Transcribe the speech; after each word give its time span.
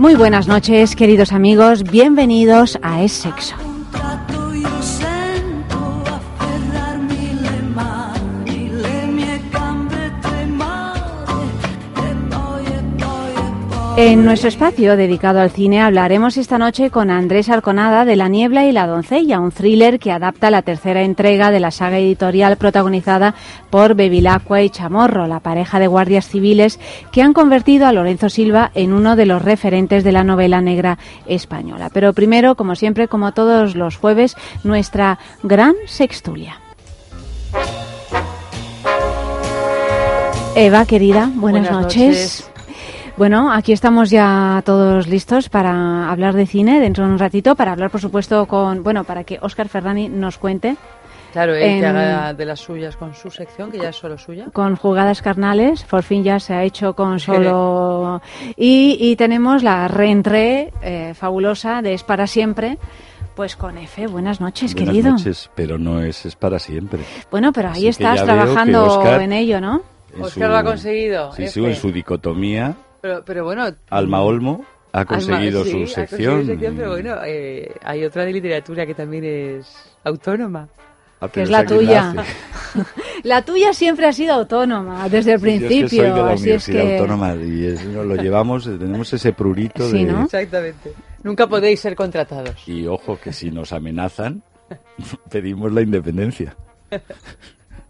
Muy 0.00 0.14
buenas 0.14 0.48
noches, 0.48 0.96
queridos 0.96 1.30
amigos. 1.30 1.82
Bienvenidos 1.82 2.78
a 2.80 3.02
Es 3.02 3.12
Sexo. 3.12 3.69
En 14.02 14.24
nuestro 14.24 14.48
espacio 14.48 14.96
dedicado 14.96 15.40
al 15.40 15.50
cine 15.50 15.82
hablaremos 15.82 16.38
esta 16.38 16.56
noche 16.56 16.88
con 16.88 17.10
Andrés 17.10 17.50
Arconada 17.50 18.06
de 18.06 18.16
La 18.16 18.28
Niebla 18.28 18.64
y 18.64 18.72
la 18.72 18.86
Doncella, 18.86 19.38
un 19.40 19.52
thriller 19.52 19.98
que 19.98 20.10
adapta 20.10 20.50
la 20.50 20.62
tercera 20.62 21.02
entrega 21.02 21.50
de 21.50 21.60
la 21.60 21.70
saga 21.70 21.98
editorial 21.98 22.56
protagonizada 22.56 23.34
por 23.68 23.94
Bevilacqua 23.94 24.62
y 24.62 24.70
Chamorro, 24.70 25.26
la 25.26 25.40
pareja 25.40 25.78
de 25.78 25.86
guardias 25.86 26.26
civiles 26.26 26.80
que 27.12 27.20
han 27.20 27.34
convertido 27.34 27.86
a 27.86 27.92
Lorenzo 27.92 28.30
Silva 28.30 28.70
en 28.74 28.94
uno 28.94 29.16
de 29.16 29.26
los 29.26 29.42
referentes 29.42 30.02
de 30.02 30.12
la 30.12 30.24
novela 30.24 30.62
negra 30.62 30.96
española. 31.26 31.90
Pero 31.92 32.14
primero, 32.14 32.54
como 32.54 32.76
siempre, 32.76 33.06
como 33.06 33.32
todos 33.32 33.76
los 33.76 33.98
jueves, 33.98 34.34
nuestra 34.64 35.18
gran 35.42 35.74
sextulia. 35.84 36.58
Eva, 40.56 40.86
querida, 40.86 41.30
buenas, 41.34 41.68
Buenas 41.68 41.70
noches. 41.70 42.06
noches. 42.06 42.49
Bueno, 43.20 43.52
aquí 43.52 43.72
estamos 43.74 44.08
ya 44.08 44.62
todos 44.64 45.06
listos 45.06 45.50
para 45.50 46.10
hablar 46.10 46.32
de 46.32 46.46
cine 46.46 46.80
dentro 46.80 47.04
de 47.04 47.12
un 47.12 47.18
ratito, 47.18 47.54
para 47.54 47.72
hablar, 47.72 47.90
por 47.90 48.00
supuesto, 48.00 48.46
con, 48.46 48.82
bueno, 48.82 49.04
para 49.04 49.24
que 49.24 49.38
Óscar 49.42 49.68
Ferrani 49.68 50.08
nos 50.08 50.38
cuente 50.38 50.74
Claro, 51.30 51.54
él 51.54 51.62
En- 51.62 51.80
que 51.80 51.86
haga 51.86 52.32
de 52.32 52.46
las 52.46 52.60
suyas 52.60 52.96
con 52.96 53.14
su 53.14 53.30
sección, 53.30 53.70
que 53.70 53.76
ya 53.78 53.90
es 53.90 53.96
solo 53.96 54.16
suya. 54.16 54.46
con 54.54 54.74
jugadas 54.74 55.20
carnales, 55.20 55.82
por 55.84 56.02
fin 56.02 56.24
ya 56.24 56.40
se 56.40 56.54
ha 56.54 56.64
hecho 56.64 56.94
con 56.94 57.20
solo... 57.20 58.22
Y, 58.56 58.96
y 58.98 59.16
tenemos 59.16 59.62
la 59.62 59.86
reentré 59.86 60.72
eh, 60.80 61.12
fabulosa 61.14 61.82
de 61.82 61.92
Es 61.92 62.02
para 62.04 62.26
siempre, 62.26 62.78
pues 63.36 63.54
con 63.54 63.76
F. 63.76 64.06
Buenas 64.06 64.40
noches, 64.40 64.72
Buenas 64.72 64.92
querido. 64.94 65.10
noches, 65.12 65.50
pero 65.54 65.76
no 65.76 66.00
es, 66.00 66.24
es 66.24 66.36
para 66.36 66.58
siempre. 66.58 67.02
Bueno, 67.30 67.52
pero 67.52 67.68
ahí 67.68 67.80
Así 67.86 67.88
estás 67.88 68.24
trabajando 68.24 69.02
en 69.20 69.34
ello, 69.34 69.60
¿no? 69.60 69.82
En 70.16 70.22
Óscar 70.22 70.48
lo 70.48 70.56
ha 70.56 70.64
conseguido, 70.64 71.32
Sí, 71.34 71.42
F. 71.44 71.52
sí, 71.52 71.64
en 71.66 71.76
su 71.76 71.92
dicotomía, 71.92 72.74
Pero, 73.00 73.22
pero 73.24 73.44
bueno... 73.44 73.66
Alma 73.90 74.20
Olmo 74.22 74.64
ha 74.92 74.98
Alma- 75.00 75.06
conseguido 75.08 75.64
sí, 75.64 75.70
su 75.70 75.76
ha 76.00 76.04
conseguido 76.06 76.42
sección. 76.44 76.76
pero 76.76 76.90
bueno, 76.90 77.16
eh, 77.24 77.74
hay 77.82 78.04
otra 78.04 78.24
de 78.24 78.32
literatura 78.32 78.84
que 78.86 78.94
también 78.94 79.24
es 79.24 79.94
autónoma. 80.04 80.68
Ah, 81.22 81.28
Que 81.28 81.42
es 81.42 81.50
la 81.50 81.64
tuya. 81.66 82.14
La 83.24 83.42
tuya 83.44 83.74
siempre 83.74 84.06
ha 84.06 84.12
sido 84.12 84.32
autónoma, 84.32 85.06
desde 85.10 85.34
el 85.34 85.40
Sí, 85.40 85.46
yo 85.46 85.52
es 85.52 85.60
principio. 85.60 85.88
que 85.88 85.88
soy 85.88 85.98
de 85.98 86.22
la 86.22 86.30
así 86.32 86.50
es 86.50 86.68
Universidad 86.68 86.82
que... 86.82 86.98
Autónoma 86.98 87.34
y 87.34 87.66
es- 87.66 87.84
no, 87.84 88.04
lo 88.04 88.14
llevamos, 88.16 88.64
tenemos 88.64 89.12
ese 89.12 89.32
prurito 89.34 89.86
Sí, 89.90 90.04
de... 90.06 90.12
¿no? 90.12 90.22
Exactamente. 90.24 90.94
Nunca 91.22 91.46
podéis 91.46 91.80
ser 91.80 91.94
contratados. 91.94 92.66
Y 92.66 92.86
ojo 92.86 93.18
que 93.22 93.32
si 93.34 93.50
nos 93.50 93.72
amenazan, 93.74 94.42
pedimos 95.30 95.70
la 95.72 95.82
independencia. 95.82 96.56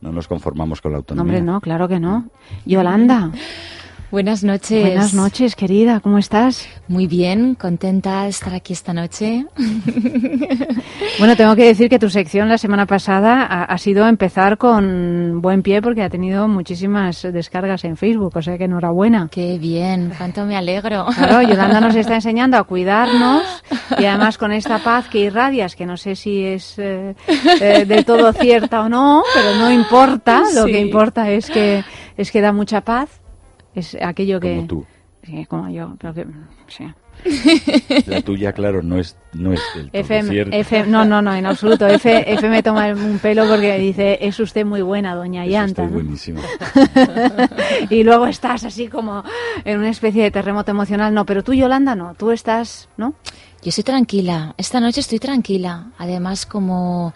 No 0.02 0.10
nos 0.12 0.26
conformamos 0.26 0.80
con 0.80 0.92
la 0.92 0.96
No, 0.96 1.00
autonomía. 1.00 1.22
hombre, 1.38 1.42
no, 1.52 1.60
claro 1.60 1.86
que 1.86 2.00
no. 2.00 2.30
Yolanda, 2.64 3.30
Buenas 4.10 4.42
noches. 4.42 4.82
buenas 4.82 5.14
noches, 5.14 5.54
querida, 5.54 6.00
¿cómo 6.00 6.18
estás? 6.18 6.68
Muy 6.88 7.06
bien, 7.06 7.54
contenta 7.54 8.24
de 8.24 8.30
estar 8.30 8.52
aquí 8.54 8.72
esta 8.72 8.92
noche. 8.92 9.46
Bueno, 11.18 11.36
tengo 11.36 11.54
que 11.56 11.64
decir 11.66 11.90
que 11.90 11.98
tu 11.98 12.08
sección 12.08 12.48
la 12.48 12.56
semana 12.56 12.86
pasada 12.86 13.42
ha, 13.44 13.64
ha 13.64 13.78
sido 13.78 14.06
empezar 14.06 14.56
con 14.56 15.40
buen 15.42 15.62
pie 15.62 15.82
porque 15.82 16.02
ha 16.02 16.08
tenido 16.08 16.48
muchísimas 16.48 17.22
descargas 17.22 17.84
en 17.84 17.96
Facebook, 17.98 18.32
o 18.36 18.40
sea 18.42 18.56
que 18.56 18.64
enhorabuena. 18.64 19.28
Qué 19.30 19.58
bien, 19.58 20.12
cuánto 20.16 20.46
me 20.46 20.56
alegro. 20.56 21.06
Claro, 21.14 21.42
Yolanda 21.42 21.80
nos 21.80 21.94
está 21.94 22.14
enseñando 22.16 22.56
a 22.56 22.64
cuidarnos 22.64 23.42
y 23.98 24.04
además 24.06 24.38
con 24.38 24.52
esta 24.52 24.78
paz 24.78 25.08
que 25.08 25.18
irradias, 25.20 25.76
que 25.76 25.84
no 25.84 25.96
sé 25.98 26.16
si 26.16 26.42
es 26.44 26.78
eh, 26.78 27.14
eh, 27.60 27.84
del 27.84 28.04
todo 28.06 28.32
cierta 28.32 28.80
o 28.82 28.88
no, 28.88 29.22
pero 29.34 29.56
no 29.56 29.70
importa, 29.70 30.42
lo 30.54 30.64
Sí. 30.64 30.72
que 30.72 30.80
importa 30.80 31.30
es 31.30 31.50
que 31.50 31.84
es 32.16 32.30
que 32.30 32.40
da 32.40 32.52
mucha 32.52 32.80
paz, 32.82 33.19
es 33.74 33.96
aquello 34.00 34.40
que 34.40 34.56
Como 34.56 34.66
tú. 34.66 34.86
Sí, 35.22 35.44
como 35.46 35.68
yo, 35.68 35.96
creo 35.98 36.14
que 36.14 36.26
sí. 36.68 36.86
La 38.06 38.22
tuya, 38.22 38.52
claro, 38.54 38.82
no 38.82 38.98
es, 38.98 39.16
no 39.34 39.52
es 39.52 39.60
del 39.74 39.90
todo 39.90 40.00
F, 40.00 40.22
cierta. 40.22 40.56
F- 40.56 40.86
no, 40.86 41.04
no, 41.04 41.20
no, 41.20 41.34
en 41.34 41.44
absoluto. 41.44 41.86
F, 41.86 42.32
F 42.32 42.48
me 42.48 42.62
toma 42.62 42.88
un 42.94 43.18
pelo 43.18 43.46
porque 43.46 43.76
dice, 43.78 44.18
es 44.22 44.40
usted 44.40 44.64
muy 44.64 44.80
buena, 44.80 45.14
doña 45.14 45.44
Yanta. 45.44 45.82
buenísimo. 45.82 46.40
y 47.90 48.02
luego 48.02 48.26
estás 48.26 48.64
así 48.64 48.88
como 48.88 49.22
en 49.64 49.78
una 49.78 49.90
especie 49.90 50.22
de 50.22 50.30
terremoto 50.30 50.70
emocional. 50.70 51.12
No, 51.12 51.26
pero 51.26 51.42
tú, 51.44 51.52
Yolanda, 51.52 51.94
no. 51.94 52.14
Tú 52.14 52.30
estás, 52.30 52.88
¿no? 52.96 53.14
Yo 53.62 53.68
estoy 53.68 53.84
tranquila, 53.84 54.54
esta 54.56 54.80
noche 54.80 55.00
estoy 55.00 55.18
tranquila. 55.18 55.88
Además, 55.98 56.46
como 56.46 57.12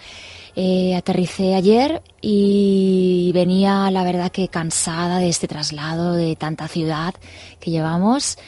eh, 0.57 0.95
aterricé 0.95 1.55
ayer 1.55 2.03
y 2.21 3.33
venía, 3.35 3.91
la 3.91 4.05
verdad, 4.05 4.31
que 4.31 4.49
cansada 4.49 5.19
de 5.19 5.29
este 5.29 5.49
traslado 5.49 6.13
de 6.13 6.37
tanta 6.37 6.69
ciudad 6.69 7.15
que 7.59 7.71
llevamos, 7.71 8.39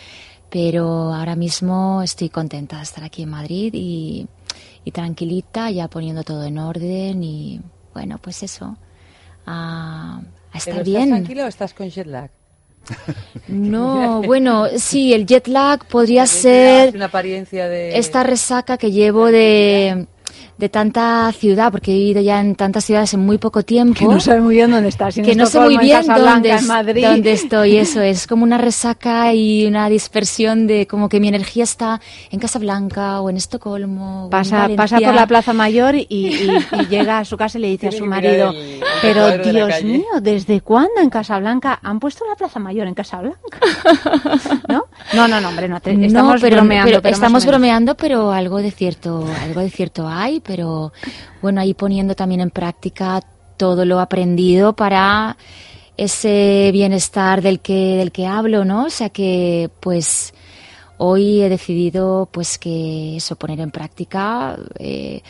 pero 0.50 1.12
ahora 1.12 1.34
mismo 1.34 2.02
estoy 2.02 2.28
contenta 2.28 2.76
de 2.76 2.82
estar 2.84 3.02
aquí 3.02 3.22
en 3.22 3.30
Madrid 3.30 3.72
y, 3.74 4.26
y 4.84 4.90
tranquilita, 4.92 5.70
ya 5.70 5.88
poniendo 5.88 6.22
todo 6.22 6.44
en 6.44 6.58
orden 6.58 7.24
y, 7.24 7.60
bueno, 7.92 8.18
pues 8.18 8.42
eso, 8.44 8.76
a, 9.44 10.18
a 10.18 10.20
¿Pero 10.20 10.58
estar 10.58 10.72
¿Estás 10.74 10.86
bien. 10.86 11.08
tranquila 11.08 11.44
o 11.44 11.48
estás 11.48 11.74
con 11.74 11.90
jet 11.90 12.06
lag? 12.06 12.30
No, 13.48 14.22
bueno, 14.26 14.66
sí, 14.76 15.12
el 15.12 15.26
jet 15.26 15.48
lag 15.48 15.84
podría 15.86 16.26
ser 16.26 16.94
una 16.94 17.06
apariencia 17.06 17.68
de... 17.68 17.98
esta 17.98 18.22
resaca 18.22 18.78
que 18.78 18.92
llevo 18.92 19.26
de, 19.26 20.06
de 20.58 20.68
tanta 20.70 21.30
ciudad, 21.32 21.70
porque 21.70 21.92
he 21.92 21.94
vivido 21.98 22.20
ya 22.22 22.40
en 22.40 22.54
tantas 22.54 22.84
ciudades 22.86 23.12
en 23.12 23.20
muy 23.20 23.36
poco 23.36 23.62
tiempo. 23.62 24.18
sabe 24.20 24.40
muy 24.40 24.54
bien 24.54 24.70
dónde 24.70 24.88
estás. 24.88 25.14
si 25.14 25.20
que 25.22 25.34
no 25.34 25.44
sé 25.46 25.60
muy 25.60 25.76
bien 25.76 26.06
dónde, 26.06 26.50
es- 26.54 26.66
dónde 26.66 27.32
estoy. 27.32 27.76
Eso 27.76 28.00
es 28.00 28.26
como 28.26 28.42
una 28.44 28.56
resaca 28.56 29.34
y 29.34 29.66
una 29.66 29.88
dispersión 29.90 30.66
de 30.66 30.86
como 30.86 31.08
que 31.10 31.20
mi 31.20 31.28
energía 31.28 31.64
está 31.64 32.00
en 32.30 32.40
Casablanca 32.40 33.20
o 33.20 33.28
en 33.28 33.36
Estocolmo. 33.36 34.22
o 34.22 34.24
en 34.24 34.30
Pasa, 34.30 34.68
pasa 34.76 34.98
por 34.98 35.14
la 35.14 35.26
Plaza 35.26 35.52
Mayor 35.52 35.94
y, 35.94 36.06
y- 36.08 36.50
y 36.80 36.86
llega 36.90 37.18
a 37.18 37.24
su 37.26 37.36
casa 37.36 37.58
y 37.58 37.60
le 37.60 37.68
dice 37.68 37.88
a 37.88 37.92
su 37.92 38.04
que 38.04 38.08
marido, 38.08 38.50
el- 38.50 38.56
el 38.56 38.80
pero 39.02 39.38
Dios 39.38 39.68
calle". 39.68 39.84
mío, 39.84 40.06
¿desde 40.22 40.62
cuándo 40.62 41.00
en 41.02 41.10
Casablanca 41.10 41.78
han 41.82 42.00
puesto 42.00 42.24
la 42.28 42.34
Plaza 42.34 42.58
Mayor 42.60 42.86
en 42.86 42.94
Casablanca? 42.94 43.58
¿No? 44.68 44.84
No, 45.14 45.28
no, 45.28 45.40
no, 45.40 45.48
hombre, 45.48 45.68
no, 45.68 45.80
te- 45.80 45.94
No, 45.94 46.06
estamos 46.06 46.40
pero, 46.40 46.56
bromeando. 46.56 46.90
pero 46.90 47.02
pero 47.02 47.14
estamos 47.14 47.44
bromeando, 47.46 47.94
pero 47.94 48.32
algo 48.32 48.58
de 48.58 48.70
cierto, 48.70 49.26
algo 49.42 49.60
de 49.60 49.70
cierto 49.70 50.08
hay, 50.08 50.40
pero 50.46 50.92
bueno, 51.42 51.60
ahí 51.60 51.74
poniendo 51.74 52.14
también 52.14 52.40
en 52.40 52.50
práctica 52.50 53.20
todo 53.56 53.84
lo 53.84 54.00
aprendido 54.00 54.74
para 54.74 55.36
ese 55.96 56.70
bienestar 56.72 57.40
del 57.42 57.60
que, 57.60 57.96
del 57.96 58.12
que 58.12 58.26
hablo, 58.26 58.64
¿no? 58.64 58.84
O 58.84 58.90
sea 58.90 59.08
que, 59.08 59.70
pues, 59.80 60.34
hoy 60.98 61.40
he 61.42 61.48
decidido, 61.48 62.28
pues, 62.30 62.58
que 62.58 63.16
eso, 63.16 63.36
poner 63.36 63.60
en 63.60 63.70
práctica 63.70 64.56
eh, 64.78 65.22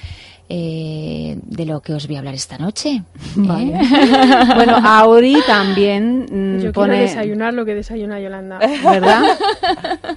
eh, 0.48 1.38
de 1.42 1.66
lo 1.66 1.80
que 1.80 1.92
os 1.92 2.06
voy 2.06 2.16
a 2.16 2.18
hablar 2.20 2.34
esta 2.34 2.58
noche. 2.58 2.90
¿eh? 2.90 3.02
Bueno, 4.56 4.76
Auri 4.84 5.36
también 5.46 6.26
mm, 6.30 6.60
Yo 6.60 6.72
pone... 6.72 6.94
quiero 6.94 7.08
desayunar 7.10 7.54
lo 7.54 7.64
que 7.64 7.74
desayuna 7.74 8.18
Yolanda. 8.20 8.58
¿Verdad? 8.58 9.22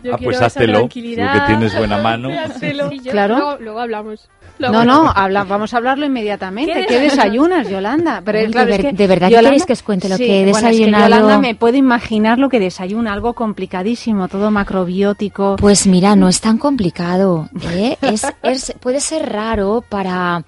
Yo 0.04 0.14
Ah, 0.14 0.18
quiero 0.18 0.40
pues 0.40 0.54
tranquilidad. 0.54 1.34
que 1.34 1.40
tienes 1.48 1.78
buena 1.78 1.98
mano. 2.02 2.30
Sí, 2.60 2.72
Claro. 3.10 3.38
Luego, 3.38 3.58
luego 3.60 3.80
hablamos. 3.80 4.30
No, 4.60 4.84
no, 4.86 5.10
habla- 5.16 5.46
vamos 5.46 5.74
a 5.74 5.78
hablarlo 5.78 6.06
inmediatamente. 6.06 6.74
¿Qué 6.74 6.86
¿Qué, 6.86 7.00
desayunas, 7.00 7.70
Yolanda? 7.70 8.22
Pero 8.26 8.40
Uy, 8.40 8.48
claro, 8.52 8.68
de 8.68 8.76
es 8.76 8.84
ver- 8.84 8.92
que 8.92 8.98
de 8.98 9.08
verdad 9.08 9.30
que 9.30 9.36
queréis 9.36 9.66
que 9.66 9.74
os 9.74 9.84
cuente 9.84 10.10
lo 10.10 10.18
Sí, 10.18 10.26
que 10.26 10.42
he 10.42 10.52
bueno, 10.52 10.58
es 10.58 10.64
que 10.64 10.70
desayunado. 10.70 11.06
Yolanda 11.10 11.38
me 11.40 11.56
puede 11.56 11.78
imaginar 11.78 12.38
lo 12.40 12.50
que 12.50 12.60
desayuna, 12.60 13.14
algo 13.14 13.34
complicadísimo, 13.34 14.28
todo 14.28 14.52
macrobiótico. 14.52 15.56
Pues 15.58 15.88
mira, 15.88 16.16
no 16.16 16.28
es 16.28 16.42
tan 16.42 16.58
complicado. 16.58 17.50
¿eh? 17.72 17.98
Es, 18.02 18.26
es- 18.44 18.74
puede 18.82 19.00
ser 19.00 19.30
raro 19.32 19.84
para 19.88 20.44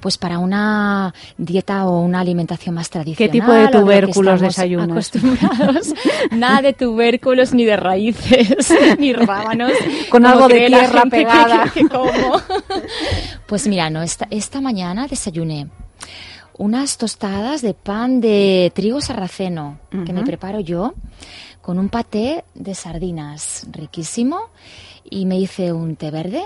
pues 0.00 0.16
para 0.16 0.38
una 0.38 1.12
dieta 1.36 1.84
o 1.84 2.00
una 2.00 2.20
alimentación 2.20 2.74
más 2.74 2.88
tradicional. 2.88 3.30
tipo 3.32 3.52
de 3.52 3.68
tubérculos 3.68 4.40
desayunas? 4.40 4.88
acostumbrados. 5.12 5.92
Nada 6.30 6.62
de 6.62 6.72
tubérculos, 6.72 7.52
ni 7.52 7.66
de 7.66 7.76
raíces, 7.76 8.72
ni 8.98 9.12
rábanos. 9.12 9.72
Con 10.08 10.24
algo 10.24 10.48
de 10.48 10.66
tierra 10.68 11.02
pegada. 11.10 11.64
que- 11.74 11.82
que 11.82 11.88
como. 11.88 12.10
Pues 13.50 13.66
mira, 13.66 13.90
no, 13.90 14.00
esta, 14.00 14.28
esta 14.30 14.60
mañana 14.60 15.08
desayuné 15.08 15.66
unas 16.56 16.98
tostadas 16.98 17.62
de 17.62 17.74
pan 17.74 18.20
de 18.20 18.70
trigo 18.76 19.00
sarraceno 19.00 19.80
que 19.90 20.12
me 20.12 20.22
preparo 20.22 20.60
yo 20.60 20.94
con 21.60 21.80
un 21.80 21.88
paté 21.88 22.44
de 22.54 22.76
sardinas 22.76 23.66
riquísimo 23.72 24.38
y 25.02 25.26
me 25.26 25.36
hice 25.36 25.72
un 25.72 25.96
té 25.96 26.12
verde 26.12 26.44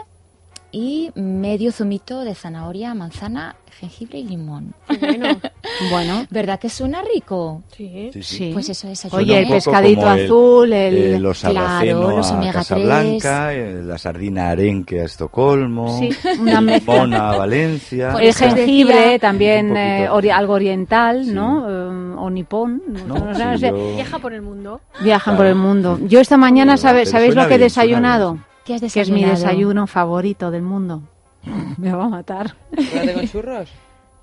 y 0.76 1.12
medio 1.14 1.70
zumito 1.70 2.22
de 2.24 2.34
zanahoria, 2.34 2.94
manzana, 2.94 3.54
jengibre 3.78 4.18
y 4.18 4.24
limón. 4.24 4.74
Bueno, 5.00 5.28
Bueno, 5.90 6.26
¿Verdad 6.30 6.58
que 6.58 6.68
suena 6.68 7.00
rico? 7.02 7.62
sí. 7.76 8.10
Sí. 8.20 8.50
Pues 8.52 8.68
eso 8.68 8.88
desayuné. 8.88 9.22
Oye, 9.22 9.38
el 9.40 9.48
pescadito 9.48 10.00
como 10.02 10.14
el- 10.14 10.24
azul, 10.24 10.72
el... 10.72 10.96
eh, 10.96 11.18
los 11.20 11.40
claro, 11.40 12.10
los 12.16 12.30
a 12.30 12.34
omega 12.36 12.52
Casablanca, 12.52 13.54
eh, 13.54 13.82
la 13.84 13.98
sardina 13.98 14.50
arenque 14.50 15.00
a 15.00 15.04
Estocolmo, 15.04 15.96
Sí, 15.98 16.10
una 16.40 16.58
el 16.58 16.66
limón 16.66 17.14
a 17.14 17.36
Valencia. 17.36 18.12
Por 18.12 18.22
el 18.22 18.34
jengibre 18.34 18.94
decía- 18.96 19.18
también, 19.20 19.76
eh, 19.76 20.08
ori- 20.10 20.30
algo 20.32 20.54
oriental, 20.54 21.24
Sí. 21.24 21.30
¿no? 21.32 21.66
Eh, 21.68 22.14
o 22.18 22.30
nipón. 22.30 22.82
No, 23.06 23.14
no 23.18 23.34
sé, 23.34 23.40
sí, 23.42 23.46
no 23.48 23.58
sé. 23.58 23.68
yo- 23.70 23.94
Viaja 23.94 24.18
por 24.18 24.32
el 24.32 24.42
mundo. 24.42 24.80
Viajan 25.00 25.34
Claro. 25.34 25.36
por 25.38 25.46
el 25.46 25.54
mundo. 25.54 25.98
Yo 26.06 26.20
esta 26.20 26.36
mañana, 26.36 26.72
Pero- 26.72 26.82
sabe- 26.82 27.06
¿sabéis 27.06 27.34
lo 27.34 27.46
que 27.48 27.54
he 27.54 27.58
desayunado? 27.58 28.38
¿Qué 28.64 28.74
has 28.74 28.92
Que 28.92 29.00
es 29.00 29.10
mi 29.10 29.24
desayuno 29.24 29.86
favorito 29.86 30.50
del 30.50 30.62
mundo. 30.62 31.02
Me 31.78 31.92
va 31.92 32.04
a 32.04 32.08
matar. 32.08 32.54
¿Chocolate 32.76 33.12
con 33.14 33.28
churros? 33.28 33.68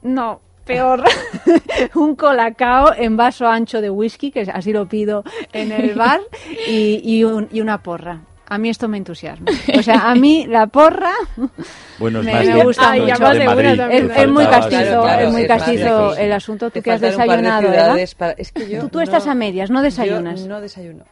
No, 0.01 0.41
peor. 0.65 1.03
un 1.95 2.15
colacao 2.15 2.93
en 2.95 3.17
vaso 3.17 3.47
ancho 3.47 3.81
de 3.81 3.89
whisky, 3.89 4.31
que 4.31 4.41
así 4.41 4.73
lo 4.73 4.87
pido 4.87 5.23
en 5.53 5.71
el 5.71 5.93
bar, 5.95 6.21
y, 6.67 7.01
y 7.03 7.23
un- 7.23 7.47
y 7.51 7.61
una 7.61 7.83
porra. 7.83 8.21
A 8.47 8.57
mí 8.57 8.67
esto 8.69 8.89
me 8.89 8.97
entusiasma. 8.97 9.45
O 9.77 9.81
sea, 9.81 10.09
a 10.11 10.15
mí 10.15 10.45
la 10.45 10.67
porra 10.67 11.13
Bueno, 11.99 12.19
es 12.19 12.25
Me- 12.25 12.33
más 12.33 12.45
me 12.47 12.53
de- 12.55 12.63
gusta 12.63 12.91
mucho. 12.95 13.05
De 13.05 13.97
es, 13.97 14.17
es 14.17 14.27
muy 14.29 14.45
castizo, 14.45 14.81
Claro, 14.81 15.01
claro, 15.03 15.27
es 15.27 15.31
muy 15.31 15.47
castizo 15.47 16.15
el 16.17 16.31
asunto. 16.33 16.69
Tú 16.71 16.81
que 16.81 16.91
has 16.91 16.99
de 16.99 17.11
desayunado, 17.11 17.61
¿verdad? 17.69 17.83
ciudades 17.85 18.15
para- 18.15 18.33
Es 18.33 18.51
que 18.51 18.67
yo 18.69 18.81
Tú, 18.81 18.89
tú 18.89 18.99
estás 18.99 19.27
a 19.27 19.35
medias, 19.35 19.69
no 19.69 19.81
desayunas. 19.81 20.41
Yo 20.41 20.47
no 20.49 20.59
desayuno. 20.59 21.05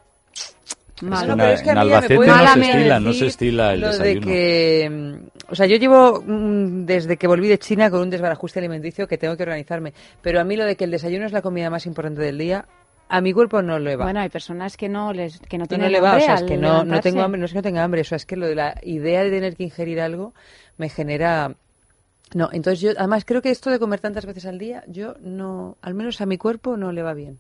Vale. 1.01 1.28
No, 1.28 1.34
En- 1.34 1.40
pero 1.40 1.51
es 1.54 1.62
que 1.62 1.69
a 1.69 1.74
en 1.74 1.80
mí 1.80 1.86
ya 1.86 1.90
me 1.90 1.96
Albacete 1.96 2.16
puede 2.16 2.30
no 2.30 2.48
se 2.48 2.60
estila, 2.60 3.00
no 3.00 3.13
se 3.13 3.25
estila 3.28 3.74
el 3.74 3.81
lo 3.81 3.88
desayuno. 3.88 4.19
De 4.28 4.34
que, 4.34 4.90
mm, 4.90 5.51
o 5.51 5.56
sea, 5.56 5.66
yo 5.66 5.78
llevo 5.78 6.22
mm, 6.25 6.86
desde 6.86 7.18
que 7.18 7.28
volví 7.28 7.48
de 7.48 7.57
China 7.57 7.90
con 7.90 8.01
un 8.01 8.10
desbarajuste 8.10 8.60
alimenticio 8.60 9.07
que 9.07 9.18
tengo 9.18 9.38
que 9.38 9.44
organizarme. 9.44 9.94
Pero 10.22 10.40
a 10.40 10.44
mí 10.44 10.56
lo 10.56 10.66
de 10.66 10.75
que 10.75 10.84
el 10.84 10.92
desayuno 10.92 11.25
es 11.25 11.31
la 11.31 11.42
comida 11.42 11.69
más 11.69 11.86
importante 11.86 12.22
del 12.22 12.38
día, 12.38 12.66
a 13.07 13.22
mi 13.22 13.34
cuerpo 13.34 13.62
no 13.62 13.80
le 13.80 13.96
va. 13.96 14.06
Bueno, 14.06 14.19
hay 14.19 14.30
personas 14.30 14.78
que 14.78 14.88
no 14.88 15.13
les 15.13 15.40
que 15.40 15.57
no 15.57 15.66
tienen 15.66 15.88
no 15.88 15.92
le 15.92 16.00
va, 16.00 16.10
o 16.10 16.12
hambre 16.12 16.25
sea, 16.25 16.36
es 16.36 16.44
que 16.44 16.57
no, 16.57 16.84
no 16.84 17.02
tengo 17.02 17.22
hambre, 17.22 17.40
no 17.40 17.45
es 17.45 17.52
que 17.52 17.57
no 17.57 17.63
tenga 17.63 17.84
hambre, 17.84 18.02
o 18.02 18.04
sea, 18.06 18.16
es 18.18 18.25
que 18.25 18.36
lo 18.36 18.45
de 18.45 18.56
la 18.56 18.75
idea 18.84 19.24
de 19.24 19.31
tener 19.31 19.56
que 19.56 19.63
ingerir 19.63 20.00
algo 20.00 20.34
me 20.78 20.90
genera... 20.90 21.56
No, 22.36 22.50
entonces 22.52 22.80
yo, 22.80 22.92
además 22.95 23.25
creo 23.25 23.42
que 23.42 23.50
esto 23.50 23.72
de 23.72 23.80
comer 23.80 24.00
tantas 24.00 24.28
veces 24.28 24.45
al 24.45 24.60
día, 24.60 24.84
yo 24.88 25.16
no, 25.22 25.78
al 25.81 25.95
menos 25.95 26.22
a 26.22 26.28
mi 26.28 26.38
cuerpo 26.38 26.78
no 26.78 26.92
le 26.92 27.02
va 27.02 27.16
bien. 27.16 27.40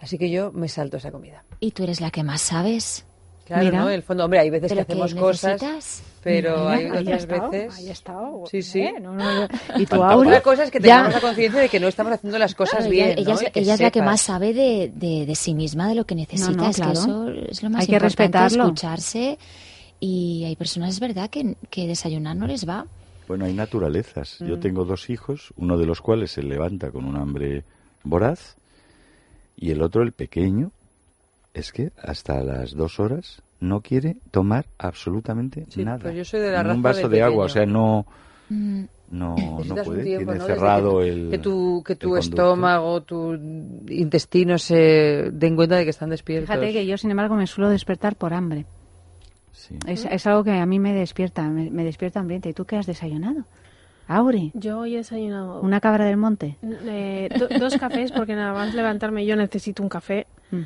Así 0.00 0.16
que 0.18 0.30
yo 0.30 0.52
me 0.52 0.68
salto 0.68 0.96
esa 0.98 1.10
comida. 1.10 1.44
Y 1.60 1.72
tú 1.72 1.82
eres 1.84 2.00
la 2.00 2.10
que 2.10 2.22
más 2.22 2.40
sabes. 2.40 3.04
Claro, 3.46 3.64
Mira. 3.64 3.78
¿no? 3.80 3.88
En 3.88 3.94
el 3.94 4.02
fondo, 4.02 4.24
hombre, 4.26 4.40
hay 4.40 4.50
veces 4.50 4.68
que 4.70 4.74
lo 4.78 4.86
que 4.86 4.92
hacemos 4.92 5.14
cosas, 5.14 6.02
pero 6.22 6.50
Mira, 6.68 6.70
hay 6.72 6.84
ahí 6.84 6.90
otras 7.02 7.22
estado, 7.22 7.50
veces... 7.50 7.78
ahí 7.78 7.88
estado. 7.88 8.44
Sí, 8.50 8.60
sí. 8.62 8.80
Eh, 8.82 8.94
no, 9.00 9.14
no, 9.14 9.40
no. 9.40 9.48
Y 9.78 9.86
tú, 9.86 9.96
Falta 9.96 10.10
Aura, 10.10 10.28
Otra 10.28 10.42
cosa 10.42 10.64
es 10.64 10.70
que 10.70 10.78
ya- 10.80 10.96
tengamos 10.98 11.14
la 11.14 11.20
conciencia 11.22 11.60
de 11.62 11.68
que 11.70 11.80
no 11.80 11.88
estamos 11.88 12.12
haciendo 12.12 12.38
las 12.38 12.54
cosas 12.54 12.76
Claro, 12.80 12.90
bien, 12.90 13.06
ella, 13.12 13.20
ella 13.20 13.32
¿no? 13.34 13.40
es, 13.40 13.42
Y 13.48 13.50
que 13.50 13.60
ella 13.60 13.74
es 13.74 13.80
la 13.80 13.90
que 13.90 14.02
más 14.02 14.20
sabe 14.20 14.52
de, 14.52 14.92
de, 14.94 15.24
de 15.24 15.34
sí 15.34 15.54
misma, 15.54 15.88
de 15.88 15.94
lo 15.94 16.04
que 16.04 16.14
necesita. 16.14 16.50
no, 16.52 16.68
es 16.68 16.76
claro. 16.76 16.92
que 16.92 16.98
eso 16.98 17.28
es 17.30 17.62
lo 17.62 17.70
más 17.70 17.80
Hay 17.80 17.86
que 17.86 17.92
importante, 17.94 17.98
respetarlo. 18.22 18.64
escucharse. 18.64 19.38
Y 19.98 20.44
hay 20.44 20.54
personas, 20.54 20.90
es 20.90 21.00
verdad, 21.00 21.30
que, 21.30 21.56
que 21.70 21.86
desayunar 21.86 22.36
no 22.36 22.46
les 22.46 22.68
va. 22.68 22.84
Bueno, 23.26 23.46
hay 23.46 23.54
naturalezas. 23.54 24.36
Mm. 24.40 24.46
Yo 24.46 24.58
tengo 24.60 24.84
dos 24.84 25.08
hijos, 25.08 25.54
uno 25.56 25.78
de 25.78 25.86
los 25.86 26.02
cuales 26.02 26.32
se 26.32 26.42
levanta 26.42 26.90
con 26.90 27.06
un 27.06 27.16
hambre 27.16 27.64
voraz 28.04 28.56
y 29.60 29.70
el 29.72 29.82
otro, 29.82 30.02
el 30.02 30.12
pequeño, 30.12 30.70
es 31.54 31.72
que 31.72 31.90
hasta 32.02 32.42
las 32.42 32.74
dos 32.74 33.00
horas 33.00 33.42
no 33.60 33.80
quiere 33.80 34.16
tomar 34.30 34.66
absolutamente 34.78 35.66
Sí, 35.68 35.84
nada. 35.84 35.98
pues 35.98 36.14
yo 36.16 36.24
soy 36.24 36.40
de 36.40 36.52
la 36.52 36.62
raza 36.62 36.76
un 36.76 36.82
vaso 36.82 37.08
de 37.08 37.22
agua, 37.22 37.46
o 37.46 37.48
sea, 37.48 37.66
no, 37.66 38.06
Mm, 38.50 38.84
no, 39.10 39.36
no 39.36 39.56
Necesitas 39.58 39.84
puede. 39.84 40.04
tiempo, 40.04 40.32
Tiene 40.32 40.46
cerrado 40.46 41.00
que, 41.00 41.08
el 41.10 41.28
que 41.30 41.38
tu, 41.38 41.82
que 41.84 41.96
tu 41.96 42.16
estómago, 42.16 43.02
tu 43.02 43.34
intestino 43.88 44.56
se 44.58 45.30
den 45.32 45.54
cuenta 45.54 45.76
de 45.76 45.84
que 45.84 45.90
están 45.90 46.08
despiertos. 46.08 46.48
Fíjate 46.48 46.72
que 46.72 46.86
yo, 46.86 46.96
sin 46.96 47.10
embargo, 47.10 47.34
me 47.34 47.46
suelo 47.46 47.68
despertar 47.68 48.16
por 48.16 48.32
hambre. 48.32 48.64
Sí. 49.52 49.76
Es, 49.86 50.06
es 50.10 50.26
algo 50.26 50.44
que 50.44 50.52
a 50.52 50.64
mí 50.64 50.78
me 50.78 50.94
despierta, 50.94 51.42
me, 51.50 51.70
me 51.70 51.84
despierta 51.84 52.20
ambiente. 52.20 52.48
¿Y 52.48 52.52
tú 52.54 52.64
qué 52.64 52.76
has 52.76 52.86
desayunado? 52.86 53.44
Auri, 54.08 54.50
Yo 54.54 54.80
hoy 54.80 54.94
he 54.94 54.98
desayunado 54.98 55.60
una 55.60 55.80
cabra 55.80 56.06
del 56.06 56.16
monte. 56.16 56.56
eh, 56.86 57.28
do- 57.38 57.48
dos 57.58 57.76
cafés 57.76 58.10
porque 58.10 58.34
nada 58.34 58.52
más 58.54 58.74
levantarme 58.74 59.24
yo 59.26 59.36
necesito 59.36 59.82
un 59.82 59.88
café 59.90 60.26
Mm. 60.50 60.62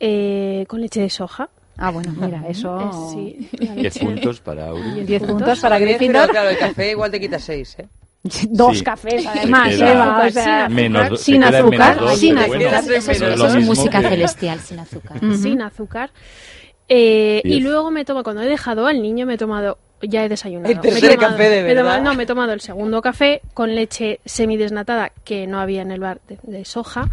eh, 0.00 0.64
con 0.68 0.80
leche 0.80 1.00
de 1.00 1.10
soja. 1.10 1.48
Ah, 1.78 1.90
bueno, 1.90 2.12
mira, 2.20 2.42
eso... 2.48 2.78
Eh, 2.78 3.48
sí, 3.50 3.50
la 3.64 3.74
Diez 3.74 3.94
leche- 3.96 4.04
puntos 4.04 4.40
para 4.40 4.66
Auri. 4.68 5.04
Diez 5.06 5.20
puntos. 5.22 5.36
puntos 5.38 5.60
para 5.60 5.76
pero 5.78 5.88
Gryffindor. 5.88 6.28
claro, 6.30 6.50
el 6.50 6.58
café 6.58 6.90
igual 6.90 7.10
te 7.10 7.18
quita 7.20 7.38
seis, 7.38 7.76
¿eh? 7.78 7.86
Dos 8.50 8.78
Sí. 8.78 8.84
cafés, 8.84 9.26
además, 9.26 9.74
queda 9.74 9.92
Eva, 9.94 10.24
o 10.26 10.30
sea, 10.30 10.68
menos 10.68 11.20
sin 11.22 11.42
azúcar, 11.42 11.98
dos, 11.98 12.18
sin 12.18 12.36
azúcar. 12.36 12.48
bueno, 12.58 12.76
Eso 12.76 12.92
es- 12.92 13.08
eso 13.08 13.26
eso 13.46 13.60
música 13.62 14.00
que- 14.02 14.08
celestial 14.10 14.60
sin 14.60 14.78
azúcar. 14.78 15.18
Sin 15.40 15.62
azúcar. 15.62 16.10
Eh, 16.86 17.40
y 17.44 17.60
luego 17.60 17.90
me 17.90 18.04
tomo, 18.04 18.22
cuando 18.22 18.42
he 18.42 18.46
dejado 18.46 18.86
al 18.86 19.00
niño, 19.00 19.24
me 19.24 19.34
he 19.34 19.38
tomado, 19.38 19.78
ya 20.02 20.24
he 20.24 20.28
desayunado. 20.28 20.70
El 20.72 20.80
Me 20.80 20.88
he 20.88 20.90
tercer 20.92 21.14
tomado- 21.16 21.32
café 21.36 21.48
de 21.50 21.62
me 21.62 21.68
tomado- 21.74 21.88
verdad. 21.88 22.02
no, 22.02 22.14
me 22.14 22.22
he 22.22 22.26
tomado 22.26 22.52
el 22.52 22.60
segundo 22.60 23.02
café 23.02 23.40
con 23.54 23.74
leche 23.74 24.20
semidesnatada 24.24 25.12
que 25.24 25.46
no 25.46 25.60
había 25.60 25.82
en 25.82 25.90
el 25.90 26.00
bar 26.00 26.20
de, 26.28 26.38
de 26.42 26.64
soja 26.64 27.08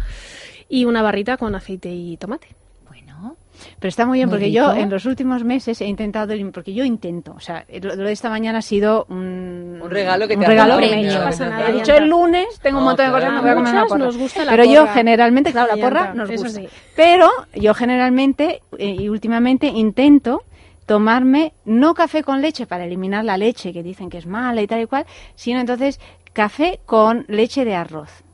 y 0.68 0.84
una 0.84 1.02
barrita 1.02 1.36
con 1.36 1.54
aceite 1.54 1.88
y 1.90 2.16
tomate. 2.16 2.48
Bueno, 2.88 3.36
Pero 3.80 3.88
está 3.88 4.06
muy 4.06 4.18
bien 4.18 4.28
Muy 4.28 4.36
porque 4.38 4.52
yo 4.52 4.72
en 4.72 4.88
los 4.90 5.04
últimos 5.06 5.42
meses 5.44 5.80
he 5.80 5.86
intentado, 5.86 6.34
porque 6.52 6.72
yo 6.74 6.84
intento, 6.84 7.34
o 7.36 7.40
sea, 7.40 7.64
lo, 7.82 7.96
lo 7.96 8.04
de 8.04 8.12
esta 8.12 8.28
mañana 8.30 8.58
ha 8.58 8.62
sido 8.62 9.06
un, 9.08 9.80
Un 9.82 9.90
regalo 9.90 10.28
que 10.28 10.34
un 10.34 10.40
te 10.40 10.46
ha 10.46 10.48
regalo 10.48 10.78
que 10.78 10.86
me 10.88 11.00
he 11.00 11.04
no 11.04 11.10
hecho. 11.10 11.22
pasa 11.24 11.48
nada, 11.48 11.68
He 11.68 11.72
dicho 11.72 11.92
el 11.94 12.08
lunes, 12.08 12.46
tengo 12.62 12.78
un 12.78 12.84
montón 12.84 13.06
de 13.06 13.12
cosas, 13.12 13.28
claro. 13.30 13.34
me 13.36 13.40
voy 13.42 13.50
a 13.50 13.54
comer 13.54 13.70
una 13.72 13.80
Muchas 13.82 13.88
porra. 13.92 14.04
nos 14.04 14.16
gusta 14.16 14.44
la 14.44 14.50
Pero 14.52 14.64
yo 14.64 14.86
generalmente, 14.88 15.52
claro, 15.52 15.74
la 15.76 15.82
porra 15.82 16.14
nos 16.14 16.30
gusta. 16.30 16.48
sí. 16.50 16.68
Pero 16.96 17.30
yo 17.54 17.74
generalmente 17.74 18.62
eh, 18.78 18.96
y 19.00 19.08
últimamente 19.08 19.66
intento 19.66 20.42
tomarme 20.88 21.52
no 21.66 21.92
café 21.92 22.24
con 22.24 22.40
leche 22.40 22.66
para 22.66 22.86
eliminar 22.86 23.22
la 23.22 23.36
leche 23.36 23.74
que 23.74 23.82
dicen 23.82 24.08
que 24.08 24.16
es 24.16 24.26
mala 24.26 24.62
y 24.62 24.66
tal 24.66 24.80
y 24.80 24.86
cual, 24.86 25.04
sino 25.34 25.60
entonces 25.60 26.00
café 26.32 26.80
con 26.86 27.26
leche 27.28 27.66
de 27.66 27.74
arroz. 27.74 28.24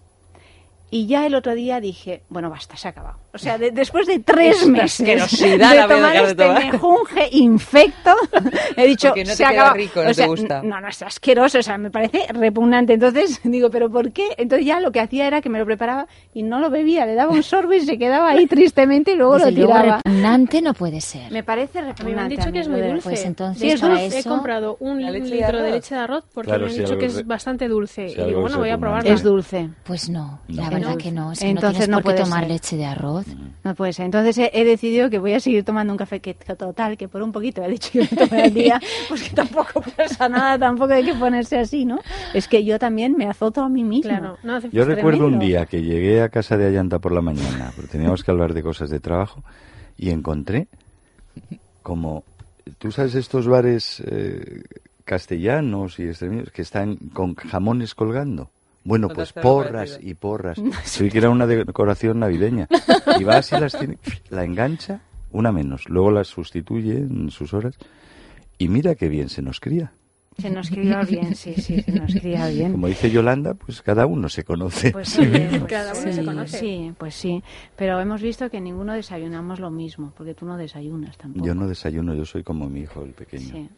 Y 0.88 1.08
ya 1.08 1.26
el 1.26 1.34
otro 1.34 1.56
día 1.56 1.80
dije, 1.80 2.22
bueno, 2.28 2.50
basta, 2.50 2.76
se 2.76 2.86
ha 2.86 2.92
acabado. 2.92 3.23
O 3.34 3.38
sea, 3.38 3.58
de- 3.58 3.72
después 3.72 4.06
de 4.06 4.20
tres 4.20 4.64
meses 4.68 5.04
de 5.04 5.16
tomar 5.88 6.12
de 6.12 6.22
este 6.22 6.34
tomar. 6.44 6.72
mejunje 6.72 7.28
infecto, 7.32 8.12
he 8.76 8.86
dicho, 8.86 9.12
no 9.16 9.24
se 9.34 9.44
acabado. 9.44 9.74
rico, 9.74 10.02
no 10.04 10.10
O 10.10 10.14
te 10.14 10.26
gusta. 10.26 10.62
No, 10.62 10.80
no, 10.80 10.86
es 10.88 11.02
asqueroso, 11.02 11.58
o 11.58 11.62
sea, 11.62 11.76
me 11.76 11.90
parece 11.90 12.26
repugnante. 12.32 12.92
Entonces 12.94 13.40
digo, 13.44 13.70
¿pero 13.70 13.90
por 13.90 14.12
qué? 14.12 14.28
Entonces 14.36 14.66
ya 14.66 14.78
lo 14.80 14.92
que 14.92 15.00
hacía 15.00 15.26
era 15.26 15.40
que 15.40 15.48
me 15.48 15.58
lo 15.58 15.66
preparaba 15.66 16.06
y 16.32 16.44
no 16.44 16.60
lo 16.60 16.70
bebía, 16.70 17.06
le 17.06 17.14
daba 17.14 17.32
un 17.32 17.42
sorbo 17.42 17.72
y 17.74 17.80
se 17.80 17.98
quedaba 17.98 18.30
ahí 18.30 18.46
tristemente 18.46 19.12
y 19.12 19.16
luego 19.16 19.34
desde 19.34 19.50
lo 19.50 19.56
luego 19.66 19.72
tiraba. 19.80 20.00
repugnante 20.04 20.62
no 20.62 20.72
puede 20.74 21.00
ser. 21.00 21.30
Me 21.32 21.42
parece 21.42 21.80
repugnante. 21.80 22.14
me 22.14 22.20
han 22.22 22.28
dicho 22.28 22.52
que 22.52 22.60
es 22.60 22.68
muy 22.68 22.80
de- 22.80 22.88
dulce. 22.90 23.02
Pues 23.08 23.24
entonces, 23.24 23.80
De 23.80 24.18
he 24.20 24.22
comprado 24.24 24.76
un 24.80 24.98
de 25.04 25.10
litro 25.20 25.60
de 25.60 25.72
leche 25.72 25.94
de 25.96 26.00
arroz 26.02 26.24
porque 26.32 26.50
Claro, 26.50 26.66
me 26.66 26.70
han 26.70 26.74
si 26.76 26.80
dicho 26.82 26.96
que 26.98 27.06
es- 27.06 27.26
bastante 27.26 27.66
dulce. 27.68 28.08
si 28.10 28.20
y 28.20 28.24
digo, 28.26 28.42
bueno, 28.42 28.58
voy 28.58 28.70
a 28.70 28.78
probarla. 28.78 29.10
Es 29.10 29.22
dulce. 29.24 29.70
Pues 29.82 30.08
no, 30.08 30.38
la 30.48 30.70
verdad 30.70 30.96
que 30.96 31.10
no. 31.10 31.32
Es 31.32 31.40
que 31.40 31.48
Entonces 31.48 31.88
no 31.88 31.98
tienes 31.98 32.04
por 32.04 32.14
qué 32.14 32.22
tomar 32.22 32.46
leche 32.46 32.76
de 32.76 32.84
arroz. 32.86 33.23
No 33.62 33.74
puede 33.74 33.92
ser. 33.92 34.06
Entonces 34.06 34.36
he, 34.38 34.50
he 34.52 34.64
decidido 34.64 35.10
que 35.10 35.18
voy 35.18 35.32
a 35.32 35.40
seguir 35.40 35.64
tomando 35.64 35.92
un 35.92 35.96
café 35.96 36.20
que, 36.20 36.34
total, 36.34 36.96
que 36.96 37.08
por 37.08 37.22
un 37.22 37.32
poquito 37.32 37.62
he 37.62 37.68
dicho 37.68 37.90
que 37.92 38.00
me 38.00 38.06
tomé 38.06 38.42
al 38.42 38.54
día, 38.54 38.80
pues 39.08 39.22
que 39.22 39.34
tampoco 39.34 39.82
pasa 39.96 40.28
nada, 40.28 40.58
tampoco 40.58 40.92
hay 40.92 41.04
que 41.04 41.14
ponerse 41.14 41.58
así, 41.58 41.84
¿no? 41.84 42.00
Es 42.32 42.48
que 42.48 42.64
yo 42.64 42.78
también 42.78 43.16
me 43.16 43.26
azoto 43.26 43.62
a 43.62 43.68
mí 43.68 43.84
misma. 43.84 44.18
Claro, 44.18 44.38
no 44.42 44.56
hace 44.56 44.70
Yo 44.70 44.84
recuerdo 44.84 45.26
un 45.26 45.38
día 45.38 45.66
que 45.66 45.82
llegué 45.82 46.22
a 46.22 46.28
casa 46.28 46.56
de 46.56 46.66
Ayanta 46.66 46.98
por 46.98 47.12
la 47.12 47.20
mañana, 47.20 47.72
porque 47.74 47.92
teníamos 47.92 48.22
que 48.22 48.30
hablar 48.30 48.54
de 48.54 48.62
cosas 48.62 48.90
de 48.90 49.00
trabajo, 49.00 49.42
y 49.96 50.10
encontré 50.10 50.68
como, 51.82 52.24
tú 52.78 52.90
sabes, 52.90 53.14
estos 53.14 53.46
bares 53.46 54.02
eh, 54.06 54.62
castellanos 55.04 55.98
y 55.98 56.04
extremeños 56.04 56.50
que 56.50 56.62
están 56.62 56.96
con 57.12 57.34
jamones 57.34 57.94
colgando. 57.94 58.50
Bueno, 58.84 59.08
pues 59.08 59.32
porras 59.32 59.98
y 60.00 60.14
porras. 60.14 60.60
Creí 60.96 61.10
que 61.10 61.18
era 61.18 61.30
una 61.30 61.46
decoración 61.46 62.20
navideña. 62.20 62.68
Y 63.18 63.24
va 63.24 63.38
así, 63.38 63.58
las 63.58 63.76
tiene, 63.76 63.98
la 64.28 64.44
engancha, 64.44 65.00
una 65.32 65.50
menos. 65.50 65.88
Luego 65.88 66.10
las 66.10 66.28
sustituye 66.28 66.98
en 66.98 67.30
sus 67.30 67.54
horas. 67.54 67.76
Y 68.58 68.68
mira 68.68 68.94
qué 68.94 69.08
bien 69.08 69.28
se 69.30 69.42
nos 69.42 69.58
cría. 69.58 69.92
Se 70.38 70.50
nos 70.50 70.68
cría 70.68 71.02
bien, 71.02 71.34
sí, 71.36 71.54
sí, 71.54 71.80
se 71.82 71.92
nos 71.92 72.12
cría 72.14 72.48
bien. 72.48 72.72
Como 72.72 72.88
dice 72.88 73.10
Yolanda, 73.10 73.54
pues 73.54 73.82
cada 73.82 74.04
uno 74.06 74.28
se 74.28 74.42
conoce. 74.44 74.90
Pues 74.90 75.08
sí, 75.10 75.22
pues 75.30 75.62
Cada 75.68 75.92
uno 75.92 76.02
se 76.02 76.12
sí, 76.12 76.24
conoce. 76.24 76.58
Sí, 76.58 76.92
pues 76.98 77.14
sí. 77.14 77.42
Pero 77.76 78.00
hemos 78.00 78.20
visto 78.20 78.50
que 78.50 78.60
ninguno 78.60 78.94
desayunamos 78.94 79.60
lo 79.60 79.70
mismo, 79.70 80.12
porque 80.16 80.34
tú 80.34 80.44
no 80.44 80.56
desayunas 80.56 81.16
tampoco. 81.16 81.46
Yo 81.46 81.54
no 81.54 81.68
desayuno, 81.68 82.14
yo 82.14 82.24
soy 82.24 82.42
como 82.42 82.68
mi 82.68 82.80
hijo, 82.80 83.02
el 83.04 83.12
pequeño. 83.12 83.52
Sí. 83.52 83.68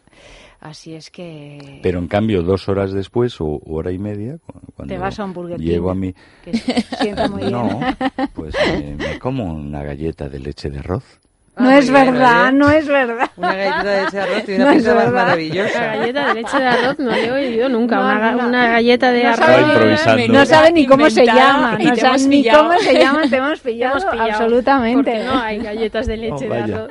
Así 0.61 0.95
es 0.95 1.11
que... 1.11 1.81
Pero 1.83 1.99
en 1.99 2.09
cambio, 2.09 2.43
dos 2.43 2.69
horas 2.71 2.91
después 2.93 3.39
o 3.41 3.61
hora 3.67 3.93
y 3.93 3.99
media, 3.99 4.39
cu- 4.39 4.59
cuando 4.75 4.95
Te 4.95 4.99
vas 4.99 5.21
a 5.21 5.25
un 5.27 5.35
Burger 5.35 5.61
llego 5.61 5.91
a 5.91 5.95
mi... 5.95 6.15
que 6.43 6.57
se- 6.57 7.29
muy 7.29 7.51
No, 7.51 7.79
bien. 7.79 7.97
pues 8.35 8.55
me, 8.73 8.95
me 8.97 9.19
como 9.19 9.45
una 9.53 9.83
galleta 9.83 10.29
de 10.31 10.39
leche 10.39 10.71
de 10.71 10.79
arroz. 10.79 11.21
No 11.59 11.71
Ah, 11.71 11.79
es 11.79 11.91
bien, 11.91 12.05
muy 12.05 12.13
verdad, 12.13 12.53
no 12.53 12.71
es 12.71 12.87
verdad. 12.87 13.31
Una 13.37 13.55
galleta 13.55 13.83
de 13.85 14.03
ese 14.05 14.21
arroz 14.21 14.45
y 14.49 14.53
una 14.57 14.65
No 14.67 14.71
es 14.73 14.77
pizza 14.77 14.95
más 14.95 15.05
verdad. 15.05 15.13
La 15.17 15.23
maravillosa. 15.25 15.81
galleta 15.87 16.27
de 16.29 16.35
leche 16.35 16.59
de 16.59 16.67
arroz 16.67 16.99
no 16.99 17.11
le 17.13 17.25
he 17.27 17.33
oído 17.33 17.69
nunca. 17.71 17.97
No, 17.97 18.03
una, 18.03 18.33
no. 18.33 18.49
una 18.49 18.69
galleta 18.69 19.11
de 19.11 19.23
No 19.25 19.29
arroz. 19.31 20.01
sabe-. 20.01 20.29
No 20.29 20.45
sabe 20.47 20.73
ni 20.73 20.87
cómo 20.87 21.09
se 21.09 21.25
llama, 21.25 21.77
y 21.81 21.85
no 21.87 21.95
te 21.95 22.01
sabe 22.03 22.19
ni 22.25 22.29
pillado. 22.43 22.63
cómo 22.69 22.79
se 22.81 22.99
llama, 22.99 23.23
te 23.29 23.37
hemos 23.37 23.61
Te 23.63 23.71
pillado, 23.71 23.99
hemos 23.99 24.11
pillado, 24.11 24.31
absolutamente. 24.33 25.11
Porque 25.13 25.25
no 25.25 25.41
hay 25.41 25.59
galletas 25.59 26.07
de 26.07 26.17
leche 26.19 26.47
Oh, 26.47 26.53
de 26.53 26.59
arroz. 26.59 26.91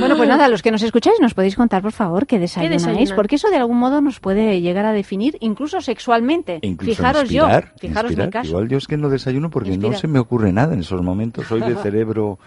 Bueno, 0.00 0.16
pues 0.16 0.28
nada, 0.30 0.48
los 0.48 0.62
que 0.62 0.70
nos 0.70 0.82
escucháis, 0.82 1.16
¿nos 1.20 1.34
podéis 1.34 1.54
contar, 1.56 1.82
por 1.82 1.92
favor, 1.92 2.26
qué 2.26 2.38
desayunáis? 2.38 2.82
desayunan? 2.86 3.16
Porque 3.16 3.36
eso 3.36 3.50
de 3.50 3.56
algún 3.58 3.76
modo 3.78 4.00
nos 4.00 4.18
puede 4.18 4.62
llegar 4.62 4.86
a 4.86 4.92
definir, 4.94 5.36
incluso 5.40 5.82
sexualmente. 5.82 6.58
E 6.62 6.66
incluso 6.68 6.94
Fijaros 6.96 7.22
inspirar, 7.24 7.64
yo, 7.74 7.78
fijaros 7.80 8.10
inspirar. 8.12 8.28
mi 8.28 8.32
caso. 8.32 8.48
Igual 8.48 8.68
yo 8.68 8.78
es 8.78 8.86
que 8.86 8.96
no 8.96 9.10
desayuno 9.10 9.50
porque 9.50 9.68
Inspira. 9.70 9.92
no 9.92 9.98
se 9.98 10.08
me 10.08 10.18
ocurre 10.20 10.52
nada 10.52 10.72
en 10.72 10.80
esos 10.80 11.02
momentos. 11.02 11.46
Soy 11.46 11.60
de 11.60 11.74
cerebro 11.82 12.38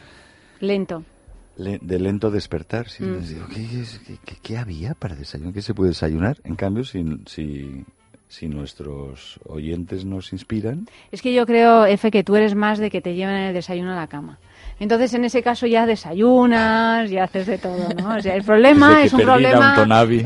Lento. 0.62 1.04
Le- 1.58 1.80
de 1.82 2.00
lento 2.00 2.32
despertar. 2.32 2.90
Si 2.90 3.04
Mm. 3.04 3.22
digo, 3.28 3.46
¿qué, 3.48 3.66
qué- 4.08 4.18
qué- 4.26 4.38
qué 4.42 4.58
había 4.58 4.94
para 4.94 5.16
desayunar? 5.16 5.54
¿Qué 5.54 5.62
se 5.62 5.74
puede 5.74 5.90
desayunar? 5.90 6.38
En 6.44 6.56
cambio, 6.56 6.84
si, 6.84 7.04
si, 7.26 7.86
si 8.28 8.48
nuestros 8.48 9.40
oyentes 9.46 10.06
nos 10.06 10.32
inspiran, 10.34 10.88
Es 11.12 11.22
que 11.22 11.34
yo 11.34 11.46
creo, 11.46 11.86
Efe, 11.86 12.12
que 12.12 12.24
tú 12.24 12.36
eres 12.36 12.56
más 12.56 12.80
de 12.80 12.90
que 12.90 13.02
te 13.02 13.16
lleven 13.16 13.36
el 13.36 13.54
desayuno 13.54 13.92
a 13.92 13.96
la 13.96 14.08
cama. 14.08 14.40
Entonces, 14.82 15.14
en 15.14 15.24
ese 15.26 15.44
caso 15.44 15.68
ya 15.68 15.86
desayunas, 15.86 17.08
ya 17.12 17.26
haces 17.26 17.46
de 17.46 17.60
todo, 17.60 17.88
¿no? 18.02 18.16
O 18.16 18.20
sea, 18.22 18.34
el 18.36 18.44
problema 18.52 18.90
Desde 18.90 19.02
que 19.02 19.08
es 19.08 19.14
un 19.14 19.22
problema... 19.22 19.76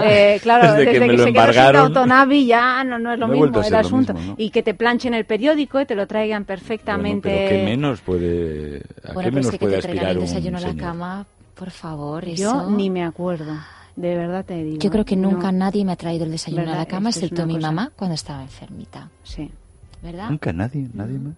Eh, 0.01 0.39
claro, 0.41 0.63
desde 0.71 0.77
desde, 0.85 0.91
que 0.93 0.99
me 1.01 1.07
lo 1.17 1.23
se 1.25 1.33
quedó 1.33 2.13
Abbey 2.13 2.45
ya 2.45 2.83
no, 2.85 2.97
no 2.97 3.11
es 3.11 3.19
lo 3.19 3.27
no 3.27 3.33
mismo 3.33 3.59
a 3.59 3.67
el 3.67 3.75
asunto. 3.75 4.13
mismo, 4.13 4.29
¿no? 4.29 4.35
Y 4.37 4.51
que 4.51 4.63
te 4.63 4.73
planchen 4.73 5.13
el 5.13 5.25
periódico 5.25 5.81
y 5.81 5.85
te 5.85 5.93
lo 5.93 6.07
traigan 6.07 6.43
bueno, 6.43 6.47
perfectamente... 6.47 7.29
pero 7.29 7.49
¿qué 7.49 7.63
menos 7.65 7.99
puede, 7.99 8.81
a 9.03 9.11
Bueno, 9.11 9.29
qué 9.29 9.35
menos 9.35 9.51
que 9.51 9.57
puede 9.59 9.75
te 9.75 9.81
traigan 9.81 10.05
aspirar 10.05 10.11
el 10.13 10.17
un 10.19 10.23
desayuno 10.23 10.57
a 10.57 10.61
la 10.61 10.75
cama, 10.75 11.25
por 11.53 11.71
favor, 11.71 12.23
eso. 12.23 12.41
Yo 12.41 12.69
ni 12.69 12.89
me 12.89 13.03
acuerdo, 13.03 13.57
de 13.97 14.15
verdad 14.15 14.45
te 14.45 14.63
digo. 14.63 14.79
Yo 14.79 14.89
creo 14.89 15.03
que 15.03 15.17
No, 15.17 15.31
nunca 15.31 15.51
nadie 15.51 15.83
me 15.83 15.91
ha 15.91 15.95
traído 15.97 16.23
el 16.23 16.31
desayuno 16.31 16.61
a 16.61 16.65
¿Verdad? 16.65 16.79
la 16.79 16.85
cama, 16.85 17.09
Esto 17.09 17.25
excepto 17.25 17.45
mi 17.45 17.55
cosa- 17.55 17.67
mamá 17.71 17.91
cuando 17.93 18.15
estaba 18.15 18.41
enfermita. 18.41 19.09
Sí. 19.23 19.51
¿Verdad? 20.01 20.29
Nunca 20.29 20.53
nadie, 20.53 20.87
nadie 20.93 21.19
más. 21.19 21.35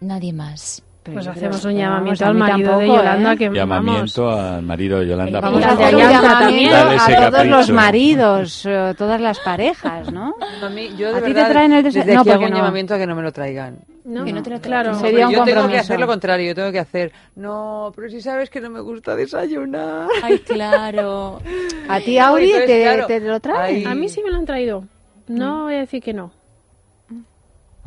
Nadie 0.00 0.32
más. 0.32 0.82
Pero 1.04 1.14
Pues 1.16 1.26
hacemos 1.26 1.64
un 1.64 1.72
pero 1.72 1.78
llamamiento 1.82 2.24
al 2.26 2.34
marido 2.34 2.78
de 2.78 2.86
Yolanda 2.86 3.32
¿eh? 3.32 3.36
que 3.36 3.50
Llamamiento 3.50 4.30
al 4.30 4.62
marido 4.62 5.00
de 5.00 5.08
Yolanda. 5.08 5.40
Vamos 5.40 5.64
a 5.64 5.70
hacer 5.72 5.94
un 5.96 6.00
llamamiento 6.00 6.76
a 6.76 7.30
todos 7.30 7.46
los 7.46 7.70
maridos, 7.70 8.66
eh, 8.68 8.94
todas 8.96 9.20
las 9.20 9.40
parejas, 9.40 10.12
¿no? 10.12 10.34
A 10.62 10.68
mí, 10.68 10.90
yo 10.96 11.10
de 11.10 11.18
¿A 11.18 11.20
ti 11.20 11.26
te 11.26 11.32
verdad, 11.32 11.50
traen 11.50 11.72
el 11.72 11.84
desa- 11.84 11.92
desde 12.04 12.14
no, 12.14 12.20
aquí 12.20 12.30
hago 12.30 12.38
porque 12.40 12.44
un 12.46 12.50
no. 12.52 12.56
llamamiento 12.58 12.94
a 12.94 12.98
que 12.98 13.06
no 13.08 13.16
me 13.16 13.22
lo 13.22 13.32
traigan. 13.32 13.78
No, 14.04 14.24
Que 14.24 14.32
no 14.32 14.42
te 14.44 14.50
lo 14.50 14.60
claro. 14.60 14.90
traigan. 14.90 15.10
Sería 15.10 15.26
un 15.28 15.32
yo 15.34 15.44
tengo 15.44 15.68
que 15.68 15.78
hacer 15.78 15.98
lo 15.98 16.06
contrario, 16.06 16.46
yo 16.48 16.54
tengo 16.54 16.70
que 16.70 16.78
hacer, 16.78 17.12
no, 17.34 17.92
pero 17.96 18.08
si 18.08 18.20
sabes 18.20 18.48
que 18.48 18.60
no 18.60 18.70
me 18.70 18.80
gusta 18.80 19.16
desayunar. 19.16 20.06
Ay, 20.22 20.38
claro. 20.38 21.40
A 21.88 21.98
ti, 21.98 22.16
Auri, 22.18 22.44
Entonces, 22.52 22.66
te, 22.68 22.82
claro, 22.82 23.06
te 23.08 23.20
lo 23.20 23.40
traen. 23.40 23.86
A 23.88 23.94
mí 23.96 24.08
sí 24.08 24.22
me 24.22 24.30
lo 24.30 24.36
han 24.36 24.46
traído. 24.46 24.84
No 25.26 25.64
voy 25.64 25.74
a 25.74 25.78
decir 25.78 26.00
que 26.00 26.12
no. 26.12 26.30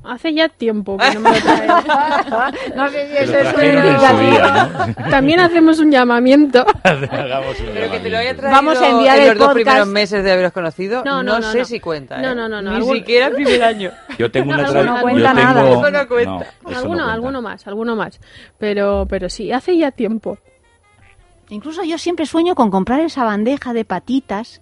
Hace 0.07 0.33
ya 0.33 0.50
tiempo 0.50 0.97
que 0.97 1.13
no 1.13 1.19
me 1.19 1.31
lo 1.31 1.38
traen. 1.41 1.67
no 2.75 2.89
sé 2.89 3.07
si 3.09 3.17
eso 3.24 3.38
es 3.39 3.57
día, 4.19 4.69
¿no? 4.95 5.09
También 5.09 5.39
hacemos 5.39 5.79
un 5.79 5.91
llamamiento. 5.91 6.65
Hagamos 6.83 7.59
un 7.59 7.65
Pero 7.74 7.91
que 7.91 8.00
te 8.00 8.09
lo 8.09 8.17
haya 8.17 8.33
llamamiento. 8.33 8.41
traído 8.41 8.55
Vamos 8.55 8.81
a 8.81 8.89
enviar 8.89 9.17
en 9.17 9.24
el 9.24 9.29
los 9.29 9.38
dos 9.39 9.47
podcast. 9.47 9.63
primeros 9.65 9.88
meses 9.88 10.24
de 10.24 10.31
haberos 10.31 10.51
conocido, 10.53 11.03
No, 11.03 11.24
no, 11.24 11.33
no, 11.33 11.39
no, 11.39 11.51
sé 11.51 11.59
no. 11.59 11.65
si 11.65 11.79
cuenta. 11.79 12.17
No, 12.17 12.31
¿eh? 12.31 12.35
no, 12.35 12.47
no, 12.50 12.62
no, 12.62 12.69
Ni 12.71 12.75
algún- 12.77 12.95
siquiera 12.97 13.27
el 13.27 13.33
primer 13.35 13.63
año. 13.63 13.91
Yo 14.17 14.31
tengo 14.31 14.51
una 14.53 14.63
Eso 14.63 14.71
tradición. 14.71 14.95
no 14.95 15.01
cuenta 15.01 15.19
yo 15.29 15.35
tengo... 15.35 15.43
nada. 15.53 15.69
Eso 15.69 15.91
no 15.91 16.07
cuenta. 16.07 16.31
No, 16.31 16.41
eso 16.41 16.50
no 16.63 16.69
alguno, 16.77 16.88
cuenta. 16.97 17.13
alguno 17.13 17.41
más, 17.41 17.67
alguno 17.67 17.95
más. 17.95 18.19
Pero, 18.57 19.05
pero 19.09 19.29
sí, 19.29 19.51
hace 19.51 19.77
ya 19.77 19.91
tiempo. 19.91 20.38
Incluso 21.50 21.83
yo 21.83 21.97
siempre 21.97 22.25
sueño 22.25 22.55
con 22.55 22.71
comprar 22.71 23.01
esa 23.01 23.24
bandeja 23.24 23.74
de 23.74 23.85
patitas 23.85 24.62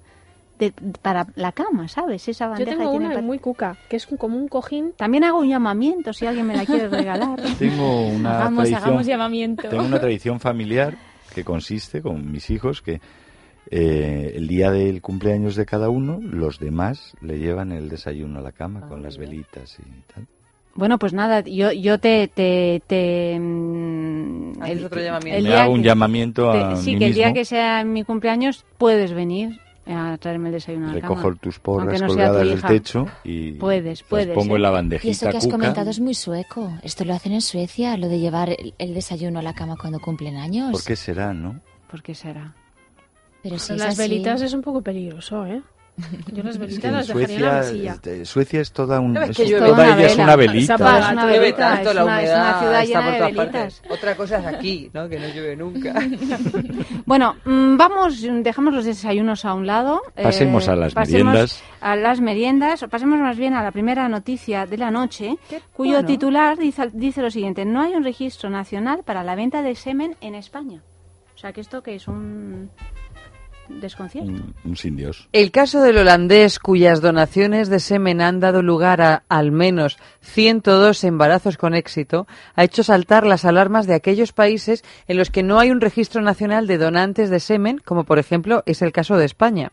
de- 0.72 0.94
para 1.02 1.28
la 1.36 1.52
cama, 1.52 1.88
¿sabes? 1.88 2.28
Esa 2.28 2.46
Yo 2.46 2.50
bandeja 2.52 2.72
tengo 2.72 2.84
que 2.84 2.90
tiene 2.92 3.06
una 3.08 3.16
pat- 3.16 3.24
muy 3.24 3.40
cuca, 3.40 3.78
que 3.90 3.96
es 3.98 4.06
como 4.06 4.38
un 4.38 4.48
cojín. 4.48 4.94
También 4.98 5.24
hago 5.24 5.40
un 5.40 5.50
llamamiento 5.50 6.14
si 6.14 6.26
alguien 6.26 6.48
me 6.48 6.56
la 6.56 6.66
quiere 6.66 6.88
regalar. 6.90 7.40
Tengo 7.60 8.08
una 8.08 8.38
Hagamos, 8.38 8.64
tradición. 8.64 8.84
hagamos 8.84 9.06
llamamiento. 9.06 9.70
Tengo 9.70 9.84
una 9.86 10.00
tradición 10.00 10.40
familiar 10.40 10.96
que 11.34 11.44
consiste 11.44 12.02
con 12.02 12.32
mis 12.32 12.50
hijos 12.50 12.82
que 12.82 13.02
eh, 13.72 14.34
el 14.36 14.48
día 14.48 14.72
del 14.72 15.02
cumpleaños 15.02 15.56
de 15.56 15.66
cada 15.66 15.90
uno, 15.90 16.20
los 16.22 16.60
demás 16.60 17.14
le 17.22 17.40
llevan 17.40 17.72
el 17.72 17.90
desayuno 17.90 18.40
a 18.40 18.42
la 18.42 18.52
cama 18.52 18.82
con 18.88 19.02
las 19.02 19.18
velitas 19.18 19.78
y 19.80 20.14
tal. 20.14 20.28
Bueno, 20.76 20.98
pues 21.00 21.14
nada, 21.14 21.42
yo, 21.42 21.72
yo 21.72 22.00
te... 22.00 22.28
te, 22.28 22.82
te 22.88 23.38
mm, 23.40 24.62
Haces 24.62 24.84
otro 24.86 25.02
llamamiento. 25.02 25.38
el 25.38 25.44
Me 25.44 25.56
hago 25.56 25.72
un 25.74 25.82
que- 25.82 25.88
llamamiento 25.88 26.52
te- 26.52 26.58
a 26.60 26.76
sí, 26.76 26.94
mí 26.94 27.00
que 27.00 27.06
el 27.08 27.14
día 27.14 27.34
que 27.34 27.46
sea 27.46 27.84
mi 27.84 28.04
cumpleaños 28.04 28.66
puedes 28.78 29.14
venir 29.14 29.60
a 29.86 30.18
traerme 30.18 30.50
el 30.50 30.54
desayuno 30.54 30.90
a 30.90 30.94
la 30.94 31.02
cama. 31.02 31.16
recojo 31.16 31.36
tus 31.36 31.56
Aunque 31.56 31.62
porras 31.62 32.02
no 32.02 32.08
colgadas 32.08 32.48
del 32.48 32.62
techo 32.62 33.06
y 33.24 33.52
Puedes, 33.54 34.02
las 34.02 34.10
puedes, 34.10 34.36
pongo 34.36 34.54
¿eh? 34.54 34.56
en 34.58 34.62
la 34.62 34.70
Y 34.70 34.72
bandejita 34.74 35.12
eso 35.12 35.30
que 35.30 35.38
has 35.38 35.44
cuca. 35.46 35.58
comentado 35.58 35.90
es 35.90 36.00
muy 36.00 36.14
sueco. 36.14 36.72
Esto 36.84 37.04
lo 37.06 37.14
hacen 37.14 37.34
en 37.34 37.42
Suecia, 37.42 37.98
lo 37.98 38.08
de 38.08 38.20
llevar 38.20 38.50
el, 38.50 38.74
el 38.78 38.94
desayuno 38.94 39.40
a 39.40 39.42
la 39.42 39.54
cama 39.54 39.76
cuando 39.80 40.00
cumplen 40.00 40.38
años. 40.38 40.72
¿Por 40.72 40.84
qué 40.84 40.96
será, 40.96 41.34
no? 41.34 41.60
¿Por 41.92 42.02
qué 42.02 42.16
será? 42.16 42.54
Pero 43.42 43.60
si 43.60 43.74
las 43.74 43.90
así- 43.90 43.98
velitas 44.10 44.42
es 44.42 44.54
un 44.54 44.62
poco 44.62 44.82
peligroso, 44.82 45.46
¿eh? 45.46 45.62
Yo 46.34 46.42
las 46.42 46.56
Es 46.56 46.60
velitas 46.60 46.82
que 46.82 46.88
en 46.88 46.94
las 46.94 47.08
dejaría 47.08 47.36
en 47.36 47.42
la 47.44 47.52
Suecia, 47.52 47.72
mesilla. 47.74 47.92
este, 47.94 48.26
Suecia 48.26 48.62
es 48.62 48.72
toda 48.72 49.00
un, 49.00 49.14
¿Sabes 49.14 49.30
es- 49.30 49.38
que 49.38 49.46
toda 49.54 49.68
Toda 49.68 49.84
una 49.86 49.98
ella 49.98 50.08
es 50.08 50.18
una 50.18 50.36
velita. 50.36 50.74
Es 50.74 50.82
una 50.82 51.26
velita, 51.28 51.82
es 51.82 51.88
una, 51.92 52.22
es 52.24 52.30
una 52.32 52.60
ciudad 52.60 52.82
está 52.82 52.84
llena 52.84 53.02
por 53.04 53.12
de 53.12 53.18
todas 53.20 53.34
velitas. 53.36 53.46
partes. 53.80 53.82
Otra 53.92 54.16
cosa 54.16 54.40
es 54.40 54.46
aquí, 54.48 54.90
¿no? 54.92 55.08
Que 55.08 55.20
no 55.20 55.28
llueve 55.28 55.56
nunca. 55.56 55.94
Bueno, 57.06 57.36
mm, 57.46 57.78
vamos, 57.78 58.22
dejamos 58.22 58.74
los 58.74 58.86
desayunos 58.86 59.46
a 59.46 59.54
un 59.54 59.68
lado. 59.68 60.02
eh, 60.16 60.24
Pasemos 60.24 60.68
a 60.68 60.76
las 60.76 60.94
pasemos 60.94 61.26
meriendas. 61.34 61.64
A 61.82 61.96
las 61.96 62.22
meriendas, 62.22 62.86
pasemos 62.90 63.20
más 63.20 63.38
bien 63.38 63.54
a 63.54 63.62
la 63.62 63.72
primera 63.72 64.08
noticia 64.10 64.66
de 64.66 64.78
la 64.78 64.90
noche, 64.90 65.38
cuyo 65.74 65.94
bueno. 65.94 66.08
titular 66.08 66.58
dice, 66.58 66.90
dice 66.94 67.22
lo 67.22 67.30
siguiente: 67.30 67.66
No 67.66 67.82
hay 67.82 67.94
un 67.94 68.04
registro 68.04 68.50
nacional 68.50 69.02
para 69.06 69.24
la 69.24 69.36
venta 69.36 69.62
de 69.62 69.76
semen 69.76 70.16
en 70.22 70.34
España. 70.36 70.82
O 71.36 71.38
sea, 71.38 71.52
que 71.54 71.62
esto 71.62 71.84
que 71.84 71.96
es 71.96 72.08
un 72.08 72.70
desconcierto. 73.70 74.32
Un, 74.32 74.56
un 74.64 74.78
sin 74.78 74.96
Dios. 74.96 75.28
El 75.32 75.52
caso 75.52 75.82
del 75.82 75.98
holandés 75.98 76.60
cuyas 76.60 77.02
donaciones 77.02 77.70
de 77.70 77.80
semen 77.80 78.22
han 78.22 78.40
dado 78.40 78.62
lugar 78.62 79.02
a 79.02 79.24
al 79.30 79.52
menos 79.52 79.98
102 80.22 81.04
embarazos 81.04 81.58
con 81.58 81.74
éxito 81.74 82.28
ha 82.56 82.64
hecho 82.64 82.84
saltar 82.84 83.26
las 83.26 83.46
alarmas 83.46 83.88
de 83.88 83.96
aquellos 83.96 84.34
países 84.34 84.84
en 85.08 85.18
los 85.18 85.30
que 85.30 85.44
no 85.44 85.60
hay 85.60 85.72
un 85.72 85.82
registro 85.82 86.22
nacional 86.22 86.68
de 86.68 86.78
donantes 86.78 87.30
de 87.30 87.40
semen, 87.40 87.80
como 87.84 88.04
por 88.04 88.20
ejemplo 88.20 88.64
es 88.66 88.82
el 88.82 88.92
caso 88.92 89.18
de 89.18 89.26
España. 89.26 89.72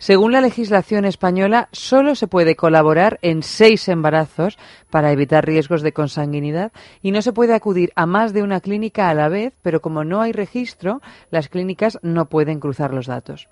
Según 0.00 0.32
la 0.32 0.40
legislación 0.40 1.04
española, 1.04 1.68
solo 1.72 2.14
se 2.14 2.26
puede 2.26 2.56
colaborar 2.56 3.18
en 3.20 3.42
seis 3.42 3.86
embarazos 3.86 4.56
para 4.88 5.12
evitar 5.12 5.44
riesgos 5.44 5.82
de 5.82 5.92
consanguinidad 5.92 6.72
y 7.02 7.10
no 7.10 7.20
se 7.20 7.34
puede 7.34 7.52
acudir 7.52 7.92
a 7.96 8.06
más 8.06 8.32
de 8.32 8.42
una 8.42 8.62
clínica 8.62 9.10
a 9.10 9.14
la 9.14 9.28
vez, 9.28 9.52
pero 9.60 9.82
como 9.82 10.02
no 10.02 10.22
hay 10.22 10.32
registro, 10.32 11.02
las 11.30 11.50
clínicas 11.50 11.98
no 12.00 12.30
pueden 12.30 12.60
cruzar 12.60 12.94
los 12.94 13.08
datos. 13.08 13.46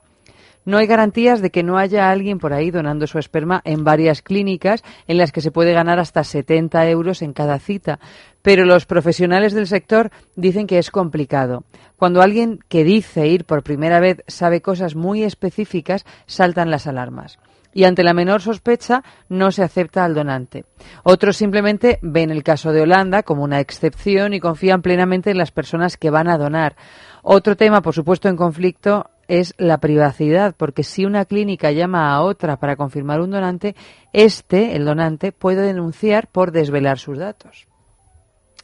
No 0.69 0.77
hay 0.77 0.87
garantías 0.87 1.41
de 1.41 1.51
que 1.51 1.63
no 1.63 1.79
haya 1.79 2.11
alguien 2.11 2.39
por 2.39 2.53
ahí 2.53 2.71
donando 2.71 3.07
su 3.07 3.19
esperma 3.19 3.63
en 3.65 3.85
varias 3.85 4.21
clínicas 4.21 4.85
en 5.07 5.17
las 5.17 5.33
que 5.33 5.41
se 5.41 5.51
puede 5.51 5.73
ganar 5.73 5.99
hasta 5.99 6.23
70 6.23 6.91
euros 6.91 7.23
en 7.23 7.33
cada 7.33 7.59
cita, 7.59 8.01
pero 8.43 8.67
los 8.67 8.85
profesionales 8.85 9.55
del 9.55 9.67
sector 9.67 10.11
dicen 10.37 10.67
que 10.67 10.77
es 10.77 10.91
complicado. 10.91 11.65
Cuando 11.97 12.21
alguien 12.21 12.59
que 12.69 12.85
dice 12.85 13.29
ir 13.29 13.47
por 13.47 13.63
primera 13.63 13.99
vez 13.99 14.23
sabe 14.27 14.61
cosas 14.61 14.95
muy 14.95 15.23
específicas, 15.23 16.05
saltan 16.27 16.71
las 16.71 16.87
alarmas. 16.87 17.39
Y 17.73 17.85
ante 17.85 18.03
la 18.03 18.13
menor 18.13 18.43
sospecha 18.43 19.03
no 19.31 19.51
se 19.53 19.63
acepta 19.63 20.05
al 20.05 20.15
donante. 20.15 20.67
Otros 21.03 21.39
simplemente 21.39 21.99
ven 22.03 22.31
el 22.31 22.43
caso 22.43 22.73
de 22.73 22.83
Holanda 22.83 23.23
como 23.23 23.43
una 23.43 23.61
excepción 23.61 24.35
y 24.35 24.41
confían 24.41 24.83
plenamente 24.83 25.31
en 25.31 25.39
las 25.39 25.51
personas 25.51 25.97
que 25.97 26.11
van 26.11 26.29
a 26.29 26.37
donar. 26.37 26.77
Otro 27.23 27.57
tema, 27.57 27.81
por 27.81 27.95
supuesto, 27.95 28.29
en 28.29 28.37
conflicto 28.37 29.07
es 29.29 29.55
la 29.59 29.79
privacidad, 29.79 30.55
porque 30.57 30.83
si 30.83 31.05
una 31.05 31.27
clínica 31.27 31.71
llama 31.71 32.13
a 32.13 32.23
otra 32.23 32.57
para 32.57 32.77
confirmar 32.77 33.21
un 33.21 33.31
donante, 33.31 33.77
este, 34.13 34.75
el 34.75 34.85
donante, 34.87 35.33
puede 35.33 35.63
denunciar 35.63 36.29
por 36.29 36.51
desvelar 36.51 36.99
sus 36.99 37.19
datos. 37.19 37.67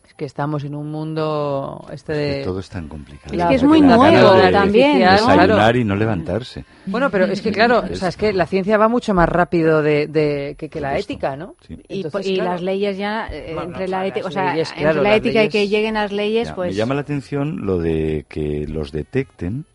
Es 0.06 0.14
que 0.14 0.24
estamos 0.24 0.64
en 0.64 0.74
un 0.74 0.90
mundo 0.90 1.86
este 1.92 2.12
de... 2.14 2.38
Que 2.38 2.44
todo 2.44 2.60
es 2.60 2.68
tan 2.70 2.88
complicado. 2.88 3.34
Es 3.36 3.44
que 3.46 3.54
es 3.56 3.62
muy 3.64 3.80
nuevo 3.82 4.32
de- 4.34 4.52
también, 4.52 5.02
y 5.02 5.84
no 5.84 5.96
levantarse. 5.96 6.64
Bueno, 6.86 7.10
pero 7.10 7.24
es 7.26 7.42
que 7.42 7.50
claro, 7.52 7.82
o 7.90 7.94
sea, 7.96 8.08
es 8.08 8.16
que 8.16 8.32
la 8.32 8.46
ciencia 8.46 8.78
va 8.78 8.88
mucho 8.88 9.12
más 9.12 9.28
rápido 9.28 9.82
de, 9.82 10.06
de- 10.06 10.54
que, 10.56 10.68
que 10.70 10.80
la 10.80 10.96
ética, 10.98 11.36
¿no? 11.36 11.56
Sí. 11.66 11.76
Y, 11.88 12.02
Entonces, 12.04 12.30
y 12.30 12.34
claro, 12.36 12.52
las 12.52 12.62
leyes 12.62 12.96
ya, 12.96 13.26
eh, 13.30 13.52
Bueno, 13.54 13.70
entre 13.70 13.84
no, 13.86 13.90
la 13.90 13.98
las 13.98 14.08
ética, 14.08 14.28
o 14.28 14.30
sea, 14.30 14.52
leyes, 14.52 14.68
entre 14.70 14.82
claro, 14.84 15.02
la 15.02 15.16
ética 15.16 15.44
y 15.44 15.48
que 15.48 15.68
lleguen 15.68 15.94
las 15.94 16.12
leyes, 16.12 16.48
Ya, 16.48 16.54
pues... 16.54 16.70
Me 16.70 16.76
llama 16.76 16.94
la 16.94 17.00
atención 17.00 17.66
lo 17.66 17.78
de 17.78 18.24
que 18.28 18.66
los 18.68 18.92
detecten 18.92 19.66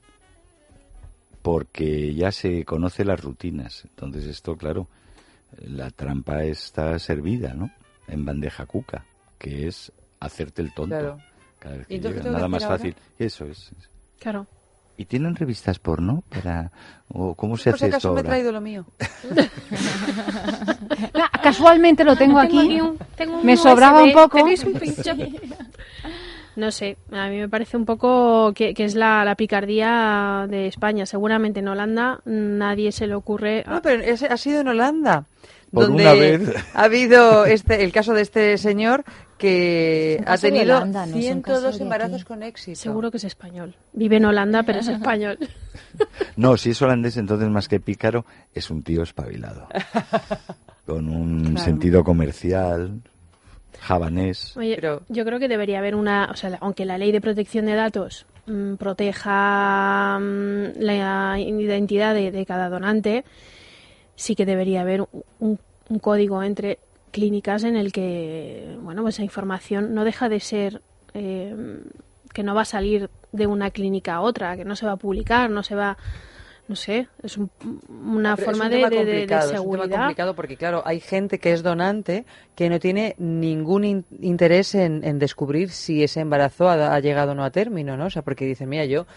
porque 1.52 2.14
ya 2.14 2.32
se 2.32 2.64
conoce 2.64 3.04
las 3.04 3.20
rutinas. 3.24 3.84
Entonces 3.86 4.26
esto, 4.26 4.56
claro, 4.56 4.88
la 5.62 5.90
trampa 5.90 6.44
está 6.44 7.00
servida, 7.00 7.56
¿no? 7.56 7.72
En 8.08 8.24
bandeja 8.24 8.68
cuca, 8.68 9.04
que 9.40 9.68
es 9.68 9.92
hacerte 10.20 10.62
el 10.62 10.72
tonto. 10.76 10.96
Claro. 10.96 11.20
Cada 11.58 11.78
vez 11.78 11.88
¿Y 11.90 12.00
que 12.00 12.10
tengo 12.10 12.30
Nada 12.34 12.44
que 12.46 12.50
más 12.50 12.66
fácil. 12.66 12.96
Eso 13.18 13.46
es. 13.46 13.72
Claro. 14.20 14.46
¿Y 14.96 15.06
tienen 15.06 15.36
revistas 15.36 15.80
porno 15.80 16.24
para 16.30 16.72
o 17.08 17.34
cómo 17.34 17.58
se 17.58 17.72
por 17.72 17.80
si 17.80 17.86
hace 17.86 17.96
acaso 17.96 18.10
esto 18.10 18.14
me 18.14 18.20
he 18.20 18.20
ahora? 18.20 18.30
traído 18.30 18.52
lo 18.52 18.62
mío. 18.62 18.86
Ah, 21.16 21.32
casualmente 21.44 22.04
lo 22.04 22.16
tengo 22.16 22.38
aquí. 22.40 22.60
aquí 22.60 22.82
un- 22.82 22.98
tengo 23.16 23.38
un 23.40 23.46
Me 23.46 23.58
sobraba 23.58 24.04
un 24.04 24.14
poco. 24.14 24.38
¿tenéis 24.38 24.64
un 24.66 24.74
pincho? 24.74 25.14
No 26.56 26.72
sé, 26.72 26.98
a 27.12 27.28
mí 27.30 27.38
me 27.38 27.48
parece 27.50 27.78
un 27.78 27.86
poco 27.86 28.52
que, 28.54 28.74
que 28.74 28.84
es 28.84 28.96
la, 28.96 29.24
la 29.24 29.36
picardía 29.36 30.46
de 30.50 30.68
España. 30.68 31.06
Seguramente 31.06 31.60
en 31.62 31.68
Holanda 31.68 32.20
nadie 32.26 32.92
se 32.92 33.08
le 33.08 33.16
ocurre... 33.16 33.64
No, 33.68 33.82
pero 33.82 34.04
ha 34.30 34.38
sido 34.38 34.62
en 34.62 34.68
Holanda. 34.68 35.26
Por 35.72 35.88
donde 35.88 36.02
una 36.04 36.14
vez. 36.14 36.66
ha 36.74 36.84
habido 36.84 37.46
este 37.46 37.84
el 37.84 37.92
caso 37.92 38.14
de 38.16 38.24
este 38.24 38.58
señor 38.58 39.04
que 39.38 40.22
ha 40.26 40.36
tenido 40.38 40.78
Holanda, 40.78 41.06
no 41.06 41.16
es 41.16 41.26
un 41.32 41.42
caso 41.44 41.60
102 41.60 41.78
de 41.78 41.84
embarazos 41.84 42.26
con 42.26 42.42
éxito. 42.44 42.76
Seguro 42.80 43.12
que 43.12 43.18
es 43.18 43.24
español. 43.24 43.76
Vive 43.94 44.18
en 44.18 44.26
Holanda, 44.26 44.64
pero 44.64 44.80
es 44.80 44.88
español. 44.90 45.38
No, 46.36 46.58
si 46.58 46.72
es 46.72 46.82
holandés, 46.82 47.18
entonces 47.18 47.48
más 47.50 47.68
que 47.68 47.80
pícaro, 47.80 48.26
es 48.54 48.70
un 48.72 48.82
tío 48.82 49.04
espabilado. 49.04 49.68
Con 50.86 51.08
un 51.08 51.52
Claro. 51.52 51.58
sentido 51.66 52.04
comercial, 52.04 53.02
javanés. 53.82 54.56
Oye, 54.58 54.76
Pero- 54.76 55.02
yo 55.10 55.26
creo 55.26 55.40
que 55.40 55.48
debería 55.48 55.80
haber 55.80 55.96
una, 55.96 56.30
o 56.32 56.36
sea, 56.36 56.50
la- 56.52 56.58
aunque 56.62 56.86
la 56.86 56.98
ley 56.98 57.12
de 57.12 57.22
protección 57.22 57.66
de 57.66 57.76
datos 57.76 58.26
mm, 58.46 58.76
proteja 58.76 60.20
mm, 60.20 60.80
la 60.80 61.40
identidad 61.40 62.14
de, 62.14 62.32
de 62.32 62.46
cada 62.46 62.70
donante, 62.70 63.24
sí 64.16 64.36
que 64.36 64.46
debería 64.46 64.82
haber 64.82 65.02
un, 65.40 65.60
un 65.90 66.00
código 66.00 66.44
entre 66.44 66.80
clínicas 67.12 67.64
en 67.64 67.76
el 67.76 67.92
que, 67.92 68.78
bueno, 68.82 69.02
pues 69.02 69.16
esa 69.16 69.24
información 69.24 69.94
no 69.96 70.04
deja 70.04 70.30
de 70.30 70.40
ser 70.40 70.82
eh, 71.14 71.56
que 72.34 72.44
no 72.44 72.54
va 72.54 72.62
a 72.62 72.66
salir 72.66 73.10
de 73.32 73.48
una 73.48 73.72
clínica 73.72 74.16
a 74.16 74.22
otra, 74.22 74.56
que 74.58 74.66
no 74.66 74.76
se 74.76 74.86
va 74.86 74.94
a 74.94 74.98
publicar, 74.98 75.50
no 75.50 75.64
se 75.64 75.76
va, 75.76 75.98
no 76.70 76.76
sé, 76.76 77.08
es 77.24 77.36
un- 77.38 77.50
una 77.90 78.36
Pero 78.38 78.52
es 78.52 78.58
forma 78.58 78.66
un 78.66 78.72
de, 78.72 78.78
tema 78.78 78.90
de- 78.90 78.96
de- 78.98 79.06
de 79.06 79.12
complicado, 79.12 79.42
Es 79.42 79.48
un 79.60 79.64
seguridad. 79.64 79.84
tema 79.90 79.98
complicado 80.04 80.36
porque, 80.36 80.56
claro, 80.56 80.84
hay 80.86 81.00
gente 81.02 81.40
que 81.40 81.52
es 81.52 81.64
donante 81.64 82.26
que 82.56 82.70
no 82.70 82.80
tiene 82.80 83.16
ningún 83.18 83.84
in- 83.84 84.06
interés 84.22 84.76
en, 84.76 85.04
en 85.04 85.18
descubrir 85.20 85.72
si 85.72 86.04
ese 86.04 86.20
embarazo 86.22 86.70
ha, 86.70 86.94
ha 86.94 87.00
llegado 87.00 87.32
o 87.32 87.36
no 87.36 87.44
a 87.44 87.50
término, 87.52 87.98
¿no? 87.98 88.06
O 88.06 88.10
sea, 88.12 88.22
porque 88.22 88.46
dicen, 88.46 88.70
mira, 88.70 88.86
yo, 88.86 89.08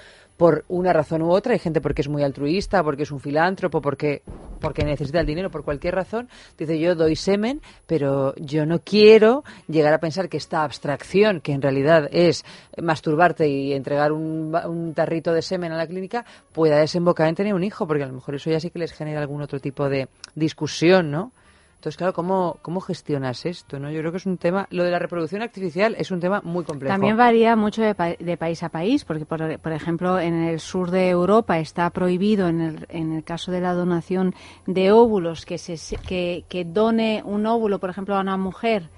por 0.43 0.65
una 0.67 0.93
razón 0.93 1.23
u 1.23 1.31
otra, 1.31 1.53
hay 1.53 1.61
gente 1.61 1.81
porque 1.81 2.03
es 2.03 2.09
muy 2.09 2.25
altruista, 2.25 2.83
porque 2.83 3.05
es 3.05 3.13
un 3.13 3.21
filántropo, 3.21 3.81
porque, 3.81 4.23
porque 4.61 4.85
necesita 4.85 5.21
el 5.21 5.27
dinero, 5.27 5.53
por 5.53 5.63
cualquier 5.63 5.95
razón, 5.95 6.29
dice, 6.59 6.81
yo 6.81 6.97
doy 6.97 7.15
semen, 7.15 7.61
pero 7.87 8.35
yo 8.35 8.67
no 8.67 8.81
quiero 8.81 9.45
llegar 9.69 9.95
a 9.95 9.99
pensar 9.99 10.29
que 10.29 10.39
esta 10.39 10.65
abstracción, 10.65 11.41
que 11.41 11.53
en 11.53 11.63
realidad 11.63 12.09
es 12.11 12.45
masturbarte 12.77 13.49
y 13.49 13.73
entregar 13.73 14.11
un, 14.11 14.53
un 14.67 14.95
tarrito 14.95 15.33
de 15.33 15.43
semen 15.43 15.71
a 15.71 15.77
la 15.77 15.87
clínica, 15.87 16.25
pueda 16.53 16.77
desembocar 16.77 17.29
en 17.29 17.37
tener 17.37 17.55
un 17.55 17.63
hijo, 17.63 17.87
porque 17.87 18.03
a 18.03 18.09
lo 18.09 18.15
mejor 18.15 18.35
eso 18.35 18.51
ya 18.51 18.59
sí 18.59 18.71
que 18.71 18.81
les 18.81 18.93
genera 18.93 19.21
algún 19.21 19.43
otro 19.43 19.61
tipo 19.61 19.89
de 19.89 20.09
discusión, 20.35 21.13
¿no? 21.13 21.31
Entonces, 21.83 21.97
claro, 21.97 22.13
¿cómo, 22.13 22.59
¿cómo 22.63 22.81
gestionas 22.81 23.45
esto? 23.45 23.81
¿no? 23.81 23.91
Yo 23.91 23.99
creo 23.99 24.13
que 24.13 24.19
es 24.19 24.27
un 24.27 24.39
tema, 24.39 24.69
lo 24.71 24.85
de 24.85 24.93
la 24.93 25.01
reproducción 25.01 25.43
artificial 25.43 25.97
es 25.99 26.13
un 26.13 26.21
tema 26.21 26.41
muy 26.45 26.63
complejo. 26.63 26.95
También 26.95 27.17
varía 27.17 27.57
mucho 27.57 27.83
de, 27.83 27.97
pa- 27.97 28.15
de 28.17 28.37
país 28.37 28.63
a 28.63 28.69
país, 28.69 29.05
porque, 29.05 29.27
por, 29.27 29.59
por 29.59 29.73
ejemplo, 29.73 30.21
en 30.21 30.45
el 30.45 30.61
sur 30.61 30.93
de 30.93 31.11
Europa 31.11 31.59
está 31.59 31.91
prohibido, 31.91 32.47
en 32.47 32.61
el, 32.61 32.87
en 32.89 33.11
el 33.13 33.25
caso 33.25 33.51
de 33.51 33.61
la 33.61 33.73
donación 33.75 34.33
de 34.65 34.93
óvulos, 34.93 35.45
que, 35.45 35.59
se, 35.59 35.75
que, 35.97 36.45
que 36.49 36.65
done 36.65 37.21
un 37.25 37.45
óvulo, 37.47 37.81
por 37.81 37.91
ejemplo, 37.91 38.15
a 38.15 38.21
una 38.21 38.37
mujer. 38.37 38.89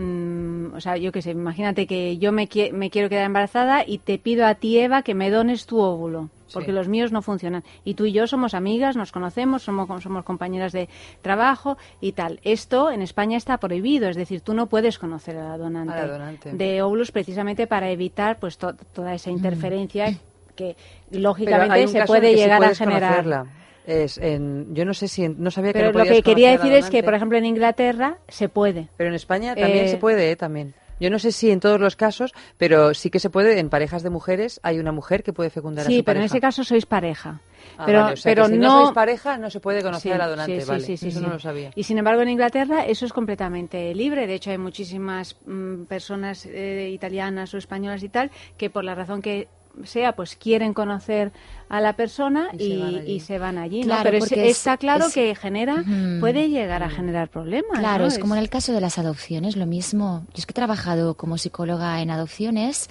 Mm, 0.00 0.74
o 0.74 0.80
sea, 0.80 0.96
yo 0.96 1.10
qué 1.10 1.22
sé, 1.22 1.30
imagínate 1.30 1.86
que 1.86 2.18
yo 2.18 2.30
me, 2.32 2.48
qui- 2.48 2.70
me 2.72 2.90
quiero 2.90 3.08
quedar 3.08 3.24
embarazada 3.24 3.82
y 3.86 3.98
te 3.98 4.18
pido 4.18 4.46
a 4.46 4.54
ti, 4.54 4.78
Eva, 4.78 5.02
que 5.02 5.14
me 5.14 5.30
dones 5.30 5.66
tu 5.66 5.80
óvulo, 5.80 6.28
porque 6.52 6.66
Sí. 6.70 6.72
los 6.72 6.86
míos 6.88 7.12
no 7.12 7.22
funcionan. 7.22 7.64
Y 7.84 7.94
tú 7.94 8.04
y 8.04 8.12
yo 8.12 8.26
somos 8.26 8.52
amigas, 8.54 8.94
nos 8.96 9.10
conocemos, 9.10 9.62
somos, 9.62 9.88
somos 10.02 10.24
compañeras 10.24 10.72
de 10.72 10.88
trabajo 11.22 11.78
y 12.00 12.12
tal. 12.12 12.40
Esto 12.44 12.90
en 12.90 13.00
España 13.02 13.36
está 13.38 13.56
prohibido, 13.58 14.08
es 14.08 14.16
decir, 14.16 14.42
tú 14.42 14.52
no 14.54 14.66
puedes 14.66 14.98
conocer 14.98 15.36
a 15.38 15.48
la 15.48 15.58
donante, 15.58 15.94
A 15.94 16.06
la 16.06 16.12
donante. 16.12 16.52
de 16.52 16.82
óvulos 16.82 17.10
precisamente 17.10 17.66
para 17.66 17.90
evitar 17.90 18.38
pues 18.38 18.58
to- 18.58 18.74
toda 18.92 19.14
esa 19.14 19.30
interferencia 19.30 20.14
que 20.54 20.76
lógicamente 21.10 21.88
se 21.88 22.04
puede 22.04 22.34
llegar 22.34 22.62
a 22.64 22.74
generar. 22.74 23.24
conocerla. 23.24 23.46
Es 23.86 24.18
en, 24.18 24.74
yo 24.74 24.84
no 24.84 24.94
sé 24.94 25.08
si, 25.08 25.24
en- 25.24 25.36
no 25.38 25.50
sabía 25.50 25.72
que 25.72 25.78
Pero 25.78 25.92
no 25.92 25.98
lo 26.00 26.04
que 26.04 26.22
quería 26.22 26.48
a 26.50 26.52
decir 26.52 26.72
es 26.72 26.90
que, 26.90 27.02
por 27.02 27.14
ejemplo, 27.14 27.38
en 27.38 27.44
Inglaterra 27.46 28.18
se 28.28 28.48
puede. 28.48 28.88
Pero 28.96 29.08
en 29.08 29.14
España 29.14 29.54
también 29.54 29.84
Eh, 29.84 29.88
se 29.88 29.96
puede, 29.96 30.30
¿eh? 30.32 30.36
También. 30.36 30.74
Yo 30.98 31.10
no 31.10 31.18
sé 31.18 31.30
si 31.30 31.50
en 31.50 31.60
todos 31.60 31.78
los 31.78 31.94
casos, 31.94 32.32
pero 32.56 32.94
sí 32.94 33.10
que 33.10 33.20
se 33.20 33.28
puede, 33.28 33.58
en 33.58 33.68
parejas 33.68 34.02
de 34.02 34.08
mujeres 34.08 34.60
hay 34.62 34.78
una 34.78 34.92
mujer 34.92 35.22
que 35.22 35.34
puede 35.34 35.50
fecundar 35.50 35.86
a 35.86 35.90
Sí, 35.90 35.98
su 35.98 36.04
pero 36.04 36.18
en 36.18 36.22
pareja. 36.22 36.34
ese 36.34 36.40
caso 36.40 36.64
sois 36.64 36.86
pareja. 36.86 37.40
Ah, 37.76 37.82
pero 37.84 38.00
vale, 38.00 38.12
o 38.14 38.16
sea 38.16 38.30
que 38.30 38.34
pero 38.36 38.48
si 38.48 38.56
no, 38.56 38.84
sois 38.84 38.94
pareja 38.94 39.36
no 39.36 39.50
se 39.50 39.60
puede 39.60 39.82
conocer 39.82 40.10
Sí, 40.12 40.14
a 40.14 40.18
la 40.18 40.26
donante, 40.28 40.60
sí, 40.60 40.64
sí, 40.64 40.68
vale. 40.70 40.94
Eso 41.10 41.20
no 41.20 41.28
lo 41.34 41.38
sabía. 41.38 41.70
Y 41.74 41.82
sin 41.82 41.98
embargo 41.98 42.22
en 42.22 42.30
Inglaterra 42.30 42.86
eso 42.86 43.04
es 43.04 43.12
completamente 43.12 43.94
libre. 43.94 44.26
De 44.26 44.34
hecho 44.36 44.50
hay 44.50 44.56
muchísimas 44.58 45.36
mm, 45.44 45.82
personas 45.84 46.46
eh, 46.46 46.88
italianas 46.90 47.52
o 47.52 47.58
españolas 47.58 48.02
y 48.02 48.08
tal 48.08 48.30
que 48.56 48.70
por 48.70 48.82
la 48.82 48.94
razón 48.94 49.20
que 49.20 49.48
sea 49.84 50.14
pues 50.16 50.36
quieren 50.36 50.72
conocer 50.74 51.32
a 51.68 51.80
la 51.80 51.94
persona 51.94 52.48
Y 52.58 52.62
y, 52.64 52.68
se 52.70 52.78
van 52.78 52.94
allí. 52.96 53.12
y 53.12 53.20
se 53.20 53.38
van 53.38 53.58
allí. 53.58 53.80
¿no? 53.80 53.86
Claro, 53.86 54.02
Pero 54.04 54.16
es- 54.18 54.28
porque 54.28 54.48
es- 54.50 54.56
está 54.58 54.76
claro 54.76 55.06
es- 55.06 55.14
que 55.14 55.34
genera 55.34 55.84
puede 56.20 56.48
llegar 56.48 56.82
a 56.82 56.90
generar 56.90 57.28
problemas. 57.28 57.78
Claro, 57.78 58.02
¿no? 58.04 58.08
es 58.08 58.18
como 58.18 58.34
en 58.34 58.40
el 58.40 58.48
caso 58.48 58.72
de 58.72 58.80
las 58.80 58.98
adopciones, 58.98 59.56
lo 59.56 59.66
mismo. 59.66 60.24
Yo 60.28 60.38
es 60.38 60.46
que 60.46 60.52
he 60.52 60.54
trabajado 60.54 61.14
como 61.16 61.38
psicóloga 61.38 62.00
en 62.00 62.10
adopciones 62.10 62.88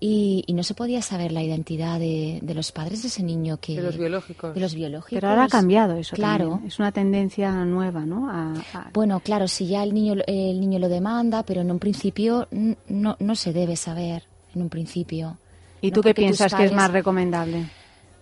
y, 0.00 0.44
y 0.46 0.52
no 0.52 0.62
se 0.62 0.74
podía 0.74 1.02
saber 1.02 1.32
la 1.32 1.42
identidad 1.42 1.98
de, 1.98 2.38
de 2.40 2.54
los 2.54 2.70
padres 2.70 3.02
de 3.02 3.08
ese 3.08 3.24
niño 3.24 3.58
que... 3.60 3.74
De 3.74 3.82
los 3.82 3.96
biológicos. 3.96 4.54
De 4.54 4.60
los 4.60 4.72
biológicos. 4.74 5.16
Pero 5.16 5.28
ahora 5.30 5.44
ha 5.44 5.48
cambiado 5.48 5.96
eso. 5.96 6.14
Claro. 6.14 6.50
también. 6.50 6.68
Es 6.68 6.78
una 6.78 6.92
tendencia 6.92 7.50
nueva, 7.64 8.06
¿no? 8.06 8.30
A- 8.30 8.54
a- 8.74 8.90
Bueno, 8.94 9.18
claro, 9.18 9.48
si 9.48 9.66
ya 9.66 9.82
el 9.82 9.92
niño, 9.92 10.14
el 10.28 10.60
niño 10.60 10.78
lo 10.78 10.88
demanda, 10.88 11.42
pero 11.42 11.62
en 11.62 11.70
un 11.72 11.80
principio 11.80 12.46
no, 12.88 13.16
no 13.18 13.34
se 13.34 13.52
debe 13.52 13.74
saber, 13.74 14.22
en 14.54 14.62
un 14.62 14.68
principio. 14.68 15.36
¿Y 15.80 15.90
No 15.90 15.94
tú 15.96 16.00
qué 16.02 16.08
porque 16.10 16.22
tus 16.22 16.38
piensas 16.38 16.54
que 16.54 16.64
es 16.64 16.72
más 16.72 16.90
recomendable? 16.90 17.64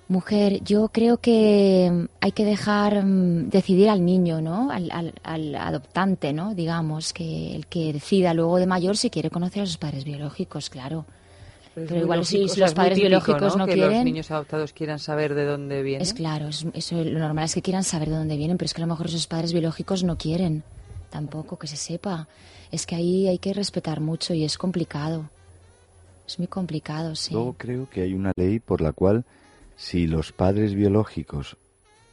Mujer, 0.09 0.63
yo 0.63 0.89
creo 0.89 1.17
que 1.17 1.91
mm, 1.93 2.05
hay 2.21 2.31
que 2.33 2.45
dejar 2.45 3.05
mm, 3.05 3.49
decidir 3.51 3.89
al 3.91 4.05
niño, 4.05 4.41
¿no? 4.41 4.71
Al, 4.71 4.89
al- 4.93 5.15
al 5.25 5.55
adoptante, 5.57 6.33
¿no? 6.33 6.55
Digamos, 6.55 7.13
que 7.13 7.57
el 7.57 7.67
que 7.67 7.93
decida 7.93 8.33
luego 8.33 8.59
de 8.59 8.67
mayor 8.67 8.97
si 8.97 9.11
quiere 9.11 9.31
conocer 9.31 9.65
a 9.65 9.67
sus 9.67 9.79
padres 9.79 10.05
biológicos, 10.05 10.71
claro. 10.71 11.07
pero 11.75 11.97
igual 11.97 12.25
si- 12.25 12.39
lógico, 12.39 12.61
los 12.61 12.73
padres 12.75 12.95
típico, 12.99 13.09
biológicos 13.09 13.57
no 13.57 13.67
que 13.67 13.75
quieren- 13.75 13.93
los 13.97 14.05
niños 14.05 14.31
adoptados 14.31 14.73
quieran 14.73 14.99
saber 15.01 15.35
de 15.35 15.45
dónde 15.45 15.83
vienen. 15.83 16.03
Es 16.03 16.15
claro, 16.15 16.49
es- 16.49 16.67
eso 16.73 17.03
lo 17.03 17.19
normal 17.19 17.47
es 17.47 17.55
que 17.55 17.63
quieran 17.63 17.83
saber 17.83 18.09
de 18.11 18.17
dónde 18.17 18.37
vienen, 18.37 18.57
pero 18.59 18.67
es 18.67 18.75
que 18.75 18.83
a 18.83 18.87
lo 18.87 18.93
mejor 18.93 19.11
sus 19.11 19.27
padres 19.27 19.53
biológicos 19.53 20.05
no 20.05 20.17
quieren 20.17 20.63
tampoco 21.11 21.59
que 21.59 21.67
se 21.67 21.77
sepa. 21.77 22.29
Es 22.71 22.87
que 22.87 22.95
ahí 22.95 23.27
hay 23.27 23.39
que 23.39 23.53
respetar 23.53 24.01
mucho 24.01 24.35
y 24.35 24.45
es 24.45 24.57
complicado. 24.57 25.29
Es 26.27 26.39
muy 26.39 26.49
complicado, 26.49 27.15
sí. 27.15 27.33
Luego 27.35 27.55
creo 27.57 27.89
que 27.89 28.03
hay 28.03 28.15
una 28.15 28.33
ley 28.37 28.59
por 28.59 28.81
la 28.81 28.93
cual 28.93 29.25
si 29.77 30.07
los 30.07 30.33
padres 30.33 30.75
biológicos 30.75 31.57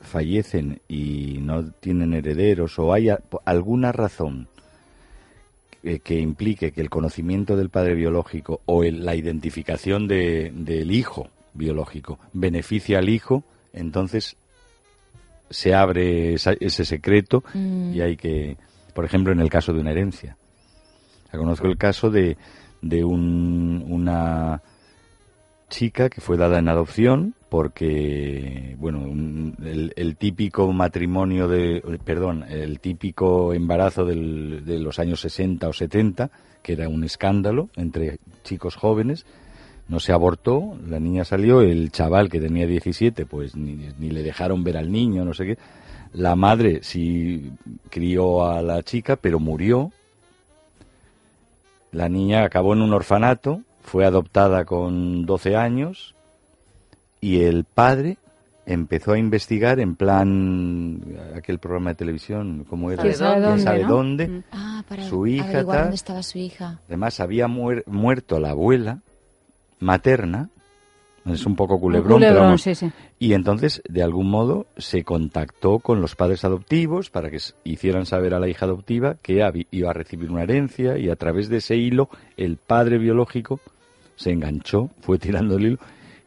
fallecen 0.01 0.81
y 0.87 1.37
no 1.41 1.71
tienen 1.71 2.13
herederos 2.13 2.77
o 2.77 2.93
hay 2.93 3.07
alguna 3.45 3.91
razón 3.91 4.47
que 6.03 6.19
implique 6.19 6.71
que 6.71 6.81
el 6.81 6.89
conocimiento 6.89 7.57
del 7.57 7.69
padre 7.69 7.95
biológico 7.95 8.61
o 8.65 8.83
el- 8.83 9.03
la 9.05 9.15
identificación 9.15 10.07
de- 10.07 10.51
del 10.55 10.91
hijo 10.91 11.29
biológico 11.53 12.19
beneficia 12.31 12.99
al 12.99 13.09
hijo, 13.09 13.43
entonces 13.73 14.37
se 15.49 15.73
abre 15.73 16.33
esa- 16.35 16.55
ese 16.59 16.85
secreto 16.85 17.43
Mm. 17.53 17.93
y 17.93 18.01
hay 18.01 18.15
que, 18.17 18.57
por 18.93 19.03
ejemplo, 19.05 19.33
en 19.33 19.39
el 19.41 19.49
caso 19.49 19.73
de 19.73 19.81
una 19.81 19.91
herencia. 19.91 20.37
O 21.27 21.31
sea, 21.31 21.39
Conozco 21.39 21.67
el 21.67 21.77
caso 21.77 22.09
de, 22.09 22.37
de 22.83 23.03
un- 23.03 23.83
una 23.87 24.61
chica 25.69 26.09
que 26.09 26.21
fue 26.21 26.37
dada 26.37 26.59
en 26.59 26.69
adopción 26.69 27.33
porque, 27.49 28.75
bueno, 28.79 28.99
un- 28.99 29.55
el, 29.95 30.15
típico 30.17 30.71
matrimonio 30.71 31.47
de, 31.47 31.81
perdón, 32.03 32.43
el 32.49 32.79
típico 32.79 33.53
embarazo 33.53 34.05
del- 34.05 34.63
de 34.65 34.79
los 34.79 34.99
años 34.99 35.21
60 35.21 35.67
o 35.67 35.73
70, 35.73 36.29
que 36.61 36.73
era 36.73 36.89
un 36.89 37.03
escándalo 37.03 37.69
entre 37.75 38.17
chicos 38.43 38.75
jóvenes, 38.75 39.25
no 39.87 39.99
se 39.99 40.13
abortó, 40.13 40.77
la 40.87 40.99
niña 40.99 41.25
salió, 41.25 41.61
el 41.61 41.91
chaval 41.91 42.29
que 42.29 42.39
tenía 42.39 42.65
17, 42.67 43.25
pues 43.25 43.55
ni, 43.55 43.89
ni 43.99 44.09
le 44.09 44.23
dejaron 44.23 44.63
ver 44.63 44.77
al 44.77 44.91
niño, 44.91 45.25
no 45.25 45.33
sé 45.33 45.45
qué. 45.45 45.57
La 46.13 46.35
madre 46.35 46.79
sí 46.83 47.51
crió 47.89 48.45
a 48.45 48.61
la 48.61 48.83
chica, 48.83 49.15
pero 49.15 49.39
murió. 49.39 49.91
La 51.93 52.09
niña 52.09 52.43
acabó 52.43 52.73
en 52.73 52.81
un 52.81 52.91
orfanato, 52.93 53.61
fue 53.81 54.05
adoptada 54.05 54.65
con 54.65 55.25
12 55.25 55.55
años 55.55 56.15
y 57.21 57.41
el 57.43 57.63
padre 57.63 58.17
empezó 58.65 59.11
a 59.13 59.17
investigar 59.19 59.79
en 59.79 59.95
plan 59.95 61.01
aquel 61.35 61.59
programa 61.59 61.91
de 61.91 61.95
televisión, 61.95 62.65
¿cómo 62.69 62.91
era? 62.91 63.03
¿Quién 63.03 63.15
sabe 63.15 63.33
¿Quién 63.35 63.43
dónde, 63.43 63.63
sabe 63.63 63.81
no? 63.83 63.87
dónde? 63.89 64.27
Mm. 64.27 64.43
Ah, 64.51 64.83
para 64.89 65.03
Su 65.03 65.27
hija, 65.27 65.43
averiguar 65.45 65.75
tal. 65.75 65.83
dónde 65.85 65.95
estaba 65.95 66.23
su 66.23 66.37
hija. 66.39 66.79
Además, 66.87 67.19
había 67.19 67.47
muer- 67.47 67.83
muerto 67.85 68.39
la 68.39 68.49
abuela 68.51 68.99
materna, 69.79 70.49
es 71.25 71.45
un 71.45 71.55
poco 71.55 71.79
culebrón, 71.79 72.19
pero 72.19 72.31
culebrón, 72.31 72.43
vamos. 72.43 72.61
sí, 72.61 72.75
sí. 72.75 72.91
Y 73.19 73.33
entonces, 73.33 73.81
de 73.87 74.03
algún 74.03 74.29
modo, 74.29 74.65
se 74.77 75.03
contactó 75.03 75.79
con 75.79 76.01
los 76.01 76.15
padres 76.15 76.43
adoptivos 76.43 77.09
para 77.09 77.29
que 77.29 77.39
hicieran 77.63 78.05
saber 78.05 78.33
a 78.33 78.39
la 78.39 78.49
hija 78.49 78.65
adoptiva 78.65 79.15
que 79.21 79.41
iba 79.71 79.89
a 79.89 79.93
recibir 79.93 80.29
una 80.29 80.43
herencia 80.43 80.97
y 80.97 81.09
a 81.09 81.15
través 81.15 81.47
de 81.47 81.57
ese 81.57 81.77
hilo, 81.77 82.09
el 82.35 82.57
padre 82.57 82.97
biológico 82.97 83.61
se 84.15 84.31
enganchó, 84.31 84.89
fue 85.01 85.17
tirando 85.17 85.55
el 85.55 85.65
hilo 85.65 85.77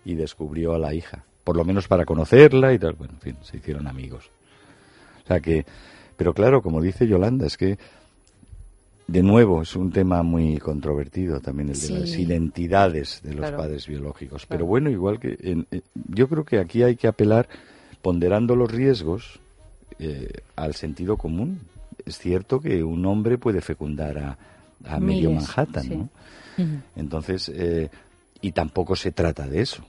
y 0.05 0.15
descubrió 0.15 0.75
a 0.75 0.79
la 0.79 0.95
hija. 0.95 1.25
Por 1.45 1.57
lo 1.57 1.65
menos 1.65 1.87
para 1.89 2.05
conocerla 2.05 2.73
y 2.73 2.79
tal. 2.79 2.95
Bueno, 2.95 3.15
en 3.15 3.21
fin, 3.21 3.37
se 3.43 3.59
hicieron 3.59 3.87
amigos. 3.87 4.31
O 5.25 5.27
sea 5.27 5.41
que, 5.41 5.67
pero 6.17 6.33
claro, 6.33 6.63
como 6.63 6.81
dice 6.81 7.07
Yolanda, 7.07 7.47
es 7.47 7.57
que 7.57 7.79
de 9.07 9.23
nuevo 9.23 9.63
es 9.63 9.77
un 9.77 9.93
tema 9.93 10.23
muy 10.23 10.59
controvertido 10.59 11.41
también 11.41 11.69
el 11.69 11.75
de 11.75 11.81
Sí. 11.87 11.93
las 11.95 12.11
identidades 12.19 13.21
de 13.23 13.31
los 13.35 13.41
Claro. 13.41 13.59
padres 13.59 13.87
biológicos. 13.87 14.47
Pero 14.47 14.67
bueno, 14.67 14.91
igual 14.91 15.21
que 15.21 15.37
en- 15.41 15.67
yo 16.09 16.29
creo 16.29 16.45
que 16.45 16.59
aquí 16.59 16.83
hay 16.83 16.97
que 16.97 17.07
apelar 17.07 17.49
ponderando 18.03 18.57
los 18.57 18.71
riesgos 18.71 19.39
eh, 19.99 20.29
al 20.57 20.75
sentido 20.75 21.17
común. 21.17 21.61
Es 22.05 22.19
cierto 22.19 22.61
que 22.61 22.85
un 22.85 23.07
hombre 23.07 23.39
puede 23.39 23.61
fecundar 23.63 24.19
a, 24.19 24.39
a 24.85 25.01
medio 25.01 25.31
Manhattan, 25.31 25.83
sí. 25.85 25.97
¿no? 25.97 26.09
Entonces, 26.97 27.49
eh, 27.55 27.89
y 28.43 28.53
tampoco 28.53 28.95
se 28.97 29.13
trata 29.13 29.47
de 29.47 29.63
eso. 29.63 29.85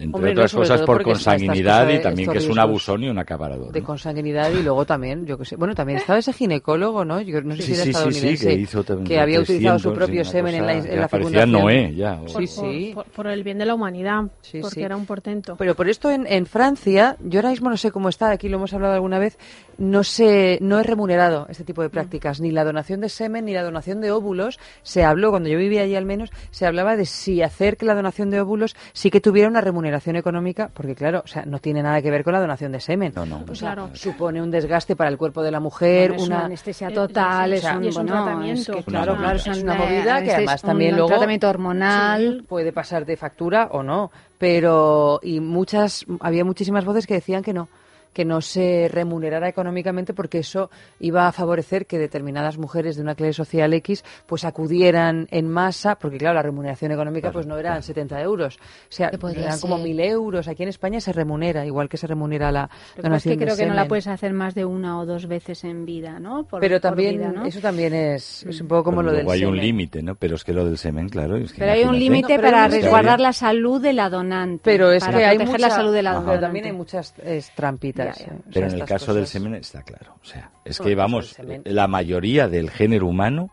Entre 0.00 0.16
Hombre, 0.16 0.34
no, 0.34 0.40
otras 0.40 0.50
sobre 0.50 0.68
cosas 0.68 0.80
por 0.86 1.02
consanguinidad 1.02 1.88
y 1.90 2.00
también 2.00 2.30
que 2.32 2.38
es 2.38 2.48
un 2.48 2.58
abusón 2.58 3.04
y 3.04 3.08
un 3.08 3.18
acaparador. 3.18 3.70
de 3.72 3.80
¿no? 3.80 3.86
consanguinidad 3.86 4.50
y 4.50 4.62
luego 4.62 4.84
también, 4.86 5.26
yo 5.26 5.36
que 5.36 5.44
sé, 5.44 5.56
bueno, 5.56 5.74
también 5.74 5.98
estaba 5.98 6.18
ese 6.18 6.32
ginecólogo, 6.32 7.04
¿no? 7.04 7.20
Yo 7.20 7.40
no 7.42 7.54
sé 7.56 7.62
Sí, 7.62 7.68
si 7.68 7.72
era 7.74 7.82
sí, 7.84 7.84
sí, 7.84 7.84
sí, 7.84 7.90
estadounidense, 7.90 8.46
que 8.46 8.54
hizo 8.54 8.82
también 8.84 9.06
que 9.06 9.20
había 9.20 9.40
utilizado 9.40 9.78
su 9.78 9.92
300, 9.92 10.04
propio 10.06 10.24
semen 10.24 10.54
en 10.54 10.66
la, 10.66 10.72
en 10.72 11.00
la 11.00 11.08
parecía 11.08 11.08
fecundación. 11.08 11.52
Noé, 11.52 11.94
ya. 11.94 12.20
o- 12.20 12.28
Sí, 12.28 12.34
Por, 12.34 12.48
sí. 12.48 12.92
por- 12.94 13.04
por 13.04 13.26
el 13.26 13.44
bien 13.44 13.58
de 13.58 13.66
la 13.66 13.74
humanidad, 13.74 14.22
Sí, 14.40 14.60
porque 14.60 14.76
sí. 14.76 14.82
era 14.82 14.96
un 14.96 15.04
portento. 15.04 15.56
Pero 15.58 15.74
por 15.74 15.88
esto 15.88 16.10
en, 16.10 16.26
en 16.26 16.46
Francia, 16.46 17.16
yo 17.20 17.40
ahora 17.40 17.50
mismo 17.50 17.68
no 17.68 17.76
sé 17.76 17.90
cómo 17.90 18.08
está, 18.08 18.30
aquí 18.30 18.48
lo 18.48 18.56
hemos 18.56 18.72
hablado 18.72 18.94
alguna 18.94 19.18
vez, 19.18 19.36
no 19.76 20.02
se, 20.02 20.58
no 20.62 20.80
es 20.80 20.86
remunerado 20.86 21.46
este 21.50 21.64
tipo 21.64 21.82
de 21.82 21.90
prácticas, 21.90 22.40
ni 22.40 22.50
la 22.52 22.64
donación 22.64 23.00
de 23.00 23.08
semen 23.10 23.44
ni 23.44 23.52
la 23.52 23.62
donación 23.62 24.00
de 24.00 24.10
óvulos. 24.12 24.58
Se 24.82 25.04
habló, 25.04 25.30
cuando 25.30 25.48
yo 25.50 25.58
vivía 25.58 25.82
allí 25.82 25.94
al 25.94 26.06
menos, 26.06 26.30
se 26.50 26.64
hablaba 26.66 26.96
de 26.96 27.04
si 27.04 27.42
hacer 27.42 27.76
que 27.76 27.84
la 27.84 27.94
donación 27.94 28.30
de 28.30 28.40
óvulos 28.40 28.76
sí 28.94 29.10
que 29.10 29.20
tuviera 29.20 29.46
una 29.48 29.60
remuneración 29.60 29.89
económica, 30.16 30.70
porque 30.72 30.94
claro, 30.94 31.22
o 31.24 31.26
sea, 31.26 31.44
no 31.44 31.58
tiene 31.58 31.82
nada 31.82 32.00
que 32.02 32.10
ver 32.10 32.22
con 32.24 32.32
la 32.32 32.40
donación 32.40 32.72
de 32.72 32.80
semen. 32.80 33.12
No, 33.14 33.26
no. 33.26 33.44
O 33.50 33.54
sea, 33.54 33.74
Claro. 33.74 33.90
supone 33.94 34.40
un 34.42 34.50
desgaste 34.50 34.96
para 34.96 35.10
el 35.10 35.18
cuerpo 35.18 35.42
de 35.42 35.50
la 35.50 35.60
mujer, 35.60 36.10
Bueno, 36.10 36.22
es 36.22 36.28
una, 36.28 36.36
una 36.36 36.44
anestesia 36.46 36.88
Eh, 36.88 36.92
total, 36.94 37.52
es, 37.52 37.64
un, 37.64 37.84
es 37.84 37.96
un 37.96 38.06
tratamiento. 38.06 38.72
que, 38.74 38.82
claro, 38.84 39.16
claro, 39.16 39.36
es 39.36 39.46
una 39.62 39.74
movida 39.74 40.22
que 40.22 40.32
además 40.34 40.62
un 40.62 40.66
también 40.68 40.92
luego- 40.94 41.08
tratamiento 41.08 41.48
hormonal. 41.48 42.44
puede 42.48 42.72
pasar 42.72 43.04
de 43.06 43.16
factura 43.16 43.68
o 43.72 43.82
no, 43.82 44.10
pero 44.38 45.20
y 45.22 45.40
muchas 45.40 46.04
había 46.20 46.44
muchísimas 46.44 46.84
voces 46.84 47.06
que 47.06 47.14
decían 47.14 47.42
que 47.42 47.52
no, 47.52 47.68
que 48.12 48.24
no 48.24 48.40
se 48.40 48.88
remunerara 48.90 49.48
económicamente 49.48 50.14
porque 50.14 50.38
eso 50.38 50.70
iba 50.98 51.26
a 51.28 51.32
favorecer 51.32 51.86
que 51.86 51.98
determinadas 51.98 52.58
mujeres 52.58 52.96
de 52.96 53.02
una 53.02 53.14
clase 53.14 53.34
social 53.34 53.72
X 53.74 54.04
pues 54.26 54.44
acudieran 54.44 55.28
en 55.30 55.48
masa, 55.48 55.94
porque 55.96 56.18
claro, 56.18 56.34
la 56.34 56.42
remuneración 56.42 56.92
económica 56.92 57.30
pues 57.32 57.46
no 57.46 57.56
eran 57.58 57.82
70 57.82 58.20
euros, 58.22 58.56
o 58.58 58.60
sea, 58.88 59.08
eran 59.08 59.60
como 59.60 59.76
ser. 59.76 59.84
1000 59.84 60.00
euros. 60.00 60.48
Aquí 60.48 60.62
en 60.62 60.68
España 60.70 61.00
se 61.00 61.12
remunera, 61.12 61.64
igual 61.66 61.88
que 61.88 61.96
se 61.96 62.06
remunera 62.06 62.50
la 62.50 62.68
que 62.68 62.74
pasa 62.74 62.96
es 62.98 63.02
donación 63.04 63.38
que 63.38 63.44
creo 63.44 63.56
de 63.56 63.62
que 63.62 63.68
no 63.68 63.74
la 63.74 63.86
puedes 63.88 64.06
hacer 64.08 64.32
más 64.32 64.54
de 64.54 64.64
una 64.64 64.98
o 64.98 65.06
dos 65.06 65.26
veces 65.26 65.64
en 65.64 65.84
vida, 65.86 66.18
¿no? 66.18 66.44
Por- 66.44 66.60
Pero 66.60 66.76
por 66.76 66.80
también, 66.80 67.18
vida, 67.18 67.32
¿no? 67.32 67.44
eso 67.46 67.60
también 67.60 67.94
es, 67.94 68.44
es 68.44 68.60
un 68.60 68.68
poco 68.68 68.84
como 68.84 68.98
Pero 69.02 69.10
lo 69.12 69.16
del 69.18 69.28
hay 69.30 69.44
un 69.44 69.50
semen. 69.52 69.64
límite, 69.66 70.02
¿no? 70.02 70.14
Pero 70.16 70.34
es 70.34 70.44
que 70.44 70.52
lo 70.52 70.64
del 70.64 70.78
semen, 70.78 71.08
claro. 71.08 71.36
es 71.36 71.52
que 71.52 71.58
Pero 71.60 71.72
hay 71.72 71.84
un 71.84 71.98
límite 71.98 72.34
No, 72.36 72.40
pero 72.42 72.52
para 72.52 72.68
resguardar 72.68 73.20
la 73.20 73.32
salud 73.32 73.80
de 73.80 73.92
la 73.92 74.10
donante. 74.10 74.62
Pero 74.64 74.90
es 74.92 75.04
para 75.04 75.18
que 75.18 75.24
hay 75.24 75.36
proteger 75.36 75.60
mucha, 75.60 75.68
la 75.68 75.74
salud 75.74 75.92
de 75.92 76.02
la 76.02 76.10
pero 76.10 76.20
donante. 76.22 76.40
también 76.42 76.64
hay 76.66 76.72
muchas 76.72 77.14
eh, 77.22 77.42
trampitas. 77.54 77.99
Ya, 78.06 78.12
ya. 78.12 78.12
o 78.12 78.14
sea, 78.26 78.32
Pero 78.52 78.66
en 78.68 78.74
el 78.74 78.84
caso 78.84 79.14
del 79.14 79.26
semen 79.26 79.54
está 79.54 79.82
claro. 79.82 80.14
O 80.22 80.24
sea, 80.26 80.50
es 80.64 80.78
Bueno, 80.78 80.88
que 80.88 80.94
vamos, 80.94 81.36
la 81.64 81.86
mayoría 81.88 82.48
del 82.48 82.70
género 82.70 83.06
humano, 83.06 83.50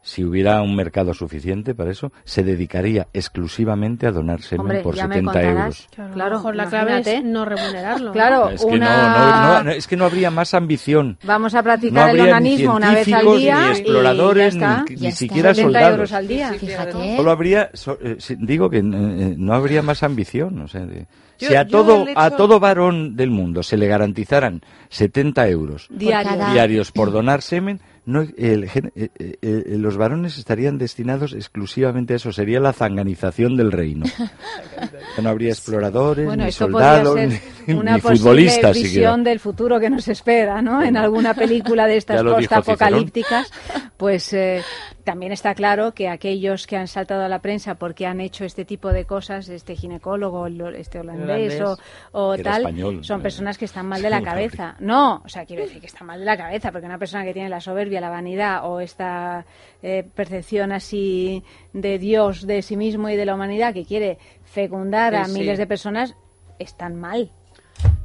si 0.00 0.24
hubiera 0.24 0.62
un 0.62 0.74
mercado 0.74 1.12
suficiente 1.12 1.74
para 1.74 1.90
eso, 1.90 2.12
se 2.24 2.42
dedicaría 2.42 3.08
exclusivamente 3.12 4.06
a 4.06 4.10
donar 4.12 4.40
semen 4.40 4.60
Hombre, 4.62 4.80
por 4.80 4.94
ya 4.94 5.06
me 5.06 5.16
70 5.16 5.32
contarás. 5.32 5.88
euros. 5.98 6.14
Claro, 6.14 6.36
mejor 6.36 6.56
la 6.56 6.66
clave 6.66 7.00
es 7.04 7.24
no 7.24 7.44
remunerarlo. 7.44 8.12
Claro, 8.12 8.48
Es 8.48 8.64
que, 8.64 8.66
una... 8.74 9.42
no, 9.42 9.54
no, 9.58 9.64
no, 9.64 9.70
es 9.72 9.86
que 9.86 9.96
no 9.96 10.06
habría 10.06 10.30
más 10.30 10.54
ambición. 10.54 11.18
Vamos 11.24 11.52
a 11.54 11.58
No 11.58 11.64
practicar 11.64 12.10
el 12.14 12.20
onanismo 12.22 12.76
una 12.76 12.94
vez 12.94 13.12
al 13.12 13.36
día 13.36 13.60
ni 13.60 13.66
y 13.66 13.70
exploradores, 13.72 14.54
ya 14.54 14.58
está. 14.78 14.84
ni, 14.88 14.96
Ya 14.96 15.08
ni 15.08 15.12
siquiera 15.12 15.48
70 15.54 15.62
soldados. 15.78 15.90
euros 15.98 16.12
al 16.12 16.28
día. 16.28 16.52
Fíjate. 16.54 17.16
Solo 17.16 17.30
habría, 17.30 17.70
so- 17.74 17.98
eh, 18.00 18.16
digo 18.38 18.70
que 18.70 18.78
eh, 18.78 18.82
eh, 18.82 19.34
no 19.36 19.52
habría 19.52 19.82
más 19.82 20.02
ambición. 20.02 20.58
O 20.62 20.68
sea, 20.68 20.86
de- 20.86 21.06
Yo- 21.38 21.48
si 21.48 21.54
a 21.54 21.66
todo, 21.66 22.06
a 22.14 22.30
todo 22.30 22.58
varón 22.60 23.16
del 23.16 23.30
mundo 23.30 23.62
se 23.62 23.76
le 23.76 23.86
garantizaran 23.86 24.60
70 24.88 25.48
euros 25.48 25.86
Diario. 25.90 26.32
diarios 26.52 26.90
por 26.92 27.12
donar 27.12 27.42
semen, 27.42 27.80
no, 28.06 28.22
el 28.38 28.68
gen- 28.70 28.90
eh, 28.96 29.10
eh, 29.18 29.36
eh, 29.42 29.64
los 29.76 29.98
varones 29.98 30.38
estarían 30.38 30.78
destinados 30.78 31.34
exclusivamente 31.34 32.14
a 32.14 32.16
eso. 32.16 32.32
Sería 32.32 32.58
la 32.58 32.72
zanganización 32.72 33.54
del 33.54 33.70
reino. 33.70 34.06
no 35.22 35.28
habría 35.28 35.50
exploradores, 35.50 36.24
Bueno, 36.24 36.46
ni 36.46 36.52
soldados, 36.52 37.16
ni, 37.66 37.74
una 37.74 37.96
ni 37.96 38.00
posible 38.00 38.18
futbolistas 38.18 38.74
visión 38.76 39.22
del 39.24 39.40
futuro 39.40 39.78
que 39.78 39.90
nos 39.90 40.08
espera, 40.08 40.62
¿no? 40.62 40.82
En 40.82 40.96
alguna 40.96 41.34
película 41.34 41.86
de 41.86 41.96
estas 41.98 42.22
postapocalípticas, 42.22 43.50
pues 43.96 44.32
eh, 44.32 44.62
también 45.08 45.32
está 45.32 45.54
claro 45.54 45.94
que 45.94 46.06
aquellos 46.06 46.66
que 46.66 46.76
han 46.76 46.86
saltado 46.86 47.22
a 47.22 47.30
la 47.30 47.38
prensa 47.38 47.76
porque 47.76 48.04
han 48.04 48.20
hecho 48.20 48.44
este 48.44 48.66
tipo 48.66 48.92
de 48.92 49.06
cosas, 49.06 49.48
este 49.48 49.74
ginecólogo, 49.74 50.46
este 50.46 51.00
holandés, 51.00 51.58
holandés. 51.58 51.80
o, 52.12 52.36
tal, 52.36 52.60
español, 52.60 53.02
son 53.02 53.20
eh, 53.20 53.22
personas 53.22 53.56
que 53.56 53.64
están 53.64 53.86
mal 53.86 54.02
de 54.02 54.10
la 54.16 54.20
cabeza. 54.20 54.76
No, 54.80 55.22
o 55.24 55.28
sea, 55.30 55.46
quiero 55.46 55.62
decir 55.62 55.80
que 55.80 55.86
están 55.86 56.06
mal 56.06 56.18
de 56.18 56.26
la 56.26 56.36
cabeza, 56.36 56.72
porque 56.72 56.84
una 56.84 56.98
persona 56.98 57.24
que 57.24 57.32
tiene 57.32 57.48
la 57.48 57.62
soberbia, 57.62 58.02
la 58.02 58.10
vanidad 58.10 58.70
o 58.70 58.80
esta 58.80 59.46
eh, 59.82 60.06
percepción 60.14 60.72
así 60.72 61.42
de 61.72 61.98
Dios, 61.98 62.46
de 62.46 62.60
sí 62.60 62.76
mismo 62.76 63.08
y 63.08 63.16
de 63.16 63.24
la 63.24 63.34
humanidad 63.34 63.72
que 63.72 63.86
quiere 63.86 64.18
fecundar 64.44 65.14
a 65.14 65.24
sí. 65.24 65.32
miles 65.32 65.56
de 65.56 65.66
personas, 65.66 66.16
están 66.58 66.96
mal. 66.96 67.30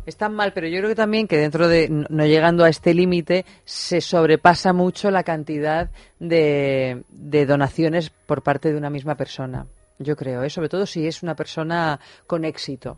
Están 0.05 0.33
mal, 0.33 0.51
pero 0.53 0.67
yo 0.67 0.79
creo 0.79 0.89
que 0.89 0.95
también 0.95 1.27
que 1.27 1.37
dentro 1.37 1.67
de, 1.67 1.87
no 1.89 2.25
llegando 2.25 2.63
a 2.63 2.69
este 2.69 2.93
límite, 2.93 3.45
se 3.63 4.01
sobrepasa 4.01 4.73
mucho 4.73 5.11
la 5.11 5.23
cantidad 5.23 5.89
de, 6.19 7.03
de 7.09 7.45
donaciones 7.45 8.09
por 8.09 8.43
parte 8.43 8.71
de 8.71 8.77
una 8.77 8.89
misma 8.89 9.15
persona. 9.15 9.65
Yo 9.99 10.15
creo, 10.15 10.43
¿eh? 10.43 10.49
sobre 10.49 10.69
todo 10.69 10.85
si 10.85 11.07
es 11.07 11.23
una 11.23 11.35
persona 11.35 11.99
con 12.27 12.43
éxito. 12.43 12.97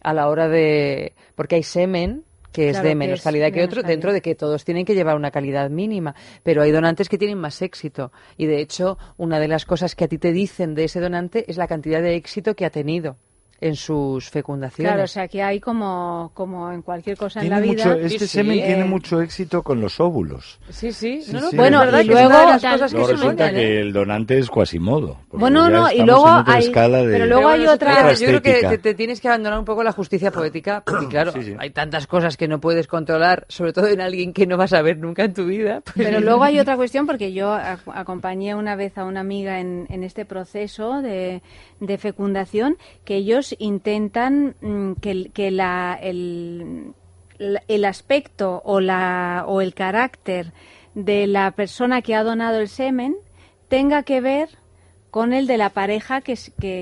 A 0.00 0.12
la 0.12 0.28
hora 0.28 0.48
de. 0.48 1.14
Porque 1.34 1.56
hay 1.56 1.62
semen 1.62 2.24
que 2.52 2.70
es 2.70 2.82
de 2.82 2.88
que 2.88 2.94
menos 2.94 3.18
es 3.18 3.24
calidad 3.24 3.48
que 3.48 3.56
menos 3.56 3.66
otro, 3.66 3.82
calidad. 3.82 3.94
dentro 3.94 4.12
de 4.12 4.22
que 4.22 4.34
todos 4.34 4.64
tienen 4.64 4.86
que 4.86 4.94
llevar 4.94 5.16
una 5.16 5.30
calidad 5.30 5.68
mínima, 5.68 6.14
pero 6.42 6.62
hay 6.62 6.70
donantes 6.72 7.08
que 7.08 7.18
tienen 7.18 7.38
más 7.38 7.60
éxito. 7.60 8.12
Y 8.38 8.46
de 8.46 8.60
hecho, 8.60 8.98
una 9.18 9.38
de 9.38 9.48
las 9.48 9.66
cosas 9.66 9.94
que 9.94 10.04
a 10.04 10.08
ti 10.08 10.16
te 10.16 10.32
dicen 10.32 10.74
de 10.74 10.84
ese 10.84 11.00
donante 11.00 11.44
es 11.50 11.58
la 11.58 11.66
cantidad 11.66 12.00
de 12.00 12.14
éxito 12.14 12.54
que 12.54 12.64
ha 12.64 12.70
tenido 12.70 13.18
en 13.60 13.74
sus 13.74 14.28
fecundaciones. 14.30 14.90
Claro, 14.92 15.04
o 15.04 15.08
sea 15.08 15.28
que 15.28 15.42
hay 15.42 15.60
como, 15.60 16.30
como 16.34 16.70
en 16.72 16.82
cualquier 16.82 17.16
cosa 17.16 17.40
en 17.40 17.44
Tiene 17.48 17.56
la 17.56 17.62
vida. 17.62 17.84
mucho, 17.86 17.92
este 18.00 18.08
Sí, 18.10 18.18
sí, 18.18 18.26
semen 18.28 18.58
eh. 18.58 18.66
tiene 18.66 18.84
mucho 18.84 19.20
éxito 19.22 19.62
con 19.62 19.80
los 19.80 19.98
óvulos. 19.98 20.58
Sí, 20.68 20.92
sí. 20.92 21.22
Sí, 21.22 21.32
no, 21.32 21.40
no, 21.40 21.50
sí. 21.50 21.56
pero 21.56 21.78
Bueno, 21.78 22.00
y 22.00 22.06
que 22.06 22.12
luego- 22.12 22.28
las 22.28 22.62
cosas 22.62 22.92
que 22.94 22.98
resulta 23.06 23.46
ponen, 23.46 23.56
¿eh? 23.56 23.60
que 23.60 23.80
el 23.80 23.92
donante 23.92 24.38
es 24.38 24.50
Quasimodo. 24.50 25.18
Bueno, 25.32 25.70
no, 25.70 25.90
y 25.90 26.02
luego 26.02 26.26
en 26.28 26.34
otra 26.40 26.54
hay- 26.54 26.64
escala 26.64 26.98
de... 26.98 27.12
pero 27.12 27.26
luego 27.26 27.48
hay 27.48 27.66
otra- 27.66 27.92
espera, 27.92 28.12
Yo 28.12 28.26
creo 28.26 28.42
que 28.42 28.68
te, 28.68 28.78
te 28.78 28.94
tienes 28.94 29.20
que 29.20 29.28
abandonar 29.28 29.58
un 29.58 29.64
poco 29.64 29.82
la 29.82 29.92
justicia 29.92 30.30
poética, 30.30 30.82
porque 30.84 31.06
claro, 31.08 31.32
Sí, 31.32 31.42
sí. 31.42 31.54
hay 31.58 31.70
tantas 31.70 32.06
cosas 32.06 32.36
que 32.36 32.48
no 32.48 32.60
puedes 32.60 32.86
controlar, 32.86 33.46
sobre 33.48 33.72
todo 33.72 33.86
en 33.88 34.00
alguien 34.00 34.32
que 34.32 34.46
no 34.46 34.56
vas 34.56 34.72
a 34.74 34.82
ver 34.82 34.98
nunca 34.98 35.24
en 35.24 35.32
tu 35.34 35.46
vida. 35.46 35.80
pues- 35.80 36.06
Pero 36.06 36.20
luego 36.20 36.44
hay 36.44 36.58
otra 36.58 36.76
cuestión, 36.76 37.06
porque 37.06 37.32
yo 37.32 37.54
ac- 37.54 37.78
acompañé 37.94 38.54
una 38.54 38.76
vez 38.76 38.98
a 38.98 39.04
una 39.04 39.20
amiga 39.20 39.60
en, 39.60 39.86
en 39.88 40.02
este 40.04 40.24
proceso 40.26 41.00
de, 41.00 41.42
de 41.80 41.98
fecundación, 41.98 42.76
que 43.04 43.16
ellos 43.16 43.45
intentan 43.58 44.56
mm, 44.60 44.92
que, 44.94 45.10
el- 45.10 45.32
que 45.32 45.50
la, 45.50 45.98
el, 46.00 46.92
el 47.38 47.84
aspecto 47.84 48.62
o, 48.64 48.80
la, 48.80 49.44
o 49.46 49.60
el 49.60 49.74
carácter 49.74 50.52
de 50.94 51.26
la 51.26 51.50
persona 51.52 52.02
que 52.02 52.14
ha 52.14 52.24
donado 52.24 52.58
el 52.60 52.68
semen 52.68 53.16
tenga 53.68 54.02
que 54.02 54.20
ver 54.20 54.48
con 55.10 55.32
el 55.32 55.46
de 55.46 55.56
la 55.58 55.70
pareja 55.70 56.20
que, 56.20 56.36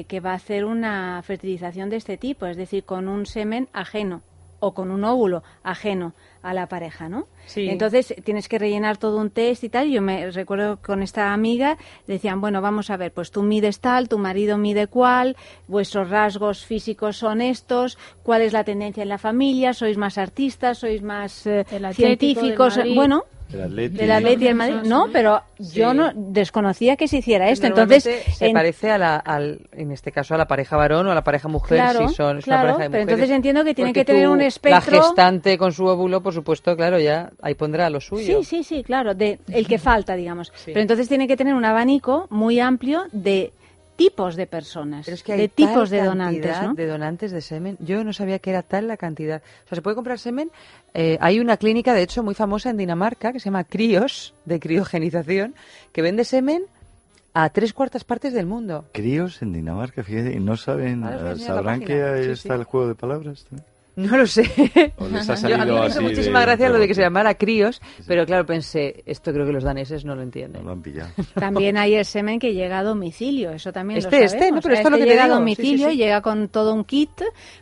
que 0.09 0.20
va 0.20 0.33
a 0.33 0.37
hacer 0.37 0.64
una 0.64 1.20
fertilización 1.22 1.88
de 1.90 1.96
este 1.96 2.16
tipo, 2.16 2.46
es 2.46 2.57
decir, 2.57 2.85
con 2.85 3.09
un 3.09 3.27
semen 3.27 3.68
ajeno 3.72 4.22
o 4.61 4.72
con 4.74 4.90
un 4.90 5.05
óvulo 5.05 5.42
ajeno 5.62 6.14
a 6.45 6.53
la 6.53 6.67
pareja, 6.67 7.09
¿no? 7.09 7.27
Sí. 7.47 7.69
Entonces 7.71 8.15
tienes 8.23 8.49
que 8.49 8.59
rellenar 8.59 8.99
todo 8.99 9.19
un 9.19 9.31
test 9.31 9.65
y 9.65 9.71
tal. 9.71 9.91
Yo 9.91 10.03
me 10.03 10.31
recuerdo 10.31 10.77
con 10.77 11.03
esta 11.03 11.33
amiga 11.33 11.79
decían, 12.07 12.43
bueno, 12.43 12.61
vamos 12.61 12.91
a 12.91 12.99
ver, 12.99 13.13
pues 13.13 13.31
tú 13.31 13.43
mides 13.43 13.81
tal, 13.81 14.11
tu 14.11 14.19
marido 14.19 14.59
mide 14.59 14.87
cuál, 14.87 15.37
vuestros 15.69 16.11
rasgos 16.11 16.67
físicos 16.67 17.17
son 17.17 17.41
estos, 17.41 17.97
cuál 18.23 18.43
es 18.43 18.53
la 18.53 18.63
tendencia 18.63 19.03
en 19.03 19.09
la 19.09 19.17
familia, 19.17 19.73
sois 19.73 19.97
más 19.97 20.19
artistas, 20.19 20.79
sois 20.79 21.03
más 21.03 21.47
eh, 21.47 21.65
científicos, 21.95 22.79
bueno, 22.95 23.25
El 23.55 23.62
Atleti. 23.62 23.97
del 23.97 24.11
Atleti 24.11 24.45
del 24.45 24.55
Madrid. 24.55 24.75
No, 24.85 25.07
pero 25.12 25.43
yo 25.59 25.95
no 25.95 26.11
desconocía 26.14 26.97
que 26.97 27.09
se 27.09 27.19
hiciera 27.19 27.49
esto. 27.51 27.67
Entonces, 27.67 28.03
se 28.03 28.47
en- 28.47 28.53
parece 28.53 28.90
a 28.90 28.99
la, 28.99 29.17
al, 29.17 29.61
en 29.73 29.93
este 29.93 30.12
caso 30.12 30.35
a 30.35 30.38
la 30.38 30.47
pareja 30.47 30.77
varón 30.77 31.07
o 31.07 31.11
a 31.11 31.14
la 31.14 31.25
pareja 31.25 31.49
mujer, 31.49 31.79
Claro, 31.79 32.09
si 32.09 32.14
son 32.14 32.38
es 32.38 32.45
claro, 32.45 32.62
una 32.64 32.73
pareja 32.75 32.83
de 32.85 32.90
pero 32.90 33.03
mujeres. 33.05 33.09
entonces 33.14 33.31
entiendo 33.37 33.64
que 33.64 33.75
tiene 33.75 33.93
que 33.93 34.05
tener 34.05 34.27
tú, 34.27 34.33
un 34.33 34.38
La 34.38 34.45
espectro- 34.47 35.03
gestante 35.03 35.57
con 35.59 35.73
su 35.73 35.85
óvulo, 35.87 36.21
por 36.23 36.35
supuesto, 36.35 36.77
claro, 36.77 36.99
ya 36.99 37.31
ahí 37.43 37.55
pondrá 37.55 37.88
lo 37.90 38.01
suyo. 38.01 38.38
Sí, 38.38 38.45
sí, 38.45 38.64
sí, 38.64 38.83
claro, 38.83 39.14
de 39.14 39.38
el 39.49 39.67
que 39.67 39.79
falta, 39.79 40.14
digamos. 40.14 40.53
Sí. 40.57 40.67
Pero 40.73 40.81
entonces 40.81 41.09
tiene 41.09 41.27
que 41.29 41.37
tener 41.37 41.55
un 41.55 41.64
abanico 41.64 42.27
muy 42.31 42.61
amplio 42.61 43.05
de 43.12 43.53
tipos 43.97 44.37
de 44.37 44.47
personas, 44.47 45.05
Pero 45.05 45.15
es 45.15 45.23
que 45.23 45.33
hay 45.33 45.39
de 45.41 45.49
tipos 45.49 45.91
de 45.91 46.03
donantes, 46.03 46.57
de 46.75 46.87
donantes 46.87 47.31
de 47.33 47.41
semen. 47.41 47.77
Yo 47.81 48.03
no 48.05 48.13
sabía 48.13 48.39
que 48.39 48.51
era 48.51 48.63
tal 48.63 48.89
la 48.89 48.97
cantidad. 48.97 49.43
O 49.65 49.69
sea, 49.69 49.77
se 49.77 49.83
puede 49.83 49.95
comprar 49.95 50.19
semen. 50.19 50.51
Eh, 50.95 51.19
hay 51.21 51.41
una 51.41 51.57
clínica, 51.57 51.95
de 51.95 52.03
hecho, 52.03 52.23
muy 52.23 52.35
famosa 52.35 52.71
en 52.71 52.77
Dinamarca 52.77 53.33
que 53.33 53.41
se 53.41 53.47
llama 53.47 53.65
Crios, 53.65 54.35
de 54.45 54.61
criogenización, 54.61 55.55
que 55.93 56.03
vende 56.03 56.25
semen 56.25 56.65
a 57.35 57.51
tres 57.51 57.73
cuartas 57.73 58.05
partes 58.05 58.33
del 58.33 58.47
mundo. 58.47 58.85
Críos 58.93 59.43
en 59.43 59.53
Dinamarca, 59.53 60.03
fíjate, 60.05 60.33
y 60.35 60.41
no 60.41 60.57
saben, 60.57 61.05
eh, 61.05 61.37
¿sabrán 61.39 61.81
que 61.81 62.03
ahí 62.03 62.25
Sí, 62.27 62.31
está 62.31 62.55
sí. 62.55 62.61
el 62.61 62.65
juego 62.65 62.89
de 62.89 62.95
palabras? 62.95 63.47
No 63.97 64.17
lo 64.17 64.27
sé. 64.27 64.43
¿O 64.99 65.07
les 65.09 65.29
ha 65.31 65.35
Yo, 65.49 65.55
a 65.55 65.65
mí 65.65 65.71
me 65.71 65.79
así 65.79 65.87
hizo 65.91 65.99
de 66.01 66.05
muchísima 66.09 66.41
gracia 66.41 66.69
lo 66.69 66.79
de 66.79 66.89
que 66.89 66.95
se 66.95 67.03
llamara 67.03 67.35
Crios, 67.35 67.81
pero 68.09 68.27
claro, 68.27 68.45
pensé, 68.45 69.03
esto 69.07 69.33
creo 69.33 69.47
que 69.47 69.53
los 69.53 69.63
daneses 69.63 70.05
no 70.05 70.15
lo 70.15 70.17
No 70.17 70.23
entienden. 70.25 70.65
lo 70.65 70.73
han 70.73 70.83
pillado. 70.83 71.11
También 71.35 71.77
hay 71.77 71.95
el 71.95 72.05
semen 72.05 72.39
que 72.41 72.55
llega 72.55 72.81
a 72.81 72.83
domicilio, 72.83 73.51
eso 73.53 73.73
también 73.73 73.99
Este, 73.99 74.19
lo 74.19 74.25
este, 74.25 74.39
sabemos. 74.39 74.57
no, 74.57 74.63
pero 74.63 74.75
esto 74.75 74.89
es 74.89 74.93
lo 74.93 74.97
que 74.99 75.05
te 75.05 75.11
llega 75.11 75.23
a 75.23 75.27
digo. 75.27 75.37
domicilio 75.39 75.73
Sí, 75.73 75.79
sí, 75.79 75.89
sí. 75.91 75.95
y 75.95 75.97
llega 75.97 76.21
con 76.23 76.49
todo 76.49 76.75
un 76.75 76.85
kit 76.85 77.11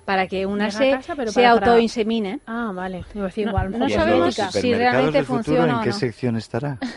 para 0.07 0.27
que 0.27 0.47
una 0.47 0.69
Llega 0.69 0.79
a 0.79 0.83
se, 0.83 0.91
casa, 0.93 1.15
pero 1.17 1.31
se 1.33 1.43
para- 1.43 1.55
para- 1.61 1.67
autoinsemine. 1.73 2.41
Ah, 2.47 2.73
vale. 2.75 3.05
No- 3.15 3.29
igual. 3.37 3.71
no 3.73 3.79
mejor 3.79 3.91
¿Y 3.91 3.93
en 3.93 3.99
sabemos 3.99 4.27
los 4.27 4.35
si 4.35 4.43
supermercados 4.43 4.79
realmente 4.79 5.19
del 5.19 5.27
futuro, 5.27 5.43
funciona 5.45 5.73
¿En 5.73 5.79
o 5.79 5.83
qué 5.83 5.89
no? 5.91 5.95
sección 5.97 6.37
estará? 6.37 6.79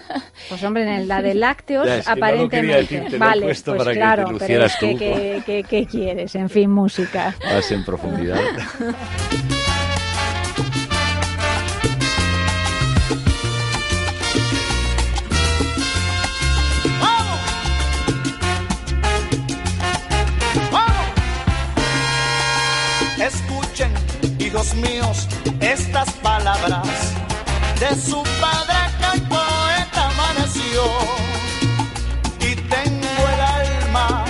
Pues 0.50 0.63
hombre, 0.63 0.84
en 0.95 1.08
la 1.08 1.21
de 1.24 1.34
lácteos, 1.34 1.88
Ya, 1.88 1.98
es 1.98 2.06
que 2.08 2.12
no 2.12 2.15
lo 2.15 2.21
quería 2.21 2.76
aparentemente. 2.76 2.82
decir, 2.95 3.04
te 3.06 3.10
lo 3.10 3.15
he 3.15 3.19
vale, 3.19 3.41
puesto 3.48 3.71
pues 3.71 3.80
para 3.80 3.91
que 3.91 3.95
te 3.95 4.00
claro, 4.00 4.24
pero 4.26 4.38
lucieras 4.39 4.74
es 4.74 4.80
que, 4.80 4.91
tú. 4.91 4.98
que- 5.00 5.43
que- 5.45 5.63
¿qué 5.63 5.86
quieres? 5.88 6.36
En 6.36 6.50
fin, 6.50 6.69
música. 6.69 7.36
Más 7.43 7.71
en 7.71 7.84
profundidad. 7.84 8.38
Escuchen, 23.17 23.91
hijos 24.39 24.75
míos, 24.75 25.27
estas 25.59 26.11
palabras 26.21 26.88
de 27.79 27.95
su 27.95 28.21
padre 28.39 28.75
que 28.99 29.17
el 29.17 29.21
poeta 29.23 30.09
amaneció. 30.09 30.83
Y 32.41 32.55
tengo 32.55 33.29
el 33.33 33.41
alma 33.41 34.25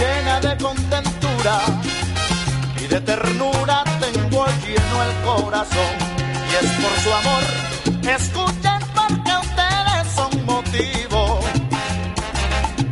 llena 0.00 0.40
de 0.40 0.56
contentura 0.62 1.60
y 2.82 2.86
de 2.88 3.00
ternura 3.02 3.53
Y 5.36 5.36
es 5.36 6.70
por 6.80 6.94
su 7.02 7.12
amor, 7.12 7.42
escuchen 8.08 8.80
porque 8.94 9.32
ustedes 9.42 10.06
son 10.14 10.46
motivo. 10.46 11.40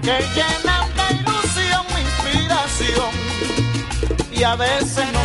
Que 0.03 0.19
llenan 0.35 0.87
de 0.97 1.07
ilusión 1.21 1.85
inspiración. 2.01 3.13
Y 4.33 4.43
a 4.43 4.57
veces 4.57 5.07
no 5.13 5.22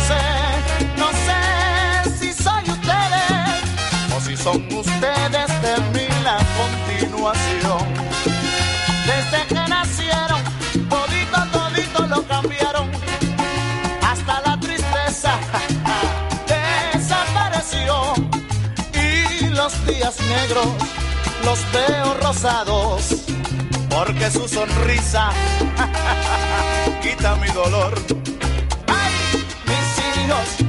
los 19.68 19.86
días 19.86 20.16
negros 20.20 20.66
los 21.44 21.58
veo 21.72 22.14
rosados. 22.22 23.16
Porque 23.90 24.30
su 24.30 24.48
sonrisa 24.48 25.30
quita 27.02 27.36
mi 27.36 27.48
dolor. 27.48 27.94
Ay, 28.86 29.44
mis 29.66 30.24
hijos 30.24 30.67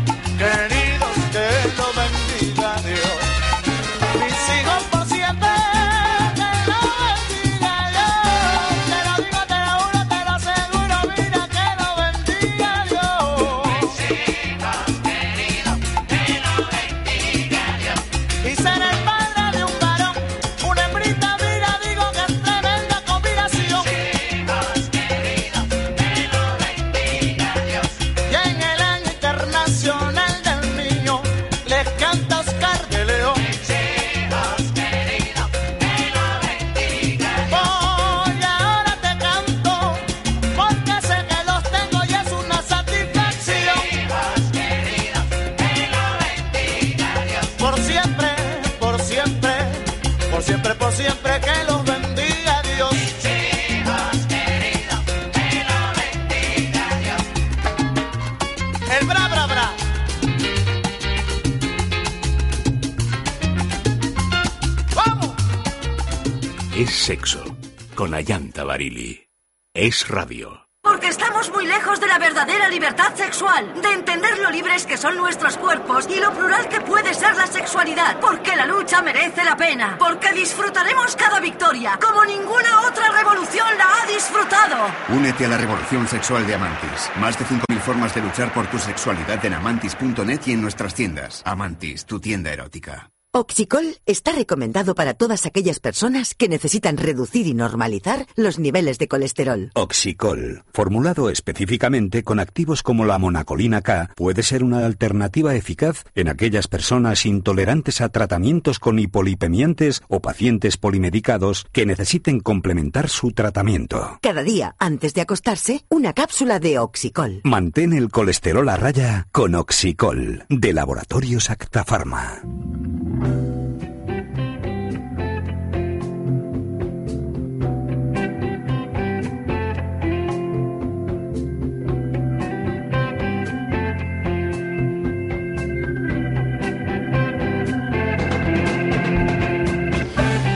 Es 69.73 70.07
radio. 70.07 70.65
Porque 70.81 71.09
estamos 71.09 71.51
muy 71.51 71.67
lejos 71.67 71.99
de 71.99 72.07
la 72.07 72.17
verdadera 72.17 72.69
libertad 72.69 73.13
sexual, 73.13 73.73
de 73.81 73.91
entender 73.91 74.39
lo 74.39 74.49
libres 74.49 74.85
que 74.85 74.95
son 74.95 75.17
nuestros 75.17 75.57
cuerpos 75.57 76.07
y 76.09 76.17
lo 76.17 76.31
plural 76.31 76.69
que 76.69 76.79
puede 76.79 77.13
ser 77.13 77.35
la 77.35 77.45
sexualidad. 77.45 78.21
Porque 78.21 78.55
la 78.55 78.65
lucha 78.65 79.01
merece 79.01 79.43
la 79.43 79.57
pena. 79.57 79.97
Porque 79.99 80.31
disfrutaremos 80.31 81.13
cada 81.17 81.41
victoria, 81.41 81.99
como 82.01 82.23
ninguna 82.23 82.87
otra 82.87 83.11
revolución 83.11 83.67
la 83.77 84.01
ha 84.01 84.07
disfrutado. 84.07 84.77
Únete 85.09 85.45
a 85.45 85.49
la 85.49 85.57
revolución 85.57 86.07
sexual 86.07 86.47
de 86.47 86.55
Amantis. 86.55 87.11
Más 87.17 87.37
de 87.37 87.43
5.000 87.43 87.79
formas 87.81 88.15
de 88.15 88.21
luchar 88.21 88.53
por 88.53 88.67
tu 88.67 88.79
sexualidad 88.79 89.43
en 89.45 89.55
amantis.net 89.55 90.39
y 90.45 90.53
en 90.53 90.61
nuestras 90.61 90.95
tiendas. 90.95 91.41
Amantis, 91.45 92.05
tu 92.05 92.21
tienda 92.21 92.53
erótica. 92.53 93.11
Oxicol 93.31 93.85
está 94.07 94.31
recomendado 94.31 94.95
para 94.95 95.13
todas 95.13 95.45
aquellas 95.45 95.79
personas 95.79 96.33
que 96.33 96.49
necesitan 96.49 96.97
reducir 96.97 97.45
y 97.45 97.53
normalizar 97.53 98.25
los 98.35 98.57
niveles 98.57 98.97
de 98.97 99.07
colesterol. 99.07 99.69
Oxicol, 99.75 100.63
formulado 100.73 101.29
específicamente 101.29 102.23
con 102.23 102.39
activos 102.39 102.81
como 102.81 103.05
la 103.05 103.19
monacolina 103.19 103.83
K, 103.83 104.09
puede 104.15 104.41
ser 104.41 104.63
una 104.63 104.83
alternativa 104.83 105.53
eficaz 105.53 106.05
en 106.15 106.27
aquellas 106.27 106.67
personas 106.67 107.23
intolerantes 107.27 108.01
a 108.01 108.09
tratamientos 108.09 108.79
con 108.79 108.97
hipolipemiantes 108.97 110.01
o 110.07 110.21
pacientes 110.21 110.77
polimedicados 110.77 111.67
que 111.71 111.85
necesiten 111.85 112.39
complementar 112.39 113.09
su 113.09 113.31
tratamiento. 113.31 114.17
Cada 114.23 114.41
día, 114.41 114.75
antes 114.79 115.13
de 115.13 115.21
acostarse, 115.21 115.85
una 115.87 116.13
cápsula 116.13 116.59
de 116.59 116.79
Oxicol. 116.79 117.41
Mantén 117.43 117.93
el 117.93 118.09
colesterol 118.09 118.67
a 118.69 118.75
raya 118.75 119.27
con 119.31 119.53
Oxicol, 119.53 120.45
de 120.49 120.73
Laboratorios 120.73 121.51
Acta 121.51 121.85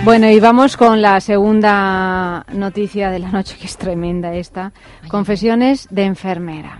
Bueno, 0.03 0.29
y 0.29 0.37
vamos 0.41 0.75
con 0.75 1.01
la 1.01 1.21
segunda 1.21 2.45
noticia 2.51 3.09
de 3.09 3.19
la 3.19 3.31
noche, 3.31 3.55
que 3.57 3.67
es 3.67 3.77
tremenda 3.77 4.35
esta. 4.35 4.73
Confesiones 5.07 5.87
de 5.89 6.03
enfermera. 6.03 6.77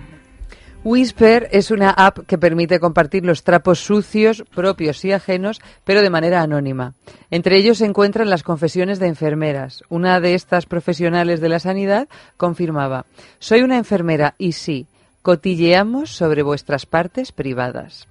Whisper 0.83 1.47
es 1.53 1.71
una 1.71 1.91
app 1.91 2.19
que 2.27 2.37
permite 2.37 2.81
compartir 2.81 3.23
los 3.23 3.43
trapos 3.43 3.79
sucios, 3.79 4.43
propios 4.53 5.05
y 5.05 5.13
ajenos, 5.13 5.61
pero 5.85 6.01
de 6.01 6.09
manera 6.09 6.41
anónima. 6.41 6.95
Entre 7.31 7.55
ellos 7.55 7.77
se 7.77 7.85
encuentran 7.85 8.29
las 8.29 8.43
confesiones 8.43 8.99
de 8.99 9.07
enfermeras. 9.07 9.85
Una 9.87 10.19
de 10.19 10.33
estas 10.33 10.65
profesionales 10.65 11.39
de 11.39 11.47
la 11.47 11.59
sanidad 11.59 12.09
confirmaba, 12.35 13.05
soy 13.39 13.61
una 13.61 13.77
enfermera 13.77 14.35
y 14.37 14.51
sí, 14.51 14.85
cotilleamos 15.21 16.09
sobre 16.09 16.43
vuestras 16.43 16.85
partes 16.85 17.31
privadas. 17.31 18.05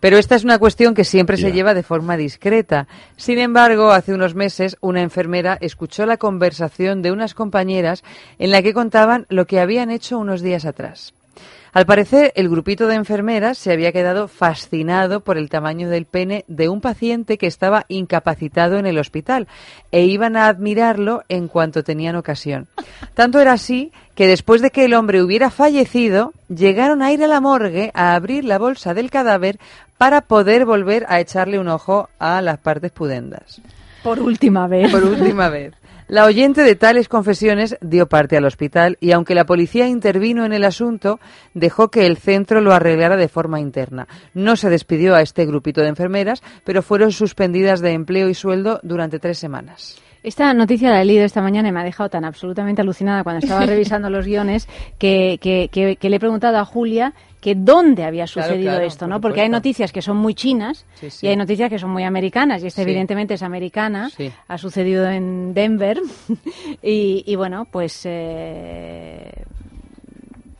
Pero 0.00 0.18
esta 0.18 0.34
es 0.34 0.44
una 0.44 0.58
cuestión 0.58 0.94
que 0.94 1.04
siempre 1.04 1.36
se 1.36 1.52
lleva 1.52 1.74
de 1.74 1.82
forma 1.82 2.16
discreta. 2.16 2.86
Sin 3.16 3.38
embargo, 3.38 3.90
hace 3.90 4.14
unos 4.14 4.34
meses 4.34 4.76
una 4.80 5.02
enfermera 5.02 5.58
escuchó 5.60 6.06
la 6.06 6.16
conversación 6.16 7.02
de 7.02 7.12
unas 7.12 7.34
compañeras 7.34 8.04
en 8.38 8.50
la 8.50 8.62
que 8.62 8.74
contaban 8.74 9.26
lo 9.28 9.46
que 9.46 9.60
habían 9.60 9.90
hecho 9.90 10.18
unos 10.18 10.42
días 10.42 10.64
atrás. 10.64 11.15
Al 11.72 11.84
parecer, 11.86 12.32
el 12.36 12.48
grupito 12.48 12.86
de 12.86 12.94
enfermeras 12.94 13.58
se 13.58 13.72
había 13.72 13.92
quedado 13.92 14.28
fascinado 14.28 15.20
por 15.20 15.36
el 15.36 15.50
tamaño 15.50 15.90
del 15.90 16.06
pene 16.06 16.44
de 16.48 16.68
un 16.68 16.80
paciente 16.80 17.36
que 17.38 17.46
estaba 17.46 17.84
incapacitado 17.88 18.78
en 18.78 18.86
el 18.86 18.98
hospital 18.98 19.46
e 19.92 20.04
iban 20.04 20.36
a 20.36 20.48
admirarlo 20.48 21.22
en 21.28 21.48
cuanto 21.48 21.82
tenían 21.82 22.16
ocasión. 22.16 22.66
Tanto 23.14 23.40
era 23.40 23.52
así 23.52 23.92
que 24.14 24.26
después 24.26 24.62
de 24.62 24.70
que 24.70 24.86
el 24.86 24.94
hombre 24.94 25.22
hubiera 25.22 25.50
fallecido, 25.50 26.32
llegaron 26.48 27.02
a 27.02 27.12
ir 27.12 27.22
a 27.22 27.26
la 27.26 27.40
morgue 27.40 27.90
a 27.94 28.14
abrir 28.14 28.44
la 28.44 28.58
bolsa 28.58 28.94
del 28.94 29.10
cadáver 29.10 29.58
para 29.98 30.22
poder 30.22 30.64
volver 30.64 31.04
a 31.08 31.20
echarle 31.20 31.58
un 31.58 31.68
ojo 31.68 32.08
a 32.18 32.40
las 32.40 32.58
partes 32.58 32.92
pudendas. 32.92 33.60
Por 34.02 34.20
última 34.20 34.66
vez. 34.66 34.90
Por 34.90 35.04
última 35.04 35.48
vez. 35.48 35.74
La 36.08 36.24
oyente 36.24 36.62
de 36.62 36.76
tales 36.76 37.08
confesiones 37.08 37.76
dio 37.80 38.08
parte 38.08 38.36
al 38.36 38.44
hospital 38.44 38.96
y 39.00 39.10
aunque 39.10 39.34
la 39.34 39.44
policía 39.44 39.88
intervino 39.88 40.44
en 40.44 40.52
el 40.52 40.64
asunto, 40.64 41.18
dejó 41.52 41.90
que 41.90 42.06
el 42.06 42.16
centro 42.16 42.60
lo 42.60 42.72
arreglara 42.72 43.16
de 43.16 43.28
forma 43.28 43.58
interna. 43.58 44.06
No 44.32 44.54
se 44.54 44.70
despidió 44.70 45.16
a 45.16 45.22
este 45.22 45.46
grupito 45.46 45.80
de 45.80 45.88
enfermeras, 45.88 46.44
pero 46.62 46.82
fueron 46.82 47.10
suspendidas 47.10 47.80
de 47.80 47.90
empleo 47.90 48.28
y 48.28 48.34
sueldo 48.34 48.78
durante 48.84 49.18
tres 49.18 49.38
semanas. 49.38 50.00
Esta 50.26 50.52
noticia 50.54 50.90
la 50.90 51.00
he 51.00 51.04
leído 51.04 51.24
esta 51.24 51.40
mañana 51.40 51.68
y 51.68 51.72
me 51.72 51.78
ha 51.80 51.84
dejado 51.84 52.08
tan 52.10 52.24
absolutamente 52.24 52.82
alucinada 52.82 53.22
cuando 53.22 53.38
estaba 53.46 53.60
revisando 53.66 54.10
los 54.10 54.26
guiones 54.26 54.66
que, 54.98 55.38
que- 55.40 55.68
que- 55.70 55.94
que 55.94 56.10
le 56.10 56.16
he 56.16 56.20
preguntado 56.20 56.58
a 56.58 56.64
Julia 56.64 57.12
que 57.40 57.54
dónde 57.54 58.02
había 58.02 58.26
sucedido 58.26 58.72
claro, 58.72 58.84
esto, 58.84 59.00
por 59.04 59.08
¿no? 59.08 59.20
Porque 59.20 59.42
hay 59.42 59.48
noticias 59.48 59.92
que 59.92 60.02
son 60.02 60.16
muy 60.16 60.34
chinas 60.34 60.84
Sí, 60.96 61.10
sí. 61.10 61.26
y 61.26 61.28
hay 61.28 61.36
noticias 61.36 61.70
que 61.70 61.78
son 61.78 61.90
muy 61.90 62.02
americanas 62.02 62.60
y 62.64 62.66
esta 62.66 62.82
Sí. 62.82 62.88
evidentemente 62.88 63.34
es 63.34 63.42
americana, 63.44 64.10
Sí. 64.10 64.32
ha 64.48 64.58
sucedido 64.58 65.08
en 65.08 65.54
Denver 65.54 66.00
y, 66.82 67.22
y 67.24 67.36
bueno, 67.36 67.68
pues 67.70 68.00
eh, 68.04 69.30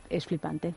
es 0.09 0.25
flipante. 0.25 0.73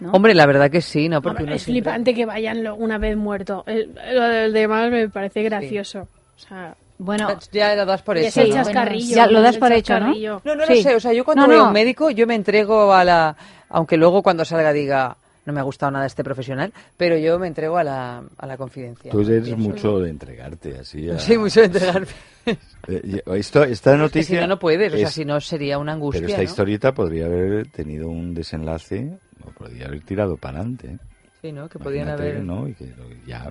¿no? 0.00 0.10
Hombre, 0.12 0.32
la 0.34 0.46
verdad 0.46 0.70
que 0.70 0.80
sí, 0.80 1.06
¿no? 1.10 1.20
Porque 1.20 1.42
Hombre, 1.42 1.56
es 1.56 1.62
siempre- 1.64 1.82
flipante 1.82 2.14
que 2.14 2.24
vayan 2.24 2.64
lo- 2.64 2.76
una 2.76 2.96
vez 2.96 3.14
muerto. 3.14 3.62
El- 3.66 3.90
Lo 4.14 4.22
del 4.22 4.52
demás 4.54 4.90
me 4.90 5.08
parece 5.10 5.42
gracioso. 5.42 6.08
O 6.36 6.38
sea, 6.48 6.74
Bueno, 6.98 7.28
Ya 7.52 7.74
lo 7.74 7.84
das 7.86 8.02
por 8.02 8.16
hecho. 8.18 8.42
¿no? 8.46 8.54
chascarrillo. 8.54 9.16
Ya 9.16 9.26
lo 9.26 9.40
das 9.42 9.56
por 9.56 9.72
hecho, 9.72 9.98
¿no? 9.98 10.14
No, 10.44 10.54
no 10.54 10.66
Sí. 10.66 10.76
lo 10.76 10.82
sé. 10.82 10.94
O 10.96 11.00
sea, 11.00 11.12
yo 11.12 11.24
cuando 11.24 11.42
No, 11.42 11.48
voy 11.48 11.56
a 11.56 11.58
no. 11.60 11.66
un 11.68 11.72
médico, 11.72 12.10
yo 12.10 12.26
me 12.26 12.34
entrego 12.34 12.92
a 12.92 13.04
la. 13.04 13.36
Aunque 13.70 13.96
luego 13.96 14.22
cuando 14.22 14.44
salga 14.44 14.72
diga, 14.72 15.16
no 15.44 15.52
me 15.52 15.58
ha 15.60 15.64
gustado 15.64 15.90
nada 15.90 16.06
este 16.06 16.22
profesional, 16.22 16.72
pero 16.96 17.16
yo 17.16 17.38
me 17.38 17.48
entrego 17.48 17.76
a 17.78 17.82
la, 17.82 18.22
a 18.38 18.46
la 18.46 18.56
confidencia. 18.56 19.10
Tú 19.10 19.22
eres 19.22 19.56
mucho 19.56 19.98
de 19.98 20.10
entregarte 20.10 20.78
así. 20.78 21.10
a- 21.10 21.18
Sí, 21.18 21.36
mucho 21.38 21.60
de 21.60 21.66
entregarme. 21.66 22.06
Eh, 22.46 23.00
y- 23.26 23.36
esto- 23.36 23.64
esta 23.64 23.90
Es 23.90 23.96
que 23.96 24.02
noticia. 24.02 24.36
si 24.38 24.40
no, 24.40 24.46
no 24.46 24.58
puedes. 24.58 24.92
O 24.92 24.96
sea, 24.96 25.08
es- 25.08 25.14
si 25.14 25.24
no, 25.24 25.40
sería 25.40 25.78
una 25.78 25.92
angustia. 25.94 26.20
Pero 26.20 26.28
esta 26.30 26.42
¿no? 26.42 26.48
historieta 26.48 26.92
podría 26.92 27.26
haber 27.26 27.68
tenido 27.72 28.08
un 28.08 28.34
desenlace, 28.34 29.10
o 29.44 29.50
podría 29.50 29.86
haber 29.86 30.02
tirado 30.02 30.36
para 30.36 30.58
adelante. 30.58 30.98
Sí, 31.40 31.50
¿no? 31.50 31.68
Que 31.68 31.78
podían 31.80 32.08
haber, 32.08 32.40
¿no? 32.44 32.68
Y 32.68 32.74
que 32.74 32.92
ya. 33.26 33.50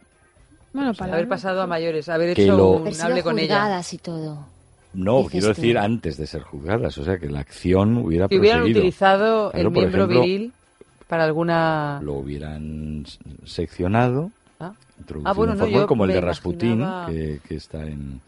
Bueno, 0.74 0.94
para 0.94 1.14
haber 1.14 1.28
pasado 1.28 1.62
a 1.62 1.68
mayores, 1.68 2.08
haber 2.10 2.34
Que 2.36 2.44
hecho 2.44 2.56
lo- 2.58 2.70
un 2.72 2.88
Haber 2.88 3.02
hable 3.02 3.24
con 3.24 3.40
ella. 3.40 3.56
juzgadas 3.62 3.94
y 3.94 3.98
todo. 3.98 4.46
No, 4.94 5.26
quiero 5.26 5.48
tú. 5.48 5.54
decir 5.54 5.78
antes 5.78 6.18
de 6.18 6.28
ser 6.28 6.42
juzgadas, 6.44 6.98
o 6.98 7.04
sea, 7.04 7.18
que 7.18 7.30
la 7.30 7.40
acción 7.40 7.98
hubiera 7.98 8.28
Que 8.28 8.38
hubieran 8.40 8.60
proseguido. 8.60 8.80
utilizado 8.80 9.52
Claro, 9.52 9.68
el 9.68 9.72
miembro 9.74 10.04
ejemplo, 10.04 10.22
viril 10.22 10.54
para 11.08 11.24
alguna. 11.26 12.00
Lo 12.04 12.14
hubieran 12.16 13.06
seccionado, 13.46 14.32
Ah. 14.60 14.74
introducido 15.00 15.30
Ah, 15.30 15.34
bueno, 15.34 15.56
no, 15.56 15.88
como 15.88 16.06
el 16.06 16.12
de 16.14 16.22
Rasputín, 16.22 16.72
imaginaba- 16.80 17.06
que, 17.08 17.40
que 17.48 17.56
está 17.56 17.86
en... 17.88 18.22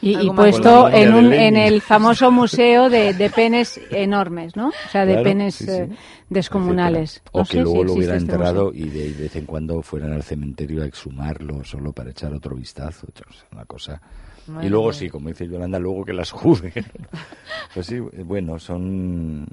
Y, 0.00 0.30
puesto 0.30 0.88
en, 0.88 1.12
un, 1.12 1.30
de 1.30 1.48
en 1.48 1.56
el 1.56 1.80
famoso 1.82 2.30
museo 2.30 2.88
de, 2.88 3.14
de 3.14 3.30
penes 3.30 3.80
enormes, 3.90 4.54
¿no? 4.54 4.68
O 4.68 4.90
sea, 4.92 5.04
de 5.04 5.14
Claro, 5.14 5.24
penes 5.24 5.54
sí, 5.56 5.64
sí. 5.64 5.70
eh, 5.72 5.88
descomunales. 6.30 7.16
etcétera. 7.16 7.30
O 7.32 7.38
No 7.40 7.44
que 7.44 7.50
sé 7.52 7.60
luego 7.62 7.80
si 7.80 7.84
lo 7.86 7.92
hubiera 7.94 8.12
este 8.14 8.24
enterrado 8.24 8.64
museo. 8.66 8.86
y 8.86 8.88
de 8.90 9.12
vez 9.22 9.36
en 9.36 9.44
cuando 9.46 9.82
fueran 9.82 10.12
al 10.12 10.22
cementerio 10.22 10.82
a 10.82 10.86
exhumarlo 10.86 11.64
solo 11.64 11.92
para 11.92 12.10
echar 12.10 12.32
otro 12.32 12.54
vistazo. 12.54 13.06
o 13.08 13.32
sea, 13.32 13.46
una 13.52 13.64
cosa... 13.64 14.00
Madre 14.46 14.66
y 14.66 14.70
luego 14.70 14.92
sí, 14.94 15.10
como 15.10 15.28
dice 15.28 15.46
Yolanda, 15.46 15.78
luego 15.78 16.04
que 16.04 16.12
las 16.14 16.30
juzguen. 16.30 16.72
pues 17.74 17.86
sí, 17.86 17.98
bueno, 17.98 18.58
son 18.58 19.46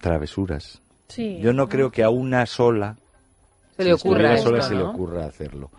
travesuras. 0.00 0.80
Sí. 1.08 1.38
Yo 1.40 1.52
no 1.52 1.68
creo 1.68 1.90
que 1.90 2.02
a 2.02 2.10
una 2.10 2.46
sola 2.46 2.96
Se 3.76 3.84
le 3.84 3.94
ocurra 3.94 4.34
estuviera 4.34 4.34
esto, 4.34 4.50
sola 4.50 4.62
se 4.62 4.74
le 4.74 4.80
¿no? 4.80 4.90
ocurra 4.90 5.24
hacerlo. 5.26 5.70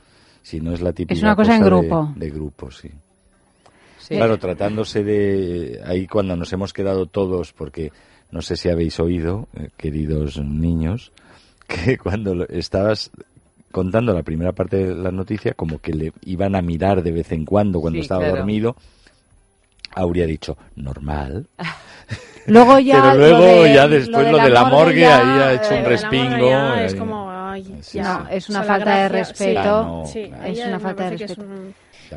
Si 0.42 0.60
no 0.60 0.74
es 0.74 0.82
la 0.82 0.92
típica 0.94 1.14
Es 1.14 1.22
una 1.22 1.36
cosa 1.36 1.56
en 1.56 1.62
de- 1.62 1.68
grupo. 1.70 2.14
De, 2.16 2.30
grupo, 2.32 2.72
sí. 2.72 2.90
Sí. 4.12 4.18
Claro, 4.18 4.38
tratándose 4.38 5.04
de 5.04 5.82
ahí 5.86 6.06
cuando 6.08 6.36
nos 6.36 6.52
hemos 6.52 6.74
quedado 6.74 7.06
todos, 7.06 7.54
porque 7.54 7.92
no 8.32 8.42
sé 8.42 8.58
si 8.58 8.68
habéis 8.70 9.00
oído, 9.00 9.48
eh, 9.58 9.70
queridos 9.78 10.38
niños, 10.38 11.12
que 11.68 11.98
cuando 11.98 12.36
lo- 12.36 12.48
estabas 12.50 13.10
contando 13.72 14.14
la 14.14 14.24
primera 14.24 14.52
parte 14.52 14.86
de 14.88 14.96
la 14.96 15.12
noticia, 15.12 15.54
como 15.54 15.80
que 15.80 15.94
le 15.94 16.12
iban 16.26 16.56
a 16.56 16.62
mirar 16.62 17.02
de 17.04 17.12
vez 17.14 17.32
en 17.32 17.46
cuando 17.46 17.80
cuando 17.80 17.98
Sí, 17.98 18.02
estaba 18.02 18.24
claro. 18.24 18.38
dormido, 18.40 18.76
habría 19.94 20.26
dicho 20.26 20.58
normal. 20.76 21.48
Luego 22.48 22.80
ya. 22.80 23.02
Pero 23.02 23.18
luego 23.18 23.38
lo 23.38 23.64
de- 23.64 23.74
ya 23.74 23.88
después 23.88 24.32
lo 24.32 24.38
de 24.40 24.50
la 24.50 24.66
morgue, 24.66 25.02
ya, 25.02 25.18
ahí 25.20 25.40
ha 25.42 25.54
hecho 25.54 25.74
eh, 25.74 25.78
un 25.78 25.84
Lo 25.84 25.90
de 25.90 25.96
la 25.96 26.02
respingo. 26.02 26.50
ya 26.50 26.84
es 26.84 26.94
ahí. 26.94 27.00
como, 27.00 27.30
ay, 27.32 27.76
Sí, 27.82 27.98
ya. 28.00 28.18
No, 28.20 28.30
es 28.30 28.50
una 28.50 28.60
O 28.62 28.64
sea, 28.64 28.74
falta 28.74 28.96
de 29.04 29.10
gracia- 29.10 29.26
sí. 29.36 29.44
respeto. 29.46 29.70
Ah, 29.70 29.84
no, 29.86 30.06
Sí, 30.08 30.28
claro. 30.28 30.46
Es 30.46 30.66
una 30.68 30.80
falta 30.80 31.10
de 31.10 31.16
es 31.16 31.22
respeto. 31.22 31.48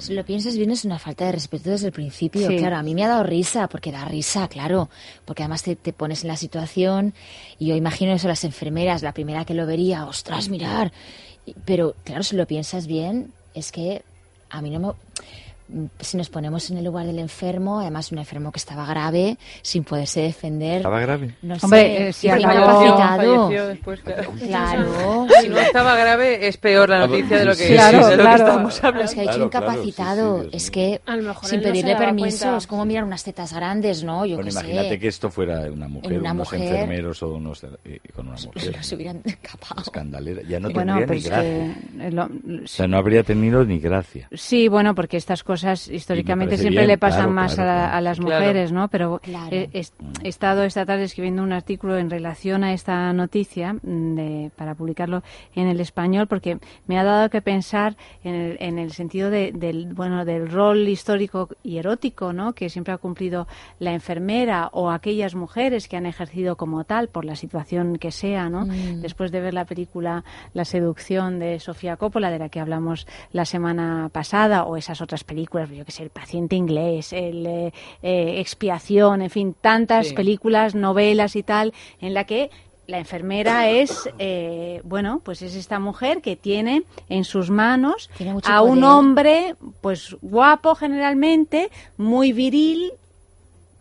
Si 0.00 0.14
lo 0.14 0.24
piensas 0.24 0.56
bien, 0.56 0.70
es 0.70 0.84
una 0.84 0.98
falta 0.98 1.26
de 1.26 1.32
respeto 1.32 1.70
desde 1.70 1.86
el 1.86 1.92
principio. 1.92 2.48
Sí. 2.48 2.56
Claro, 2.56 2.76
a 2.76 2.82
mí 2.82 2.94
me 2.94 3.04
ha 3.04 3.08
dado 3.08 3.22
risa, 3.22 3.68
porque 3.68 3.92
da 3.92 4.04
risa, 4.04 4.48
claro. 4.48 4.88
Porque 5.24 5.42
además 5.42 5.62
te, 5.62 5.76
te 5.76 5.92
pones 5.92 6.22
en 6.22 6.28
la 6.28 6.36
situación 6.36 7.14
y 7.58 7.66
yo 7.66 7.76
imagino 7.76 8.12
eso, 8.12 8.28
las 8.28 8.44
enfermeras, 8.44 9.02
la 9.02 9.12
primera 9.12 9.44
que 9.44 9.54
lo 9.54 9.66
vería, 9.66 10.06
ostras, 10.06 10.48
mirar. 10.48 10.92
Pero 11.64 11.94
claro, 12.04 12.22
si 12.22 12.36
lo 12.36 12.46
piensas 12.46 12.86
bien, 12.86 13.32
es 13.54 13.72
que 13.72 14.02
a 14.50 14.62
mí 14.62 14.70
no 14.70 14.80
me... 14.80 14.88
si 16.00 16.16
nos 16.16 16.28
ponemos 16.28 16.70
en 16.70 16.76
el 16.78 16.84
lugar 16.84 17.06
del 17.06 17.18
enfermo, 17.18 17.80
además 17.80 18.12
un 18.12 18.18
enfermo 18.18 18.52
que 18.52 18.58
estaba 18.58 18.84
grave, 18.86 19.38
sin 19.62 19.82
poderse 19.84 20.20
defender. 20.20 20.76
¿Estaba 20.78 21.00
grave? 21.00 21.34
No 21.42 21.56
Hombre, 21.62 21.80
sé, 21.80 22.08
eh, 22.08 22.12
si 22.12 22.28
acabó- 22.28 23.48
después, 23.48 24.00
claro. 24.00 24.30
Claro. 24.38 25.26
Si 25.40 25.48
no 25.48 25.58
estaba 25.58 25.96
grave, 25.96 26.46
es 26.46 26.56
peor 26.58 26.88
la 26.90 27.06
noticia 27.06 27.38
de 27.38 27.44
lo 27.46 27.56
que, 27.56 27.68
Claro, 27.68 28.06
de 28.08 28.16
lo 28.16 28.22
claro. 28.22 28.44
que 28.44 28.50
estamos 28.50 28.84
hablando. 28.84 29.04
Es 29.04 29.14
que 29.14 29.20
ha 29.20 29.22
dicho 29.22 29.34
Claro, 29.34 29.50
claro, 29.50 29.66
incapacitado. 29.72 30.42
sí, 30.42 30.48
sí, 30.50 30.56
es 30.56 30.70
que 30.70 31.00
A 31.06 31.16
lo 31.16 31.22
mejor 31.22 31.48
sin 31.48 31.58
no 31.60 31.62
pedirle 31.64 31.92
daba 31.92 32.04
permiso 32.04 32.38
cuenta. 32.40 32.56
es 32.58 32.66
como 32.66 32.84
mirar 32.84 33.04
unas 33.04 33.24
tetas 33.24 33.52
grandes, 33.54 34.04
¿no? 34.04 34.26
Yo 34.26 34.36
Bueno, 34.36 34.50
imagínate 34.50 34.88
sé. 34.90 34.98
que 34.98 35.08
esto 35.08 35.30
fuera 35.30 35.60
una 35.72 35.88
mujer, 35.88 36.20
una 36.20 36.32
unos 36.32 36.52
mujer- 36.52 36.62
enfermeros 36.62 37.22
o 37.22 37.28
unos 37.34 37.64
eh, 37.64 38.00
con 38.14 38.28
una 38.28 38.36
mujer. 38.54 38.84
Se 38.84 38.94
hubieran 38.96 39.22
escapado. 39.24 39.80
Escandalera. 39.80 40.42
Ya 40.46 40.60
no 40.60 40.68
bueno, 40.70 40.98
tendría 40.98 41.06
pero 41.06 41.14
ni 41.14 41.18
es 41.20 41.26
gracia. 41.26 41.74
que, 42.10 42.58
eh, 42.58 42.60
O 42.64 42.66
sea, 42.68 42.86
no 42.86 42.98
habría 42.98 43.22
tenido 43.22 43.64
ni 43.64 43.78
gracia. 43.78 44.28
Sí, 44.32 44.68
bueno, 44.68 44.94
porque 44.94 45.16
estas 45.16 45.42
cosas 45.42 45.53
históricamente 45.62 46.50
parece 46.52 46.62
siempre 46.62 46.82
bien, 46.82 46.88
le 46.88 46.98
pasan 46.98 47.18
claro, 47.20 47.32
más 47.32 47.54
claro, 47.54 47.70
a, 47.70 47.74
la- 47.74 47.96
a 47.96 48.00
las 48.00 48.18
Claro. 48.18 48.40
mujeres, 48.40 48.72
¿no? 48.72 48.88
Pero 48.88 49.20
Claro. 49.22 49.48
he, 49.50 49.68
he- 49.72 49.84
he 50.22 50.28
estado 50.28 50.64
esta 50.64 50.84
tarde 50.84 51.04
escribiendo 51.04 51.42
un 51.42 51.52
artículo 51.52 51.96
en 51.98 52.10
relación 52.10 52.64
a 52.64 52.72
esta 52.72 53.12
noticia 53.12 53.74
mm, 53.74 54.14
de- 54.14 54.50
para 54.56 54.74
publicarlo 54.74 55.22
en 55.54 55.68
el 55.68 55.80
español 55.80 56.26
porque 56.26 56.58
me 56.86 56.98
ha 56.98 57.04
dado 57.04 57.30
que 57.30 57.42
pensar 57.42 57.96
en 58.24 58.34
el, 58.34 58.56
en 58.60 58.78
el 58.78 58.92
sentido 58.92 59.30
de- 59.30 59.52
del 59.52 59.92
bueno 59.94 60.24
del 60.24 60.50
rol 60.50 60.88
histórico 60.88 61.48
y 61.62 61.78
erótico, 61.78 62.32
¿no? 62.32 62.52
Que 62.54 62.68
siempre 62.70 62.92
ha 62.94 62.98
cumplido 62.98 63.46
la 63.78 63.92
enfermera 63.92 64.68
o 64.72 64.90
aquellas 64.90 65.34
mujeres 65.34 65.88
que 65.88 65.96
han 65.96 66.06
ejercido 66.06 66.56
como 66.56 66.84
tal 66.84 67.08
por 67.08 67.24
la 67.24 67.36
situación 67.36 67.96
que 67.98 68.10
sea, 68.10 68.48
¿no? 68.48 68.66
Mm. 68.66 69.00
Después 69.02 69.30
de 69.32 69.40
ver 69.40 69.54
la 69.54 69.64
película 69.64 70.24
La 70.54 70.64
seducción 70.64 71.38
de 71.38 71.60
Sofía 71.60 71.96
Coppola, 71.96 72.30
de 72.30 72.38
la 72.38 72.48
que 72.48 72.60
hablamos 72.60 73.06
la 73.32 73.44
semana 73.44 74.08
pasada, 74.12 74.64
o 74.64 74.76
esas 74.76 75.00
otras 75.00 75.24
películas, 75.24 75.43
yo 75.74 75.84
que 75.84 75.92
sé, 75.92 76.02
El 76.02 76.10
paciente 76.10 76.56
inglés, 76.56 77.12
el 77.12 77.46
eh, 77.46 77.72
eh, 78.02 78.40
Expiación, 78.40 79.22
en 79.22 79.30
fin, 79.30 79.54
tantas 79.60 80.08
Sí. 80.08 80.14
películas, 80.14 80.74
novelas 80.74 81.36
y 81.36 81.42
tal, 81.42 81.72
en 82.00 82.14
la 82.14 82.24
que 82.24 82.50
la 82.86 82.98
enfermera 82.98 83.70
es, 83.70 84.10
eh, 84.18 84.80
bueno, 84.84 85.20
pues 85.24 85.40
es 85.40 85.54
esta 85.54 85.78
mujer 85.78 86.20
que 86.20 86.36
tiene 86.36 86.82
en 87.08 87.24
sus 87.24 87.48
manos 87.48 88.10
a 88.44 88.60
un 88.60 88.80
poder. 88.80 88.84
hombre, 88.84 89.56
pues 89.80 90.14
guapo 90.20 90.74
generalmente, 90.74 91.70
muy 91.96 92.32
viril, 92.32 92.92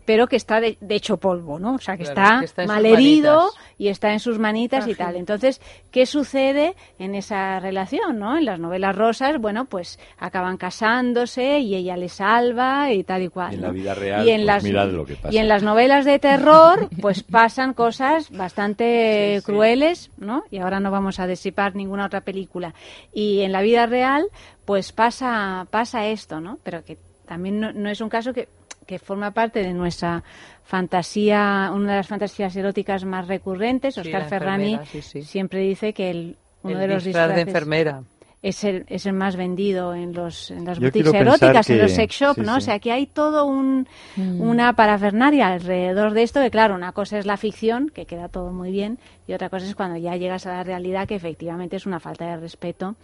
pero 0.04 0.26
que 0.26 0.36
está 0.36 0.60
de, 0.60 0.76
de 0.80 0.94
hecho 0.94 1.16
polvo, 1.16 1.58
¿no? 1.58 1.74
O 1.74 1.78
sea, 1.78 1.96
que 1.96 2.04
Claro, 2.04 2.22
está, 2.22 2.38
que 2.40 2.44
está 2.44 2.66
malherido 2.66 3.50
y 3.78 3.88
está 3.88 4.12
en 4.12 4.20
sus 4.20 4.38
manitas 4.38 4.86
y 4.86 4.94
tal. 4.94 5.16
Entonces, 5.16 5.60
¿qué 5.90 6.06
sucede 6.06 6.74
en 6.98 7.14
esa 7.14 7.60
relación, 7.60 8.18
no? 8.18 8.36
En 8.36 8.44
las 8.44 8.60
novelas 8.60 8.94
rosas, 8.94 9.38
bueno, 9.40 9.64
pues 9.64 9.98
acaban 10.18 10.56
casándose 10.56 11.60
y 11.60 11.74
ella 11.74 11.96
le 11.96 12.08
salva 12.08 12.92
y 12.92 13.04
tal 13.04 13.22
y 13.22 13.28
cual. 13.28 13.52
Y 13.52 13.56
en 13.56 13.62
la 13.62 13.70
vida 13.70 13.94
real, 13.94 14.26
y 14.26 14.30
en 14.30 14.36
pues 14.36 14.46
las, 14.46 14.64
mirad 14.64 14.88
lo 14.88 15.06
que 15.06 15.16
pasa. 15.16 15.34
Y 15.34 15.38
en 15.38 15.48
las 15.48 15.62
novelas 15.62 16.04
de 16.04 16.18
terror, 16.18 16.88
pues 17.00 17.22
pasan 17.22 17.74
cosas 17.74 18.30
bastante 18.30 19.40
crueles, 19.44 20.10
¿no? 20.18 20.44
Y 20.50 20.58
ahora 20.58 20.80
no 20.80 20.90
vamos 20.90 21.20
a 21.20 21.26
desipar 21.26 21.74
ninguna 21.74 22.06
otra 22.06 22.20
película. 22.20 22.74
Y 23.12 23.40
en 23.40 23.52
la 23.52 23.62
vida 23.62 23.86
real, 23.86 24.26
pues 24.64 24.92
pasa, 24.92 25.66
pasa 25.70 26.06
esto, 26.06 26.40
¿no? 26.40 26.58
Pero 26.62 26.84
que 26.84 26.98
también 27.26 27.60
no, 27.60 27.72
no 27.72 27.88
es 27.88 28.00
un 28.00 28.08
caso 28.08 28.32
que, 28.32 28.48
que 28.86 28.98
forma 28.98 29.30
parte 29.32 29.60
de 29.62 29.72
nuestra 29.72 30.22
fantasía, 30.64 31.70
una 31.74 31.90
de 31.92 31.96
las 31.98 32.08
fantasías 32.08 32.54
eróticas 32.56 33.04
más 33.04 33.28
recurrentes. 33.28 33.94
Sí, 33.94 34.00
Oscar 34.00 34.28
Ferrani 34.28 34.72
enfermera, 34.74 34.90
sí, 34.90 35.02
sí. 35.02 35.22
siempre 35.22 35.60
dice 35.60 35.92
que 35.92 36.10
el, 36.10 36.36
uno 36.62 36.74
El 36.74 36.80
de 36.80 36.94
los 36.94 37.04
disfraz 37.04 37.34
de 37.34 37.40
enfermera. 37.42 38.02
es 38.42 38.64
el, 38.64 38.84
es 38.88 39.06
el 39.06 39.12
más 39.12 39.36
vendido 39.36 39.94
en 39.94 40.12
los 40.12 40.50
en 40.50 40.64
las 40.64 40.78
Yo 40.78 40.82
boutiques 40.90 41.14
eróticas, 41.14 41.70
en 41.70 41.78
los 41.78 41.92
sex 41.92 42.14
shop, 42.14 42.34
sí, 42.36 42.40
¿no? 42.42 42.52
sí. 42.54 42.58
O 42.58 42.60
sea, 42.60 42.78
que 42.78 42.92
hay 42.92 43.06
todo 43.06 43.44
un 43.46 43.86
Mm. 44.16 44.40
una 44.40 44.72
parafernaria 44.74 45.48
alrededor 45.48 46.12
de 46.12 46.22
esto, 46.22 46.40
que 46.40 46.50
claro, 46.50 46.74
una 46.74 46.92
cosa 46.92 47.18
es 47.18 47.26
la 47.26 47.36
ficción, 47.36 47.88
que 47.88 48.06
queda 48.06 48.28
todo 48.28 48.50
muy 48.52 48.70
bien, 48.70 48.98
y 49.26 49.32
otra 49.32 49.48
cosa 49.48 49.66
es 49.66 49.74
cuando 49.74 49.96
ya 49.98 50.16
llegas 50.16 50.46
a 50.46 50.52
la 50.52 50.62
realidad, 50.64 51.06
que 51.08 51.14
efectivamente 51.16 51.76
es 51.76 51.86
una 51.86 52.00
falta 52.00 52.26
de 52.26 52.36
respeto 52.36 52.94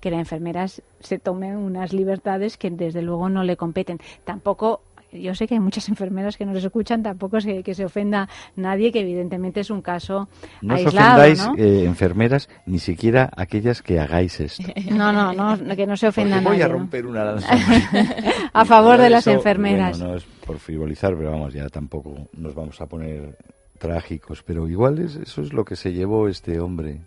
que 0.00 0.10
la 0.10 0.18
enfermera 0.18 0.66
se 0.66 1.18
tome 1.20 1.56
unas 1.56 1.92
libertades 1.92 2.56
que 2.56 2.70
desde 2.70 3.02
luego 3.02 3.28
no 3.28 3.44
le 3.44 3.56
competen. 3.56 4.00
Tampoco 4.24 4.80
yo 5.12 5.34
sé 5.34 5.46
que 5.46 5.54
hay 5.54 5.60
muchas 5.60 5.88
enfermeras 5.90 6.36
que 6.36 6.44
nos 6.46 6.62
escuchan, 6.62 7.02
tampoco 7.02 7.36
es 7.38 7.44
que, 7.46 7.62
que 7.62 7.74
se 7.74 7.84
ofenda 7.84 8.28
nadie, 8.56 8.90
que 8.92 9.00
evidentemente 9.00 9.60
es 9.60 9.70
un 9.70 9.82
caso 9.82 10.28
No 10.60 10.74
os 10.74 10.80
aislado, 10.86 11.20
ofendáis, 11.22 11.46
¿no? 11.46 11.54
eh, 11.56 11.84
enfermeras, 11.84 12.48
ni 12.66 12.78
siquiera 12.78 13.30
aquellas 13.36 13.82
que 13.82 13.98
hagáis 14.00 14.40
esto. 14.40 14.62
No, 14.90 15.12
no, 15.12 15.32
no, 15.32 15.76
que 15.76 15.86
no 15.86 15.96
se 15.96 16.08
ofenda 16.08 16.36
Porque 16.36 16.48
voy 16.48 16.58
nadie. 16.58 16.64
a 16.64 16.68
¿no? 16.68 16.74
romper 16.74 17.06
una 17.06 17.24
lanza. 17.24 17.48
A 18.52 18.64
favor 18.64 18.98
de 19.00 19.10
las 19.10 19.26
Eso, 19.26 19.36
enfermeras. 19.36 19.98
Bueno, 19.98 20.12
no 20.12 20.18
es 20.18 20.24
por 20.46 20.58
frivolizar, 20.58 21.16
pero 21.16 21.30
vamos, 21.30 21.54
ya 21.54 21.68
tampoco 21.68 22.28
nos 22.34 22.54
vamos 22.54 22.80
a 22.80 22.86
poner 22.86 23.36
trágicos. 23.78 24.42
Pero 24.42 24.68
igual 24.68 24.98
es, 24.98 25.16
eso 25.16 25.42
es 25.42 25.52
lo 25.52 25.64
que 25.64 25.76
se 25.76 25.92
llevó 25.92 26.28
este 26.28 26.60
hombre 26.60 26.98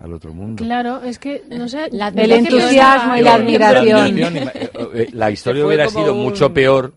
al 0.00 0.12
otro 0.12 0.34
mundo. 0.34 0.62
Claro, 0.62 1.02
es 1.02 1.18
que, 1.18 1.42
no 1.50 1.68
sé... 1.68 1.88
La 1.92 2.08
El 2.08 2.32
entusiasmo 2.32 3.16
y 3.16 3.22
la 3.22 3.34
admiración. 3.34 3.86
la 3.96 4.04
admiración, 4.04 4.34
ima- 4.36 4.52
eh, 4.94 5.08
La 5.12 5.30
historia 5.30 5.64
hubiera 5.66 5.88
sido 5.88 6.12
un- 6.14 6.22
mucho 6.22 6.52
peor 6.52 6.92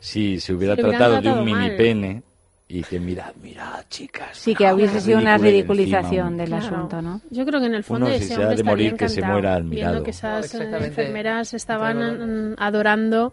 si 0.00 0.40
se 0.40 0.52
hubiera 0.54 0.74
Se 0.74 0.82
tratado 0.82 1.20
de 1.20 1.30
un 1.30 1.44
mini 1.44 1.52
mal. 1.68 1.76
pene 1.76 2.22
y 2.68 2.82
que 2.82 3.00
mirad, 3.00 3.34
mirad, 3.42 3.84
chicas. 3.88 4.36
Sí, 4.38 4.54
que 4.54 4.72
hubiese 4.72 5.00
sido 5.00 5.18
una 5.18 5.36
ridiculización 5.38 6.28
encima, 6.28 6.36
del 6.36 6.48
Claro. 6.48 6.66
asunto, 6.76 7.02
¿no? 7.02 7.20
Yo 7.30 7.44
creo 7.44 7.60
que 7.60 7.66
en 7.66 7.74
el 7.74 7.82
fondo 7.84 8.06
Uno, 8.06 8.14
si 8.16 8.22
ese 8.24 8.34
se 8.34 8.40
hombre 8.40 8.56
de 8.56 8.62
morir, 8.64 8.94
que 8.96 9.08
se 9.08 9.22
muera 9.22 9.54
admirado. 9.54 9.90
viendo 9.92 10.04
que 10.04 10.10
esas 10.12 10.54
eh, 10.54 10.70
enfermeras 10.84 11.52
estaban 11.54 11.96
Claro. 11.98 12.26
mm, 12.26 12.54
adorando 12.58 13.32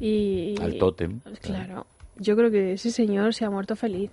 y... 0.00 0.54
Al 0.60 0.76
tótem. 0.78 1.20
Claro. 1.40 1.86
Yo 2.16 2.36
creo 2.36 2.50
que 2.50 2.72
ese 2.72 2.90
señor 2.90 3.32
se 3.34 3.44
ha 3.44 3.50
muerto 3.50 3.76
feliz. 3.76 4.10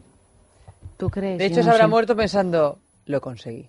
¿Tú 0.97 1.09
crees? 1.09 1.39
De 1.39 1.47
hecho, 1.47 1.63
se 1.63 1.69
habrá 1.69 1.85
sé. 1.85 1.89
muerto 1.89 2.15
pensando, 2.15 2.77
lo 3.07 3.19
conseguí. 3.21 3.67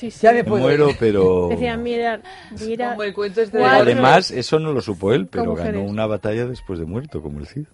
Sí, 0.00 0.10
sí. 0.10 0.20
Ya 0.22 0.32
me 0.32 0.44
puedo 0.44 0.62
muero, 0.62 0.88
ir. 0.88 0.96
pero... 0.98 1.48
Decían, 1.50 1.82
mira, 1.82 2.22
mira... 2.66 2.92
Como 2.92 3.02
el 3.02 3.12
cuento 3.12 3.42
este 3.42 3.58
de 3.58 3.64
Además, 3.66 4.30
eso 4.30 4.58
no 4.58 4.72
lo 4.72 4.80
supo 4.80 5.12
él, 5.12 5.26
pero 5.26 5.54
ganó 5.54 5.72
mujeres. 5.72 5.90
una 5.90 6.06
batalla 6.06 6.46
después 6.46 6.78
de 6.78 6.86
muerto, 6.86 7.20
como 7.20 7.38
el 7.38 7.46
Cid. 7.46 7.66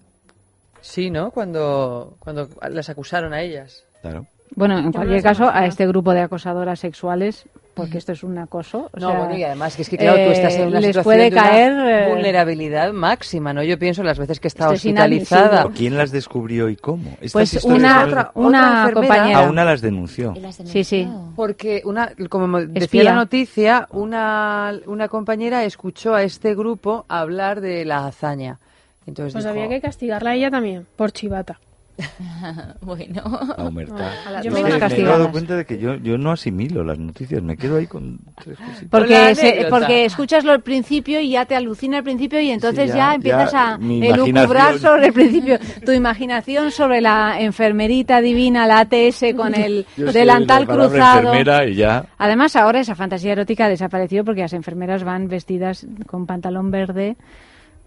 Sí, 0.80 1.08
¿no? 1.08 1.30
Cuando, 1.30 2.16
cuando 2.18 2.48
las 2.68 2.88
acusaron 2.88 3.32
a 3.32 3.42
ellas. 3.42 3.84
Claro. 4.02 4.26
Bueno, 4.56 4.76
en 4.76 4.90
cualquier 4.90 5.22
caso, 5.22 5.48
a 5.48 5.66
este 5.66 5.86
grupo 5.86 6.12
de 6.14 6.22
acosadoras 6.22 6.80
sexuales, 6.80 7.44
porque 7.76 7.98
esto 7.98 8.10
es 8.12 8.24
un 8.24 8.38
acoso. 8.38 8.90
o 8.92 8.98
No, 8.98 9.10
sea, 9.10 9.18
bueno, 9.18 9.36
y 9.36 9.44
además 9.44 9.76
que 9.76 9.82
es 9.82 9.88
que, 9.90 9.98
claro, 9.98 10.16
tú 10.24 10.30
estás 10.32 10.54
en 10.54 10.68
una 10.68 10.78
eh, 10.78 10.80
les 10.80 10.86
situación 10.88 11.04
puede 11.04 11.30
de 11.30 11.36
una 11.36 11.42
caer, 11.42 11.72
eh, 11.72 12.08
vulnerabilidad 12.08 12.92
máxima, 12.92 13.52
¿no? 13.52 13.62
Yo 13.62 13.78
pienso 13.78 14.02
las 14.02 14.18
veces 14.18 14.40
que 14.40 14.46
he 14.46 14.48
estado 14.48 14.72
Esto 14.72 14.88
es 14.88 14.92
hospitalizada. 14.94 15.62
¿Pero 15.64 15.74
¿Quién 15.74 15.96
las 15.98 16.10
descubrió 16.10 16.68
y 16.70 16.76
cómo? 16.76 17.10
Estas 17.20 17.32
Pues 17.32 17.64
una, 17.64 18.04
otra- 18.06 18.30
una 18.34 18.82
otra 18.84 18.92
compañera. 18.94 19.38
A 19.46 19.50
una 19.50 19.64
las 19.64 19.82
denunció. 19.82 20.34
Las 20.40 20.56
Sí, 20.56 20.82
sí. 20.84 21.00
denunció. 21.04 21.32
Porque, 21.36 21.82
una, 21.84 22.10
como 22.30 22.58
decía 22.60 22.80
Espía. 22.82 23.04
la 23.04 23.14
noticia, 23.14 23.88
una, 23.92 24.72
una 24.86 25.08
compañera 25.08 25.64
escuchó 25.64 26.14
a 26.14 26.22
este 26.22 26.54
grupo 26.54 27.04
hablar 27.08 27.60
de 27.60 27.84
la 27.84 28.06
hazaña. 28.06 28.58
Entonces 29.06 29.34
Pues 29.34 29.44
dijo, 29.44 29.52
había 29.54 29.68
que 29.68 29.80
castigarla 29.80 30.30
a 30.30 30.34
ella 30.34 30.50
también, 30.50 30.86
por 30.96 31.12
chivata. 31.12 31.60
bueno. 32.80 33.22
A 33.56 34.42
Yo 34.42 34.50
No 34.50 34.56
me 34.56 34.62
me 34.62 34.96
he 34.96 35.02
dado 35.04 35.30
cuenta 35.32 35.56
de 35.56 35.64
que 35.64 35.78
yo, 35.78 35.94
yo 35.96 36.18
no 36.18 36.32
asimilo 36.32 36.84
las 36.84 36.98
noticias, 36.98 37.42
me 37.42 37.56
quedo 37.56 37.76
ahí 37.76 37.86
con 37.86 38.18
tres 38.42 38.58
cositas. 38.58 38.88
Porque, 38.90 39.34
se- 39.34 39.66
porque 39.70 40.04
escuchas 40.04 40.44
lo 40.44 40.52
al 40.52 40.62
principio 40.62 41.20
y 41.20 41.30
ya 41.30 41.44
te 41.46 41.54
alucina 41.56 41.98
al 41.98 42.04
principio 42.04 42.40
y 42.40 42.50
entonces 42.50 42.84
Sí, 42.90 42.96
ya, 42.96 43.08
ya- 43.10 43.14
empiezas 43.14 43.52
ya 43.52 43.74
a 43.74 43.78
elucubrar 43.80 44.78
sobre 44.78 45.06
el 45.06 45.12
principio. 45.12 45.58
Tu 45.84 45.92
imaginación 45.92 46.70
sobre 46.70 47.00
la 47.00 47.40
enfermerita 47.40 48.20
divina, 48.20 48.66
la 48.66 48.80
ATS 48.80 49.34
con 49.36 49.54
el 49.54 49.86
Yo 49.96 50.12
delantal 50.12 50.66
cruzado. 50.66 51.18
enfermera 51.34 51.64
y 51.66 51.74
ya. 51.76 52.06
Además, 52.18 52.56
ahora 52.56 52.80
esa 52.80 52.94
fantasía 52.94 53.32
erótica 53.32 53.68
desapareció 53.68 54.24
porque 54.24 54.42
las 54.42 54.52
enfermeras 54.52 55.04
van 55.04 55.28
vestidas 55.28 55.86
con 56.06 56.26
pantalón 56.26 56.70
verde. 56.70 57.16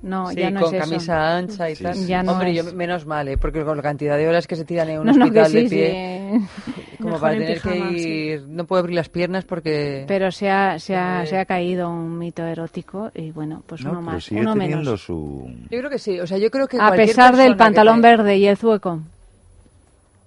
No, 0.02 0.30
Sí, 0.30 0.38
ya 0.38 0.50
no 0.50 0.62
con 0.62 0.74
es 0.76 0.82
eso. 0.82 0.89
camisa 0.89 1.38
ancha 1.38 1.70
y 1.70 1.76
Sí, 1.76 1.84
tal. 1.84 1.95
sí. 1.95 2.06
Ya 2.08 2.24
no 2.24 2.32
Hombre, 2.32 2.52
es. 2.52 2.56
yo 2.66 2.74
menos 2.74 3.06
mal, 3.06 3.28
¿eh? 3.28 3.38
porque 3.38 3.66
con 3.66 3.76
la 3.76 3.84
cantidad 3.84 4.18
de 4.18 4.28
horas 4.30 4.47
que 4.47 4.56
se 4.56 4.64
tiran 4.64 4.89
en 4.89 5.00
un 5.02 5.06
No, 5.08 5.12
hospital 5.12 5.45
sí, 5.47 5.64
de 5.64 5.70
pie, 5.70 6.32
sí. 6.32 6.97
como 6.97 7.10
Mejor 7.10 7.22
para 7.22 7.34
en 7.34 7.39
tener 7.41 7.54
pijama, 7.62 7.89
que 7.89 8.00
sí. 8.00 8.10
ir, 8.10 8.47
no 8.47 8.66
puedo 8.66 8.80
abrir 8.80 8.95
las 8.95 9.10
piernas 9.10 9.43
porque... 9.43 10.06
Pero 10.08 10.32
se 10.32 10.50
ha, 10.50 10.80
se, 10.80 10.95
ha, 10.95 11.24
Eh. 11.24 11.28
se 11.28 11.38
ha 11.38 11.43
caído 11.45 11.89
un 11.89 12.18
mito 12.18 12.45
erótico 12.45 13.12
y 13.14 13.32
bueno, 13.32 13.62
pues 13.68 13.84
No, 13.84 13.91
uno 13.91 14.02
más, 14.02 14.24
sigue 14.24 14.39
uno 14.39 14.56
menos. 14.56 15.02
su... 15.02 15.52
Yo 15.70 15.78
creo 15.80 15.89
que 15.89 16.00
sí, 16.00 16.18
o 16.20 16.26
sea, 16.26 16.38
yo 16.38 16.50
creo 16.50 16.68
que 16.68 16.78
A 16.80 16.91
pesar 16.91 17.36
del 17.36 17.58
pantalón 17.58 18.02
verde 18.02 18.38
y 18.38 18.47
el 18.47 18.56
zueco. 18.56 19.02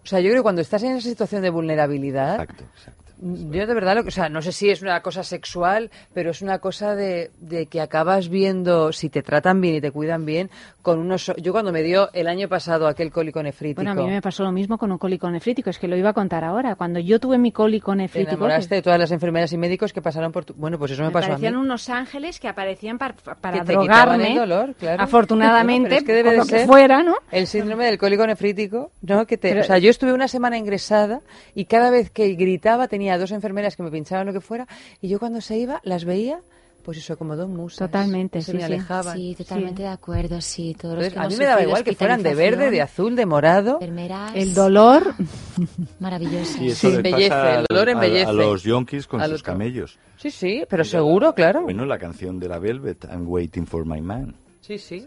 O 0.05 0.07
sea, 0.07 0.21
yo 0.21 0.27
creo 0.31 0.41
que 0.41 0.43
cuando 0.43 0.61
estás 0.61 0.83
en 0.83 0.97
esa 0.97 1.09
situación 1.09 1.41
de 1.43 1.49
vulnerabilidad, 1.51 2.33
Exacto, 2.41 2.65
exacto. 2.77 3.02
Yo 3.25 3.67
de 3.69 3.75
verdad, 3.75 3.95
lo 3.95 4.03
que, 4.03 4.09
o 4.09 4.13
sea, 4.13 4.29
no 4.29 4.43
sé 4.43 4.51
si 4.51 4.69
es 4.69 4.83
una 4.83 5.01
cosa 5.01 5.23
sexual, 5.23 5.91
pero 6.13 6.31
es 6.33 6.43
una 6.43 6.59
cosa 6.59 6.97
de, 6.97 7.31
de 7.41 7.67
que 7.67 7.81
acabas 7.81 8.29
viendo 8.29 8.93
si 8.93 9.09
te 9.11 9.23
tratan 9.23 9.61
bien 9.61 9.77
y 9.77 9.81
te 9.81 9.93
cuidan 9.93 10.25
bien 10.25 10.51
con 10.83 10.99
unos... 10.99 11.33
Yo 11.37 11.53
cuando 11.53 11.71
me 11.71 11.83
dio 11.83 12.11
el 12.13 12.27
año 12.27 12.49
pasado 12.49 12.89
aquel 12.89 13.13
cólico 13.13 13.41
nefrítico... 13.41 13.83
Bueno, 13.85 13.93
a 13.93 14.05
mí 14.05 14.11
me 14.11 14.21
pasó 14.21 14.43
lo 14.43 14.51
mismo 14.51 14.77
con 14.79 14.91
un 14.91 14.99
cólico 14.99 15.31
nefrítico, 15.31 15.71
es 15.71 15.79
que 15.79 15.87
lo 15.87 15.97
iba 15.97 16.11
a 16.11 16.13
contar 16.13 16.43
ahora. 16.43 16.75
Cuando 16.75 16.99
yo 16.99 17.21
tuve 17.21 17.39
mi 17.39 17.53
cólico 17.53 17.93
Te 17.93 17.99
nefrítico, 17.99 18.33
enamoraste 18.33 18.69
que 18.71 18.75
de 18.77 18.83
todas 18.83 18.99
las 18.99 19.13
enfermeras 19.13 19.53
y 19.53 19.59
médicos 19.59 19.93
que 19.93 20.03
pasaron 20.03 20.33
por 20.33 20.45
tu... 20.45 20.55
Bueno, 20.55 20.77
pues 20.79 20.91
eso 20.91 21.03
me, 21.03 21.09
me 21.09 21.13
pasó 21.13 21.35
a 21.35 21.39
mí. 21.39 21.47
unos 21.47 21.89
ángeles 21.89 22.41
que 22.41 22.49
aparecían 22.49 22.99
par- 22.99 23.15
para 23.15 23.61
Que 23.61 23.65
te 23.65 23.77
quitaban 23.79 24.19
drogarme. 24.19 24.33
el 24.33 24.35
dolor, 24.39 24.75
claro. 24.75 25.03
Afortunadamente, 25.05 25.97
es 25.99 26.03
que 26.03 26.23
lo 26.25 26.43
que 26.43 26.49
ser 26.49 26.67
fuera, 26.67 27.03
¿no? 27.05 27.15
El 27.31 27.47
síndrome 27.47 27.87
del 27.87 27.99
cólico 27.99 28.27
nefrítico, 28.27 28.91
¿no? 29.03 29.27
Que 29.27 29.39
te, 29.39 29.51
Pero- 29.51 29.61
o 29.61 29.65
sea, 29.65 29.79
yo 29.79 29.91
estuve 29.91 30.13
una 30.13 30.27
semana 30.27 30.59
ingresada 30.59 31.21
y 31.55 31.67
cada 31.67 31.91
vez 31.91 32.11
que 32.11 32.33
gritaba 32.35 32.89
tenía 32.89 33.12
dos 33.19 33.31
enfermeras 33.33 33.77
que 33.77 33.83
me 33.83 33.91
pinchaban 33.91 34.27
lo 34.27 34.33
que 34.33 34.41
fuera 34.41 34.67
y 35.01 35.09
yo 35.09 35.19
cuando 35.19 35.41
se 35.41 35.57
iba 35.59 35.81
las 35.85 36.05
veía, 36.05 36.41
pues 36.85 36.99
eso, 36.99 37.17
como 37.17 37.37
dos 37.37 37.49
musas. 37.49 37.79
Totalmente, 37.79 38.43
se 38.43 38.51
sí, 38.51 38.57
me 38.57 38.59
sí. 38.61 38.65
alejaban. 38.73 39.17
Sí, 39.17 39.35
totalmente 39.39 39.83
de 39.83 39.89
acuerdo, 39.89 40.41
sí. 40.41 40.75
Todos 40.81 40.97
los 40.97 41.07
Entonces, 41.07 41.13
que 41.15 41.21
a 41.21 41.29
mí 41.29 41.37
me 41.39 41.45
daba 41.49 41.63
igual 41.63 41.85
que 41.85 41.95
fueran 41.95 42.23
de 42.25 42.35
verde, 42.35 42.71
de 42.73 42.83
azul, 42.83 43.15
de 43.15 43.25
morado. 43.25 43.75
Enfermeras 43.75 44.33
El 44.35 44.53
dolor. 44.53 45.15
maravillosas. 46.01 46.57
Y 46.61 46.69
eso 46.71 46.89
Sí, 46.91 46.97
embellece, 46.97 47.29
pasa 47.31 47.61
el 47.61 47.67
dolor 47.69 47.89
a- 47.89 47.93
embellece. 47.93 48.31
A, 48.31 48.33
los 48.33 48.63
yonkis 48.65 49.07
con 49.07 49.21
Al 49.21 49.31
sus 49.31 49.43
camellos. 49.45 49.99
Sí, 50.17 50.31
sí, 50.33 50.65
pero 50.69 50.83
seguro, 50.85 51.35
claro. 51.35 51.63
Bueno, 51.63 51.85
la 51.87 51.99
canción 51.99 52.41
de 52.41 52.49
la 52.49 52.59
Velvet, 52.59 53.05
I'm 53.05 53.29
waiting 53.29 53.67
for 53.67 53.85
my 53.87 54.01
man. 54.01 54.35
Sí, 54.61 54.77
sí. 54.79 55.07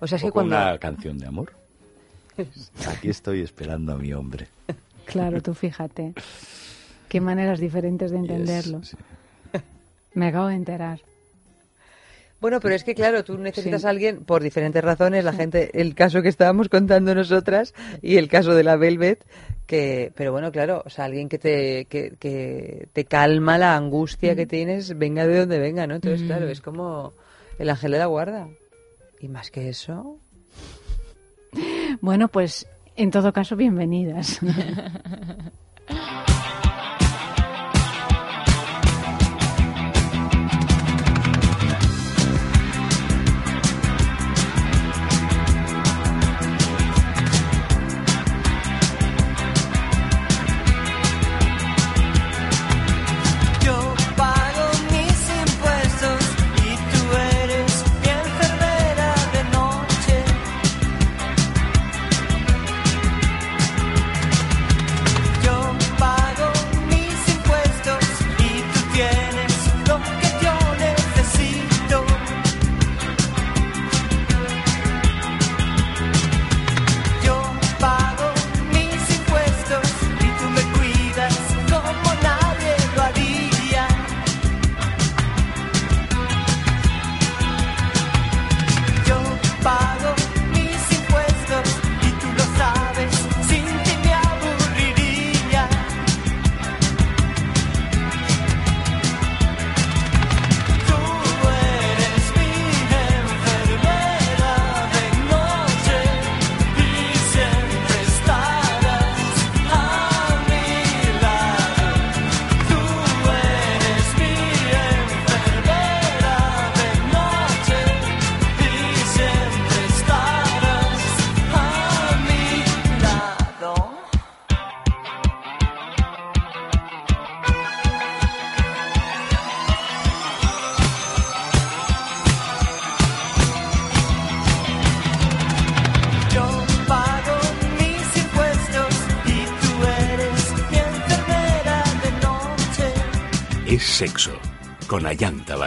O 0.00 0.06
sea, 0.06 0.16
es 0.16 0.22
O 0.22 0.26
que 0.28 0.32
cuando... 0.32 0.56
una 0.56 0.78
canción 0.78 1.18
de 1.18 1.26
amor. 1.26 1.52
Aquí 2.88 3.08
estoy 3.10 3.40
esperando 3.42 3.92
a 3.92 3.96
mi 3.96 4.12
hombre. 4.12 4.46
Claro, 5.04 5.42
tú 5.42 5.52
fíjate. 5.52 6.14
Qué 7.10 7.20
maneras 7.20 7.58
diferentes 7.60 8.10
de 8.10 8.16
entenderlo. 8.18 8.82
sí. 8.82 8.96
Me 10.14 10.28
acabo 10.28 10.46
de 10.46 10.54
enterar. 10.54 11.00
Bueno, 12.40 12.58
pero 12.60 12.74
es 12.74 12.84
que 12.84 12.94
claro, 12.94 13.22
tú 13.22 13.36
necesitas 13.36 13.82
Sí. 13.82 13.86
a 13.86 13.90
alguien 13.90 14.24
por 14.24 14.42
diferentes 14.42 14.82
razones, 14.82 15.22
la 15.24 15.34
gente, 15.34 15.78
el 15.78 15.94
caso 15.94 16.22
que 16.22 16.30
estábamos 16.30 16.70
contando 16.70 17.14
nosotras 17.14 17.74
y 18.00 18.16
el 18.16 18.28
caso 18.28 18.54
de 18.54 18.64
la 18.64 18.76
Velvet, 18.76 19.26
que, 19.66 20.10
pero 20.16 20.32
bueno, 20.32 20.50
claro, 20.50 20.82
o 20.86 20.88
sea, 20.88 21.04
alguien 21.04 21.28
que 21.28 21.38
te, 21.38 21.84
que, 21.84 22.14
que 22.18 22.88
te 22.94 23.04
calma 23.04 23.58
la 23.58 23.76
angustia 23.76 24.34
que 24.34 24.46
tienes, 24.46 24.96
venga 24.96 25.26
de 25.26 25.40
donde 25.40 25.58
venga, 25.58 25.86
¿no? 25.86 25.96
Entonces, 25.96 26.22
Mm. 26.22 26.26
claro, 26.28 26.48
es 26.48 26.62
como 26.62 27.12
el 27.58 27.68
ángel 27.68 27.90
de 27.92 27.98
la 27.98 28.06
guarda. 28.06 28.48
Y 29.20 29.28
más 29.28 29.50
que 29.50 29.68
eso, 29.68 30.16
Bueno, 32.00 32.28
pues 32.28 32.66
en 32.96 33.10
todo 33.10 33.32
caso, 33.34 33.54
bienvenidas. 33.56 34.40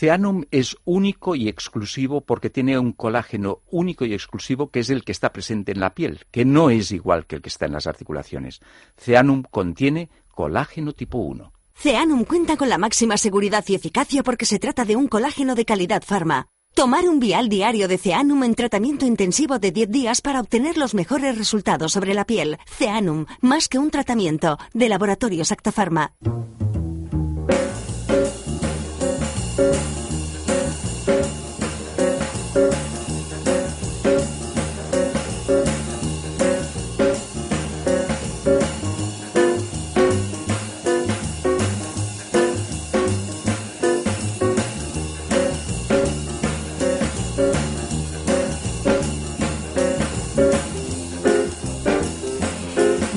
Ceanum 0.00 0.44
es 0.50 0.78
único 0.86 1.34
y 1.36 1.46
exclusivo 1.46 2.22
porque 2.22 2.48
tiene 2.48 2.78
un 2.78 2.92
colágeno 2.92 3.60
único 3.70 4.06
y 4.06 4.14
exclusivo 4.14 4.70
que 4.70 4.80
es 4.80 4.88
el 4.88 5.04
que 5.04 5.12
está 5.12 5.30
presente 5.30 5.72
en 5.72 5.80
la 5.80 5.94
piel, 5.94 6.20
que 6.30 6.46
no 6.46 6.70
es 6.70 6.90
igual 6.90 7.26
que 7.26 7.36
el 7.36 7.42
que 7.42 7.50
está 7.50 7.66
en 7.66 7.72
las 7.72 7.86
articulaciones. 7.86 8.60
Ceanum 8.96 9.42
contiene 9.42 10.08
colágeno 10.30 10.94
tipo 10.94 11.18
1. 11.18 11.52
Ceanum 11.74 12.24
cuenta 12.24 12.56
con 12.56 12.70
la 12.70 12.78
máxima 12.78 13.18
seguridad 13.18 13.62
y 13.68 13.74
eficacia 13.74 14.22
porque 14.22 14.46
se 14.46 14.58
trata 14.58 14.86
de 14.86 14.96
un 14.96 15.06
colágeno 15.06 15.54
de 15.54 15.66
calidad 15.66 16.02
farma. 16.02 16.46
Tomar 16.74 17.06
un 17.06 17.20
vial 17.20 17.50
diario 17.50 17.86
de 17.86 17.98
Ceanum 17.98 18.42
en 18.44 18.54
tratamiento 18.54 19.04
intensivo 19.04 19.58
de 19.58 19.70
10 19.70 19.90
días 19.90 20.22
para 20.22 20.40
obtener 20.40 20.78
los 20.78 20.94
mejores 20.94 21.36
resultados 21.36 21.92
sobre 21.92 22.14
la 22.14 22.24
piel. 22.24 22.56
Ceanum, 22.66 23.26
más 23.42 23.68
que 23.68 23.78
un 23.78 23.90
tratamiento, 23.90 24.56
de 24.72 24.88
Laboratorios 24.88 25.52
Acta 25.52 25.72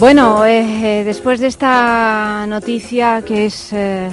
Bueno, 0.03 0.45
eh, 0.45 0.99
eh, 0.99 1.03
después 1.05 1.39
de 1.39 1.47
esta 1.47 2.45
noticia 2.45 3.21
que 3.21 3.45
es... 3.45 3.71
eh, 3.71 4.09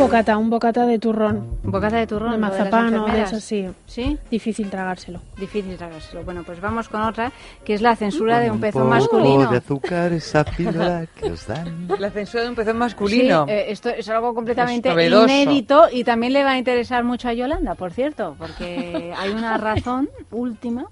bocata, 0.00 0.38
un 0.38 0.48
bocata 0.48 0.86
de 0.86 0.98
turrón. 0.98 1.58
Un 1.62 1.70
bocata 1.70 1.98
de 1.98 2.06
turrón. 2.06 2.32
De 2.32 2.38
mazapán 2.38 2.94
o 2.94 3.06
de 3.06 3.20
eso, 3.20 3.38
sí. 3.38 3.68
¿Sí? 3.86 4.16
Difícil 4.30 4.70
tragárselo. 4.70 5.20
Difícil 5.38 5.76
tragárselo. 5.76 6.24
Bueno, 6.24 6.42
pues 6.44 6.60
vamos 6.62 6.88
con 6.88 7.02
otra, 7.02 7.30
que 7.62 7.74
es 7.74 7.82
la 7.82 7.94
censura 7.94 8.40
de 8.40 8.48
un 8.48 8.56
Un 8.56 8.60
pezón 8.62 8.88
masculino. 8.88 9.50
de 9.50 9.58
azúcar, 9.58 10.12
esa 10.14 10.42
píldora 10.42 11.04
que 11.14 11.30
os 11.30 11.46
dan. 11.46 11.88
La 11.98 12.10
censura 12.10 12.44
de 12.44 12.48
un 12.48 12.54
pezón 12.54 12.78
masculino. 12.78 13.44
Sí, 13.44 13.52
eh, 13.52 13.70
esto 13.70 13.90
es 13.90 14.08
algo 14.08 14.34
completamente 14.34 14.88
Es 14.88 15.12
inédito 15.12 15.88
y 15.92 16.04
también 16.04 16.32
le 16.32 16.42
va 16.42 16.52
a 16.52 16.58
interesar 16.58 17.04
mucho 17.04 17.28
a 17.28 17.34
Yolanda, 17.34 17.74
por 17.74 17.92
cierto, 17.92 18.34
porque 18.38 19.12
hay 19.14 19.30
una 19.30 19.58
razón 19.58 20.08
última 20.30 20.86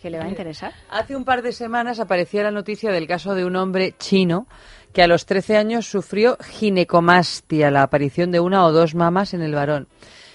que 0.00 0.10
le 0.10 0.18
va 0.18 0.24
a 0.24 0.28
interesar. 0.28 0.72
Hace 0.90 1.16
un 1.16 1.24
par 1.24 1.42
de 1.42 1.52
semanas 1.52 2.00
aparecía 2.00 2.42
la 2.42 2.50
noticia 2.50 2.90
del 2.90 3.06
caso 3.06 3.34
de 3.34 3.44
un 3.44 3.56
hombre 3.56 3.94
chino 3.98 4.46
que 4.92 5.02
a 5.02 5.06
los 5.06 5.26
13 5.26 5.56
años 5.56 5.86
sufrió 5.86 6.36
ginecomastia, 6.38 7.70
la 7.70 7.82
aparición 7.82 8.30
de 8.30 8.40
una 8.40 8.64
o 8.64 8.72
dos 8.72 8.94
mamas 8.94 9.34
en 9.34 9.42
el 9.42 9.54
varón. 9.54 9.88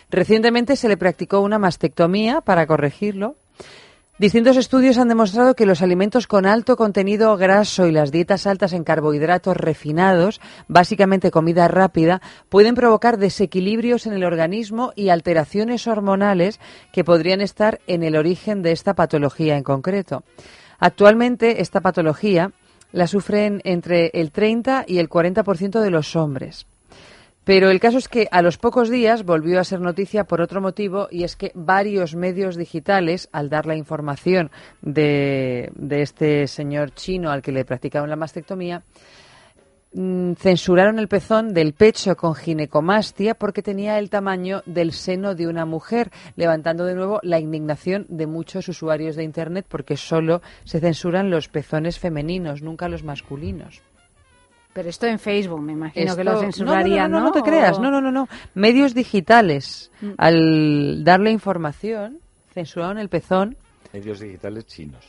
Recientemente 0.09 0.75
se 0.75 0.87
le 0.87 0.97
practicó 0.97 1.41
una 1.41 1.59
mastectomía 1.59 2.41
para 2.41 2.67
corregirlo. 2.67 3.35
Distintos 4.17 4.55
estudios 4.55 4.97
han 4.97 5.09
demostrado 5.09 5.55
que 5.55 5.65
los 5.65 5.81
alimentos 5.81 6.25
con 6.25 6.45
alto 6.45 6.77
contenido 6.77 7.35
graso 7.35 7.85
y 7.85 7.91
las 7.91 8.13
dietas 8.13 8.47
altas 8.47 8.71
en 8.71 8.85
carbohidratos 8.85 9.57
refinados, 9.57 10.39
básicamente 10.69 11.31
comida 11.31 11.67
rápida, 11.67 12.21
pueden 12.47 12.75
provocar 12.75 13.17
desequilibrios 13.17 14.07
en 14.07 14.13
el 14.13 14.23
organismo 14.23 14.93
y 14.95 15.09
alteraciones 15.09 15.85
hormonales 15.85 16.61
que 16.93 17.03
podrían 17.03 17.41
estar 17.41 17.81
en 17.87 18.03
el 18.03 18.15
origen 18.15 18.61
de 18.61 18.71
esta 18.71 18.93
patología 18.93 19.57
en 19.57 19.63
concreto. 19.63 20.23
Actualmente 20.79 21.61
esta 21.61 21.81
patología 21.81 22.53
la 22.93 23.07
sufren 23.07 23.59
entre 23.65 24.11
el 24.13 24.31
30 24.31 24.85
y 24.87 24.99
el 24.99 25.09
40% 25.09 25.81
de 25.81 25.91
los 25.91 26.15
hombres. 26.15 26.67
Pero 27.45 27.69
el 27.69 27.79
caso 27.79 27.99
es 27.99 28.09
que 28.09 28.27
a 28.31 28.41
los 28.41 28.57
pocos 28.57 28.89
días 28.89 29.23
volvió 29.23 29.59
a 29.59 29.63
ser 29.63 29.79
noticia 29.79 30.23
por 30.23 30.41
otro 30.41 30.61
motivo 30.61 31.07
y 31.11 31.23
es 31.23 31.35
que 31.35 31.51
varios 31.53 32.15
medios 32.15 32.57
digitales, 32.57 33.29
al 33.31 33.49
dar 33.49 33.67
la 33.67 33.75
información 33.75 34.49
de, 34.81 35.71
este 35.91 36.47
señor 36.47 36.95
chino 36.95 37.29
al 37.29 37.43
que 37.43 37.51
le 37.51 37.63
practicaron 37.63 38.09
la 38.09 38.15
mastectomía, 38.15 38.81
mm, 39.93 40.33
censuraron 40.33 40.97
el 40.97 41.07
pezón 41.07 41.53
del 41.53 41.73
pecho 41.73 42.15
con 42.15 42.33
ginecomastia 42.33 43.35
porque 43.35 43.61
tenía 43.61 43.99
el 43.99 44.09
tamaño 44.09 44.63
del 44.65 44.91
seno 44.91 45.35
de 45.35 45.47
una 45.47 45.67
mujer, 45.67 46.09
levantando 46.35 46.83
de 46.83 46.95
nuevo 46.95 47.19
la 47.21 47.39
indignación 47.39 48.07
de 48.09 48.25
muchos 48.25 48.67
usuarios 48.69 49.15
de 49.15 49.23
Internet 49.23 49.67
porque 49.69 49.97
solo 49.97 50.41
se 50.63 50.79
censuran 50.79 51.29
los 51.29 51.47
pezones 51.47 51.99
femeninos, 51.99 52.63
nunca 52.63 52.89
los 52.89 53.03
masculinos. 53.03 53.83
Pero 54.75 54.89
esto 54.89 55.07
en 55.07 55.19
Facebook, 55.19 55.61
me 55.61 55.71
imagino 55.71 56.17
que 56.17 56.23
lo 56.25 56.37
censurarían, 56.37 57.09
no, 57.09 57.19
¿no? 57.19 57.23
no, 57.23 57.29
no, 57.31 57.35
no 57.37 57.41
te 57.43 57.49
creas, 57.49 57.79
no, 57.79 57.89
no, 57.89 58.01
no, 58.01 58.11
no. 58.11 58.27
Medios 58.55 58.93
digitales, 58.93 59.89
Mm. 60.01 60.09
al 60.17 61.03
darle 61.05 61.31
información, 61.31 62.19
censuraron 62.53 62.97
el 62.97 63.07
pezón. 63.07 63.55
Medios 63.93 64.19
digitales 64.19 64.65
chinos. 64.65 65.05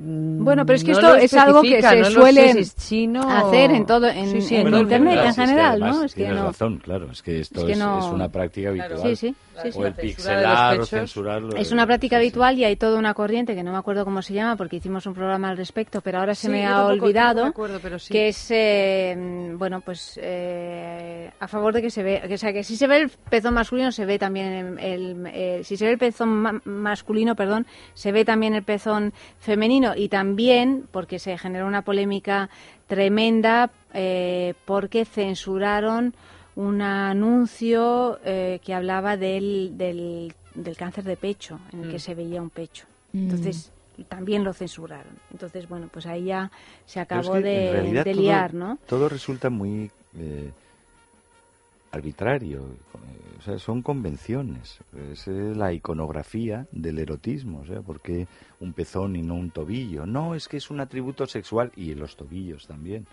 Bueno, 0.00 0.64
pero 0.64 0.76
es 0.76 0.84
que 0.84 0.92
No 0.92 0.98
esto 0.98 1.16
es 1.16 1.34
algo 1.34 1.60
que 1.60 1.82
se 1.82 1.88
no 1.96 2.02
lo 2.02 2.04
sé 2.04 2.10
suele 2.12 2.64
si 2.64 2.76
chino 2.76 3.28
hacer 3.28 3.72
en 3.72 3.84
todo, 3.84 4.06
en, 4.08 4.28
Sí, 4.30 4.42
sí, 4.42 4.54
en 4.54 4.62
bueno, 4.62 4.78
internet 4.78 5.14
Claro, 5.14 5.26
en 5.28 5.34
sí, 5.34 5.40
es 5.40 5.46
que 5.48 5.50
general, 5.56 5.80
¿no? 5.80 6.04
Es 6.04 6.14
que 6.14 6.20
tienes 6.20 6.38
no. 6.38 6.46
razón, 6.46 6.78
claro. 6.78 7.10
Es 7.10 7.20
que 7.22 7.40
esto 7.40 7.60
Es 7.62 7.66
que 7.66 7.76
no- 7.76 7.98
es 7.98 8.04
una 8.04 8.28
práctica 8.28 8.68
habitual. 8.68 9.00
Sí, 9.02 9.16
sí, 9.16 9.34
sí, 9.60 9.72
sí. 9.72 9.78
O 9.78 9.86
el 9.86 9.94
pixelar 9.94 10.78
o 10.80 10.86
censurarlo. 10.86 11.56
Es 11.56 11.72
una 11.72 11.84
práctica 11.84 12.16
habitual 12.18 12.56
y 12.60 12.64
hay 12.64 12.76
toda 12.76 12.96
una 12.96 13.12
corriente 13.12 13.56
que 13.56 13.64
no 13.64 13.72
me 13.72 13.78
acuerdo 13.78 14.04
cómo 14.04 14.22
se 14.22 14.34
llama 14.34 14.54
porque 14.54 14.76
hicimos 14.76 15.04
un 15.06 15.14
programa 15.14 15.48
al 15.48 15.56
respecto, 15.56 16.00
pero 16.00 16.20
ahora 16.20 16.36
se 16.36 16.46
Sí, 16.46 16.52
me 16.52 16.64
ha 16.64 16.74
tampoco- 16.74 17.04
olvidado 17.04 17.42
tampoco 17.42 17.42
me 17.42 17.48
acuerdo, 17.66 17.80
pero 17.82 17.98
sí. 17.98 18.12
que 18.12 18.28
es 18.28 18.46
eh, 18.52 19.52
bueno 19.58 19.80
pues 19.80 20.16
eh, 20.22 21.30
a 21.40 21.48
favor 21.48 21.72
de 21.74 21.82
que 21.82 21.90
se 21.90 22.04
ve, 22.04 22.22
que, 22.28 22.34
o 22.34 22.38
sea 22.38 22.52
que 22.52 22.62
si 22.62 22.76
se 22.76 22.86
ve 22.86 22.98
el 22.98 23.08
pezón 23.10 23.54
masculino 23.54 23.90
se 23.90 24.06
ve 24.06 24.16
también 24.18 24.46
el, 24.46 24.78
el- 24.78 25.26
eh, 25.34 25.60
si 25.64 25.76
se 25.76 25.86
ve 25.86 25.90
el 25.92 25.98
pezón 25.98 26.28
ma- 26.28 26.60
masculino, 26.64 27.34
perdón, 27.34 27.66
se 27.94 28.12
ve 28.12 28.24
también 28.24 28.54
el 28.54 28.62
pezón 28.62 29.12
femenino 29.40 29.87
y 29.96 30.08
también 30.08 30.86
porque 30.90 31.18
se 31.18 31.36
generó 31.38 31.66
una 31.66 31.82
polémica 31.82 32.48
tremenda 32.86 33.70
eh, 33.94 34.54
porque 34.64 35.04
censuraron 35.04 36.14
un 36.56 36.82
anuncio 36.82 38.18
eh, 38.24 38.60
que 38.64 38.74
hablaba 38.74 39.16
del, 39.16 39.72
del, 39.78 40.32
del 40.54 40.76
cáncer 40.76 41.04
de 41.04 41.16
pecho, 41.16 41.60
en 41.72 41.84
el 41.84 41.90
que 41.90 41.96
Mm. 41.96 42.00
se 42.00 42.14
veía 42.14 42.42
un 42.42 42.50
pecho. 42.50 42.84
Mm. 43.12 43.18
Entonces, 43.30 43.72
también 44.08 44.44
lo 44.44 44.52
censuraron. 44.52 45.12
Entonces, 45.30 45.68
bueno, 45.68 45.88
pues 45.92 46.06
ahí 46.06 46.24
ya 46.24 46.50
se 46.86 46.98
es 47.00 47.04
acabó 47.04 47.34
que, 47.34 47.40
de, 47.40 48.02
todo- 48.04 48.20
liar, 48.22 48.54
¿no? 48.54 48.78
Todo 48.86 49.08
resulta 49.08 49.50
muy 49.50 49.90
eh, 50.16 50.50
arbitrario. 51.92 52.64
O 53.38 53.42
sea, 53.42 53.58
son 53.58 53.82
convenciones. 53.82 54.78
Es 55.12 55.28
eh, 55.28 55.52
la 55.54 55.72
iconografía 55.72 56.66
del 56.72 56.98
erotismo. 56.98 57.60
O 57.60 57.66
sea, 57.66 57.80
¿por 57.82 58.00
qué 58.00 58.26
un 58.60 58.72
pezón 58.72 59.14
y 59.16 59.22
no 59.22 59.34
un 59.34 59.50
tobillo? 59.50 60.06
No, 60.06 60.34
es 60.34 60.48
que 60.48 60.56
es 60.56 60.70
un 60.70 60.80
atributo 60.80 61.26
sexual 61.26 61.70
y 61.76 61.94
los 61.94 62.16
tobillos 62.16 62.66
también. 62.66 63.06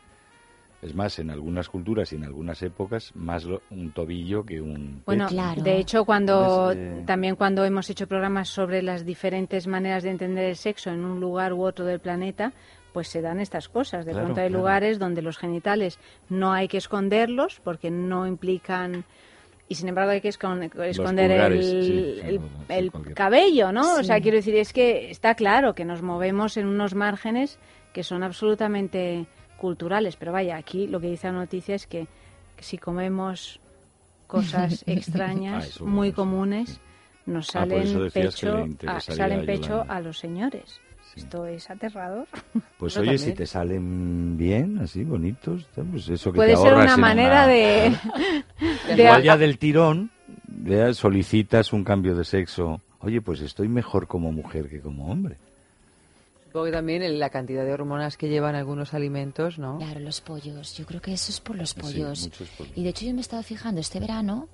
Es 0.82 0.94
más, 0.94 1.18
en 1.20 1.30
algunas 1.32 1.70
culturas 1.70 2.12
y 2.12 2.16
en 2.16 2.26
algunas 2.26 2.62
épocas, 2.62 3.12
más 3.16 3.44
lo- 3.46 3.62
un 3.72 3.92
tobillo 3.92 4.44
que 4.46 4.62
un 4.62 5.02
Bueno, 5.06 5.28
pecho. 5.28 5.62
de 5.64 5.78
hecho, 5.78 6.06
cuando 6.06 6.72
Entonces, 6.72 7.00
eh, 7.02 7.04
también 7.06 7.36
cuando 7.36 7.64
hemos 7.64 7.90
hecho 7.90 8.08
programas 8.08 8.50
sobre 8.50 8.82
las 8.82 9.06
diferentes 9.06 9.68
maneras 9.68 10.04
de 10.04 10.10
entender 10.12 10.46
el 10.46 10.56
sexo 10.56 10.90
en 10.92 11.06
un 11.06 11.20
lugar 11.20 11.54
u 11.54 11.64
otro 11.64 11.86
del 11.86 12.00
planeta, 12.00 12.52
pues 12.94 13.08
se 13.08 13.22
dan 13.22 13.40
estas 13.40 13.68
cosas. 13.70 14.06
De 14.06 14.12
Claro, 14.12 14.26
pronto 14.28 14.42
hay 14.42 14.50
claro. 14.50 14.60
lugares 14.62 15.00
donde 15.00 15.22
los 15.22 15.38
genitales 15.38 15.98
no 16.30 16.52
hay 16.52 16.68
que 16.68 16.78
esconderlos 16.78 17.60
porque 17.64 17.90
no 17.90 18.28
implican 18.28 19.06
y 19.68 19.76
sin 19.76 19.88
embargo 19.89 20.11
hay 20.11 20.22
que 20.22 20.30
escon- 20.30 20.70
esconder 20.86 21.30
pulgares, 21.32 21.66
el, 21.66 21.84
sí, 21.84 22.20
el- 22.24 22.39
sí, 22.39 22.45
el 22.70 22.91
cualquier- 22.91 23.16
cabello, 23.16 23.72
¿no? 23.72 23.95
O 23.95 24.03
sea, 24.03 24.22
quiero 24.22 24.38
decir, 24.38 24.55
es 24.55 24.74
que 24.74 25.09
está 25.09 25.36
claro 25.36 25.74
que 25.74 25.86
nos 25.86 26.01
movemos 26.01 26.57
en 26.57 26.68
unos 26.68 26.93
márgenes 26.95 27.57
que 27.93 28.03
son 28.03 28.24
absolutamente 28.24 29.26
culturales, 29.57 30.16
pero 30.18 30.32
vaya, 30.32 30.57
aquí 30.57 30.86
lo 30.88 30.99
que 30.99 31.07
dice 31.09 31.28
la 31.28 31.34
noticia 31.34 31.76
es 31.76 31.88
que, 31.88 32.07
que 32.55 32.63
si 32.63 32.78
comemos 32.78 33.59
cosas 34.28 34.84
Ah, 34.88 34.91
extrañas, 34.91 35.68
eso, 35.70 35.86
muy 35.86 36.11
comunes, 36.11 36.80
nos 37.26 37.49
Ah, 37.55 37.61
salen 37.66 38.09
pecho, 38.13 38.68
a, 38.88 38.99
salen 38.99 39.45
pecho 39.45 39.84
a 39.88 39.99
los 40.01 40.20
señores. 40.20 40.80
Esto 41.16 41.45
es 41.45 41.70
aterrador. 41.70 42.28
Pues 42.78 42.97
oye, 42.97 43.18
si 43.18 43.32
te 43.34 43.45
salen 43.45 44.36
bien, 44.38 44.80
así, 44.80 45.05
bonitos, 45.05 45.66
pues 45.89 46.09
eso 46.09 46.32
que 46.34 46.36
Puede 46.36 46.55
te 46.55 46.57
ser 46.57 46.74
una 46.74 46.97
manera 46.97 47.47
de- 47.47 47.95
Igual 48.96 49.24
ya 49.24 49.38
del 49.38 49.58
tirón, 49.58 50.12
ya 50.64 50.94
solicitas 50.94 51.74
un 51.74 51.84
cambio 51.84 52.16
de 52.16 52.24
sexo. 52.26 52.82
Oye, 53.00 53.22
pues 53.22 53.42
estoy 53.42 53.68
mejor 53.68 54.08
como 54.08 54.32
mujer 54.32 54.70
que 54.70 54.80
como 54.82 55.12
hombre. 55.12 55.38
Supongo 56.48 56.66
que 56.68 56.72
también 56.72 57.20
la 57.20 57.30
cantidad 57.30 57.66
de 57.66 57.74
hormonas 57.74 58.16
que 58.18 58.30
llevan 58.30 58.56
algunos 58.56 58.94
alimentos, 58.94 59.60
¿no? 59.60 59.78
Claro, 59.78 60.00
los 60.00 60.22
pollos. 60.22 60.76
Yo 60.78 60.86
creo 60.86 61.02
que 61.02 61.14
eso 61.14 61.32
es 61.32 61.42
por 61.42 61.56
los 61.58 61.72
Sí, 61.72 61.80
pollos. 61.82 62.24
muchos 62.24 62.48
pollos. 62.50 62.74
Y 62.78 62.84
de 62.84 62.90
hecho 62.90 63.06
yo 63.06 63.12
me 63.12 63.18
he 63.18 63.22
estado 63.22 63.44
fijando 63.44 63.82
este 63.82 64.00
verano, 64.00 64.48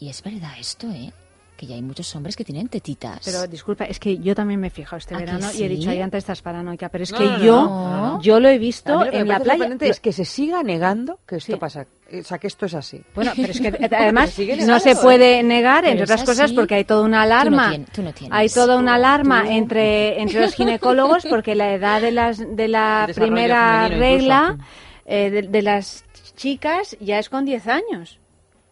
y 0.00 0.08
es 0.08 0.22
verdad 0.22 0.52
esto, 0.58 0.90
¿eh? 0.90 1.12
Que 1.56 1.64
ya 1.66 1.74
hay 1.74 1.80
muchos 1.82 2.14
hombres 2.14 2.36
que 2.36 2.44
tienen 2.44 2.68
tetitas. 2.68 3.20
Pero 3.24 3.46
disculpa, 3.46 3.84
es 3.86 3.98
que 3.98 4.18
yo 4.18 4.34
también 4.34 4.60
me 4.60 4.66
he 4.66 4.70
fijado 4.70 4.98
este 4.98 5.14
¿A 5.14 5.18
que 5.18 5.24
verano 5.24 5.48
y 5.54 5.62
he 5.62 5.68
dicho, 5.68 5.88
ahí 5.88 6.02
antes 6.02 6.18
estás 6.18 6.42
paranoica, 6.42 6.90
pero 6.90 7.04
es 7.04 7.12
No, 7.12 7.18
que 7.18 7.24
no, 7.24 7.38
yo, 7.38 7.62
no, 7.62 8.22
yo 8.22 8.40
lo 8.40 8.48
he 8.50 8.58
visto 8.58 8.92
lo 9.04 9.10
en 9.10 9.26
la 9.26 9.40
playa. 9.40 9.74
es 9.80 9.98
que 10.00 10.12
se 10.12 10.26
siga 10.26 10.62
negando 10.62 11.18
que 11.26 11.36
esto 11.36 11.58
pasa, 11.58 11.86
o 12.12 12.22
sea, 12.22 12.36
que 12.38 12.46
esto 12.48 12.66
es 12.66 12.74
así. 12.74 13.00
Bueno, 13.14 13.32
pero 13.34 13.52
es 13.52 13.60
que 13.60 13.68
eh, 13.80 13.88
además 13.90 14.30
Se 14.32 14.66
no 14.66 14.78
se 14.80 14.90
¿eh? 14.90 14.96
puede 15.00 15.42
negar, 15.42 15.80
Pero 15.84 15.92
entre 15.92 16.04
otras 16.04 16.24
cosas, 16.24 16.52
porque 16.52 16.74
hay 16.74 16.84
toda 16.84 17.00
una 17.02 17.22
Tú 17.24 17.28
no 17.28 17.34
alarma. 17.34 17.68
tienes- 17.70 17.90
tú 17.92 18.02
no 18.02 18.12
tienes. 18.12 18.38
hay 18.38 18.48
toda 18.50 18.76
una 18.76 18.94
alarma 18.96 19.44
Tú- 19.44 19.50
entre, 19.50 20.20
entre 20.20 20.40
los 20.42 20.54
ginecólogos 20.54 21.24
porque 21.26 21.54
la 21.54 21.72
edad 21.72 22.02
de, 22.02 22.12
las, 22.12 22.38
de 22.38 22.68
la 22.68 23.08
primera 23.14 23.88
regla 23.88 24.58
eh, 25.06 25.30
de, 25.30 25.42
de 25.42 25.62
las 25.62 26.04
chicas 26.36 26.98
ya 27.00 27.18
es 27.18 27.30
con 27.30 27.46
10 27.46 27.66
años, 27.68 28.18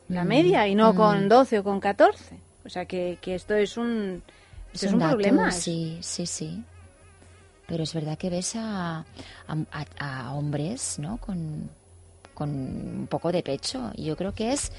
la 0.08 0.24
Mm, 0.24 0.28
media, 0.28 0.68
y 0.68 0.74
no 0.74 0.92
mm. 0.92 0.96
con 0.96 1.28
12 1.30 1.60
o 1.60 1.64
con 1.64 1.80
14. 1.80 2.43
O 2.64 2.68
sea 2.68 2.86
que, 2.86 3.18
que 3.20 3.34
esto 3.34 3.54
es 3.54 3.76
un, 3.76 4.22
esto 4.72 4.86
es 4.86 4.92
un 4.92 4.98
dato, 4.98 5.12
problema. 5.12 5.50
Sí, 5.50 5.98
sí, 6.00 6.26
sí. 6.26 6.62
Pero 7.66 7.82
es 7.82 7.94
verdad 7.94 8.18
que 8.18 8.30
ves 8.30 8.56
a, 8.56 9.04
a, 9.48 9.84
a- 9.98 10.34
hombres, 10.34 10.98
¿no? 10.98 11.16
Con, 11.18 11.70
con 12.34 12.50
un 12.50 13.06
poco 13.08 13.32
de 13.32 13.42
pecho. 13.42 13.90
Y 13.94 14.04
yo 14.04 14.16
creo 14.16 14.32
que 14.34 14.52
es... 14.52 14.70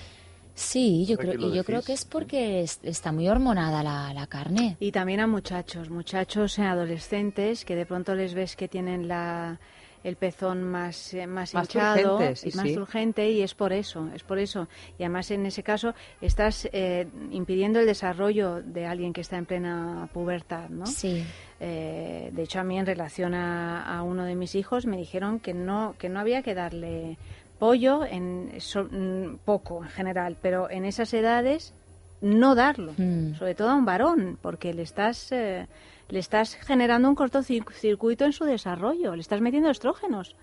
Sí, 0.53 1.05
yo 1.05 1.17
¿Para 1.17 1.33
creo, 1.33 1.53
yo 1.53 1.63
creo 1.65 1.81
que 1.81 1.91
es 1.93 2.05
porque 2.05 2.61
es- 2.61 2.79
está 2.83 3.11
muy 3.11 3.27
hormonada 3.27 3.83
la, 3.83 4.13
la 4.13 4.25
carne. 4.27 4.77
Y 4.79 4.91
también 4.91 5.19
a 5.19 5.27
muchachos, 5.27 5.89
muchachos 5.89 6.59
adolescentes 6.59 7.65
que 7.65 7.75
de 7.75 7.85
pronto 7.85 8.15
les 8.15 8.33
ves 8.33 8.55
que 8.55 8.67
tienen 8.69 9.07
la, 9.09 9.59
el 10.05 10.15
pezón 10.17 10.63
más, 10.63 11.13
eh, 11.13 11.25
más, 11.27 11.53
Más 11.53 11.65
hinchado 11.65 12.19
sí, 12.35 12.49
y 12.53 12.55
más 12.55 12.67
sí. 12.67 12.77
urgente 12.77 13.29
y 13.31 13.41
es 13.41 13.53
por 13.55 13.73
eso, 13.73 14.07
es 14.13 14.23
por 14.23 14.37
eso. 14.39 14.67
Y 14.97 15.03
además 15.03 15.31
en 15.31 15.45
ese 15.45 15.63
caso 15.63 15.93
estás 16.21 16.69
eh, 16.71 17.07
impidiendo 17.31 17.79
el 17.79 17.85
desarrollo 17.85 18.61
de 18.61 18.85
alguien 18.85 19.13
que 19.13 19.21
está 19.21 19.37
en 19.37 19.45
plena 19.45 20.07
pubertad, 20.13 20.69
¿no? 20.69 20.85
Sí. 20.85 21.25
Eh, 21.59 22.29
de 22.33 22.43
hecho 22.43 22.59
a 22.59 22.63
mí 22.63 22.77
en 22.77 22.85
relación 22.85 23.33
a, 23.33 23.97
a 23.97 24.03
uno 24.03 24.25
de 24.25 24.35
mis 24.35 24.55
hijos 24.55 24.85
me 24.85 24.97
dijeron 24.97 25.39
que 25.39 25.53
no 25.53 25.95
que 25.97 26.09
no 26.09 26.19
había 26.19 26.41
que 26.43 26.53
darle 26.53 27.17
pollo, 27.59 28.03
en 28.05 28.51
so- 28.59 28.83
mm, 28.91 29.37
poco 29.45 29.83
en 29.83 29.89
general, 29.89 30.37
pero 30.41 30.69
en 30.69 30.85
esas 30.85 31.13
edades 31.13 31.73
no 32.21 32.53
darlo, 32.55 32.93
Mm. 32.97 33.35
sobre 33.35 33.55
todo 33.55 33.69
a 33.69 33.75
un 33.75 33.85
varón, 33.85 34.37
porque 34.41 34.73
le 34.73 34.81
estás, 34.83 35.31
eh, 35.31 35.67
le 36.09 36.19
estás 36.19 36.55
generando 36.55 37.09
un 37.09 37.15
cortocircuito 37.15 38.25
en 38.25 38.33
su 38.33 38.43
desarrollo, 38.45 39.15
le 39.15 39.21
estás 39.21 39.41
metiendo 39.41 39.69
estrógenos. 39.69 40.35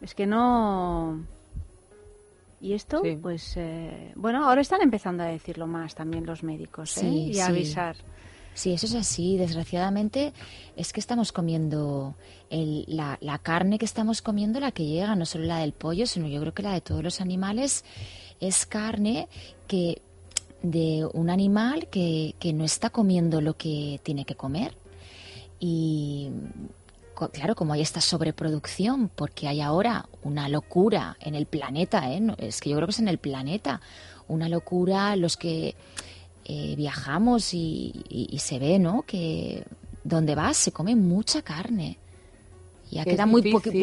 Es 0.00 0.14
que 0.14 0.26
no... 0.26 1.24
Y 2.60 2.72
esto, 2.72 3.00
Sí. 3.04 3.18
pues, 3.20 3.54
eh, 3.56 4.12
bueno, 4.16 4.48
ahora 4.48 4.60
están 4.62 4.80
empezando 4.82 5.22
a 5.22 5.26
decirlo 5.26 5.66
más 5.66 5.94
también 5.94 6.24
los 6.26 6.42
médicos, 6.42 6.96
¿eh? 6.96 7.00
Sí, 7.00 7.26
y 7.30 7.34
sí. 7.34 7.40
a 7.40 7.46
avisar. 7.46 7.96
Sí, 8.54 8.72
eso 8.72 8.86
es 8.86 8.94
así. 8.94 9.36
Desgraciadamente 9.36 10.32
es 10.76 10.94
que 10.94 11.00
estamos 11.00 11.32
comiendo 11.32 12.14
el- 12.48 12.84
la, 12.88 13.18
la 13.20 13.36
carne 13.38 13.78
que 13.78 13.84
estamos 13.84 14.22
comiendo, 14.22 14.58
la 14.60 14.72
que 14.72 14.86
llega, 14.86 15.14
no 15.14 15.26
solo 15.26 15.44
la 15.44 15.58
del 15.58 15.72
pollo, 15.74 16.06
sino 16.06 16.26
yo 16.28 16.40
creo 16.40 16.54
que 16.54 16.62
la 16.62 16.72
de 16.72 16.80
todos 16.80 17.02
los 17.04 17.20
animales, 17.20 17.84
es 18.40 18.64
carne 18.64 19.28
que 19.68 20.00
de 20.70 21.06
un 21.12 21.30
animal 21.30 21.88
que, 21.88 22.34
que 22.38 22.52
no 22.52 22.64
está 22.64 22.90
comiendo 22.90 23.40
lo 23.40 23.56
que 23.56 24.00
tiene 24.02 24.24
que 24.24 24.34
comer. 24.34 24.76
Y 25.58 26.28
claro, 27.32 27.54
como 27.54 27.72
hay 27.72 27.80
esta 27.80 28.00
sobreproducción, 28.00 29.08
porque 29.08 29.48
hay 29.48 29.60
ahora 29.60 30.08
una 30.22 30.48
locura 30.48 31.16
en 31.20 31.34
el 31.34 31.46
planeta, 31.46 32.12
¿eh? 32.12 32.20
Es 32.38 32.60
que 32.60 32.70
yo 32.70 32.76
creo 32.76 32.86
que 32.88 32.92
es 32.92 32.98
en 33.00 33.08
el 33.08 33.18
planeta, 33.18 33.80
una 34.28 34.48
locura 34.48 35.16
los 35.16 35.36
que 35.36 35.74
eh, 36.44 36.74
viajamos 36.76 37.54
y, 37.54 37.92
y- 38.08 38.28
y 38.30 38.38
se 38.38 38.58
ve, 38.58 38.78
¿no? 38.78 39.02
Que 39.02 39.64
donde 40.04 40.34
vas 40.34 40.56
se 40.56 40.72
come 40.72 40.94
mucha 40.94 41.42
carne. 41.42 41.98
Ya 42.90 43.04
Que 43.04 43.10
queda, 43.10 43.26
muy 43.26 43.42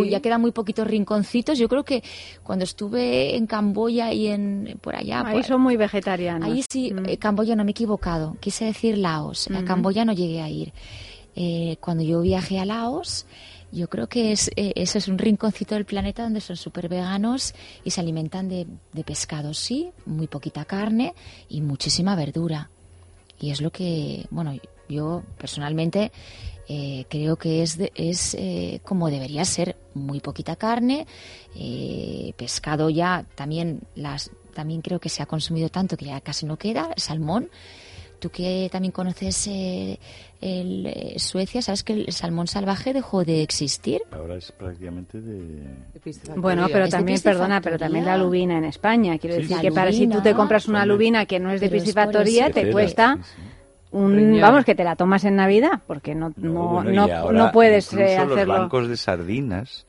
ya 0.10 0.22
quedan 0.22 0.39
muy 0.41 0.51
poquitos 0.51 0.88
rinconcitos. 0.88 1.58
Yo 1.60 1.68
creo 1.68 1.84
que 1.84 2.04
cuando 2.41 2.64
estuve 2.64 3.36
en 3.36 3.47
Camboya 3.47 4.14
y 4.14 4.28
en 4.28 4.78
por 4.82 4.95
allá, 4.95 5.22
Ahí 5.26 5.36
por- 5.38 5.43
son 5.45 5.62
muy 5.62 5.76
vegetarianos. 5.76 6.47
Ahí 6.49 6.64
sí, 6.70 6.93
eh, 7.08 7.18
Camboya 7.18 7.56
no 7.56 7.64
me 7.66 7.72
he 7.72 7.74
equivocado. 7.74 8.38
Quise 8.39 8.66
decir 8.66 8.97
Laos. 8.97 9.49
A 9.51 9.56
Ujú. 9.58 9.66
Camboya 9.66 10.06
no 10.06 10.14
llegué 10.14 10.41
a 10.41 10.49
ir. 10.49 10.72
Eh, 11.36 11.78
cuando 11.82 12.04
yo 12.04 12.22
viajé 12.22 12.60
a 12.60 12.66
Laos, 12.66 13.26
yo 13.72 13.89
creo 13.89 14.08
que 14.08 14.32
es, 14.32 14.49
eh, 14.56 14.72
eso 14.76 14.97
es 14.99 15.08
un 15.08 15.18
rinconcito 15.18 15.76
del 15.76 15.84
planeta 15.86 16.24
donde 16.24 16.39
son 16.41 16.56
súper 16.56 16.88
veganos 16.88 17.54
y 17.84 17.89
se 17.89 17.99
alimentan 17.99 18.47
de, 18.47 18.68
de 18.93 19.04
pescado, 19.04 19.54
sí, 19.54 19.89
muy 20.06 20.28
poquita 20.28 20.64
carne 20.64 21.14
y 21.49 21.62
muchísima 21.62 22.16
verdura. 22.16 22.70
Y 23.39 23.49
es 23.49 23.62
lo 23.62 23.72
que, 23.72 24.28
bueno, 24.30 24.54
yo 24.88 25.24
personalmente 25.39 26.12
eh, 26.70 27.05
creo 27.09 27.36
que 27.36 27.61
es, 27.64 27.78
de- 27.78 27.91
es 27.95 28.36
eh, 28.36 28.80
como 28.84 29.09
debería 29.09 29.45
ser, 29.45 29.76
muy 29.93 30.20
poquita 30.20 30.55
carne, 30.55 31.05
eh, 31.55 32.34
pescado 32.38 32.89
ya 32.89 33.26
también 33.36 33.82
las 33.95 34.32
también 34.53 34.82
creo 34.82 34.99
que 34.99 35.09
se 35.09 35.24
ha 35.24 35.26
consumido 35.26 35.70
tanto 35.70 35.97
que 35.97 36.05
ya 36.05 36.22
casi 36.22 36.45
no 36.45 36.57
queda, 36.57 36.89
salmón. 36.95 37.49
Tú 38.20 38.30
que 38.30 38.70
también 38.72 38.91
conoces 38.93 39.47
eh, 39.47 39.99
el, 40.39 40.86
eh, 40.86 41.16
Suecia, 41.18 41.61
sabes 41.61 41.84
que 41.84 41.91
el 41.93 42.14
salmón 42.14 42.47
salvaje 42.47 42.93
dejó 42.93 43.26
de 43.26 43.41
existir. 43.41 44.01
Ahora 44.11 44.38
es 44.38 44.51
prácticamente 44.53 45.20
de... 45.20 45.64
Bueno, 46.38 46.68
pero 46.72 46.88
también, 46.88 47.20
perdona, 47.20 47.59
pero 47.61 47.78
también 47.78 48.05
la 48.05 48.16
lubina 48.16 48.57
en 48.59 48.64
España. 48.66 49.18
Quiero 49.18 49.36
Sí, 49.36 49.41
decir 49.41 49.57
sí. 49.57 49.61
que 49.64 49.70
La 49.72 49.76
para 49.76 49.91
si 49.91 50.05
tú 50.05 50.11
te 50.11 50.16
lubina, 50.30 50.38
compras 50.38 50.68
una 50.70 50.86
lubina 50.86 51.26
que 51.26 51.39
no 51.39 51.51
es 51.51 51.59
de 51.59 51.70
piscifactoría, 51.70 52.49
te 52.51 52.72
cuesta 52.72 53.18
un... 53.93 54.39
Vamos, 54.41 54.65
que 54.65 54.75
te 54.75 54.83
la 54.83 54.95
tomas 54.95 55.23
en 55.25 55.35
Navidad, 55.37 55.81
porque 55.87 56.13
no, 56.15 56.33
no, 56.37 56.67
bueno, 56.67 56.91
y 56.91 56.95
no, 56.95 57.31
no 57.31 57.51
puedes 57.51 57.91
incluso 57.93 58.11
eh, 58.11 58.17
los 58.25 58.31
hacerlo. 58.33 58.53
bancos 58.53 58.87
de 58.89 58.97
sardinas 58.97 59.85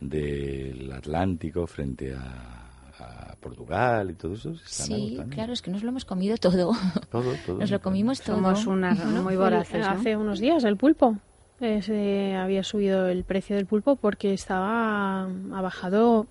del 0.00 0.90
Atlántico 0.92 1.66
frente 1.66 2.14
a, 2.14 3.30
a 3.30 3.36
Portugal 3.40 4.10
y 4.10 4.14
todo 4.14 4.34
eso 4.34 4.54
Sí, 4.64 5.08
agotando. 5.08 5.34
claro, 5.34 5.52
es 5.52 5.62
que 5.62 5.70
nos 5.70 5.82
lo 5.82 5.90
hemos 5.90 6.04
comido 6.04 6.36
todo. 6.36 6.72
Todo, 7.10 7.32
todo. 7.46 7.58
Nos 7.60 7.70
lo 7.70 7.80
comimos 7.80 8.20
todo. 8.22 8.36
Somos 8.36 8.66
unas 8.66 9.04
muy 9.04 9.36
voraces, 9.36 9.80
¿no? 9.86 9.92
Hace 9.92 10.16
unos 10.16 10.38
días 10.40 10.64
el 10.64 10.76
pulpo. 10.76 11.16
eh, 11.60 11.82
se 11.82 12.34
había 12.34 12.62
subido 12.64 13.08
el 13.08 13.24
precio 13.24 13.56
del 13.56 13.66
pulpo 13.66 13.96
porque 13.96 14.32
estaba 14.32 15.24
ha 15.24 15.60
bajado 15.60 16.26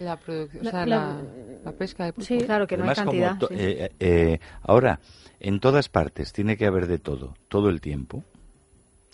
La 0.00 0.16
producción, 0.16 0.60
o 0.60 0.64
La- 0.64 0.70
sea, 0.70 0.86
la- 0.86 0.96
la, 0.96 1.16
la 1.64 1.72
pesca 1.72 2.04
de 2.04 2.12
pulpo. 2.12 2.26
Sí. 2.26 2.38
Claro 2.38 2.66
que 2.66 2.76
no 2.76 2.84
hay 2.84 2.90
Además, 2.90 3.04
cantidad. 3.04 3.38
sí. 3.48 3.54
eh, 3.58 3.90
eh, 3.98 4.38
ahora, 4.62 5.00
en 5.40 5.60
todas 5.60 5.88
partes 5.88 6.32
tiene 6.32 6.56
que 6.56 6.66
haber 6.66 6.86
de 6.86 6.98
todo, 6.98 7.34
todo 7.48 7.68
el 7.68 7.80
tiempo. 7.80 8.24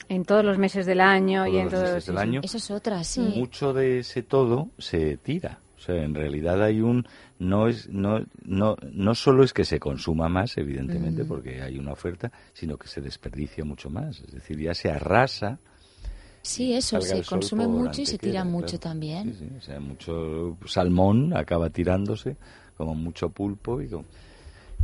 En 0.09 0.25
todos 0.25 0.45
los 0.45 0.59
meses 0.59 0.85
del 0.87 1.01
año 1.01 1.47
y 1.47 1.53
Todos 1.53 1.59
en 1.59 1.65
los 1.65 1.73
todos 1.73 1.95
meses 1.95 2.07
del 2.07 2.19
año. 2.19 2.41
Eso 2.43 2.57
es 2.59 2.71
otra, 2.71 3.03
sí. 3.05 3.21
Mucho 3.37 3.73
de 3.73 4.01
ese 4.01 4.23
todo 4.23 4.69
se 4.79 5.17
tira. 5.17 5.61
O 5.77 5.81
sea, 5.81 6.03
en 6.03 6.15
realidad 6.15 6.63
hay 6.63 6.81
un 6.81 7.07
no 7.39 7.69
es 7.69 7.89
no 7.89 8.21
no 8.43 8.77
no 8.91 9.15
solo 9.15 9.45
es 9.45 9.53
que 9.53 9.65
se 9.65 9.79
consuma 9.79 10.29
más, 10.29 10.57
evidentemente, 10.57 11.25
Mm. 11.25 11.29
porque 11.29 11.63
hay 11.63 11.79
una 11.79 11.93
oferta, 11.93 12.31
sino 12.55 12.77
que 12.79 12.89
se 12.89 13.01
desperdicia 13.03 13.65
mucho 13.65 13.91
más. 13.91 14.21
Es 14.21 14.33
decir, 14.33 14.59
ya 14.59 14.75
se 14.75 14.91
arrasa. 14.91 15.59
Sí, 16.43 16.75
eso, 16.75 17.01
se 17.01 17.23
consume 17.23 17.67
mucho 17.67 18.03
y 18.03 18.07
se 18.07 18.19
tira 18.19 18.45
mucho 18.45 18.79
claro. 18.79 18.81
también. 18.81 19.33
Sí, 19.35 19.47
sí, 19.49 19.55
o 19.57 19.61
sea, 19.63 19.81
mucho 19.81 20.59
salmón 20.67 21.35
acaba 21.35 21.71
tirándose, 21.71 22.37
como 22.77 22.95
mucho 22.95 23.31
pulpo 23.31 23.81
y 23.81 23.89
con- 23.89 24.05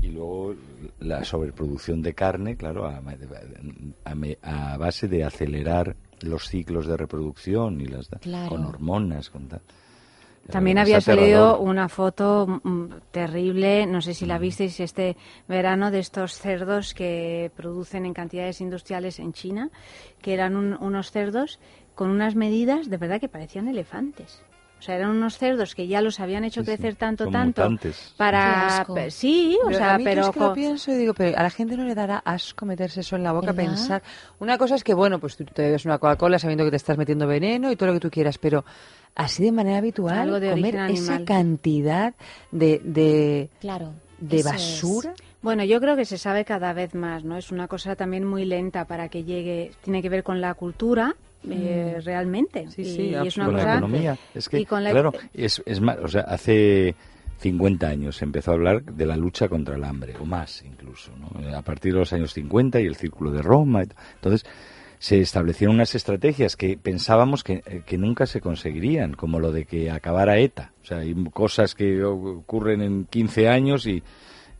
y 0.03 0.09
luego 0.09 0.55
la 1.01 1.25
sobreproducción 1.25 2.03
de 2.03 2.15
carne, 2.15 2.57
claro, 2.57 2.87
a, 2.87 3.01
a- 4.05 4.73
a 4.73 4.77
base 4.77 5.09
de 5.09 5.25
acelerar 5.25 5.97
los 6.23 6.49
ciclos 6.49 6.87
de 6.87 6.97
reproducción 6.97 7.81
y 7.81 7.87
las 7.87 8.09
Claro. 8.21 8.49
con 8.49 8.65
hormonas, 8.65 9.31
con 9.31 9.49
tal. 9.49 9.61
También 10.51 10.79
Es 10.79 10.83
había 10.83 11.01
salido 11.01 11.61
una 11.61 11.89
foto 11.89 12.61
mm, 12.65 12.87
terrible, 13.13 13.87
no 13.87 14.01
sé 14.03 14.15
si 14.15 14.25
Mm. 14.25 14.29
la 14.29 14.39
visteis 14.39 14.81
este 14.81 15.17
verano, 15.47 15.91
de 15.91 16.01
estos 16.01 16.33
cerdos 16.39 16.93
que 16.95 17.53
producen 17.57 18.05
en 18.05 18.15
cantidades 18.15 18.61
industriales 18.61 19.19
en 19.21 19.33
China, 19.33 19.71
que 20.21 20.35
eran 20.35 20.57
un- 20.57 20.77
unos 20.81 21.11
cerdos 21.13 21.61
con 21.95 22.11
unas 22.11 22.35
medidas 22.35 22.89
de 22.91 22.97
verdad 22.97 23.21
que 23.21 23.29
parecían 23.29 23.69
elefantes. 23.69 24.43
O 24.81 24.83
sea, 24.83 24.97
eran 24.97 25.11
unos 25.11 25.37
cerdos 25.37 25.75
que 25.75 25.87
ya 25.87 26.01
los 26.01 26.19
habían 26.21 26.43
hecho 26.43 26.63
Sí, 26.63 26.67
crecer 26.67 26.97
tanto, 26.97 27.27
tanto 27.29 27.63
mutantes. 27.63 28.15
Para... 28.17 28.87
Sí, 29.11 29.59
o 29.63 29.67
Pero 29.67 29.79
sea, 29.79 29.95
a 29.95 29.99
mí 29.99 30.05
yo 30.05 30.11
pero... 30.11 30.23
es 30.23 30.31
que 30.31 30.41
lo 30.41 30.53
pienso 30.55 30.91
y 30.91 30.95
digo, 30.97 31.13
pero 31.15 31.39
a 31.39 31.43
la 31.43 31.51
gente 31.51 31.77
no 31.77 31.85
le 31.85 31.95
dará 31.95 32.17
asco 32.25 32.65
meterse 32.65 33.01
eso 33.01 33.15
en 33.17 33.23
la 33.23 33.33
boca, 33.33 33.53
¿Verdad? 33.53 33.57
pensar. 33.71 34.03
Una 34.39 34.57
cosa 34.57 34.75
es 34.77 34.83
que, 34.83 34.95
bueno, 34.95 35.19
pues 35.21 35.37
tú 35.37 35.45
te 35.45 35.63
bebes 35.63 35.85
una 35.85 35.99
Coca-Cola 35.99 36.39
sabiendo 36.39 36.65
que 36.65 36.71
te 36.71 36.77
estás 36.77 36.97
metiendo 36.97 37.27
veneno 37.27 37.71
y 37.71 37.77
todo 37.77 37.89
lo 37.89 37.93
que 37.93 38.01
tú 38.01 38.11
quieras, 38.11 38.39
pero 38.39 38.65
así 39.15 39.45
de 39.45 39.53
manera 39.53 39.77
habitual, 39.79 40.19
Algo 40.19 40.41
de 40.41 40.51
comer 40.51 40.77
esa 40.91 41.25
cantidad 41.27 42.15
de, 42.51 42.81
de, 42.83 43.51
Claro. 43.61 43.93
de 44.19 44.39
eso 44.39 44.49
es. 44.49 44.55
basura. 44.55 45.15
Bueno, 45.43 45.63
yo 45.65 45.81
creo 45.81 45.97
que 45.97 46.05
se 46.07 46.17
sabe 46.19 46.45
cada 46.45 46.73
vez 46.73 46.95
más, 46.95 47.25
¿no? 47.25 47.37
Es 47.37 47.51
una 47.51 47.69
cosa 47.69 47.97
también 47.97 48.25
muy 48.25 48.45
lenta 48.47 48.87
para 48.87 49.09
que 49.09 49.25
llegue, 49.25 49.73
tiene 49.83 50.01
que 50.03 50.09
ver 50.09 50.23
con 50.23 50.41
la 50.41 50.55
cultura, 50.55 51.17
eh, 51.49 51.97
Mm. 51.99 52.05
realmente. 52.05 52.69
Sí, 52.71 52.83
y, 52.83 52.85
sí, 52.85 53.03
y 53.23 53.27
es 53.27 53.37
una 53.37 53.47
con 53.47 53.57
la 53.57 53.63
economía. 53.63 54.19
Es 54.35 54.49
que, 54.49 54.59
y 54.61 54.67
con 54.67 54.85
la- 54.85 54.91
claro, 54.91 55.13
es, 55.33 55.63
es 55.67 55.81
más, 55.81 55.99
o 55.99 56.09
sea, 56.09 56.23
hace 56.23 56.95
50 57.39 57.89
años 57.89 58.17
se 58.17 58.25
empezó 58.27 58.51
a 58.51 58.55
hablar 58.55 58.83
de 58.85 59.07
la 59.07 59.17
lucha 59.17 59.49
contra 59.49 59.77
el 59.77 59.85
hambre, 59.85 60.15
o 60.21 60.25
más 60.27 60.63
incluso, 60.65 61.13
¿no? 61.17 61.57
A 61.57 61.63
partir 61.63 61.93
de 61.95 62.01
los 62.01 62.13
años 62.13 62.35
50 62.35 62.81
y 62.81 62.87
el 62.87 62.97
Círculo 62.97 63.31
de 63.31 63.41
Roma. 63.43 63.83
Entonces, 64.17 64.45
se 64.99 65.19
establecieron 65.21 65.77
unas 65.77 65.95
estrategias 65.95 66.57
que 66.57 66.77
pensábamos 66.77 67.43
que, 67.43 67.63
eh, 67.65 67.81
que 67.87 67.97
nunca 67.97 68.27
se 68.27 68.43
conseguirían, 68.43 69.15
como 69.15 69.41
lo 69.41 69.51
de 69.51 69.65
que 69.65 69.91
acabara 69.91 70.39
ETA. 70.39 70.73
O 70.83 70.85
sea, 70.85 70.99
hay 70.99 71.15
cosas 71.33 71.75
que 71.75 72.05
ocurren 72.05 72.83
en 72.83 73.07
15 73.07 73.49
años 73.49 73.87
y 73.87 74.03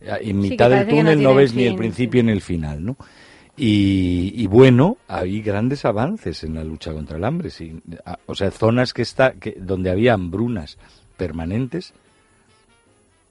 eh, 0.01 0.09
en 0.21 0.41
Sí, 0.41 0.49
mitad 0.49 0.71
del 0.71 0.87
no 0.87 0.95
túnel 0.95 1.21
no, 1.21 1.35
ves 1.35 1.53
ni 1.53 1.65
el 1.65 1.75
principio 1.75 2.23
ni 2.23 2.31
el 2.31 2.41
final, 2.41 2.83
¿no? 2.83 2.97
Y, 3.63 4.33
y 4.35 4.47
bueno, 4.47 4.97
hay 5.07 5.39
grandes 5.41 5.85
avances 5.85 6.43
en 6.43 6.55
la 6.55 6.63
lucha 6.63 6.93
contra 6.93 7.17
el 7.17 7.23
hambre. 7.23 7.51
sí. 7.51 7.79
A- 8.05 8.17
O 8.25 8.33
sea, 8.33 8.49
zonas 8.49 8.91
que 8.91 9.03
está, 9.03 9.33
que, 9.33 9.55
donde 9.59 9.91
había 9.91 10.13
hambrunas 10.15 10.79
permanentes, 11.15 11.93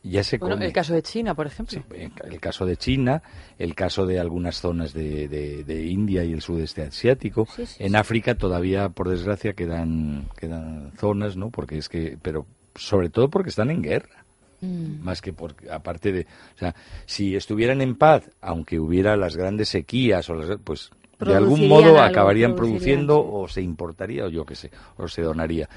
ya 0.04 0.22
se 0.22 0.38
Bueno, 0.38 0.54
come. 0.54 0.66
el 0.66 0.72
caso 0.72 0.94
de 0.94 1.02
China, 1.02 1.34
por 1.34 1.48
ejemplo. 1.48 1.82
Sí, 1.90 1.96
el 2.24 2.40
caso 2.40 2.64
de 2.64 2.76
China, 2.76 3.22
el 3.58 3.74
caso 3.74 4.06
de 4.06 4.20
algunas 4.20 4.60
zonas 4.60 4.92
de, 4.94 5.26
de- 5.26 5.64
de 5.64 5.86
India 5.86 6.22
y 6.24 6.32
el 6.32 6.42
sudeste 6.42 6.82
asiático. 6.82 7.46
Sí, 7.56 7.66
sí, 7.66 7.82
en. 7.84 7.96
África 7.96 8.36
todavía, 8.36 8.88
por 8.88 9.08
desgracia, 9.08 9.54
quedan, 9.54 10.28
quedan 10.38 10.92
zonas, 10.98 11.36
¿no? 11.36 11.50
Porque 11.50 11.76
es 11.76 11.88
que, 11.88 12.16
pero 12.22 12.46
sobre 12.76 13.10
todo 13.10 13.28
porque 13.30 13.50
están 13.50 13.70
en 13.70 13.82
guerra. 13.82 14.19
Mm. 14.60 15.02
Más 15.02 15.22
que 15.22 15.32
por, 15.32 15.54
aparte 15.70 16.12
de, 16.12 16.26
o 16.54 16.58
sea, 16.58 16.74
si 17.06 17.34
estuvieran 17.34 17.80
en 17.80 17.96
paz, 17.96 18.30
aunque 18.40 18.78
hubiera 18.78 19.16
las 19.16 19.36
grandes 19.36 19.70
sequías 19.70 20.28
o 20.28 20.34
las, 20.34 20.58
pues 20.62 20.90
de 21.18 21.34
algún 21.34 21.68
modo 21.68 21.88
algo, 21.88 22.00
acabarían 22.00 22.54
produciendo 22.54 23.22
sí. 23.22 23.28
o 23.32 23.48
se 23.48 23.62
importaría 23.62 24.24
o 24.24 24.28
yo 24.28 24.44
qué 24.44 24.54
sé, 24.54 24.70
o 24.96 25.08
se 25.08 25.22
donaría. 25.22 25.68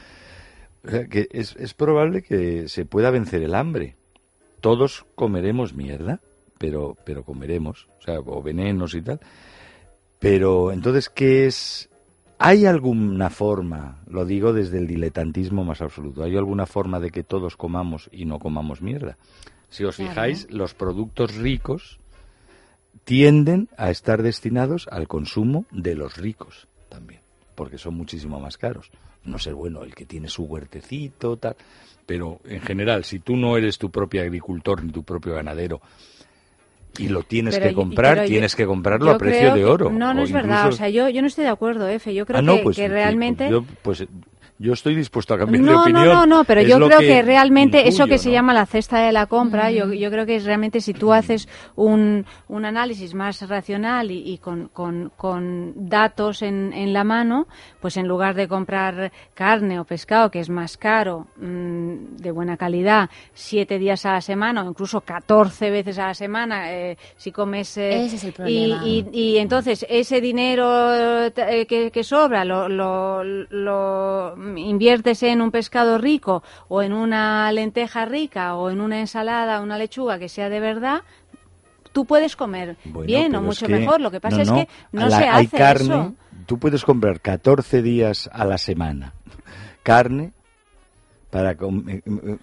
O 0.85 0.89
sea, 0.89 1.07
que 1.07 1.27
es, 1.31 1.55
es 1.57 1.73
probable 1.73 2.21
que 2.21 2.67
se 2.67 2.85
pueda 2.85 3.09
vencer 3.09 3.41
el 3.43 3.55
hambre. 3.55 3.95
Todos 4.59 5.05
comeremos 5.15 5.73
mierda, 5.73 6.19
pero, 6.57 6.97
pero 7.05 7.23
comeremos, 7.23 7.87
o 7.99 8.01
sea, 8.01 8.19
o 8.19 8.41
venenos 8.41 8.93
y 8.95 9.01
tal. 9.01 9.19
Pero 10.19 10.71
entonces, 10.71 11.09
¿qué 11.09 11.45
es 11.45 11.89
¿Hay 12.45 12.65
alguna 12.65 13.29
forma, 13.29 13.99
lo 14.05 14.25
digo 14.25 14.51
desde 14.51 14.77
el 14.77 14.85
diletantismo 14.85 15.63
más 15.63 15.81
absoluto, 15.81 16.25
¿hay 16.25 16.35
alguna 16.35 16.65
forma 16.65 16.99
de 16.99 17.09
que 17.09 17.23
todos 17.23 17.55
comamos 17.55 18.09
y 18.11 18.25
no 18.25 18.37
comamos 18.37 18.81
mierda? 18.81 19.15
Si 19.69 19.85
os 19.85 19.95
Claro. 19.95 20.09
fijáis, 20.09 20.51
los 20.51 20.73
productos 20.73 21.37
ricos 21.37 21.99
tienden 23.05 23.69
a 23.77 23.91
estar 23.91 24.21
destinados 24.21 24.89
al 24.91 25.07
consumo 25.07 25.63
de 25.71 25.95
los 25.95 26.17
ricos 26.17 26.67
también, 26.89 27.21
porque 27.55 27.77
son 27.77 27.95
muchísimo 27.95 28.41
más 28.41 28.57
caros. 28.57 28.91
No 29.23 29.39
sé, 29.39 29.53
bueno, 29.53 29.83
el 29.83 29.95
que 29.95 30.05
tiene 30.05 30.27
su 30.27 30.43
huertecito, 30.43 31.37
tal, 31.37 31.55
pero 32.05 32.41
en 32.43 32.59
general, 32.59 33.05
si 33.05 33.19
tú 33.19 33.37
no 33.37 33.55
eres 33.55 33.77
tu 33.77 33.89
propio 33.89 34.21
agricultor 34.21 34.83
ni 34.83 34.91
tu 34.91 35.03
propio 35.03 35.33
ganadero 35.35 35.79
y 36.97 37.07
lo 37.07 37.23
tienes 37.23 37.57
Pero 37.57 37.69
que 37.69 37.75
comprar, 37.75 38.17
yo- 38.21 38.25
tienes 38.25 38.55
que 38.55 38.65
comprarlo 38.65 39.11
a 39.11 39.17
precio 39.17 39.53
de 39.53 39.59
que- 39.59 39.65
oro. 39.65 39.89
No, 39.91 40.13
no 40.13 40.23
es 40.23 40.31
verdad. 40.31 40.67
O 40.67 40.71
sea, 40.71 40.89
yo, 40.89 41.09
yo 41.09 41.21
no 41.21 41.27
estoy 41.27 41.43
de 41.45 41.49
acuerdo, 41.49 41.87
Efe. 41.87 42.13
Yo 42.13 42.25
creo 42.25 42.39
Ah, 42.39 42.41
no, 42.41 42.57
que, 42.57 42.63
pues, 42.63 42.75
que 42.77 42.87
realmente... 42.87 43.49
Yo, 43.49 43.63
pues, 43.81 44.05
yo 44.63 44.71
estoy 44.73 44.95
dispuesto 44.95 45.33
a 45.33 45.37
cambiar 45.37 45.61
de 45.61 45.69
No, 45.71 45.81
opinión. 45.81 46.05
no, 46.05 46.13
no, 46.13 46.25
no, 46.25 46.43
pero 46.45 46.61
Es 46.61 46.67
yo 46.69 46.77
creo 46.77 46.99
que, 46.99 47.21
realmente 47.21 47.87
eso 47.89 48.07
que 48.07 48.17
se 48.17 48.31
llama 48.31 48.53
la 48.53 48.65
cesta 48.65 48.99
de 48.99 49.11
la 49.11 49.25
compra, 49.25 49.71
yo, 49.71 49.91
yo 49.91 50.09
creo 50.09 50.25
que 50.25 50.37
es 50.37 50.45
realmente 50.45 50.79
si 50.79 50.93
tú 50.93 51.11
haces 51.11 51.49
un, 51.75 52.25
un 52.47 52.63
análisis 52.65 53.13
más 53.13 53.45
racional 53.49 54.09
y, 54.09 54.19
y 54.25 54.37
con, 54.37 54.69
con- 54.69 55.11
con 55.17 55.73
datos 55.89 56.41
en, 56.41 56.71
en 56.71 56.93
la 56.93 57.03
mano, 57.03 57.47
pues 57.81 57.97
en 57.97 58.07
lugar 58.07 58.35
de 58.35 58.47
comprar 58.47 59.11
carne 59.33 59.79
o 59.81 59.83
pescado, 59.83 60.31
que 60.31 60.39
es 60.39 60.49
más 60.49 60.77
caro, 60.77 61.27
mm, 61.37 62.15
de 62.21 62.31
buena 62.31 62.55
calidad, 62.55 63.09
siete 63.33 63.77
días 63.79 64.05
a 64.05 64.13
la 64.13 64.21
semana 64.21 64.63
o 64.63 64.69
incluso 64.69 65.01
14 65.01 65.71
veces 65.71 65.99
a 65.99 66.07
la 66.07 66.13
semana, 66.13 66.71
eh, 66.71 66.97
si 67.17 67.33
comes... 67.33 67.75
eh, 67.77 68.05
Ese 68.05 68.15
es 68.15 68.23
el 68.23 68.29
y- 68.29 68.33
problema. 68.33 68.81
y, 68.85 69.05
y 69.11 69.37
entonces 69.39 69.85
ese 69.89 70.21
dinero 70.21 71.25
eh, 71.25 71.65
que, 71.67 71.91
que 71.91 72.03
sobra 72.05 72.45
lo, 72.45 72.69
lo, 72.69 73.23
lo 73.23 74.35
inviertes 74.57 75.23
en 75.23 75.41
un 75.41 75.51
pescado 75.51 75.97
rico 75.97 76.43
o 76.67 76.81
en 76.81 76.93
una 76.93 77.51
lenteja 77.51 78.05
rica 78.05 78.55
o 78.55 78.69
en 78.69 78.81
una 78.81 78.99
ensalada, 78.99 79.61
una 79.61 79.77
lechuga 79.77 80.19
que 80.19 80.29
sea 80.29 80.49
de 80.49 80.59
verdad, 80.59 81.01
tú 81.91 82.05
puedes 82.05 82.35
comer 82.35 82.77
Bueno, 82.85 83.05
bien 83.07 83.35
o 83.35 83.41
mucho 83.41 83.67
que- 83.67 83.73
mejor. 83.77 84.01
Lo 84.01 84.11
que 84.11 84.19
pasa 84.19 84.37
no, 84.37 84.41
es 84.43 84.51
que 84.51 84.67
no 84.91 85.07
la- 85.07 85.17
se 85.17 85.23
hay 85.27 85.45
hace 85.45 85.57
carne, 85.57 85.85
eso. 85.85 86.13
Tú 86.45 86.57
puedes 86.59 86.83
comprar 86.83 87.21
14 87.21 87.81
días 87.81 88.29
a 88.33 88.45
la 88.45 88.57
semana 88.57 89.13
carne 89.83 90.33
para 91.29 91.55
com- 91.55 91.87
eh, 91.89 92.01
eh, 92.05 92.37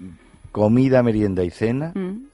comida, 0.52 1.02
merienda 1.02 1.44
y 1.44 1.50
cena, 1.50 1.92
Mm. 1.94 2.29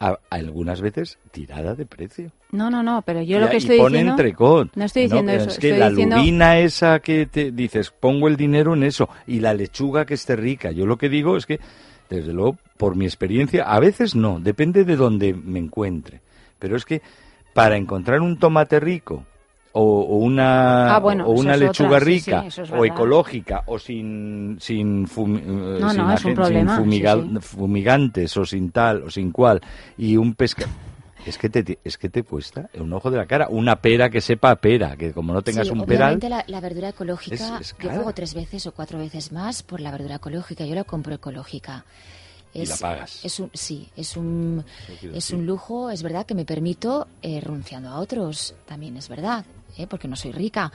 A- 0.00 0.18
algunas 0.30 0.80
veces 0.80 1.18
tirada 1.30 1.74
de 1.74 1.86
precio. 1.86 2.32
No, 2.50 2.70
no, 2.70 2.82
no, 2.82 3.02
pero 3.02 3.22
yo 3.22 3.36
Y- 3.36 3.40
lo 3.40 3.48
que 3.48 3.54
y 3.56 3.58
estoy 3.58 3.78
pone 3.78 3.98
diciendo... 3.98 4.12
entrecot. 4.12 4.74
No 4.74 4.84
estoy 4.84 5.02
diciendo 5.02 5.30
pero 5.30 5.42
eso. 5.42 5.50
Es 5.52 5.58
que 5.58 5.78
la 5.78 5.90
diciendo- 5.90 6.16
lubina 6.16 6.58
esa 6.58 6.98
que 7.00 7.26
te 7.26 7.52
dices, 7.52 7.90
pongo 7.90 8.26
el 8.26 8.36
dinero 8.36 8.74
en 8.74 8.82
eso, 8.82 9.08
y 9.26 9.40
la 9.40 9.54
lechuga 9.54 10.06
que 10.06 10.14
esté 10.14 10.34
rica. 10.36 10.70
Yo 10.72 10.86
lo 10.86 10.96
que 10.98 11.08
digo 11.08 11.36
es 11.36 11.46
que, 11.46 11.60
desde 12.08 12.32
luego, 12.32 12.56
por 12.76 12.96
mi 12.96 13.04
experiencia, 13.04 13.64
a 13.64 13.78
veces 13.78 14.14
no, 14.16 14.40
depende 14.40 14.84
de 14.84 14.96
donde 14.96 15.32
me 15.34 15.58
encuentre. 15.60 16.20
Pero 16.58 16.76
es 16.76 16.84
que 16.84 17.02
para 17.54 17.76
encontrar 17.76 18.20
un 18.20 18.38
tomate 18.38 18.80
rico 18.80 19.24
o, 19.72 19.82
o 19.82 20.16
una, 20.16 20.96
Ah, 20.96 20.98
bueno, 21.00 21.26
o 21.26 21.32
una 21.32 21.56
lechuga 21.56 21.90
otra, 21.96 22.00
sí, 22.00 22.20
sí, 22.20 22.30
rica 22.30 22.44
es 22.46 22.58
o 22.72 22.84
ecológica 22.84 23.62
o 23.66 23.78
sin 23.78 24.56
sin, 24.60 25.06
fumi- 25.06 25.40
eh, 25.40 25.80
No, 25.80 25.90
sin 25.90 26.04
no, 26.06 26.12
es 26.12 26.24
un 26.24 26.32
agen- 26.32 26.34
sin 26.34 26.34
problema, 26.34 26.74
sí, 26.74 26.80
fumiga- 26.80 27.14
sí. 27.22 27.38
fumigantes 27.40 28.36
o 28.36 28.44
sin 28.44 28.70
tal 28.70 29.02
o 29.04 29.10
sin 29.10 29.30
cual 29.30 29.60
y 29.96 30.16
un 30.16 30.34
pesca 30.34 30.66
es 31.26 31.36
que 31.38 31.48
te 31.50 31.78
es 31.84 31.98
que 31.98 32.08
te 32.08 32.22
cuesta 32.22 32.70
un 32.78 32.92
ojo 32.92 33.10
de 33.10 33.18
la 33.18 33.26
cara 33.26 33.48
una 33.50 33.76
pera 33.76 34.08
que 34.10 34.20
sepa 34.20 34.50
a 34.50 34.56
pera 34.56 34.96
que 34.96 35.12
como 35.12 35.32
no 35.34 35.42
tengas 35.42 35.66
Sí, 35.66 35.72
un 35.72 35.84
peral 35.84 36.14
obviamente 36.14 36.28
la, 36.30 36.44
la 36.48 36.60
verdura 36.60 36.88
ecológica, 36.88 37.34
es- 37.60 37.72
es 37.72 37.76
yo 37.78 37.88
pago 37.90 38.12
tres 38.14 38.34
veces 38.34 38.66
o 38.66 38.72
cuatro 38.72 38.98
veces 38.98 39.30
más 39.30 39.62
por 39.62 39.80
la 39.80 39.90
verdura 39.92 40.16
ecológica. 40.16 40.64
Yo 40.64 40.74
la 40.74 40.84
compro 40.84 41.14
ecológica. 41.14 41.84
Y 42.52 42.66
la 42.66 42.76
pagas. 42.76 43.24
Es 43.24 43.38
un, 43.38 43.50
sí, 43.54 43.88
es 43.96 44.16
un, 44.16 44.64
es 45.14 45.30
un 45.30 45.46
lujo, 45.46 45.90
es 45.90 46.02
verdad 46.02 46.26
que 46.26 46.34
me 46.34 46.44
permito 46.44 47.06
eh, 47.22 47.40
renunciando 47.40 47.90
a 47.90 48.00
otros, 48.00 48.54
también 48.66 48.96
es 48.96 49.08
verdad, 49.08 49.44
¿eh? 49.76 49.86
porque 49.86 50.08
no 50.08 50.16
soy 50.16 50.32
rica. 50.32 50.72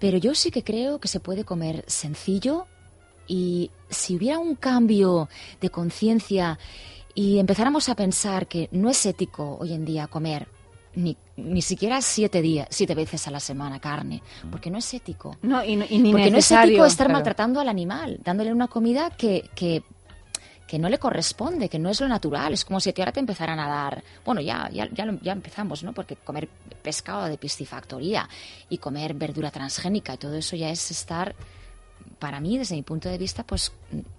Pero 0.00 0.18
yo 0.18 0.34
sí 0.34 0.50
que 0.50 0.64
creo 0.64 0.98
que 0.98 1.08
se 1.08 1.20
puede 1.20 1.44
comer 1.44 1.84
sencillo 1.86 2.66
y 3.28 3.70
si 3.88 4.16
hubiera 4.16 4.38
un 4.38 4.56
cambio 4.56 5.28
de 5.60 5.70
conciencia 5.70 6.58
y 7.14 7.38
empezáramos 7.38 7.88
a 7.88 7.94
pensar 7.94 8.48
que 8.48 8.68
no 8.72 8.90
es 8.90 9.06
ético 9.06 9.56
hoy 9.60 9.72
en 9.72 9.84
día 9.84 10.08
comer 10.08 10.48
ni, 10.96 11.16
ni 11.36 11.62
siquiera 11.62 12.00
siete 12.00 12.42
días, 12.42 12.68
siete 12.70 12.94
veces 12.94 13.26
a 13.26 13.30
la 13.30 13.40
semana 13.40 13.80
carne, 13.80 14.22
porque 14.50 14.70
no 14.70 14.78
es 14.78 14.94
ético. 14.94 15.36
No, 15.42 15.64
y, 15.64 15.76
ni 15.76 15.86
Porque 15.86 16.00
no 16.10 16.18
es 16.18 16.32
necesario, 16.32 16.72
ético 16.74 16.86
estar 16.86 17.06
claro. 17.06 17.14
maltratando 17.14 17.60
al 17.60 17.68
animal, 17.68 18.20
dándole 18.22 18.52
una 18.52 18.68
comida 18.68 19.10
que, 19.10 19.48
que, 19.54 19.82
que 20.66 20.78
no 20.78 20.88
le 20.88 20.98
corresponde, 20.98 21.68
que 21.68 21.78
no 21.78 21.90
es 21.90 22.00
lo 22.00 22.08
natural. 22.08 22.52
Es 22.52 22.64
como 22.64 22.80
si 22.80 22.92
ahora 22.96 23.12
te 23.12 23.20
empezaran 23.20 23.58
a 23.60 23.68
dar. 23.68 24.02
Bueno, 24.24 24.40
ya, 24.40 24.68
ya, 24.72 24.88
ya, 24.92 25.04
lo- 25.06 25.20
ya 25.20 25.32
empezamos, 25.32 25.82
¿no? 25.84 25.92
Porque 25.92 26.16
comer 26.16 26.48
pescado 26.82 27.26
de 27.26 27.36
piscifactoría 27.38 28.28
y 28.68 28.78
comer 28.78 29.14
verdura 29.14 29.50
transgénica 29.50 30.14
y 30.14 30.16
todo 30.18 30.34
eso 30.36 30.56
ya 30.56 30.70
es 30.70 30.90
estar, 30.90 31.34
para 32.18 32.40
mí, 32.40 32.56
desde 32.58 32.74
mi 32.76 32.82
punto 32.82 33.08
de 33.08 33.18
vista, 33.18 33.42
pues 33.44 33.72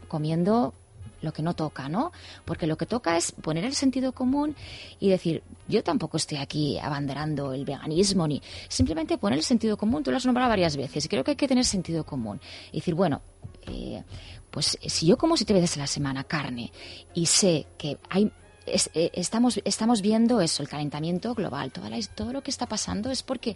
comiendo 0.07 0.73
lo 1.21 1.33
que 1.33 1.41
no 1.41 1.55
toca, 1.55 1.89
¿no? 1.89 2.11
Porque 2.43 2.67
lo 2.67 2.77
que 2.77 2.85
toca 2.85 3.17
es 3.17 3.31
poner 3.31 3.63
el 3.65 3.73
sentido 3.73 4.11
común 4.11 4.55
y 4.99 5.09
decir, 5.09 5.41
yo 5.67 5.83
tampoco 5.83 6.17
estoy 6.17 6.37
aquí 6.37 6.77
abanderando 6.77 7.53
el 7.53 7.65
veganismo 7.65 8.27
ni 8.27 8.43
simplemente 8.67 9.17
poner 9.17 9.39
el 9.39 9.43
sentido 9.45 9.75
común, 9.77 10.03
tú 10.03 10.11
lo 10.11 10.17
has 10.17 10.25
nombrado 10.27 10.49
varias 10.49 10.77
veces 10.77 11.03
y 11.05 11.07
creo 11.09 11.23
que 11.23 11.31
hay 11.31 11.37
que 11.37 11.47
tener 11.47 11.65
sentido 11.65 12.05
común 12.05 12.39
y 12.71 12.77
decir, 12.77 12.93
bueno, 12.93 13.21
eh, 13.67 14.03
pues 14.51 14.77
si 14.85 15.05
yo 15.07 15.17
como 15.17 15.35
siete 15.37 15.53
veces 15.53 15.77
a 15.77 15.81
la 15.81 15.87
semana 15.87 16.23
carne 16.23 16.71
y 17.13 17.25
sé 17.25 17.67
que 17.77 17.97
hay 18.09 18.31
es- 18.65 18.89
eh, 18.95 19.11
estamos, 19.13 19.59
estamos 19.63 20.01
viendo 20.01 20.41
eso, 20.41 20.63
el 20.63 20.69
calentamiento 20.69 21.35
global, 21.35 21.71
toda 21.71 21.87
la- 21.87 21.99
todo 22.15 22.33
lo 22.33 22.41
que 22.41 22.49
está 22.49 22.65
pasando 22.65 23.11
es 23.11 23.21
porque 23.21 23.55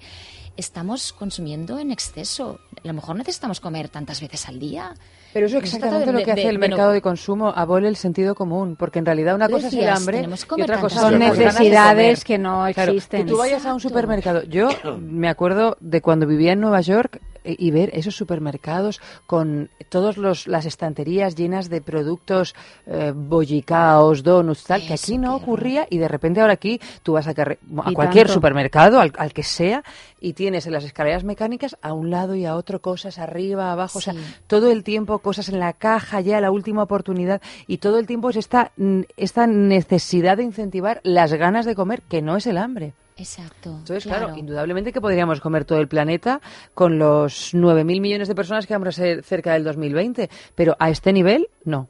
estamos 0.56 1.14
consumiendo 1.14 1.80
en 1.80 1.90
exceso. 1.90 2.60
A 2.84 2.88
lo 2.88 2.94
mejor 2.94 3.16
necesitamos 3.16 3.60
comer 3.60 3.90
tantas 3.90 4.22
veces 4.22 4.48
al 4.48 4.60
día. 4.60 4.94
Pero 5.34 5.48
eso 5.48 5.58
es 5.58 5.64
exactamente 5.64 6.06
de- 6.08 6.12
lo 6.12 6.20
que 6.20 6.26
de- 6.26 6.32
hace 6.34 6.50
el 6.50 6.60
de 6.60 6.68
mercado 6.68 6.92
de 6.92 7.02
consumo, 7.02 7.50
abole 7.56 7.88
el 7.88 7.96
sentido 7.96 8.36
común, 8.36 8.76
porque 8.76 9.00
en 9.00 9.06
realidad 9.08 9.34
una 9.34 9.50
cosa 9.50 9.70
es 9.70 9.74
el 9.74 9.90
hambre 9.90 10.28
y 10.58 10.62
otra 10.62 10.80
cosa 10.80 11.02
Son 11.02 11.18
necesidades 11.18 12.24
que 12.24 12.38
no 12.38 12.68
Claro, 12.74 12.92
existen. 12.92 13.26
que 13.26 13.32
tú 13.32 13.38
vayas 13.38 13.66
a 13.66 13.74
un 13.74 13.80
supermercado. 13.80 14.44
Yo 14.44 14.70
me 15.00 15.28
acuerdo 15.30 15.76
de 15.80 16.02
cuando 16.02 16.28
vivía 16.28 16.54
en 16.54 16.60
Nueva 16.62 16.82
York 16.82 17.20
eh, 17.20 17.29
y 17.44 17.72
ver 17.72 17.90
esos 17.94 18.16
supermercados 18.16 19.02
con 19.28 19.70
todas 19.90 20.18
las 20.48 20.66
estanterías 20.66 21.36
llenas 21.36 21.70
de 21.70 21.82
productos 21.82 22.56
eh, 22.86 23.14
bollicaos, 23.16 24.24
donuts, 24.24 24.64
tal, 24.64 24.86
que 24.86 24.94
aquí 24.94 25.18
no 25.18 25.36
ocurría 25.36 25.88
y 25.90 25.98
de 25.98 26.08
repente 26.08 26.42
ahora 26.42 26.54
aquí 26.54 26.80
tú 27.04 27.14
vas 27.14 27.28
a, 27.28 27.32
a 27.32 27.94
cualquier 27.94 28.28
tanto. 28.28 28.34
supermercado, 28.34 29.00
al, 29.00 29.14
al 29.18 29.34
que 29.34 29.44
sea, 29.44 29.84
y 30.22 30.34
tienes 30.34 30.66
en 30.68 30.74
las 30.74 30.84
escaleras 30.84 31.24
mecánicas 31.24 31.78
a 31.82 31.94
un 31.94 32.10
lado 32.10 32.36
y 32.36 32.46
a 32.46 32.56
otro 32.56 32.82
cosas 32.82 33.20
arriba, 33.20 33.72
abajo, 33.72 34.00
o 34.00 34.02
sea, 34.02 34.14
todo 34.48 34.72
el 34.72 34.84
tiempo 34.84 35.20
cosas 35.20 35.50
en 35.50 35.60
la 35.60 35.74
caja, 35.74 36.22
ya 36.22 36.42
la 36.42 36.52
última 36.52 36.84
oportunidad, 36.84 37.42
y 37.68 37.78
todo 37.78 38.00
el 38.00 38.08
tiempo 38.08 38.30
es 38.30 38.36
esta, 38.36 38.72
esta 39.18 39.48
necesidad 39.48 40.38
de 40.38 40.44
incentivar 40.44 41.00
las 41.04 41.34
ganas 41.34 41.66
de 41.66 41.76
comer, 41.76 42.02
que 42.10 42.22
no 42.22 42.38
es 42.38 42.48
el 42.48 42.58
hambre. 42.58 42.94
Exacto. 43.20 43.70
Entonces, 43.72 44.06
claro, 44.06 44.36
indudablemente 44.36 44.94
que 44.94 45.02
podríamos 45.02 45.42
comer 45.42 45.66
todo 45.66 45.80
el 45.80 45.88
planeta 45.88 46.42
con 46.74 46.98
los 46.98 47.54
9.000 47.54 47.84
millones 48.02 48.28
de 48.28 48.36
personas 48.36 48.66
que 48.66 48.74
vamos 48.74 48.88
a 48.88 48.92
ser 48.94 49.24
cerca 49.24 49.54
del 49.54 49.64
2020, 49.64 50.30
pero 50.56 50.76
a 50.80 50.90
este 50.90 51.14
nivel, 51.14 51.50
no. 51.66 51.90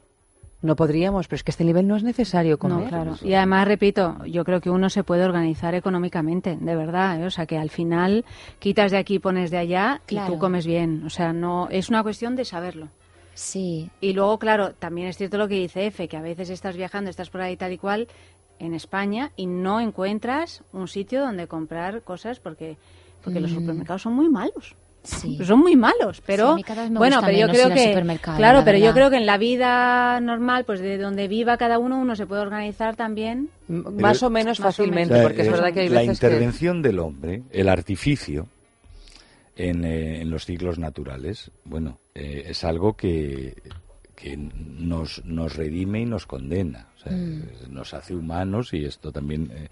No 0.62 0.76
podríamos, 0.76 1.26
pero 1.26 1.36
es 1.36 1.42
que 1.42 1.52
este 1.52 1.64
nivel 1.64 1.86
no 1.86 1.96
es 1.96 2.02
necesario 2.02 2.58
comer. 2.58 2.84
No, 2.84 2.88
claro. 2.88 3.16
Y 3.22 3.32
además, 3.32 3.66
repito, 3.66 4.22
yo 4.26 4.44
creo 4.44 4.60
que 4.60 4.68
uno 4.68 4.90
se 4.90 5.04
puede 5.04 5.24
organizar 5.24 5.74
económicamente, 5.74 6.58
de 6.60 6.76
verdad. 6.76 7.18
¿eh? 7.22 7.24
O 7.24 7.30
sea, 7.30 7.46
que 7.46 7.56
al 7.56 7.70
final 7.70 8.26
quitas 8.58 8.90
de 8.90 8.98
aquí, 8.98 9.18
pones 9.18 9.50
de 9.50 9.56
allá 9.56 10.02
y 10.06 10.18
tú 10.26 10.38
comes 10.38 10.66
bien. 10.66 11.04
O 11.06 11.10
sea, 11.10 11.32
no 11.32 11.68
es 11.70 11.88
una 11.88 12.02
cuestión 12.02 12.36
de 12.36 12.44
saberlo. 12.44 12.88
Sí. 13.32 13.90
Y 14.02 14.12
luego, 14.12 14.38
claro, 14.38 14.74
también 14.74 15.08
es 15.08 15.16
cierto 15.16 15.38
lo 15.38 15.48
que 15.48 15.54
dice 15.54 15.86
Efe, 15.86 16.08
que 16.08 16.18
a 16.18 16.20
veces 16.20 16.50
estás 16.50 16.76
viajando, 16.76 17.08
estás 17.08 17.30
por 17.30 17.40
ahí 17.40 17.56
tal 17.56 17.72
y 17.72 17.78
cual 17.78 18.06
en 18.60 18.74
España 18.74 19.32
y 19.36 19.46
no 19.46 19.80
encuentras 19.80 20.62
un 20.72 20.86
sitio 20.86 21.20
donde 21.22 21.48
comprar 21.48 22.02
cosas 22.02 22.38
porque 22.38 22.76
porque 23.24 23.40
los 23.40 23.50
Mm. 23.50 23.54
supermercados 23.56 24.02
son 24.02 24.14
muy 24.14 24.28
malos. 24.28 24.76
Sí. 25.02 25.38
Son 25.44 25.58
muy 25.60 25.76
malos, 25.76 26.22
pero 26.26 26.46
Sí, 26.48 26.52
a 26.52 26.54
mí 26.56 26.62
cada 26.62 26.82
vez 26.82 26.90
me 26.90 26.98
bueno, 26.98 27.16
gusta 27.16 27.26
pero 27.28 27.38
yo 27.38 27.48
creo 27.48 27.68
que 27.70 28.18
claro, 28.20 28.58
la 28.58 28.64
pero 28.66 28.76
yo 28.78 28.92
creo 28.92 29.08
que 29.10 29.16
en 29.16 29.24
la 29.24 29.38
vida 29.38 30.20
normal, 30.20 30.64
pues 30.66 30.80
de 30.80 30.98
donde 30.98 31.26
viva 31.26 31.56
cada 31.56 31.78
uno, 31.78 31.98
uno 31.98 32.14
se 32.16 32.26
puede 32.26 32.42
organizar 32.42 32.96
también 32.96 33.48
Más 33.66 34.22
o 34.22 34.28
menos 34.28 34.60
Más 34.60 34.60
o 34.60 34.62
fácilmente, 34.82 35.14
O 35.14 35.16
sea, 35.16 35.22
porque 35.26 35.42
es 35.42 35.50
verdad 35.50 35.72
que 35.72 35.80
hay 35.80 35.88
la 35.88 36.00
veces 36.00 36.20
que... 36.20 36.26
intervención 36.26 36.82
del 36.82 36.98
hombre, 36.98 37.42
el 37.50 37.68
artificio 37.70 38.46
en, 39.56 39.84
eh, 39.86 40.20
en 40.20 40.30
los 40.30 40.44
ciclos 40.44 40.78
naturales, 40.78 41.50
bueno, 41.64 41.98
eh, 42.14 42.44
es 42.48 42.64
algo 42.64 42.94
que, 42.94 43.54
que 44.20 44.36
nos, 44.36 45.24
nos 45.24 45.56
redime 45.56 46.00
y 46.02 46.06
nos 46.06 46.26
condena. 46.26 46.88
O 46.96 46.98
sea, 46.98 47.12
Mm. 47.12 47.72
Nos 47.72 47.94
hace 47.94 48.14
humanos 48.14 48.72
y 48.72 48.84
esto 48.84 49.12
también... 49.12 49.50
eh, 49.52 49.68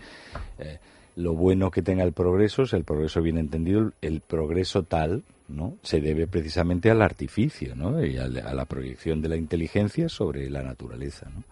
eh, 0.59 0.79
lo 1.17 1.35
bueno 1.35 1.73
que 1.73 1.83
tenga 1.83 2.05
el 2.05 2.13
progreso, 2.13 2.63
es 2.63 2.73
el 2.75 2.85
progreso 2.85 3.21
bien 3.21 3.39
entendido, 3.39 3.93
el 4.03 4.21
progreso 4.21 4.85
tal, 4.85 5.25
¿no? 5.49 5.77
Se 5.83 6.01
debe 6.01 6.29
precisamente 6.29 6.93
al 6.93 7.03
artificio, 7.03 7.75
¿no? 7.75 8.05
Y 8.05 8.19
a 8.19 8.29
la 8.29 8.65
proyección 8.67 9.21
de 9.21 9.29
la 9.29 9.37
inteligencia 9.37 10.09
sobre 10.09 10.49
la 10.49 10.63
naturaleza, 10.63 11.29
¿no? 11.35 11.43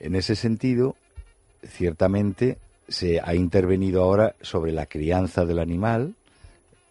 En 0.00 0.16
ese 0.16 0.34
sentido, 0.34 0.96
ciertamente 1.62 2.58
se 2.88 3.20
ha 3.20 3.36
intervenido 3.36 4.02
ahora 4.02 4.34
sobre 4.40 4.72
la 4.72 4.86
crianza 4.86 5.44
del 5.44 5.60
animal, 5.60 6.14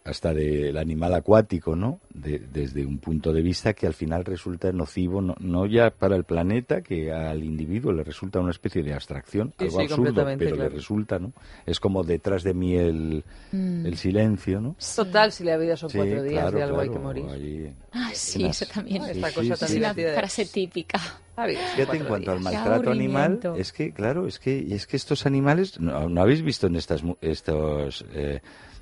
hasta 0.04 0.34
del 0.34 0.76
animal 0.76 1.14
acuático, 1.14 1.74
¿no? 1.74 1.98
De- 2.12 2.38
desde 2.38 2.84
un 2.84 2.98
punto 2.98 3.32
de 3.32 3.40
vista 3.40 3.72
que 3.72 3.86
al 3.86 3.94
final 3.94 4.22
resulta 4.26 4.70
nocivo, 4.70 5.22
no, 5.22 5.34
no 5.40 5.64
ya 5.64 5.88
para 5.90 6.14
el 6.14 6.24
planeta, 6.24 6.82
que 6.82 7.10
al 7.10 7.42
individuo 7.42 7.90
le 7.90 8.04
resulta 8.04 8.38
una 8.38 8.50
especie 8.50 8.82
de 8.82 8.92
abstracción, 8.92 9.54
Sí, 9.58 9.64
algo 9.64 9.78
sí, 9.78 9.84
absurdo, 9.86 10.24
pero 10.38 10.56
claro. 10.56 10.56
le 10.56 10.68
resulta, 10.68 11.18
¿no? 11.18 11.32
Es 11.64 11.80
como 11.80 12.04
detrás 12.04 12.42
de 12.42 12.52
mí 12.52 12.74
el, 12.76 13.24
Mm. 13.52 13.86
el 13.86 13.96
silencio, 13.96 14.60
¿no? 14.60 14.76
Total, 14.94 15.32
si 15.32 15.42
la 15.42 15.56
vida 15.56 15.74
son 15.76 15.88
Sí, 15.88 15.96
cuatro 15.96 16.22
días 16.22 16.42
claro, 16.42 16.56
de 16.58 16.62
algo 16.64 16.80
hay 16.80 16.88
claro, 16.88 17.00
que 17.00 17.06
morir. 17.06 17.24
ahí- 17.32 17.74
Ah, 17.92 18.10
sí, 18.12 18.44
Unas- 18.44 18.60
eso 18.62 18.72
también. 18.74 19.02
Esta 19.04 19.28
Sí, 19.28 19.34
cosa 19.34 19.42
sí, 19.42 19.48
tan 19.48 19.56
sí. 19.58 19.64
Es 19.64 19.70
una 19.70 19.76
divertida 19.94 20.10
de- 20.10 20.16
frase 20.18 20.44
típica. 20.46 20.98
Fíjate, 21.34 21.52
en 21.52 21.84
cuatro 21.86 22.08
cuanto 22.08 22.30
al 22.32 22.38
días. 22.40 22.50
Qué 22.50 22.56
maltrato 22.58 22.90
animal, 22.90 23.40
es 23.56 23.72
que, 23.72 23.92
claro, 23.92 24.26
es 24.26 24.38
que, 24.38 24.74
es 24.74 24.86
que 24.86 24.96
estos 24.98 25.24
animales, 25.24 25.80
¿no, 25.80 26.08
no 26.10 26.20
habéis 26.20 26.42
visto 26.42 26.66
en 26.66 26.76
estas 26.76 27.02
estos, 27.22 28.04
eh, 28.12 28.40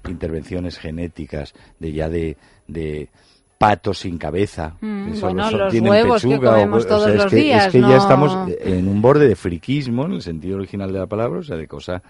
intervenciones 0.09 0.79
genéticas 0.79 1.55
de 1.79 1.93
ya 1.93 2.09
de, 2.09 2.37
de 2.69 3.09
patos 3.59 3.99
sin 4.01 4.19
cabeza? 4.19 4.77
Mm, 4.81 5.11
que 5.13 5.17
solo 5.17 5.33
bueno, 5.35 5.51
son- 5.51 5.59
los 5.61 5.73
que 5.73 5.83
pechuga 5.83 6.51
o- 6.51 6.53
comemos 6.55 6.79
o 6.79 6.81
sea, 6.81 6.89
todos 6.97 7.09
es 7.11 7.15
los 7.17 7.27
que- 7.31 7.37
días, 7.37 7.67
Es 7.67 7.73
que 7.73 7.79
no- 7.79 7.91
ya 7.91 7.97
estamos 7.97 8.37
en 8.61 8.89
un 8.89 9.01
borde 9.03 9.29
de 9.29 9.37
friquismo, 9.37 10.07
en 10.07 10.13
el 10.15 10.23
sentido 10.23 10.57
original 10.57 10.93
de 10.93 10.99
la 10.99 11.07
palabra, 11.07 11.41
o 11.41 11.43
sea, 11.43 11.57
de 11.57 11.67
cosa 11.69 12.03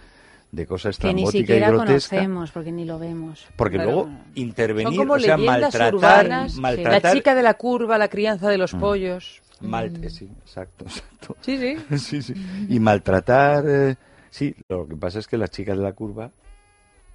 de 0.51 0.67
cosa 0.67 0.91
estrambótica 0.91 1.57
y 1.57 1.61
grotesca. 1.61 2.17
conocemos, 2.17 2.51
porque 2.51 2.73
ni 2.73 2.85
lo 2.85 2.99
vemos. 2.99 3.47
Porque 3.57 3.79
luego 3.79 4.11
intervenir, 4.35 4.99
como 4.99 5.15
o 5.15 5.19
sea, 5.19 5.39
maltratar, 5.39 5.95
urbanas. 5.95 6.57
maltratar 6.57 7.03
La 7.05 7.13
chica 7.15 7.35
de 7.35 7.43
la 7.43 7.55
curva, 7.55 7.97
la 7.97 8.09
crianza 8.09 8.51
de 8.51 8.59
los 8.59 8.75
pollos. 8.75 9.41
Mal- 9.63 9.91
eh, 10.05 10.11
sí, 10.11 10.29
exacto, 10.45 10.85
exacto. 10.89 11.37
Sí, 11.41 11.57
sí. 11.57 11.77
Sí, 11.99 12.21
sí. 12.21 12.35
Y 12.69 12.79
maltratar, 12.81 13.65
eh, 13.67 13.97
sí, 14.29 14.55
lo 14.69 14.87
que 14.87 14.95
pasa 14.97 15.21
es 15.21 15.27
que 15.27 15.39
la 15.39 15.49
chica 15.49 15.75
de 15.75 15.81
la 15.83 15.93
curva 15.95 16.31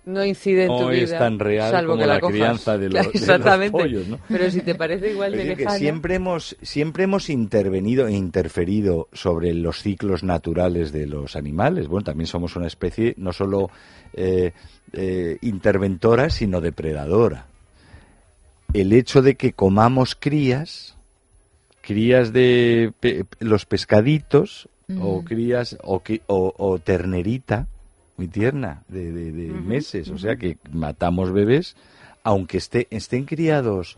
No 0.08 0.24
incide 0.24 0.64
en 0.64 0.68
tu 0.70 0.80
no 0.84 0.88
vida. 0.88 1.04
es 1.04 1.12
tan 1.12 1.38
real 1.38 1.70
salvo 1.70 1.92
como 1.94 2.02
que 2.04 2.08
la, 2.08 2.20
cojas. 2.22 2.34
crianza 2.36 2.78
de 2.78 2.86
los, 2.90 2.94
Claro, 2.94 3.08
de 3.12 3.14
los 3.20 3.22
Exactamente. 3.22 3.72
pollos, 3.78 4.08
¿no? 4.08 4.20
Pero 4.30 4.50
si 4.50 4.62
te 4.62 4.74
parece 4.76 5.12
igual 5.12 5.32
de 5.34 5.38
decir, 5.40 5.54
que 5.58 5.64
lejano. 5.64 5.78
siempre 5.80 6.16
hemos, 6.16 6.56
siempre 6.62 7.04
hemos 7.04 7.30
intervenido 7.30 8.08
e 8.08 8.14
interferido 8.14 9.10
sobre 9.12 9.54
los 9.54 9.82
ciclos 9.82 10.24
naturales 10.24 10.94
de 10.94 11.08
los 11.08 11.36
animales. 11.36 11.88
Bueno, 11.90 12.06
también 12.06 12.28
somos 12.28 12.56
una 12.56 12.68
especie 12.68 13.16
no 13.18 13.34
solo 13.34 13.70
eh, 14.14 14.54
eh, 14.94 15.38
interventora, 15.42 16.30
sino 16.30 16.62
depredadora. 16.62 17.48
El 18.74 18.94
hecho 18.94 19.22
de 19.22 19.36
que 19.36 19.52
comamos 19.54 20.16
crías, 20.16 20.96
crías 21.82 22.32
de 22.34 22.94
pe- 23.00 23.26
los 23.40 23.66
pescaditos, 23.66 24.70
o 25.02 25.22
crías, 25.26 25.78
o, 25.84 26.02
o, 26.28 26.54
o 26.58 26.80
ternerita, 26.80 27.68
muy 28.18 28.28
tierna, 28.28 28.84
de, 28.88 29.12
de- 29.12 29.32
de 29.32 29.48
meses, 29.54 30.10
o 30.10 30.18
sea 30.18 30.36
que 30.36 30.58
matamos 30.72 31.32
bebés, 31.32 31.76
aunque 32.24 32.58
esté, 32.58 32.88
estén 32.90 33.26
criados 33.26 33.96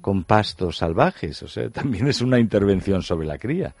con 0.00 0.24
pastos 0.24 0.78
salvajes, 0.78 1.42
o 1.42 1.48
sea, 1.48 1.68
también 1.70 2.08
es 2.08 2.20
una 2.22 2.38
intervención 2.40 3.02
sobre 3.02 3.26
la 3.26 3.38
cría. 3.38 3.74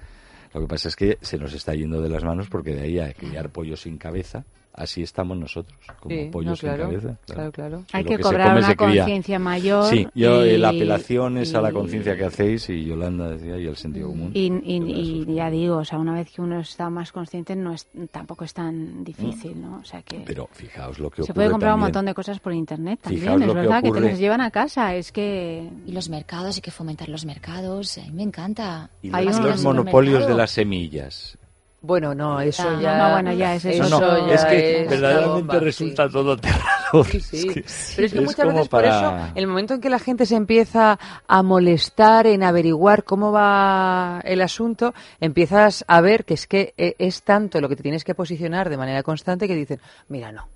Lo 0.54 0.60
que 0.60 0.66
pasa 0.66 0.88
es 0.88 0.96
que 0.96 1.16
se 1.22 1.38
nos 1.38 1.54
está 1.54 1.74
yendo 1.74 2.02
de 2.02 2.10
las 2.10 2.22
manos 2.24 2.48
porque 2.50 2.74
de 2.74 2.82
ahí 2.82 2.98
a 2.98 3.12
criar 3.14 3.48
pollos 3.50 3.80
sin 3.80 3.96
cabeza, 3.96 4.44
así 4.74 5.02
estamos 5.02 5.36
nosotros, 5.36 5.78
como 6.00 6.14
Sí, 6.14 6.28
pollos 6.32 6.62
no, 6.62 6.68
claro, 6.68 6.90
sin 6.90 6.98
cabeza. 7.00 7.20
claro, 7.26 7.52
claro. 7.52 7.84
Hay 7.92 8.04
Lo 8.04 8.08
que 8.10 8.16
se 8.16 8.22
cobrar 8.22 8.46
come 8.48 8.58
una 8.58 8.66
se 8.68 8.76
conciencia 8.76 9.38
mayor. 9.38 9.84
Sí, 9.84 10.06
yo 10.14 10.42
eh, 10.44 10.58
la 10.58 10.72
y- 10.72 10.76
apelación 10.76 11.38
es 11.38 11.54
a 11.54 11.60
la 11.60 11.70
y- 11.70 11.72
conciencia 11.74 12.16
que 12.16 12.24
hacéis 12.24 12.68
y 12.70 12.84
Yolanda 12.84 13.30
decía 13.30 13.58
y 13.58 13.66
el 13.66 13.76
sentido 13.76 14.08
común. 14.08 14.30
Y, 14.34 14.46
y- 14.64 15.24
y 15.28 15.34
ya 15.34 15.50
digo, 15.50 15.76
o 15.78 15.84
sea, 15.84 15.98
una 15.98 16.14
vez 16.14 16.30
que 16.30 16.40
uno 16.40 16.60
está 16.60 16.88
más 16.90 17.12
consciente, 17.12 17.54
no 17.54 17.72
es, 17.74 17.86
tampoco 18.10 18.44
es 18.44 18.54
tan 18.54 19.04
difícil, 19.04 19.60
¿no? 19.60 19.76
O 19.78 19.84
sea 19.84 20.02
que 20.02 20.22
Pero 20.26 20.48
fijaos 20.52 20.98
lo 20.98 21.10
que 21.10 21.16
se 21.16 21.22
ocurre 21.22 21.34
puede 21.34 21.50
comprar 21.50 21.72
un 21.72 21.80
también. 21.80 21.86
montón 21.86 22.06
de 22.06 22.14
cosas 22.14 22.40
por 22.40 22.52
internet 22.54 23.00
también. 23.02 23.20
Fijaos 23.22 23.40
es 23.42 23.46
lo 23.46 23.52
que 23.54 23.60
verdad 23.60 23.76
que, 23.76 23.82
te 23.82 23.88
ocurre- 23.90 24.10
las 24.10 24.18
llevan 24.18 24.40
a 24.40 24.50
casa. 24.50 24.94
Es 24.94 25.12
que 25.12 25.68
Y 25.86 25.92
los 25.92 26.08
mercados, 26.08 26.56
hay 26.56 26.62
que 26.62 26.70
fomentar 26.70 27.08
los 27.08 27.24
mercados. 27.26 27.98
A 27.98 28.02
mí 28.02 28.10
me 28.12 28.22
encanta. 28.22 28.90
Y 29.02 29.10
Hay 29.12 29.26
los, 29.26 29.38
los 29.40 29.62
monopolios 29.62 30.26
de 30.26 30.34
las 30.34 30.50
semillas. 30.50 31.36
Bueno, 31.84 32.14
no, 32.14 32.40
eso 32.40 32.62
Ah, 32.68 32.78
ya. 32.80 32.96
no, 32.96 33.10
bueno, 33.14 33.32
ya 33.32 33.56
es 33.56 33.64
eso. 33.64 33.88
No, 33.90 33.96
Eso 33.96 34.26
ya 34.28 34.34
es 34.36 34.44
que 34.44 34.82
es 34.84 34.88
verdaderamente 34.90 35.38
bomba, 35.40 35.58
resulta 35.58 36.06
sí. 36.06 36.12
todo 36.12 36.32
aterrador. 36.32 37.06
Sí, 37.10 37.20
sí. 37.20 37.36
Es 37.48 37.54
que- 37.54 37.64
Pero 37.96 38.06
es 38.06 38.12
que 38.12 38.18
es 38.18 38.24
muchas 38.24 38.36
como 38.44 38.50
veces 38.56 38.68
por 38.68 38.82
para- 38.84 38.98
eso, 38.98 39.30
en 39.34 39.38
el 39.38 39.46
momento 39.48 39.74
en 39.74 39.80
que 39.80 39.90
la 39.90 39.98
gente 39.98 40.24
se 40.26 40.36
empieza 40.36 40.98
a 41.26 41.42
molestar 41.42 42.26
en 42.28 42.44
averiguar 42.44 43.02
cómo 43.02 43.32
va 43.32 44.20
el 44.24 44.42
asunto, 44.42 44.94
empiezas 45.20 45.84
a 45.88 46.00
ver 46.00 46.24
que 46.24 46.34
es 46.34 46.46
que 46.46 46.72
eh, 46.76 46.94
es 46.98 47.22
tanto 47.24 47.60
lo 47.60 47.68
que 47.68 47.74
te 47.76 47.82
tienes 47.82 48.04
que 48.04 48.14
posicionar 48.14 48.68
de 48.70 48.76
manera 48.76 49.02
constante 49.02 49.48
que 49.48 49.56
dicen, 49.56 49.80
mira, 50.08 50.30
no. 50.30 50.46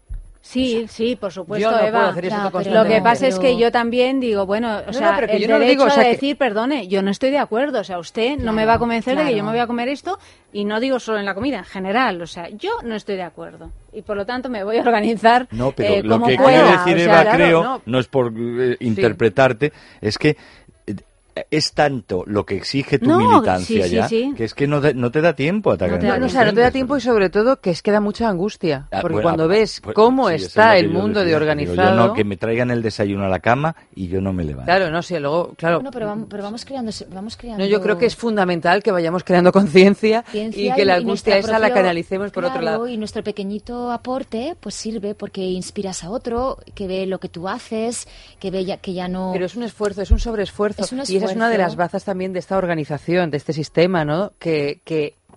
Sí, 0.49 0.87
sí, 0.89 1.17
por 1.17 1.33
supuesto, 1.33 1.69
Yo 1.69 1.77
no 1.77 1.83
Eva. 1.83 1.91
puedo 1.99 2.11
hacer 2.11 2.27
eso 2.27 2.37
Ya, 2.37 2.51
pero 2.53 2.71
Lo 2.85 2.89
que 2.89 3.01
pasa 3.01 3.27
es 3.27 3.37
que 3.41 3.57
yo 3.59 3.73
también 3.73 4.21
digo, 4.21 4.47
bueno, 4.47 4.79
o 4.79 4.87
No, 4.87 4.93
sea, 4.93 5.11
no, 5.11 5.17
pero 5.17 5.27
que 5.27 5.37
el 5.39 5.43
yo 5.43 5.49
derecho 5.49 5.69
digo, 5.71 5.85
o 5.85 5.91
sea, 5.91 6.03
a 6.03 6.05
que- 6.05 6.11
decir, 6.13 6.37
perdone, 6.39 6.87
yo 6.87 7.03
no 7.03 7.11
estoy 7.11 7.31
de 7.33 7.39
acuerdo, 7.39 7.81
o 7.81 7.85
sea, 7.85 7.99
usted 7.99 8.37
no 8.39 8.53
me 8.53 8.65
va 8.65 8.75
a 8.75 8.79
convencer 8.79 9.19
de 9.19 9.25
que 9.25 9.35
yo 9.37 9.43
me 9.43 9.51
voy 9.51 9.59
a 9.59 9.67
comer 9.67 9.89
esto 9.89 10.21
y 10.53 10.65
no 10.65 10.79
digo 10.79 11.01
solo 11.01 11.19
en 11.19 11.25
la 11.25 11.35
comida, 11.35 11.59
en 11.59 11.65
general, 11.65 12.23
o 12.23 12.29
sea, 12.29 12.49
yo 12.51 12.71
no 12.85 12.95
estoy 12.95 13.17
de 13.17 13.25
acuerdo 13.25 13.73
y 13.93 14.03
por 14.03 14.17
lo 14.17 14.25
tanto 14.25 14.49
me 14.49 14.63
voy 14.63 14.77
a 14.77 14.83
organizar 14.83 15.49
No, 15.51 15.73
pero 15.73 15.95
eh, 15.95 16.03
lo 16.05 16.15
como 16.15 16.27
que 16.29 16.37
pueda, 16.37 16.49
quiero 16.51 16.69
o 16.69 16.71
decir, 16.85 16.99
sea, 17.05 17.05
Eva, 17.13 17.23
claro, 17.23 17.37
creo, 17.39 17.63
no. 17.65 17.83
no, 17.85 17.99
es 17.99 18.07
por 18.07 18.33
eh, 18.37 18.77
interpretarte, 18.79 19.73
es 20.01 20.17
que 20.17 20.37
es 21.51 21.73
tanto 21.73 22.25
lo 22.27 22.47
que 22.47 22.57
exige 22.57 22.99
tu 22.99 23.07
No, 23.07 23.19
militancia 23.19 23.85
sí, 23.85 23.91
ya, 23.91 24.09
sí. 24.09 24.33
que 24.37 24.45
es 24.45 24.55
que 24.55 24.67
no, 24.67 24.81
te 24.81 25.21
da 25.21 25.35
tiempo 25.35 25.71
a 25.71 25.75
atacar. 25.75 25.95
No 25.97 26.01
te 26.01 26.07
en 26.07 26.13
da 26.13 26.19
No, 26.19 26.27
o 26.27 26.29
sea, 26.29 26.45
no 26.45 26.55
te 26.55 26.61
da 26.61 26.71
tiempo 26.71 26.97
y 26.97 27.01
sobre 27.01 27.31
todo 27.31 27.61
que 27.61 27.71
es 27.71 27.83
que 27.83 27.91
da 27.91 28.01
mucha 28.01 28.29
angustia. 28.29 28.89
Ah, 28.91 29.01
Porque 29.03 29.15
bueno, 29.15 29.27
cuando 29.27 29.45
ah, 29.45 29.49
ves 29.49 29.81
pues, 29.83 29.95
cómo 29.95 30.29
sí, 30.29 30.37
eso 30.37 30.45
es 30.45 30.49
está 30.51 30.77
el 30.79 30.89
mundo 30.89 31.21
de 31.21 31.27
que 31.27 31.27
digo, 31.27 31.37
organizado. 31.39 31.91
yo 31.91 32.07
no, 32.09 32.15
que 32.15 32.25
me 32.25 32.37
traigan 32.37 32.71
el 32.71 32.83
desayuno 32.83 33.25
a 33.25 33.29
la 33.29 33.41
cama 33.41 33.77
y 33.95 34.09
yo 34.09 34.21
no 34.21 34.33
me 34.33 34.45
levanto. 34.45 34.67
Claro, 34.67 34.91
no 34.91 35.03
sé, 35.03 35.21
luego, 35.21 35.53
claro. 35.57 35.77
Bueno, 35.77 35.91
pero 35.91 36.07
vamos, 36.07 36.27
pero 36.31 36.43
vamos 36.43 36.65
creando, 36.65 36.91
vamos 37.13 37.37
creando. 37.37 37.65
No, 37.65 37.71
yo 37.71 37.83
creo 37.83 37.99
que 37.99 38.07
es 38.07 38.17
fundamental 38.17 38.83
que 38.83 38.91
vayamos 38.91 39.25
creando 39.25 39.53
conciencia 39.53 40.25
y 40.33 40.73
que 40.73 40.85
la 40.85 40.95
angustia 40.97 41.37
esa 41.37 41.59
la 41.59 41.73
canalicemos 41.73 42.31
por 42.31 42.45
otro 42.45 42.63
lado. 42.63 42.89
Y 42.89 42.97
nuestro 42.97 43.23
pequeñito 43.23 43.93
aporte, 43.93 44.57
pues 44.61 44.75
sirve 44.75 45.15
porque 45.15 45.43
inspiras 45.43 46.05
a 46.05 46.11
otro, 46.11 46.59
que 46.75 46.87
ve 46.87 47.07
lo 47.07 47.19
que 47.19 47.29
tú 47.29 47.49
haces, 47.49 48.09
que 48.39 48.51
ve 48.51 48.65
ya, 48.65 48.79
que 48.79 48.95
ya 48.95 49.09
no. 49.09 49.31
Pero 49.33 49.47
es 49.47 49.57
un 49.57 49.63
esfuerzo, 49.63 50.03
es 50.03 50.11
un 50.11 50.19
sobreesfuerzo. 50.19 50.83
Es 50.83 50.93
un 50.93 51.03
Y 51.07 51.26
esa 51.27 51.33
es 51.33 51.37
una 51.37 51.49
de 51.51 51.59
las 51.59 51.77
bazas 51.77 52.05
también 52.05 52.33
de 52.33 52.39
esta 52.39 52.57
organización, 52.57 53.31
de 53.31 53.37
este 53.37 53.53
sistema, 53.53 54.05
¿no? 54.05 54.33
Que, 54.39 54.81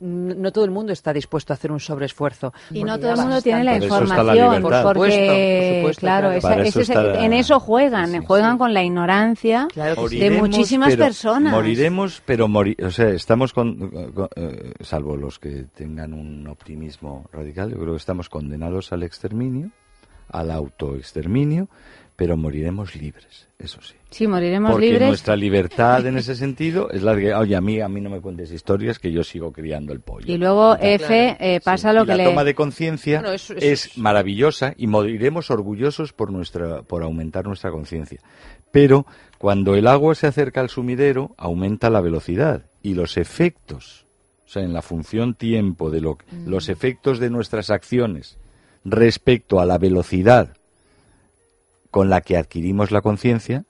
no 0.01 0.53
todo 0.53 0.63
el 0.63 0.71
mundo 0.71 0.93
está 0.93 1.11
dispuesto 1.11 1.51
a 1.51 1.55
hacer 1.55 1.73
un 1.73 1.81
sobreesfuerzo. 1.81 2.53
Y 2.71 2.85
no 2.85 2.97
todo 2.97 3.11
el 3.11 3.17
mundo 3.17 3.41
tiene 3.41 3.65
la 3.65 3.73
Por 3.73 3.83
eso 3.83 4.03
está 4.03 4.23
la 4.23 4.33
información. 4.33 4.61
Por 4.61 4.71
porque, 4.71 4.93
supuesto, 4.93 5.25
por 5.27 5.75
supuesto, 5.75 5.99
claro, 5.99 6.31
esa- 6.31 7.03
la- 7.03 7.25
en 7.25 7.33
eso 7.33 7.59
juegan, 7.59 8.07
Sí, 8.07 8.17
sí, 8.19 8.25
juegan 8.25 8.53
sí. 8.53 8.57
con 8.59 8.73
la 8.73 8.81
ignorancia 8.83 9.67
Claro 9.73 10.03
que 10.03 10.09
sí. 10.11 10.19
de 10.19 10.29
muchísimas 10.31 10.91
pero- 10.91 11.03
personas. 11.03 11.51
Moriremos, 11.51 12.21
pero 12.25 12.47
mori- 12.47 12.81
o 12.81 12.91
sea, 12.91 13.09
estamos 13.09 13.51
con, 13.51 14.11
con- 14.13 14.29
eh, 14.37 14.71
salvo 14.79 15.17
los 15.17 15.37
que 15.37 15.65
tengan 15.75 16.13
un 16.13 16.47
optimismo 16.47 17.25
radical, 17.33 17.69
yo 17.71 17.77
creo 17.79 17.91
que 17.91 17.97
estamos 17.97 18.29
condenados 18.29 18.93
al 18.93 19.03
exterminio, 19.03 19.69
al 20.29 20.49
autoexterminio, 20.49 21.67
pero 22.20 22.36
moriremos 22.36 22.95
libres, 22.97 23.47
eso 23.57 23.82
sí. 23.82 23.95
Sí, 24.09 24.28
moriremos 24.28 24.72
Porque 24.72 24.88
libres. 24.88 25.07
nuestra 25.07 25.38
libertad 25.38 26.05
en 26.05 26.17
ese 26.20 26.36
sentido 26.36 26.89
es 26.91 27.01
la 27.01 27.15
de 27.15 27.22
que, 27.22 27.34
oye, 27.34 27.55
a 27.55 27.61
mí, 27.61 27.80
a 27.80 27.88
mí 27.88 28.01
no 28.01 28.09
me 28.09 28.20
cuentes 28.20 28.51
historias 28.51 28.99
que 28.99 29.09
yo 29.13 29.24
sigo 29.24 29.53
criando 29.53 29.93
el 29.93 30.01
pollo. 30.01 30.26
Y 30.32 30.38
luego. 30.38 30.76
F 30.76 31.38
eh, 31.39 31.61
pasa 31.63 31.93
lo 31.93 32.01
Y 32.03 32.05
que 32.07 32.11
la 32.11 32.17
le 32.17 32.24
toma 32.26 32.43
de 32.43 32.53
conciencia 32.55 33.22
Bueno, 33.22 33.34
es- 33.34 33.97
maravillosa 33.97 34.74
y 34.76 34.88
moriremos 34.88 35.49
orgullosos 35.49 36.11
por 36.11 36.30
nuestra 36.30 36.82
por 36.82 37.03
aumentar 37.03 37.45
nuestra 37.47 37.72
conciencia. 37.72 38.20
Pero 38.72 39.05
cuando 39.38 39.76
el 39.76 39.88
agua 39.88 40.13
se 40.13 40.28
acerca 40.28 40.59
al 40.59 40.67
sumidero, 40.70 41.34
aumenta 41.38 41.89
la 41.89 42.01
velocidad 42.01 42.65
y 42.84 42.95
los 42.95 43.15
efectos, 43.15 44.05
o 44.45 44.49
sea, 44.49 44.61
en 44.63 44.74
la 44.74 44.82
función 44.82 45.36
tiempo 45.36 45.89
de 45.89 46.01
lo 46.01 46.17
Mm. 46.32 46.49
los 46.49 46.67
efectos 46.67 47.17
de 47.20 47.30
nuestras 47.30 47.70
acciones 47.70 48.38
respecto 48.84 49.59
a 49.61 49.65
la 49.65 49.78
velocidad 49.78 50.55
con 51.91 52.09
la 52.09 52.21
que 52.21 52.37
adquirimos 52.37 52.91
la 52.91 53.01
conciencia, 53.01 53.65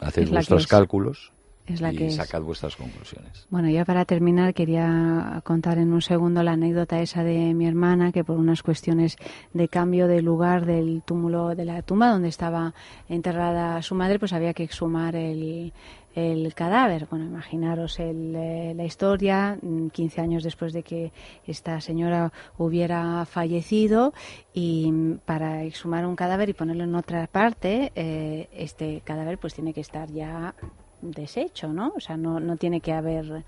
haced 0.00 0.28
vuestros 0.28 0.62
es. 0.62 0.68
cálculos, 0.68 1.32
Es 1.66 1.80
la 1.80 1.92
y 1.92 1.96
que 1.96 2.06
es. 2.08 2.16
sacad 2.16 2.42
vuestras 2.42 2.76
conclusiones. 2.76 3.46
Bueno, 3.48 3.70
ya 3.70 3.84
para 3.84 4.04
terminar 4.04 4.54
quería 4.54 5.40
contar 5.44 5.78
en 5.78 5.92
un 5.92 6.02
segundo 6.02 6.42
la 6.42 6.52
anécdota 6.52 7.00
esa 7.00 7.22
de 7.22 7.54
mi 7.54 7.66
hermana 7.66 8.12
que 8.12 8.24
por 8.24 8.36
unas 8.36 8.62
cuestiones 8.62 9.16
de 9.52 9.68
cambio 9.68 10.06
de 10.08 10.20
lugar 10.20 10.66
del 10.66 11.02
túmulo 11.02 11.54
de 11.54 11.64
la 11.64 11.82
tumba 11.82 12.10
donde 12.10 12.28
estaba 12.28 12.74
enterrada 13.08 13.80
su 13.82 13.94
madre, 13.94 14.18
pues 14.18 14.32
había 14.32 14.52
que 14.52 14.64
exhumar 14.64 15.14
el, 15.16 15.72
el 16.14 16.54
cadáver. 16.54 17.06
Bueno, 17.10 17.26
imaginaros 17.26 17.98
el, 17.98 18.34
eh, 18.36 18.74
la 18.74 18.84
historia, 18.84 19.58
mm, 19.60 19.88
15 19.88 20.20
años 20.20 20.42
después 20.42 20.72
de 20.72 20.82
que 20.82 21.12
esta 21.46 21.80
señora 21.80 22.32
hubiera 22.56 23.24
fallecido 23.26 24.12
y 24.52 24.90
mm, 24.90 25.18
para 25.24 25.64
exhumar 25.64 26.06
un 26.06 26.16
cadáver 26.16 26.48
y 26.48 26.54
ponerlo 26.54 26.84
en 26.84 26.94
otra 26.94 27.26
parte, 27.26 27.92
eh, 27.94 28.48
este 28.52 29.02
cadáver 29.04 29.38
pues 29.38 29.54
tiene 29.54 29.72
que 29.72 29.80
estar 29.80 30.10
ya 30.10 30.54
deshecho, 31.02 31.68
¿no? 31.72 31.92
O 31.96 32.00
sea, 32.00 32.16
no, 32.16 32.40
no 32.40 32.56
tiene 32.56 32.80
que 32.80 32.92
haber... 32.92 33.44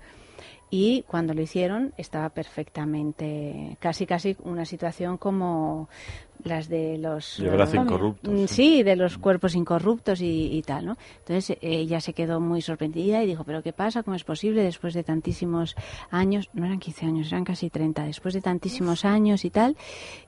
Y 0.69 1.03
cuando 1.03 1.33
lo 1.33 1.41
hicieron 1.41 1.93
estaba 1.95 2.27
perfectamente, 2.27 3.77
casi 3.79 4.05
casi 4.05 4.35
una 4.43 4.65
situación 4.65 5.17
como 5.17 5.87
las 6.43 6.69
de 6.69 6.97
los... 6.97 7.37
De 7.37 7.47
eh, 7.47 8.15
mm, 8.23 8.47
sí. 8.47 8.83
De 8.83 8.95
los 8.95 9.17
cuerpos 9.17 9.55
incorruptos 9.55 10.21
y, 10.21 10.57
y 10.57 10.61
tal, 10.61 10.85
¿no? 10.85 10.97
Entonces 11.19 11.57
ella 11.61 11.99
se 11.99 12.13
quedó 12.13 12.39
muy 12.39 12.61
sorprendida 12.61 13.23
y 13.23 13.27
dijo, 13.27 13.43
¿pero 13.43 13.61
qué 13.63 13.73
pasa? 13.73 14.03
¿Cómo 14.03 14.15
es 14.15 14.23
posible 14.23 14.63
después 14.63 14.93
de 14.93 15.03
tantísimos 15.03 15.75
años? 16.09 16.49
No 16.53 16.65
eran 16.65 16.79
15 16.79 17.05
años, 17.05 17.27
eran 17.31 17.43
casi 17.43 17.69
30, 17.69 18.05
después 18.05 18.33
de 18.33 18.41
tantísimos 18.41 19.05
años 19.05 19.45
y 19.45 19.49
tal. 19.49 19.75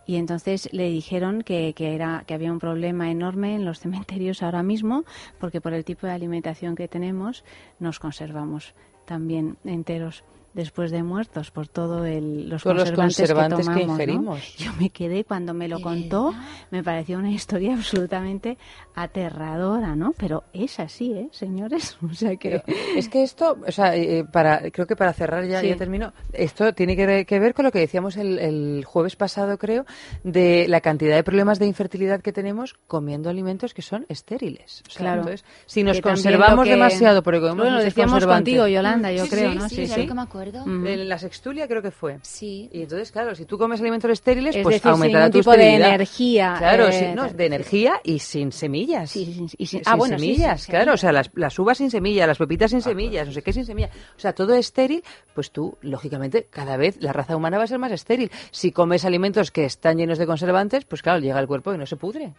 Y 0.06 0.16
entonces 0.16 0.70
le 0.72 0.90
dijeron 0.90 1.42
que, 1.42 1.74
que, 1.74 1.96
era, 1.96 2.24
que 2.26 2.34
había 2.34 2.52
un 2.52 2.60
problema 2.60 3.12
enorme 3.12 3.56
en 3.56 3.66
los 3.66 3.80
cementerios 3.82 4.44
ahora 4.44 4.64
mismo, 4.64 5.04
porque 5.40 5.62
por 5.62 5.74
el 5.74 5.86
tipo 5.86 6.08
de 6.08 6.14
alimentación 6.14 6.76
que 6.76 6.88
tenemos 6.88 7.44
nos 7.80 8.00
conservamos 8.00 8.74
también 9.06 9.58
enteros 9.64 10.24
después 10.60 10.92
de 10.92 11.02
muertos 11.04 11.52
por 11.52 11.68
todo 11.68 12.06
el, 12.06 12.50
los 12.50 12.64
Por 12.64 12.76
los 12.76 12.92
conservantes, 12.92 13.18
conservantes 13.18 13.58
que 13.68 13.74
que, 13.74 13.80
tomamos, 13.82 13.88
¿no? 13.88 13.94
ingerimos. 14.04 14.58
Yo 14.58 14.72
me 14.80 14.90
quedé 14.90 15.24
cuando 15.24 15.54
me 15.54 15.68
lo 15.68 15.80
contó, 15.82 16.34
me 16.72 16.84
pareció 16.84 17.18
una 17.18 17.32
historia 17.32 17.74
absolutamente 17.76 18.58
aterradora, 18.96 19.96
¿no? 19.96 20.14
Pero 20.18 20.44
es 20.54 20.80
así, 20.80 21.14
¿eh, 21.14 21.30
señores? 21.32 21.98
O 22.10 22.14
sea 22.14 22.36
que 22.36 22.62
Es 22.96 23.08
que 23.10 23.24
esto, 23.24 23.58
o 23.66 23.72
sea, 23.72 23.96
eh, 23.96 24.26
para, 24.32 24.70
creo 24.72 24.86
que 24.88 24.96
para 24.96 25.14
cerrar 25.14 25.46
ya, 25.46 25.62
Sí. 25.62 25.70
ya 25.70 25.76
termino, 25.78 26.12
esto 26.34 26.74
tiene 26.74 26.96
que, 26.96 27.26
que 27.26 27.40
ver 27.40 27.54
con 27.54 27.66
lo 27.66 27.72
que 27.72 27.80
decíamos 27.80 28.18
el, 28.18 28.40
el 28.40 28.84
jueves 28.86 29.16
pasado, 29.16 29.58
creo, 29.58 29.86
de 30.24 30.68
la 30.68 30.82
cantidad 30.82 31.16
de 31.16 31.24
problemas 31.24 31.60
de 31.60 31.66
infertilidad 31.68 32.22
que 32.22 32.34
tenemos 32.34 32.76
comiendo 32.88 33.30
alimentos 33.30 33.74
que 33.74 33.82
son 33.82 34.06
estériles. 34.10 34.84
O 34.88 34.92
sea, 34.92 35.00
Claro. 35.00 35.22
Entonces, 35.22 35.46
si 35.66 35.84
nos 35.84 36.02
conservamos 36.02 36.66
que- 36.66 36.72
demasiado 36.72 37.24
porque 37.24 37.40
comemos 37.40 37.64
Bueno, 37.64 37.78
lo 37.78 37.84
decíamos 37.84 38.16
conservantes- 38.24 38.36
contigo, 38.38 38.68
Yolanda, 38.68 39.12
yo 39.12 39.24
Sí, 39.26 39.30
creo, 39.30 39.52
sí, 39.52 39.58
¿no? 39.58 39.70
sí, 39.70 39.76
Sí, 39.76 39.88
sí. 39.88 39.94
sí. 40.02 40.08
que 40.08 40.14
me 40.14 40.22
acuerdo. 40.22 40.49
En 40.66 41.08
la 41.10 41.18
sextulia 41.18 41.68
creo 41.68 41.82
que 41.82 41.92
fue. 41.92 42.20
Sí. 42.22 42.70
Y 42.72 42.82
entonces, 42.84 43.12
claro, 43.12 43.36
si 43.36 43.46
tú 43.46 43.58
comes 43.58 43.80
alimentos 43.82 44.10
estériles, 44.12 44.56
Es 44.56 44.64
pues 44.64 44.76
decir, 44.76 44.82
sin 44.84 44.92
aumentará 44.92 45.26
ningún 45.26 45.32
tu 45.34 45.40
tipo 45.40 45.52
de 45.58 45.76
energía, 45.76 46.56
Claro, 46.58 46.88
eh, 46.88 46.94
sí, 46.94 47.06
no, 47.16 47.28
de 47.30 47.46
energía 47.46 48.02
y 48.04 48.20
sin 48.20 48.52
semillas. 48.52 49.12
Sí, 49.12 49.26
sí, 49.26 49.34
sí, 49.34 49.56
y 49.58 49.66
sin- 49.66 49.84
Sin 49.84 49.88
ah, 49.92 49.96
bueno, 49.96 50.18
sí, 50.18 50.26
semillas, 50.26 50.62
sin 50.62 50.72
claro, 50.74 50.94
o 50.94 50.98
sea, 50.98 51.12
las, 51.12 51.30
las 51.36 51.58
uvas 51.60 51.78
sin 51.78 51.92
semillas, 51.92 52.28
las 52.28 52.38
pepitas 52.38 52.72
sin 52.72 52.82
semillas, 52.82 53.28
no 53.28 53.34
sé 53.34 53.42
qué 53.42 53.54
sin 53.54 53.66
semillas. 53.66 53.92
O 54.16 54.20
sea, 54.20 54.34
todo 54.34 54.54
estéril, 54.56 55.04
pues 55.34 55.52
tú, 55.52 55.78
lógicamente, 55.82 56.48
cada 56.50 56.78
vez 56.78 56.98
la 57.02 57.14
raza 57.14 57.36
humana 57.36 57.58
va 57.58 57.64
a 57.64 57.68
ser 57.68 57.80
más 57.80 57.92
estéril. 57.92 58.32
Si 58.52 58.72
comes 58.72 59.06
alimentos 59.06 59.52
que 59.52 59.66
están 59.66 59.98
llenos 59.98 60.18
de 60.18 60.26
conservantes, 60.26 60.86
pues 60.86 61.02
claro, 61.02 61.20
llega 61.20 61.38
al 61.40 61.48
cuerpo 61.48 61.74
y 61.74 61.78
no 61.78 61.86
se 61.86 61.96
pudre. 61.96 62.34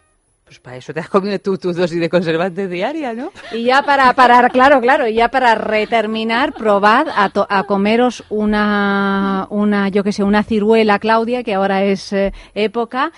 Pues 0.50 0.58
para 0.58 0.78
eso 0.78 0.92
te 0.92 0.98
has 0.98 1.08
comido 1.08 1.38
tú 1.38 1.56
tu 1.58 1.72
dosis 1.72 2.00
de 2.00 2.10
conservantes 2.10 2.68
diaria, 2.68 3.12
¿no? 3.14 3.30
Y 3.52 3.62
ya 3.62 3.82
para 3.84 4.12
parar, 4.14 4.50
claro, 4.50 4.80
claro, 4.80 5.06
y 5.06 5.14
ya 5.14 5.28
para 5.28 5.54
reterminar, 5.54 6.54
probad 6.54 7.06
a, 7.14 7.30
to- 7.30 7.46
a 7.48 7.62
comeros 7.62 8.24
una, 8.30 9.46
una, 9.50 9.88
yo 9.90 10.02
que 10.02 10.10
sé, 10.10 10.24
una 10.24 10.42
ciruela, 10.42 10.98
Claudia, 10.98 11.44
que 11.44 11.54
ahora 11.54 11.84
es 11.84 12.12
eh, 12.12 12.32
época, 12.56 13.12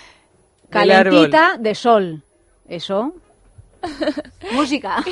calentita 0.69 1.57
de 1.57 1.73
sol. 1.73 2.21
Eso. 2.69 3.15
Música. 4.53 5.03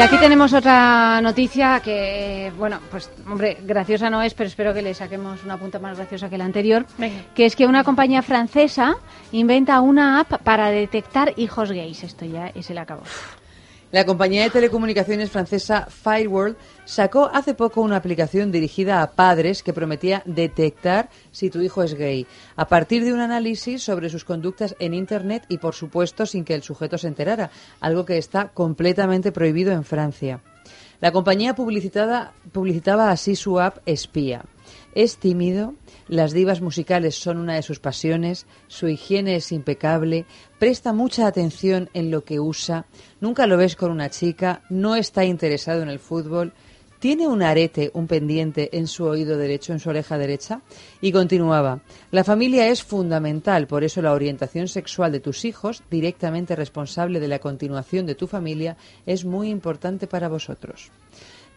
Y 0.00 0.02
aquí 0.02 0.16
tenemos 0.16 0.54
otra 0.54 1.20
noticia 1.20 1.78
que, 1.80 2.50
bueno, 2.56 2.80
pues, 2.90 3.10
hombre, 3.30 3.58
graciosa 3.60 4.08
no 4.08 4.22
es, 4.22 4.32
pero 4.32 4.48
espero 4.48 4.72
que 4.72 4.80
le 4.80 4.94
saquemos 4.94 5.44
una 5.44 5.58
punta 5.58 5.78
más 5.78 5.98
graciosa 5.98 6.30
que 6.30 6.38
la 6.38 6.46
anterior. 6.46 6.86
Venga. 6.96 7.20
Que 7.34 7.44
es 7.44 7.54
que 7.54 7.66
una 7.66 7.84
compañía 7.84 8.22
francesa 8.22 8.94
inventa 9.30 9.78
una 9.82 10.20
app 10.20 10.40
para 10.42 10.70
detectar 10.70 11.34
hijos 11.36 11.70
gays. 11.70 12.02
Esto 12.02 12.24
ya 12.24 12.46
es 12.46 12.70
el 12.70 12.78
acabo. 12.78 13.02
La 13.92 14.06
compañía 14.06 14.44
de 14.44 14.50
telecomunicaciones 14.50 15.32
francesa 15.32 15.88
Fireworld 15.90 16.56
sacó 16.84 17.28
hace 17.34 17.54
poco 17.54 17.80
una 17.80 17.96
aplicación 17.96 18.52
dirigida 18.52 19.02
a 19.02 19.10
padres 19.10 19.64
que 19.64 19.72
prometía 19.72 20.22
detectar 20.26 21.08
si 21.32 21.50
tu 21.50 21.60
hijo 21.60 21.82
es 21.82 21.94
gay, 21.94 22.24
a 22.54 22.68
partir 22.68 23.04
de 23.04 23.12
un 23.12 23.18
análisis 23.18 23.82
sobre 23.82 24.08
sus 24.08 24.24
conductas 24.24 24.76
en 24.78 24.94
Internet 24.94 25.44
y, 25.48 25.58
por 25.58 25.74
supuesto, 25.74 26.24
sin 26.24 26.44
que 26.44 26.54
el 26.54 26.62
sujeto 26.62 26.98
se 26.98 27.08
enterara, 27.08 27.50
algo 27.80 28.04
que 28.04 28.16
está 28.16 28.50
completamente 28.50 29.32
prohibido 29.32 29.72
en 29.72 29.82
Francia. 29.82 30.40
La 31.00 31.10
compañía 31.10 31.56
publicitada, 31.56 32.32
publicitaba 32.52 33.10
así 33.10 33.34
su 33.34 33.58
app 33.58 33.78
Espía. 33.86 34.44
Es 34.94 35.16
tímido, 35.16 35.74
las 36.10 36.32
divas 36.32 36.60
musicales 36.60 37.14
son 37.14 37.38
una 37.38 37.54
de 37.54 37.62
sus 37.62 37.78
pasiones, 37.78 38.44
su 38.66 38.88
higiene 38.88 39.36
es 39.36 39.52
impecable, 39.52 40.26
presta 40.58 40.92
mucha 40.92 41.28
atención 41.28 41.88
en 41.94 42.10
lo 42.10 42.24
que 42.24 42.40
usa, 42.40 42.86
nunca 43.20 43.46
lo 43.46 43.56
ves 43.56 43.76
con 43.76 43.92
una 43.92 44.10
chica, 44.10 44.62
no 44.70 44.96
está 44.96 45.24
interesado 45.24 45.82
en 45.82 45.88
el 45.88 46.00
fútbol, 46.00 46.52
tiene 46.98 47.28
un 47.28 47.42
arete, 47.42 47.92
un 47.94 48.08
pendiente 48.08 48.76
en 48.76 48.88
su 48.88 49.04
oído 49.04 49.38
derecho, 49.38 49.72
en 49.72 49.78
su 49.78 49.88
oreja 49.88 50.18
derecha, 50.18 50.62
y 51.00 51.12
continuaba. 51.12 51.80
La 52.10 52.24
familia 52.24 52.68
es 52.68 52.82
fundamental, 52.82 53.68
por 53.68 53.84
eso 53.84 54.02
la 54.02 54.12
orientación 54.12 54.66
sexual 54.66 55.12
de 55.12 55.20
tus 55.20 55.44
hijos, 55.44 55.80
directamente 55.92 56.56
responsable 56.56 57.20
de 57.20 57.28
la 57.28 57.38
continuación 57.38 58.04
de 58.04 58.16
tu 58.16 58.26
familia, 58.26 58.76
es 59.06 59.24
muy 59.24 59.48
importante 59.48 60.08
para 60.08 60.28
vosotros. 60.28 60.90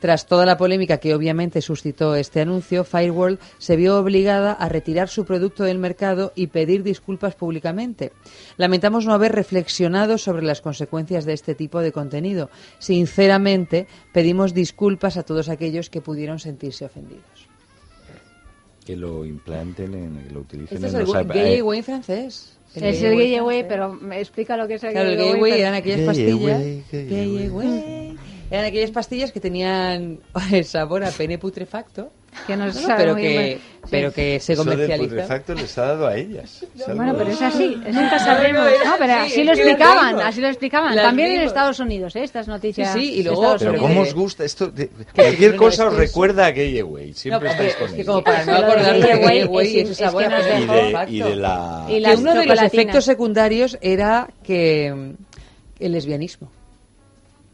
Tras 0.04 0.26
toda 0.28 0.46
la 0.46 0.58
polémica 0.58 0.98
que 0.98 1.16
obviamente 1.16 1.62
suscitó 1.62 2.16
este 2.16 2.42
anuncio, 2.42 2.84
Firewall 2.84 3.40
se 3.58 3.78
vio 3.78 3.98
obligada 3.98 4.52
a 4.52 4.68
retirar 4.68 5.08
su 5.08 5.24
producto 5.24 5.64
del 5.64 5.78
mercado 5.78 6.34
y 6.36 6.48
pedir 6.48 6.84
disculpas 6.84 7.36
públicamente. 7.36 8.12
Lamentamos 8.58 9.06
no 9.06 9.14
haber 9.14 9.32
reflexionado 9.32 10.18
sobre 10.18 10.44
las 10.44 10.60
consecuencias 10.60 11.24
de 11.24 11.32
este 11.32 11.56
tipo 11.56 11.80
de 11.80 11.94
contenido. 11.94 12.50
Sinceramente, 12.80 13.88
pedimos 14.12 14.54
disculpas 14.54 15.16
a 15.16 15.24
todos 15.24 15.48
aquellos 15.48 15.90
que 15.90 16.02
pudieron 16.02 16.38
sentirse 16.38 16.84
ofendidos. 16.84 17.48
Que 18.86 18.98
lo 18.98 19.24
implanten, 19.24 19.94
en, 19.94 20.28
que 20.28 20.34
lo 20.34 20.42
utilicen 20.42 20.76
Este 20.84 20.88
es 20.88 20.94
en 20.96 21.00
el 21.00 21.06
los 21.08 21.22
iPad. 21.22 21.34
gay 21.34 21.60
Eh, 21.80 21.84
francés. 21.84 22.58
Es 22.76 23.02
el 23.04 23.16
gay 23.16 23.36
away, 23.38 23.64
pero 23.70 23.94
me 23.94 24.20
explica 24.20 24.58
lo 24.58 24.68
que 24.68 24.74
es 24.74 24.84
el 24.84 24.92
Claro, 24.92 25.12
el 25.12 25.16
gay 25.16 25.24
gay 25.28 25.32
away. 25.32 25.42
way 25.44 25.52
pero- 25.54 25.62
eran 25.62 25.74
aquellas 25.76 25.98
Gay 26.00 26.06
pastillas. 26.08 26.62
Gay. 26.92 28.18
Eran 28.54 28.66
aquellas 28.66 28.92
pastillas 28.92 29.32
que 29.32 29.40
tenían 29.40 30.20
el 30.52 30.64
sabor 30.64 31.04
a 31.04 31.10
pene 31.10 31.40
putrefacto. 31.40 32.12
Que 32.48 32.56
no 32.58 32.72
sabe 32.74 32.96
pero 32.98 33.14
muy 33.14 33.22
que, 33.22 33.30
bien. 33.30 33.60
pero 33.92 34.12
que 34.12 34.40
se 34.40 34.54
Eso 34.54 34.64
comercializa. 34.64 35.08
putrefacto 35.10 35.54
les 35.54 35.78
ha 35.78 35.86
dado 35.86 36.08
a 36.08 36.16
ellas. 36.18 36.66
Bueno, 36.96 37.16
pero 37.16 37.30
es 37.32 37.42
así, 37.42 37.80
es 37.86 37.94
nunca 37.96 38.18
No, 38.86 38.96
pero 39.00 39.14
así, 39.14 39.44
lo 39.44 39.52
explicaban, 39.54 40.20
así 40.20 40.42
lo 40.42 40.48
explicaban. 40.48 40.96
Las 40.96 41.06
También 41.06 41.32
en. 41.32 41.42
Estados 41.42 41.80
Unidos, 41.80 42.16
¿eh? 42.16 42.24
estas 42.24 42.48
noticias. 42.48 42.92
Sí, 42.94 43.00
sí, 43.08 43.14
y 43.20 43.24
luego- 43.24 43.56
Pero 43.58 43.72
Unidos. 43.72 43.88
¿cómo 43.88 44.02
os 44.02 44.14
gusta 44.16 44.46
esto? 44.46 44.68
de- 44.68 44.90
cualquier 45.16 45.56
cosa 45.56 45.88
os 45.88 45.96
recuerda 45.96 46.46
a 46.48 46.52
Gay 46.52 46.80
Away. 46.80 47.14
Siempre 47.14 47.46
No, 47.48 47.52
estáis 47.52 47.70
es 47.72 47.76
con 47.78 47.96
que 47.96 48.06
como 48.06 48.24
para 48.24 48.46
no 48.46 48.52
de 48.52 48.58
acordarme 48.58 48.92
Gay 49.00 49.02
de 49.02 49.14
Away 49.14 49.38
Gay 49.40 49.48
Way 49.48 49.68
y 49.68 49.80
es- 49.80 49.90
es 49.92 49.98
que 49.98 50.04
sabor 50.06 50.24
a 50.24 50.30
nos 50.30 50.44
pene 50.44 50.58
y, 50.58 50.62
de, 50.62 50.68
putrefacto. 50.68 51.14
y 51.14 51.20
de 51.22 51.36
la... 51.36 51.86
Y 51.90 52.06
uno 52.20 52.34
de 52.36 52.46
los 52.48 52.62
efectos 52.62 53.06
secundarios 53.06 53.78
era 53.82 54.28
que 54.44 54.88
el 55.80 55.92
lesbianismo. 55.92 56.50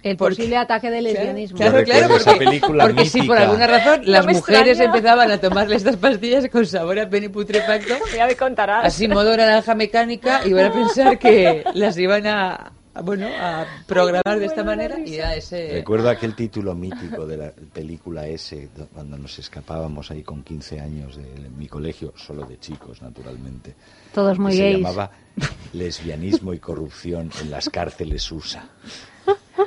El 0.01 0.15
Porque- 0.15 0.35
posible 0.37 0.55
ataque 0.57 0.89
del 0.89 1.03
lesbianismo. 1.03 1.57
Claro, 1.57 1.83
claro, 1.83 2.15
esa 2.15 2.31
porque, 2.31 2.45
película 2.45 2.85
porque 2.85 3.05
si 3.05 3.21
por 3.23 3.37
alguna 3.37 3.67
razón 3.67 4.01
las 4.05 4.25
mujeres 4.25 4.67
extraña. 4.79 4.83
empezaban 4.95 5.31
a 5.31 5.37
tomarle 5.39 5.75
estas 5.75 5.97
pastillas 5.97 6.47
con 6.49 6.65
sabor 6.65 6.99
a 6.99 7.09
pene 7.09 7.29
putrefacto, 7.29 7.95
Ya 8.15 8.25
me 8.25 8.35
contarás. 8.37 8.85
así 8.85 9.07
modo 9.09 9.35
naranja 9.35 9.75
mecánica, 9.75 10.45
iban 10.47 10.65
a 10.67 10.71
pensar 10.71 11.19
que 11.19 11.65
las 11.73 11.97
iban 11.97 12.25
a, 12.27 12.71
a, 12.93 13.01
bueno, 13.01 13.27
a 13.27 13.65
programar 13.87 14.39
de 14.39 14.45
esta 14.45 14.63
manera 14.63 14.97
y 14.99 15.15
era 15.15 15.35
ese... 15.35 15.69
Recuerdo 15.73 16.09
aquel 16.09 16.33
título 16.33 16.73
mítico 16.75 17.25
de 17.25 17.35
la 17.35 17.51
película 17.73 18.25
ese, 18.25 18.69
do- 18.73 18.87
cuando 18.93 19.17
nos 19.17 19.37
escapábamos 19.37 20.11
ahí 20.11 20.23
con 20.23 20.43
15 20.43 20.79
años 20.79 21.17
de 21.17 21.49
mi 21.57 21.67
colegio, 21.67 22.13
solo 22.15 22.45
de 22.45 22.57
chicos, 22.57 23.01
naturalmente. 23.01 23.75
Todos 24.13 24.39
muy 24.39 24.51
que 24.53 24.57
Se 24.57 24.71
llamaba 24.73 25.11
Lesbianismo 25.73 26.53
y 26.53 26.59
corrupción 26.59 27.29
en 27.41 27.51
las 27.51 27.69
cárceles 27.69 28.31
USA. 28.31 28.63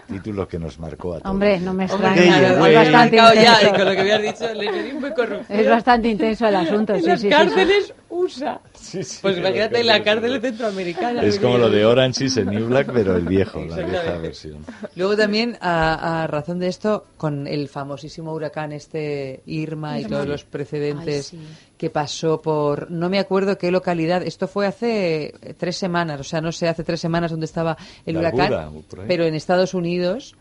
Título 0.09 0.47
que 0.49 0.59
nos 0.59 0.79
marcó 0.79 1.15
a 1.15 1.21
todos. 1.21 1.31
Hombre, 1.31 1.59
no 1.61 1.73
me 1.75 1.85
Hombre, 1.87 2.09
extraña. 2.11 2.49
es 2.69 2.75
bastante 2.75 3.17
ya, 3.17 3.33
intenso. 3.35 3.67
y 3.67 3.71
con 3.71 3.85
lo 3.85 3.93
que 3.93 4.01
habías 4.01 4.23
dicho, 4.23 4.55
lesbianismo 4.55 5.07
y 5.07 5.13
corrupción. 5.15 5.61
Es 5.61 5.69
bastante 5.69 6.09
intenso 6.09 6.47
el 6.47 6.57
asunto. 6.57 6.95
En 6.95 7.01
sí, 7.03 7.07
las 7.07 7.21
sí, 7.21 7.29
sí, 7.29 7.33
sí. 7.35 7.39
cárceles 7.39 7.95
USA. 8.11 8.61
Sí, 8.83 9.05
sí, 9.05 9.19
Pues 9.23 9.39
imagínate 9.39 9.85
la 9.85 10.03
cárcel 10.03 10.41
centroamericana. 10.41 11.23
Es 11.23 11.39
como 11.39 11.57
lo 11.57 11.71
de 11.71 11.87
Orange 11.87 12.25
is 12.25 12.35
the 12.35 12.45
New 12.45 12.67
Black, 12.67 12.91
pero 12.93 13.17
el 13.17 13.27
viejo, 13.27 13.65
la 13.65 13.77
vieja 13.77 14.19
versión. 14.19 14.67
Luego 14.97 15.17
también, 15.17 15.57
a, 15.61 16.23
a 16.23 16.27
razón 16.27 16.59
de 16.59 16.67
esto, 16.69 17.07
con 17.17 17.47
el 17.47 17.69
famosísimo 17.69 18.33
huracán 18.33 18.73
este 18.73 19.43
Irma 19.47 20.01
y 20.01 20.05
todos 20.05 20.27
los 20.27 20.45
precedentes 20.45 21.33
Ay, 21.33 21.39
sí. 21.39 21.47
que 21.79 21.91
pasó 21.91 22.43
por, 22.43 22.91
no 22.91 23.09
me 23.09 23.19
acuerdo 23.19 23.57
qué 23.57 23.71
localidad, 23.71 24.23
esto 24.23 24.49
fue 24.49 24.67
hace 24.67 25.33
tres 25.59 25.77
semanas, 25.77 26.21
o 26.21 26.25
sea, 26.25 26.41
no 26.41 26.51
sé, 26.51 26.69
hace 26.69 26.83
tres 26.83 27.01
semanas 27.01 27.31
donde 27.31 27.47
estaba 27.47 27.77
el 28.05 28.17
huracán, 28.17 28.83
pero 29.07 29.25
en 29.25 29.35
Estados 29.35 29.75
Unidos 29.75 30.35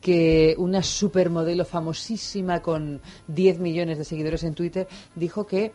que 0.00 0.54
una 0.58 0.82
supermodelo 0.82 1.64
famosísima 1.64 2.62
con 2.62 3.00
10 3.26 3.58
millones 3.58 3.98
de 3.98 4.04
seguidores 4.04 4.44
en 4.44 4.54
Twitter 4.54 4.86
dijo 5.16 5.46
que 5.46 5.72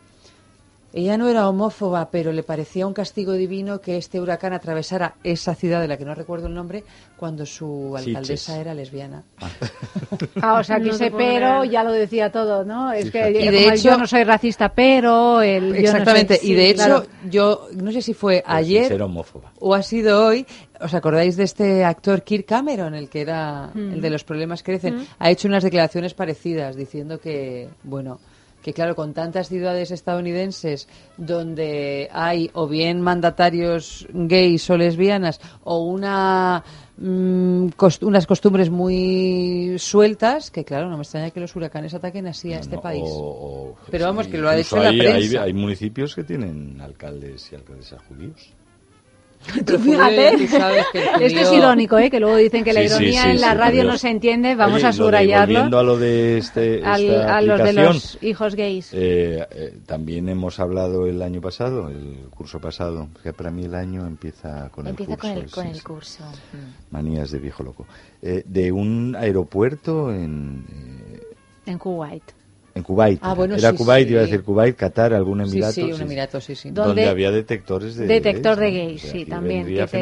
ella 0.93 1.17
no 1.17 1.27
era 1.27 1.49
homófoba, 1.49 2.09
pero 2.11 2.31
le 2.31 2.43
parecía 2.43 2.85
un 2.85 2.93
castigo 2.93 3.33
divino 3.33 3.81
que 3.81 3.97
este 3.97 4.21
huracán 4.21 4.53
atravesara 4.53 5.15
esa 5.23 5.55
ciudad 5.55 5.81
de 5.81 5.87
la 5.87 5.97
que 5.97 6.05
no 6.05 6.13
recuerdo 6.13 6.47
el 6.47 6.53
nombre 6.53 6.83
cuando 7.17 7.45
su 7.45 7.95
alcaldesa 7.97 8.59
era 8.59 8.73
lesbiana. 8.75 9.23
Ah, 10.41 10.59
o 10.59 10.63
sea, 10.63 10.77
que 10.79 10.89
No 10.89 10.93
ese 10.95 11.09
pero 11.11 11.63
ya 11.63 11.83
lo 11.83 11.91
decía 11.91 12.31
todo, 12.31 12.63
¿no? 12.63 12.91
Es 12.93 13.09
que 13.11 13.29
Y 13.31 13.47
de 13.49 13.69
hecho- 13.69 13.89
yo 13.91 13.97
no 13.97 14.05
soy 14.07 14.23
racista, 14.23 14.69
pero 14.69 15.41
el 15.41 15.67
yo 15.67 15.71
no 15.71 15.77
Exactamente, 15.79 16.39
y 16.43 16.53
de 16.53 16.69
hecho, 16.69 16.75
claro. 16.85 17.05
yo 17.29 17.67
no 17.75 17.91
sé 17.91 18.01
si 18.01 18.13
fue 18.13 18.43
ayer 18.45 18.87
ser 18.87 19.01
homófoba. 19.01 19.51
o 19.59 19.73
ha 19.73 19.81
sido 19.83 20.25
hoy. 20.27 20.45
¿Os 20.81 20.93
acordáis 20.93 21.37
de 21.37 21.45
este 21.45 21.85
actor 21.85 22.23
Kirk 22.23 22.45
Cameron, 22.45 22.93
el 22.93 23.09
que 23.09 23.21
era 23.21 23.71
Mm. 23.73 23.93
el 23.93 24.01
de 24.01 24.09
los 24.09 24.23
problemas 24.25 24.63
crecen? 24.63 25.07
Ha 25.17 25.31
hecho 25.31 25.47
unas 25.47 25.63
declaraciones 25.63 26.13
parecidas 26.13 26.75
diciendo 26.75 27.19
que, 27.19 27.69
bueno, 27.83 28.19
que 28.63 28.73
claro, 28.73 28.95
con 28.95 29.13
tantas 29.13 29.49
ciudades 29.49 29.91
estadounidenses 29.91 30.87
donde 31.17 32.09
hay 32.11 32.49
o 32.53 32.67
bien 32.67 33.01
mandatarios 33.01 34.07
gays 34.13 34.67
o 34.69 34.77
lesbianas 34.77 35.39
o 35.63 35.83
una 35.85 36.63
mm, 36.97 37.67
cost- 37.75 38.03
unas 38.03 38.25
costumbres 38.25 38.69
muy 38.69 39.75
sueltas, 39.77 40.49
que 40.49 40.63
claro, 40.63 40.89
no 40.89 40.95
me 40.97 41.03
extraña 41.03 41.31
que 41.31 41.39
los 41.41 41.55
huracanes 41.55 41.93
ataquen 41.93 42.25
así 42.27 42.53
a 42.53 42.59
este 42.59 42.77
No, 42.77 42.81
país. 42.81 43.03
o- 43.05 43.19
o- 43.19 43.77
Pero 43.91 44.05
vamos, 44.05 44.25
sí, 44.25 44.31
que 44.31 44.37
lo 44.37 44.49
ha 44.49 44.55
dicho 44.55 44.77
la 44.77 44.89
prensa. 44.89 45.41
Hay, 45.41 45.47
hay 45.47 45.53
municipios 45.53 46.15
que 46.15 46.23
tienen 46.23 46.79
alcaldes 46.81 47.51
y 47.51 47.55
alcaldesas 47.55 48.01
judíos. 48.07 48.53
Fíjate, 49.53 49.63
tú 49.77 49.93
el 49.93 51.21
esto 51.21 51.39
es 51.39 51.51
irónico, 51.53 51.97
¿eh? 51.97 52.09
que 52.09 52.19
luego 52.19 52.37
dicen 52.37 52.63
que 52.63 52.71
la 52.73 52.81
Sí, 52.81 52.87
sí, 52.89 52.93
ironía 52.95 53.23
sí, 53.23 53.29
en 53.31 53.41
la 53.41 53.51
sí, 53.51 53.57
radio 53.57 53.83
no 53.83 53.97
se 53.97 54.09
entiende, 54.09 54.55
vamos 54.55 54.75
Oye, 54.75 54.83
a 54.85 54.87
lo 54.87 54.91
de- 54.93 54.97
subrayarlo 55.03 55.53
volviendo 55.55 55.79
a 55.79 55.83
lo 55.83 55.97
de 55.97 56.37
este, 56.37 56.75
esta 56.77 56.93
al- 56.93 57.21
a 57.29 57.41
los 57.41 57.63
de 57.63 57.73
los 57.73 58.17
hijos 58.21 58.55
gays. 58.55 58.89
eh, 58.93 59.45
eh, 59.51 59.77
también 59.85 60.29
hemos 60.29 60.59
hablado 60.59 61.05
el 61.07 61.21
año 61.21 61.41
pasado, 61.41 61.89
el 61.89 62.27
curso 62.29 62.59
pasado, 62.59 63.09
que 63.21 63.33
para 63.33 63.51
mí 63.51 63.65
el 63.65 63.75
año 63.75 64.05
empieza 64.05 64.69
con 64.69 64.87
Empieza 64.87 65.13
el 65.13 65.17
curso. 65.19 65.33
con 65.33 65.37
el, 65.43 65.47
sí, 65.49 65.53
con 65.55 65.67
el 65.67 65.75
sí. 65.75 65.81
curso. 65.81 66.23
Mm. 66.23 66.93
Manías 66.93 67.31
de 67.31 67.39
viejo 67.39 67.63
loco. 67.63 67.85
Eh, 68.21 68.43
de 68.45 68.71
un 68.71 69.15
aeropuerto 69.19 70.11
en, 70.13 70.65
eh, 70.69 71.21
en 71.65 71.77
Kuwait. 71.77 72.23
En 72.75 72.83
Kuwait. 72.83 73.19
Ah, 73.21 73.33
bueno, 73.33 73.55
Era 73.55 73.69
sí, 73.71 73.77
Kuwait, 73.77 74.07
sí. 74.07 74.13
iba 74.13 74.21
a 74.21 74.25
decir 74.25 74.43
Kuwait, 74.43 74.75
Qatar, 74.75 75.13
algún 75.13 75.43
Sí, 75.45 75.51
emirato. 75.51 75.73
sí, 75.73 75.81
un 75.83 76.01
emirato, 76.01 76.41
sí, 76.41 76.55
sí. 76.55 76.71
Donde, 76.71 76.87
Donde- 76.87 77.07
había 77.09 77.29
detectores 77.31 77.95
de 77.95 78.07
Detector 78.07 78.55
de 78.57 78.71
¿no? 78.71 78.77
gays, 78.77 79.03
O 79.03 79.07
sea, 79.07 79.11
sí, 79.11 79.25
también, 79.25 79.65
que 79.65 79.87
te- 79.87 79.97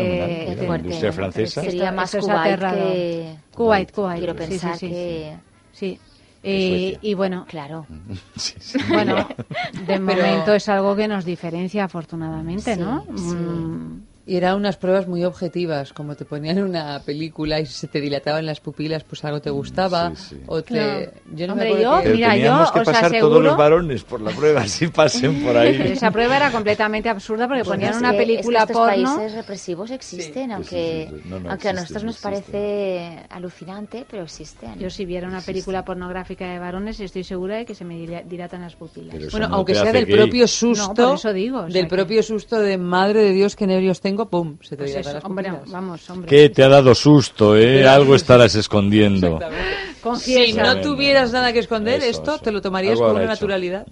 Mira, 0.56 0.68
la 0.69 0.77
industria 0.77 1.11
francesa. 1.11 1.61
Sería 1.61 1.91
más 1.91 2.15
Kuwait 2.15 2.60
que... 2.60 3.35
Kuwait, 3.53 3.91
Kuwait. 3.91 4.18
Quiero 4.19 4.34
sí, 4.34 4.39
sí, 4.43 4.49
pensar 4.49 4.77
sí, 4.77 4.89
que... 4.89 5.34
Sí. 5.73 5.99
Eh, 6.43 6.98
y 7.02 7.14
bueno, 7.14 7.45
Claro. 7.48 7.85
Sí, 8.35 8.53
sí. 8.60 8.80
bueno, 8.89 9.15
de 9.73 9.85
Pero- 9.85 10.02
momento 10.02 10.53
es 10.53 10.68
algo 10.69 10.95
que 10.95 11.07
nos 11.07 11.26
diferencia 11.26 11.84
afortunadamente, 11.84 12.76
Sí, 12.76 12.80
¿no? 12.80 13.06
sí. 13.15 13.22
Mm, 13.35 14.02
Y 14.31 14.37
eran 14.37 14.55
unas 14.55 14.77
pruebas 14.77 15.09
muy 15.09 15.25
objetivas, 15.25 15.91
como 15.91 16.15
te 16.15 16.23
ponían 16.23 16.63
una 16.63 17.01
película 17.05 17.59
y 17.59 17.65
si 17.65 17.73
se 17.73 17.87
te 17.87 17.99
dilataban 17.99 18.45
las 18.45 18.61
pupilas, 18.61 19.03
pues 19.03 19.25
algo 19.25 19.41
te 19.41 19.49
gustaba. 19.49 20.15
sí, 20.15 20.35
sí. 20.37 20.41
O 20.47 20.61
te... 20.61 20.67
Claro. 20.73 21.11
Yo 21.35 21.47
no 21.47 21.55
me 21.55 21.63
Hombre, 21.63 21.67
acuerdo 21.85 21.97
yo- 21.97 22.03
que- 22.03 22.09
Mira, 22.15 22.29
teníamos 22.31 22.67
yo 22.69 22.73
que 22.73 22.79
os 22.79 22.85
pasar 22.85 23.01
todos 23.11 23.13
aseguro- 23.23 23.39
los 23.41 23.57
varones 23.57 24.03
por 24.05 24.21
la 24.21 24.31
prueba, 24.31 24.65
si 24.67 24.87
pasen 24.87 25.43
por 25.43 25.57
ahí. 25.57 25.77
Pero 25.77 25.89
esa 25.95 26.11
prueba 26.11 26.37
era 26.37 26.49
completamente 26.49 27.09
absurda 27.09 27.45
porque 27.49 27.63
Bueno, 27.63 27.73
ponían 27.73 27.91
es 27.93 27.97
una 27.99 28.11
que- 28.11 28.17
película 28.19 28.59
es 28.59 28.65
que 28.67 28.71
estos 28.71 28.87
porno. 28.87 29.15
países 29.17 29.33
represivos 29.35 29.91
existen, 29.91 30.45
Sí, 30.47 30.51
aunque, 30.53 31.07
sí, 31.09 31.15
sí, 31.15 31.21
sí. 31.23 31.29
No, 31.29 31.39
no, 31.41 31.49
aunque 31.49 31.67
a 31.67 31.71
existen, 31.71 31.75
nosotros 31.75 32.03
nos 32.05 32.17
parece 32.19 33.19
alucinante, 33.29 34.05
pero 34.09 34.23
existen. 34.23 34.79
Yo 34.79 34.89
si 34.89 35.05
viera 35.05 35.27
una 35.27 35.41
película 35.41 35.83
pornográfica 35.83 36.45
de 36.51 36.59
varones 36.59 36.99
estoy 37.01 37.25
segura 37.25 37.57
de 37.57 37.65
que 37.65 37.75
se 37.75 37.83
me 37.83 37.95
dila- 37.95 38.23
dilatan 38.23 38.61
las 38.61 38.75
pupilas. 38.75 39.13
Bueno, 39.31 39.49
no 39.49 39.55
aunque 39.55 39.75
sea 39.75 39.91
del 39.91 40.05
gay. 40.05 40.15
propio 40.15 40.43
No, 40.43 40.47
susto, 40.47 40.93
por 41.07 41.15
eso 41.15 41.33
digo, 41.33 41.57
o 41.57 41.61
sea 41.63 41.73
del 41.73 41.83
que- 41.89 41.95
propio 41.95 42.23
susto 42.23 42.59
de 42.59 42.77
madre 42.77 43.23
de 43.23 43.31
Dios, 43.31 43.55
qué 43.55 43.67
nervios 43.67 43.99
tengo, 43.99 44.20
pum, 44.30 44.57
se 44.61 44.76
te 44.76 44.84
Pues 44.84 44.95
eso, 44.95 45.14
las 45.14 45.23
hombre, 45.26 45.52
vamos, 45.68 46.10
hombre. 46.10 46.30
¿Qué 46.30 46.49
te 46.49 46.64
ha 46.64 46.69
dado 46.69 46.93
susto, 46.95 47.57
eh? 47.57 47.88
Algo 47.88 48.15
estarás 48.15 48.56
escondiendo. 48.56 49.39
Si 49.39 50.02
Confiesa. 50.02 50.64
no 50.64 50.81
tuvieras 50.81 51.31
nada 51.31 51.53
que 51.53 51.60
esconder, 51.60 51.99
Eso, 51.99 52.10
esto 52.10 52.35
eso. 52.35 52.43
te 52.43 52.52
lo 52.52 52.61
tomarías 52.61 52.98
con 52.99 53.15
una 53.15 53.26
naturalidad. 53.26 53.85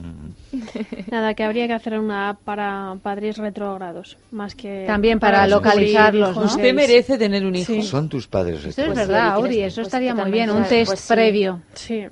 Nada, 1.11 1.34
que 1.35 1.43
habría 1.43 1.68
que 1.68 1.73
hacer 1.73 1.99
una 1.99 2.30
app 2.30 2.39
para 2.43 2.95
padres 3.03 3.38
retrógrados, 3.38 4.18
más 4.31 4.56
que... 4.56 4.85
También 4.88 5.19
para 5.19 5.45
descubrir 5.45 5.68
localizarlos, 5.68 6.35
¿no? 6.35 6.43
Usted 6.43 6.73
merece 6.73 7.18
tener 7.18 7.45
un 7.45 7.56
hijo. 7.56 7.73
Sí. 7.73 7.84
Son 7.84 8.10
tus 8.10 8.27
padres 8.27 8.65
Esto 8.65 8.81
es 8.81 8.88
Pues 8.88 8.99
sí, 8.99 9.07
verdad, 9.07 9.26
Vicky, 9.26 9.35
Auri, 9.35 9.56
pues 9.60 9.73
eso 9.73 9.81
estaría 9.81 10.15
muy 10.15 10.31
bien, 10.31 10.49
un 10.49 10.57
pues 10.57 10.69
test 10.69 10.95
sí. 10.97 11.14
previo. 11.14 11.61
Sí. 11.73 12.06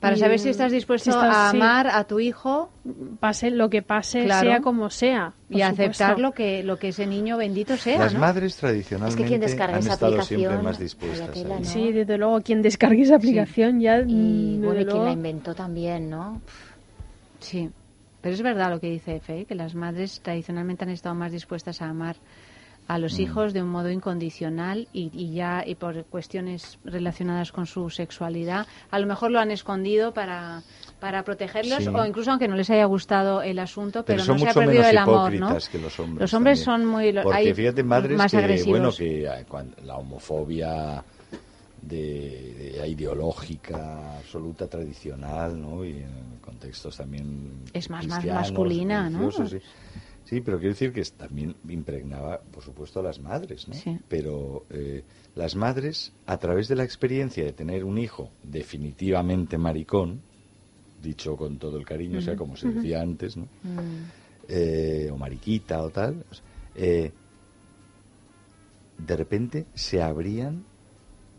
Para 0.00 0.14
Y, 0.16 0.20
saber 0.20 0.38
si 0.38 0.48
estás 0.50 0.70
dispuesto 0.70 1.10
si 1.10 1.16
estás- 1.18 1.36
a 1.36 1.50
sí. 1.50 1.56
amar 1.56 1.88
a 1.88 2.04
tu 2.04 2.20
hijo 2.20 2.70
Pase 3.18 3.50
lo 3.50 3.68
que 3.68 3.82
pase, 3.82 4.24
Claro. 4.24 4.48
sea 4.48 4.60
como 4.60 4.90
sea. 4.90 5.32
y 5.50 5.62
aceptar 5.62 6.18
lo 6.20 6.32
que, 6.32 6.62
lo 6.62 6.78
que 6.78 6.88
ese 6.88 7.06
niño 7.06 7.36
bendito 7.36 7.76
sea. 7.76 7.98
Las 7.98 8.14
¿no? 8.14 8.20
madres 8.20 8.56
tradicionalmente 8.56 9.24
quien 9.26 9.40
descarga 9.40 9.74
han 9.76 9.80
esa 9.80 9.94
estado 9.94 10.22
siempre 10.22 10.58
más 10.58 10.78
dispuestas. 10.78 11.32
tela, 11.32 11.58
¿no? 11.58 11.64
Sí, 11.64 11.90
desde 11.92 12.16
luego, 12.18 12.40
quien 12.42 12.62
descargue 12.62 13.02
esa 13.02 13.16
aplicación 13.16 13.80
ya. 13.80 13.98
Y 14.00 14.58
mm, 14.58 14.60
bueno, 14.62 14.72
y 14.80 14.84
quien 14.84 14.86
luego- 14.88 15.04
la 15.06 15.12
inventó 15.12 15.54
también, 15.54 16.08
¿no? 16.10 16.40
Sí, 17.40 17.70
pero 18.20 18.34
es 18.34 18.42
verdad 18.42 18.70
lo 18.70 18.78
que 18.80 18.90
dice 18.90 19.16
Efe, 19.16 19.40
¿eh? 19.40 19.44
que 19.46 19.54
las 19.54 19.74
madres 19.74 20.20
tradicionalmente 20.22 20.84
han 20.84 20.90
estado 20.90 21.14
más 21.14 21.32
dispuestas 21.32 21.80
a 21.82 21.88
amar 21.88 22.16
a 22.88 22.98
los 22.98 23.18
Mm. 23.18 23.20
hijos 23.22 23.52
de 23.52 23.62
un 23.62 23.68
modo 23.68 23.90
incondicional 23.90 24.88
y, 24.92 25.10
y 25.12 25.34
ya 25.34 25.62
y 25.64 25.74
por 25.76 26.04
cuestiones 26.06 26.78
relacionadas 26.84 27.52
con 27.52 27.66
su 27.66 27.90
sexualidad 27.90 28.66
a 28.90 28.98
lo 28.98 29.06
mejor 29.06 29.30
lo 29.30 29.38
han 29.38 29.50
escondido 29.50 30.12
para 30.12 30.62
para 30.98 31.22
protegerlos 31.22 31.84
Sí. 31.84 31.88
o 31.88 32.04
incluso 32.06 32.30
aunque 32.30 32.48
no 32.48 32.56
les 32.56 32.70
haya 32.70 32.86
gustado 32.86 33.42
el 33.42 33.58
asunto 33.58 34.04
pero, 34.04 34.24
no 34.24 34.38
se 34.38 34.48
ha 34.48 34.54
perdido 34.54 34.84
el 34.84 34.98
amor 34.98 35.32
¿no? 35.34 35.48
que 35.70 35.78
los 35.78 36.00
hombres. 36.00 36.20
los 36.22 36.34
hombres 36.34 36.64
también. 36.64 36.82
son 36.82 36.86
muy 36.90 37.12
Porque 37.12 37.36
hay 37.38 37.54
fíjate, 37.54 37.82
madres 37.84 38.16
más 38.18 38.30
que, 38.32 38.36
agresivos 38.38 38.70
bueno, 38.70 38.90
que 38.96 39.44
cuan- 39.48 39.74
la 39.84 39.96
homofobia 39.96 41.04
de, 41.82 42.72
de- 42.80 42.88
ideológica 42.88 44.16
absoluta, 44.18 44.66
tradicional, 44.66 45.60
¿no? 45.60 45.84
Y 45.84 45.90
en 45.98 46.38
contextos 46.44 46.96
también 46.96 47.62
Es 47.72 47.88
más- 47.88 48.06
más 48.06 48.24
masculina, 48.26 49.08
¿no? 49.08 49.30
Sí. 49.30 49.58
Sí, 50.28 50.42
pero 50.42 50.58
quiero 50.58 50.74
decir 50.74 50.92
que 50.92 51.02
también 51.04 51.54
impregnaba, 51.70 52.38
por 52.52 52.62
supuesto, 52.62 53.00
a 53.00 53.02
las 53.02 53.18
madres, 53.18 53.66
¿no? 53.66 53.72
Sí. 53.72 53.98
Pero 54.10 54.66
eh, 54.68 55.02
las 55.34 55.56
madres, 55.56 56.12
a 56.26 56.36
través 56.36 56.68
de 56.68 56.76
la 56.76 56.84
experiencia 56.84 57.42
de 57.44 57.54
tener 57.54 57.82
un 57.82 57.96
hijo 57.96 58.28
definitivamente 58.42 59.56
maricón, 59.56 60.20
dicho 61.02 61.34
con 61.34 61.56
todo 61.56 61.78
el 61.78 61.86
cariño, 61.86 62.18
o 62.18 62.20
sea, 62.20 62.36
como 62.36 62.56
se 62.56 62.68
decía 62.68 63.00
antes, 63.00 63.38
¿no? 63.38 63.44
Mm. 63.62 64.04
eh, 64.48 65.08
o 65.10 65.16
mariquita 65.16 65.82
o 65.82 65.88
tal, 65.88 66.22
eh, 66.74 67.10
de 68.98 69.16
repente 69.16 69.64
se 69.74 70.02
abrían 70.02 70.62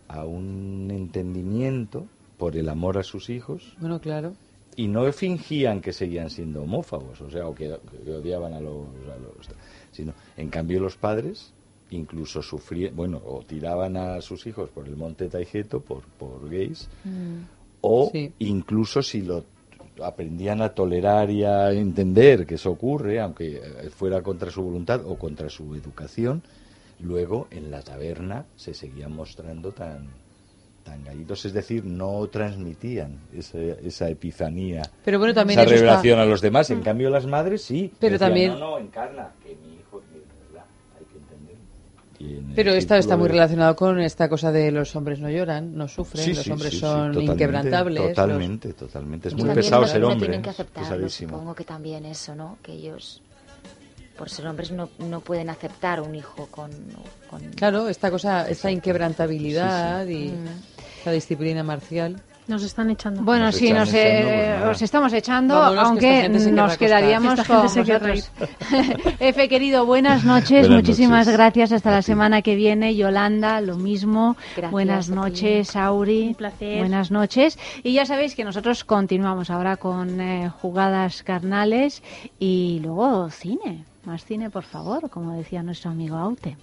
a 0.07 0.25
un 0.25 0.89
entendimiento 0.89 2.07
por 2.39 2.57
el 2.57 2.67
amor 2.69 2.97
a 2.97 3.03
sus 3.03 3.29
hijos 3.29 3.75
Bueno, 3.79 3.99
claro. 3.99 4.33
Y 4.79 4.87
no 4.87 5.11
fingían 5.11 5.81
que 5.81 5.91
seguían 5.91 6.29
siendo 6.29 6.63
homófobos, 6.63 7.19
o 7.21 7.29
sea, 7.29 7.47
o 7.47 7.53
que, 7.53 7.67
que 8.05 8.11
odiaban 8.11 8.53
a 8.53 8.61
los, 8.61 8.87
a 9.13 9.17
los- 9.17 9.49
sino 9.91 10.13
en 10.37 10.49
cambio 10.49 10.79
los 10.79 10.95
padres 10.95 11.51
incluso 11.91 12.41
sufrían, 12.41 12.95
bueno, 12.95 13.19
o 13.25 13.41
tiraban 13.43 13.97
a 13.97 14.21
sus 14.21 14.45
hijos 14.47 14.69
por 14.69 14.85
el 14.87 14.95
monte 14.95 15.27
Taijeto 15.27 15.81
por, 15.81 16.03
por 16.19 16.49
gays, 16.49 16.87
o 17.81 18.09
Sí. 18.13 18.31
incluso 18.39 19.01
si 19.01 19.21
lo 19.21 19.43
aprendían 20.03 20.61
a 20.61 20.69
tolerar 20.69 21.29
y 21.29 21.43
a 21.43 21.71
entender 21.73 22.45
que 22.45 22.55
eso 22.55 22.71
ocurre, 22.71 23.19
aunque 23.19 23.57
eh, 23.57 23.89
fuera 23.89 24.21
contra 24.21 24.49
su 24.51 24.61
voluntad 24.61 25.01
o 25.05 25.17
contra 25.17 25.49
su 25.49 25.75
educación, 25.75 26.41
luego 27.01 27.47
en 27.51 27.69
la 27.71 27.81
taberna 27.81 28.45
se 28.55 28.73
seguían 28.73 29.11
mostrando 29.13 29.71
tan 29.71 30.07
tan 30.89 31.03
gallitos, 31.03 31.45
es 31.45 31.53
decir, 31.53 31.85
no 31.85 32.25
transmitían 32.27 33.19
esa, 33.33 33.57
esa 33.59 34.09
epifanía, 34.09 34.81
Pero 35.05 35.19
bueno, 35.19 35.33
también 35.33 35.59
esa 35.59 35.65
eso 35.67 35.75
está- 35.75 35.85
revelación 35.85 36.19
a 36.19 36.25
los 36.25 36.41
demás. 36.41 36.69
En 36.71 36.81
cambio, 36.81 37.09
las 37.09 37.25
madres 37.27 37.61
sí. 37.61 37.91
Pero 37.99 38.13
decían, 38.13 38.29
también- 38.29 38.51
No, 38.53 38.59
no, 38.71 38.77
encarna, 38.79 39.29
que 39.43 39.49
mi 39.55 39.75
hijo, 39.75 40.01
que, 40.11 40.19
¿verdad? 40.51 40.65
hay 40.97 41.05
que 41.05 41.17
entender. 41.17 41.55
Y 42.19 42.37
en 42.39 42.49
el 42.49 42.55
Pero 42.55 42.71
esto 42.73 42.95
está 42.95 43.15
muy 43.17 43.27
de- 43.27 43.33
relacionado 43.33 43.75
con 43.75 43.99
esta 43.99 44.27
cosa 44.27 44.51
de 44.51 44.71
los 44.71 44.95
hombres 44.95 45.19
no 45.19 45.29
lloran, 45.29 45.75
no 45.77 45.87
sufren, 45.87 46.23
Sí, 46.25 46.33
los 46.33 46.43
sí, 46.43 46.51
hombres 46.51 46.71
sí, 46.71 46.75
sí, 46.77 46.81
son 46.81 46.91
totalmente, 47.13 47.31
inquebrantables. 47.33 47.99
los- 48.03 48.09
Totalmente, 48.15 48.73
totalmente. 48.73 49.27
Es 49.29 49.35
muy 49.35 49.49
pesado 49.51 49.85
ser 49.87 50.03
hombre. 50.03 50.19
tienen 50.19 50.41
que 50.41 50.49
¿eh? 50.49 50.51
aceptarlo, 50.51 51.09
supongo 51.09 51.53
que 51.55 51.63
también 51.65 52.05
eso, 52.05 52.33
¿no? 52.35 52.57
Que 52.63 52.73
ellos, 52.73 53.21
por 54.19 54.29
ser 54.29 54.45
hombres, 54.47 54.69
no, 54.71 54.89
no 54.99 55.21
pueden 55.21 55.49
aceptar 55.49 56.01
un 56.01 56.13
hijo 56.13 56.47
con... 56.51 56.69
con- 57.29 57.41
Claro, 57.55 57.87
esta 57.87 58.11
cosa, 58.11 58.47
esta 58.49 58.69
inquebrantabilidad 58.69 60.05
Sí, 60.05 60.13
sí. 60.13 60.19
y 60.25 60.27
Mm. 60.31 60.47
esta 60.97 61.11
disciplina 61.11 61.63
marcial. 61.63 62.21
Nos 62.47 62.63
están 62.63 62.89
echando. 62.89 63.21
Bueno, 63.21 63.45
Nos 63.45 63.55
sí, 63.57 63.71
nos, 63.71 63.93
echando, 63.93 64.29
eh, 64.31 64.55
pues 64.63 64.77
os 64.77 64.81
estamos 64.81 65.13
echando, 65.13 65.53
Vámonos, 65.53 65.81
que 65.83 65.87
aunque 65.87 65.99
querrá 66.01 66.29
nos 66.29 66.43
acostar. 66.73 66.77
quedaríamos 66.79 67.43
con 67.45 67.61
vosotros. 67.61 68.31
Efe, 69.19 69.47
querido, 69.47 69.85
buenas 69.85 70.23
noches, 70.25 70.61
Buenas 70.67 70.69
muchísimas 70.71 71.27
noches. 71.27 71.33
gracias. 71.37 71.71
Hasta 71.73 71.91
la 71.91 72.01
semana 72.01 72.41
que 72.41 72.55
viene. 72.55 72.95
Yolanda, 72.95 73.61
lo 73.61 73.77
mismo. 73.77 74.35
Gracias 74.55 74.71
buenas 74.71 75.09
noches, 75.09 75.75
Auri. 75.75 76.29
Un 76.29 76.35
placer. 76.35 76.79
Buenas 76.79 77.11
noches. 77.11 77.57
Y 77.83 77.93
ya 77.93 78.05
sabéis 78.07 78.33
que 78.33 78.43
nosotros 78.43 78.83
continuamos 78.83 79.51
ahora 79.51 79.77
con 79.77 80.19
eh, 80.19 80.49
jugadas 80.49 81.21
carnales 81.21 82.01
y 82.39 82.79
luego 82.83 83.29
cine. 83.29 83.85
Más 84.09 84.25
cine, 84.25 84.49
por 84.49 84.63
favor, 84.63 85.07
como 85.11 85.33
decía 85.33 85.61
nuestro 85.61 85.91
amigo 85.91 86.17
Aute. 86.17 86.57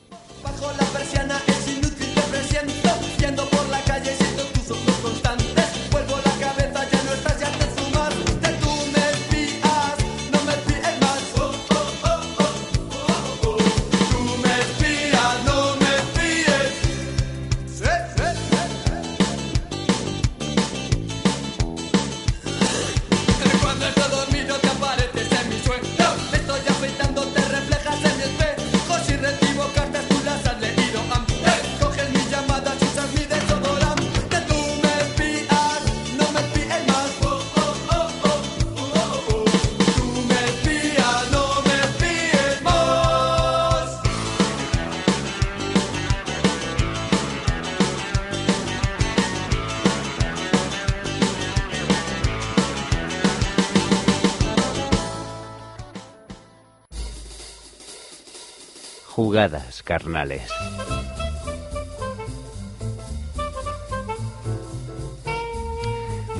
Jugadas 59.37 59.83
carnales. 59.83 60.51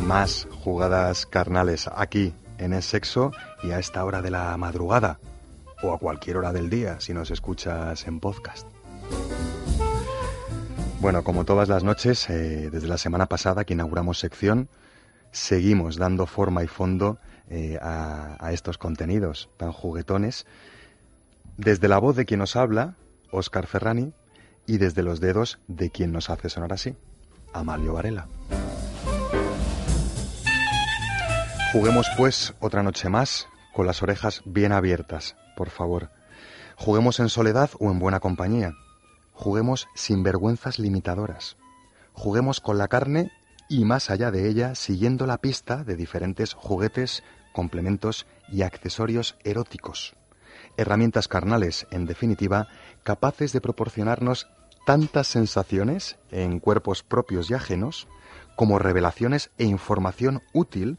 Más 0.07 0.49
jugadas 0.65 1.27
carnales 1.27 1.91
aquí 1.95 2.33
en 2.57 2.73
el 2.73 2.83
sexo 2.83 3.33
y 3.63 3.73
a 3.73 3.79
esta 3.79 4.03
hora 4.03 4.23
de 4.23 4.31
la 4.31 4.57
madrugada 4.57 5.19
o 5.83 5.93
a 5.93 5.99
cualquier 5.99 6.39
hora 6.39 6.55
del 6.55 6.71
día 6.71 6.99
si 6.99 7.13
nos 7.13 7.31
escuchas 7.31 8.07
en 8.07 8.19
podcast. 8.19 8.67
Bueno, 11.03 11.23
como 11.23 11.45
todas 11.45 11.69
las 11.69 11.85
noches, 11.85 12.31
eh, 12.31 12.71
desde 12.73 12.89
la 12.89 12.97
semana 12.97 13.27
pasada 13.27 13.67
que 13.67 13.75
inauguramos 13.75 14.19
sección, 14.19 14.71
seguimos 15.33 15.99
dando 15.99 16.25
forma 16.25 16.65
y 16.65 16.67
fondo 16.67 17.19
eh, 17.51 17.79
a, 17.83 18.39
a 18.41 18.55
estos 18.55 18.79
contenidos 18.79 19.51
tan 19.59 19.71
juguetones, 19.71 20.47
desde 21.57 21.89
la 21.89 21.99
voz 21.99 22.17
de 22.17 22.25
quien 22.25 22.41
nos 22.41 22.57
habla, 22.57 22.97
Óscar 23.31 23.67
Ferrani, 23.67 24.13
y 24.67 24.79
desde 24.79 25.03
los 25.03 25.21
dedos 25.21 25.59
de 25.69 25.91
quien 25.91 26.13
nos 26.13 26.31
hace 26.31 26.49
sonar 26.49 26.73
así, 26.73 26.97
Amalio 27.53 27.95
Varela. 27.95 28.27
Juguemos 31.73 32.07
pues 32.17 32.55
otra 32.61 32.83
noche 32.83 33.09
más 33.09 33.49
con 33.73 33.87
las 33.87 34.03
orejas 34.03 34.43
bien 34.45 34.73
abiertas, 34.73 35.37
por 35.57 35.71
favor. 35.71 36.11
Juguemos 36.77 37.21
en 37.21 37.29
soledad 37.29 37.71
o 37.79 37.91
en 37.91 37.99
buena 37.99 38.21
compañía. 38.21 38.73
Juguemos 39.33 39.87
sin 39.95 40.23
vergüenzas 40.23 40.79
limitadoras. 40.79 41.57
Juguemos 42.13 42.61
con 42.61 42.79
la 42.79 42.89
carne 42.89 43.31
y 43.69 43.85
más 43.85 44.11
allá 44.11 44.31
de 44.31 44.49
ella 44.49 44.75
siguiendo 44.75 45.27
la 45.27 45.39
pista 45.39 45.85
de 45.85 45.97
diferentes 45.97 46.55
juguetes, 46.55 47.23
complementos 47.53 48.27
y 48.49 48.63
accesorios 48.63 49.37
eróticos. 49.45 50.16
Herramientas 50.77 51.29
carnales, 51.29 51.87
en 51.91 52.07
definitiva, 52.07 52.69
capaces 53.03 53.53
de 53.53 53.61
proporcionarnos 53.61 54.49
tantas 54.87 55.27
sensaciones 55.27 56.17
en 56.31 56.61
cuerpos 56.61 57.03
propios 57.03 57.51
y 57.51 57.55
ajenos 57.55 58.07
como 58.57 58.79
revelaciones 58.79 59.51
e 59.59 59.65
información 59.65 60.43
útil 60.53 60.99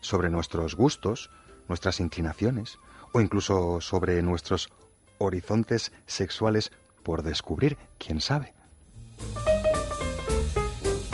sobre 0.00 0.30
nuestros 0.30 0.74
gustos, 0.74 1.30
nuestras 1.68 2.00
inclinaciones 2.00 2.78
o 3.12 3.20
incluso 3.20 3.80
sobre 3.80 4.22
nuestros 4.22 4.70
horizontes 5.18 5.92
sexuales 6.06 6.72
por 7.02 7.22
descubrir, 7.22 7.76
quién 7.98 8.20
sabe. 8.20 8.54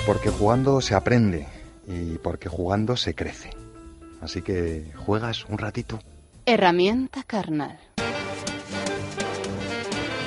Porque 0.07 0.31
jugando 0.31 0.81
se 0.81 0.95
aprende 0.95 1.47
y 1.87 2.19
porque 2.19 2.49
jugando 2.49 2.97
se 2.97 3.15
crece. 3.15 3.51
Así 4.21 4.43
que 4.43 4.93
juegas 4.97 5.45
un 5.47 5.59
ratito. 5.59 5.99
Herramienta 6.47 7.23
carnal. 7.23 7.79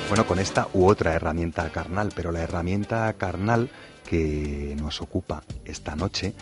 Bueno, 0.08 0.26
con 0.26 0.40
esta 0.40 0.66
u 0.74 0.86
otra 0.86 1.14
herramienta 1.14 1.70
carnal, 1.70 2.10
pero 2.12 2.32
la 2.32 2.40
herramienta 2.40 3.12
carnal 3.12 3.70
que 4.04 4.74
nos 4.80 5.00
ocupa 5.00 5.44
esta 5.64 5.94
noche 5.94 6.34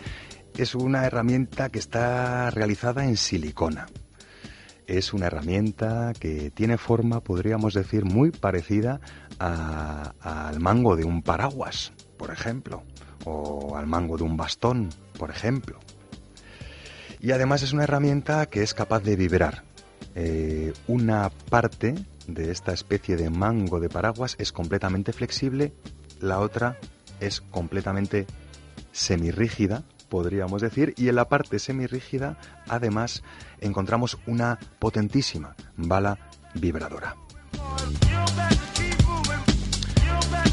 es 0.57 0.73
una 0.73 1.05
herramienta 1.05 1.69
que 1.69 1.77
está 1.77 2.49
realizada 2.49 3.05
en 3.05 3.17
silicona. 3.17 3.85
Es 4.87 5.13
una 5.13 5.27
herramienta 5.27 6.13
que 6.19 6.49
tiene 6.49 6.79
forma, 6.79 7.19
podríamos 7.19 7.75
decir, 7.75 8.03
muy 8.03 8.31
parecida 8.31 8.99
al 9.37 10.59
mango 10.59 10.95
de 10.95 11.03
un 11.03 11.21
paraguas, 11.21 11.93
por 12.17 12.31
ejemplo, 12.31 12.81
o 13.25 13.77
al 13.77 13.85
mango 13.85 14.17
de 14.17 14.23
un 14.23 14.37
bastón, 14.37 14.89
por 15.19 15.29
ejemplo. 15.29 15.77
Y 17.19 17.31
además 17.31 17.61
es 17.61 17.73
una 17.73 17.83
herramienta 17.83 18.47
que 18.47 18.63
es 18.63 18.73
capaz 18.73 19.03
de 19.03 19.15
vibrar. 19.15 19.66
Eh, 20.15 20.73
una 20.87 21.29
parte 21.49 21.95
de 22.27 22.51
esta 22.51 22.73
especie 22.73 23.15
de 23.15 23.29
mango 23.29 23.79
de 23.79 23.89
paraguas 23.89 24.35
es 24.39 24.51
completamente 24.51 25.13
flexible, 25.13 25.73
la 26.19 26.39
otra 26.39 26.77
es 27.19 27.41
completamente 27.41 28.25
semirrígida, 28.91 29.83
podríamos 30.09 30.61
decir, 30.61 30.93
y 30.97 31.09
en 31.09 31.15
la 31.15 31.29
parte 31.29 31.59
semirrígida 31.59 32.37
además 32.67 33.23
encontramos 33.61 34.17
una 34.25 34.57
potentísima 34.79 35.55
bala 35.75 36.17
vibradora. 36.53 37.15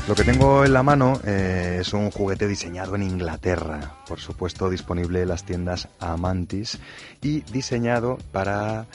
Lo 0.07 0.15
que 0.15 0.25
tengo 0.25 0.67
en 0.67 0.75
la 0.75 0.83
mano 0.83 1.19
eh, 1.25 1.79
es 1.81 1.95
un 1.95 2.11
juguete 2.11 2.47
diseñado 2.47 2.95
en 2.95 3.05
Inglaterra, 3.05 3.97
por 4.07 4.21
supuesto 4.21 4.69
disponible 4.69 5.23
en 5.23 5.29
las 5.29 5.45
tiendas 5.45 5.89
Amantis 5.99 6.79
y 7.23 7.41
diseñado 7.41 8.19
para 8.31 8.87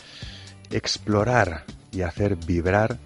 explorar 0.72 1.66
y 1.92 2.02
hacer 2.02 2.36
vibrar 2.36 2.98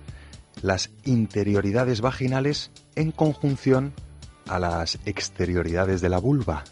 las 0.62 0.92
interioridades 1.04 2.02
vaginales 2.02 2.72
en 2.96 3.12
conjunción 3.12 3.94
a 4.48 4.60
las 4.60 5.00
exterioridades 5.06 6.02
de 6.02 6.10
la 6.10 6.20
vulva. 6.20 6.64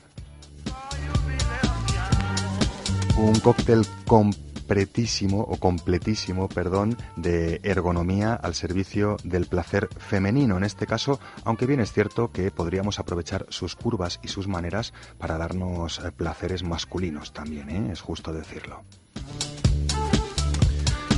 Un 3.18 3.40
cóctel 3.40 3.86
completísimo 4.08 5.42
o 5.42 5.58
completísimo, 5.58 6.48
perdón, 6.48 6.98
de 7.18 7.60
ergonomía 7.64 8.34
al 8.34 8.56
servicio 8.56 9.18
del 9.24 9.46
placer 9.46 9.90
femenino. 9.98 10.58
En 10.58 10.64
este 10.64 10.88
caso, 10.88 11.20
aunque 11.44 11.66
bien 11.66 11.82
es 11.82 11.92
cierto 11.92 12.32
que 12.32 12.52
podríamos 12.52 13.00
aprovechar 13.00 13.46
sus 13.50 13.76
curvas 13.76 14.20
y 14.24 14.30
sus 14.30 14.48
maneras 14.48 14.94
para 15.18 15.38
darnos 15.38 16.00
eh, 16.00 16.12
placeres 16.12 16.64
masculinos 16.64 17.34
también, 17.34 17.70
¿eh? 17.70 17.90
es 17.92 18.02
justo 18.02 18.34
decirlo. 18.34 18.84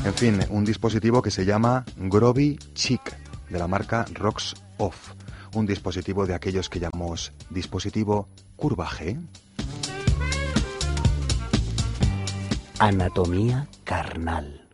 En 0.06 0.14
fin, 0.14 0.40
un 0.50 0.66
dispositivo 0.66 1.22
que 1.22 1.32
se 1.32 1.46
llama 1.46 1.86
Groovy 1.96 2.60
Chic, 2.74 3.02
de 3.50 3.58
la 3.58 3.70
marca 3.70 4.06
Rocks 4.14 4.54
Off. 4.78 5.14
Un 5.54 5.66
dispositivo 5.66 6.26
de 6.26 6.34
aquellos 6.34 6.70
que 6.70 6.82
llamamos 6.82 7.32
dispositivo 7.50 8.28
curva 8.58 8.86
G. 8.88 9.18
Anatomía 12.80 13.68
carnal. 13.86 14.68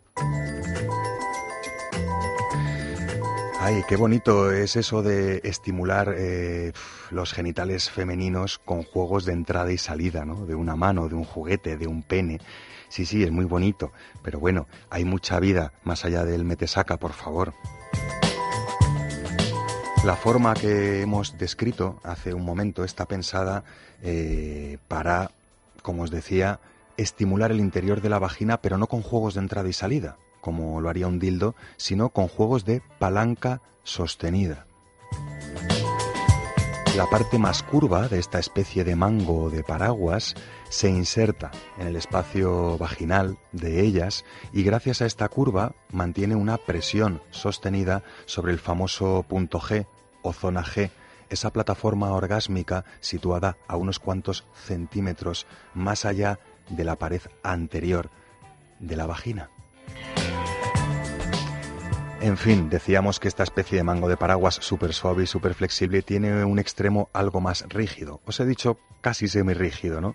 Ay, 3.62 3.82
qué 3.86 3.96
bonito 3.96 4.50
es 4.50 4.74
eso 4.76 5.02
de 5.02 5.42
estimular 5.44 6.14
eh, 6.16 6.72
los 7.10 7.34
genitales 7.34 7.90
femeninos 7.90 8.58
con 8.58 8.84
juegos 8.84 9.26
de 9.26 9.34
entrada 9.34 9.70
y 9.70 9.76
salida, 9.76 10.24
¿no? 10.24 10.46
De 10.46 10.54
una 10.54 10.76
mano, 10.76 11.10
de 11.10 11.14
un 11.14 11.24
juguete, 11.24 11.76
de 11.76 11.86
un 11.86 12.02
pene. 12.02 12.40
Sí, 12.88 13.04
sí, 13.04 13.22
es 13.22 13.30
muy 13.30 13.44
bonito, 13.44 13.92
pero 14.22 14.40
bueno, 14.40 14.66
hay 14.88 15.04
mucha 15.04 15.38
vida 15.40 15.74
más 15.84 16.06
allá 16.06 16.24
del 16.24 16.42
metesaca, 16.42 16.96
por 16.96 17.12
favor. 17.12 17.52
La 20.04 20.16
forma 20.16 20.54
que 20.54 21.02
hemos 21.02 21.36
descrito 21.36 22.00
hace 22.02 22.32
un 22.32 22.46
momento 22.46 22.82
está 22.82 23.04
pensada 23.04 23.64
eh, 24.02 24.78
para, 24.88 25.32
como 25.82 26.04
os 26.04 26.10
decía, 26.10 26.60
estimular 26.96 27.50
el 27.50 27.60
interior 27.60 28.00
de 28.00 28.08
la 28.08 28.18
vagina, 28.18 28.62
pero 28.62 28.78
no 28.78 28.86
con 28.86 29.02
juegos 29.02 29.34
de 29.34 29.40
entrada 29.40 29.68
y 29.68 29.74
salida, 29.74 30.16
como 30.40 30.80
lo 30.80 30.88
haría 30.88 31.06
un 31.06 31.18
dildo, 31.18 31.54
sino 31.76 32.10
con 32.10 32.28
juegos 32.28 32.64
de 32.64 32.82
palanca 32.98 33.60
sostenida. 33.84 34.66
La 36.96 37.06
parte 37.06 37.38
más 37.38 37.62
curva 37.62 38.08
de 38.08 38.18
esta 38.18 38.40
especie 38.40 38.82
de 38.82 38.96
mango 38.96 39.44
o 39.44 39.50
de 39.50 39.62
paraguas 39.62 40.34
se 40.68 40.90
inserta 40.90 41.52
en 41.78 41.86
el 41.86 41.96
espacio 41.96 42.76
vaginal 42.78 43.38
de 43.52 43.80
ellas 43.80 44.24
y 44.52 44.64
gracias 44.64 45.00
a 45.00 45.06
esta 45.06 45.28
curva 45.28 45.72
mantiene 45.92 46.34
una 46.34 46.58
presión 46.58 47.22
sostenida 47.30 48.02
sobre 48.26 48.52
el 48.52 48.58
famoso 48.58 49.24
punto 49.28 49.60
G 49.60 49.86
o 50.22 50.32
zona 50.32 50.64
G, 50.64 50.90
esa 51.30 51.52
plataforma 51.52 52.10
orgásmica 52.12 52.84
situada 52.98 53.56
a 53.68 53.76
unos 53.76 54.00
cuantos 54.00 54.44
centímetros 54.54 55.46
más 55.74 56.04
allá 56.04 56.40
de 56.68 56.84
la 56.84 56.96
pared 56.96 57.22
anterior 57.42 58.10
de 58.80 58.96
la 58.96 59.06
vagina. 59.06 59.48
En 62.22 62.36
fin, 62.36 62.68
decíamos 62.68 63.18
que 63.18 63.28
esta 63.28 63.44
especie 63.44 63.78
de 63.78 63.82
mango 63.82 64.06
de 64.06 64.18
paraguas 64.18 64.56
súper 64.60 64.92
suave 64.92 65.22
y 65.22 65.26
súper 65.26 65.54
flexible 65.54 66.02
tiene 66.02 66.44
un 66.44 66.58
extremo 66.58 67.08
algo 67.14 67.40
más 67.40 67.64
rígido. 67.70 68.20
Os 68.26 68.38
he 68.40 68.44
dicho 68.44 68.78
casi 69.00 69.26
semirrígido, 69.26 70.02
¿no? 70.02 70.14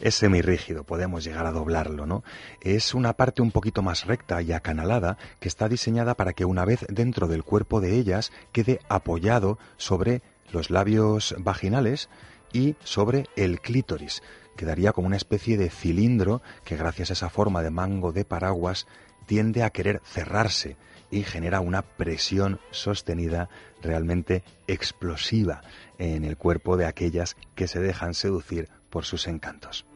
Es 0.00 0.16
semirrígido, 0.16 0.82
podemos 0.82 1.22
llegar 1.22 1.46
a 1.46 1.52
doblarlo, 1.52 2.06
¿no? 2.06 2.24
Es 2.60 2.92
una 2.92 3.12
parte 3.12 3.40
un 3.40 3.52
poquito 3.52 3.82
más 3.82 4.04
recta 4.04 4.42
y 4.42 4.50
acanalada 4.50 5.16
que 5.38 5.46
está 5.46 5.68
diseñada 5.68 6.16
para 6.16 6.32
que 6.32 6.44
una 6.44 6.64
vez 6.64 6.84
dentro 6.88 7.28
del 7.28 7.44
cuerpo 7.44 7.80
de 7.80 7.94
ellas 7.94 8.32
quede 8.50 8.80
apoyado 8.88 9.60
sobre 9.76 10.22
los 10.50 10.70
labios 10.70 11.36
vaginales 11.38 12.08
y 12.52 12.74
sobre 12.82 13.26
el 13.36 13.60
clítoris. 13.60 14.24
Quedaría 14.56 14.92
como 14.92 15.06
una 15.06 15.16
especie 15.16 15.56
de 15.56 15.70
cilindro 15.70 16.42
que 16.64 16.76
gracias 16.76 17.10
a 17.10 17.12
esa 17.12 17.30
forma 17.30 17.62
de 17.62 17.70
mango 17.70 18.10
de 18.10 18.24
paraguas 18.24 18.88
tiende 19.26 19.62
a 19.62 19.70
querer 19.70 20.02
cerrarse 20.04 20.76
y 21.14 21.22
genera 21.22 21.60
una 21.60 21.82
presión 21.82 22.58
sostenida 22.72 23.48
realmente 23.80 24.42
explosiva 24.66 25.62
en 25.98 26.24
el 26.24 26.36
cuerpo 26.36 26.76
de 26.76 26.86
aquellas 26.86 27.36
que 27.54 27.68
se 27.68 27.78
dejan 27.78 28.14
seducir 28.14 28.68
por 28.90 29.04
sus 29.04 29.28
encantos. 29.28 29.86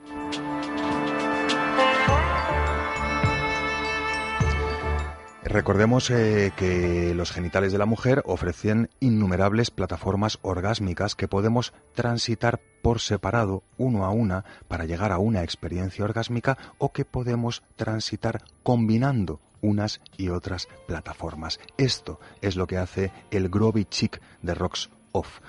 Recordemos 5.44 6.10
eh, 6.10 6.52
que 6.56 7.15
los 7.15 7.31
genitales 7.31 7.73
de 7.73 7.78
la 7.78 7.86
mujer 7.86 8.23
ofrecen 8.27 8.90
innumerables 9.01 9.70
plataformas 9.70 10.39
orgásmicas 10.43 11.15
que 11.15 11.28
podemos 11.28 11.73
transitar 11.94 12.60
por 12.82 13.01
separado, 13.01 13.62
uno 13.77 14.05
a 14.05 14.10
una, 14.10 14.44
para 14.66 14.85
llegar 14.85 15.12
a 15.12 15.19
una 15.19 15.43
experiencia 15.43 16.05
orgásmica 16.05 16.59
o 16.78 16.93
que 16.93 17.05
podemos 17.05 17.62
transitar 17.77 18.43
combinando 18.62 19.40
unas 19.60 20.01
y 20.16 20.28
otras 20.28 20.69
plataformas. 20.86 21.60
Esto 21.77 22.20
es 22.43 22.56
lo 22.56 22.66
que 22.66 22.78
hace 22.78 23.12
el 23.31 23.48
Groovy 23.48 23.85
Chic 23.85 24.20
de 24.43 24.55
Rocks 24.55 24.90
Off. 25.12 25.40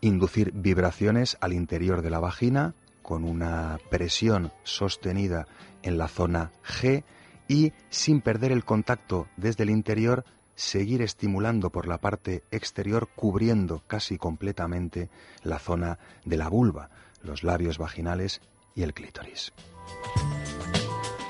Inducir 0.00 0.52
vibraciones 0.52 1.36
al 1.40 1.52
interior 1.52 2.00
de 2.02 2.10
la 2.10 2.20
vagina 2.20 2.74
con 3.02 3.24
una 3.24 3.78
presión 3.90 4.50
sostenida 4.64 5.46
en 5.82 5.98
la 5.98 6.08
zona 6.08 6.52
G 6.64 7.04
y 7.50 7.72
sin 7.88 8.20
perder 8.20 8.52
el 8.52 8.64
contacto 8.64 9.26
desde 9.36 9.64
el 9.64 9.70
interior, 9.70 10.24
seguir 10.54 11.02
estimulando 11.02 11.70
por 11.70 11.88
la 11.88 11.98
parte 11.98 12.44
exterior, 12.52 13.08
cubriendo 13.16 13.82
casi 13.88 14.18
completamente 14.18 15.10
la 15.42 15.58
zona 15.58 15.98
de 16.24 16.36
la 16.36 16.48
vulva, 16.48 16.90
los 17.24 17.42
labios 17.42 17.76
vaginales 17.76 18.40
y 18.76 18.84
el 18.84 18.94
clítoris. 18.94 19.52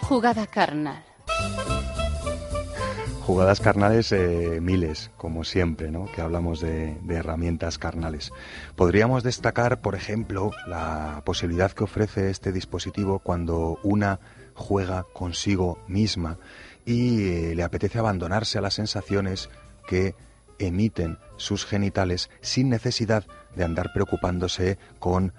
Jugada 0.02 0.46
carnal. 0.46 1.02
Jugadas 3.22 3.60
carnales 3.60 4.12
eh, 4.12 4.58
miles, 4.60 5.10
como 5.16 5.44
siempre, 5.44 5.90
¿no? 5.90 6.04
que 6.12 6.20
hablamos 6.20 6.60
de, 6.60 6.98
de 7.02 7.14
herramientas 7.14 7.78
carnales. 7.78 8.30
Podríamos 8.76 9.22
destacar, 9.22 9.80
por 9.80 9.94
ejemplo, 9.94 10.50
la 10.66 11.22
posibilidad 11.24 11.72
que 11.72 11.84
ofrece 11.84 12.28
este 12.28 12.52
dispositivo 12.52 13.20
cuando 13.20 13.78
una 13.84 14.20
juega 14.60 15.06
consigo 15.12 15.78
misma 15.88 16.38
y 16.84 17.24
eh, 17.24 17.54
le 17.56 17.62
apetece 17.62 17.98
abandonarse 17.98 18.58
a 18.58 18.60
las 18.60 18.74
sensaciones 18.74 19.48
que 19.88 20.14
emiten 20.58 21.18
sus 21.36 21.64
genitales 21.64 22.30
sin 22.42 22.68
necesidad 22.68 23.24
de 23.56 23.64
andar 23.64 23.90
preocupándose 23.92 24.78
con 24.98 25.32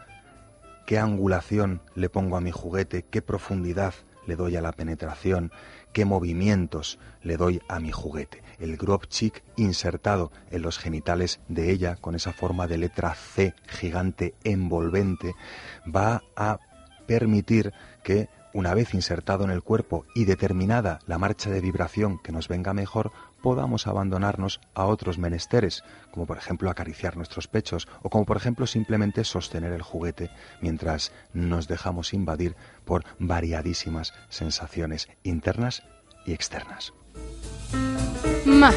qué 0.86 0.98
angulación 0.98 1.82
le 1.96 2.10
pongo 2.10 2.36
a 2.36 2.42
mi 2.42 2.52
juguete, 2.52 3.06
qué 3.10 3.22
profundidad 3.22 3.94
le 4.26 4.36
doy 4.36 4.56
a 4.56 4.62
la 4.62 4.72
penetración, 4.72 5.52
qué 5.94 6.04
movimientos 6.06 7.00
le 7.22 7.38
doy 7.38 7.62
a 7.70 7.80
mi 7.80 7.92
juguete. 7.92 8.44
El 8.60 8.76
Grobchik 8.76 9.44
insertado 9.56 10.32
en 10.50 10.64
los 10.64 10.80
genitales 10.80 11.40
de 11.48 11.72
ella, 11.72 11.96
con 11.96 12.16
esa 12.16 12.34
forma 12.34 12.68
de 12.68 12.80
letra 12.80 13.14
C 13.14 13.54
gigante 13.68 14.34
envolvente, 14.44 15.36
va 15.94 16.24
a 16.36 16.60
permitir 17.06 17.74
que 18.04 18.30
una 18.54 18.74
vez 18.74 18.94
insertado 18.94 19.44
en 19.44 19.52
el 19.52 19.64
cuerpo 19.64 20.06
y 20.14 20.26
determinada 20.26 21.00
la 21.08 21.18
marcha 21.18 21.50
de 21.50 21.62
vibración 21.62 22.20
que 22.20 22.32
nos 22.32 22.48
venga 22.48 22.74
mejor, 22.74 23.12
podamos 23.42 23.88
abandonarnos 23.88 24.62
a 24.74 24.86
otros 24.86 25.18
menesteres, 25.18 25.84
como 26.12 26.26
por 26.26 26.38
ejemplo 26.38 26.70
acariciar 26.70 27.18
nuestros 27.18 27.48
pechos 27.48 27.88
o 28.02 28.10
como 28.10 28.26
por 28.26 28.38
ejemplo 28.38 28.68
simplemente 28.68 29.24
sostener 29.24 29.74
el 29.74 29.82
juguete 29.82 30.30
mientras 30.62 31.12
nos 31.34 31.68
dejamos 31.68 32.14
invadir 32.14 32.56
por 32.86 33.04
variadísimas 33.20 34.14
sensaciones 34.30 35.10
internas 35.24 35.84
y 36.26 36.34
externas. 36.34 36.94
Más. 38.46 38.76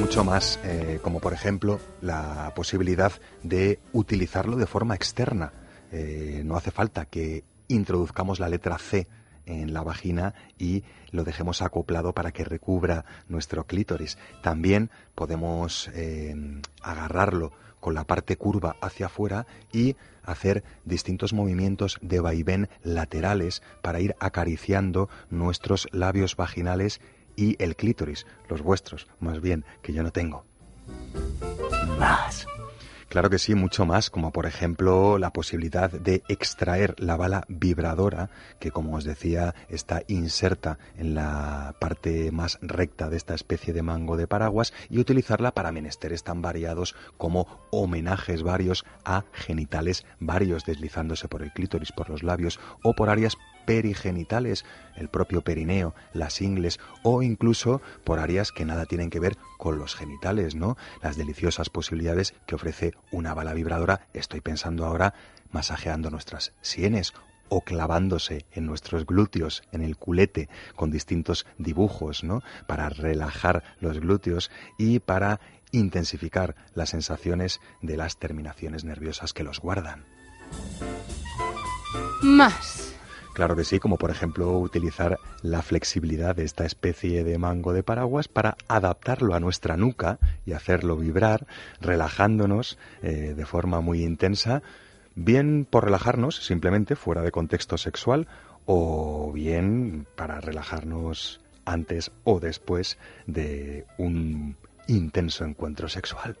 Mucho 0.00 0.24
más, 0.24 0.60
eh, 0.64 1.00
como 1.02 1.20
por 1.20 1.32
ejemplo 1.32 1.80
la 2.00 2.52
posibilidad 2.54 3.12
de 3.42 3.80
utilizarlo 3.92 4.56
de 4.56 4.66
forma 4.66 4.94
externa. 4.94 5.52
Eh, 5.90 6.42
no 6.44 6.56
hace 6.56 6.70
falta 6.70 7.06
que 7.06 7.44
introduzcamos 7.68 8.40
la 8.40 8.48
letra 8.48 8.78
C 8.78 9.06
en 9.46 9.72
la 9.72 9.82
vagina 9.82 10.34
y 10.58 10.84
lo 11.10 11.24
dejemos 11.24 11.62
acoplado 11.62 12.12
para 12.12 12.32
que 12.32 12.44
recubra 12.44 13.04
nuestro 13.28 13.64
clítoris. 13.64 14.18
También 14.42 14.90
podemos 15.14 15.90
eh, 15.94 16.34
agarrarlo 16.82 17.52
con 17.80 17.94
la 17.94 18.04
parte 18.04 18.36
curva 18.36 18.76
hacia 18.80 19.06
afuera 19.06 19.46
y 19.72 19.96
hacer 20.24 20.64
distintos 20.84 21.32
movimientos 21.32 21.98
de 22.02 22.20
vaivén 22.20 22.68
laterales 22.82 23.62
para 23.82 24.00
ir 24.00 24.14
acariciando 24.20 25.08
nuestros 25.30 25.88
labios 25.92 26.36
vaginales 26.36 27.00
y 27.36 27.56
el 27.62 27.76
clítoris, 27.76 28.26
los 28.48 28.62
vuestros, 28.62 29.06
más 29.20 29.40
bien, 29.40 29.64
que 29.80 29.92
yo 29.92 30.02
no 30.02 30.10
tengo. 30.10 30.44
Más. 31.98 32.46
Claro 33.08 33.30
que 33.30 33.38
sí, 33.38 33.54
mucho 33.54 33.86
más, 33.86 34.10
como 34.10 34.32
por 34.32 34.44
ejemplo 34.44 35.16
la 35.16 35.32
posibilidad 35.32 35.90
de 35.90 36.22
extraer 36.28 36.94
la 36.98 37.16
bala 37.16 37.44
vibradora, 37.48 38.28
que 38.60 38.70
como 38.70 38.96
os 38.96 39.04
decía 39.04 39.54
está 39.70 40.02
inserta 40.08 40.78
en 40.98 41.14
la 41.14 41.74
parte 41.80 42.30
más 42.32 42.58
recta 42.60 43.08
de 43.08 43.16
esta 43.16 43.34
especie 43.34 43.72
de 43.72 43.80
mango 43.80 44.18
de 44.18 44.26
paraguas, 44.26 44.74
y 44.90 44.98
utilizarla 44.98 45.52
para 45.52 45.72
menesteres 45.72 46.22
tan 46.22 46.42
variados 46.42 46.94
como 47.16 47.46
homenajes 47.70 48.42
varios 48.42 48.84
a 49.06 49.24
genitales 49.32 50.04
varios, 50.20 50.66
deslizándose 50.66 51.28
por 51.28 51.42
el 51.42 51.52
clítoris, 51.52 51.92
por 51.92 52.10
los 52.10 52.22
labios 52.22 52.60
o 52.82 52.92
por 52.92 53.08
áreas 53.08 53.38
perigenitales, 53.68 54.64
el 54.96 55.10
propio 55.10 55.42
perineo, 55.42 55.94
las 56.14 56.40
ingles 56.40 56.80
o 57.02 57.22
incluso 57.22 57.82
por 58.02 58.18
áreas 58.18 58.50
que 58.50 58.64
nada 58.64 58.86
tienen 58.86 59.10
que 59.10 59.20
ver 59.20 59.36
con 59.58 59.78
los 59.78 59.94
genitales, 59.94 60.54
¿no? 60.54 60.78
Las 61.02 61.18
deliciosas 61.18 61.68
posibilidades 61.68 62.32
que 62.46 62.54
ofrece 62.54 62.94
una 63.12 63.34
bala 63.34 63.52
vibradora, 63.52 64.08
estoy 64.14 64.40
pensando 64.40 64.86
ahora 64.86 65.12
masajeando 65.50 66.08
nuestras 66.08 66.54
sienes 66.62 67.12
o 67.50 67.60
clavándose 67.60 68.46
en 68.52 68.64
nuestros 68.64 69.04
glúteos, 69.04 69.62
en 69.70 69.82
el 69.82 69.98
culete, 69.98 70.48
con 70.74 70.90
distintos 70.90 71.44
dibujos, 71.58 72.24
¿no? 72.24 72.42
Para 72.66 72.88
relajar 72.88 73.64
los 73.80 74.00
glúteos 74.00 74.50
y 74.78 75.00
para 75.00 75.40
intensificar 75.72 76.56
las 76.74 76.88
sensaciones 76.88 77.60
de 77.82 77.98
las 77.98 78.16
terminaciones 78.16 78.84
nerviosas 78.84 79.34
que 79.34 79.44
los 79.44 79.60
guardan. 79.60 80.06
Más. 82.22 82.97
Claro 83.38 83.54
que 83.54 83.62
sí, 83.62 83.78
como 83.78 83.98
por 83.98 84.10
ejemplo 84.10 84.58
utilizar 84.58 85.20
la 85.42 85.62
flexibilidad 85.62 86.34
de 86.34 86.42
esta 86.42 86.66
especie 86.66 87.22
de 87.22 87.38
mango 87.38 87.72
de 87.72 87.84
paraguas 87.84 88.26
para 88.26 88.56
adaptarlo 88.66 89.32
a 89.32 89.38
nuestra 89.38 89.76
nuca 89.76 90.18
y 90.44 90.54
hacerlo 90.54 90.96
vibrar, 90.96 91.46
relajándonos 91.80 92.78
eh, 93.00 93.34
de 93.36 93.46
forma 93.46 93.80
muy 93.80 94.02
intensa, 94.02 94.62
bien 95.14 95.68
por 95.70 95.84
relajarnos 95.84 96.44
simplemente 96.44 96.96
fuera 96.96 97.22
de 97.22 97.30
contexto 97.30 97.78
sexual 97.78 98.26
o 98.66 99.30
bien 99.32 100.08
para 100.16 100.40
relajarnos 100.40 101.40
antes 101.64 102.10
o 102.24 102.40
después 102.40 102.98
de 103.28 103.86
un 103.98 104.56
intenso 104.88 105.44
encuentro 105.44 105.88
sexual. 105.88 106.36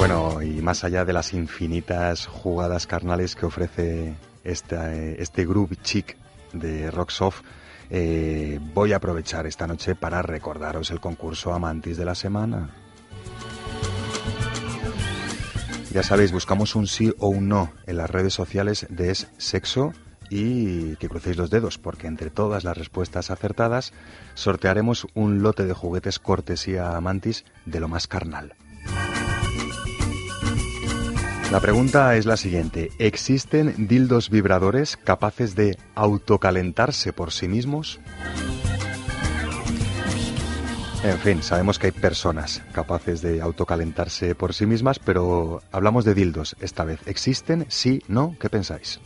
Bueno, 0.00 0.40
y 0.40 0.62
más 0.62 0.82
allá 0.82 1.04
de 1.04 1.12
las 1.12 1.34
infinitas 1.34 2.24
jugadas 2.24 2.86
carnales 2.86 3.36
que 3.36 3.44
ofrece 3.44 4.14
este 4.42 5.44
groove 5.44 5.76
chic 5.82 6.16
de 6.54 6.90
Rocksoft, 6.90 7.42
eh, 7.90 8.58
voy 8.72 8.94
a 8.94 8.96
aprovechar 8.96 9.46
esta 9.46 9.66
noche 9.66 9.94
para 9.94 10.22
recordaros 10.22 10.90
el 10.90 11.00
concurso 11.00 11.52
Amantis 11.52 11.98
de 11.98 12.06
la 12.06 12.14
semana. 12.14 12.70
Ya 15.92 16.02
sabéis, 16.02 16.32
buscamos 16.32 16.74
un 16.76 16.86
sí 16.86 17.12
o 17.18 17.28
un 17.28 17.50
no 17.50 17.70
en 17.86 17.98
las 17.98 18.08
redes 18.08 18.32
sociales 18.32 18.86
de 18.88 19.10
Es 19.10 19.28
Sexo 19.36 19.92
y 20.30 20.96
que 20.96 21.10
crucéis 21.10 21.36
los 21.36 21.50
dedos, 21.50 21.76
porque 21.76 22.06
entre 22.06 22.30
todas 22.30 22.64
las 22.64 22.78
respuestas 22.78 23.30
acertadas 23.30 23.92
sortearemos 24.32 25.06
un 25.12 25.42
lote 25.42 25.66
de 25.66 25.74
juguetes 25.74 26.18
cortesía 26.18 26.96
Amantis 26.96 27.44
de 27.66 27.80
lo 27.80 27.88
más 27.88 28.06
carnal. 28.06 28.54
La 31.50 31.58
pregunta 31.58 32.14
es 32.14 32.26
la 32.26 32.36
siguiente. 32.36 32.92
¿Existen 33.00 33.88
dildos 33.88 34.30
vibradores 34.30 34.96
capaces 34.96 35.56
de 35.56 35.76
autocalentarse 35.96 37.12
por 37.12 37.32
sí 37.32 37.48
mismos? 37.48 37.98
En 41.02 41.18
fin, 41.18 41.42
sabemos 41.42 41.80
que 41.80 41.86
hay 41.88 41.92
personas 41.92 42.62
capaces 42.70 43.20
de 43.20 43.40
autocalentarse 43.40 44.36
por 44.36 44.54
sí 44.54 44.64
mismas, 44.64 45.00
pero 45.00 45.60
hablamos 45.72 46.04
de 46.04 46.14
dildos 46.14 46.54
esta 46.60 46.84
vez. 46.84 47.00
¿Existen? 47.06 47.66
¿Sí? 47.68 48.00
¿No? 48.06 48.36
¿Qué 48.38 48.48
pensáis? 48.48 49.00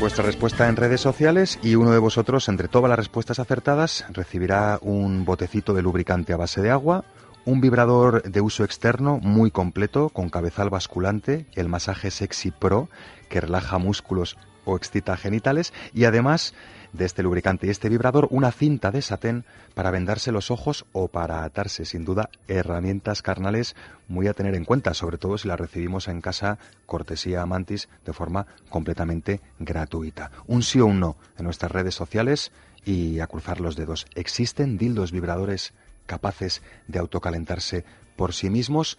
Vuestra 0.00 0.24
respuesta 0.24 0.66
en 0.66 0.74
redes 0.74 1.02
sociales 1.02 1.60
y 1.62 1.76
uno 1.76 1.92
de 1.92 1.98
vosotros, 1.98 2.48
entre 2.48 2.66
todas 2.66 2.88
las 2.88 2.98
respuestas 2.98 3.38
acertadas, 3.38 4.04
recibirá 4.08 4.80
un 4.82 5.24
botecito 5.24 5.72
de 5.72 5.82
lubricante 5.82 6.32
a 6.32 6.36
base 6.36 6.62
de 6.62 6.70
agua, 6.70 7.04
un 7.44 7.60
vibrador 7.60 8.22
de 8.22 8.40
uso 8.40 8.64
externo 8.64 9.18
muy 9.18 9.50
completo 9.50 10.08
con 10.08 10.28
cabezal 10.28 10.70
basculante, 10.70 11.46
el 11.54 11.68
masaje 11.68 12.10
Sexy 12.10 12.50
Pro 12.50 12.88
que 13.28 13.40
relaja 13.40 13.78
músculos 13.78 14.36
o 14.64 14.76
excita 14.76 15.16
genitales 15.16 15.72
y 15.94 16.04
además 16.04 16.54
de 16.92 17.04
este 17.04 17.22
lubricante 17.22 17.66
y 17.66 17.70
este 17.70 17.88
vibrador 17.88 18.26
una 18.30 18.50
cinta 18.50 18.90
de 18.90 19.00
satén 19.00 19.44
para 19.74 19.90
vendarse 19.90 20.32
los 20.32 20.50
ojos 20.50 20.84
o 20.92 21.08
para 21.08 21.44
atarse. 21.44 21.84
Sin 21.84 22.04
duda, 22.04 22.30
herramientas 22.48 23.22
carnales 23.22 23.76
muy 24.08 24.26
a 24.26 24.34
tener 24.34 24.54
en 24.54 24.64
cuenta, 24.64 24.92
sobre 24.92 25.16
todo 25.16 25.38
si 25.38 25.48
las 25.48 25.60
recibimos 25.60 26.08
en 26.08 26.20
casa 26.20 26.58
cortesía 26.86 27.42
Amantis 27.42 27.88
de 28.04 28.12
forma 28.12 28.46
completamente 28.68 29.40
gratuita. 29.58 30.30
Un 30.46 30.62
sí 30.62 30.80
o 30.80 30.86
un 30.86 31.00
no 31.00 31.16
en 31.38 31.44
nuestras 31.44 31.70
redes 31.70 31.94
sociales 31.94 32.52
y 32.84 33.20
a 33.20 33.26
cruzar 33.26 33.60
los 33.60 33.76
dedos. 33.76 34.06
¿Existen 34.14 34.76
dildos 34.76 35.12
vibradores 35.12 35.72
capaces 36.10 36.60
de 36.88 36.98
autocalentarse 36.98 37.84
por 38.16 38.32
sí 38.32 38.50
mismos. 38.50 38.98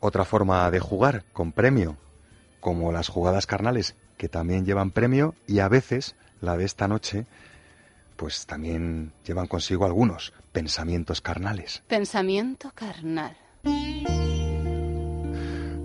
Otra 0.00 0.26
forma 0.26 0.70
de 0.70 0.80
jugar 0.80 1.24
con 1.32 1.50
premio, 1.52 1.96
como 2.60 2.92
las 2.92 3.08
jugadas 3.08 3.46
carnales, 3.46 3.96
que 4.18 4.28
también 4.28 4.66
llevan 4.66 4.90
premio 4.90 5.34
y 5.46 5.60
a 5.60 5.68
veces 5.68 6.14
la 6.42 6.58
de 6.58 6.66
esta 6.66 6.88
noche, 6.88 7.24
pues 8.16 8.44
también 8.44 9.14
llevan 9.24 9.46
consigo 9.46 9.86
algunos 9.86 10.34
pensamientos 10.52 11.22
carnales. 11.22 11.82
Pensamiento 11.88 12.70
carnal. 12.74 13.34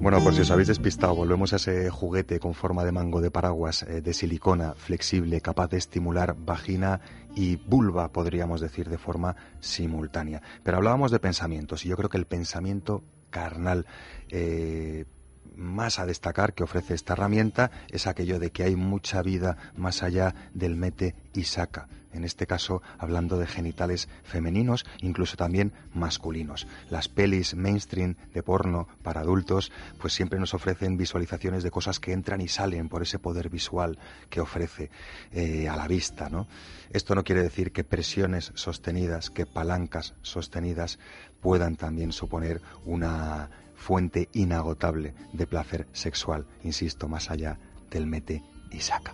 Bueno, 0.02 0.20
por 0.22 0.34
si 0.34 0.42
os 0.42 0.52
habéis 0.52 0.68
despistado, 0.68 1.16
volvemos 1.16 1.54
a 1.54 1.58
ese 1.58 1.90
juguete 1.92 2.40
con 2.40 2.56
forma 2.56 2.84
de 2.84 2.92
mango 2.92 3.22
de 3.22 3.30
paraguas 3.30 3.84
eh, 3.84 4.02
de 4.02 4.14
silicona 4.14 4.74
flexible, 4.74 5.40
capaz 5.42 5.70
de 5.70 5.78
estimular 5.78 6.36
vagina 6.38 7.00
y 7.36 7.56
vulva, 7.56 8.12
podríamos 8.12 8.62
decir, 8.62 8.90
de 8.90 8.98
forma 8.98 9.36
simultánea. 9.60 10.42
Pero 10.64 10.78
hablábamos 10.78 11.12
de 11.12 11.20
pensamientos 11.20 11.86
y 11.86 11.90
yo 11.90 11.98
creo 11.98 12.10
que 12.10 12.18
el 12.18 12.26
pensamiento 12.26 13.04
carnal 13.30 13.86
eh, 14.30 15.06
más 15.56 16.00
a 16.00 16.06
destacar 16.06 16.54
que 16.54 16.64
ofrece 16.64 16.94
esta 16.94 17.14
herramienta 17.14 17.72
es 17.90 18.08
aquello 18.08 18.40
de 18.40 18.52
que 18.52 18.64
hay 18.64 18.76
mucha 18.76 19.22
vida 19.22 19.58
más 19.76 20.04
allá 20.04 20.34
del 20.54 20.76
mete 20.76 21.16
y 21.34 21.44
saca. 21.44 21.88
En 22.14 22.24
este 22.24 22.48
caso, 22.48 22.82
hablando 22.98 23.38
de 23.38 23.48
genitales 23.48 24.10
femeninos, 24.24 24.86
incluso 25.00 25.38
también 25.38 25.74
masculinos. 25.94 26.68
Las 26.90 27.08
pelis 27.08 27.56
mainstream 27.56 28.16
de 28.34 28.44
porno 28.44 28.88
para 29.04 29.22
adultos, 29.22 29.72
pues 30.00 30.14
siempre 30.14 30.40
nos 30.40 30.54
ofrecen 30.54 30.98
visualizaciones 30.98 31.64
de 31.64 31.72
cosas 31.72 32.00
que 32.00 32.14
entran 32.14 32.42
y 32.42 32.48
salen 32.48 32.90
por 32.90 33.02
ese 33.02 33.20
poder 33.20 33.50
visual 33.50 33.98
que 34.30 34.42
ofrece 34.42 34.90
eh, 35.32 35.68
a 35.68 35.76
la 35.76 35.88
vista. 35.88 36.30
Esto 36.92 37.16
no 37.16 37.24
quiere 37.24 37.44
decir 37.44 37.72
que 37.72 37.84
presiones 37.84 38.52
sostenidas, 38.56 39.30
que 39.30 39.46
palancas 39.46 40.14
sostenidas 40.22 41.00
puedan 41.42 41.76
también 41.76 42.12
suponer 42.12 42.62
una 42.86 43.50
fuente 43.76 44.30
inagotable 44.34 45.14
de 45.34 45.48
placer 45.48 45.88
sexual, 45.94 46.46
insisto, 46.64 47.08
más 47.08 47.32
allá 47.32 47.58
del 47.90 48.06
mete 48.06 48.44
y 48.72 48.80
saca. 48.80 49.14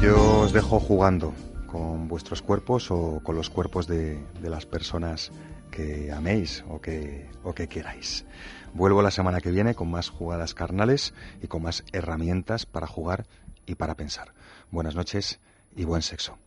Yo 0.00 0.40
os 0.40 0.54
dejo 0.54 0.80
jugando 0.80 1.34
con 1.66 2.08
vuestros 2.08 2.40
cuerpos 2.40 2.90
o 2.90 3.20
con 3.22 3.36
los 3.36 3.50
cuerpos 3.50 3.86
de, 3.86 4.18
las 4.40 4.64
personas 4.64 5.30
que 5.70 6.10
améis 6.10 6.64
o 6.70 6.80
que, 6.80 7.28
o 7.44 7.52
que 7.52 7.68
queráis. 7.68 8.24
Vuelvo 8.72 9.02
la 9.02 9.10
semana 9.10 9.42
que 9.42 9.50
viene 9.50 9.74
con 9.74 9.90
más 9.90 10.08
jugadas 10.08 10.54
carnales 10.54 11.12
y 11.42 11.48
con 11.48 11.62
más 11.62 11.84
herramientas 11.92 12.64
para 12.64 12.86
jugar 12.86 13.26
y 13.66 13.74
para 13.74 13.94
pensar. 13.94 14.32
Buenas 14.70 14.94
noches 14.94 15.38
y 15.76 15.84
buen 15.84 16.00
sexo. 16.00 16.38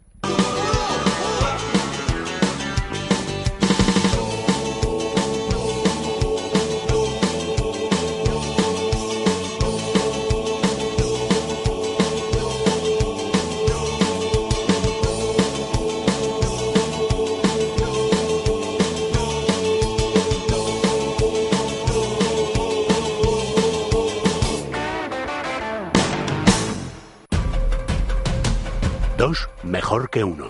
Mejor 29.94 30.10
que 30.10 30.24
uno. 30.24 30.48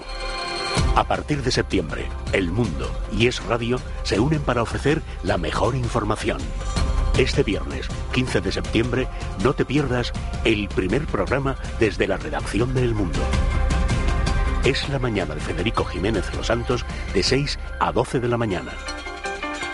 A 0.96 1.04
partir 1.04 1.44
de 1.44 1.52
septiembre, 1.52 2.06
El 2.32 2.50
Mundo 2.50 2.90
y 3.12 3.28
Es 3.28 3.44
Radio 3.44 3.78
se 4.04 4.18
unen 4.18 4.40
para 4.40 4.62
ofrecer 4.62 5.02
la 5.22 5.38
mejor 5.38 5.76
información. 5.76 6.38
Este 7.18 7.44
viernes, 7.44 7.90
15 8.14 8.40
de 8.40 8.54
septiembre, 8.54 9.08
no 9.44 9.52
te 9.52 9.66
pierdas 9.66 10.14
el 10.46 10.70
primer 10.70 11.06
programa 11.08 11.58
desde 11.78 12.08
la 12.08 12.16
redacción 12.16 12.74
de 12.74 12.84
El 12.84 12.96
Mundo. 12.96 13.20
Es 14.64 14.88
la 14.88 15.00
mañana 15.00 15.36
de 15.36 15.42
Federico 15.42 15.84
Jiménez 15.84 16.34
Los 16.38 16.48
Santos 16.48 16.86
de 17.14 17.22
6 17.22 17.60
a 17.82 17.92
12 17.92 18.22
de 18.22 18.30
la 18.30 18.38
mañana. 18.38 18.72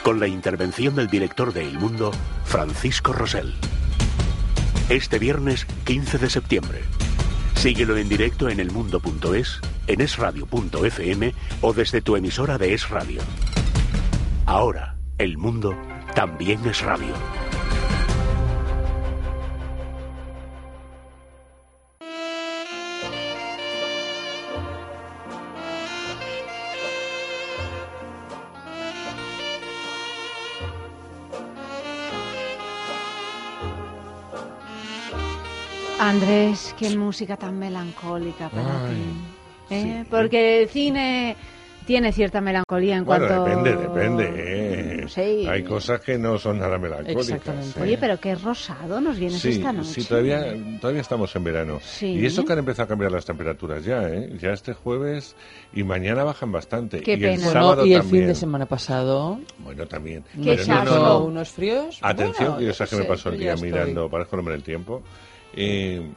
Con 0.02 0.20
la 0.20 0.28
intervención 0.28 0.96
del 0.96 1.10
director 1.10 1.54
de 1.54 1.68
El 1.68 1.78
Mundo, 1.78 2.10
Francisco 2.44 3.14
Rosell. 3.14 3.54
Este 4.90 5.20
viernes 5.20 5.68
15 5.86 6.18
de 6.18 6.30
septiembre. 6.32 6.82
Síguelo 7.60 7.98
en 7.98 8.08
directo 8.08 8.48
en 8.48 8.62
elmundo.es, 8.62 9.60
en 9.88 10.00
esradio.fm 10.00 11.34
o 11.60 11.74
desde 11.74 12.02
tu 12.02 12.16
emisora 12.16 12.58
de 12.58 12.74
Es 12.74 12.90
Radio. 12.90 13.20
Ahora, 14.46 14.96
el 15.18 15.38
mundo 15.38 15.76
también 16.16 16.66
es 16.66 16.82
radio. 16.82 17.14
Andrés, 36.10 36.74
qué 36.80 36.90
música 36.98 37.38
tan 37.38 37.60
melancólica 37.60 38.50
para 38.50 38.86
Ay, 38.88 38.96
ti. 39.70 39.76
¿eh? 39.76 40.06
Porque 40.10 40.64
el 40.64 40.70
cine 40.70 41.36
tiene 41.86 42.12
cierta 42.12 42.42
melancolía 42.42 42.96
en 42.98 43.06
Bueno, 43.06 43.28
cuanto... 43.28 43.46
depende, 43.46 43.76
depende. 43.76 44.34
¿eh? 45.04 45.06
Sí. 45.08 45.46
Hay 45.48 45.64
cosas 45.64 46.02
que 46.02 46.18
no 46.18 46.40
son 46.40 46.58
nada 46.58 46.80
melancólicas. 46.80 47.78
¿eh? 47.78 47.82
Oye, 47.82 47.98
pero 48.00 48.20
qué 48.20 48.34
rosado 48.34 49.00
nos 49.00 49.20
vienes 49.20 49.40
Sí, 49.40 49.50
esta 49.50 49.72
noche. 49.72 50.02
sí, 50.02 50.04
todavía, 50.04 50.46
todavía 50.82 51.02
estamos 51.02 51.36
en 51.36 51.44
verano. 51.44 51.78
Sí. 51.84 52.08
Y 52.08 52.26
eso 52.26 52.44
que 52.44 52.54
han 52.54 52.60
empezado 52.60 52.86
a 52.86 52.88
cambiar 52.88 53.12
las 53.12 53.26
temperaturas 53.26 53.86
ya, 53.86 54.02
¿eh? 54.10 54.36
Ya 54.42 54.50
este 54.50 54.74
jueves 54.74 55.36
y 55.74 55.84
mañana 55.84 56.24
bajan 56.24 56.52
bastante. 56.52 57.02
Qué 57.02 57.12
y 57.12 57.14
el 57.14 57.20
pena. 57.22 57.36
Bueno, 57.46 57.52
sábado 57.52 57.86
y 57.86 57.94
el 57.94 58.02
también. 58.02 58.22
fin 58.24 58.28
de 58.30 58.36
semana 58.36 58.66
pasado. 58.66 59.40
Bueno, 59.60 59.86
también. 59.86 60.24
Qué 60.44 60.56
Pero 60.56 60.66
no, 60.66 60.84
no, 60.86 60.96
no. 61.04 61.20
Unos 61.26 61.50
fríos. 61.50 62.00
Atención, 62.02 62.48
Bueno, 62.54 62.58
que 62.58 62.66
yo 62.66 62.74
sé 62.74 62.86
que 62.88 62.96
me 62.96 63.04
pasó 63.06 63.30
el 63.30 63.38
día 63.38 63.56
mirando, 63.58 64.10
parezco 64.10 64.36
el 64.36 64.40
hombre 64.40 64.56
del 64.56 64.64
tiempo. 64.64 65.04
Eh, 65.54 66.10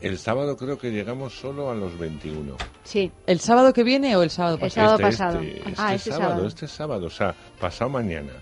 el 0.00 0.18
sábado 0.18 0.56
creo 0.56 0.78
que 0.78 0.90
llegamos 0.90 1.34
solo 1.38 1.70
a 1.70 1.74
los 1.74 1.98
21. 1.98 2.56
Sí. 2.84 3.10
¿El 3.26 3.40
sábado 3.40 3.72
que 3.72 3.82
viene 3.82 4.14
o 4.16 4.22
el 4.22 4.30
sábado 4.30 4.54
El 4.56 4.60
pasado? 4.60 4.96
sábado 4.98 5.08
Este, 5.08 5.22
pasado. 5.24 5.40
este, 5.40 5.62
ah, 5.76 5.94
este 5.94 5.96
este 5.96 6.10
sábado, 6.10 6.28
sábado. 6.30 6.46
este 6.48 6.68
sábado, 6.68 7.06
o 7.06 7.10
sea, 7.10 7.34
pasado 7.60 7.90
mañana. 7.90 8.32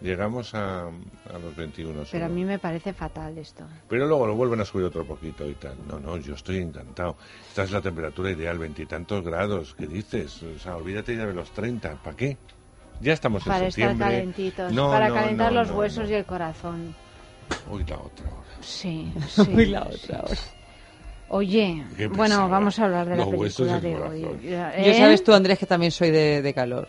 Llegamos 0.00 0.54
a, 0.54 0.84
a 0.86 1.38
los 1.42 1.54
21 1.54 1.92
Pero 1.92 2.06
solo. 2.06 2.24
a 2.24 2.28
mí 2.28 2.42
me 2.42 2.58
parece 2.58 2.94
fatal 2.94 3.36
esto. 3.36 3.64
Pero 3.86 4.06
luego 4.06 4.26
lo 4.26 4.34
vuelven 4.34 4.58
a 4.60 4.64
subir 4.64 4.86
otro 4.86 5.04
poquito 5.04 5.46
y 5.46 5.52
tal. 5.54 5.74
No, 5.86 6.00
no, 6.00 6.16
yo 6.16 6.34
estoy 6.36 6.56
encantado. 6.56 7.16
Esta 7.48 7.64
es 7.64 7.70
la 7.70 7.82
temperatura 7.82 8.30
ideal, 8.30 8.58
veintitantos 8.58 9.22
grados. 9.22 9.74
¿Qué 9.78 9.86
dices? 9.86 10.42
O 10.42 10.58
sea, 10.58 10.76
olvídate 10.76 11.14
ya 11.16 11.26
de 11.26 11.34
los 11.34 11.50
30. 11.50 11.96
¿Para 12.02 12.16
qué? 12.16 12.38
Ya 13.02 13.12
estamos 13.12 13.42
en 13.46 13.52
Para 13.52 13.66
estar 13.66 13.72
septiembre. 13.90 14.06
calentitos, 14.16 14.72
No, 14.72 14.88
para 14.90 15.08
no, 15.08 15.14
calentar 15.16 15.52
no, 15.52 15.60
los 15.60 15.70
no, 15.70 15.76
huesos 15.76 16.04
no. 16.04 16.10
y 16.10 16.14
el 16.14 16.24
corazón. 16.24 16.94
Uy, 17.70 17.84
la 17.84 17.96
otra 17.98 18.26
hora. 18.26 18.49
Sí, 18.60 19.12
sí. 19.28 19.66
La 19.66 19.82
otra. 19.82 20.24
Oye, 21.28 21.84
bueno, 22.08 22.16
pesada. 22.24 22.46
vamos 22.48 22.78
a 22.78 22.84
hablar 22.84 23.04
de 23.08 23.16
la 23.16 23.24
Los 23.24 23.28
película 23.30 23.80
de 23.80 23.94
hoy. 23.96 24.20
Yo 24.20 24.90
¿eh? 24.90 24.94
sabes 24.94 25.22
tú, 25.22 25.32
Andrés, 25.32 25.58
que 25.58 25.66
también 25.66 25.92
soy 25.92 26.10
de, 26.10 26.42
de 26.42 26.54
calor. 26.54 26.88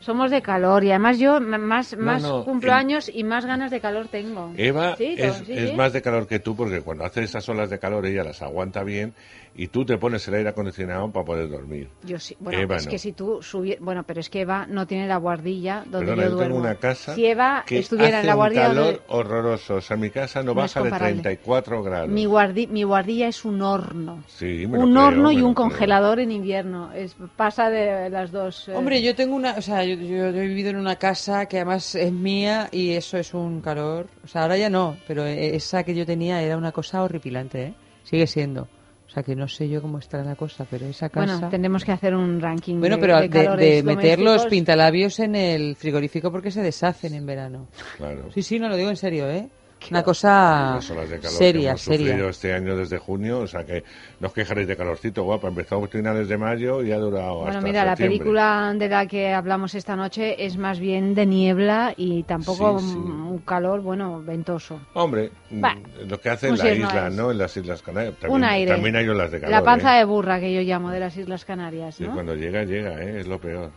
Somos 0.00 0.30
de 0.30 0.40
calor 0.40 0.82
y 0.84 0.90
además 0.90 1.18
yo 1.18 1.40
más, 1.40 1.94
No, 1.94 2.02
más 2.04 2.22
no, 2.22 2.44
cumplo 2.44 2.72
en- 2.72 2.78
años 2.78 3.10
y 3.12 3.22
más 3.22 3.44
ganas 3.44 3.70
de 3.70 3.80
calor 3.80 4.08
tengo. 4.08 4.50
Eva 4.56 4.96
Sí, 4.96 5.14
es, 5.16 5.36
sí, 5.46 5.52
es 5.54 5.74
más 5.76 5.92
de 5.92 6.00
calor 6.00 6.26
que 6.26 6.38
tú 6.38 6.56
porque 6.56 6.80
cuando 6.80 7.04
hace 7.04 7.22
esas 7.22 7.46
olas 7.50 7.68
de 7.68 7.78
calor 7.78 8.06
ella 8.06 8.24
las 8.24 8.40
aguanta 8.40 8.82
bien 8.82 9.12
y 9.54 9.66
tú 9.68 9.84
te 9.84 9.98
pones 9.98 10.26
el 10.28 10.34
aire 10.34 10.48
acondicionado 10.50 11.10
para 11.10 11.26
poder 11.26 11.50
dormir. 11.50 11.88
Yo 12.04 12.18
sí. 12.18 12.36
Bueno, 12.40 12.58
Eva 12.60 12.76
es 12.76 12.86
no. 12.86 12.90
que 12.92 12.98
si 12.98 13.12
tú 13.12 13.42
subieras... 13.42 13.84
Bueno, 13.84 14.04
pero 14.06 14.20
es 14.20 14.30
que 14.30 14.42
Eva 14.42 14.64
no 14.66 14.86
tiene 14.86 15.06
la 15.08 15.16
guardilla 15.16 15.84
donde 15.86 16.06
Perdona, 16.06 16.22
yo 16.22 16.28
yo 16.30 16.34
duermo. 16.36 16.54
tengo 16.54 16.66
una 16.68 16.74
casa 16.76 17.14
si 17.14 17.26
Eva 17.26 17.64
que 17.66 17.78
estuviera 17.80 18.18
hace 18.18 18.20
en 18.20 18.26
la 18.28 18.32
un 18.34 18.38
guardilla 18.38 18.62
calor 18.68 18.84
donde- 18.84 19.00
horroroso. 19.08 19.74
O 19.74 19.80
sea, 19.80 19.96
mi 19.96 20.08
casa 20.10 20.40
no, 20.42 20.54
No 20.54 20.64
es 20.64 20.72
baja 20.74 20.80
de 20.84 20.90
comparable. 20.90 21.22
34 21.22 21.82
grados. 21.82 22.08
Mi, 22.08 22.24
guardi- 22.26 22.68
mi 22.68 22.84
guardilla 22.84 23.28
es 23.28 23.44
un 23.44 23.60
horno. 23.60 24.22
Sí, 24.28 24.66
me 24.68 24.78
lo 24.78 24.84
Un 24.84 24.92
creo, 24.92 25.06
horno 25.06 25.28
me 25.28 25.34
y 25.34 25.42
un 25.42 25.52
creo. 25.54 25.68
congelador 25.68 26.20
en 26.20 26.30
invierno. 26.32 26.92
Es, 26.92 27.16
pasa 27.36 27.68
de 27.70 28.08
las 28.08 28.30
dos. 28.30 28.68
eh. 28.68 28.74
Hombre, 28.76 29.02
yo 29.02 29.14
tengo 29.14 29.34
una, 29.34 29.54
o 29.54 29.62
sea, 29.62 29.84
yo, 29.84 29.94
yo 29.96 30.26
he 30.26 30.46
vivido 30.46 30.70
en 30.70 30.76
una 30.76 30.96
casa 30.96 31.46
que 31.46 31.56
además 31.58 31.94
es 31.96 32.12
mía 32.12 32.68
y 32.72 32.92
eso 32.92 33.18
es 33.18 33.34
un 33.34 33.60
calor. 33.60 34.06
O 34.24 34.28
sea, 34.28 34.42
ahora 34.42 34.56
ya 34.56 34.70
no, 34.70 34.96
pero 35.06 35.26
e- 35.26 35.56
esa 35.56 35.82
que 35.82 35.94
yo 35.94 36.06
tenía 36.06 36.40
era 36.40 36.56
una 36.56 36.72
cosa 36.72 37.02
horripilante, 37.02 37.62
¿eh? 37.64 37.74
Sigue 38.04 38.26
siendo. 38.26 38.68
O 39.10 39.12
sea, 39.12 39.24
que 39.24 39.34
no 39.34 39.48
sé 39.48 39.68
yo 39.68 39.82
cómo 39.82 39.98
estará 39.98 40.22
la 40.22 40.36
cosa, 40.36 40.64
pero 40.70 40.86
esa 40.86 41.08
casa... 41.08 41.34
Bueno, 41.34 41.50
tendremos 41.50 41.84
que 41.84 41.90
hacer 41.90 42.14
un 42.14 42.40
ranking 42.40 42.78
Bueno, 42.78 42.94
de, 42.94 43.00
pero 43.00 43.20
de 43.20 43.28
de, 43.28 43.56
de 43.56 43.82
meter 43.82 44.20
los 44.20 44.46
pintalabios 44.46 45.18
en 45.18 45.34
el 45.34 45.74
frigorífico 45.74 46.30
porque 46.30 46.52
se 46.52 46.62
deshacen 46.62 47.14
en 47.14 47.26
verano. 47.26 47.66
Claro. 47.96 48.30
Sí, 48.32 48.42
sí, 48.44 48.60
no 48.60 48.68
lo 48.68 48.76
digo 48.76 48.88
en 48.88 48.96
serio, 48.96 49.28
¿eh? 49.28 49.48
Una 49.90 50.02
cosa 50.02 50.74
Las 50.76 50.90
olas 50.90 51.08
de 51.08 51.16
calor 51.18 51.30
que 51.30 51.36
seria, 51.44 51.68
hemos 51.70 51.80
seria. 51.82 52.06
sufrido 52.08 52.28
este 52.28 52.52
año 52.54 52.76
desde 52.76 52.98
junio, 52.98 53.40
o 53.40 53.46
sea 53.46 53.64
que 53.64 53.82
no 54.20 54.28
os 54.28 54.34
quejaréis 54.34 54.68
de 54.68 54.76
calorcito, 54.76 55.24
guapa. 55.24 55.48
Empezó 55.48 55.82
a 55.82 55.88
finales 55.88 56.28
de 56.28 56.36
mayo 56.36 56.82
y 56.82 56.92
ha 56.92 56.98
durado 56.98 57.36
Bueno, 57.36 57.48
hasta 57.50 57.60
mira, 57.62 57.84
la 57.84 57.92
septiembre. 57.92 58.18
película 58.18 58.74
de 58.76 58.88
la 58.88 59.06
que 59.06 59.32
hablamos 59.32 59.74
esta 59.74 59.96
noche 59.96 60.44
es 60.44 60.56
más 60.58 60.78
bien 60.78 61.14
de 61.14 61.26
niebla 61.26 61.94
y 61.96 62.22
tampoco 62.24 62.78
Sí, 62.78 62.88
sí. 62.90 62.94
un 62.96 63.38
calor, 63.38 63.80
bueno, 63.80 64.22
ventoso. 64.22 64.80
Hombre, 64.94 65.30
mm, 65.50 65.60
Bah, 65.60 65.76
lo 66.06 66.20
que 66.20 66.30
hace 66.30 66.48
en 66.48 66.58
la 66.58 66.72
isla, 66.72 67.08
es. 67.08 67.14
¿no? 67.14 67.30
En 67.30 67.38
las 67.38 67.56
Islas 67.56 67.82
Canarias. 67.82 68.14
También, 68.16 68.32
un 68.36 68.44
aire. 68.44 68.70
También 68.72 68.96
hay 68.96 69.08
olas 69.08 69.30
de 69.30 69.40
calor. 69.40 69.50
la 69.52 69.62
panza 69.64 69.96
¿eh? 69.96 69.98
de 70.00 70.04
burra 70.04 70.40
que 70.40 70.52
yo 70.52 70.60
llamo 70.60 70.90
de 70.90 71.00
las 71.00 71.16
Islas 71.16 71.44
Canarias, 71.44 72.00
Y 72.00 72.04
¿no? 72.04 72.12
cuando 72.14 72.34
llega, 72.34 72.64
llega, 72.64 73.02
¿eh? 73.02 73.20
Es 73.20 73.26
lo 73.26 73.38
peor. 73.40 73.70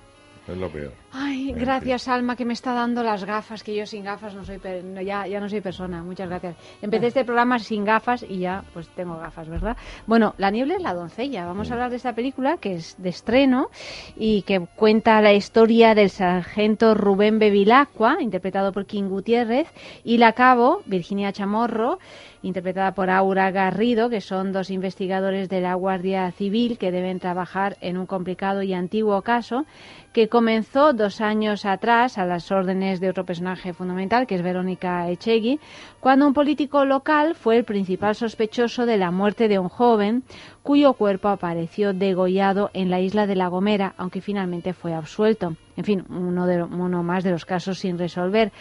Es 0.45 0.57
lo 0.57 0.69
peor. 0.69 0.91
Ay, 1.13 1.51
En 1.51 1.57
gracias 1.57 2.09
Alma 2.09 2.35
que 2.35 2.43
me 2.43 2.51
está 2.51 2.73
dando 2.73 3.01
las 3.01 3.23
gafas, 3.23 3.63
que 3.63 3.73
yo 3.73 3.85
sin 3.85 4.03
gafas 4.03 4.35
no 4.35 4.43
soy 4.43 4.57
per- 4.57 4.83
no, 4.83 4.99
ya, 5.01 5.25
ya 5.25 5.39
no 5.39 5.47
soy 5.47 5.61
persona. 5.61 6.03
Muchas 6.03 6.27
gracias. 6.27 6.57
Empecé 6.81 7.07
este 7.07 7.23
programa 7.23 7.59
sin 7.59 7.85
gafas 7.85 8.25
y 8.27 8.39
ya 8.39 8.61
pues 8.73 8.89
tengo 8.89 9.17
gafas, 9.17 9.47
¿verdad? 9.47 9.77
Bueno, 10.05 10.33
La 10.37 10.51
niebla 10.51 10.75
es 10.75 10.81
la 10.81 10.93
doncella. 10.93 11.45
Vamos 11.45 11.69
a 11.71 11.75
hablar 11.75 11.89
de 11.91 11.95
esta 11.95 12.13
película 12.13 12.57
que 12.57 12.73
es 12.73 12.95
de 13.01 13.07
estreno 13.09 13.69
y 14.17 14.41
que 14.41 14.59
cuenta 14.75 15.21
la 15.21 15.31
historia 15.31 15.95
del 15.95 16.09
sargento 16.09 16.93
Rubén 16.93 17.39
Bevilacqua, 17.39 18.17
interpretado 18.19 18.73
por 18.73 18.85
King 18.85 19.03
Gutiérrez, 19.07 19.67
y 20.03 20.17
la 20.17 20.33
cabo 20.33 20.81
Virginia 20.85 21.31
Chamorro, 21.31 21.99
interpretada 22.43 22.93
por 22.93 23.09
Aura 23.09 23.49
Garrido, 23.51 24.09
que 24.09 24.21
son 24.21 24.51
dos 24.51 24.69
investigadores 24.69 25.49
de 25.49 25.61
la 25.61 25.73
Guardia 25.73 26.29
Civil 26.31 26.77
que 26.77 26.91
deben 26.91 27.19
trabajar 27.19 27.77
en 27.81 27.97
un 27.97 28.05
complicado 28.05 28.61
y 28.61 28.73
antiguo 28.73 29.21
caso 29.23 29.65
que 30.11 30.29
comenzó 30.29 30.93
dos 30.93 31.21
años 31.21 31.65
atrás 31.65 32.19
a 32.19 32.25
las 32.25 32.51
órdenes 32.51 32.99
de 32.99 33.09
otro 33.09 33.25
personaje 33.25 33.73
fundamental, 33.73 34.27
que 34.27 34.35
es 34.35 34.43
Verónica 34.43 35.09
Echegui, 35.09 35.59
cuando 35.99 36.27
un 36.27 36.33
político 36.33 36.85
local 36.85 37.33
fue 37.33 37.57
el 37.57 37.63
principal 37.63 38.13
sospechoso 38.13 38.85
de 38.85 38.97
la 38.97 39.09
muerte 39.09 39.47
de 39.47 39.57
un 39.57 39.69
joven 39.69 40.23
cuyo 40.61 40.93
cuerpo 40.93 41.29
apareció 41.29 41.93
degollado 41.93 42.69
en 42.73 42.89
la 42.89 42.99
isla 42.99 43.25
de 43.25 43.35
La 43.35 43.47
Gomera, 43.47 43.95
aunque 43.97 44.21
finalmente 44.21 44.73
fue 44.73 44.93
absuelto. 44.93 45.55
En 45.75 45.83
fin, 45.83 46.05
uno, 46.09 46.45
de, 46.45 46.61
uno 46.61 47.01
más 47.01 47.23
de 47.23 47.31
los 47.31 47.45
casos 47.45 47.79
sin 47.79 47.97
resolver. 47.97 48.51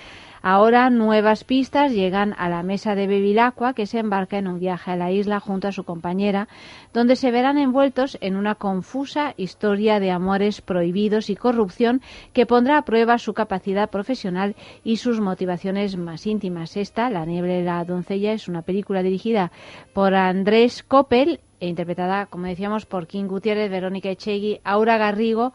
Ahora 0.42 0.90
nuevas 0.90 1.44
pistas 1.44 1.92
llegan 1.92 2.34
a 2.36 2.48
la 2.48 2.64
mesa 2.64 2.96
de 2.96 3.06
Bevilacqua, 3.06 3.74
que 3.74 3.86
se 3.86 4.00
embarca 4.00 4.38
en 4.38 4.48
un 4.48 4.58
viaje 4.58 4.90
a 4.90 4.96
la 4.96 5.12
isla 5.12 5.38
junto 5.38 5.68
a 5.68 5.72
su 5.72 5.84
compañera, 5.84 6.48
donde 6.92 7.14
se 7.14 7.30
verán 7.30 7.58
envueltos 7.58 8.18
en 8.20 8.34
una 8.34 8.56
confusa 8.56 9.34
historia 9.36 10.00
de 10.00 10.10
amores 10.10 10.60
prohibidos 10.60 11.30
y 11.30 11.36
corrupción 11.36 12.02
que 12.32 12.44
pondrá 12.44 12.78
a 12.78 12.84
prueba 12.84 13.18
su 13.18 13.34
capacidad 13.34 13.88
profesional 13.88 14.56
y 14.82 14.96
sus 14.96 15.20
motivaciones 15.20 15.96
más 15.96 16.26
íntimas. 16.26 16.76
Esta, 16.76 17.08
La 17.08 17.24
niebla 17.24 17.58
y 17.58 17.62
la 17.62 17.84
doncella, 17.84 18.32
es 18.32 18.48
una 18.48 18.62
película 18.62 19.04
dirigida 19.04 19.52
por 19.92 20.14
Andrés 20.14 20.82
Coppel 20.82 21.38
e 21.60 21.68
interpretada, 21.68 22.26
como 22.26 22.46
decíamos, 22.46 22.84
por 22.84 23.06
King 23.06 23.26
Gutiérrez, 23.26 23.70
Verónica 23.70 24.10
Echegui, 24.10 24.60
Aura 24.64 24.98
Garrigo, 24.98 25.52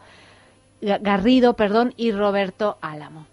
Garrido 0.80 1.54
perdón, 1.54 1.92
y 1.98 2.12
Roberto 2.12 2.78
Álamo. 2.80 3.26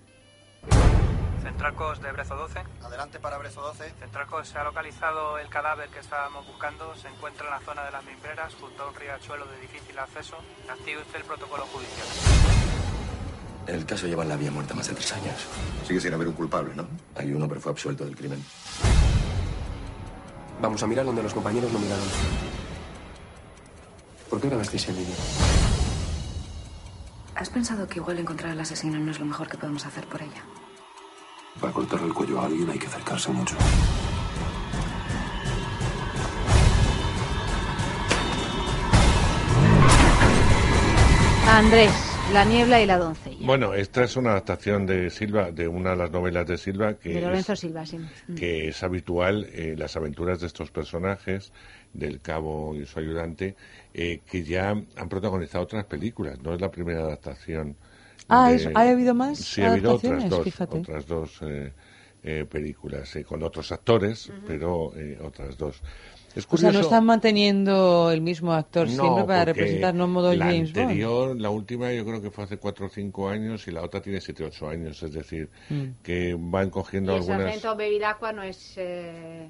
Centralcos 1.55 2.01
de 2.01 2.11
Brezo 2.11 2.35
12. 2.35 2.59
Adelante 2.83 3.17
para 3.17 3.37
Brezo 3.37 3.61
12. 3.61 3.89
Centralcos 3.97 4.45
se 4.45 4.57
ha 4.57 4.65
localizado 4.65 5.37
el 5.37 5.47
cadáver 5.47 5.87
que 5.87 5.99
estábamos 5.99 6.45
buscando. 6.45 6.93
Se 6.97 7.07
encuentra 7.07 7.45
en 7.45 7.51
la 7.51 7.59
zona 7.61 7.85
de 7.85 7.91
las 7.91 8.03
mimbreras, 8.03 8.53
junto 8.55 8.83
a 8.83 8.89
un 8.89 8.95
riachuelo 8.95 9.45
de 9.45 9.61
difícil 9.61 9.97
acceso. 9.97 10.35
Active 10.69 11.01
usted 11.01 11.15
el 11.15 11.23
protocolo 11.23 11.65
judicial. 11.67 12.07
El 13.67 13.85
caso 13.85 14.05
lleva 14.05 14.23
en 14.23 14.29
la 14.29 14.35
vía 14.35 14.51
muerta 14.51 14.73
más 14.73 14.89
de 14.89 14.95
tres 14.95 15.13
años. 15.13 15.47
Sigue 15.87 16.01
sin 16.01 16.13
haber 16.13 16.27
un 16.27 16.33
culpable, 16.33 16.75
¿no? 16.75 16.89
Hay 17.15 17.31
uno, 17.31 17.47
pero 17.47 17.61
fue 17.61 17.71
absuelto 17.71 18.03
del 18.03 18.17
crimen. 18.17 18.43
Vamos 20.61 20.83
a 20.83 20.87
mirar 20.87 21.05
donde 21.05 21.23
los 21.23 21.33
compañeros 21.33 21.71
no 21.71 21.79
miraron. 21.79 22.05
¿Por 24.29 24.41
qué 24.41 24.49
grabasteis 24.49 24.89
el 24.89 24.95
vídeo? 24.95 25.15
¿Has 27.33 27.49
pensado 27.49 27.87
que 27.87 27.99
igual 27.99 28.19
encontrar 28.19 28.51
al 28.51 28.59
asesino 28.59 28.99
no 28.99 29.11
es 29.11 29.21
lo 29.21 29.25
mejor 29.25 29.47
que 29.47 29.57
podemos 29.57 29.85
hacer 29.85 30.05
por 30.07 30.21
ella? 30.21 30.43
Para 31.59 31.73
cortarle 31.73 32.07
el 32.07 32.13
cuello 32.13 32.39
a 32.39 32.45
alguien 32.45 32.69
hay 32.69 32.77
que 32.79 32.87
acercarse 32.87 33.31
mucho. 33.31 33.55
Andrés, 41.47 41.91
La 42.33 42.43
niebla 42.43 42.81
y 42.81 42.87
la 42.87 42.97
doncella. 42.97 43.37
Bueno, 43.45 43.75
esta 43.75 44.03
es 44.03 44.17
una 44.17 44.31
adaptación 44.31 44.85
de 44.87 45.09
Silva, 45.11 45.51
de 45.51 45.67
una 45.67 45.91
de 45.91 45.95
las 45.95 46.11
novelas 46.11 46.47
de 46.47 46.57
Silva, 46.57 46.95
que, 46.95 47.13
De 47.13 47.21
Lorenzo 47.21 47.53
es, 47.53 47.59
Silva, 47.59 47.85
sí. 47.85 47.99
Mm. 47.99 48.35
que 48.35 48.67
es 48.67 48.83
habitual, 48.83 49.47
eh, 49.53 49.75
las 49.77 49.95
aventuras 49.95 50.41
de 50.41 50.47
estos 50.47 50.71
personajes, 50.71 51.53
del 51.93 52.19
cabo 52.19 52.75
y 52.75 52.85
su 52.85 52.99
ayudante, 52.99 53.55
eh, 53.93 54.21
que 54.29 54.43
ya 54.43 54.71
han 54.71 55.07
protagonizado 55.07 55.63
otras 55.63 55.85
películas. 55.85 56.39
No 56.41 56.53
es 56.53 56.59
la 56.59 56.71
primera 56.71 57.01
adaptación. 57.01 57.77
Ah, 58.27 58.49
de- 58.49 58.55
es- 58.55 58.69
¿ha 58.73 58.81
habido 58.81 59.13
más 59.13 59.37
Sí, 59.39 59.61
ha 59.61 59.71
habido 59.71 59.93
otras 59.93 60.11
adaptaciones? 60.11 60.29
dos, 60.29 60.43
Fíjate. 60.43 60.77
otras 60.79 61.05
dos 61.07 61.37
eh, 61.41 61.73
eh, 62.23 62.45
películas, 62.49 63.15
eh, 63.15 63.23
con 63.23 63.43
otros 63.43 63.71
actores, 63.71 64.31
pero 64.47 64.91
eh, 64.95 65.17
otras 65.21 65.57
dos. 65.57 65.81
Es 66.35 66.45
O 66.49 66.57
sea, 66.57 66.67
no 66.67 66.73
curioso- 66.73 66.79
están 66.81 67.05
manteniendo 67.05 68.11
el 68.11 68.19
mismo 68.21 68.51
actor 68.51 68.87
no, 68.89 68.93
siempre 68.93 69.23
para 69.23 69.45
porque 69.45 69.53
representar 69.53 69.93
no 69.95 70.07
modo 70.07 70.33
la 70.33 70.45
James 70.47 70.73
Bond. 70.73 70.83
anterior, 70.85 71.39
la 71.39 71.49
última 71.49 71.93
yo 71.93 72.03
creo 72.03 72.21
que 72.21 72.29
fue 72.31 72.43
hace 72.43 72.57
cuatro 72.57 72.87
o 72.87 72.89
cinco 72.89 73.29
años 73.29 73.67
y 73.67 73.71
la 73.71 73.83
otra 73.83 74.01
tiene 74.01 74.19
siete 74.19 74.43
o 74.43 74.47
ocho 74.47 74.67
años, 74.67 75.01
es 75.03 75.13
decir, 75.13 75.49
Mm. 75.69 75.83
que 76.03 76.35
van 76.37 76.69
cogiendo 76.71 77.11
Y 77.13 77.15
el 77.15 77.21
algunas... 77.21 77.41
sargento 77.43 77.75
Bevilacqua 77.77 78.33
no 78.33 78.43
es... 78.43 78.73
eh, 78.77 79.47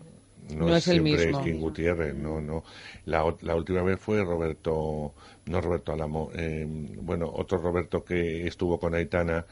No, 0.54 0.68
No 0.68 0.76
es, 0.76 0.88
es 0.88 0.96
el 0.96 1.04
siempre 1.04 1.26
mismo. 1.28 1.44
King 1.44 1.60
Gutiérrez, 1.60 2.14
no, 2.16 2.40
no. 2.42 2.64
La, 3.06 3.24
ot- 3.24 3.42
la 3.42 3.56
última 3.56 3.82
vez 3.84 4.00
fue 4.00 4.24
Roberto, 4.24 5.14
no 5.46 5.62
Roberto 5.62 5.92
Álamo, 5.94 6.30
eh, 6.36 6.66
bueno, 7.02 7.32
otro 7.34 7.58
Roberto 7.58 8.04
que 8.04 8.46
estuvo 8.48 8.80
con 8.80 8.94
Aitana, 8.94 9.46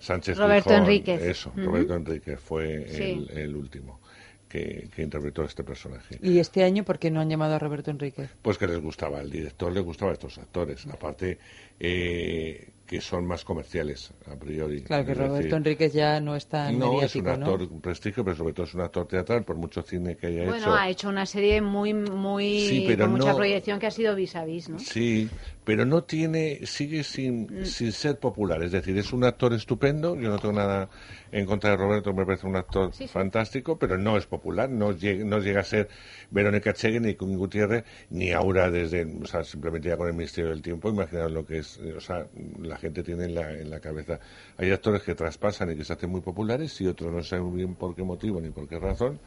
Sánchez 0.00 0.38
Roberto 0.38 0.70
Gijón, 0.70 0.82
Enríquez. 0.84 1.22
Eso. 1.22 1.52
Roberto 1.56 1.94
Enríquez 1.94 2.40
fue 2.40 2.86
Sí. 2.88 3.26
el, 3.30 3.38
el 3.38 3.56
último 3.56 4.00
que, 4.48 4.88
que 4.94 5.02
interpretó 5.02 5.42
este 5.44 5.64
personaje. 5.64 6.18
¿Y 6.22 6.38
este 6.38 6.64
año 6.64 6.84
por 6.84 6.98
qué 6.98 7.10
no 7.10 7.20
han 7.20 7.28
llamado 7.28 7.54
a 7.54 7.58
Roberto 7.58 7.90
Enríquez? 7.90 8.30
Pues 8.40 8.56
que 8.56 8.66
les 8.66 8.80
gustaba, 8.80 9.18
al 9.20 9.30
director 9.30 9.70
le 9.72 9.80
gustaba 9.80 10.12
a 10.12 10.14
estos 10.14 10.38
actores, 10.38 10.86
aparte 10.86 11.38
eh, 11.78 12.68
que 12.88 13.00
son 13.02 13.26
más 13.26 13.44
comerciales 13.44 14.12
a 14.26 14.34
priori. 14.36 14.82
Claro 14.82 15.04
que 15.04 15.12
Es 15.12 15.18
Roberto 15.18 15.36
decir, 15.36 15.54
Enríquez 15.54 15.92
ya 15.92 16.20
no 16.20 16.34
es 16.36 16.46
tan 16.46 16.78
no, 16.78 16.86
es 17.02 17.14
un 17.16 17.22
mediático, 17.22 17.24
¿no? 17.36 17.52
actor 17.52 17.80
prestigio, 17.82 18.24
pero 18.24 18.36
sobre 18.36 18.54
todo 18.54 18.64
es 18.66 18.74
un 18.74 18.80
actor 18.80 19.06
teatral, 19.06 19.44
por 19.44 19.56
mucho 19.56 19.82
cine 19.82 20.16
que 20.16 20.28
haya 20.28 20.44
Bueno, 20.44 20.56
hecho. 20.56 20.74
ha 20.74 20.88
hecho 20.88 21.08
una 21.10 21.26
serie 21.26 21.60
muy, 21.60 21.92
muy 21.92 22.60
Sí, 22.60 22.84
pero 22.86 23.04
con 23.04 23.12
mucha 23.12 23.30
no- 23.32 23.36
proyección 23.36 23.78
que 23.78 23.86
ha 23.86 23.90
sido 23.90 24.14
vis 24.14 24.34
a 24.36 24.44
vis, 24.46 24.70
¿no? 24.70 24.78
Sí, 24.78 25.28
pero 25.68 25.84
no 25.84 26.02
tiene, 26.02 26.64
sigue 26.64 27.04
sin, 27.04 27.42
Mm. 27.42 27.64
sin 27.66 27.92
ser 27.92 28.18
popular. 28.18 28.62
Es 28.62 28.72
decir, 28.72 28.96
es 28.96 29.12
un 29.12 29.22
actor 29.22 29.52
estupendo. 29.52 30.16
Yo 30.16 30.30
no 30.30 30.38
tengo 30.38 30.54
nada 30.54 30.88
en 31.30 31.44
contra 31.44 31.72
de 31.72 31.76
Roberto, 31.76 32.14
me 32.14 32.24
parece 32.24 32.46
un 32.46 32.56
actor 32.56 32.90
Sí, 32.94 33.02
sí. 33.04 33.08
fantástico, 33.08 33.78
pero 33.78 33.98
no 33.98 34.16
es 34.16 34.24
popular. 34.24 34.70
No 34.70 34.92
llega, 34.92 35.22
no 35.26 35.40
llega 35.40 35.60
a 35.60 35.64
ser 35.64 35.90
Verónica 36.30 36.72
Chegui, 36.72 37.00
ni 37.00 37.16
Kun 37.16 37.36
Gutiérrez, 37.36 37.84
ni 38.08 38.32
Aura 38.32 38.70
desde, 38.70 39.04
o 39.04 39.26
sea, 39.26 39.44
simplemente 39.44 39.90
ya 39.90 39.98
con 39.98 40.06
el 40.08 40.14
Ministerio 40.14 40.48
del 40.52 40.62
Tiempo. 40.62 40.88
Imaginaos 40.88 41.32
lo 41.32 41.44
que 41.44 41.58
es, 41.58 41.78
eh, 41.82 41.92
o 41.94 42.00
sea, 42.00 42.26
la 42.62 42.78
gente 42.78 43.02
tiene 43.02 43.26
en 43.26 43.34
la, 43.34 43.52
en 43.52 43.68
la 43.68 43.78
cabeza. 43.80 44.20
Hay 44.56 44.70
actores 44.70 45.02
que 45.02 45.14
traspasan 45.14 45.70
y 45.72 45.76
que 45.76 45.84
se 45.84 45.92
hacen 45.92 46.08
muy 46.08 46.22
populares 46.22 46.80
y 46.80 46.86
otros 46.86 47.12
no 47.12 47.22
saben 47.22 47.54
bien 47.54 47.74
por 47.74 47.94
qué 47.94 48.02
motivo 48.04 48.40
ni 48.40 48.48
por 48.48 48.66
qué 48.66 48.78
razón. 48.78 49.20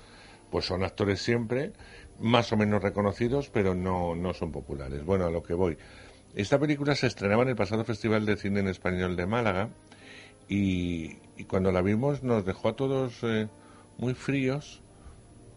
Pues 0.49 0.65
son 0.65 0.83
actores 0.83 1.21
siempre, 1.21 1.71
más 2.19 2.51
o 2.51 2.57
menos 2.57 2.81
reconocidos, 2.81 3.49
pero 3.53 3.75
no, 3.75 4.15
no 4.15 4.33
son 4.33 4.51
populares. 4.51 5.05
Bueno, 5.05 5.25
a 5.27 5.29
lo 5.29 5.43
que 5.43 5.53
voy. 5.53 5.77
Esta 6.35 6.59
película 6.59 6.95
se 6.95 7.07
estrenaba 7.07 7.43
en 7.43 7.49
el 7.49 7.55
pasado 7.55 7.83
Festival 7.83 8.25
de 8.25 8.37
Cine 8.37 8.59
en 8.61 8.67
Español 8.67 9.15
de 9.15 9.25
Málaga 9.25 9.69
y, 10.49 11.15
cuando 11.47 11.71
la 11.71 11.81
vimos 11.81 12.23
nos 12.23 12.45
dejó 12.45 12.69
a 12.69 12.75
todos 12.75 13.19
eh, 13.23 13.49
muy 13.97 14.13
fríos 14.13 14.81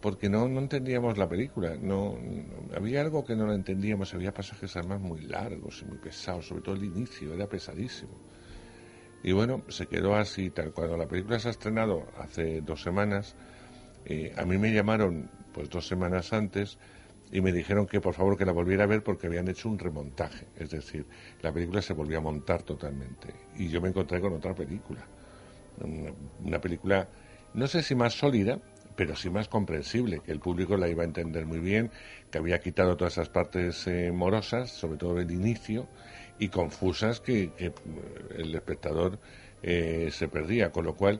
porque 0.01 0.29
no, 0.29 0.47
no 0.49 0.59
entendíamos 0.59 1.17
la 1.17 1.29
película. 1.29 1.77
No, 1.81 2.17
no- 2.19 2.75
había 2.77 3.01
algo 3.01 3.25
que 3.25 3.35
no 3.35 3.45
lo 3.47 3.53
entendíamos. 3.53 4.13
Había 4.13 4.33
pasajes 4.33 4.75
además 4.77 5.01
muy 5.01 5.21
largos 5.21 5.81
y 5.83 5.85
muy 5.85 5.97
pesados, 5.99 6.47
sobre 6.47 6.61
todo 6.63 6.75
el 6.75 6.85
inicio, 6.85 7.33
era 7.33 7.47
pesadísimo. 7.47 8.13
Y 9.23 9.31
bueno, 9.31 9.63
se 9.69 9.87
quedó 9.87 10.15
así. 10.15 10.49
Tal. 10.51 10.71
Cuando 10.71 10.97
la 10.97 11.07
película 11.07 11.39
se 11.39 11.47
ha 11.47 11.51
estrenado 11.51 12.07
hace 12.17 12.61
dos 12.61 12.81
semanas, 12.81 13.35
eh, 14.05 14.33
a 14.37 14.45
mí 14.45 14.57
me 14.57 14.73
llamaron 14.73 15.29
pues 15.53 15.69
dos 15.69 15.87
semanas 15.87 16.33
antes 16.33 16.77
y 17.35 17.41
me 17.41 17.51
dijeron 17.51 17.85
que 17.85 17.99
por 17.99 18.13
favor 18.13 18.37
que 18.37 18.45
la 18.45 18.53
volviera 18.53 18.85
a 18.85 18.87
ver 18.87 19.03
porque 19.03 19.27
habían 19.27 19.49
hecho 19.49 19.67
un 19.67 19.77
remontaje. 19.77 20.45
Es 20.57 20.69
decir, 20.69 21.05
la 21.41 21.51
película 21.51 21.81
se 21.81 21.91
volvió 21.91 22.19
a 22.19 22.21
montar 22.21 22.63
totalmente. 22.63 23.33
Y 23.57 23.67
yo 23.67 23.81
me 23.81 23.89
encontré 23.89 24.21
con 24.21 24.31
otra 24.31 24.55
película. 24.55 25.05
Una, 25.81 26.13
una 26.45 26.61
película, 26.61 27.09
no 27.53 27.67
sé 27.67 27.83
si 27.83 27.93
más 27.93 28.13
sólida, 28.13 28.61
pero 28.95 29.17
sí 29.17 29.29
más 29.29 29.49
comprensible, 29.49 30.21
que 30.21 30.31
el 30.31 30.39
público 30.39 30.77
la 30.77 30.87
iba 30.87 31.03
a 31.03 31.05
entender 31.05 31.45
muy 31.45 31.59
bien, 31.59 31.91
que 32.31 32.37
había 32.37 32.61
quitado 32.61 32.95
todas 32.95 33.15
esas 33.15 33.27
partes 33.27 33.85
eh, 33.85 34.13
morosas, 34.13 34.71
sobre 34.71 34.97
todo 34.97 35.19
el 35.19 35.29
inicio, 35.29 35.89
y 36.39 36.47
confusas 36.47 37.19
que, 37.19 37.51
que, 37.57 37.65
eh, 37.65 37.73
el 38.37 38.55
espectador 38.55 39.19
eh, 39.61 40.07
se 40.13 40.29
perdía, 40.29 40.71
con 40.71 40.85
lo 40.85 40.95
cual 40.95 41.19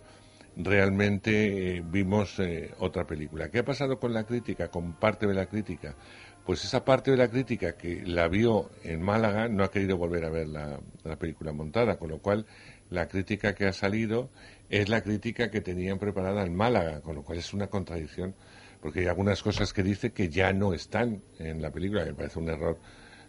realmente 0.58 1.78
eh, 1.78 1.84
vimos 1.86 2.40
eh, 2.40 2.72
otra 2.80 3.06
película. 3.06 3.50
¿Qué 3.50 3.60
ha 3.60 3.66
pasado 3.66 4.00
con 4.00 4.14
la 4.14 4.24
crítica, 4.24 4.70
con 4.70 4.94
parte 4.94 5.28
de 5.28 5.34
la 5.34 5.48
crítica? 5.48 5.96
Pues 6.46 6.64
esa 6.64 6.86
parte 6.86 7.12
de 7.12 7.18
la 7.18 7.28
crítica 7.30 7.76
que 7.76 8.04
la 8.06 8.28
vio 8.28 8.70
en 8.84 9.02
Málaga 9.02 9.48
no 9.48 9.64
ha 9.64 9.72
querido 9.72 9.98
volver 9.98 10.26
a 10.26 10.30
ver 10.30 10.48
la, 10.48 10.80
la 11.04 11.16
película 11.18 11.52
montada, 11.54 11.98
con 11.98 12.10
lo 12.10 12.20
cual 12.20 12.46
la 12.90 13.08
crítica 13.08 13.56
que 13.56 13.66
ha 13.66 13.74
salido 13.74 14.30
es 14.70 14.88
la 14.90 15.02
crítica 15.02 15.50
que 15.50 15.62
tenían 15.62 15.98
preparada 15.98 16.44
en 16.46 16.56
Málaga, 16.56 17.02
con 17.02 17.16
lo 17.16 17.24
cual 17.24 17.40
es 17.40 17.54
una 17.54 17.68
contradicción, 17.68 18.36
porque 18.80 19.00
hay 19.02 19.08
algunas 19.08 19.42
cosas 19.42 19.74
que 19.74 19.82
dice 19.84 20.12
que 20.12 20.30
ya 20.30 20.54
no 20.54 20.74
están 20.74 21.22
en 21.40 21.62
la 21.62 21.72
película, 21.72 22.06
me 22.06 22.14
parece 22.14 22.40
un 22.40 22.50
error. 22.50 22.80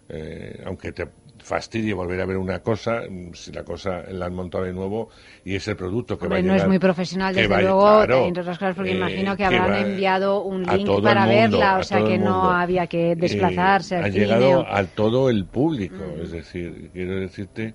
eh, 0.08 0.62
aunque 0.64 0.92
te 0.92 1.08
fastidie 1.46 1.94
volver 1.94 2.20
a 2.20 2.26
ver 2.26 2.36
una 2.38 2.58
cosa, 2.58 3.02
mm, 3.08 3.32
si 3.34 3.52
la 3.52 3.62
cosa 3.62 4.02
la 4.10 4.26
han 4.26 4.34
montado 4.34 4.64
de 4.64 4.72
nuevo 4.72 5.10
y 5.44 5.54
es 5.54 5.68
el 5.68 5.76
producto 5.76 6.18
que 6.18 6.24
Hombre, 6.24 6.40
va 6.40 6.40
a 6.40 6.42
no 6.42 6.52
llegar, 6.54 6.66
es 6.66 6.68
muy 6.68 6.78
profesional, 6.80 7.34
desde 7.34 7.62
luego, 7.62 7.82
claro, 7.82 8.26
entre 8.26 8.40
otras 8.42 8.58
cosas, 8.58 8.74
porque 8.74 8.90
eh, 8.90 8.96
imagino 8.96 9.30
que 9.32 9.36
que 9.38 9.44
habrán 9.44 9.70
va 9.70 9.80
enviado 9.80 10.42
un 10.42 10.64
link 10.64 10.88
para 11.02 11.24
mundo, 11.26 11.58
verla, 11.58 11.78
o 11.78 11.82
sea 11.84 12.02
que 12.04 12.18
no 12.18 12.50
había 12.50 12.88
que 12.88 13.14
desplazarse 13.14 13.94
Eh, 13.96 14.02
ha 14.02 14.08
llegado 14.08 14.60
o- 14.60 14.66
a 14.66 14.84
todo 14.86 15.30
el 15.30 15.44
público, 15.44 15.94
Mm. 16.18 16.22
es 16.22 16.30
decir, 16.32 16.90
quiero 16.92 17.20
decirte 17.20 17.74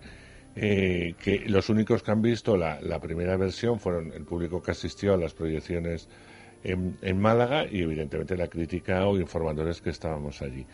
eh, 0.53 1.15
que 1.23 1.45
los 1.48 1.69
únicos 1.69 2.03
que 2.03 2.11
han 2.11 2.22
visto 2.22 2.57
la, 2.57 2.77
la 2.81 2.99
primera 2.99 3.38
versión 3.38 3.80
fueron 3.80 4.11
el 4.11 4.26
público 4.26 4.61
que 4.61 4.72
asistió 4.72 5.14
a 5.14 5.18
las 5.18 5.34
proyecciones 5.34 6.10
en, 6.65 6.98
en 7.02 7.19
Málaga 7.22 7.65
y 7.72 7.81
evidentemente 7.84 8.35
la 8.35 8.48
crítica 8.48 9.06
o 9.07 9.18
informadores 9.18 9.80
que 9.81 9.91
estábamos 9.91 10.41
allí. 10.41 10.65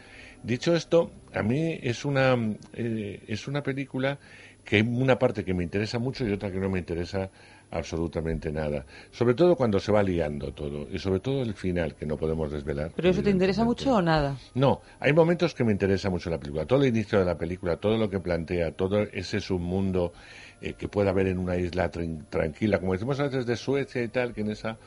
Dicho 0.44 0.76
esto, 0.76 1.12
a 1.34 1.44
mí 1.44 1.80
es 1.82 2.06
una, 2.06 2.38
eh, 2.74 3.24
es 3.28 3.48
una 3.48 3.64
película 3.64 4.18
que 4.64 4.78
hay 4.78 4.82
una 4.82 5.18
parte 5.18 5.46
que 5.46 5.54
me 5.54 5.64
interesa 5.64 5.98
mucho 5.98 6.28
y 6.28 6.32
otra 6.34 6.52
que 6.52 6.60
no 6.60 6.70
me 6.70 6.80
interesa 6.80 7.30
absolutamente 7.72 8.52
nada. 8.52 8.86
Sobre 9.12 9.34
todo 9.34 9.56
cuando 9.56 9.80
se 9.80 9.92
va 9.92 10.04
liando 10.04 10.54
todo 10.54 10.88
y 10.92 11.00
sobre 11.00 11.20
todo 11.20 11.42
el 11.42 11.54
final 11.54 11.96
que 11.96 12.06
no 12.06 12.18
podemos 12.18 12.52
desvelar. 12.52 12.92
¿Pero 12.96 13.10
eso 13.10 13.24
te 13.24 13.30
interesa 13.30 13.64
mucho 13.64 13.96
o 13.96 14.02
nada? 14.02 14.38
No, 14.56 14.82
hay 15.00 15.14
momentos 15.14 15.54
que 15.54 15.64
me 15.64 15.72
interesa 15.72 16.10
mucho 16.10 16.30
la 16.30 16.38
película. 16.38 16.66
Todo 16.66 16.84
el 16.84 16.90
inicio 16.90 17.20
de 17.20 17.26
la 17.26 17.38
película, 17.38 17.78
todo 17.78 17.98
lo 17.98 18.10
que 18.10 18.20
plantea, 18.20 18.72
todo 18.72 19.02
ese 19.04 19.40
submundo 19.40 20.14
eh, 20.62 20.74
que 20.74 20.88
puede 20.88 21.10
haber 21.10 21.28
en 21.28 21.40
una 21.40 21.58
isla 21.58 21.90
tranquila, 21.90 22.80
como 22.80 22.94
decimos 22.94 23.20
a 23.20 23.24
veces 23.24 23.46
de 23.46 23.56
Suecia 23.56 24.02
y 24.02 24.08
tal, 24.08 24.34
que 24.34 24.42
en 24.42 24.52
esa 24.52 24.78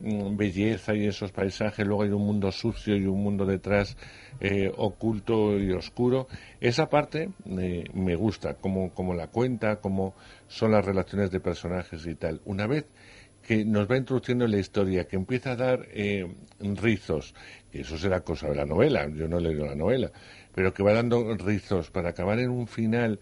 belleza 0.00 0.94
y 0.94 1.06
esos 1.06 1.32
paisajes, 1.32 1.86
luego 1.86 2.02
hay 2.02 2.10
un 2.10 2.24
mundo 2.26 2.50
sucio 2.52 2.96
y 2.96 3.06
un 3.06 3.22
mundo 3.22 3.44
detrás 3.46 3.96
eh, 4.40 4.70
oculto 4.76 5.58
y 5.58 5.70
oscuro. 5.72 6.26
Esa 6.60 6.88
parte 6.88 7.30
eh, 7.58 7.84
me 7.92 8.16
gusta, 8.16 8.54
como, 8.54 8.92
como 8.94 9.14
la 9.14 9.28
cuenta, 9.28 9.76
como 9.80 10.14
son 10.46 10.72
las 10.72 10.84
relaciones 10.84 11.30
de 11.30 11.40
personajes 11.40 12.06
y 12.06 12.14
tal. 12.14 12.40
Una 12.44 12.66
vez 12.66 12.86
que 13.42 13.64
nos 13.64 13.90
va 13.90 13.96
introduciendo 13.96 14.44
en 14.44 14.50
la 14.52 14.58
historia, 14.58 15.06
que 15.08 15.16
empieza 15.16 15.52
a 15.52 15.56
dar 15.56 15.86
eh, 15.92 16.26
rizos, 16.60 17.34
que 17.70 17.80
eso 17.80 17.96
será 17.98 18.20
cosa 18.20 18.48
de 18.48 18.54
la 18.56 18.66
novela, 18.66 19.08
yo 19.08 19.28
no 19.28 19.40
leído 19.40 19.64
la 19.66 19.74
novela, 19.74 20.12
pero 20.52 20.74
que 20.74 20.82
va 20.82 20.92
dando 20.92 21.34
rizos 21.36 21.90
para 21.90 22.10
acabar 22.10 22.38
en 22.38 22.50
un 22.50 22.66
final 22.66 23.20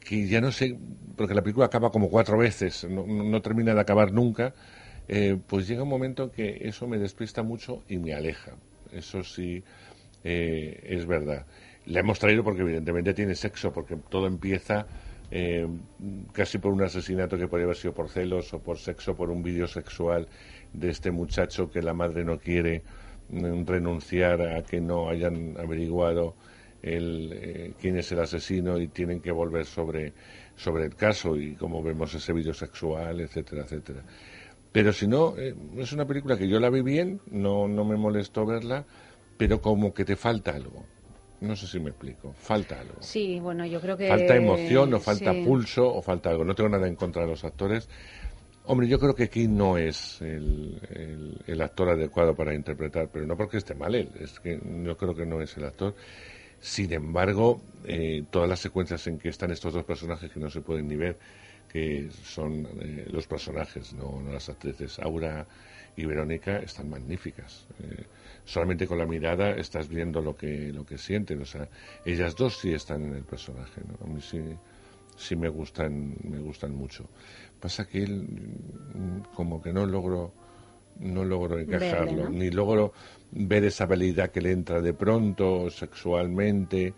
que 0.00 0.26
ya 0.28 0.40
no 0.40 0.52
sé, 0.52 0.78
porque 1.16 1.34
la 1.34 1.42
película 1.42 1.66
acaba 1.66 1.90
como 1.90 2.10
cuatro 2.10 2.38
veces, 2.38 2.84
no- 2.88 3.06
no 3.06 3.42
termina 3.42 3.74
de 3.74 3.80
acabar 3.80 4.12
nunca, 4.12 4.54
eh, 5.08 5.38
pues 5.46 5.68
llega 5.68 5.82
un 5.82 5.88
momento 5.88 6.30
que 6.30 6.58
eso 6.62 6.86
me 6.86 6.98
despista 6.98 7.42
mucho 7.42 7.82
y 7.88 7.98
me 7.98 8.14
aleja. 8.14 8.52
Eso 8.92 9.22
sí 9.22 9.62
eh, 10.24 10.80
es 10.84 11.06
verdad. 11.06 11.46
La 11.86 12.00
hemos 12.00 12.18
traído 12.18 12.44
porque 12.44 12.62
evidentemente 12.62 13.12
tiene 13.14 13.34
sexo, 13.34 13.72
porque 13.72 13.96
todo 14.08 14.26
empieza 14.26 14.86
eh, 15.30 15.66
casi 16.32 16.58
por 16.58 16.72
un 16.72 16.82
asesinato 16.82 17.38
que 17.38 17.48
podría 17.48 17.64
haber 17.64 17.76
sido 17.76 17.94
por 17.94 18.08
celos 18.10 18.52
o 18.54 18.60
por 18.60 18.78
sexo, 18.78 19.16
por 19.16 19.30
un 19.30 19.42
vídeo 19.42 19.66
sexual 19.66 20.28
de 20.72 20.90
este 20.90 21.10
muchacho 21.10 21.70
que 21.70 21.82
la 21.82 21.94
madre 21.94 22.22
no 22.22 22.38
quiere 22.38 22.82
mm, 23.30 23.64
renunciar 23.64 24.42
a 24.42 24.62
que 24.62 24.80
no 24.80 25.08
hayan 25.08 25.56
averiguado 25.58 26.34
el, 26.82 27.32
eh, 27.32 27.72
quién 27.80 27.96
es 27.96 28.12
el 28.12 28.20
asesino 28.20 28.78
y 28.78 28.88
tienen 28.88 29.20
que 29.20 29.32
volver 29.32 29.64
sobre, 29.64 30.12
sobre 30.54 30.84
el 30.84 30.94
caso 30.94 31.36
y 31.36 31.54
como 31.54 31.82
vemos 31.82 32.14
ese 32.14 32.32
vídeo 32.32 32.52
sexual, 32.52 33.20
etcétera, 33.20 33.62
etcétera. 33.62 34.02
Pero 34.72 34.92
si 34.92 35.06
no, 35.06 35.36
eh, 35.36 35.54
es 35.78 35.92
una 35.92 36.06
película 36.06 36.36
que 36.38 36.48
yo 36.48 36.58
la 36.60 36.70
vi 36.70 36.82
bien, 36.82 37.20
no, 37.26 37.68
no 37.68 37.84
me 37.84 37.96
molestó 37.96 38.46
verla, 38.46 38.86
pero 39.36 39.60
como 39.60 39.92
que 39.92 40.04
te 40.04 40.16
falta 40.16 40.54
algo. 40.54 40.86
No 41.40 41.56
sé 41.56 41.66
si 41.66 41.80
me 41.80 41.90
explico, 41.90 42.32
falta 42.34 42.80
algo. 42.80 43.00
Sí, 43.00 43.40
bueno, 43.40 43.66
yo 43.66 43.80
creo 43.80 43.96
que... 43.96 44.08
Falta 44.08 44.34
emoción 44.36 44.94
o 44.94 45.00
falta 45.00 45.32
sí. 45.34 45.40
pulso 45.44 45.92
o 45.94 46.02
falta 46.02 46.30
algo. 46.30 46.44
No 46.44 46.54
tengo 46.54 46.70
nada 46.70 46.86
en 46.88 46.96
contra 46.96 47.22
de 47.22 47.28
los 47.28 47.44
actores. 47.44 47.88
Hombre, 48.64 48.86
yo 48.88 48.98
creo 49.00 49.14
que 49.14 49.24
aquí 49.24 49.48
no 49.48 49.76
es 49.76 50.20
el, 50.22 50.80
el- 50.90 51.42
el 51.46 51.60
actor 51.62 51.88
adecuado 51.90 52.34
para 52.36 52.54
interpretar, 52.54 53.08
pero 53.12 53.26
no 53.26 53.36
porque 53.36 53.58
esté 53.58 53.74
mal 53.74 53.94
él, 53.94 54.10
es 54.20 54.38
que 54.40 54.60
yo 54.84 54.96
creo 54.96 55.14
que 55.14 55.26
no 55.26 55.40
es 55.40 55.56
el 55.56 55.64
actor. 55.64 55.94
Sin 56.60 56.92
embargo, 56.92 57.62
eh, 57.84 58.24
todas 58.30 58.48
las 58.48 58.60
secuencias 58.60 59.06
en 59.08 59.18
que 59.18 59.28
están 59.30 59.50
estos 59.50 59.74
dos 59.74 59.84
personajes 59.84 60.30
que 60.30 60.40
no 60.40 60.50
se 60.50 60.60
pueden 60.62 60.88
ni 60.88 60.96
ver, 60.96 61.18
que 61.72 62.10
son 62.22 62.66
eh, 62.80 63.06
los 63.10 63.26
personajes, 63.26 63.94
no, 63.94 64.20
no 64.20 64.32
las 64.32 64.48
actrices, 64.48 64.98
Aura 64.98 65.46
y 65.96 66.04
Verónica, 66.04 66.58
están 66.58 66.90
magníficas. 66.90 67.66
Eh, 67.82 68.04
solamente 68.44 68.86
con 68.86 68.98
la 68.98 69.06
mirada 69.06 69.52
estás 69.52 69.88
viendo 69.88 70.20
lo 70.20 70.36
que, 70.36 70.72
lo 70.72 70.84
que 70.84 70.98
sienten. 70.98 71.40
O 71.42 71.46
sea, 71.46 71.68
ellas 72.04 72.36
dos 72.36 72.58
sí 72.58 72.72
están 72.74 73.04
en 73.04 73.14
el 73.14 73.24
personaje. 73.24 73.80
¿no? 73.86 74.04
A 74.04 74.08
mí 74.08 74.20
sí, 74.20 74.40
sí 75.16 75.36
me 75.36 75.48
gustan, 75.48 76.14
me 76.24 76.38
gustan 76.40 76.74
mucho. 76.74 77.04
Pasa 77.60 77.86
que 77.86 78.02
él 78.02 78.22
mm, 78.94 79.34
como 79.34 79.62
que 79.62 79.72
no 79.72 79.86
logro 79.86 80.32
no 81.00 81.24
logro 81.24 81.58
encajarlo, 81.58 82.04
Verle, 82.04 82.22
¿no? 82.24 82.28
ni 82.30 82.50
logro 82.50 82.92
ver 83.30 83.64
esa 83.64 83.84
habilidad 83.84 84.30
que 84.30 84.42
le 84.42 84.52
entra 84.52 84.80
de 84.82 84.92
pronto 84.92 85.70
sexualmente. 85.70 86.92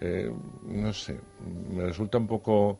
eh, 0.00 0.30
no 0.66 0.92
sé, 0.92 1.20
me 1.70 1.84
resulta 1.84 2.18
un 2.18 2.26
poco 2.26 2.78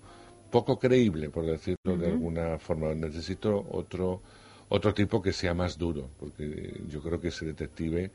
poco 0.54 0.78
creíble, 0.78 1.30
por 1.30 1.44
decirlo 1.44 1.96
de 1.96 2.06
alguna 2.06 2.60
forma. 2.60 2.94
Necesito 2.94 3.66
otro 3.72 4.20
otro 4.68 4.94
tipo 4.94 5.20
que 5.20 5.32
sea 5.32 5.52
más 5.52 5.76
duro, 5.76 6.08
porque 6.20 6.80
yo 6.88 7.02
creo 7.02 7.20
que 7.20 7.28
ese 7.28 7.44
detective, 7.44 8.10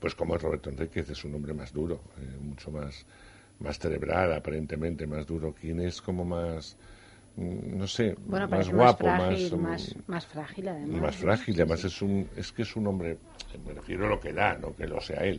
pues 0.00 0.14
como 0.14 0.34
es 0.34 0.40
Roberto 0.42 0.70
Enríquez, 0.70 1.10
es 1.10 1.24
un 1.24 1.34
hombre 1.34 1.52
más 1.52 1.74
duro, 1.74 2.00
eh, 2.18 2.38
mucho 2.40 2.70
más 2.70 3.04
más 3.60 3.78
cerebral, 3.78 4.32
aparentemente 4.32 5.06
más 5.06 5.26
duro. 5.26 5.54
¿Quién 5.60 5.78
es 5.80 6.00
como 6.00 6.24
más, 6.24 6.74
mm, 7.36 7.76
no 7.78 7.86
sé, 7.86 8.16
Bueno, 8.26 8.48
más 8.48 8.68
guapo, 8.70 9.06
más 9.06 9.18
más, 9.18 9.28
frágil, 9.28 9.56
mm, 9.56 9.62
más, 9.62 9.94
más 10.06 10.26
frágil 10.26 10.68
además. 10.68 11.02
más 11.02 11.16
frágil, 11.16 11.54
además 11.56 11.84
es 11.84 12.00
un 12.00 12.26
es 12.34 12.50
que 12.50 12.62
es 12.62 12.74
un 12.76 12.86
hombre, 12.86 13.18
me 13.66 13.74
refiero 13.74 14.06
a 14.06 14.08
lo 14.08 14.18
que 14.20 14.32
da, 14.32 14.56
no 14.56 14.74
que 14.74 14.86
lo 14.86 15.02
sea 15.02 15.22
él. 15.22 15.38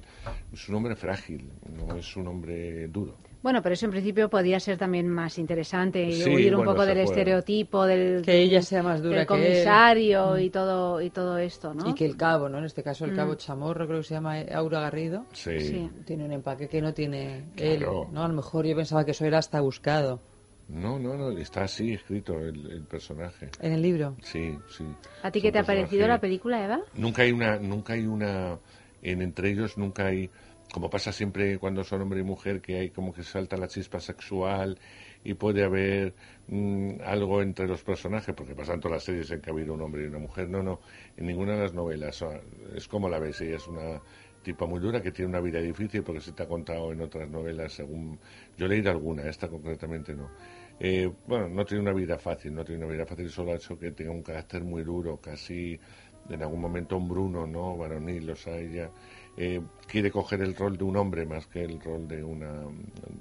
Es 0.53 0.69
un 0.69 0.75
hombre 0.75 0.95
frágil, 0.95 1.49
no 1.75 1.95
es 1.97 2.15
un 2.15 2.27
hombre 2.27 2.87
duro. 2.87 3.15
Bueno, 3.45 3.61
pero 3.61 3.73
eso 3.73 3.85
en 3.85 3.91
principio 3.91 4.27
podía 4.27 4.59
ser 4.59 4.75
también 4.75 5.07
más 5.07 5.37
interesante 5.37 6.01
y 6.03 6.13
Sí, 6.13 6.33
huir 6.33 6.55
un 6.55 6.61
bueno, 6.61 6.71
poco 6.71 6.83
del 6.83 6.95
puede. 6.95 7.03
estereotipo 7.05 7.85
del 7.85 8.23
Que 8.23 8.39
ella 8.41 8.63
sea 8.63 8.81
más 8.81 9.03
dura 9.03 9.19
del 9.19 9.27
que 9.27 9.33
él. 9.35 9.39
comisario 9.43 10.31
Mm. 10.33 10.39
y 10.39 10.49
todo 10.49 10.99
y 10.99 11.09
todo 11.11 11.37
esto, 11.37 11.71
¿no? 11.75 11.87
Y 11.87 11.93
que 11.93 12.05
el 12.05 12.17
cabo, 12.17 12.49
¿no? 12.49 12.57
En 12.57 12.65
este 12.65 12.81
caso 12.81 13.05
el 13.05 13.11
Mm. 13.11 13.15
cabo 13.15 13.35
Chamorro, 13.35 13.85
creo 13.85 13.99
que 13.99 14.07
se 14.07 14.15
llama 14.15 14.39
Aura 14.51 14.79
Garrido. 14.79 15.25
Sí. 15.33 15.59
Sí. 15.59 15.91
Tiene 16.07 16.25
un 16.25 16.31
empaque 16.31 16.67
que 16.67 16.81
no 16.81 16.91
tiene 16.95 17.43
Claro. 17.55 18.07
él. 18.07 18.13
¿no? 18.13 18.23
A 18.23 18.27
lo 18.27 18.33
mejor 18.33 18.65
yo 18.65 18.75
pensaba 18.75 19.05
que 19.05 19.11
eso 19.11 19.25
era 19.25 19.37
hasta 19.37 19.61
buscado 19.61 20.19
No, 20.67 20.97
no, 20.97 21.13
no, 21.15 21.29
está 21.37 21.65
así 21.65 21.93
escrito 21.93 22.39
el, 22.39 22.71
el 22.71 22.81
personaje. 22.85 23.49
en 23.61 23.73
el 23.73 23.81
libro. 23.83 24.15
Sí, 24.23 24.57
sí. 24.75 24.83
¿A 25.21 25.29
ti 25.29 25.39
qué 25.39 25.51
te 25.51 25.59
ha 25.59 25.63
parecido 25.63 26.07
la 26.07 26.19
película, 26.19 26.65
Eva? 26.65 26.79
Nunca 26.95 27.21
hay 27.21 27.31
una, 27.31 27.59
nunca 27.59 27.93
hay 27.93 28.07
una, 28.07 28.57
en 29.03 29.21
entre 29.21 29.51
ellos 29.51 29.77
nunca 29.77 30.07
hay, 30.07 30.31
como 30.73 30.89
pasa 30.89 31.11
siempre 31.11 31.57
cuando 31.57 31.83
son 31.83 32.01
hombre 32.01 32.19
y 32.19 32.23
mujer, 32.23 32.61
que 32.61 32.77
hay 32.77 32.89
como 32.89 33.13
que 33.13 33.23
salta 33.23 33.57
la 33.57 33.67
chispa 33.67 33.99
sexual 33.99 34.77
y 35.23 35.33
puede 35.35 35.63
haber 35.63 36.13
mm, 36.47 37.01
algo 37.05 37.41
entre 37.41 37.67
los 37.67 37.83
personajes, 37.83 38.35
porque 38.35 38.55
pasan 38.55 38.79
todas 38.79 38.97
las 38.97 39.03
series 39.03 39.31
en 39.31 39.41
que 39.41 39.49
ha 39.49 39.53
habido 39.53 39.73
un 39.73 39.81
hombre 39.81 40.03
y 40.03 40.07
una 40.07 40.19
mujer. 40.19 40.49
No, 40.49 40.61
no, 40.63 40.79
en 41.17 41.25
ninguna 41.27 41.53
de 41.53 41.61
las 41.63 41.73
novelas. 41.73 42.23
es 42.75 42.87
como 42.87 43.09
la 43.09 43.19
ves, 43.19 43.39
ella 43.41 43.55
es 43.57 43.67
una 43.67 44.01
tipa 44.43 44.65
muy 44.67 44.79
dura 44.79 45.01
que 45.01 45.11
tiene 45.11 45.29
una 45.29 45.39
vida 45.41 45.59
difícil 45.59 46.03
porque 46.03 46.21
se 46.21 46.31
te 46.33 46.43
ha 46.43 46.47
contado 46.47 46.91
en 46.93 47.01
otras 47.01 47.27
novelas 47.27 47.73
según 47.73 48.19
yo 48.55 48.67
he 48.67 48.69
leído 48.69 48.91
alguna 48.91 49.23
esta 49.27 49.47
concretamente 49.49 50.13
no 50.13 50.29
Eh, 50.79 51.09
bueno 51.25 51.47
no 51.49 51.65
tiene 51.65 51.81
una 51.81 51.93
vida 51.93 52.19
fácil 52.19 52.53
no 52.53 52.63
tiene 52.63 52.83
una 52.85 52.93
vida 52.93 53.05
fácil 53.05 53.29
solo 53.29 53.53
ha 53.53 53.55
hecho 53.55 53.79
que 53.79 53.91
tenga 53.91 54.11
un 54.11 54.21
carácter 54.21 54.63
muy 54.63 54.83
duro 54.83 55.17
casi 55.17 55.79
en 56.29 56.41
algún 56.41 56.61
momento 56.61 56.97
un 56.97 57.07
Bruno 57.09 57.47
no 57.47 57.77
varonil 57.77 58.29
o 58.29 58.35
sea 58.35 58.57
ella 58.57 58.91
eh, 59.37 59.61
quiere 59.87 60.11
coger 60.11 60.41
el 60.41 60.55
rol 60.55 60.77
de 60.77 60.83
un 60.83 60.97
hombre 60.97 61.25
más 61.25 61.47
que 61.47 61.63
el 61.63 61.79
rol 61.79 62.07
de 62.07 62.23
una 62.23 62.63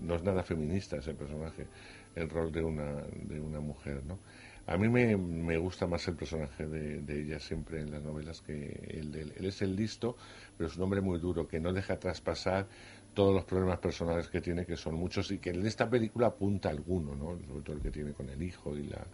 no 0.00 0.14
es 0.14 0.22
nada 0.22 0.42
feminista 0.42 0.96
ese 0.96 1.14
personaje 1.14 1.66
el 2.14 2.28
rol 2.30 2.52
de 2.52 2.62
una 2.62 3.02
de 3.24 3.40
una 3.40 3.60
mujer 3.60 4.04
no 4.04 4.18
a 4.66 4.78
mí 4.78 4.88
me, 4.88 5.16
me 5.16 5.58
gusta 5.58 5.86
más 5.86 6.08
el 6.08 6.16
personaje 6.16 6.66
de, 6.66 7.20
ella 7.20 7.38
siempre 7.38 7.80
en 7.80 7.90
las 7.90 8.02
novelas 8.02 8.40
que 8.40 8.88
el 8.94 9.12
de 9.12 9.22
él. 9.22 9.32
Él 9.36 9.46
es 9.46 9.60
el 9.60 9.76
listo, 9.76 10.16
pero 10.56 10.70
es 10.70 10.76
un 10.76 10.84
hombre 10.84 11.02
muy 11.02 11.18
duro, 11.18 11.46
que 11.46 11.60
no 11.60 11.72
deja 11.72 11.98
traspasar 11.98 12.66
todos 13.12 13.34
los 13.34 13.44
problemas 13.44 13.78
personales 13.78 14.28
que 14.28 14.40
tiene, 14.40 14.64
que 14.64 14.76
son 14.76 14.94
muchos, 14.94 15.30
y 15.30 15.38
que 15.38 15.50
en 15.50 15.66
esta 15.66 15.88
película 15.88 16.28
apunta 16.28 16.70
alguno, 16.70 17.14
¿no? 17.14 17.38
sobre 17.46 17.62
todo 17.62 17.76
el 17.76 17.82
que 17.82 17.90
tiene 17.90 18.12
con 18.12 18.30
el 18.30 18.42
hijo 18.42 18.76
y 18.76 18.84
la, 18.84 19.04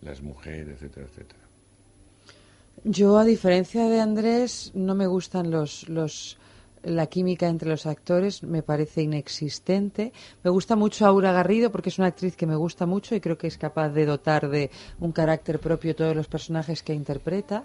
las 0.00 0.22
mujeres, 0.22 0.76
etcétera, 0.80 1.06
etcétera. 1.06 1.45
Yo, 2.84 3.18
a 3.18 3.24
diferencia 3.24 3.88
de 3.88 4.00
Andrés, 4.00 4.70
no 4.74 4.94
me 4.94 5.06
gustan 5.06 5.50
los, 5.50 5.88
los 5.88 6.38
la 6.86 7.06
química 7.06 7.48
entre 7.48 7.68
los 7.68 7.84
actores, 7.84 8.42
me 8.42 8.62
parece 8.62 9.02
inexistente. 9.02 10.12
Me 10.44 10.50
gusta 10.50 10.76
mucho 10.76 11.04
Aura 11.04 11.32
Garrido 11.32 11.70
porque 11.72 11.88
es 11.88 11.98
una 11.98 12.08
actriz 12.08 12.36
que 12.36 12.46
me 12.46 12.54
gusta 12.54 12.86
mucho 12.86 13.14
y 13.14 13.20
creo 13.20 13.36
que 13.36 13.48
es 13.48 13.58
capaz 13.58 13.88
de 13.90 14.06
dotar 14.06 14.48
de 14.48 14.70
un 15.00 15.12
carácter 15.12 15.58
propio 15.58 15.96
todos 15.96 16.14
los 16.14 16.28
personajes 16.28 16.82
que 16.82 16.94
interpreta. 16.94 17.64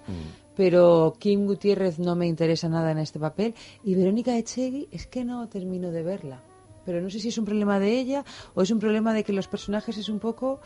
Pero 0.55 1.13
Kim 1.19 1.45
Gutiérrez 1.45 1.99
no 1.99 2.15
me 2.15 2.27
interesa 2.27 2.67
nada 2.67 2.91
en 2.91 2.97
este 2.97 3.19
papel 3.19 3.53
y 3.83 3.93
Verónica 3.95 4.35
Echegui 4.35 4.87
es 4.91 5.05
que 5.05 5.23
no 5.23 5.47
termino 5.47 5.91
de 5.91 6.01
verla. 6.01 6.41
Pero 6.83 6.99
no 6.99 7.11
sé 7.11 7.19
si 7.19 7.27
es 7.27 7.37
un 7.37 7.45
problema 7.45 7.79
de 7.79 7.99
ella 7.99 8.25
o 8.55 8.63
es 8.63 8.71
un 8.71 8.79
problema 8.79 9.13
de 9.13 9.23
que 9.23 9.33
los 9.33 9.47
personajes 9.47 9.97
es 9.97 10.09
un 10.09 10.17
poco 10.17 10.61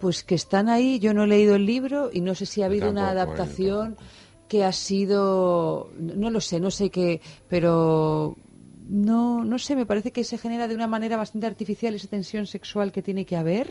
pues 0.00 0.22
que 0.22 0.34
están 0.34 0.68
ahí. 0.68 0.98
Yo 0.98 1.14
no 1.14 1.24
he 1.24 1.26
leído 1.26 1.56
el 1.56 1.66
libro 1.66 2.10
y 2.12 2.20
no 2.20 2.34
sé 2.34 2.46
si 2.46 2.62
ha 2.62 2.66
habido 2.66 2.90
una 2.90 3.14
tampoco, 3.14 3.36
yo 3.36 3.42
adaptación 3.42 3.96
que 4.48 4.64
ha 4.64 4.72
sido 4.72 5.90
no 5.98 6.30
lo 6.30 6.40
sé 6.40 6.58
no 6.58 6.70
sé 6.70 6.88
qué 6.90 7.20
pero 7.48 8.34
no 8.88 9.44
no 9.44 9.58
sé 9.58 9.76
me 9.76 9.84
parece 9.84 10.10
que 10.10 10.24
se 10.24 10.38
genera 10.38 10.66
de 10.66 10.74
una 10.74 10.86
manera 10.86 11.18
bastante 11.18 11.46
artificial 11.46 11.94
esa 11.94 12.08
tensión 12.08 12.46
sexual 12.46 12.90
que 12.90 13.02
tiene 13.02 13.26
que 13.26 13.36
haber 13.36 13.70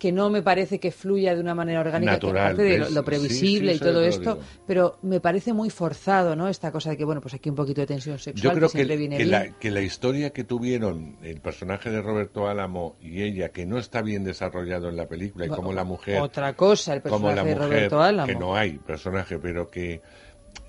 que 0.00 0.10
no 0.10 0.30
me 0.30 0.42
parece 0.42 0.80
que 0.80 0.90
fluya 0.90 1.34
de 1.34 1.40
una 1.40 1.54
manera 1.54 1.78
orgánica, 1.80 2.18
que 2.18 2.26
Natural, 2.26 2.44
aparte 2.44 2.62
de 2.64 2.90
lo, 2.90 3.04
previsible 3.04 3.72
Sí, 3.74 3.78
sí, 3.78 3.84
y 3.84 3.86
todo 3.86 4.02
esto, 4.02 4.34
digo. 4.34 4.46
pero 4.66 4.98
me 5.02 5.20
parece 5.20 5.52
muy 5.52 5.70
forzado, 5.70 6.34
¿no? 6.34 6.48
Esta 6.48 6.72
cosa 6.72 6.90
de 6.90 6.96
que, 6.96 7.04
bueno, 7.04 7.20
pues 7.20 7.34
aquí 7.34 7.48
un 7.50 7.54
poquito 7.54 7.82
de 7.82 7.86
tensión 7.86 8.18
sexual, 8.18 8.42
Yo 8.42 8.58
creo 8.58 8.68
que, 8.68 8.78
siempre 8.78 8.96
viene 8.96 9.16
que 9.18 9.24
bien. 9.24 9.30
la, 9.30 9.58
que 9.58 9.70
la 9.70 9.82
historia 9.82 10.30
que 10.30 10.42
tuvieron 10.42 11.16
el 11.22 11.40
personaje 11.40 11.90
de 11.90 12.02
Roberto 12.02 12.48
Álamo 12.48 12.96
y 13.00 13.22
ella, 13.22 13.50
que 13.50 13.66
no 13.66 13.78
está 13.78 14.02
bien 14.02 14.24
desarrollado 14.24 14.88
en 14.88 14.96
la 14.96 15.06
película, 15.06 15.44
y 15.44 15.48
Bueno, 15.48 15.62
como 15.62 15.72
la 15.74 15.84
mujer. 15.84 16.20
otra 16.20 16.54
cosa, 16.54 16.94
el 16.94 17.02
como 17.02 17.28
la 17.28 17.42
personaje 17.42 17.48
de 17.48 17.54
mujer, 17.54 17.68
Roberto 17.70 18.02
Álamo. 18.02 18.26
Que 18.26 18.34
no 18.34 18.56
hay 18.56 18.78
personaje, 18.78 19.38
pero 19.38 19.70
que 19.70 20.00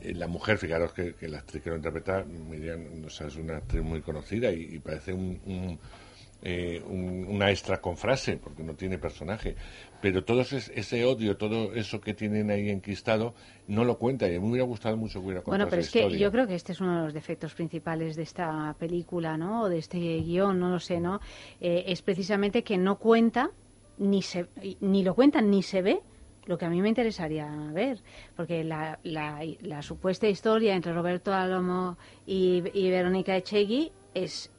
eh, 0.01 0.13
la 0.13 0.27
mujer, 0.27 0.57
fijaros 0.57 0.91
que, 0.93 1.13
que 1.15 1.27
la 1.29 1.39
actriz 1.39 1.63
que 1.63 1.69
lo 1.69 1.77
interpreta, 1.77 2.23
Miriam, 2.23 2.81
o 3.05 3.09
sea, 3.09 3.27
es 3.27 3.35
una 3.37 3.57
actriz 3.57 3.81
muy 3.81 4.01
conocida 4.01 4.51
y, 4.51 4.75
y 4.75 4.79
parece 4.79 5.13
un, 5.13 5.39
un, 5.45 5.79
eh, 6.43 6.81
un- 6.87 7.25
una 7.29 7.49
extra 7.51 7.79
con 7.81 7.97
frase, 7.97 8.37
porque 8.37 8.63
no 8.63 8.73
tiene 8.73 8.97
personaje. 8.97 9.55
Pero 10.01 10.23
todo 10.23 10.41
ese, 10.41 10.57
ese 10.79 11.05
odio, 11.05 11.37
todo 11.37 11.73
eso 11.75 12.01
que 12.01 12.13
tienen 12.15 12.49
ahí 12.49 12.69
enquistado, 12.69 13.35
no 13.67 13.83
lo 13.85 13.97
cuenta. 13.99 14.27
Y 14.27 14.39
me 14.39 14.47
hubiera 14.49 14.65
gustado 14.65 14.97
mucho 14.97 15.19
que 15.19 15.25
hubiera 15.27 15.41
Bueno, 15.41 15.65
contado 15.65 15.69
pero 15.69 15.81
es 15.81 15.91
que 15.91 16.17
yo 16.17 16.31
creo 16.31 16.47
que 16.47 16.55
este 16.55 16.71
es 16.71 16.81
uno 16.81 16.97
de 16.97 17.03
los 17.05 17.13
defectos 17.13 17.53
principales 17.53 18.15
de 18.15 18.23
esta 18.23 18.75
película, 18.79 19.37
¿no? 19.37 19.61
O 19.63 19.69
de 19.69 19.77
este 19.77 19.97
guion, 19.99 20.59
no 20.59 20.69
lo 20.71 20.79
sé, 20.79 20.99
¿no? 20.99 21.19
Eh, 21.59 21.83
es 21.87 22.01
precisamente 22.01 22.63
que 22.63 22.77
no 22.77 22.97
cuenta, 22.97 23.51
ni, 23.99 24.23
se, 24.23 24.47
ni 24.79 25.03
lo 25.03 25.13
cuenta, 25.13 25.41
ni 25.41 25.61
se 25.61 25.83
ve 25.83 25.99
lo 26.47 26.57
que 26.57 26.65
a 26.65 26.69
mí 26.69 26.81
me 26.81 26.89
interesaría 26.89 27.47
ver. 27.71 27.99
Porque 28.35 28.63
la, 28.63 28.97
la, 29.03 29.41
la 29.61 29.81
supuesta 29.83 30.27
historia 30.27 30.75
entre 30.75 30.91
Roberto 30.93 31.31
Álamo 31.33 31.97
y, 32.25 32.63
y 32.73 32.89
Verónica 32.89 33.37
Echegui 33.37 33.91
es, 34.15 34.49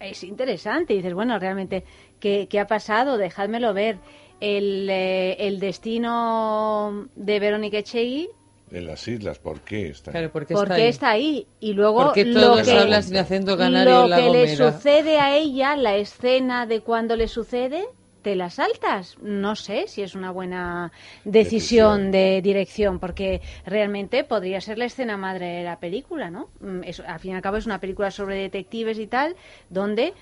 es 0.00 0.24
interesante. 0.24 0.94
Y 0.94 0.96
dices, 0.98 1.14
bueno, 1.14 1.38
realmente, 1.38 1.84
¿qué, 2.20 2.46
qué 2.48 2.60
ha 2.60 2.66
pasado? 2.66 3.16
Dejádmelo 3.18 3.74
ver. 3.74 3.98
El, 4.40 4.88
eh, 4.88 5.34
el 5.48 5.58
destino 5.58 7.08
de 7.16 7.40
Verónica 7.40 7.78
Echegui 7.78 8.28
En 8.70 8.86
las 8.86 9.08
islas, 9.08 9.40
¿por 9.40 9.62
qué 9.62 9.88
está? 9.88 10.12
Claro, 10.12 10.30
porque 10.30 10.54
¿Por 10.54 10.64
está 10.64 10.76
qué 10.76 10.82
ahí. 10.82 10.88
está 10.88 11.10
ahí? 11.10 11.46
Y 11.58 11.72
luego 11.72 12.04
¿Por 12.04 12.12
qué 12.12 12.24
lo 12.24 12.40
todos 12.40 12.62
que, 12.62 12.72
hablan 12.78 13.02
sin 13.02 13.16
acento 13.16 13.56
canario 13.56 14.06
lo 14.06 14.14
que 14.16 14.30
le 14.30 14.56
sucede 14.56 15.18
a 15.18 15.36
ella, 15.36 15.74
la 15.74 15.96
escena 15.96 16.66
de 16.66 16.82
cuando 16.82 17.16
le 17.16 17.26
sucede, 17.26 17.84
te 18.28 18.36
la 18.36 18.50
saltas. 18.50 19.16
No 19.22 19.56
sé 19.56 19.86
si 19.88 20.02
es 20.02 20.14
una 20.14 20.30
buena 20.30 20.92
decisión, 21.24 22.10
de 22.10 22.42
dirección, 22.42 22.98
porque 22.98 23.40
realmente 23.64 24.22
podría 24.22 24.60
ser 24.60 24.76
la 24.76 24.84
escena 24.84 25.16
madre 25.16 25.46
de 25.46 25.64
la 25.64 25.78
película, 25.80 26.30
¿no? 26.30 26.50
Mm, 26.60 26.82
es- 26.84 27.00
al 27.00 27.18
fin 27.20 27.30
y 27.32 27.34
al 27.36 27.40
cabo 27.40 27.56
es 27.56 27.64
una 27.64 27.80
película 27.80 28.10
sobre 28.10 28.36
detectives 28.36 28.98
y 28.98 29.06
tal, 29.06 29.34
donde, 29.70 30.12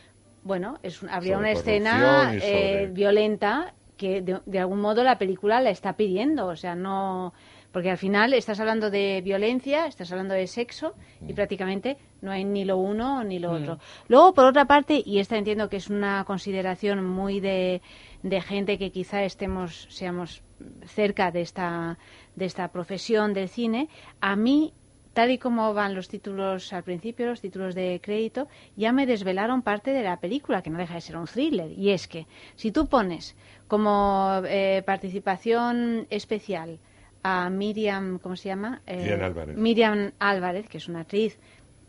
bueno, 0.44 0.78
es, 0.84 1.02
habría 1.10 1.34
Sobre 1.34 1.38
una 1.38 1.50
escena 1.50 2.32
eh, 2.42 2.88
violenta 2.92 3.74
que 3.96 4.20
de, 4.22 4.40
de 4.46 4.58
algún 4.60 4.80
modo 4.80 5.02
la 5.02 5.18
película 5.18 5.60
la 5.60 5.70
está 5.70 5.94
pidiendo, 5.94 6.46
o 6.46 6.54
sea, 6.56 6.76
no 6.76 7.34
porque 7.76 7.90
al 7.90 7.98
final 7.98 8.32
estás 8.32 8.58
hablando 8.58 8.90
de 8.90 9.20
violencia, 9.22 9.84
estás 9.84 10.10
hablando 10.10 10.32
de 10.32 10.46
sexo 10.46 10.94
y 11.28 11.34
prácticamente 11.34 11.98
no 12.22 12.30
hay 12.30 12.42
ni 12.42 12.64
lo 12.64 12.78
uno 12.78 13.22
ni 13.22 13.38
lo 13.38 13.50
Mm. 13.52 13.54
otro. 13.56 13.78
Luego, 14.08 14.32
por 14.32 14.46
otra 14.46 14.64
parte, 14.64 15.02
y 15.04 15.18
esta 15.18 15.36
entiendo 15.36 15.68
que 15.68 15.76
es 15.76 15.90
una 15.90 16.24
consideración 16.24 17.04
muy 17.04 17.38
de, 17.38 17.82
de 18.22 18.40
gente 18.40 18.78
que 18.78 18.90
quizá 18.90 19.24
estemos, 19.24 19.88
seamos 19.90 20.42
cerca 20.86 21.30
de 21.30 21.42
esta, 21.42 21.98
de 22.34 22.46
esta 22.46 22.68
profesión 22.68 23.34
del 23.34 23.50
cine, 23.50 23.90
a 24.22 24.36
mí 24.36 24.72
tal 25.12 25.30
y 25.30 25.36
como 25.36 25.74
van 25.74 25.94
los 25.94 26.08
títulos 26.08 26.72
al 26.72 26.82
principio, 26.82 27.26
los 27.26 27.42
títulos 27.42 27.74
de 27.74 28.00
crédito, 28.02 28.48
ya 28.74 28.90
me 28.92 29.04
desvelaron 29.04 29.60
parte 29.60 29.90
de 29.90 30.02
la 30.02 30.18
película, 30.18 30.62
que 30.62 30.70
no 30.70 30.78
deja 30.78 30.94
de 30.94 31.02
ser 31.02 31.18
un 31.18 31.26
thriller. 31.26 31.70
Y 31.72 31.90
es 31.90 32.08
que 32.08 32.26
si 32.54 32.72
tú 32.72 32.86
pones 32.86 33.36
como 33.68 34.40
eh, 34.46 34.82
participación 34.86 36.06
especial 36.08 36.78
a 37.26 37.50
Miriam, 37.50 38.18
¿cómo 38.18 38.36
se 38.36 38.48
llama? 38.48 38.80
Eh, 38.86 38.96
Miriam 38.98 39.22
Álvarez. 39.22 39.56
Miriam 39.56 40.12
Álvarez, 40.18 40.68
que 40.68 40.78
es 40.78 40.88
una 40.88 41.00
actriz 41.00 41.38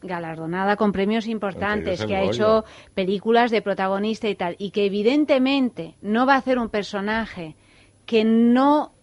galardonada 0.01 0.75
con 0.75 0.91
premios 0.91 1.27
importantes, 1.27 2.05
que 2.05 2.15
ha 2.15 2.23
hecho 2.23 2.65
películas 2.93 3.51
de 3.51 3.61
protagonista 3.61 4.29
y 4.29 4.35
tal, 4.35 4.55
y 4.59 4.71
que 4.71 4.85
evidentemente 4.85 5.95
no 6.01 6.25
va 6.25 6.35
a 6.35 6.37
hacer 6.37 6.57
un 6.59 6.69
personaje 6.69 7.55
que 8.05 8.23
no 8.23 8.93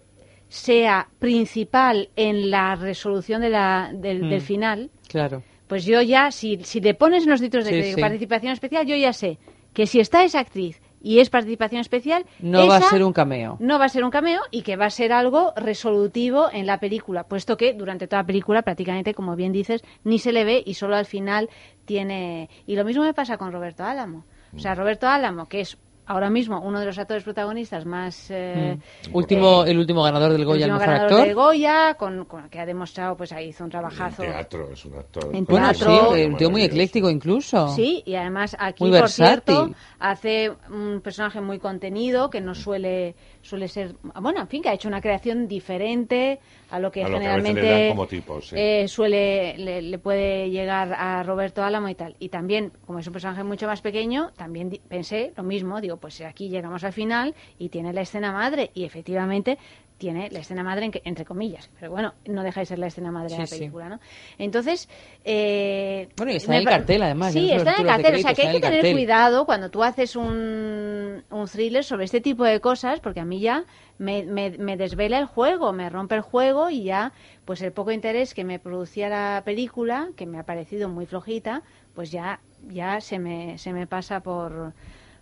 sea 0.48 1.08
principal 1.18 2.10
en 2.16 2.50
la 2.50 2.76
resolución 2.76 3.40
de 3.42 3.50
la, 3.50 3.90
del, 3.92 4.22
Mm. 4.24 4.28
del 4.30 4.40
final, 4.40 4.90
Claro. 5.08 5.42
pues 5.66 5.84
yo 5.84 6.00
ya, 6.00 6.30
si, 6.30 6.58
si 6.62 6.80
le 6.80 6.94
pones 6.94 7.24
en 7.24 7.30
los 7.30 7.40
títulos 7.40 7.64
de 7.66 7.72
Sí, 7.72 7.76
crédito 7.78 7.96
sí. 7.96 8.00
participación 8.00 8.52
especial, 8.52 8.86
yo 8.86 8.96
ya 8.96 9.12
sé 9.12 9.38
que 9.72 9.86
si 9.86 9.98
está 9.98 10.22
esa 10.22 10.38
actriz 10.40 10.80
y 11.04 11.20
es 11.20 11.28
participación 11.30 11.80
especial, 11.82 12.24
No 12.40 12.66
va 12.66 12.78
a 12.78 12.80
ser 12.80 13.04
un 13.04 13.12
cameo. 13.12 13.56
no 13.60 13.78
va 13.78 13.84
a 13.84 13.88
ser 13.90 14.02
un 14.02 14.10
cameo 14.10 14.40
y 14.50 14.62
que 14.62 14.74
va 14.76 14.86
a 14.86 14.90
ser 14.90 15.12
algo 15.12 15.52
resolutivo 15.54 16.48
en 16.50 16.66
la 16.66 16.80
película, 16.80 17.24
puesto 17.24 17.56
que 17.56 17.74
durante 17.74 18.08
toda 18.08 18.22
la 18.22 18.26
película 18.26 18.62
prácticamente, 18.62 19.12
como 19.14 19.36
bien 19.36 19.52
dices, 19.52 19.84
ni 20.02 20.18
se 20.18 20.32
le 20.32 20.44
ve 20.44 20.62
y 20.64 20.74
solo 20.74 20.96
al 20.96 21.04
final 21.06 21.48
tiene... 21.84 22.48
Y 22.66 22.74
lo 22.76 22.84
mismo 22.84 23.02
me 23.04 23.14
pasa 23.14 23.36
con 23.36 23.52
Roberto 23.52 23.84
Álamo. 23.84 24.24
O 24.52 24.56
Mm. 24.56 24.60
sea, 24.60 24.74
Roberto 24.76 25.08
Álamo, 25.08 25.46
que 25.46 25.60
es 25.60 25.76
ahora 26.06 26.30
mismo 26.30 26.60
uno 26.60 26.80
de 26.80 26.86
los 26.86 26.98
actores 26.98 27.22
protagonistas 27.24 27.84
más... 27.86 28.30
eh, 28.30 28.78
Mm. 29.10 29.14
Último, 29.16 29.64
eh, 29.64 29.70
el 29.70 29.78
último 29.78 30.02
ganador 30.02 30.32
del 30.32 30.44
Goya, 30.44 30.66
el 30.66 30.72
último 30.72 30.78
mejor 30.78 30.94
ganador 30.94 31.12
actor. 31.12 31.26
del 31.26 31.34
Goya, 31.34 31.94
con, 31.94 32.24
con- 32.24 32.48
que 32.48 32.60
ha 32.60 32.66
demostrado, 32.66 33.16
pues 33.16 33.32
ahí 33.32 33.48
hizo 33.48 33.64
un 33.64 33.70
trabajazo. 33.70 34.22
En 34.22 34.30
teatro, 34.32 34.70
es 34.72 34.84
un 34.84 34.94
actor. 34.94 35.30
En 35.34 35.44
Bueno, 35.44 35.70
teatro. 35.72 36.14
sí, 36.14 36.22
un 36.24 36.36
tío 36.36 36.50
muy 36.50 36.62
ecléctico 36.62 37.10
incluso. 37.10 37.68
Sí, 37.68 38.02
y 38.06 38.14
además 38.14 38.56
aquí, 38.58 38.82
Muy 38.84 38.90
por 38.90 39.00
versátil. 39.02 39.54
cierto, 39.56 39.74
hace 39.98 40.52
un 40.70 41.00
personaje 41.00 41.40
muy 41.40 41.58
contenido 41.58 42.30
que 42.30 42.40
no 42.40 42.54
suele 42.54 43.14
suele 43.44 43.68
ser, 43.68 43.94
bueno, 44.20 44.40
en 44.40 44.48
fin, 44.48 44.62
que 44.62 44.70
ha 44.70 44.72
hecho 44.72 44.88
una 44.88 45.00
creación 45.00 45.46
diferente 45.46 46.40
a 46.70 46.78
lo 46.78 46.90
que 46.90 47.04
A 47.04 47.08
lo 47.08 47.20
que 47.20 47.28
a 47.28 47.36
veces 47.36 47.54
generalmente 47.54 47.62
le 47.62 47.70
dan 47.70 47.88
como 47.90 48.06
tipo, 48.06 48.40
sí. 48.40 48.56
eh, 48.58 48.88
suele 48.88 49.56
le, 49.58 49.82
le 49.82 49.98
puede 49.98 50.50
llegar 50.50 50.94
a 50.94 51.22
Roberto 51.22 51.62
Álamo 51.62 51.88
y 51.88 51.94
tal. 51.94 52.16
Y 52.18 52.30
también, 52.30 52.72
como 52.86 52.98
es 52.98 53.06
un 53.06 53.12
personaje 53.12 53.44
mucho 53.44 53.66
más 53.66 53.82
pequeño, 53.82 54.32
también 54.36 54.70
pensé 54.88 55.32
lo 55.36 55.42
mismo, 55.42 55.80
digo, 55.80 55.98
pues 55.98 56.20
aquí 56.22 56.48
llegamos 56.48 56.82
al 56.84 56.92
final 56.92 57.34
y 57.58 57.68
tiene 57.68 57.92
la 57.92 58.00
escena 58.00 58.32
madre 58.32 58.70
y 58.74 58.84
efectivamente 58.84 59.58
tiene 60.04 60.28
la 60.30 60.40
escena 60.40 60.62
madre 60.62 60.90
entre 61.04 61.24
comillas, 61.24 61.70
pero 61.80 61.90
bueno, 61.90 62.12
no 62.26 62.42
deja 62.42 62.60
de 62.60 62.66
ser 62.66 62.78
la 62.78 62.88
escena 62.88 63.10
madre 63.10 63.30
de 63.32 63.38
la 63.38 63.46
sí. 63.46 63.58
película, 63.58 63.88
¿no? 63.88 64.00
Entonces, 64.36 64.86
eh, 65.24 66.10
Bueno, 66.18 66.30
y 66.30 66.36
está 66.36 66.50
me 66.50 66.56
en 66.56 66.60
el 66.60 66.68
cartel, 66.68 67.02
además, 67.02 67.32
Sí, 67.32 67.48
no 67.48 67.56
está 67.56 67.72
en 67.76 67.80
el 67.80 67.86
cartel, 67.86 68.14
o 68.16 68.18
sea 68.18 68.34
que 68.34 68.42
hay 68.42 68.54
que 68.56 68.60
tener 68.60 68.80
cartel. 68.80 68.92
cuidado 68.92 69.46
cuando 69.46 69.70
tú 69.70 69.82
haces 69.82 70.14
un, 70.14 71.22
un 71.30 71.46
thriller 71.48 71.84
sobre 71.84 72.04
este 72.04 72.20
tipo 72.20 72.44
de 72.44 72.60
cosas, 72.60 73.00
porque 73.00 73.20
a 73.20 73.24
mí 73.24 73.40
ya 73.40 73.64
me, 73.96 74.24
me, 74.24 74.50
me 74.50 74.76
desvela 74.76 75.18
el 75.18 75.24
juego, 75.24 75.72
me 75.72 75.88
rompe 75.88 76.16
el 76.16 76.20
juego 76.20 76.68
y 76.68 76.84
ya, 76.84 77.12
pues 77.46 77.62
el 77.62 77.72
poco 77.72 77.90
interés 77.90 78.34
que 78.34 78.44
me 78.44 78.58
producía 78.58 79.08
la 79.08 79.40
película, 79.42 80.10
que 80.16 80.26
me 80.26 80.38
ha 80.38 80.42
parecido 80.42 80.90
muy 80.90 81.06
flojita, 81.06 81.62
pues 81.94 82.10
ya, 82.10 82.40
ya 82.68 83.00
se 83.00 83.18
me, 83.18 83.56
se 83.56 83.72
me 83.72 83.86
pasa 83.86 84.20
por, 84.20 84.74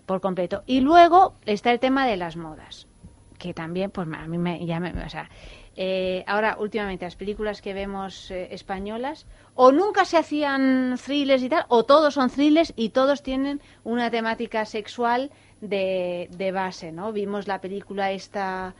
por 0.06 0.20
completo. 0.20 0.64
Y 0.66 0.80
luego 0.80 1.34
está 1.46 1.70
el 1.70 1.78
tema 1.78 2.04
de 2.04 2.16
las 2.16 2.36
modas, 2.36 2.88
que 3.42 3.52
también, 3.52 3.90
pues 3.90 4.06
a 4.06 4.28
mí 4.28 4.38
me, 4.38 4.64
ya 4.64 4.78
me, 4.78 4.90
o 4.92 5.08
sea, 5.08 5.28
eh, 5.74 6.22
ahora 6.28 6.56
últimamente 6.60 7.04
las 7.04 7.16
películas 7.16 7.60
que 7.60 7.74
vemos 7.74 8.30
eh, 8.30 8.48
españolas 8.52 9.26
o 9.56 9.72
nunca 9.72 10.04
se 10.04 10.16
hacían 10.16 10.96
thrillers 11.04 11.42
y 11.42 11.48
tal, 11.48 11.64
o 11.68 11.82
todos 11.84 12.14
son 12.14 12.30
thrillers 12.30 12.72
y 12.76 12.90
todos 12.90 13.24
tienen 13.24 13.60
una 13.82 14.10
temática 14.10 14.64
sexual 14.64 15.32
de, 15.60 16.28
de 16.30 16.52
base, 16.52 16.92
¿no? 16.92 17.12
Vimos 17.12 17.48
la 17.48 17.60
película 17.60 18.12
esta, 18.12 18.74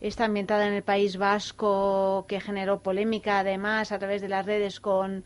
esta 0.00 0.24
ambientada 0.24 0.66
en 0.66 0.74
el 0.74 0.82
País 0.82 1.16
Vasco 1.16 2.24
que 2.26 2.40
generó 2.40 2.80
polémica 2.80 3.38
además 3.38 3.92
a 3.92 3.98
través 4.00 4.20
de 4.20 4.28
las 4.28 4.44
redes 4.44 4.80
con 4.80 5.24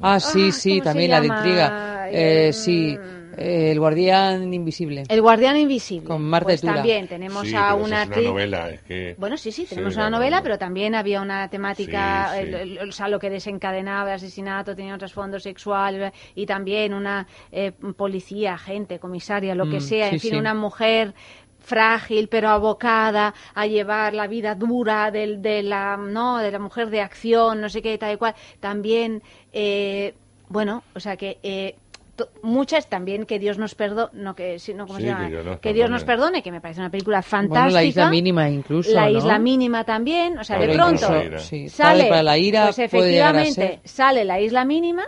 Ah, 0.00 0.18
sí, 0.20 0.48
Ah, 0.48 0.52
sí, 0.52 0.70
¿cómo 0.70 0.78
se 0.80 0.84
también 0.84 1.10
la 1.10 1.20
de 1.20 1.26
intriga. 1.28 2.08
Eh, 2.10 2.48
Eh, 2.48 2.52
sí, 2.52 2.98
eh, 3.36 3.70
El 3.72 3.78
Guardián 3.78 4.52
Invisible. 4.52 5.04
El 5.08 5.20
Guardián 5.22 5.56
Invisible. 5.56 6.08
Con 6.08 6.22
Marta 6.22 6.46
pues 6.46 6.60
Tura. 6.60 6.74
también 6.74 7.06
tenemos 7.08 7.46
Sí, 7.48 7.54
a 7.56 7.74
una 7.74 8.02
es 8.02 8.08
una 8.08 8.20
novela, 8.22 8.70
es 8.70 8.82
que... 8.82 9.14
Bueno, 9.18 9.36
sí, 9.36 9.52
sí, 9.52 9.62
Sí, 9.62 9.68
tenemos 9.70 9.94
una 9.96 10.10
novela, 10.10 10.36
novela. 10.36 10.42
pero 10.42 10.58
también 10.58 10.94
había 10.94 11.20
una 11.22 11.48
temática, 11.48 12.26
Sí, 12.32 12.36
sí. 12.36 12.42
el- 12.42 12.54
el- 12.78 12.88
o 12.88 12.92
sea, 12.92 13.08
lo 13.08 13.18
que 13.18 13.30
desencadenaba 13.30 14.10
el 14.10 14.16
asesinato 14.16 14.74
tenía 14.74 14.92
un 14.94 14.98
trasfondo 14.98 15.38
sexual 15.38 16.12
y 16.34 16.46
también 16.46 16.94
una 16.94 17.26
eh, 17.52 17.72
policía, 17.96 18.54
agente, 18.54 18.98
comisaria, 18.98 19.54
lo 19.54 19.68
que 19.68 19.78
Mm, 19.78 19.80
sea, 19.80 20.08
en 20.08 20.18
sí, 20.18 20.28
fin, 20.28 20.30
sí. 20.32 20.36
una 20.36 20.54
mujer 20.54 21.14
frágil 21.58 22.26
pero 22.28 22.48
abocada 22.48 23.34
a 23.54 23.66
llevar 23.68 24.14
la 24.14 24.26
vida 24.26 24.56
dura 24.56 25.12
del- 25.12 25.40
de, 25.40 25.62
la 25.62 25.96
no 25.96 26.38
de 26.38 26.50
la 26.50 26.58
mujer 26.58 26.90
de 26.90 27.00
acción 27.00 27.60
no 27.60 27.68
sé 27.68 27.80
qué 27.82 27.96
tal 27.98 28.14
y 28.14 28.16
cual 28.16 28.34
también 28.58 29.22
eh, 29.52 30.14
bueno 30.48 30.82
o 30.94 31.00
sea 31.00 31.16
que 31.16 31.38
eh, 31.42 31.76
to- 32.16 32.30
muchas 32.42 32.88
también 32.88 33.26
que 33.26 33.38
Dios 33.38 33.58
nos 33.58 33.74
perdone 33.74 34.10
no 34.14 34.34
que 34.34 34.58
si 34.58 34.74
no 34.74 34.86
cómo 34.86 34.98
Sí, 34.98 35.04
se 35.04 35.08
llama 35.10 35.26
que 35.26 35.30
Dios 35.32 35.44
nos 35.46 35.60
que 35.60 35.72
Dios 35.74 35.90
nos 35.90 36.04
perdone. 36.04 36.42
que 36.42 36.52
me 36.52 36.60
parece 36.60 36.80
una 36.80 36.90
película 36.90 37.22
fantástica 37.22 37.62
Bueno, 37.64 37.74
la 37.74 37.84
isla 37.84 38.10
mínima 38.10 38.50
incluso, 38.50 38.90
la 38.92 39.10
¿no? 39.10 39.18
isla 39.18 39.38
mínima 39.38 39.84
también 39.84 40.38
o 40.38 40.44
sea 40.44 40.58
de 40.58 40.68
pronto 40.74 41.06
sale 41.06 41.68
padre 41.76 42.08
para 42.08 42.22
la 42.22 42.38
ira 42.38 42.64
pues 42.66 42.78
efectivamente 42.78 43.80
sale 43.84 44.24
la 44.24 44.40
isla 44.40 44.64
mínima 44.64 45.04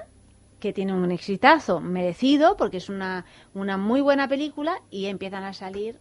que 0.59 0.73
tiene 0.73 0.95
un 0.95 1.11
exitazo 1.11 1.81
merecido 1.81 2.57
porque 2.57 2.79
es 2.79 2.89
una 2.89 3.27
una 3.53 3.77
muy 3.77 4.01
buena 4.01 4.29
película 4.29 4.81
y 4.91 5.07
empiezan 5.07 5.45
a 5.45 5.53
salir 5.53 6.01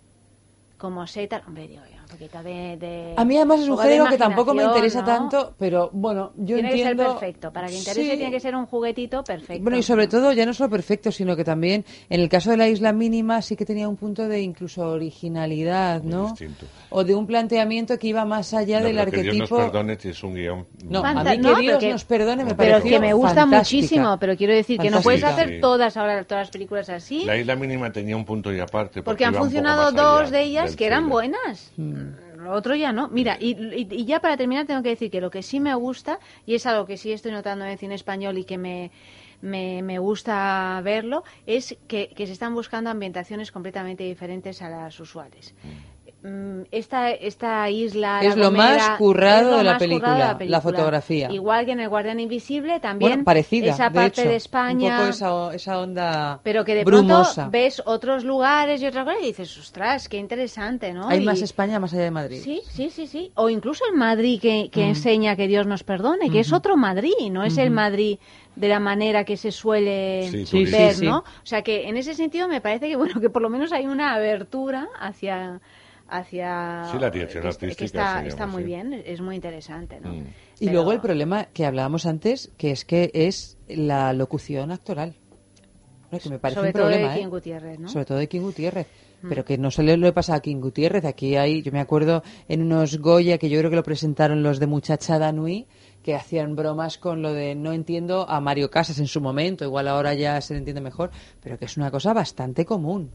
como 0.78 1.08
sé 1.08 1.28
tal, 1.28 1.44
hombre, 1.48 1.68
digo, 1.68 1.84
poquito 2.14 2.42
de, 2.44 2.78
de- 2.78 3.14
A 3.18 3.26
mí 3.26 3.36
además 3.38 3.62
es 3.62 3.70
un 3.70 3.78
género 3.78 4.06
que 4.08 4.18
tampoco 4.18 4.54
me 4.54 4.64
interesa 4.64 5.02
¿no? 5.02 5.06
tanto, 5.06 5.54
pero 5.58 5.90
bueno, 5.94 6.32
yo 6.38 6.56
tiene 6.56 6.70
entiendo... 6.70 7.04
que 7.04 7.10
ser 7.10 7.20
perfecto. 7.20 7.52
Para 7.54 7.68
que 7.68 7.74
interese 7.78 8.02
Sí. 8.12 8.18
tiene 8.18 8.32
que 8.32 8.40
ser 8.40 8.56
un 8.56 8.66
juguetito 8.66 9.24
perfecto. 9.24 9.64
Bueno, 9.64 9.78
y 9.78 9.84
sobre 9.84 10.08
todo 10.08 10.32
ya 10.34 10.46
no 10.46 10.54
solo 10.54 10.70
perfecto, 10.70 11.12
sino 11.12 11.36
que 11.36 11.44
también 11.44 11.86
en 12.10 12.22
el 12.22 12.30
caso 12.30 12.52
de 12.52 12.58
la 12.58 12.68
isla 12.68 12.94
mínima 12.94 13.42
sí 13.42 13.56
que 13.56 13.66
tenía 13.66 13.88
un 13.90 13.98
punto 13.98 14.28
de 14.28 14.42
incluso 14.42 14.88
originalidad, 14.88 16.02
¿no? 16.04 16.28
distinto. 16.30 16.66
O 16.90 17.04
de 17.04 17.16
un 17.16 17.26
planteamiento 17.28 17.98
que 17.98 18.08
iba 18.08 18.24
más 18.26 18.54
allá 18.54 18.80
No, 18.80 18.86
del 18.88 18.96
pero 18.98 19.12
que 19.12 19.22
Dios 19.24 19.36
nos 19.36 19.52
arquetipo. 19.52 19.72
perdone 19.72 20.00
si 20.00 20.10
es 20.10 20.24
un 20.24 20.36
guion. 20.36 20.66
No, 20.86 21.04
a 21.04 21.14
mí 21.24 21.32
que 21.32 21.38
no, 21.38 21.56
Dios 21.56 21.60
pero 21.66 21.80
que- 21.80 21.92
nos 21.92 22.06
perdone 22.06 22.44
me 22.46 22.56
pero 22.56 22.74
pareció 22.74 22.92
que 22.92 23.00
me 23.00 23.14
gusta 23.14 23.36
fantástica. 23.42 23.58
muchísimo, 23.82 24.18
pero 24.20 24.36
quiero 24.38 24.54
decir 24.54 24.78
que 24.80 24.90
no 24.90 25.02
Fantástica. 25.02 25.04
puedes 25.04 25.20
Sí, 25.22 25.26
hacer 25.42 25.56
sí. 25.56 25.62
todas 25.62 25.98
ahora 25.98 26.24
todas 26.24 26.44
las 26.44 26.52
películas 26.52 26.90
así, 26.90 27.26
La 27.26 27.38
isla 27.38 27.56
mínima 27.56 27.92
tenía 27.92 28.16
un 28.16 28.26
punto 28.26 28.54
y 28.54 28.60
aparte. 28.60 29.02
porque 29.02 29.26
han 29.26 29.30
un 29.32 29.34
poco 29.36 29.46
funcionado 29.46 29.88
allá 29.88 29.92
dos 30.02 30.32
de 30.32 30.42
ellas 30.44 30.76
que 30.76 30.86
eran 30.86 31.10
buenas. 31.10 31.72
Lo 32.38 32.52
otro 32.52 32.76
ya 32.76 32.92
no. 32.92 33.08
Mira, 33.10 33.38
y, 33.40 33.52
y- 33.90 34.06
ya 34.06 34.20
para 34.20 34.36
terminar 34.38 34.66
tengo 34.66 34.84
que 34.84 34.90
decir 34.90 35.10
que 35.10 35.22
lo 35.22 35.30
que 35.30 35.42
sí 35.44 35.60
me 35.60 35.74
gusta, 35.76 36.20
y 36.46 36.56
es 36.56 36.66
algo 36.66 36.86
que 36.86 36.98
sí 36.98 37.12
estoy 37.12 37.32
notando 37.32 37.66
en 37.66 37.78
cine 37.78 37.96
español 37.96 38.38
y 38.38 38.44
que 38.44 38.58
me, 38.58 38.92
me, 39.42 39.82
me 39.82 39.98
gusta 40.00 40.82
verlo, 40.84 41.24
es 41.46 41.78
que, 41.88 42.10
que 42.10 42.28
se 42.28 42.34
están 42.34 42.54
buscando 42.54 42.90
ambientaciones 42.90 43.52
completamente 43.52 44.04
diferentes 44.04 44.62
a 44.62 44.70
las 44.70 45.00
usuales. 45.00 45.54
Mm, 45.64 45.93
Esta, 46.72 47.12
esta 47.12 47.70
isla 47.70 48.22
Es 48.22 48.38
La 48.38 48.44
lo 48.46 48.52
más 48.52 48.98
currado 48.98 49.52
lo 49.52 49.58
de 49.58 49.64
la 49.66 49.72
más 49.74 49.80
película, 49.80 50.08
currado 50.08 50.20
de 50.24 50.32
la 50.32 50.38
película. 50.38 50.62
fotografía. 50.62 51.32
Igual 51.32 51.66
que 51.66 51.72
en 51.74 51.82
El 51.82 51.90
Guardián 51.90 52.20
Invisible, 52.22 52.80
también 52.80 53.12
Bueno, 53.12 53.24
parecida, 53.26 53.72
esa 53.72 53.90
de 53.90 53.96
parte 53.96 54.22
hecho, 54.22 54.30
de 54.30 54.36
España. 54.38 54.92
Un 54.92 54.98
poco 55.00 55.10
esa, 55.10 55.54
esa 55.56 55.80
onda 55.82 56.40
Pero 56.42 56.64
que 56.64 56.76
de 56.76 56.86
brumosa. 56.86 57.34
pronto 57.34 57.52
ves 57.52 57.82
otros 57.86 58.24
lugares 58.24 58.82
y 58.82 58.86
otras 58.86 59.04
cosas 59.04 59.20
y 59.22 59.26
dices, 59.26 59.58
ostras, 59.58 60.08
qué 60.08 60.16
interesante, 60.18 60.94
¿no? 60.94 61.10
Hay 61.10 61.22
Y- 61.22 61.26
más 61.26 61.42
España 61.42 61.78
más 61.80 61.92
allá 61.94 62.04
de 62.04 62.12
Madrid. 62.12 62.40
Sí, 62.42 62.62
sí, 62.70 62.90
sí, 62.90 63.06
sí. 63.08 63.34
O 63.36 63.50
incluso 63.50 63.84
el 63.92 63.98
Madrid 63.98 64.40
que, 64.42 64.70
que 64.72 64.86
Mm. 64.86 64.90
enseña 64.90 65.36
que 65.36 65.48
Dios 65.48 65.68
nos 65.68 65.84
perdone, 65.84 66.30
que 66.30 66.40
es 66.40 66.54
otro 66.54 66.78
Madrid, 66.78 67.12
no 67.32 67.44
es 67.44 67.58
el. 67.58 67.70
Madrid 67.70 68.18
de 68.56 68.68
la 68.70 68.80
manera 68.80 69.24
que 69.26 69.36
se 69.36 69.52
suele 69.52 70.30
Sí, 70.46 70.64
ver, 70.66 70.94
sí, 70.94 71.00
sí. 71.00 71.06
¿no? 71.06 71.18
O 71.20 71.46
sea 71.46 71.64
que 71.64 71.90
en 71.90 71.98
ese 71.98 72.14
sentido 72.14 72.48
me 72.48 72.62
parece 72.62 72.88
que 72.88 72.96
bueno 72.96 73.20
que 73.20 73.30
por 73.30 73.42
lo 73.42 73.50
menos 73.50 73.74
hay 73.74 73.88
una 73.88 74.14
abertura 74.14 74.88
hacia 75.00 75.60
hacia 76.08 76.90
Sí, 76.92 77.00
la 77.00 77.10
dirección 77.10 77.44
que, 77.44 77.50
está- 77.50 77.60
que 77.60 77.66
artística 77.72 77.86
está, 77.86 78.10
se 78.10 78.16
llama, 78.18 78.28
está 78.28 78.48
muy 78.48 78.64
sí. 78.64 78.68
bien, 78.68 78.94
es 79.06 79.22
muy 79.22 79.36
interesante, 79.36 80.00
¿no? 80.00 80.14
Y 80.60 80.70
luego 80.70 80.92
el 80.92 81.00
problema 81.02 81.46
que 81.46 81.66
hablábamos 81.66 82.06
antes, 82.06 82.52
que 82.58 82.72
es 82.72 82.86
que 82.86 83.12
es 83.14 83.58
la 83.68 84.14
locución 84.14 84.72
actoral. 84.72 85.16
Que 86.22 86.30
me 86.30 86.38
parece 86.38 86.60
Sobre 86.60 86.70
un 86.70 86.74
todo 86.74 86.88
de 86.88 86.94
problema, 86.94 87.16
¿eh? 87.16 87.20
King 87.20 87.30
Gutiérrez, 87.30 87.80
¿no? 87.80 87.90
Sobre 87.90 88.06
todo 88.06 88.18
de 88.20 88.28
King 88.28 88.42
Gutiérrez. 88.42 88.88
Mm. 89.24 89.30
Pero 89.30 89.46
que 89.46 89.58
no 89.58 89.72
se 89.72 89.82
le, 89.82 90.12
pasa 90.14 90.36
a 90.36 90.42
King 90.42 90.58
Gutiérrez. 90.62 91.06
Aquí 91.06 91.36
hay, 91.36 91.64
yo 91.64 91.72
me 91.72 91.80
acuerdo 91.80 92.22
en 92.48 92.62
unos 92.62 93.00
Goya 93.00 93.40
que 93.40 93.50
yo 93.50 93.58
creo 93.58 93.72
que 93.72 93.78
lo 93.78 93.84
presentaron 93.84 94.44
los 94.44 94.60
de 94.60 94.68
Muchachada 94.68 95.32
Nui, 95.32 95.66
que 96.04 96.14
hacían 96.14 96.56
bromas 96.56 97.00
con 97.00 97.24
lo 97.24 97.34
de 97.34 97.56
no 97.56 97.74
entiendo 97.74 98.30
a 98.30 98.40
Mario 98.42 98.70
Casas 98.70 99.00
en 99.00 99.08
su 99.08 99.22
momento, 99.22 99.66
igual 99.66 99.88
ahora 99.88 100.14
ya 100.14 100.40
se 100.42 100.54
le 100.54 100.60
entiende 100.60 100.82
mejor, 100.82 101.10
pero 101.42 101.58
que 101.58 101.66
es 101.66 101.78
una 101.78 101.90
cosa 101.90 102.14
bastante 102.14 102.64
común. 102.64 103.10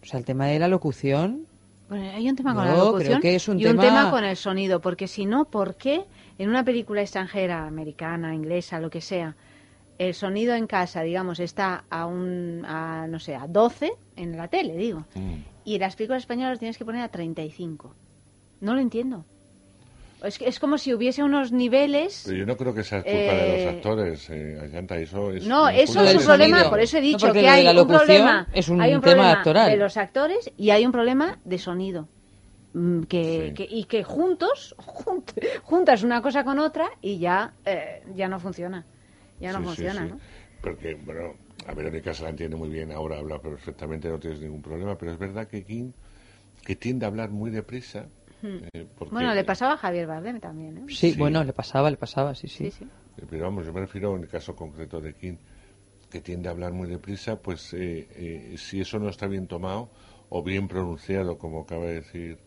O 0.00 0.06
sea, 0.06 0.20
el 0.20 0.24
tema 0.24 0.46
de 0.46 0.60
la 0.60 0.68
locución. 0.68 1.46
Bueno, 1.88 2.10
hay 2.14 2.28
un 2.28 2.36
tema 2.36 2.54
con 2.54 2.64
No, 2.64 2.68
la 2.70 2.74
creo 2.74 2.84
locución 2.86 3.20
que 3.20 3.34
es 3.34 3.48
un 3.48 3.60
y 3.60 3.66
un 3.66 3.76
tema- 3.78 4.10
con 4.10 4.24
el 4.24 4.36
sonido, 4.36 4.80
porque 4.80 5.06
si 5.06 5.26
no, 5.26 5.44
¿por 5.44 5.76
qué 5.76 6.04
en 6.38 6.48
una 6.48 6.64
película 6.64 7.02
extranjera, 7.02 7.66
americana, 7.66 8.34
inglesa, 8.34 8.80
lo 8.80 8.90
que 8.90 9.00
sea, 9.00 9.36
el 9.98 10.14
sonido 10.14 10.54
en 10.54 10.66
casa, 10.66 11.02
digamos, 11.02 11.38
está 11.40 11.84
a 11.90 12.06
un, 12.06 12.64
a, 12.66 13.06
no 13.06 13.18
sé, 13.20 13.36
a 13.36 13.46
12 13.46 13.92
en 14.16 14.36
la 14.36 14.48
tele, 14.48 14.76
digo, 14.76 15.04
y 15.64 15.74
en 15.74 15.80
las 15.82 15.94
películas 15.96 16.22
españolas 16.22 16.54
lo 16.54 16.58
tienes 16.58 16.78
que 16.78 16.84
poner 16.84 17.02
a 17.02 17.08
35? 17.08 17.94
No 18.60 18.74
lo 18.74 18.80
entiendo. 18.80 19.24
Es, 20.24 20.38
que- 20.38 20.48
es 20.48 20.58
como 20.58 20.78
si 20.78 20.94
hubiese 20.94 21.22
unos 21.22 21.52
niveles... 21.52 22.22
Pero 22.24 22.38
yo 22.38 22.46
no 22.46 22.56
creo 22.56 22.74
que 22.74 22.82
sea 22.84 23.02
culpa 23.02 23.16
de 23.16 23.44
Eh, 23.44 23.52
los 23.64 23.74
actores, 23.74 24.30
eh, 24.30 24.58
Ayanta, 24.62 24.96
eso 24.98 25.30
es... 25.32 25.46
No, 25.46 25.68
es 25.68 25.90
eso 25.90 26.04
es 26.04 26.16
un 26.16 26.24
problema, 26.24 26.56
sonido. 26.58 26.70
por 26.70 26.80
eso 26.80 26.98
he 26.98 27.00
dicho 27.00 27.32
que 27.32 27.48
hay 27.48 27.66
un 27.78 27.86
problema, 27.86 28.48
es 28.54 28.68
un 28.68 28.80
hay 28.80 28.94
un 28.94 29.00
tema 29.00 29.14
problema 29.14 29.32
actoral. 29.32 29.70
de 29.70 29.76
los 29.76 29.96
actores 29.96 30.50
y 30.56 30.70
hay 30.70 30.86
un 30.86 30.92
problema 30.92 31.38
de 31.44 31.58
sonido. 31.58 32.08
Mm, 32.72 33.02
Que, 33.02 33.52
que- 33.56 33.68
y 33.70 33.84
que 33.84 34.02
juntos, 34.02 34.74
junt- 34.78 35.60
juntas 35.62 36.02
una 36.02 36.20
cosa 36.22 36.42
con 36.44 36.58
otra 36.58 36.88
y 37.00 37.18
ya, 37.18 37.52
eh, 37.64 38.02
ya 38.14 38.28
no 38.28 38.40
funciona. 38.40 38.84
Ya 39.40 39.52
no 39.52 39.58
Sí, 39.60 39.64
funciona, 39.66 40.04
sí. 40.06 40.10
¿no? 40.10 40.18
Porque, 40.60 40.94
bueno, 40.94 41.34
a 41.66 41.74
Verónica 41.74 42.14
se 42.14 42.22
la 42.22 42.30
entiende 42.30 42.56
muy 42.56 42.70
bien, 42.70 42.90
ahora 42.90 43.18
habla 43.18 43.38
perfectamente, 43.38 44.08
no 44.08 44.18
tienes 44.18 44.40
ningún 44.40 44.62
problema, 44.62 44.96
pero 44.96 45.12
es 45.12 45.18
verdad 45.18 45.46
que 45.46 45.62
King, 45.64 45.90
que 46.64 46.74
tiende 46.76 47.04
a 47.04 47.08
hablar 47.08 47.30
muy 47.30 47.50
deprisa. 47.50 48.06
Eh, 48.72 48.86
porque- 48.96 49.12
Bueno, 49.14 49.34
le 49.34 49.44
pasaba 49.44 49.74
a 49.74 49.76
Javier 49.76 50.06
Bardem 50.06 50.40
también, 50.40 50.78
¿eh? 50.78 50.84
Sí, 50.88 51.14
bueno, 51.18 51.42
le 51.44 51.52
pasaba, 51.52 51.90
le 51.90 51.96
pasaba, 51.96 52.34
sí, 52.34 52.48
sí. 52.48 52.64
Sí, 52.70 52.70
sí. 52.80 52.84
Eh, 53.18 53.24
Pero 53.28 53.44
vamos, 53.44 53.64
yo 53.66 53.72
me 53.72 53.80
refiero 53.80 54.14
en 54.16 54.22
el 54.22 54.28
caso 54.28 54.54
concreto 54.54 55.00
de 55.00 55.14
King, 55.14 55.36
que 56.10 56.20
tiende 56.20 56.48
a 56.48 56.52
hablar 56.52 56.72
muy 56.72 56.88
deprisa, 56.88 57.36
pues 57.36 57.72
eh, 57.74 58.06
eh, 58.14 58.54
si 58.58 58.80
eso 58.80 58.98
no 58.98 59.08
está 59.08 59.26
bien 59.26 59.46
tomado 59.46 59.88
o 60.28 60.42
bien 60.42 60.68
pronunciado, 60.68 61.38
como 61.38 61.62
acaba 61.62 61.86
de 61.86 61.94
decir 61.94 62.38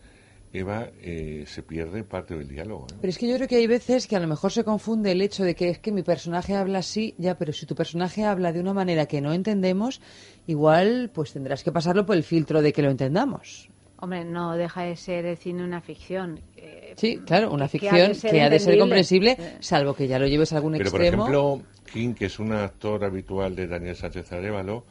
Eva, 0.53 0.88
eh, 1.02 1.44
se 1.45 1.61
pierde 1.61 2.03
parte 2.06 2.36
del 2.38 2.48
diálogo. 2.48 2.88
¿eh? 2.90 2.95
Pero 3.02 3.10
es 3.10 3.18
que 3.18 3.28
yo 3.28 3.36
creo 3.36 3.48
que 3.49 3.57
hay 3.57 3.68
veces 3.68 4.07
que 4.07 4.15
a 4.15 4.19
lo 4.22 4.28
mejor 4.28 4.52
se 4.53 4.64
confunde 4.64 5.11
el 5.11 5.22
hecho 5.22 5.44
de 5.44 5.53
que 5.56 5.69
es 5.69 5.80
que 5.80 5.91
mi 5.91 6.03
personaje 6.03 6.56
habla 6.56 6.80
así, 6.80 7.14
ya, 7.18 7.38
pero 7.38 7.52
si 7.52 7.65
tu 7.65 7.76
personaje 7.76 8.24
habla 8.24 8.53
de 8.53 8.61
una 8.61 8.74
manera 8.74 9.06
que 9.07 9.19
no 9.19 9.34
entendemos, 9.34 9.99
igual 10.48 11.11
pues 11.14 11.34
tendrás 11.34 11.64
que 11.64 11.72
pasarlo 11.74 12.06
por 12.06 12.15
el 12.15 12.24
filtro 12.24 12.61
de 12.61 12.72
que 12.72 12.82
lo 12.82 12.90
entendamos. 12.90 13.69
Hombre, 13.99 14.24
no 14.26 14.56
deja 14.56 14.84
de 14.84 14.95
ser 14.95 15.26
el 15.26 15.38
cine 15.38 15.64
una 15.64 15.82
ficción. 15.82 16.40
eh, 16.56 16.94
Sí, 16.98 17.19
claro, 17.26 17.52
una 17.52 17.65
que 17.65 17.69
ficción 17.80 17.95
ha 17.95 18.07
de 18.10 18.14
ser 18.15 18.32
que 18.32 18.41
ha 18.41 18.49
de 18.49 18.60
ser 18.60 18.78
comprensible, 18.78 19.38
salvo 19.60 19.94
que 19.95 20.07
ya 20.07 20.19
lo 20.19 20.28
lleves 20.28 20.53
a 20.53 20.57
algún 20.57 20.74
Pero, 20.76 20.91
por 20.91 21.02
extremo. 21.02 21.24
ejemplo, 21.24 21.61
King, 21.91 22.14
que 22.14 22.26
es 22.26 22.38
un 22.40 22.52
actor 22.53 23.03
habitual 23.03 23.56
de 23.56 23.68
Daniel 23.68 23.95
Sánchez 23.95 24.32
Arevalo, 24.32 24.86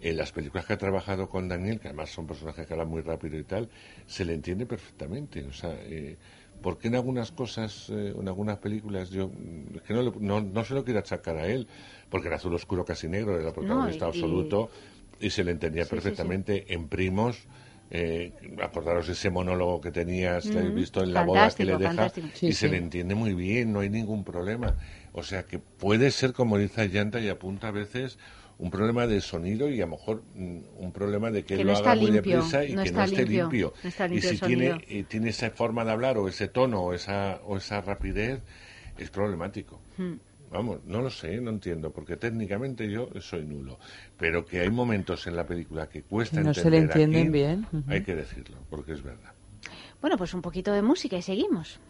en 0.00 0.16
las 0.16 0.32
películas 0.32 0.64
que 0.66 0.72
ha 0.74 0.78
trabajado 0.78 1.28
con 1.28 1.48
Daniel, 1.48 1.80
que 1.80 1.88
además 1.88 2.10
son 2.10 2.26
personajes 2.26 2.66
que 2.66 2.72
hablan 2.72 2.88
muy 2.88 3.02
rápido 3.02 3.38
y 3.38 3.44
tal, 3.44 3.68
se 4.06 4.24
le 4.24 4.34
entiende 4.34 4.64
perfectamente. 4.66 5.44
O 5.44 5.52
sea, 5.52 5.74
eh, 5.82 6.16
¿por 6.62 6.78
qué 6.78 6.88
en 6.88 6.94
algunas 6.96 7.32
cosas, 7.32 7.88
eh, 7.90 8.14
en 8.18 8.28
algunas 8.28 8.58
películas, 8.58 9.10
yo 9.10 9.30
es 9.74 9.82
que 9.82 9.94
no, 9.94 10.02
le- 10.02 10.12
no, 10.20 10.40
no 10.40 10.64
se 10.64 10.74
lo 10.74 10.84
quiero 10.84 11.00
achacar 11.00 11.36
a 11.36 11.46
él, 11.46 11.66
porque 12.08 12.28
en 12.28 12.34
Azul 12.34 12.54
Oscuro 12.54 12.84
Casi 12.84 13.08
Negro 13.08 13.38
era 13.38 13.52
protagonista 13.52 14.06
y- 14.06 14.08
absoluto 14.08 14.70
y 15.18 15.30
se 15.30 15.44
le 15.44 15.50
entendía 15.52 15.84
Sí, 15.84 15.88
sí, 15.90 15.94
sí. 15.94 15.94
perfectamente 15.96 16.72
en 16.72 16.88
Primos. 16.88 17.46
Eh, 17.88 18.34
acordaros 18.62 19.08
ese 19.08 19.30
monólogo 19.30 19.80
que 19.80 19.92
tenías, 19.92 20.50
que 20.50 20.58
habéis 20.58 20.74
Ujú. 20.74 20.74
visto 20.74 21.02
en 21.04 21.14
la 21.14 21.22
boda 21.22 21.54
que 21.54 21.64
le 21.64 21.76
deja 21.76 22.12
y 22.44 22.52
Sí, 22.52 22.54
se 22.54 22.68
le 22.68 22.78
entiende 22.78 23.14
muy 23.14 23.32
bien, 23.34 23.72
no 23.72 23.80
hay 23.80 23.90
ningún 23.90 24.24
problema. 24.24 24.76
O 25.12 25.22
sea 25.22 25.44
que 25.46 25.58
puede 25.60 26.10
ser, 26.10 26.32
como 26.32 26.58
dice 26.58 26.80
Ayanta 26.80 27.20
y 27.20 27.28
apunta 27.28 27.68
a 27.68 27.70
veces, 27.70 28.18
un 28.58 28.70
problema 28.70 29.06
de 29.06 29.20
sonido 29.20 29.68
y 29.70 29.80
a 29.80 29.86
lo 29.86 29.92
mejor 29.92 30.24
mm, 30.34 30.58
un 30.78 30.92
problema 30.92 31.30
de 31.30 31.44
que, 31.44 31.54
Que 31.54 31.64
él 31.64 31.64
no 31.64 31.72
lo 31.72 31.76
haga 31.76 31.94
muy 31.94 32.10
limpio, 32.10 32.12
deprisa 32.12 32.64
y 32.64 32.76
no 32.76 32.80
que 32.80 32.90
está 32.90 33.00
no 33.00 33.04
esté 33.04 33.24
limpio, 33.24 33.42
limpio. 33.48 33.74
no 33.82 33.88
está 33.88 34.08
y 34.10 34.22
si 34.22 34.38
tiene, 34.38 34.78
y 34.88 35.04
tiene 35.04 35.28
esa 35.30 35.50
forma 35.50 35.84
de 35.84 35.92
hablar 35.92 36.18
o 36.18 36.28
ese 36.28 36.48
tono 36.48 36.80
o 36.82 36.92
esa, 36.94 37.40
o 37.44 37.56
esa 37.56 37.80
rapidez, 37.82 38.42
es 38.96 39.10
problemático. 39.10 39.82
Hmm. 39.96 40.16
Vamos, 40.50 40.80
no 40.84 41.02
lo 41.02 41.10
sé, 41.10 41.40
no 41.40 41.50
entiendo, 41.50 41.90
porque 41.90 42.16
técnicamente 42.16 42.90
yo 42.90 43.08
soy 43.20 43.44
nulo. 43.44 43.78
Pero 44.16 44.44
que 44.44 44.60
hay 44.60 44.70
momentos 44.70 45.26
en 45.26 45.36
la 45.36 45.46
película 45.46 45.88
que 45.88 46.02
cuesta 46.02 46.38
Que 46.38 46.44
no 46.44 46.54
se 46.54 46.70
le 46.70 46.78
entender 46.78 47.08
entienden 47.08 47.22
aquí, 47.22 47.72
bien. 47.72 47.84
Hay 47.88 48.02
que 48.02 48.14
decirlo, 48.14 48.56
porque 48.70 48.92
es 48.92 49.02
verdad. 49.02 49.32
Bueno, 50.00 50.16
pues 50.16 50.34
un 50.34 50.42
poquito 50.42 50.72
de 50.72 50.82
música 50.82 51.16
y 51.16 51.22
seguimos. 51.22 51.80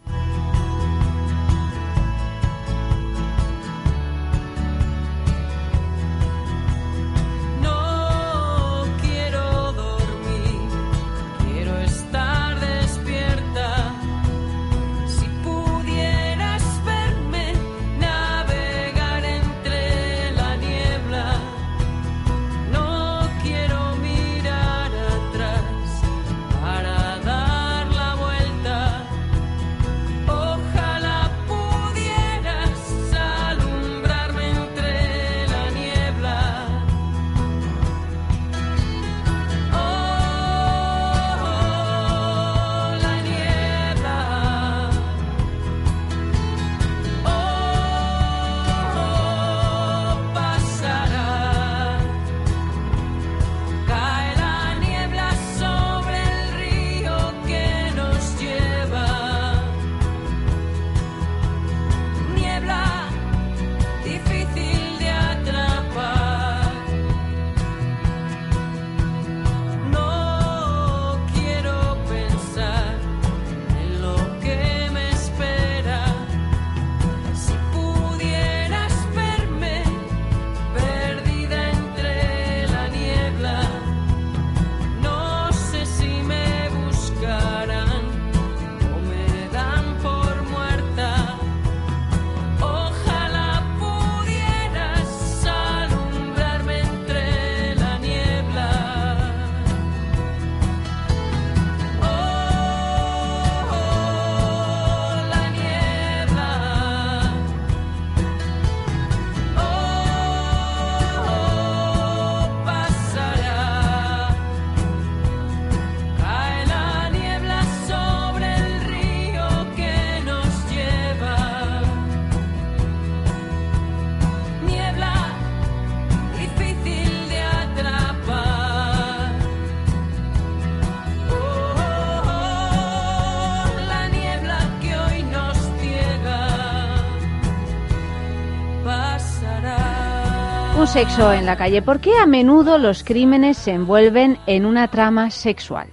Sexo 140.97 141.31
en 141.31 141.45
la 141.45 141.55
calle. 141.55 141.83
¿Por 141.83 141.99
qué 141.99 142.17
a 142.17 142.25
menudo 142.25 142.79
los 142.79 143.03
crímenes 143.03 143.55
se 143.59 143.69
envuelven 143.69 144.39
en 144.47 144.65
una 144.65 144.87
trama 144.87 145.29
sexual? 145.29 145.87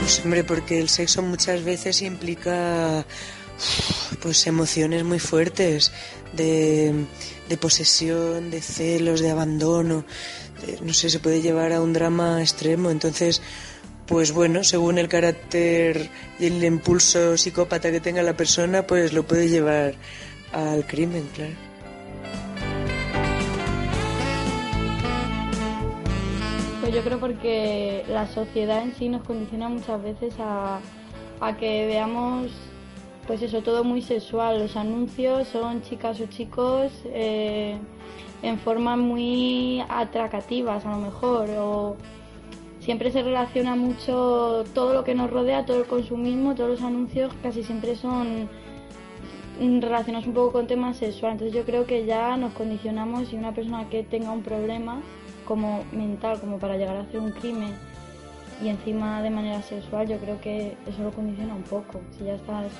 Pues 0.00 0.20
hombre, 0.24 0.42
porque 0.42 0.80
el 0.80 0.88
sexo 0.88 1.22
muchas 1.22 1.62
veces 1.62 2.02
implica 2.02 3.04
pues 4.20 4.44
emociones 4.48 5.04
muy 5.04 5.20
fuertes 5.20 5.92
de, 6.32 7.06
de 7.48 7.56
posesión, 7.56 8.50
de 8.50 8.60
celos, 8.60 9.20
de 9.20 9.30
abandono. 9.30 10.04
De- 10.66 10.78
no 10.82 10.92
sé, 10.92 11.10
se 11.10 11.18
puede 11.20 11.40
llevar 11.42 11.72
a 11.72 11.80
un 11.80 11.92
drama 11.92 12.40
extremo. 12.40 12.90
Entonces, 12.90 13.42
pues 14.06 14.32
bueno, 14.32 14.64
según 14.64 14.98
el 14.98 15.08
carácter 15.08 16.08
y 16.38 16.46
el 16.46 16.62
impulso 16.64 17.36
psicópata 17.36 17.90
que 17.90 18.00
tenga 18.00 18.22
la 18.22 18.36
persona, 18.36 18.86
pues 18.86 19.12
lo 19.12 19.22
puede 19.24 19.48
llevar 19.48 19.94
al 20.52 20.86
crimen, 20.86 21.28
claro. 21.34 21.52
Pues 26.80 26.92
yo 26.94 27.02
creo 27.02 27.20
porque 27.20 28.04
la 28.08 28.26
sociedad 28.26 28.82
en 28.82 28.94
sí 28.96 29.08
nos 29.08 29.22
condiciona 29.22 29.68
muchas 29.68 30.02
veces 30.02 30.34
a, 30.40 30.80
a 31.40 31.56
que 31.56 31.86
veamos 31.86 32.50
pues 33.26 33.40
eso 33.40 33.62
todo 33.62 33.84
muy 33.84 34.02
sexual. 34.02 34.58
Los 34.58 34.76
anuncios 34.76 35.46
son 35.48 35.80
chicas 35.82 36.20
o 36.20 36.26
chicos 36.26 36.90
eh, 37.06 37.78
en 38.42 38.58
formas 38.58 38.98
muy 38.98 39.82
atracativas 39.88 40.84
a 40.84 40.90
lo 40.90 40.98
mejor 40.98 41.48
o 41.58 41.96
siempre 42.80 43.12
se 43.12 43.22
relaciona 43.22 43.76
mucho 43.76 44.64
todo 44.74 44.92
lo 44.92 45.04
que 45.04 45.14
nos 45.14 45.30
rodea, 45.30 45.64
todo 45.64 45.78
el 45.78 45.86
consumismo, 45.86 46.54
todos 46.54 46.70
los 46.70 46.82
anuncios 46.82 47.32
casi 47.42 47.62
siempre 47.62 47.94
son 47.94 48.48
relacionados 49.60 50.26
un 50.26 50.34
poco 50.34 50.52
con 50.52 50.66
temas 50.66 50.96
sexuales. 50.96 51.40
Entonces 51.40 51.54
yo 51.54 51.64
creo 51.64 51.86
que 51.86 52.04
ya 52.04 52.36
nos 52.36 52.52
condicionamos 52.52 53.32
y 53.32 53.36
una 53.36 53.54
persona 53.54 53.88
que 53.88 54.02
tenga 54.02 54.32
un 54.32 54.42
problema 54.42 55.00
como 55.46 55.84
mental, 55.92 56.40
como 56.40 56.58
para 56.58 56.76
llegar 56.76 56.96
a 56.96 57.02
hacer 57.02 57.20
un 57.20 57.30
crimen 57.30 57.72
y 58.62 58.68
encima 58.68 59.22
de 59.22 59.30
manera 59.30 59.62
sexual, 59.62 60.08
yo 60.08 60.18
creo 60.18 60.40
que 60.40 60.76
eso 60.86 61.02
lo 61.02 61.10
condiciona 61.10 61.54
un 61.54 61.62
poco. 61.62 62.00
Si 62.16 62.24
ya 62.24 62.34
estás 62.34 62.72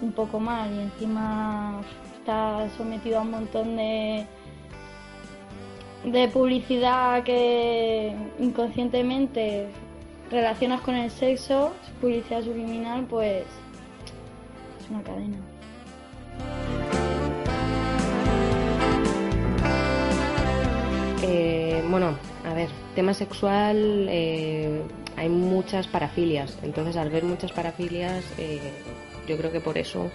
un 0.00 0.12
poco 0.12 0.40
mal 0.40 0.70
y 0.74 0.80
encima 0.80 1.80
estás 2.18 2.72
sometido 2.72 3.18
a 3.18 3.22
un 3.22 3.30
montón 3.30 3.76
de 3.76 4.26
de 6.06 6.28
publicidad 6.28 7.24
que 7.24 8.14
inconscientemente 8.38 9.66
relacionas 10.30 10.80
con 10.80 10.94
el 10.94 11.10
sexo, 11.10 11.74
publicidad 12.00 12.42
subliminal, 12.42 13.04
pues 13.08 13.44
es 14.80 14.90
una 14.90 15.02
cadena. 15.02 15.36
Eh, 21.22 21.82
bueno, 21.90 22.16
a 22.44 22.54
ver, 22.54 22.68
tema 22.94 23.12
sexual, 23.12 24.06
eh, 24.08 24.82
hay 25.16 25.28
muchas 25.28 25.88
parafilias. 25.88 26.56
Entonces, 26.62 26.96
al 26.96 27.10
ver 27.10 27.24
muchas 27.24 27.50
parafilias, 27.50 28.24
eh, 28.38 28.60
yo 29.26 29.36
creo 29.36 29.50
que 29.50 29.60
por 29.60 29.76
eso 29.76 30.08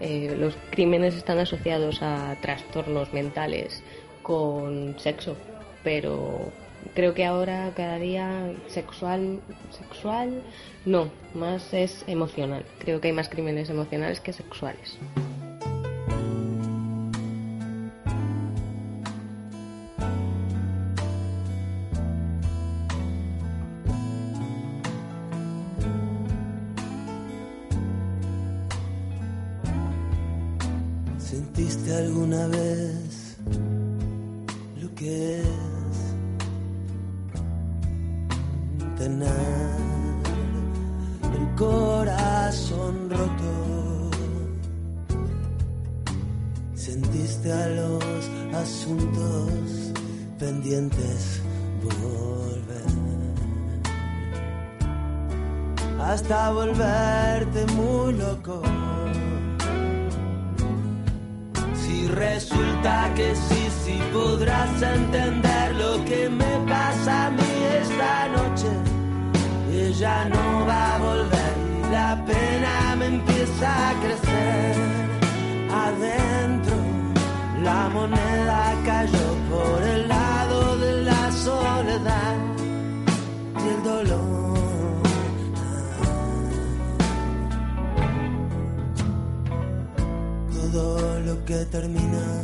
eh, 0.00 0.34
los 0.38 0.56
crímenes 0.70 1.14
están 1.14 1.38
asociados 1.38 2.02
a 2.02 2.36
trastornos 2.42 3.12
mentales 3.14 3.82
con 4.26 4.98
sexo. 4.98 5.36
Pero 5.84 6.50
creo 6.94 7.14
que 7.14 7.24
ahora, 7.24 7.72
cada 7.76 7.98
día, 7.98 8.52
sexual, 8.66 9.40
sexual, 9.70 10.42
no, 10.84 11.10
más 11.34 11.72
es 11.72 12.02
emocional. 12.08 12.64
Creo 12.80 13.00
que 13.00 13.08
hay 13.08 13.14
más 13.14 13.28
crímenes 13.28 13.70
emocionales 13.70 14.20
que 14.20 14.32
sexuales. 14.32 14.98
¿Sentiste 31.18 31.94
alguna 31.94 32.46
vez 32.48 33.15
es 35.00 35.46
tener 38.96 39.26
el 41.34 41.54
corazón 41.56 43.10
roto? 43.10 44.10
¿Sentiste 46.74 47.52
a 47.52 47.68
los 47.68 48.04
asuntos 48.54 49.92
pendientes 50.38 51.42
volver? 51.82 52.86
Hasta 56.00 56.50
volverte 56.52 57.66
muy 57.74 58.12
loco. 58.14 58.62
Resulta 62.08 63.12
que 63.14 63.34
sí, 63.34 63.68
sí 63.84 64.00
podrás 64.12 64.82
entender 64.82 65.74
lo 65.74 66.04
que 66.04 66.28
me 66.28 66.58
pasa 66.68 67.26
a 67.26 67.30
mí 67.30 67.52
esta 67.80 68.28
noche. 68.28 68.68
Ella 69.72 70.24
no 70.26 70.66
va 70.66 70.94
a 70.94 70.98
volver 70.98 71.56
la 71.90 72.24
pena 72.24 72.96
me 72.98 73.06
empieza 73.06 73.88
a 73.88 73.92
crecer. 74.00 74.76
Adentro 75.70 76.76
la 77.62 77.88
moneda 77.88 78.35
que 91.44 91.64
termina, 91.66 92.42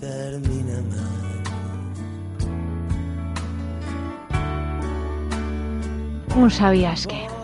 termina 0.00 0.82
mal. 0.90 1.26
Un 6.36 6.50
sabías 6.50 7.06
que. 7.06 7.35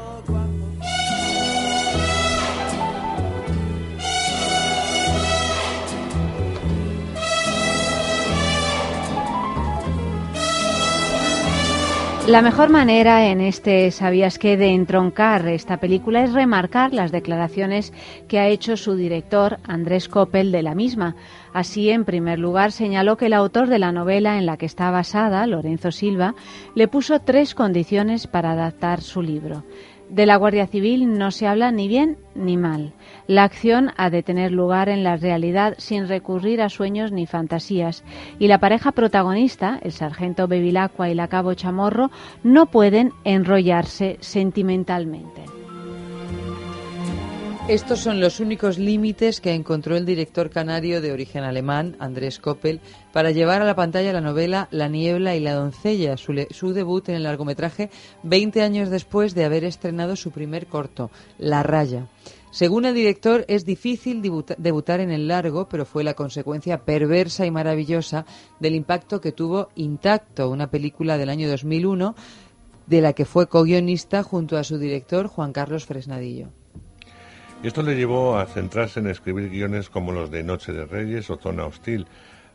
La 12.28 12.40
mejor 12.40 12.70
manera 12.70 13.26
en 13.26 13.40
este 13.40 13.90
Sabías 13.90 14.38
que 14.38 14.56
de 14.56 14.68
entroncar 14.68 15.48
esta 15.48 15.78
película 15.78 16.22
es 16.22 16.32
remarcar 16.32 16.94
las 16.94 17.10
declaraciones 17.10 17.92
que 18.28 18.38
ha 18.38 18.46
hecho 18.46 18.76
su 18.76 18.94
director 18.94 19.58
Andrés 19.64 20.08
Coppel 20.08 20.52
de 20.52 20.62
la 20.62 20.76
misma. 20.76 21.16
Así, 21.52 21.90
en 21.90 22.04
primer 22.04 22.38
lugar, 22.38 22.70
señaló 22.70 23.16
que 23.16 23.26
el 23.26 23.32
autor 23.32 23.66
de 23.68 23.80
la 23.80 23.90
novela 23.90 24.38
en 24.38 24.46
la 24.46 24.56
que 24.56 24.66
está 24.66 24.92
basada, 24.92 25.44
Lorenzo 25.48 25.90
Silva, 25.90 26.36
le 26.76 26.86
puso 26.86 27.18
tres 27.18 27.56
condiciones 27.56 28.28
para 28.28 28.52
adaptar 28.52 29.02
su 29.02 29.20
libro. 29.20 29.64
De 30.12 30.26
la 30.26 30.36
Guardia 30.36 30.66
Civil 30.66 31.16
no 31.16 31.30
se 31.30 31.46
habla 31.46 31.72
ni 31.72 31.88
bien 31.88 32.18
ni 32.34 32.58
mal. 32.58 32.92
La 33.26 33.44
acción 33.44 33.92
ha 33.96 34.10
de 34.10 34.22
tener 34.22 34.52
lugar 34.52 34.90
en 34.90 35.04
la 35.04 35.16
realidad 35.16 35.74
sin 35.78 36.06
recurrir 36.06 36.60
a 36.60 36.68
sueños 36.68 37.12
ni 37.12 37.24
fantasías. 37.24 38.04
Y 38.38 38.48
la 38.48 38.58
pareja 38.58 38.92
protagonista, 38.92 39.78
el 39.80 39.92
sargento 39.92 40.48
Bevilacqua 40.48 41.08
y 41.08 41.14
la 41.14 41.28
cabo 41.28 41.54
Chamorro, 41.54 42.10
no 42.44 42.66
pueden 42.66 43.12
enrollarse 43.24 44.18
sentimentalmente. 44.20 45.61
Estos 47.68 48.00
son 48.00 48.20
los 48.20 48.40
únicos 48.40 48.76
límites 48.76 49.40
que 49.40 49.54
encontró 49.54 49.96
el 49.96 50.04
director 50.04 50.50
canario 50.50 51.00
de 51.00 51.12
origen 51.12 51.44
alemán, 51.44 51.96
Andrés 52.00 52.38
Koppel, 52.38 52.80
para 53.12 53.30
llevar 53.30 53.62
a 53.62 53.64
la 53.64 53.76
pantalla 53.76 54.12
la 54.12 54.20
novela 54.20 54.68
La 54.72 54.88
niebla 54.88 55.36
y 55.36 55.40
la 55.40 55.54
doncella, 55.54 56.16
su, 56.16 56.72
debut 56.72 57.08
en 57.08 57.14
el 57.14 57.22
largometraje 57.22 57.88
20 58.24 58.62
años 58.62 58.90
después 58.90 59.34
de 59.34 59.44
haber 59.44 59.64
estrenado 59.64 60.16
su 60.16 60.32
primer 60.32 60.66
corto, 60.66 61.10
La 61.38 61.62
raya. 61.62 62.08
Según 62.50 62.84
el 62.84 62.94
director, 62.94 63.44
es 63.48 63.64
difícil 63.64 64.20
debuta- 64.22 64.56
debutar 64.58 65.00
en 65.00 65.10
el 65.10 65.28
largo, 65.28 65.68
pero 65.68 65.86
fue 65.86 66.04
la 66.04 66.14
consecuencia 66.14 66.84
perversa 66.84 67.46
y 67.46 67.50
maravillosa 67.50 68.26
del 68.60 68.74
impacto 68.74 69.20
que 69.20 69.32
tuvo 69.32 69.68
Intacto, 69.76 70.50
una 70.50 70.68
película 70.68 71.16
del 71.16 71.30
año 71.30 71.48
2001 71.48 72.14
de 72.88 73.00
la 73.00 73.12
que 73.14 73.24
fue 73.24 73.46
co-guionista 73.46 74.22
junto 74.24 74.58
a 74.58 74.64
su 74.64 74.76
director 74.78 75.28
Juan 75.28 75.52
Carlos 75.52 75.86
Fresnadillo. 75.86 76.48
Esto 77.62 77.82
le 77.84 77.94
llevó 77.94 78.38
a 78.38 78.46
centrarse 78.46 78.98
en 78.98 79.06
escribir 79.06 79.48
guiones 79.48 79.88
como 79.88 80.10
los 80.10 80.32
de 80.32 80.42
Noche 80.42 80.72
de 80.72 80.84
Reyes 80.84 81.30
o 81.30 81.36
Zona 81.36 81.64
Hostil. 81.64 82.08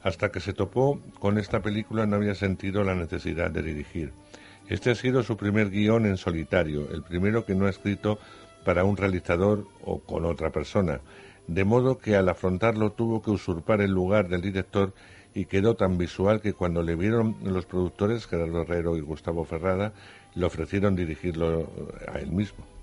Hasta 0.03 0.31
que 0.31 0.41
se 0.41 0.51
topó 0.51 0.99
con 1.17 1.37
esta 1.37 1.61
película 1.61 2.05
no 2.05 2.17
había 2.17 2.35
sentido 2.35 2.83
la 2.83 2.93
necesidad 2.93 3.49
de 3.49 3.63
dirigir. 3.63 4.11
Este 4.67 4.91
ha 4.91 4.95
sido 4.95 5.23
su 5.23 5.37
primer 5.37 5.69
guion 5.69 6.05
en 6.05 6.17
solitario, 6.17 6.89
el 6.91 7.03
primero 7.03 7.45
que 7.45 7.55
no 7.55 7.67
ha 7.67 7.69
escrito 7.69 8.19
para 8.65 8.83
un 8.83 8.97
realizador 8.97 9.65
o 9.81 9.99
con 9.99 10.25
otra 10.25 10.49
persona, 10.49 10.99
de 11.47 11.63
modo 11.63 11.97
que 11.99 12.17
al 12.17 12.27
afrontarlo 12.27 12.91
tuvo 12.91 13.21
que 13.21 13.31
usurpar 13.31 13.79
el 13.79 13.91
lugar 13.91 14.27
del 14.27 14.41
director 14.41 14.93
y 15.33 15.45
quedó 15.45 15.75
tan 15.75 15.97
visual 15.97 16.41
que 16.41 16.51
cuando 16.51 16.83
le 16.83 16.95
vieron 16.95 17.37
los 17.45 17.65
productores, 17.65 18.27
Gerardo 18.27 18.63
Herrero 18.63 18.97
y 18.97 19.01
Gustavo 19.01 19.45
Ferrada, 19.45 19.93
le 20.35 20.45
ofrecieron 20.45 20.97
dirigirlo 20.97 21.71
a 22.13 22.19
él 22.19 22.33
mismo. 22.33 22.76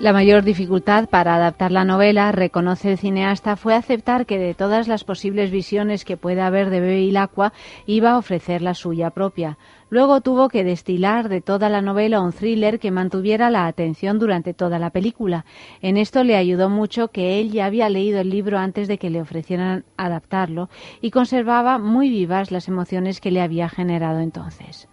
La 0.00 0.14
mayor 0.14 0.44
dificultad 0.44 1.10
para 1.10 1.34
adaptar 1.34 1.70
la 1.70 1.84
novela, 1.84 2.32
reconoce 2.32 2.92
el 2.92 2.96
cineasta, 2.96 3.56
fue 3.56 3.74
aceptar 3.74 4.24
que 4.24 4.38
de 4.38 4.54
todas 4.54 4.88
las 4.88 5.04
posibles 5.04 5.50
visiones 5.50 6.06
que 6.06 6.16
pueda 6.16 6.46
haber 6.46 6.70
de 6.70 6.80
Bevilacqua, 6.80 7.52
iba 7.84 8.12
a 8.12 8.16
ofrecer 8.16 8.62
la 8.62 8.72
suya 8.72 9.10
propia. 9.10 9.58
Luego 9.90 10.22
tuvo 10.22 10.48
que 10.48 10.64
destilar 10.64 11.28
de 11.28 11.42
toda 11.42 11.68
la 11.68 11.82
novela 11.82 12.22
un 12.22 12.32
thriller 12.32 12.78
que 12.78 12.90
mantuviera 12.90 13.50
la 13.50 13.66
atención 13.66 14.18
durante 14.18 14.54
toda 14.54 14.78
la 14.78 14.88
película. 14.88 15.44
En 15.82 15.98
esto 15.98 16.24
le 16.24 16.36
ayudó 16.36 16.70
mucho 16.70 17.08
que 17.08 17.38
él 17.38 17.50
ya 17.50 17.66
había 17.66 17.90
leído 17.90 18.20
el 18.20 18.30
libro 18.30 18.56
antes 18.56 18.88
de 18.88 18.96
que 18.96 19.10
le 19.10 19.20
ofrecieran 19.20 19.84
adaptarlo 19.98 20.70
y 21.02 21.10
conservaba 21.10 21.76
muy 21.76 22.08
vivas 22.08 22.50
las 22.50 22.68
emociones 22.68 23.20
que 23.20 23.32
le 23.32 23.42
había 23.42 23.68
generado 23.68 24.20
entonces. 24.20 24.88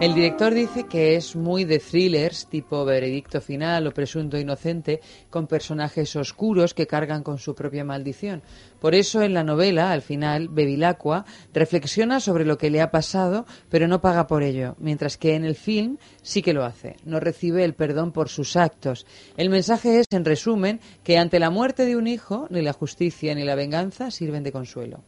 El 0.00 0.14
director 0.14 0.54
dice 0.54 0.86
que 0.86 1.14
es 1.14 1.36
muy 1.36 1.66
de 1.66 1.78
thrillers 1.78 2.46
tipo 2.46 2.86
Veredicto 2.86 3.42
Final 3.42 3.86
o 3.86 3.92
Presunto 3.92 4.38
Inocente, 4.38 5.02
con 5.28 5.46
personajes 5.46 6.16
oscuros 6.16 6.72
que 6.72 6.86
cargan 6.86 7.22
con 7.22 7.36
su 7.36 7.54
propia 7.54 7.84
maldición. 7.84 8.40
Por 8.80 8.94
eso 8.94 9.20
en 9.20 9.34
la 9.34 9.44
novela, 9.44 9.92
al 9.92 10.00
final, 10.00 10.48
Bevilacqua 10.48 11.26
reflexiona 11.52 12.18
sobre 12.18 12.46
lo 12.46 12.56
que 12.56 12.70
le 12.70 12.80
ha 12.80 12.90
pasado, 12.90 13.44
pero 13.68 13.88
no 13.88 14.00
paga 14.00 14.26
por 14.26 14.42
ello, 14.42 14.74
mientras 14.78 15.18
que 15.18 15.34
en 15.34 15.44
el 15.44 15.54
film 15.54 15.98
sí 16.22 16.40
que 16.40 16.54
lo 16.54 16.64
hace. 16.64 16.96
No 17.04 17.20
recibe 17.20 17.62
el 17.62 17.74
perdón 17.74 18.12
por 18.12 18.30
sus 18.30 18.56
actos. 18.56 19.04
El 19.36 19.50
mensaje 19.50 20.00
es, 20.00 20.06
en 20.12 20.24
resumen, 20.24 20.80
que 21.04 21.18
ante 21.18 21.38
la 21.38 21.50
muerte 21.50 21.84
de 21.84 21.96
un 21.96 22.06
hijo, 22.06 22.46
ni 22.48 22.62
la 22.62 22.72
justicia 22.72 23.34
ni 23.34 23.44
la 23.44 23.54
venganza 23.54 24.10
sirven 24.10 24.44
de 24.44 24.52
consuelo. 24.52 25.04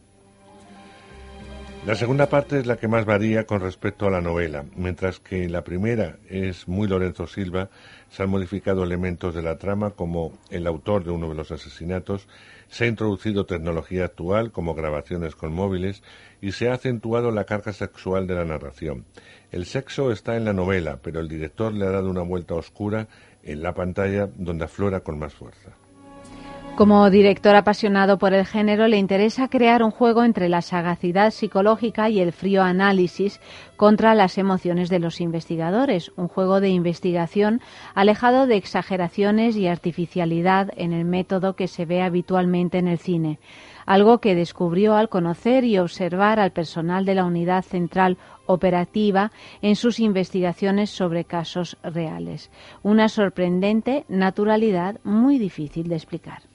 La 1.85 1.95
segunda 1.95 2.29
parte 2.29 2.59
es 2.59 2.65
la 2.65 2.77
que 2.77 2.87
más 2.87 3.03
varía 3.03 3.45
con 3.45 3.59
respecto 3.59 4.07
a 4.07 4.09
la 4.09 4.21
novela, 4.21 4.63
mientras 4.77 5.19
que 5.19 5.49
la 5.49 5.65
primera 5.65 6.17
es 6.29 6.65
muy 6.65 6.87
Lorenzo 6.87 7.27
Silva, 7.27 7.69
se 8.09 8.23
han 8.23 8.29
modificado 8.29 8.85
elementos 8.85 9.35
de 9.35 9.41
la 9.41 9.57
trama 9.57 9.89
como 9.89 10.31
el 10.49 10.65
autor 10.65 11.03
de 11.03 11.11
uno 11.11 11.27
de 11.27 11.35
los 11.35 11.51
asesinatos, 11.51 12.29
se 12.69 12.85
ha 12.85 12.87
introducido 12.87 13.45
tecnología 13.45 14.05
actual 14.05 14.53
como 14.53 14.75
grabaciones 14.75 15.35
con 15.35 15.53
móviles 15.53 16.03
y 16.39 16.53
se 16.53 16.69
ha 16.69 16.73
acentuado 16.73 17.31
la 17.31 17.43
carga 17.43 17.73
sexual 17.73 18.27
de 18.27 18.35
la 18.35 18.45
narración. 18.45 19.03
El 19.51 19.65
sexo 19.65 20.13
está 20.13 20.37
en 20.37 20.45
la 20.45 20.53
novela, 20.53 20.99
pero 21.03 21.19
el 21.19 21.27
director 21.27 21.73
le 21.73 21.85
ha 21.85 21.91
dado 21.91 22.09
una 22.09 22.21
vuelta 22.21 22.55
oscura 22.55 23.09
en 23.43 23.61
la 23.61 23.73
pantalla 23.73 24.29
donde 24.37 24.63
aflora 24.63 25.01
con 25.01 25.19
más 25.19 25.33
fuerza. 25.33 25.71
Como 26.75 27.07
director 27.11 27.55
apasionado 27.55 28.17
por 28.17 28.33
el 28.33 28.47
género, 28.47 28.87
le 28.87 28.97
interesa 28.97 29.47
crear 29.47 29.83
un 29.83 29.91
juego 29.91 30.23
entre 30.23 30.49
la 30.49 30.63
sagacidad 30.63 31.29
psicológica 31.29 32.09
y 32.09 32.19
el 32.19 32.33
frío 32.33 32.63
análisis 32.63 33.39
contra 33.77 34.15
las 34.15 34.39
emociones 34.39 34.89
de 34.89 34.97
los 34.97 35.21
investigadores, 35.21 36.11
un 36.15 36.27
juego 36.27 36.61
de 36.61 36.69
investigación 36.69 37.61
alejado 37.93 38.47
de 38.47 38.55
exageraciones 38.55 39.55
y 39.55 39.67
artificialidad 39.67 40.71
en 40.75 40.93
el 40.93 41.05
método 41.05 41.55
que 41.55 41.67
se 41.67 41.85
ve 41.85 42.01
habitualmente 42.01 42.79
en 42.79 42.87
el 42.87 42.97
cine, 42.97 43.37
algo 43.85 44.17
que 44.17 44.33
descubrió 44.33 44.95
al 44.95 45.09
conocer 45.09 45.65
y 45.65 45.77
observar 45.77 46.39
al 46.39 46.53
personal 46.53 47.05
de 47.05 47.13
la 47.13 47.25
Unidad 47.25 47.61
Central 47.61 48.17
Operativa 48.47 49.31
en 49.61 49.75
sus 49.75 49.99
investigaciones 49.99 50.89
sobre 50.89 51.23
casos 51.23 51.77
reales. 51.83 52.49
Una 52.81 53.09
sorprendente 53.09 54.05
naturalidad 54.09 54.99
muy 55.03 55.37
difícil 55.37 55.87
de 55.87 55.95
explicar. 55.95 56.52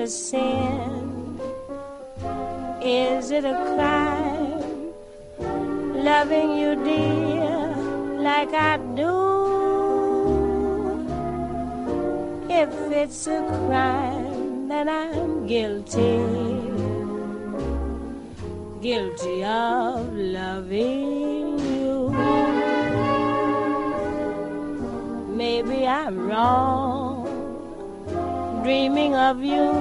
A 0.00 0.06
sin? 0.06 1.38
Is 2.80 3.30
it 3.30 3.44
a 3.44 3.54
crime? 3.74 4.94
Loving 6.08 6.56
you, 6.56 6.74
dear, 6.82 7.76
like 8.28 8.54
I 8.54 8.78
do. 8.96 9.16
If 12.48 12.72
it's 13.02 13.26
a 13.26 13.40
crime, 13.66 14.68
then 14.68 14.88
I'm 14.88 15.46
guilty. 15.46 16.16
Guilty 18.80 19.44
of 19.44 20.14
loving 20.14 21.58
you. 21.74 22.08
Maybe 25.36 25.86
I'm 25.86 26.26
wrong 26.26 27.19
dreaming 28.62 29.14
of 29.14 29.42
you, 29.42 29.72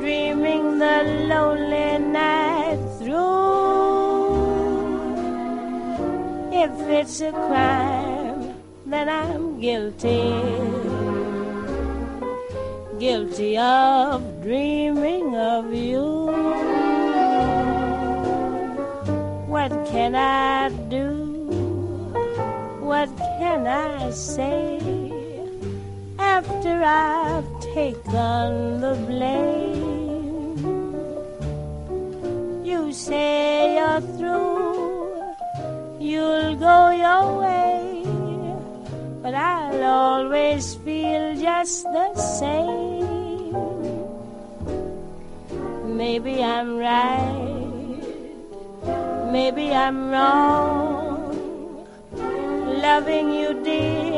dreaming 0.00 0.78
the 0.78 1.26
lonely 1.28 1.98
night 1.98 2.78
through. 2.98 4.36
If 6.52 6.72
it's 6.88 7.20
a 7.20 7.30
crime, 7.30 8.54
then 8.84 9.08
I'm 9.08 9.60
guilty, 9.60 10.34
guilty 12.98 13.58
of 13.58 14.42
dreaming 14.42 15.36
of 15.36 15.72
you. 15.72 16.26
What 19.46 19.70
can 19.86 20.14
I 20.14 20.68
do? 20.88 21.14
What 22.80 23.08
can 23.38 23.66
I 23.66 24.10
say? 24.10 24.75
After 26.36 26.76
I've 26.84 27.48
taken 27.60 28.80
the 28.84 28.94
blame. 29.08 30.68
You 32.62 32.92
say 32.92 33.76
you're 33.76 34.02
through, 34.16 35.32
you'll 35.98 36.56
go 36.56 36.78
your 37.04 37.24
way, 37.40 38.02
but 39.22 39.32
I'll 39.32 39.82
always 39.82 40.74
feel 40.84 41.24
just 41.36 41.84
the 41.84 42.08
same. 42.14 43.56
Maybe 45.96 46.42
I'm 46.42 46.76
right, 46.76 48.02
maybe 49.32 49.72
I'm 49.72 50.10
wrong, 50.10 51.86
loving 52.84 53.32
you, 53.32 53.54
dear 53.64 54.15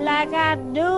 like 0.00 0.32
I 0.32 0.54
do. 0.56 0.96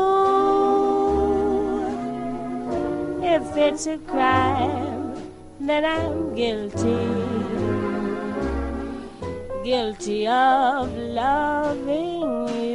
If 3.23 3.57
it's 3.57 3.87
a 3.87 3.99
crime, 3.99 5.15
then 5.61 5.85
I'm 5.85 6.35
guilty. 6.35 6.99
Guilty 9.65 10.27
of 10.27 10.97
loving 10.97 12.49
you. 12.49 12.72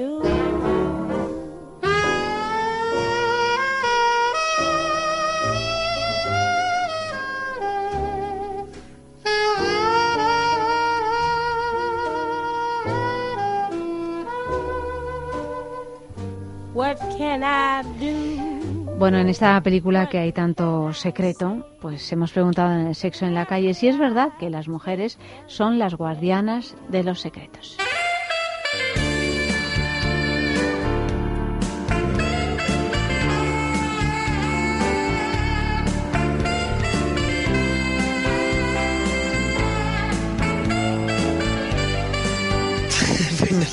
What 16.77 16.97
can 17.17 17.41
I 17.41 17.81
do? 17.99 18.95
Bueno, 18.99 19.17
en 19.17 19.29
esta 19.29 19.59
película 19.61 20.07
que 20.09 20.19
hay 20.19 20.31
tanto 20.31 20.93
secreto, 20.93 21.65
pues 21.81 22.11
hemos 22.11 22.31
preguntado 22.31 22.71
en 22.71 22.85
el 22.85 22.93
sexo 22.93 23.25
en 23.25 23.33
la 23.33 23.47
calle 23.47 23.73
si 23.73 23.87
es 23.87 23.97
verdad 23.97 24.33
que 24.39 24.51
las 24.51 24.67
mujeres 24.67 25.17
son 25.47 25.79
las 25.79 25.95
guardianas 25.95 26.75
de 26.89 27.03
los 27.03 27.19
secretos. 27.19 27.77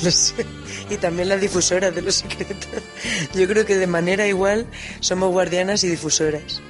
y 0.89 0.97
también 0.97 1.29
las 1.29 1.41
difusoras 1.41 1.93
de 1.95 2.01
los 2.01 2.15
secretos. 2.15 2.83
Yo 3.33 3.47
creo 3.47 3.65
que 3.65 3.77
de 3.77 3.87
manera 3.87 4.27
igual 4.27 4.67
somos 4.99 5.31
guardianas 5.31 5.83
y 5.83 5.89
difusoras. 5.89 6.61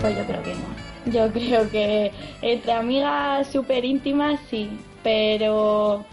Pues 0.00 0.16
yo 0.16 0.24
creo 0.26 0.42
que 0.42 0.54
no. 0.54 1.12
Yo 1.12 1.32
creo 1.32 1.70
que 1.70 2.12
entre 2.42 2.72
amigas 2.72 3.48
súper 3.50 3.84
íntimas 3.84 4.40
sí, 4.50 4.70
pero 5.02 6.04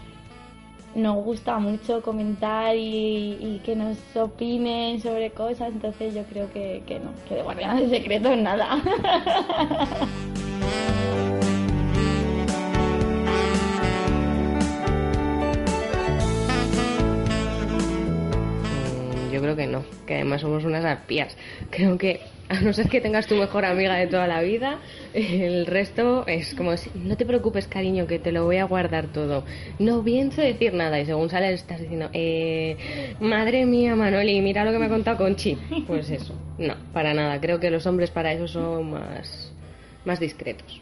nos 0.94 1.24
gusta 1.24 1.58
mucho 1.58 2.02
comentar 2.02 2.74
y, 2.76 3.60
que 3.64 3.76
nos 3.76 3.96
opinen 4.16 5.00
sobre 5.00 5.30
cosas, 5.30 5.68
entonces 5.68 6.14
yo 6.14 6.24
creo 6.24 6.52
que, 6.52 6.82
que 6.86 6.98
no, 6.98 7.10
que 7.28 7.36
de 7.36 7.42
guardianes 7.42 7.90
de 7.90 7.98
secretos 7.98 8.36
nada. 8.38 8.82
Mm, 18.70 19.32
Yo 19.32 19.40
creo 19.40 19.56
que 19.56 19.66
no, 19.66 19.84
que 20.06 20.14
además 20.16 20.40
somos 20.40 20.64
unas 20.64 20.84
arpías. 20.84 21.36
Creo 21.70 21.96
que 21.98 22.20
a 22.60 22.60
no 22.60 22.72
ser 22.72 22.88
que 22.88 23.00
tengas 23.00 23.28
tu 23.28 23.36
mejor 23.36 23.64
amiga 23.64 23.94
de 23.94 24.08
toda 24.08 24.26
la 24.26 24.42
vida, 24.42 24.80
el 25.14 25.66
resto 25.66 26.26
es 26.26 26.52
como 26.54 26.76
si, 26.76 26.90
no 26.96 27.16
te 27.16 27.24
preocupes 27.24 27.68
cariño, 27.68 28.08
que 28.08 28.18
te 28.18 28.32
lo 28.32 28.44
voy 28.44 28.56
a 28.56 28.64
guardar 28.64 29.06
todo. 29.06 29.44
No 29.78 30.02
pienso 30.02 30.42
decir 30.42 30.74
nada 30.74 30.98
y 30.98 31.06
según 31.06 31.30
sales 31.30 31.60
estás 31.60 31.80
diciendo, 31.80 32.10
eh, 32.12 32.76
madre 33.20 33.66
mía 33.66 33.94
Manoli, 33.94 34.40
mira 34.40 34.64
lo 34.64 34.72
que 34.72 34.80
me 34.80 34.86
ha 34.86 34.88
contado 34.88 35.16
Conchi. 35.16 35.56
Pues 35.86 36.10
eso, 36.10 36.34
no, 36.58 36.74
para 36.92 37.14
nada. 37.14 37.40
Creo 37.40 37.60
que 37.60 37.70
los 37.70 37.86
hombres 37.86 38.10
para 38.10 38.32
eso 38.32 38.48
son 38.48 38.90
más, 38.90 39.52
más 40.04 40.18
discretos. 40.18 40.80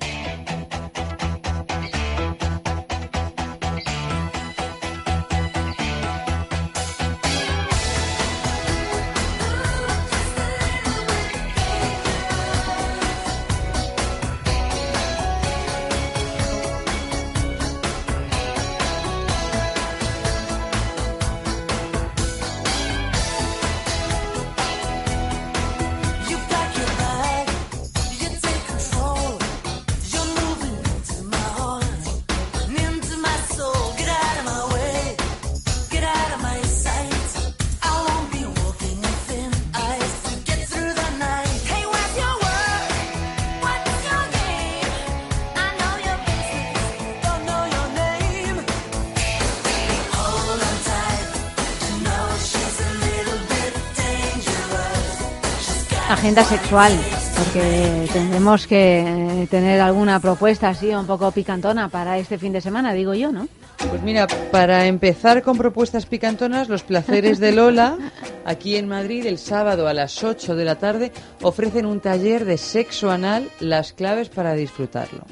Agenda 56.29 56.45
sexual, 56.45 56.93
porque 57.39 58.07
tendremos 58.13 58.67
que 58.67 59.47
tener 59.51 59.81
alguna 59.81 60.21
propuesta 60.21 60.69
así 60.69 60.91
un 60.91 61.07
poco 61.07 61.31
picantona 61.31 61.89
para 61.89 62.19
este 62.19 62.37
fin 62.37 62.53
de 62.53 62.61
semana, 62.61 62.93
digo 62.93 63.15
yo, 63.15 63.33
¿no? 63.33 63.49
Pues 63.89 64.03
mira, 64.03 64.27
para 64.53 64.85
empezar 64.85 65.41
con 65.43 65.57
propuestas 65.57 66.05
picantonas, 66.05 66.69
los 66.69 66.83
placeres 66.83 67.39
de 67.39 67.53
Lola, 67.53 67.97
aquí 68.45 68.77
en 68.77 68.89
Madrid, 68.89 69.25
el 69.25 69.39
sábado 69.39 69.89
a 69.89 69.95
las 69.95 70.23
8 70.23 70.55
de 70.55 70.65
la 70.67 70.75
tarde, 70.75 71.13
ofrecen 71.41 71.87
un 71.87 72.01
taller 72.01 72.45
de 72.45 72.59
sexo 72.59 73.11
anal, 73.11 73.49
las 73.59 73.95
claves 73.95 74.29
para 74.29 74.53
disfrutarlo. 74.53 75.25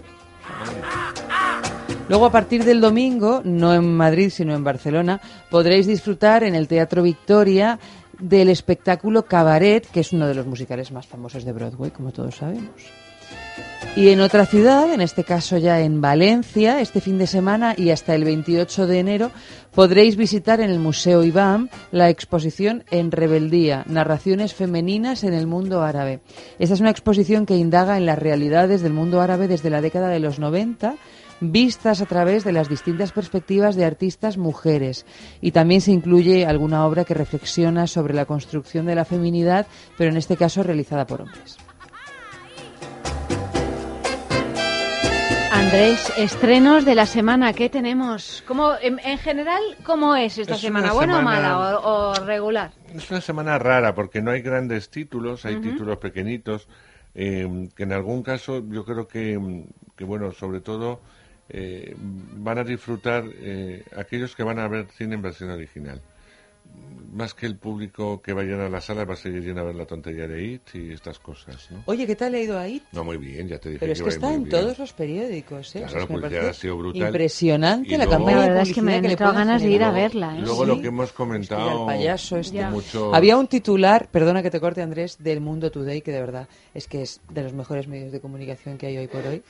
Luego, 2.09 2.25
a 2.25 2.33
partir 2.33 2.65
del 2.65 2.81
domingo, 2.81 3.43
no 3.45 3.75
en 3.75 3.97
Madrid, 3.97 4.31
sino 4.31 4.55
en 4.55 4.65
Barcelona, 4.65 5.21
podréis 5.51 5.87
disfrutar 5.87 6.45
en 6.45 6.55
el 6.55 6.69
Teatro 6.69 7.03
Victoria 7.03 7.79
del 8.19 8.49
espectáculo 8.49 9.27
Cabaret, 9.27 9.87
que 9.91 10.01
es 10.01 10.13
uno 10.13 10.27
de 10.27 10.35
los 10.35 10.47
musicales 10.47 10.93
más 10.93 11.07
famosos 11.07 11.45
de 11.45 11.53
Broadway, 11.53 11.91
como 11.91 12.13
todos 12.13 12.37
sabemos. 12.37 12.71
Y 13.97 14.11
en 14.11 14.21
otra 14.21 14.45
ciudad, 14.45 14.93
en 14.93 15.01
este 15.01 15.25
caso 15.25 15.57
ya 15.57 15.81
en 15.81 16.03
Valencia, 16.03 16.81
este 16.81 17.01
fin 17.01 17.17
de 17.17 17.27
semana 17.27 17.75
y 17.77 17.89
hasta 17.89 18.15
el 18.15 18.25
28 18.25 18.87
de 18.87 18.99
enero, 18.99 19.31
podréis 19.75 20.17
visitar 20.17 20.61
en 20.61 20.69
el 20.69 20.79
Museo 20.79 21.25
IBAM 21.25 21.71
la 21.93 22.11
exposición 22.11 22.85
En 22.91 23.11
Rebeldía, 23.11 23.85
Narraciones 23.87 24.53
Femeninas 24.53 25.25
en 25.25 25.33
el 25.33 25.47
Mundo 25.47 25.83
Árabe. 25.83 26.21
Esta 26.59 26.75
es 26.75 26.81
una 26.81 26.91
exposición 26.91 27.47
que 27.47 27.57
indaga 27.57 27.97
en 27.97 28.05
las 28.05 28.19
realidades 28.19 28.83
del 28.83 28.93
mundo 28.93 29.23
árabe 29.23 29.49
desde 29.49 29.71
la 29.71 29.81
década 29.81 30.09
de 30.09 30.21
los 30.21 30.39
90 30.39 30.97
vistas 31.41 32.01
a 32.01 32.07
través 32.07 32.45
de 32.45 32.53
las 32.53 32.69
distintas 32.69 33.13
perspectivas 33.13 33.77
de 33.77 33.85
artistas 33.85 34.37
mujeres. 34.39 35.05
Y 35.41 35.53
también 35.53 35.81
se 35.81 35.93
incluye 35.93 36.47
alguna 36.47 36.87
obra 36.87 37.05
que 37.05 37.15
reflexiona 37.15 37.87
sobre 37.87 38.15
la 38.15 38.25
construcción 38.25 38.87
de 38.87 38.95
la 38.95 39.05
feminidad, 39.05 39.67
pero 39.99 40.11
en 40.11 40.17
este 40.17 40.37
caso 40.37 40.63
realizada 40.63 41.07
por 41.07 41.23
hombres. 41.23 41.57
Andrés, 45.53 46.13
estrenos 46.19 46.85
de 46.85 46.95
la 46.95 47.07
semana, 47.07 47.53
¿qué 47.53 47.71
tenemos? 47.71 48.45
¿Cómo, 48.47 48.73
en, 48.81 48.99
en 48.99 49.19
general, 49.19 49.61
¿cómo 49.85 50.15
es 50.15 50.37
esta 50.39 50.55
Es 50.55 50.61
semana? 50.61 50.93
¿Buena 50.93 51.17
semana- 51.19 51.57
o 51.57 51.61
mala 51.61 51.79
o, 51.79 52.11
o 52.11 52.15
regular? 52.25 52.73
Es 52.95 53.11
una 53.11 53.21
semana 53.21 53.59
rara 53.59 53.95
porque 53.95 54.21
no 54.21 54.31
hay 54.33 54.43
grandes 54.43 54.91
títulos, 54.91 55.45
hay 55.47 55.57
títulos 55.57 55.97
pequeñitos 55.99 56.69
eh, 57.15 57.69
que 57.75 57.83
en 57.85 57.93
algún 57.93 58.23
caso 58.23 58.63
yo 58.69 58.85
creo 58.85 59.09
que, 59.09 59.65
que 59.97 60.05
bueno, 60.05 60.31
sobre 60.33 60.61
todo 60.61 61.01
eh, 61.49 61.95
van 61.97 62.59
a 62.59 62.65
disfrutar 62.65 63.25
eh, 63.35 63.85
aquellos 63.97 64.35
que 64.35 64.43
van 64.43 64.59
a 64.59 64.69
ver 64.69 64.87
cine 64.97 65.15
en 65.15 65.23
versión 65.23 65.51
original. 65.51 66.01
Más 67.13 67.33
que 67.33 67.47
el 67.47 67.57
público 67.57 68.21
que 68.21 68.35
vayan 68.35 68.61
a 68.61 68.69
la 68.69 68.83
sala 68.83 69.07
va 69.07 69.15
a 69.15 69.17
seguir 69.17 69.43
yendo 69.43 69.63
a 69.63 69.65
ver 69.65 69.75
la 69.75 69.87
tontería 69.87 70.29
de 70.29 70.45
It 70.45 70.75
y 70.75 70.93
estas 70.93 71.19
cosas, 71.19 71.67
¿no? 71.71 71.83
Oye, 71.87 72.07
¿qué 72.07 72.15
tal 72.15 72.35
ha 72.35 72.39
ido 72.41 72.59
ahí? 72.59 72.83
No, 72.93 73.05
muy 73.05 73.17
bien, 73.17 73.49
ya 73.49 73.59
te 73.59 73.71
dije 73.71 73.79
Pero 73.81 73.93
es 73.93 74.01
que 74.03 74.05
que 74.05 74.11
a 74.11 74.13
ir 74.13 74.17
está 74.17 74.35
en 74.35 74.45
bien. 74.45 74.51
todos 74.51 74.79
los 74.79 74.93
periódicos, 74.93 75.77
¿eh? 75.77 75.79
Claro, 75.79 75.87
O 75.87 75.91
sea, 75.93 76.01
es 76.03 76.07
que 76.09 76.13
me 76.13 76.21
pues 76.21 76.33
ya 76.33 76.51
ha 76.51 76.53
sido 76.53 76.77
brutal. 76.77 77.07
Impresionante 77.07 77.89
Y 77.89 77.93
la 77.93 77.97
luego- 78.05 78.11
campaña 78.11 78.37
La 78.37 78.43
de 78.43 78.49
verdad 78.49 78.63
es 78.69 78.75
que 78.75 78.83
me 78.83 78.95
han 78.97 79.05
entrado 79.07 79.33
ganas 79.33 79.63
de 79.63 79.71
ir 79.71 79.83
a 79.83 79.91
verla, 79.93 80.37
¿eh? 80.37 80.41
Luego 80.43 80.65
Sí. 80.65 80.69
lo 80.69 80.81
que 80.83 80.89
hemos 80.89 81.05
Hostia, 81.05 81.17
comentado 81.17 81.81
el 81.81 81.87
payaso 81.87 82.37
este. 82.37 82.67
mucho... 82.67 83.15
Había 83.15 83.39
un 83.39 83.47
titular, 83.47 84.09
perdona 84.11 84.43
que 84.43 84.51
te 84.51 84.61
corte 84.61 84.83
Andrés, 84.83 85.17
del 85.19 85.41
Mundo 85.41 85.71
Today, 85.71 86.03
que 86.03 86.13
de 86.13 86.21
verdad 86.21 86.49
es 86.75 86.87
que 86.87 87.01
es 87.01 87.23
de 87.31 87.43
los 87.45 87.55
mejores 87.55 87.89
medios 87.89 88.13
de 88.13 88.21
comunicación 88.21 88.77
que 88.77 88.89
hay 88.89 88.99
hoy 88.99 89.07
por 89.07 89.27
hoy, 89.27 89.43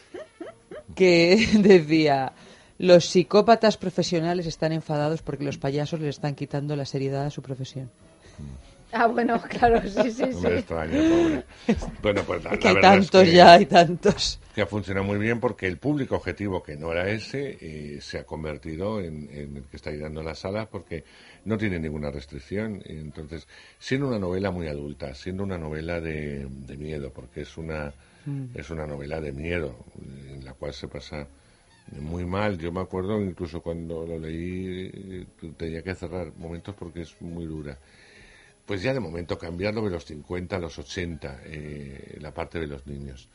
que 0.94 1.48
decía, 1.58 2.32
los 2.78 3.06
psicópatas 3.06 3.76
profesionales 3.76 4.46
están 4.46 4.72
enfadados 4.72 5.22
porque 5.22 5.44
los 5.44 5.58
payasos 5.58 6.00
les 6.00 6.16
están 6.16 6.34
quitando 6.34 6.76
la 6.76 6.84
seriedad 6.84 7.26
a 7.26 7.30
su 7.30 7.42
profesión. 7.42 7.90
Ah, 8.92 9.06
bueno, 9.06 9.40
claro, 9.48 9.82
sí, 9.82 10.10
sí, 10.10 10.22
No 10.32 10.40
me 10.40 10.48
sí. 10.50 10.54
extraña, 10.54 10.92
pobre. 10.92 11.44
Bueno, 12.02 12.22
pues 12.24 12.44
la, 12.44 12.50
que 12.56 12.68
la 12.68 12.70
hay 12.70 12.80
tantos 12.80 13.22
es 13.22 13.28
que, 13.30 13.36
ya, 13.36 13.52
hay 13.54 13.66
tantos. 13.66 14.40
Que 14.54 14.62
ha 14.62 14.66
funcionado 14.66 15.04
muy 15.06 15.18
bien 15.18 15.40
porque 15.40 15.66
el 15.66 15.76
público 15.78 16.16
objetivo, 16.16 16.62
que 16.62 16.76
no 16.76 16.92
era 16.92 17.08
ese, 17.10 17.58
eh, 17.60 17.98
se 18.00 18.18
ha 18.18 18.24
convertido 18.24 19.00
en, 19.00 19.28
en 19.32 19.56
el 19.56 19.64
que 19.64 19.76
está 19.76 19.90
llenando 19.90 20.22
las 20.22 20.38
salas 20.38 20.68
porque 20.68 21.04
no 21.44 21.58
tiene 21.58 21.78
ninguna 21.78 22.10
restricción. 22.10 22.80
Entonces, 22.86 23.46
siendo 23.78 24.08
una 24.08 24.18
novela 24.18 24.50
muy 24.50 24.68
adulta, 24.68 25.14
siendo 25.14 25.42
una 25.42 25.58
novela 25.58 26.00
de, 26.00 26.46
de 26.48 26.76
miedo, 26.76 27.10
porque 27.12 27.42
es 27.42 27.56
una, 27.56 27.92
Mm. 28.26 28.46
es 28.58 28.70
una 28.70 28.88
novela 28.88 29.20
de 29.20 29.30
miedo, 29.30 29.76
en 30.32 30.44
la 30.44 30.52
cual 30.52 30.74
se 30.74 30.88
pasa 30.88 31.28
muy 31.92 32.24
mal. 32.26 32.58
Yo 32.58 32.72
me 32.72 32.80
acuerdo 32.80 33.20
incluso 33.20 33.60
cuando 33.62 34.06
lo 34.06 34.18
leí, 34.18 34.90
eh, 34.92 35.26
tenía 35.56 35.82
que 35.82 35.94
cerrar 35.94 36.32
momentos 36.36 36.74
porque 36.74 37.02
es 37.02 37.20
muy 37.20 37.46
dura. 37.46 37.78
Pues 38.66 38.82
ya 38.82 38.92
de 38.92 39.00
momento 39.00 39.38
cambiarlo 39.38 39.82
de 39.84 39.90
los 39.90 40.04
50 40.04 40.56
a 40.56 40.58
los 40.58 40.78
80, 40.78 41.40
eh, 41.44 42.18
la 42.20 42.32
parte 42.34 42.58
de 42.58 42.66
los 42.66 42.86
niños. 42.86 43.28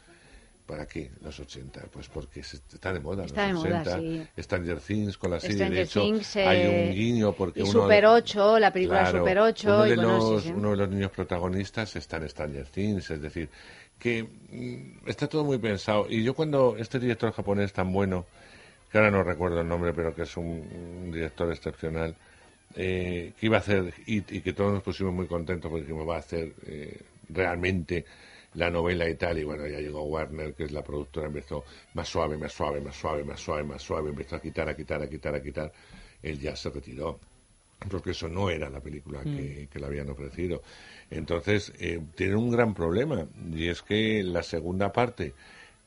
¿Para 0.66 0.86
qué 0.86 1.12
los 1.22 1.38
80? 1.40 1.82
Pues 1.92 2.08
porque 2.08 2.44
se- 2.44 2.58
está 2.74 2.94
de 2.94 3.00
moda 3.02 3.26
Está 3.26 3.48
los 3.48 3.48
de 3.48 3.54
moda, 3.54 3.82
80. 3.82 4.00
sí. 4.00 4.28
Stranger 4.42 4.80
Things 4.80 5.18
con 5.18 5.32
la 5.32 5.40
serie, 5.40 5.56
Stranger 5.58 5.76
de 5.78 5.82
hecho, 5.84 6.02
Things, 6.02 6.36
hay 6.38 6.64
eh, 6.64 6.70
un 6.70 6.96
guiño 6.96 7.34
porque 7.34 7.60
y 7.60 7.64
uno 7.64 7.72
Super 7.72 8.06
8, 8.06 8.60
la 8.60 8.72
película 8.72 9.00
Claro, 9.02 9.20
Super 9.20 9.40
8. 9.40 9.68
Uno 9.68 9.84
de, 9.84 9.90
y 9.92 9.96
bueno, 9.96 10.22
sí, 10.22 10.28
los, 10.34 10.44
sí. 10.46 10.52
uno 10.56 10.72
de 10.72 10.78
los 10.78 10.90
niños 10.90 11.12
protagonistas 11.12 11.96
está 11.96 12.18
en 12.18 12.30
Stranger 12.30 12.68
Things, 12.68 13.12
es 13.12 13.22
decir, 13.22 13.50
que 14.00 14.24
mm, 14.24 15.10
está 15.10 15.28
todo 15.28 15.44
muy 15.44 15.58
pensado. 15.58 16.08
Y 16.10 16.24
yo 16.24 16.34
cuando 16.34 16.76
este 16.78 17.00
director 17.00 17.32
japonés 17.34 17.74
tan 17.74 17.92
bueno, 17.92 18.26
que 18.92 18.98
ahora 18.98 19.12
no 19.12 19.24
recuerdo 19.24 19.62
el 19.62 19.68
nombre, 19.68 19.94
pero 19.94 20.14
que 20.14 20.24
es 20.24 20.38
un, 20.38 20.46
un 21.06 21.12
director 21.12 21.52
excepcional, 21.52 22.16
eh, 22.76 23.34
que 23.40 23.46
iba 23.46 23.58
a 23.58 23.60
hacer 23.60 23.94
It 24.06 24.32
y 24.32 24.42
que 24.42 24.54
todos 24.54 24.74
nos 24.74 24.84
pusimos 24.84 25.14
muy 25.14 25.28
contentos 25.28 25.70
porque 25.70 25.94
me 25.94 26.06
va 26.06 26.16
a 26.16 26.20
hacer 26.20 26.54
eh, 26.66 27.00
realmente 27.30 28.06
la 28.54 28.70
novela 28.70 29.10
y 29.10 29.16
tal, 29.16 29.40
y 29.40 29.44
bueno, 29.46 29.66
ya 29.66 29.80
llegó 29.80 30.04
Warner, 30.04 30.54
que 30.54 30.66
es 30.66 30.72
la 30.72 30.84
productora, 30.84 31.28
empezó 31.28 31.64
más 31.94 32.10
suave, 32.10 32.38
más 32.38 32.52
suave, 32.52 32.82
más 32.82 32.96
suave, 32.96 33.24
más 33.24 33.40
suave, 33.40 33.64
más 33.64 33.82
suave, 33.82 34.10
empezó 34.10 34.36
a 34.36 34.42
quitar, 34.42 34.68
a 34.68 34.76
quitar, 34.76 35.02
a 35.02 35.10
quitar, 35.10 35.36
a 35.36 35.42
quitar, 35.42 35.72
él 36.22 36.40
ya 36.40 36.56
se 36.56 36.70
retiró 36.70 37.20
porque 37.90 38.12
eso 38.12 38.28
no 38.28 38.50
era 38.50 38.70
la 38.70 38.80
película 38.80 39.24
que, 39.24 39.68
que 39.72 39.80
le 39.80 39.86
habían 39.86 40.10
ofrecido. 40.10 40.62
Entonces, 41.10 41.74
eh, 41.80 42.00
tiene 42.16 42.36
un 42.36 42.52
gran 42.52 42.74
problema, 42.74 43.26
y 43.54 43.68
es 43.68 43.82
que 43.82 44.22
la 44.24 44.44
segunda 44.44 44.92
parte, 44.92 45.34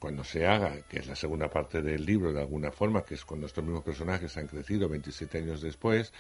cuando 0.05 0.23
se 0.23 0.47
haga, 0.47 0.83
que 0.83 0.99
es 0.99 1.07
la 1.07 1.17
segunda 1.17 1.49
parte 1.49 1.81
del 1.81 2.05
libro 2.05 2.31
de 2.31 2.41
alguna 2.41 2.71
forma, 2.71 3.03
que 3.03 3.15
es 3.15 3.25
cuando 3.25 3.47
estos 3.47 3.65
mismos 3.65 3.83
personajes 3.83 4.37
han 4.37 4.47
crecido 4.47 4.87
27 4.87 5.39
años 5.39 5.63
después, 5.63 6.13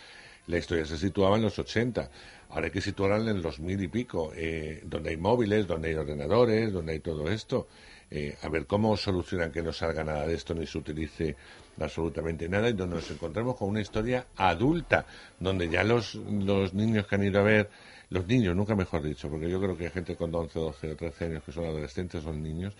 la 0.47 0.57
historia 0.57 0.87
se 0.87 0.97
situaba 0.97 1.37
en 1.37 1.43
los 1.43 1.59
80. 1.59 2.11
Ahora 2.49 2.65
hay 2.65 2.71
que 2.71 2.81
situarla 2.81 3.31
en 3.31 3.43
los 3.43 3.61
mil 3.61 3.79
y 3.83 3.89
pico, 3.89 4.33
eh, 4.35 4.81
donde 4.87 5.11
hay 5.11 5.19
móviles, 5.19 5.67
donde 5.67 5.89
hay 5.89 5.97
ordenadores, 5.97 6.73
donde 6.73 6.93
hay 6.93 7.01
todo 7.01 7.31
esto. 7.31 7.69
Eh, 8.11 8.35
a 8.41 8.49
ver 8.49 8.65
cómo 8.67 8.97
solucionan 8.97 9.53
que 9.53 9.61
no 9.61 9.71
salga 9.71 10.03
nada 10.03 10.27
de 10.27 10.33
esto 10.33 10.55
ni 10.55 10.67
se 10.67 10.79
utilice 10.79 11.37
absolutamente 11.79 12.49
nada 12.49 12.71
y 12.71 12.73
donde 12.73 12.97
nos 12.97 13.11
encontramos 13.11 13.55
con 13.57 13.69
una 13.69 13.83
historia 13.83 14.29
adulta, 14.37 15.05
donde 15.39 15.69
ya 15.69 15.85
los, 15.85 16.15
los 16.15 16.73
niños 16.73 17.07
que 17.07 17.17
han 17.17 17.25
ido 17.25 17.41
a 17.41 17.43
ver, 17.43 17.69
los 18.09 18.27
niños, 18.27 18.57
nunca 18.57 18.75
mejor 18.75 19.03
dicho, 19.03 19.29
porque 19.29 19.51
yo 19.51 19.61
creo 19.61 19.77
que 19.77 19.85
hay 19.85 19.91
gente 19.91 20.17
con 20.17 20.35
11, 20.35 20.59
12 20.59 20.93
o 20.93 20.97
13 20.97 21.25
años 21.27 21.43
que 21.43 21.53
son 21.53 21.67
adolescentes, 21.67 22.23
son 22.23 22.43
niños, 22.43 22.75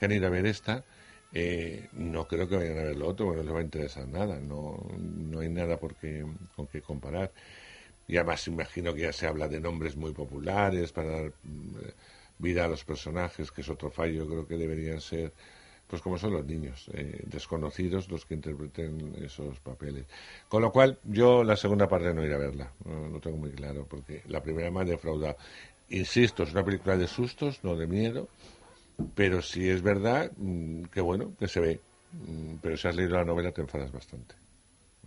que 0.00 0.06
han 0.06 0.12
ido 0.12 0.26
a 0.26 0.30
ver 0.30 0.46
esta, 0.46 0.82
eh, 1.32 1.88
no 1.92 2.26
creo 2.26 2.48
que 2.48 2.56
vayan 2.56 2.78
a 2.78 2.82
ver 2.84 2.96
lo 2.96 3.08
otro, 3.08 3.26
porque 3.26 3.42
no 3.42 3.44
les 3.44 3.54
va 3.54 3.60
a 3.60 3.62
interesar 3.62 4.08
nada, 4.08 4.40
no, 4.40 4.78
no 4.98 5.40
hay 5.40 5.50
nada 5.50 5.76
por 5.76 5.94
qué, 5.94 6.24
con 6.56 6.66
qué 6.66 6.80
comparar. 6.80 7.30
Y 8.08 8.16
además 8.16 8.48
imagino 8.48 8.94
que 8.94 9.02
ya 9.02 9.12
se 9.12 9.26
habla 9.26 9.46
de 9.46 9.60
nombres 9.60 9.94
muy 9.94 10.12
populares 10.12 10.90
para 10.90 11.10
dar 11.10 11.32
mm, 11.44 11.76
vida 12.38 12.64
a 12.64 12.68
los 12.68 12.82
personajes, 12.82 13.52
que 13.52 13.60
es 13.60 13.68
otro 13.68 13.90
fallo, 13.90 14.26
creo 14.26 14.46
que 14.48 14.56
deberían 14.56 15.02
ser, 15.02 15.32
pues 15.86 16.00
como 16.00 16.16
son 16.16 16.32
los 16.32 16.46
niños, 16.46 16.90
eh, 16.94 17.22
desconocidos 17.26 18.08
los 18.08 18.24
que 18.24 18.34
interpreten 18.34 19.14
esos 19.22 19.60
papeles. 19.60 20.06
Con 20.48 20.62
lo 20.62 20.72
cual, 20.72 20.98
yo 21.04 21.44
la 21.44 21.56
segunda 21.56 21.86
parte 21.88 22.14
no 22.14 22.24
iré 22.24 22.34
a 22.34 22.38
verla, 22.38 22.72
no, 22.86 23.08
no 23.08 23.20
tengo 23.20 23.36
muy 23.36 23.50
claro, 23.50 23.86
porque 23.88 24.22
la 24.28 24.42
primera 24.42 24.70
me 24.70 24.80
ha 24.80 24.84
defraudado. 24.84 25.36
Insisto, 25.90 26.44
es 26.44 26.52
una 26.52 26.64
película 26.64 26.96
de 26.96 27.06
sustos, 27.06 27.62
no 27.62 27.76
de 27.76 27.86
miedo, 27.86 28.28
pero 29.14 29.42
si 29.42 29.68
es 29.68 29.82
verdad, 29.82 30.30
mm, 30.36 30.84
que 30.84 31.00
bueno, 31.00 31.32
que 31.38 31.48
se 31.48 31.60
ve. 31.60 31.80
Mm, 32.12 32.56
Pero 32.62 32.76
si 32.76 32.88
has 32.88 32.96
leído 32.96 33.16
la 33.16 33.24
novela 33.24 33.52
te 33.52 33.60
enfadas 33.60 33.92
bastante. 33.92 34.34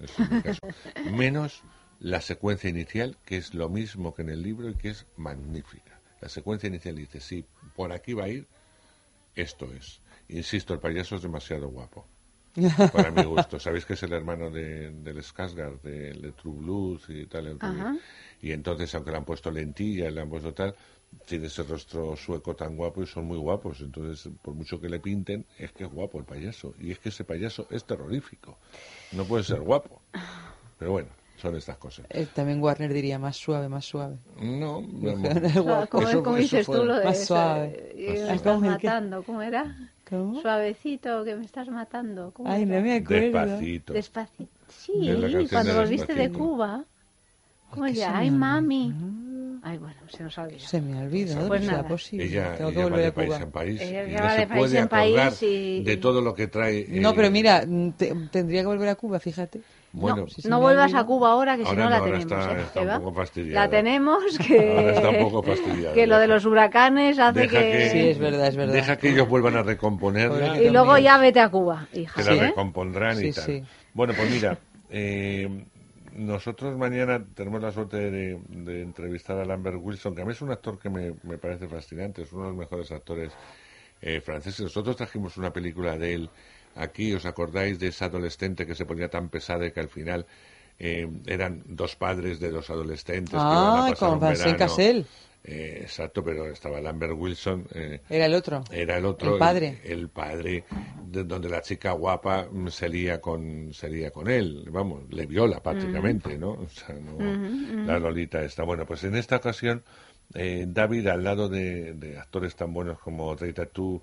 Ese 0.02 0.24
es 0.24 0.32
mi 0.32 0.42
caso. 0.42 0.60
Menos 1.12 1.62
la 2.00 2.22
secuencia 2.22 2.70
inicial, 2.70 3.18
que 3.26 3.38
es 3.38 3.54
lo 3.54 3.70
mismo 3.70 4.14
que 4.14 4.24
en 4.24 4.30
el 4.30 4.42
libro 4.42 4.70
y 4.70 4.76
que 4.76 4.90
es 4.90 5.06
magnífica. 5.18 6.00
La 6.22 6.30
secuencia 6.30 6.68
inicial 6.68 6.96
dice, 6.96 7.20
sí, 7.20 7.44
por 7.76 7.92
aquí 7.92 8.14
va 8.14 8.26
a 8.26 8.30
ir, 8.30 8.46
esto 9.36 9.72
es. 9.74 10.00
Insisto, 10.30 10.74
el 10.74 10.80
payaso 10.80 11.16
es 11.16 11.22
demasiado 11.22 11.68
guapo. 11.68 12.06
Para 12.92 13.12
mi 13.12 13.24
gusto. 13.24 13.60
Sabéis 13.60 13.86
que 13.86 13.94
es 13.94 14.04
el 14.04 14.14
hermano 14.14 14.50
de, 14.50 14.92
del 14.92 15.18
Skarsgård, 15.24 15.82
de, 15.82 16.14
de 16.14 16.32
True 16.32 16.56
Blues 16.58 17.06
y 17.10 17.26
tal. 17.26 17.58
Y 18.42 18.52
entonces, 18.52 18.94
aunque 18.96 19.12
le 19.12 19.18
han 19.18 19.26
puesto 19.26 19.52
lentillas, 19.52 20.14
le 20.14 20.22
han 20.22 20.30
puesto 20.30 20.54
tal, 20.54 20.76
tiene 21.26 21.48
ese 21.48 21.64
rostro 21.64 22.16
sueco 22.16 22.56
tan 22.56 22.76
guapo 22.76 23.04
y 23.04 23.08
son 23.08 23.26
muy 23.26 23.38
guapos. 23.38 23.82
Entonces, 23.82 24.32
por 24.42 24.54
mucho 24.54 24.80
que 24.80 24.90
le 24.90 25.00
pinten, 25.00 25.46
es 25.58 25.72
que 25.72 25.84
es 25.86 25.90
guapo 25.92 26.20
el 26.20 26.26
payaso. 26.26 26.74
Y 26.80 26.92
es 26.92 27.00
que 27.00 27.10
ese 27.10 27.24
payaso 27.24 27.68
es 27.70 27.84
terrorífico. 27.86 28.58
No 29.12 29.26
puede 29.26 29.44
ser 29.44 29.62
guapo. 29.62 30.02
Pero 30.80 30.92
bueno, 30.92 31.10
son 31.38 31.56
estas 31.56 31.78
cosas. 31.78 32.06
Eh, 32.10 32.28
también 32.34 32.62
Warner 32.62 32.92
diría 32.94 33.20
más 33.20 33.38
suave, 33.38 33.70
más 33.70 33.86
suave. 33.86 34.18
No, 34.42 34.82
no, 34.82 35.14
Ah, 35.68 35.88
¿Cómo, 35.90 36.08
Eso- 36.10 36.24
cómo 36.24 36.38
eso 36.38 36.44
dices 36.44 36.66
fue- 36.66 36.78
tú 36.80 36.86
lo 36.86 36.98
de 36.98 37.06
Más 37.06 37.18
eso? 37.18 37.26
suave. 37.36 37.92
Eh, 37.96 38.22
Más 38.28 38.32
me 38.32 38.40
suave. 38.40 38.60
matando, 38.70 39.24
¿cómo 39.24 39.42
era? 39.42 39.76
¿Cómo? 40.10 40.42
Suavecito, 40.42 41.24
que 41.24 41.36
me 41.36 41.46
estás 41.46 41.70
matando. 41.70 42.32
¿Cómo 42.32 42.50
Ay, 42.50 42.64
era? 42.64 42.76
no 42.78 42.82
me 42.82 42.96
acuerdo. 42.98 43.22
Despacito. 43.40 43.94
Despacito. 43.94 44.52
Sí, 44.70 44.92
cuando 45.50 45.74
de 45.74 45.80
volviste 45.80 46.14
de. 46.14 46.32
Cuba. 46.32 46.84
¿Cómo 47.72 47.88
ya? 47.88 48.18
Ay, 48.18 48.30
mami. 48.30 48.94
Ay, 49.66 49.78
bueno, 49.78 49.96
se 50.10 50.22
nos 50.24 50.38
ha 50.38 50.44
olvidado. 50.44 50.68
Se 50.68 50.82
me 50.82 50.98
ha 51.00 51.04
olvidado, 51.04 51.48
Pues 51.48 51.62
no 51.62 51.66
será 51.68 51.78
nada. 51.78 51.88
posible. 51.90 52.26
Ella, 52.26 52.56
Tengo 52.58 52.70
que 52.72 52.76
ella 52.76 52.84
va 52.84 52.90
volver 52.90 53.02
de 53.02 53.08
a 53.08 53.14
país 53.14 53.42
en 53.42 53.52
país 53.52 53.82
Ella 53.82 54.04
y 54.04 54.14
va 54.14 54.20
no 54.20 54.28
de 54.28 54.30
se 54.42 54.48
país 54.48 54.60
puede 54.60 54.80
en 54.80 54.88
país 54.90 55.42
y- 55.44 55.84
de 55.86 55.98
todo 55.98 56.22
lo 56.22 56.34
que 56.36 56.48
trae. 56.48 56.86
No, 56.90 57.10
eh, 57.12 57.14
pero 57.16 57.32
mira, 57.32 57.66
te- 57.98 58.14
tendría 58.30 58.60
que 58.62 58.68
volver 58.68 58.90
a 58.90 58.96
Cuba, 58.96 59.20
fíjate. 59.22 59.62
Bueno, 59.94 60.18
no, 60.18 60.28
si 60.28 60.50
no 60.50 60.60
vuelvas 60.60 60.94
a 60.96 61.06
Cuba 61.06 61.32
ahora, 61.32 61.56
que 61.56 61.64
si 61.64 61.70
Ahora 61.70 61.84
no 61.86 61.90
la 61.92 61.98
no, 62.00 62.04
ahora 62.04 62.20
tenemos. 62.20 62.44
está- 62.44 62.60
¿eh, 62.60 62.64
está 62.64 62.82
un 62.82 63.04
poco 63.04 63.14
fastidiada. 63.14 63.62
La 63.66 63.70
tenemos 63.70 64.24
que... 64.48 64.78
Ahora 64.78 64.92
está 64.92 65.10
un 65.10 65.20
poco 65.20 65.44
fastidiada, 65.44 65.94
que 65.96 66.08
lo 66.08 66.18
de 66.20 66.28
los 66.28 66.46
huracanes 66.46 67.20
hace 67.20 67.40
Deja 67.40 67.60
que... 67.60 67.72
que, 67.72 67.90
Sí, 67.92 68.00
es 68.10 68.20
verdad, 68.20 68.48
es 68.48 68.56
verdad. 68.58 68.74
Deja 68.74 68.98
que 68.98 69.10
ellos 69.12 69.30
vuelvan 69.30 69.56
a 69.56 69.64
recomponerla. 69.64 70.62
Y 70.62 70.70
luego 70.72 70.98
ya 70.98 71.18
vete 71.20 71.40
a 71.40 71.48
Cuba, 71.50 71.88
hija. 71.94 72.22
que 72.22 72.24
la 72.30 72.34
¿eh? 72.36 72.48
recompondrán 72.50 73.18
y 73.18 73.32
Sí, 73.32 73.32
tal. 73.32 73.46
sí. 73.46 73.64
Bueno, 73.94 74.14
pues 74.18 74.30
mira, 74.30 74.58
eh, 74.90 75.66
nosotros 76.14 76.78
mañana 76.78 77.26
tenemos 77.34 77.62
la 77.62 77.72
suerte 77.72 77.98
de, 78.12 78.42
de 78.48 78.82
entrevistar 78.82 79.38
a 79.40 79.46
Lambert 79.46 79.78
Wilson, 79.82 80.16
que 80.16 80.22
a 80.22 80.26
mí 80.26 80.32
es 80.32 80.42
un 80.42 80.52
actor 80.52 80.80
que 80.80 80.90
me, 80.90 81.16
me 81.24 81.38
parece 81.38 81.68
fascinante, 81.68 82.24
es 82.24 82.32
uno 82.34 82.44
de 82.44 82.50
los 82.50 82.58
mejores 82.58 82.92
actores 82.92 83.38
eh, 84.02 84.22
franceses. 84.22 84.62
Nosotros 84.62 84.96
trajimos 84.98 85.38
una 85.38 85.54
película 85.54 85.98
de 85.98 86.14
él 86.16 86.32
aquí, 86.76 87.14
¿os 87.14 87.26
acordáis 87.26 87.80
de 87.80 87.88
esa 87.88 88.06
adolescente 88.06 88.66
que 88.68 88.76
se 88.76 88.86
ponía 88.86 89.10
tan 89.10 89.30
pesada 89.30 89.66
y 89.68 89.72
que 89.72 89.80
al 89.82 89.90
final 89.90 90.28
eh, 90.80 91.10
eran 91.26 91.64
dos 91.66 91.96
padres 91.96 92.40
de 92.40 92.52
dos 92.52 92.70
adolescentes? 92.70 93.46
que 93.46 93.56
iban 93.56 93.76
a 93.78 93.86
Ah, 93.86 93.86
pasar 93.86 94.14
con 94.14 94.26
Vincent 94.26 94.58
verano? 94.58 94.86
Eh, 95.46 95.80
exacto, 95.82 96.24
pero 96.24 96.48
estaba 96.48 96.80
Lambert 96.80 97.14
Wilson. 97.18 97.68
eh, 97.76 98.00
Era 98.10 98.28
el 98.28 98.34
otro. 98.34 98.64
era 98.72 98.98
el 98.98 99.06
otro. 99.06 99.34
El 99.34 99.40
padre. 99.40 99.82
El, 99.84 100.08
padre, 100.10 100.64
de- 101.06 101.26
donde 101.26 101.50
la 101.50 101.62
chica 101.62 101.92
guapa 101.92 102.48
mm, 102.50 102.68
se 102.70 102.88
lía 102.88 103.20
con, 103.20 103.74
se 103.74 103.90
lía 103.90 104.10
con 104.12 104.30
él. 104.30 104.66
Vamos, 104.72 105.04
le 105.12 105.26
viola 105.26 105.62
prácticamente, 105.62 106.38
¿no? 106.38 106.52
O 106.52 106.70
sea, 106.70 106.96
no, 106.96 107.18
la 107.86 108.00
Lolita 108.00 108.42
está. 108.44 108.64
Bueno, 108.64 108.86
pues 108.86 109.04
en 109.04 109.16
esta 109.16 109.36
ocasión, 109.36 109.84
eh, 110.34 110.64
David, 110.66 111.08
al 111.08 111.24
lado 111.26 111.50
de, 111.50 111.94
de 111.94 112.18
actores 112.18 112.56
tan 112.56 112.74
buenos 112.74 113.00
como 113.00 113.36
Trey 113.36 113.52
Tattoo 113.52 114.02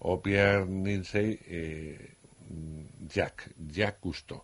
o 0.00 0.20
Pierre 0.20 0.66
Ninsey, 0.66 1.38
eh, 1.46 2.14
Jack, 3.08 3.50
Jack 3.68 4.00
Cousteau. 4.00 4.42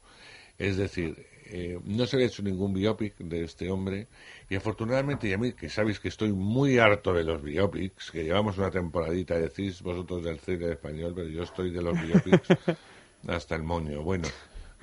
Es 0.59 0.77
decir, 0.77 1.27
eh, 1.48 1.78
no 1.85 2.06
se 2.06 2.16
había 2.16 2.27
hecho 2.27 2.43
ningún 2.43 2.73
biopic 2.73 3.16
de 3.18 3.44
este 3.44 3.70
hombre 3.70 4.09
y 4.48 4.56
afortunadamente, 4.56 5.28
y 5.28 5.32
a 5.32 5.39
mí 5.39 5.52
que 5.52 5.68
sabéis 5.68 6.01
que 6.01 6.09
estoy 6.09 6.32
muy 6.32 6.78
harto 6.78 7.12
de 7.12 7.24
los 7.24 7.43
biopics, 7.43 8.10
que 8.10 8.24
llevamos 8.24 8.59
una 8.59 8.70
temporadita, 8.70 9.39
decís 9.39 9.82
vosotros 9.82 10.24
del 10.24 10.39
cine 10.40 10.73
español, 10.73 11.12
pero 11.14 11.28
yo 11.28 11.43
estoy 11.43 11.70
de 11.70 11.82
los 11.82 12.01
biopics 12.01 12.48
hasta 13.27 13.55
el 13.55 13.62
moño. 13.62 14.02
Bueno, 14.02 14.28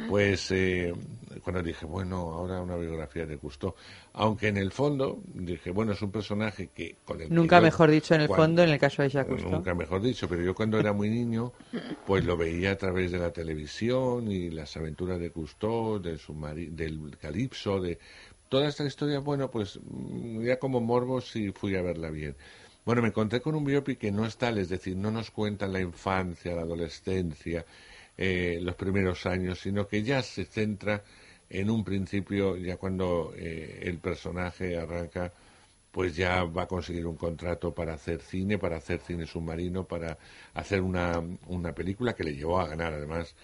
pues 0.09 0.49
eh, 0.51 0.93
cuando 1.43 1.61
dije, 1.61 1.85
bueno, 1.85 2.15
ahora 2.33 2.61
una 2.61 2.75
biografía 2.75 3.25
de 3.25 3.37
Cousteau, 3.37 3.75
aunque 4.13 4.47
en 4.47 4.57
el 4.57 4.71
fondo 4.71 5.21
dije, 5.33 5.71
bueno, 5.71 5.91
es 5.93 6.01
un 6.01 6.11
personaje 6.11 6.69
que 6.73 6.95
con 7.05 7.21
el 7.21 7.27
que 7.29 7.33
Nunca 7.33 7.57
yo 7.59 7.63
mejor 7.63 7.91
dicho 7.91 8.15
en 8.15 8.21
el 8.21 8.27
cuando- 8.27 8.43
fondo, 8.43 8.63
en 8.63 8.69
el 8.69 8.79
caso 8.79 9.01
de 9.03 9.09
Jacques 9.09 9.29
Cousteau. 9.31 9.51
Nunca 9.51 9.73
mejor 9.75 10.01
dicho, 10.01 10.27
pero 10.27 10.41
yo 10.41 10.55
cuando 10.55 10.79
era 10.79 10.93
muy 10.93 11.09
niño, 11.09 11.53
pues 12.07 12.25
lo 12.25 12.35
veía 12.37 12.71
a 12.71 12.75
través 12.77 13.11
de 13.11 13.19
la 13.19 13.31
televisión 13.31 14.31
y 14.31 14.49
las 14.49 14.75
aventuras 14.77 15.19
de 15.19 15.31
Cousteau, 15.31 15.99
del, 15.99 16.19
submari- 16.19 16.69
del 16.69 17.17
Calipso, 17.19 17.79
de 17.79 17.99
toda 18.49 18.67
esta 18.67 18.83
historia, 18.85 19.19
bueno, 19.19 19.49
pues 19.51 19.79
mm, 19.83 20.41
ya 20.43 20.57
como 20.59 20.81
morbo 20.81 21.21
sí 21.21 21.51
fui 21.51 21.75
a 21.75 21.81
verla 21.81 22.09
bien. 22.09 22.35
Bueno, 22.85 23.01
me 23.01 23.07
encontré 23.07 23.39
con 23.41 23.55
un 23.55 23.63
biopic 23.63 23.97
que 23.97 24.11
no 24.11 24.25
es 24.25 24.35
tal, 24.37 24.57
es 24.57 24.67
decir, 24.69 24.97
no 24.97 25.09
nos 25.09 25.31
cuenta 25.31 25.67
la 25.67 25.79
infancia, 25.79 26.53
la 26.53 26.63
adolescencia, 26.63 27.65
eh, 28.17 28.59
los 28.61 28.75
primeros 28.75 29.25
años, 29.25 29.59
sino 29.59 29.87
que 29.87 30.03
ya 30.03 30.21
se 30.21 30.45
centra 30.45 31.03
en 31.49 31.69
un 31.69 31.83
principio, 31.83 32.57
ya 32.57 32.77
cuando 32.77 33.33
eh, 33.35 33.79
el 33.83 33.99
personaje 33.99 34.77
arranca 34.77 35.33
pues 35.91 36.15
ya 36.15 36.43
va 36.43 36.63
a 36.63 36.67
conseguir 36.67 37.05
un 37.05 37.15
contrato 37.15 37.71
para 37.71 37.93
hacer 37.93 38.19
cine, 38.19 38.57
para 38.57 38.77
hacer 38.77 38.99
cine 38.99 39.27
submarino, 39.27 39.83
para 39.83 40.17
hacer 40.55 40.81
una, 40.81 41.21
una 41.45 41.73
película 41.73 42.15
que 42.15 42.23
le 42.23 42.35
llevó 42.35 42.59
a 42.59 42.67
ganar 42.67 42.93
además 42.93 43.35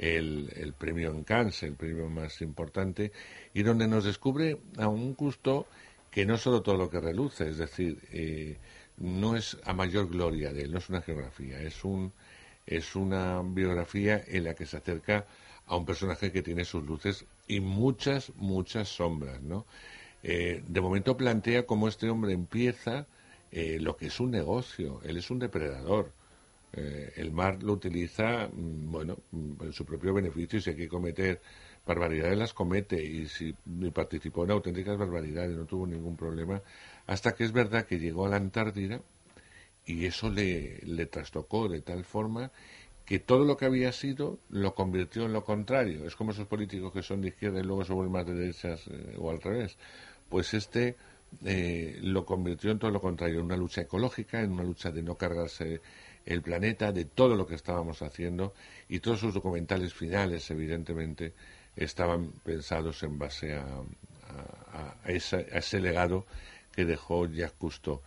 el, 0.00 0.74
premio 0.78 1.10
en 1.10 1.24
Cannes, 1.24 1.62
el 1.62 1.74
premio 1.74 2.08
más 2.08 2.40
importante, 2.40 3.12
y 3.52 3.62
donde 3.62 3.86
nos 3.86 4.04
descubre 4.04 4.58
a 4.78 4.88
un 4.88 5.14
gusto 5.14 5.66
que 6.10 6.24
no 6.24 6.38
solo 6.38 6.62
todo 6.62 6.76
lo 6.76 6.88
que 6.88 7.00
reluce, 7.00 7.50
es 7.50 7.58
decir, 7.58 7.98
eh, 8.12 8.56
no 8.96 9.36
es 9.36 9.58
a 9.64 9.74
mayor 9.74 10.08
gloria 10.08 10.52
de 10.52 10.62
él, 10.62 10.72
no 10.72 10.78
es 10.78 10.88
una 10.88 11.02
geografía, 11.02 11.60
es 11.60 11.84
un 11.84 12.12
es 12.66 12.94
una 12.96 13.42
biografía 13.42 14.22
en 14.26 14.44
la 14.44 14.54
que 14.54 14.66
se 14.66 14.76
acerca 14.76 15.26
a 15.66 15.76
un 15.76 15.86
personaje 15.86 16.32
que 16.32 16.42
tiene 16.42 16.64
sus 16.64 16.84
luces 16.84 17.24
y 17.46 17.60
muchas, 17.60 18.32
muchas 18.36 18.88
sombras, 18.88 19.40
¿no? 19.42 19.66
Eh, 20.22 20.62
de 20.66 20.80
momento 20.80 21.16
plantea 21.16 21.64
cómo 21.66 21.88
este 21.88 22.10
hombre 22.10 22.32
empieza 22.32 23.06
eh, 23.52 23.78
lo 23.80 23.96
que 23.96 24.06
es 24.06 24.20
un 24.20 24.30
negocio. 24.30 25.00
Él 25.04 25.16
es 25.16 25.30
un 25.30 25.38
depredador. 25.38 26.12
Eh, 26.72 27.12
el 27.16 27.32
mar 27.32 27.62
lo 27.62 27.72
utiliza, 27.72 28.48
mm, 28.48 28.92
bueno, 28.92 29.16
mm, 29.32 29.64
en 29.64 29.72
su 29.72 29.84
propio 29.84 30.14
beneficio 30.14 30.58
y 30.58 30.62
si 30.62 30.70
hay 30.70 30.76
que 30.76 30.88
cometer 30.88 31.40
barbaridades 31.86 32.38
las 32.38 32.52
comete 32.54 33.02
y 33.02 33.26
si 33.26 33.54
y 33.66 33.90
participó 33.90 34.44
en 34.44 34.52
auténticas 34.52 34.96
barbaridades, 34.98 35.56
no 35.56 35.64
tuvo 35.64 35.86
ningún 35.86 36.16
problema, 36.16 36.60
hasta 37.06 37.34
que 37.34 37.44
es 37.44 37.52
verdad 37.52 37.86
que 37.86 37.98
llegó 37.98 38.26
a 38.26 38.28
la 38.28 38.36
Antártida 38.36 39.00
y 39.86 40.06
eso 40.06 40.30
le, 40.30 41.06
trastocó 41.06 41.68
de 41.68 41.80
tal 41.80 42.04
forma 42.04 42.50
que 43.04 43.18
todo 43.18 43.44
lo 43.44 43.56
que 43.56 43.64
había 43.64 43.92
sido 43.92 44.38
lo 44.50 44.74
convirtió 44.74 45.24
en 45.24 45.32
lo 45.32 45.44
contrario. 45.44 46.06
Es 46.06 46.14
como 46.14 46.30
esos 46.30 46.46
políticos 46.46 46.92
que 46.92 47.02
son 47.02 47.20
de 47.22 47.28
izquierda 47.28 47.60
y 47.60 47.64
luego 47.64 47.84
se 47.84 47.92
vuelven 47.92 48.12
más 48.12 48.26
de 48.26 48.34
derechas 48.34 48.86
eh, 48.88 49.16
o 49.18 49.30
al 49.30 49.40
revés. 49.40 49.76
Pues 50.28 50.54
este 50.54 50.96
eh, 51.44 51.98
lo 52.02 52.24
convirtió 52.24 52.70
en 52.70 52.78
todo 52.78 52.90
lo 52.90 53.00
contrario, 53.00 53.40
en 53.40 53.46
una 53.46 53.56
lucha 53.56 53.80
ecológica, 53.80 54.40
en 54.40 54.52
una 54.52 54.62
lucha 54.62 54.92
de 54.92 55.02
no 55.02 55.16
cargarse 55.16 55.80
el 56.24 56.42
planeta, 56.42 56.92
de 56.92 57.04
todo 57.04 57.34
lo 57.34 57.46
que 57.46 57.56
estábamos 57.56 58.02
haciendo 58.02 58.54
y 58.88 59.00
todos 59.00 59.20
sus 59.20 59.34
documentales 59.34 59.92
finales, 59.94 60.48
evidentemente, 60.50 61.32
estaban 61.74 62.30
pensados 62.44 63.02
en 63.02 63.18
base 63.18 63.54
a 63.54 63.64
esa- 65.06 65.38
a 65.38 65.58
ese 65.58 65.80
legado 65.80 66.26
que 66.72 66.84
dejó 66.84 67.26
Jacques 67.26 67.58
Cousteau. 67.58 68.00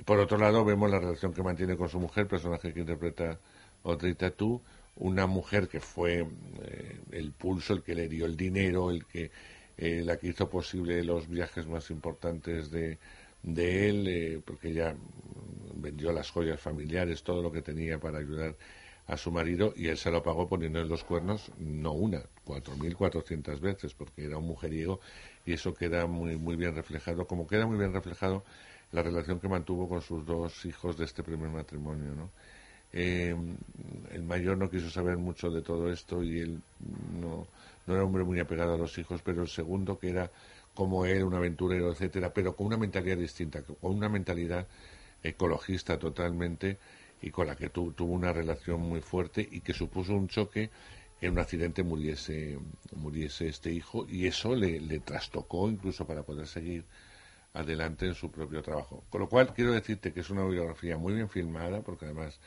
Y 0.00 0.02
por 0.02 0.18
otro 0.18 0.38
lado, 0.38 0.64
vemos 0.64 0.90
la 0.90 0.98
relación 0.98 1.34
que 1.34 1.42
mantiene 1.42 1.76
con 1.76 1.90
su 1.90 2.00
mujer, 2.00 2.26
personaje 2.26 2.72
que 2.72 2.80
interpreta 2.80 3.38
Audrey 3.84 4.14
Tautou, 4.14 4.62
una 4.96 5.26
mujer 5.26 5.68
que 5.68 5.78
fue 5.78 6.26
eh, 6.62 7.00
el 7.12 7.32
pulso, 7.32 7.74
el 7.74 7.82
que 7.82 7.94
le 7.94 8.08
dio 8.08 8.24
el 8.24 8.34
dinero, 8.34 8.90
el 8.90 9.04
que 9.04 9.30
eh, 9.76 10.02
la 10.02 10.16
que 10.16 10.28
hizo 10.28 10.48
posible 10.48 11.04
los 11.04 11.28
viajes 11.28 11.66
más 11.66 11.90
importantes 11.90 12.70
de, 12.70 12.96
de 13.42 13.90
él, 13.90 14.08
eh, 14.08 14.40
porque 14.42 14.70
ella 14.70 14.94
vendió 15.74 16.12
las 16.12 16.30
joyas 16.30 16.58
familiares, 16.58 17.22
todo 17.22 17.42
lo 17.42 17.52
que 17.52 17.60
tenía 17.60 17.98
para 17.98 18.20
ayudar 18.20 18.56
a 19.06 19.18
su 19.18 19.30
marido 19.30 19.74
y 19.76 19.88
él 19.88 19.98
se 19.98 20.10
lo 20.10 20.22
pagó 20.22 20.48
poniendo 20.48 20.80
en 20.80 20.88
los 20.88 21.04
cuernos 21.04 21.52
no 21.58 21.92
una, 21.92 22.22
4.400 22.46 23.60
veces, 23.60 23.92
porque 23.92 24.24
era 24.24 24.38
un 24.38 24.46
mujeriego 24.46 25.00
y 25.44 25.52
eso 25.52 25.74
queda 25.74 26.06
muy, 26.06 26.36
muy 26.36 26.56
bien 26.56 26.74
reflejado, 26.74 27.26
como 27.26 27.46
queda 27.46 27.66
muy 27.66 27.76
bien 27.76 27.92
reflejado 27.92 28.44
la 28.92 29.02
relación 29.02 29.40
que 29.40 29.48
mantuvo 29.48 29.88
con 29.88 30.02
sus 30.02 30.26
dos 30.26 30.64
hijos 30.64 30.96
de 30.98 31.04
este 31.04 31.22
primer 31.22 31.50
matrimonio, 31.50 32.14
¿no? 32.14 32.30
Eh, 32.92 33.34
el 34.12 34.22
mayor 34.24 34.58
no 34.58 34.70
quiso 34.70 34.90
saber 34.90 35.16
mucho 35.16 35.50
de 35.50 35.62
todo 35.62 35.92
esto 35.92 36.22
y 36.24 36.40
él 36.40 36.60
no, 37.20 37.46
no 37.86 37.94
era 37.94 38.04
hombre 38.04 38.24
muy 38.24 38.40
apegado 38.40 38.74
a 38.74 38.78
los 38.78 38.98
hijos, 38.98 39.22
pero 39.24 39.42
el 39.42 39.48
segundo, 39.48 39.98
que 39.98 40.10
era 40.10 40.30
como 40.74 41.06
él, 41.06 41.22
un 41.24 41.34
aventurero, 41.34 41.90
etcétera, 41.92 42.32
pero 42.32 42.56
con 42.56 42.66
una 42.66 42.76
mentalidad 42.76 43.16
distinta, 43.18 43.62
con 43.62 43.76
una 43.94 44.08
mentalidad 44.08 44.66
ecologista 45.22 45.98
totalmente 45.98 46.78
y 47.22 47.30
con 47.30 47.46
la 47.46 47.56
que 47.56 47.68
tu- 47.70 47.92
tuvo 47.92 48.12
una 48.14 48.32
relación 48.32 48.80
muy 48.80 49.00
fuerte 49.00 49.46
y 49.50 49.60
que 49.60 49.74
supuso 49.74 50.14
un 50.14 50.28
choque 50.28 50.70
que 51.20 51.26
en 51.26 51.32
un 51.32 51.38
accidente 51.38 51.82
muriese, 51.82 52.58
muriese 52.96 53.48
este 53.48 53.70
hijo 53.72 54.06
y 54.08 54.26
eso 54.26 54.54
le 54.56 55.00
trastocó 55.00 55.68
incluso 55.70 56.06
para 56.06 56.22
poder 56.22 56.46
seguir 56.46 56.84
adelante 57.52 58.06
en 58.06 58.14
su 58.14 58.30
propio 58.30 58.62
trabajo. 58.62 59.04
Con 59.10 59.20
lo 59.22 59.28
cual 59.28 59.52
quiero 59.54 59.72
decirte 59.72 60.12
que 60.12 60.20
es 60.20 60.30
una 60.30 60.44
biografía 60.44 60.96
muy 60.96 61.14
bien 61.14 61.28
filmada 61.28 61.80
porque 61.82 62.04
además 62.06 62.38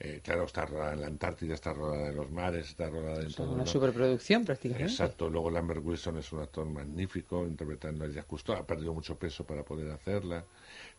eh, 0.00 0.20
claro, 0.22 0.44
está 0.44 0.64
rodada 0.64 0.92
en 0.94 1.00
la 1.00 1.08
Antártida, 1.08 1.54
está 1.54 1.72
rodada 1.72 2.08
en 2.10 2.14
los 2.16 2.30
mares, 2.30 2.68
está 2.68 2.88
rodada 2.88 3.20
en 3.20 3.32
todo. 3.34 3.50
Una 3.50 3.66
superproducción 3.66 4.44
prácticamente. 4.44 4.92
Exacto. 4.92 5.28
Luego 5.28 5.50
Lambert 5.50 5.84
Wilson 5.84 6.18
es 6.18 6.32
un 6.32 6.38
actor 6.40 6.66
magnífico 6.70 7.44
interpretando 7.44 8.04
a 8.04 8.06
Jacques 8.06 8.24
Cousteau. 8.26 8.56
Ha 8.56 8.64
perdido 8.66 8.94
mucho 8.94 9.18
peso 9.18 9.44
para 9.44 9.64
poder 9.64 9.90
hacerla. 9.90 10.44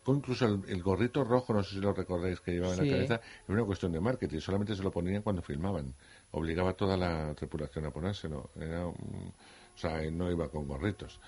Con 0.04 0.16
incluso 0.16 0.44
el, 0.44 0.60
el 0.68 0.82
gorrito 0.82 1.24
rojo, 1.24 1.54
no 1.54 1.62
sé 1.62 1.76
si 1.76 1.80
lo 1.80 1.94
recordáis, 1.94 2.40
que 2.40 2.52
llevaba 2.52 2.74
en 2.74 2.80
la 2.80 2.84
cabeza, 2.92 3.14
era 3.46 3.54
una 3.54 3.64
cuestión 3.64 3.90
de 3.92 4.00
marketing. 4.00 4.38
Solamente 4.40 4.76
se 4.76 4.82
lo 4.82 4.90
ponían 4.90 5.22
cuando 5.22 5.40
filmaban. 5.40 5.94
Obligaba 6.32 6.70
a 6.70 6.74
toda 6.74 6.98
la 6.98 7.34
tripulación 7.34 7.86
a 7.86 7.90
ponérselo. 7.90 8.50
Era 8.54 8.86
un- 8.86 9.32
o 9.74 9.78
sea, 9.78 10.02
no 10.10 10.30
iba 10.30 10.50
con 10.50 10.68
gorritos. 10.68 11.18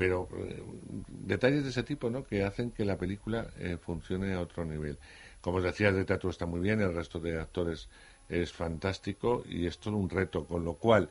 Pero 0.00 0.30
eh, 0.32 0.62
detalles 1.10 1.62
de 1.62 1.68
ese 1.68 1.82
tipo, 1.82 2.08
¿no? 2.08 2.24
Que 2.24 2.42
hacen 2.42 2.70
que 2.70 2.86
la 2.86 2.96
película 2.96 3.50
eh, 3.58 3.76
funcione 3.76 4.32
a 4.32 4.40
otro 4.40 4.64
nivel. 4.64 4.96
Como 5.42 5.58
os 5.58 5.62
decía, 5.62 5.92
de 5.92 6.06
teatro 6.06 6.30
está 6.30 6.46
muy 6.46 6.60
bien, 6.60 6.80
el 6.80 6.94
resto 6.94 7.20
de 7.20 7.38
actores 7.38 7.86
es 8.26 8.50
fantástico 8.50 9.44
y 9.46 9.66
es 9.66 9.76
todo 9.76 9.98
un 9.98 10.08
reto, 10.08 10.46
con 10.46 10.64
lo 10.64 10.72
cual 10.72 11.10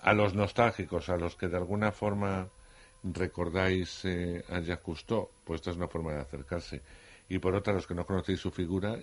a 0.00 0.12
los 0.14 0.34
nostálgicos, 0.34 1.10
a 1.10 1.16
los 1.16 1.36
que 1.36 1.46
de 1.46 1.58
alguna 1.58 1.92
forma 1.92 2.48
recordáis 3.04 4.04
eh, 4.04 4.44
a 4.48 4.58
Jacques 4.58 4.84
Cousteau, 4.84 5.30
pues 5.44 5.60
esta 5.60 5.70
es 5.70 5.76
una 5.76 5.86
forma 5.86 6.14
de 6.14 6.22
acercarse. 6.22 6.82
Y 7.28 7.38
por 7.38 7.54
otra, 7.54 7.72
los 7.72 7.86
que 7.86 7.94
no 7.94 8.04
conocéis 8.04 8.40
su 8.40 8.50
figura, 8.50 8.98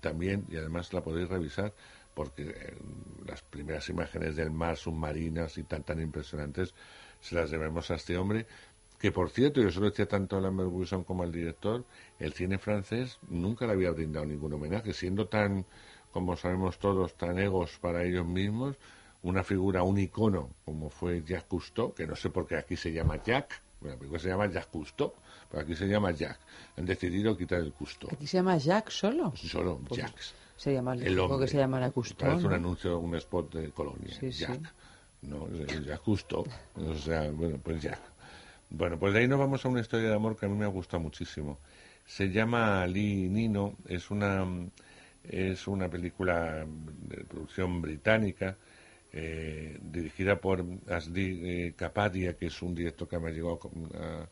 también, 0.00 0.44
y 0.50 0.56
además 0.56 0.92
la 0.92 1.02
podéis 1.02 1.28
revisar, 1.28 1.72
porque 2.14 2.74
las 3.24 3.42
primeras 3.42 3.88
imágenes 3.88 4.36
del 4.36 4.50
mar 4.50 4.76
submarinas 4.76 5.56
y 5.56 5.62
tan 5.62 5.82
tan 5.82 6.00
impresionantes 6.00 6.74
se 7.22 7.36
las 7.36 7.50
debemos 7.50 7.90
a 7.90 7.94
este 7.94 8.18
hombre, 8.18 8.46
que 9.02 9.10
por 9.10 9.30
cierto, 9.30 9.60
yo 9.60 9.68
se 9.72 9.80
lo 9.80 9.86
decía 9.90 10.06
tanto 10.06 10.36
a 10.36 10.40
Lambert 10.40 10.70
Wilson 10.72 11.02
como 11.02 11.24
al 11.24 11.32
director, 11.32 11.84
el 12.20 12.32
cine 12.34 12.56
francés 12.58 13.18
nunca 13.28 13.66
le 13.66 13.72
había 13.72 13.90
brindado 13.90 14.24
ningún 14.24 14.52
homenaje, 14.52 14.92
siendo 14.92 15.26
tan, 15.26 15.66
como 16.12 16.36
sabemos 16.36 16.78
todos, 16.78 17.14
tan 17.14 17.36
egos 17.40 17.78
para 17.80 18.04
ellos 18.04 18.24
mismos, 18.24 18.76
una 19.24 19.42
figura, 19.42 19.82
un 19.82 19.98
icono, 19.98 20.50
como 20.64 20.88
fue 20.88 21.20
Jacques 21.22 21.44
Cousteau, 21.48 21.92
que 21.92 22.06
no 22.06 22.14
sé 22.14 22.30
por 22.30 22.46
qué 22.46 22.54
aquí 22.56 22.76
se 22.76 22.92
llama 22.92 23.16
Jacques, 23.22 23.60
bueno, 23.80 23.94
la 23.96 23.98
película 23.98 24.20
se 24.20 24.28
llama 24.28 24.46
Jacques 24.46 24.70
Cousteau, 24.70 25.12
pero 25.50 25.64
aquí 25.64 25.74
se 25.74 25.88
llama 25.88 26.12
Jacques. 26.12 26.46
Han 26.76 26.86
decidido 26.86 27.36
quitar 27.36 27.58
el 27.58 27.72
Cousteau. 27.72 28.08
¿Aquí 28.12 28.28
se 28.28 28.36
llama 28.36 28.56
Jack 28.56 28.90
solo? 28.90 29.32
Solo 29.34 29.80
Pues 29.88 30.00
Jacques. 30.00 30.32
Sería 30.56 30.80
más 30.80 31.00
El 31.00 31.16
lógico 31.16 31.34
hombre. 31.34 31.46
que 31.48 31.50
se 31.52 31.58
llamara 31.58 31.90
Cousteau. 31.90 32.28
Parece 32.30 32.46
un 32.46 32.52
anuncio, 32.52 32.98
un 33.00 33.16
spot 33.16 33.52
de 33.54 33.70
Colonia. 33.72 34.14
Sí, 34.20 34.30
sí. 34.32 34.44
Jack. 34.46 34.72
No, 35.22 35.48
es 35.48 35.66
Jacques 35.84 35.98
Cousteau. 36.04 36.44
O 36.76 36.94
sea, 36.94 37.28
bueno, 37.32 37.58
pues 37.60 37.82
Jack. 37.82 37.98
Bueno, 38.74 38.98
pues 38.98 39.12
de 39.12 39.20
ahí 39.20 39.28
nos 39.28 39.38
vamos 39.38 39.64
a 39.64 39.68
una 39.68 39.80
historia 39.80 40.08
de 40.08 40.14
amor 40.14 40.36
que 40.36 40.46
a 40.46 40.48
mí 40.48 40.56
me 40.56 40.64
ha 40.64 40.68
gustado 40.68 41.00
muchísimo. 41.02 41.58
Se 42.06 42.30
llama 42.30 42.82
Ali 42.82 43.28
Nino, 43.28 43.76
es 43.88 44.10
una, 44.10 44.44
es 45.24 45.66
una 45.68 45.88
película 45.90 46.64
de 47.08 47.24
producción 47.24 47.82
británica 47.82 48.56
eh, 49.12 49.78
dirigida 49.82 50.40
por 50.40 50.64
Asdi 50.88 51.40
eh, 51.44 51.74
Kapadia, 51.76 52.34
que 52.36 52.46
es 52.46 52.62
un 52.62 52.74
director 52.74 53.08
que 53.08 53.18
me 53.18 53.38
con- 53.58 53.90
a, 53.94 54.28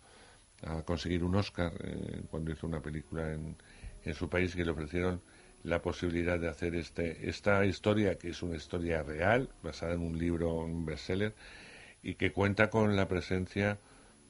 a 0.78 0.82
conseguir 0.82 1.24
un 1.24 1.34
Oscar 1.36 1.72
eh, 1.84 2.22
cuando 2.30 2.52
hizo 2.52 2.66
una 2.66 2.80
película 2.80 3.32
en, 3.32 3.56
en 4.04 4.14
su 4.14 4.28
país 4.28 4.54
que 4.54 4.64
le 4.64 4.70
ofrecieron 4.72 5.20
la 5.64 5.82
posibilidad 5.82 6.38
de 6.38 6.48
hacer 6.48 6.74
este, 6.74 7.28
esta 7.28 7.64
historia, 7.66 8.16
que 8.18 8.30
es 8.30 8.42
una 8.42 8.56
historia 8.56 9.02
real, 9.02 9.50
basada 9.62 9.94
en 9.94 10.00
un 10.00 10.18
libro, 10.18 10.54
un 10.54 10.86
bestseller, 10.86 11.34
y 12.02 12.14
que 12.14 12.32
cuenta 12.32 12.70
con 12.70 12.96
la 12.96 13.08
presencia 13.08 13.78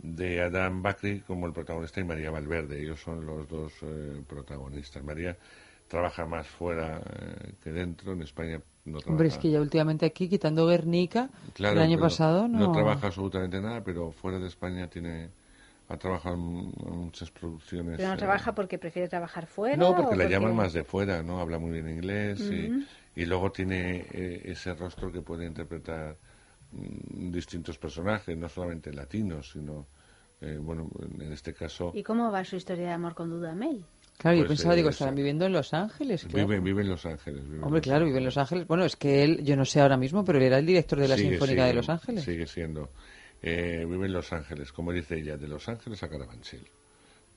de 0.03 0.41
Adam 0.41 0.83
Bakri 0.83 1.21
como 1.21 1.47
el 1.47 1.53
protagonista 1.53 2.01
y 2.01 2.05
María 2.05 2.31
Valverde. 2.31 2.83
Ellos 2.83 3.01
son 3.01 3.25
los 3.25 3.49
dos 3.49 3.73
eh, 3.83 4.23
protagonistas. 4.27 5.03
María 5.03 5.37
trabaja 5.89 6.25
más 6.25 6.47
fuera 6.47 6.99
eh, 6.99 7.53
que 7.63 7.73
dentro. 7.73 8.13
En 8.13 8.23
España 8.23 8.61
no 8.85 8.99
trabaja. 8.99 9.11
Hombre, 9.11 9.29
es 9.29 9.39
que 9.39 9.51
ya 9.51 9.61
últimamente 9.61 10.07
aquí, 10.07 10.29
quitando 10.29 10.67
Guernica, 10.67 11.29
Claro, 11.55 11.77
el 11.77 11.83
año 11.83 11.99
pasado 11.99 12.49
no... 12.49 12.73
trabaja 12.73 13.09
absolutamente 13.09 13.61
nada, 13.61 13.83
pero 13.83 14.11
fuera 14.13 14.39
de 14.39 14.47
España 14.47 14.89
tiene 14.89 15.31
ha 15.89 15.97
trabajado 15.97 16.37
en 16.37 16.73
muchas 16.99 17.33
producciones. 17.33 17.97
Pero 17.97 18.09
no 18.09 18.15
eh, 18.15 18.19
trabaja 18.19 18.55
porque 18.55 18.79
prefiere 18.79 19.09
trabajar 19.09 19.47
fuera. 19.47 19.77
no, 19.77 19.97
porque 19.97 20.15
la 20.15 20.29
llaman 20.29 20.55
más 20.55 20.73
de 20.73 20.85
fuera, 20.85 21.23
¿no? 21.25 21.41
Habla 21.41 21.59
muy 21.59 21.73
bien 21.73 21.89
inglés 21.89 22.41
y, 22.41 22.87
y 23.21 23.27
luego 23.27 23.51
tiene 23.51 24.07
eh, 24.13 24.43
ese 24.45 24.73
rostro 24.75 25.11
que 25.11 25.21
puede 25.21 25.47
interpretar 25.47 26.17
distintos 26.73 27.79
personajes, 27.79 28.37
no 28.37 28.49
solamente 28.49 28.93
latinos, 28.93 29.51
sino, 29.53 29.87
eh, 30.41 30.57
bueno, 30.61 30.89
en 31.19 31.33
este 31.33 31.53
caso... 31.55 31.93
¿Y 31.95 32.03
cómo 32.03 32.31
va 32.31 32.45
su 32.45 32.57
historia 32.57 32.87
de 32.89 32.93
amor 32.93 33.15
con 33.15 33.31
Dudamel? 33.31 33.85
Claro, 34.19 34.37
yo 34.37 34.43
Pues, 34.45 34.59
pensaba, 34.59 34.75
eh, 34.75 34.77
digo, 34.79 34.91
estarán 34.91 35.15
viviendo 35.15 35.47
en 35.47 35.53
Los 35.53 35.73
Ángeles. 35.73 36.25
claro. 36.27 36.47
Vive, 36.47 36.61
vive 36.61 36.83
en 36.83 36.89
Los 36.91 37.07
Ángeles. 37.07 37.43
vive 37.45 37.63
Hombre, 37.63 37.79
Los 37.79 37.83
claro, 37.83 38.05
vive 38.05 38.19
en 38.19 38.25
Los 38.25 38.37
Ángeles. 38.37 38.67
Bueno, 38.67 38.85
es 38.85 38.97
que 38.97 39.25
él, 39.25 39.43
yo 39.43 39.57
no 39.57 39.65
sé 39.65 39.81
ahora 39.81 39.97
mismo, 39.97 40.25
pero 40.25 40.39
él 40.39 40.45
era 40.45 40.59
el 40.59 40.67
director 40.67 40.99
de 40.99 41.09
la 41.09 41.17
Sigue, 41.17 41.31
Sinfónica 41.31 41.63
de 41.63 41.71
sigue, 41.71 41.77
Los 41.77 41.89
Ángeles. 41.89 42.25
Sigue 42.25 42.47
siendo. 42.47 42.91
Eh, 43.43 43.87
vive 43.89 44.07
en 44.07 44.13
Los 44.13 44.33
Ángeles, 44.33 44.73
como 44.73 44.93
dice 44.93 45.19
ella, 45.19 45.37
de 45.39 45.49
Los 45.49 45.67
Ángeles 45.69 46.03
a 46.03 46.09
Carabanchel. 46.11 46.67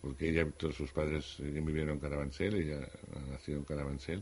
Porque 0.02 0.30
ella, 0.30 0.46
todos 0.58 0.76
sus 0.76 0.92
padres 0.92 1.38
eh, 1.40 1.44
vivieron 1.44 1.92
en 1.92 2.00
Carabanchel, 2.00 2.56
ella 2.56 2.86
ha 3.16 3.32
nacido 3.32 3.60
en 3.60 3.64
Carabanchel 3.64 4.22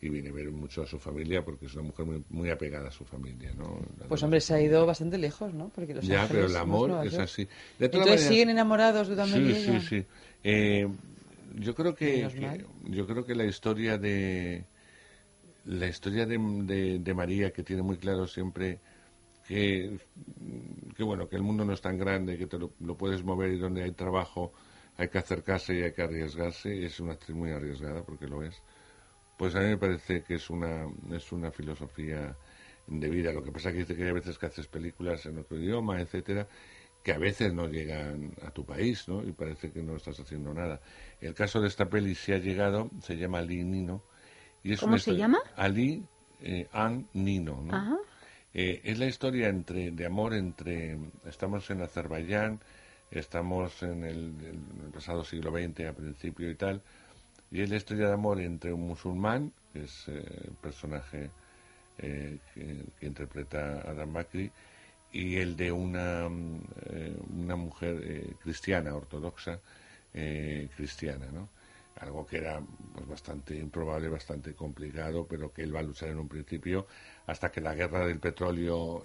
y 0.00 0.08
viene 0.10 0.28
a 0.28 0.32
ver 0.32 0.50
mucho 0.50 0.82
a 0.82 0.86
su 0.86 0.98
familia 0.98 1.44
porque 1.44 1.66
es 1.66 1.74
una 1.74 1.84
mujer 1.84 2.06
muy, 2.06 2.24
muy 2.28 2.50
apegada 2.50 2.88
a 2.88 2.92
su 2.92 3.04
familia, 3.04 3.52
¿no? 3.56 3.78
Pues 4.08 4.22
hombre, 4.22 4.40
se 4.40 4.54
ha 4.54 4.60
ido 4.60 4.86
bastante 4.86 5.18
lejos, 5.18 5.52
¿no? 5.54 5.68
Porque 5.74 5.94
Los 5.94 6.04
ya, 6.06 6.26
pero 6.28 6.46
el 6.46 6.56
amor 6.56 6.90
es 7.04 7.18
así. 7.18 7.48
De 7.78 7.86
Entonces 7.86 8.20
siguen 8.22 8.50
enamorados 8.50 9.08
y 9.08 9.14
Sí, 9.22 9.54
sí, 9.54 9.80
sí. 9.80 10.06
Eh, 10.44 10.86
yo 11.56 11.74
creo 11.74 11.94
que, 11.94 12.28
yo 12.84 13.06
creo 13.06 13.24
que 13.24 13.34
la 13.34 13.44
historia 13.44 13.98
de 13.98 14.64
la 15.64 15.86
historia 15.88 16.26
de, 16.26 16.38
de- 16.38 16.98
de 17.00 17.14
María 17.14 17.52
que 17.52 17.62
tiene 17.62 17.82
muy 17.82 17.96
claro 17.98 18.26
siempre 18.26 18.80
que, 19.46 19.98
que 20.96 21.02
bueno 21.04 21.28
que 21.28 21.36
el 21.36 21.42
mundo 21.42 21.64
no 21.64 21.72
es 21.72 21.80
tan 21.80 21.98
grande 21.98 22.38
que 22.38 22.46
te 22.46 22.58
lo, 22.58 22.72
lo 22.80 22.96
puedes 22.96 23.22
mover 23.24 23.52
y 23.52 23.58
donde 23.58 23.82
hay 23.84 23.92
trabajo 23.92 24.52
hay 24.96 25.08
que 25.08 25.18
acercarse 25.18 25.74
y 25.74 25.82
hay 25.82 25.92
que 25.92 26.02
arriesgarse 26.02 26.84
es 26.84 27.00
una 27.00 27.12
actriz 27.14 27.36
muy 27.36 27.50
arriesgada 27.52 28.02
porque 28.04 28.26
lo 28.28 28.42
es 28.42 28.62
pues 29.36 29.54
a 29.54 29.60
mí 29.60 29.66
me 29.66 29.78
parece 29.78 30.22
que 30.22 30.34
es 30.36 30.50
una 30.50 30.86
es 31.12 31.30
una 31.32 31.50
filosofía 31.50 32.36
de 32.86 33.08
vida 33.08 33.32
lo 33.32 33.42
que 33.42 33.50
pasa 33.52 33.72
que 33.72 33.78
dice 33.78 33.96
que 33.96 34.04
hay 34.04 34.12
veces 34.12 34.38
que 34.38 34.46
haces 34.46 34.66
películas 34.68 35.26
en 35.26 35.38
otro 35.38 35.58
idioma 35.58 36.00
etcétera 36.00 36.46
que 37.02 37.12
a 37.12 37.18
veces 37.18 37.52
no 37.54 37.68
llegan 37.68 38.32
a 38.44 38.50
tu 38.50 38.64
país, 38.64 39.06
¿no? 39.06 39.22
Y 39.22 39.30
parece 39.30 39.70
que 39.70 39.80
no 39.80 39.94
estás 39.94 40.18
haciendo 40.18 40.52
nada. 40.52 40.80
El 41.20 41.34
caso 41.34 41.60
de 41.60 41.68
esta 41.68 41.88
peli 41.88 42.16
sí 42.16 42.32
ha 42.32 42.38
llegado, 42.38 42.90
se 43.00 43.16
llama 43.16 43.38
Ali 43.38 43.62
Nino. 43.62 44.02
Y 44.64 44.72
es 44.72 44.80
¿Cómo 44.80 44.98
se 44.98 45.12
historia- 45.12 45.18
llama? 45.26 45.38
Ali 45.54 46.02
eh, 46.40 46.66
An 46.72 47.06
Nino, 47.12 47.62
¿no? 47.62 47.76
Ajá. 47.76 47.96
Eh, 48.52 48.80
es 48.82 48.98
la 48.98 49.06
historia 49.06 49.46
entre 49.48 49.92
de 49.92 50.04
amor 50.04 50.34
entre 50.34 50.98
estamos 51.26 51.70
en 51.70 51.82
Azerbaiyán 51.82 52.58
estamos 53.12 53.80
en 53.84 54.02
el, 54.02 54.34
el 54.84 54.90
pasado 54.92 55.22
siglo 55.24 55.52
XX 55.52 55.86
a 55.88 55.92
principio 55.92 56.50
y 56.50 56.56
tal 56.56 56.82
y 57.50 57.62
es 57.62 57.70
la 57.70 57.76
historia 57.76 58.08
de 58.08 58.14
amor 58.14 58.40
entre 58.40 58.72
un 58.72 58.86
musulmán 58.86 59.52
que 59.76 59.84
es 59.84 60.08
eh, 60.08 60.24
el 60.44 60.54
personaje 60.54 61.30
eh, 61.98 62.38
que, 62.54 63.06
interpreta 63.06 63.82
Adam 63.86 64.10
Macri, 64.10 64.50
y 65.12 65.36
el 65.36 65.56
de 65.56 65.72
una, 65.72 66.28
eh, 66.90 67.16
una 67.34 67.56
mujer 67.56 68.36
cristiana, 68.42 68.94
ortodoxa, 68.94 69.60
cristiana, 70.76 71.26
¿no? 71.30 71.48
Algo 72.00 72.26
que 72.26 72.38
era 72.38 72.60
pues, 72.94 73.06
bastante 73.06 73.56
improbable, 73.56 74.08
bastante 74.08 74.54
complicado, 74.54 75.26
pero 75.26 75.52
que 75.52 75.62
él 75.62 75.74
va 75.74 75.80
a 75.80 75.82
luchar 75.82 76.08
en 76.08 76.18
un 76.18 76.28
principio 76.28 76.86
hasta 77.26 77.50
que 77.50 77.60
la 77.60 77.74
guerra 77.74 78.06
del 78.06 78.18
petróleo 78.18 79.02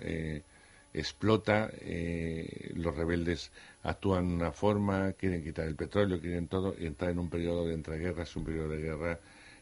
explota, 0.93 1.69
eh, 1.79 2.71
los 2.75 2.95
rebeldes 2.95 3.51
actúan 3.83 4.27
de 4.27 4.33
una 4.35 4.51
forma, 4.51 5.13
quieren 5.13 5.43
quitar 5.43 5.67
el 5.67 5.75
petróleo, 5.75 6.19
quieren 6.19 6.47
todo, 6.47 6.75
y 6.77 6.85
entrar 6.85 7.11
en 7.11 7.19
un 7.19 7.29
periodo 7.29 7.65
de 7.65 7.73
entreguerras, 7.73 8.35
un 8.35 8.43
periodo 8.43 8.69
de 8.69 8.81
guerra 8.81 9.19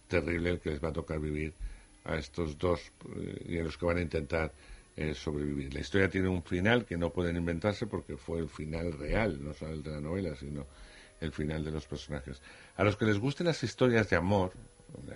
terrible 0.08 0.51
el 0.51 0.59
que 0.59 0.72
les 0.72 0.83
va 0.83 0.90
a 0.90 0.93
tocar 0.93 1.19
vivir 1.19 1.53
a 2.03 2.16
estos 2.16 2.58
dos 2.58 2.91
eh, 3.16 3.45
y 3.48 3.59
a 3.59 3.64
los 3.64 3.77
que 3.77 3.85
van 3.85 3.98
a 3.98 4.01
intentar 4.01 4.51
eh, 4.98 5.14
sobrevivir. 5.14 5.74
La 5.74 5.82
historia 5.82 6.09
tiene 6.09 6.30
un 6.30 6.43
final 6.43 6.85
que 6.85 6.98
no 6.98 7.11
pueden 7.11 7.38
inventarse 7.38 7.85
porque 7.85 8.17
fue 8.17 8.40
el 8.40 8.49
final 8.49 8.93
real, 8.93 9.43
no 9.43 9.53
solo 9.53 9.74
el 9.74 9.83
de 9.83 9.91
la 9.91 10.01
novela, 10.01 10.35
sino 10.35 10.66
el 11.22 11.32
final 11.32 11.64
de 11.64 11.72
los 11.72 11.85
personajes. 11.85 12.41
A 12.75 12.83
los 12.83 12.98
que 12.98 13.06
les 13.06 13.19
gusten 13.19 13.45
las 13.45 13.61
historias 13.64 14.09
de 14.09 14.16
amor, 14.16 14.53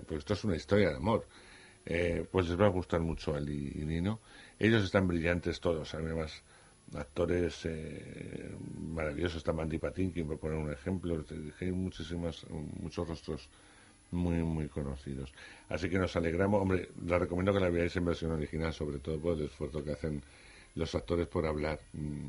pues 0.06 0.20
esto 0.20 0.34
es 0.34 0.44
una 0.44 0.56
historia 0.56 0.90
de 0.90 0.96
amor, 0.96 1.26
pues 2.32 2.50
les 2.50 2.60
va 2.60 2.66
a 2.66 2.70
gustar 2.70 3.00
mucho 3.00 3.34
Ali 3.34 3.72
y 3.76 3.86
Nino. 3.86 4.20
Ellos 4.60 4.84
están 4.84 5.08
brillantes 5.08 5.60
todos, 5.60 5.94
además 5.94 6.42
actores 6.96 7.62
eh, 7.66 8.52
maravillosos, 8.94 9.38
está 9.38 9.52
Mandy 9.54 9.78
Patinkin, 9.80 10.28
por 10.28 10.38
poner 10.38 10.58
un 10.58 10.72
ejemplo, 10.72 11.24
hay 11.60 11.72
muchísimas, 11.72 12.46
muchos 12.50 13.08
rostros 13.08 13.50
muy, 14.12 14.38
muy 14.44 14.68
conocidos. 14.68 15.34
Así 15.70 15.90
que 15.90 15.98
nos 15.98 16.16
alegramos, 16.16 16.62
hombre, 16.62 16.90
la 17.08 17.18
recomiendo 17.18 17.52
que 17.54 17.60
la 17.60 17.70
veáis 17.70 17.96
en 17.96 18.06
versión 18.06 18.32
original, 18.32 18.74
sobre 18.74 19.00
todo 19.00 19.20
por 19.20 19.38
el 19.38 19.46
esfuerzo 19.46 19.84
que 19.84 19.92
hacen 19.94 20.22
los 20.76 20.94
actores 20.94 21.28
por 21.28 21.46
hablar 21.48 21.80
mm, 21.94 22.28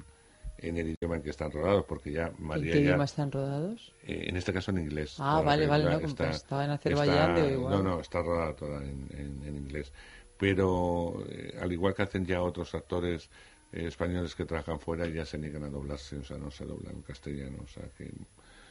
en 0.59 0.77
el 0.78 0.89
idioma 0.91 1.17
en 1.17 1.23
que 1.23 1.31
están 1.31 1.51
rodados, 1.53 1.85
porque 1.86 2.12
ya 2.12 2.28
¿En 2.28 2.47
María 2.47 2.73
qué 2.73 2.78
ya- 2.78 2.85
idioma 2.89 3.05
están 3.05 3.31
rodados? 3.31 3.93
eh, 4.07 4.25
en 4.28 4.36
este 4.39 4.53
caso 4.55 4.70
en 4.70 4.78
inglés. 4.78 5.17
Ah, 5.19 5.43
vale, 5.44 5.67
vale, 5.67 5.85
no, 5.85 5.99
que 5.99 6.07
estaba 6.07 6.65
en 6.65 6.70
Azerbaiyán, 6.70 7.36
está- 7.36 7.51
igual. 7.51 7.70
No, 7.73 7.83
no, 7.83 8.01
está 8.01 8.23
rodada 8.23 8.55
toda 8.55 8.83
en, 8.83 9.09
en- 9.11 9.43
en 9.47 9.57
inglés. 9.57 9.93
Pero 10.39 11.25
eh, 11.29 11.57
al 11.61 11.73
igual 11.73 11.95
que 11.95 12.03
hacen 12.03 12.27
ya 12.27 12.43
otros 12.43 12.75
actores 12.75 13.31
eh, 13.73 13.87
españoles 13.87 14.35
que 14.35 14.45
trabajan 14.45 14.81
fuera, 14.81 15.07
ya 15.09 15.25
se 15.25 15.39
niegan 15.39 15.65
a 15.65 15.69
doblarse, 15.69 16.17
o 16.19 16.25
sea, 16.25 16.39
no 16.39 16.51
se 16.51 16.65
doblan 16.65 16.97
en 16.97 17.03
castellano. 17.03 17.59
O 17.65 17.69
sea, 17.69 17.85
que 17.97 18.11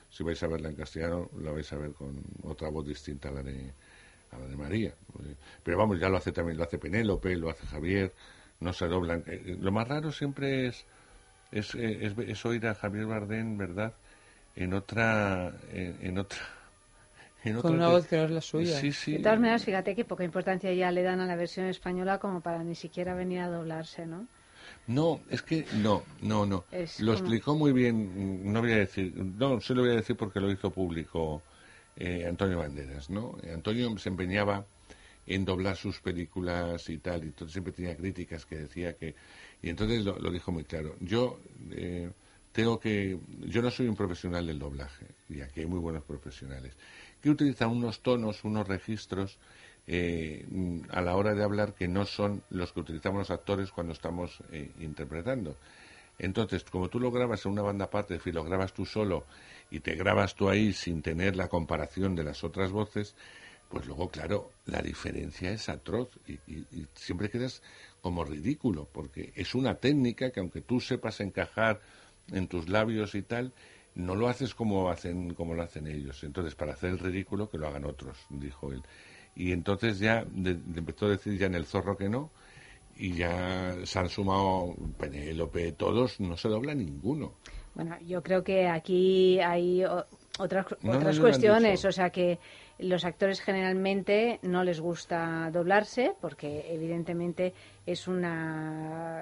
si 0.10 0.24
vais 0.24 0.42
a 0.44 0.48
verla 0.48 0.70
en 0.70 0.76
castellano, 0.76 1.30
la 1.42 1.52
vais 1.52 1.72
a 1.74 1.78
ver 1.78 1.92
con 1.94 2.22
otra 2.44 2.70
voz 2.70 2.86
distinta 2.88 3.30
a 3.30 3.32
la 3.32 3.44
de, 3.44 3.72
a 4.32 4.38
la 4.40 4.48
de 4.48 4.56
María. 4.58 4.90
Eh, 4.90 5.36
Pero 5.64 5.78
vamos, 5.78 6.00
ya 6.00 6.10
lo 6.10 6.18
hace 6.18 6.32
también, 6.32 6.58
lo 6.58 6.64
hace 6.64 6.78
Penélope, 6.78 7.36
lo 7.36 7.50
hace 7.50 7.66
Javier, 7.68 8.14
no 8.60 8.74
se 8.74 8.88
doblan. 8.88 9.24
Eh, 9.28 9.58
Lo 9.60 9.72
más 9.72 9.88
raro 9.88 10.12
siempre 10.12 10.68
es, 10.68 10.86
es, 11.52 11.76
es, 11.76 12.46
oír 12.46 12.68
a 12.68 12.76
Javier 12.76 13.06
Bardem, 13.06 13.58
¿verdad? 13.58 13.94
En 14.56 14.74
otra, 14.74 15.54
en 15.72 16.18
otra, 16.20 16.40
en 17.44 17.62
Con 17.62 17.76
una 17.76 17.86
te- 17.88 17.92
voz 17.92 18.08
que 18.08 18.18
no 18.18 18.24
es 18.24 18.32
la 18.32 18.42
suya. 18.42 18.80
Sí, 18.80 18.92
sí. 18.92 19.14
De 19.14 19.20
todas 19.20 19.40
maneras, 19.40 19.64
fíjate 19.64 19.96
que 19.96 20.06
poca 20.06 20.24
importancia 20.24 20.74
ya 20.74 20.92
le 20.92 21.04
dan 21.04 21.20
a 21.20 21.26
la 21.26 21.36
versión 21.36 21.66
española 21.68 22.18
como 22.20 22.42
para 22.42 22.64
ni 22.64 22.76
siquiera 22.76 23.14
venir 23.14 23.40
a 23.40 23.50
doblarse, 23.50 24.06
¿no? 24.06 24.28
No, 24.88 25.22
es 25.30 25.42
que 25.42 25.66
no, 25.82 26.04
no, 26.22 26.46
no. 26.46 26.64
Es 26.72 27.00
lo 27.00 27.14
como- 27.14 27.20
explicó 27.26 27.56
muy 27.56 27.72
bien, 27.74 28.52
no 28.52 28.62
voy 28.62 28.72
a 28.74 28.78
decir, 28.78 29.14
no, 29.16 29.60
se 29.62 29.74
lo 29.74 29.82
voy 29.82 29.92
a 29.92 29.96
decir 29.96 30.16
porque 30.16 30.40
lo 30.40 30.52
hizo 30.52 30.70
público 30.72 31.42
eh, 31.98 32.26
Antonio 32.28 32.60
Banderas, 32.60 33.10
¿no? 33.10 33.38
Antonio 33.54 33.98
se 33.98 34.10
empeñaba 34.10 34.66
en 35.26 35.46
doblar 35.46 35.78
sus 35.78 36.00
películas 36.02 36.90
y 36.90 36.98
tal, 36.98 37.24
y 37.24 37.28
entonces 37.28 37.54
siempre 37.54 37.72
tenía 37.72 37.96
críticas 37.96 38.46
que 38.46 38.58
decía 38.58 38.94
que... 38.94 39.16
Y 39.62 39.70
entonces 39.70 40.04
lo, 40.04 40.20
lo 40.20 40.32
dijo 40.32 40.52
muy 40.52 40.66
claro. 40.66 40.96
Yo 41.00 41.40
eh, 41.72 42.10
tengo 42.52 42.78
que... 42.80 43.18
Yo 43.48 43.62
no 43.62 43.72
soy 43.72 43.88
un 43.88 43.96
profesional 43.96 44.46
del 44.46 44.60
doblaje, 44.60 45.06
y 45.30 45.40
aquí 45.42 45.62
hay 45.62 45.66
muy 45.66 45.80
buenos 45.80 46.04
profesionales, 46.04 46.74
que 47.24 47.30
utilizan 47.30 47.70
unos 47.70 48.02
tonos, 48.02 48.44
unos 48.44 48.68
registros 48.68 49.40
eh, 49.88 50.46
a 50.90 51.02
la 51.02 51.16
hora 51.16 51.34
de 51.34 51.42
hablar 51.42 51.74
que 51.74 51.88
no 51.88 52.06
son 52.06 52.44
los 52.50 52.74
que 52.74 52.82
utilizamos 52.82 53.20
los 53.20 53.32
actores 53.32 53.72
cuando 53.72 53.94
estamos 53.94 54.44
eh, 54.52 54.70
interpretando. 54.82 55.56
Entonces, 56.20 56.66
como 56.66 56.90
tú 56.90 57.00
lo 57.00 57.12
grabas 57.12 57.46
en 57.46 57.54
una 57.54 57.62
banda 57.62 57.86
aparte, 57.86 58.16
es 58.16 58.20
decir, 58.20 58.36
lo 58.36 58.44
grabas 58.44 58.74
tú 58.74 58.86
solo 58.86 59.26
y 59.72 59.80
te 59.80 59.96
grabas 59.96 60.36
tú 60.36 60.50
ahí 60.50 60.74
sin 60.74 61.02
tener 61.02 61.38
la 61.38 61.48
comparación 61.48 62.14
de 62.14 62.26
las 62.26 62.44
otras 62.44 62.72
voces, 62.72 63.16
pues 63.70 63.88
luego, 63.88 64.10
claro, 64.10 64.52
la 64.66 64.82
diferencia 64.82 65.50
es 65.50 65.70
atroz 65.70 66.10
y 66.28 66.86
siempre 66.94 67.30
quedas 67.30 67.64
como 68.02 68.26
ridículo, 68.26 68.88
porque 68.92 69.32
es 69.36 69.56
una 69.56 69.76
técnica 69.76 70.30
que 70.32 70.42
aunque 70.42 70.62
tú 70.62 70.82
sepas 70.82 71.22
encajar 71.22 71.82
en 72.32 72.48
tus 72.48 72.70
labios 72.70 73.16
y 73.16 73.22
tal, 73.24 73.54
no 73.96 74.16
lo 74.16 74.28
haces 74.28 74.54
como 74.56 74.90
hacen 74.90 75.34
como 75.34 75.54
lo 75.54 75.64
hacen 75.64 75.88
ellos. 75.88 76.24
Entonces, 76.24 76.56
para 76.56 76.74
hacer 76.74 76.92
el 76.92 77.00
ridículo, 77.00 77.50
que 77.50 77.58
lo 77.58 77.68
hagan 77.68 77.86
otros, 77.86 78.18
dijo 78.30 78.72
él. 78.72 78.82
Y 79.36 79.52
entonces 79.52 80.00
ya 80.00 80.26
de- 80.32 80.56
de- 80.56 80.80
empezó 80.80 81.06
a 81.08 81.10
decir 81.10 81.38
ya 81.38 81.48
en 81.48 81.56
el 81.56 81.66
zorro 81.66 81.98
que 81.98 82.10
no, 82.10 82.30
y 82.96 83.14
ya 83.16 83.76
se 83.84 84.00
han 84.00 84.10
sumado 84.10 84.76
Penélope, 85.00 85.72
todos, 85.72 86.20
no 86.20 86.38
se 86.38 86.48
dobla 86.50 86.76
ninguno. 86.76 87.34
Bueno, 87.74 87.98
yo 88.02 88.22
creo 88.22 88.44
que 88.44 88.68
aquí 88.68 89.40
hay 89.40 89.84
o- 89.84 90.06
otras, 90.38 90.68
No, 90.84 90.92
otras 90.98 91.20
cuestiones, 91.20 91.84
o 91.86 91.92
sea 91.92 92.12
que 92.12 92.38
los 92.78 93.04
actores 93.06 93.42
generalmente 93.42 94.40
no 94.44 94.64
les 94.64 94.80
gusta 94.80 95.50
doblarse 95.52 96.14
porque 96.22 96.72
evidentemente 96.74 97.54
es 97.86 98.08
una... 98.08 99.22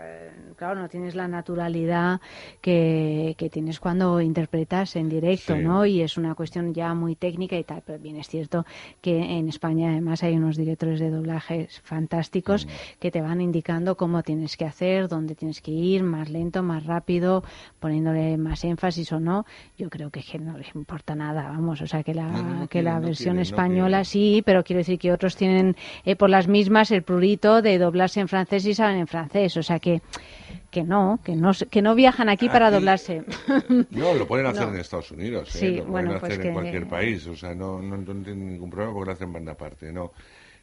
Claro, 0.55 0.79
no 0.79 0.89
tienes 0.89 1.15
la 1.15 1.27
naturalidad 1.27 2.21
que, 2.61 3.33
que 3.37 3.49
tienes 3.49 3.79
cuando 3.79 4.21
interpretas 4.21 4.95
en 4.95 5.09
directo, 5.09 5.55
Sí. 5.55 5.63
¿no? 5.63 5.85
Y 5.85 6.01
es 6.01 6.17
una 6.17 6.35
cuestión 6.35 6.73
ya 6.73 6.93
muy 6.93 7.15
técnica 7.15 7.57
y 7.57 7.63
tal, 7.63 7.81
pero 7.83 7.97
bien 7.97 8.17
es 8.17 8.27
cierto 8.27 8.65
que 9.01 9.17
en 9.17 9.47
España 9.49 9.91
además 9.91 10.21
hay 10.23 10.35
unos 10.35 10.55
directores 10.57 10.99
de 10.99 11.09
doblaje 11.09 11.67
fantásticos 11.83 12.67
que 12.99 13.09
te 13.09 13.21
van 13.21 13.41
indicando 13.41 13.97
cómo 13.97 14.21
tienes 14.21 14.55
que 14.57 14.65
hacer, 14.65 15.07
dónde 15.07 15.33
tienes 15.33 15.61
que 15.61 15.71
ir, 15.71 16.03
más 16.03 16.29
lento, 16.29 16.61
más 16.61 16.85
rápido, 16.85 17.43
poniéndole 17.79 18.37
más 18.37 18.63
énfasis 18.63 19.11
o 19.13 19.19
no. 19.19 19.45
Yo 19.77 19.89
creo 19.89 20.11
que, 20.11 20.21
no 20.39 20.57
les 20.57 20.75
importa 20.75 21.15
nada, 21.15 21.43
vamos, 21.43 21.81
o 21.81 21.87
sea 21.87 22.03
que 22.03 22.13
la, 22.13 22.27
No, 22.27 22.43
no, 22.43 22.59
no 22.61 22.67
que 22.67 22.83
la 22.83 22.99
versión 22.99 23.39
española 23.39 24.03
sí, 24.03 24.43
pero 24.45 24.63
quiero 24.63 24.79
decir 24.79 24.99
que 24.99 25.11
otros 25.11 25.35
tienen 25.35 25.75
eh, 26.05 26.15
por 26.15 26.29
las 26.29 26.47
mismas 26.47 26.91
el 26.91 27.01
prurito 27.01 27.61
de 27.61 27.79
doblarse 27.79 28.19
en 28.19 28.27
francés 28.27 28.50
y 28.65 28.73
saben 28.73 28.97
en 28.97 29.07
francés, 29.07 29.55
o 29.57 29.63
sea 29.63 29.79
que 29.79 30.01
que 30.69 30.83
no, 30.83 31.19
que 31.23 31.35
no, 31.35 31.51
que 31.69 31.81
no 31.81 31.95
viajan 31.95 32.29
aquí 32.29 32.47
para 32.47 32.71
doblarse. 32.71 33.23
No, 33.91 34.13
lo 34.13 34.25
pueden 34.25 34.45
hacer 34.45 34.67
No. 34.67 34.73
en 34.73 34.79
Estados 34.79 35.11
Unidos, 35.11 35.53
¿eh? 35.55 35.59
Sí, 35.59 35.65
lo 35.67 35.71
pueden 35.85 35.91
bueno, 35.91 36.09
pues 36.19 36.23
hacer 36.31 36.41
que- 36.41 36.47
en 36.47 36.53
cualquier 36.53 36.87
país, 36.87 37.27
o 37.27 37.35
sea, 37.35 37.53
no, 37.53 37.81
no, 37.81 37.97
no 37.97 38.03
tienen 38.23 38.53
ningún 38.53 38.69
problema 38.69 38.93
porque 38.93 39.07
lo 39.07 39.13
hacen 39.13 39.33
banda 39.33 39.51
aparte, 39.53 39.91
no. 39.91 40.11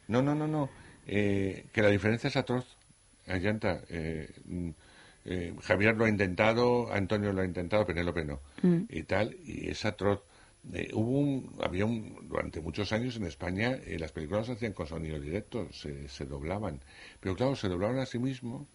No, 0.07 0.21
no, 0.23 0.33
no, 0.33 0.47
no. 0.47 0.69
Eh, 1.07 1.65
que 1.71 1.81
la 1.83 1.89
diferencia 1.89 2.27
es 2.27 2.35
atroz, 2.37 2.65
Ayanta. 3.27 3.81
Eh, 3.89 4.29
mm, 4.45 4.69
eh, 5.25 5.53
Javier 5.61 5.95
lo 5.95 6.05
ha 6.05 6.09
intentado, 6.09 6.91
Antonio 6.91 7.31
lo 7.31 7.41
ha 7.41 7.45
intentado, 7.45 7.85
Penélope 7.85 8.25
no. 8.25 8.39
Mm. 8.63 8.83
Y 8.89 9.03
tal, 9.03 9.35
y 9.45 9.69
es 9.69 9.85
atroz. 9.85 10.21
Eh, 10.73 10.89
hubo 10.93 11.19
un, 11.19 11.55
había 11.61 11.85
un, 11.85 12.15
durante 12.27 12.61
muchos 12.61 12.91
años 12.93 13.15
en 13.17 13.25
España, 13.25 13.77
eh, 13.85 13.97
las 13.99 14.11
películas 14.11 14.45
se 14.47 14.53
hacían 14.53 14.73
con 14.73 14.87
sonido 14.87 15.19
directo, 15.19 15.67
se, 15.71 16.07
se 16.09 16.25
doblaban. 16.25 16.79
Pero 17.19 17.35
claro, 17.35 17.55
se 17.55 17.67
doblaban 17.69 17.97
a 17.99 18.05
sí 18.05 18.19
mismos 18.19 18.67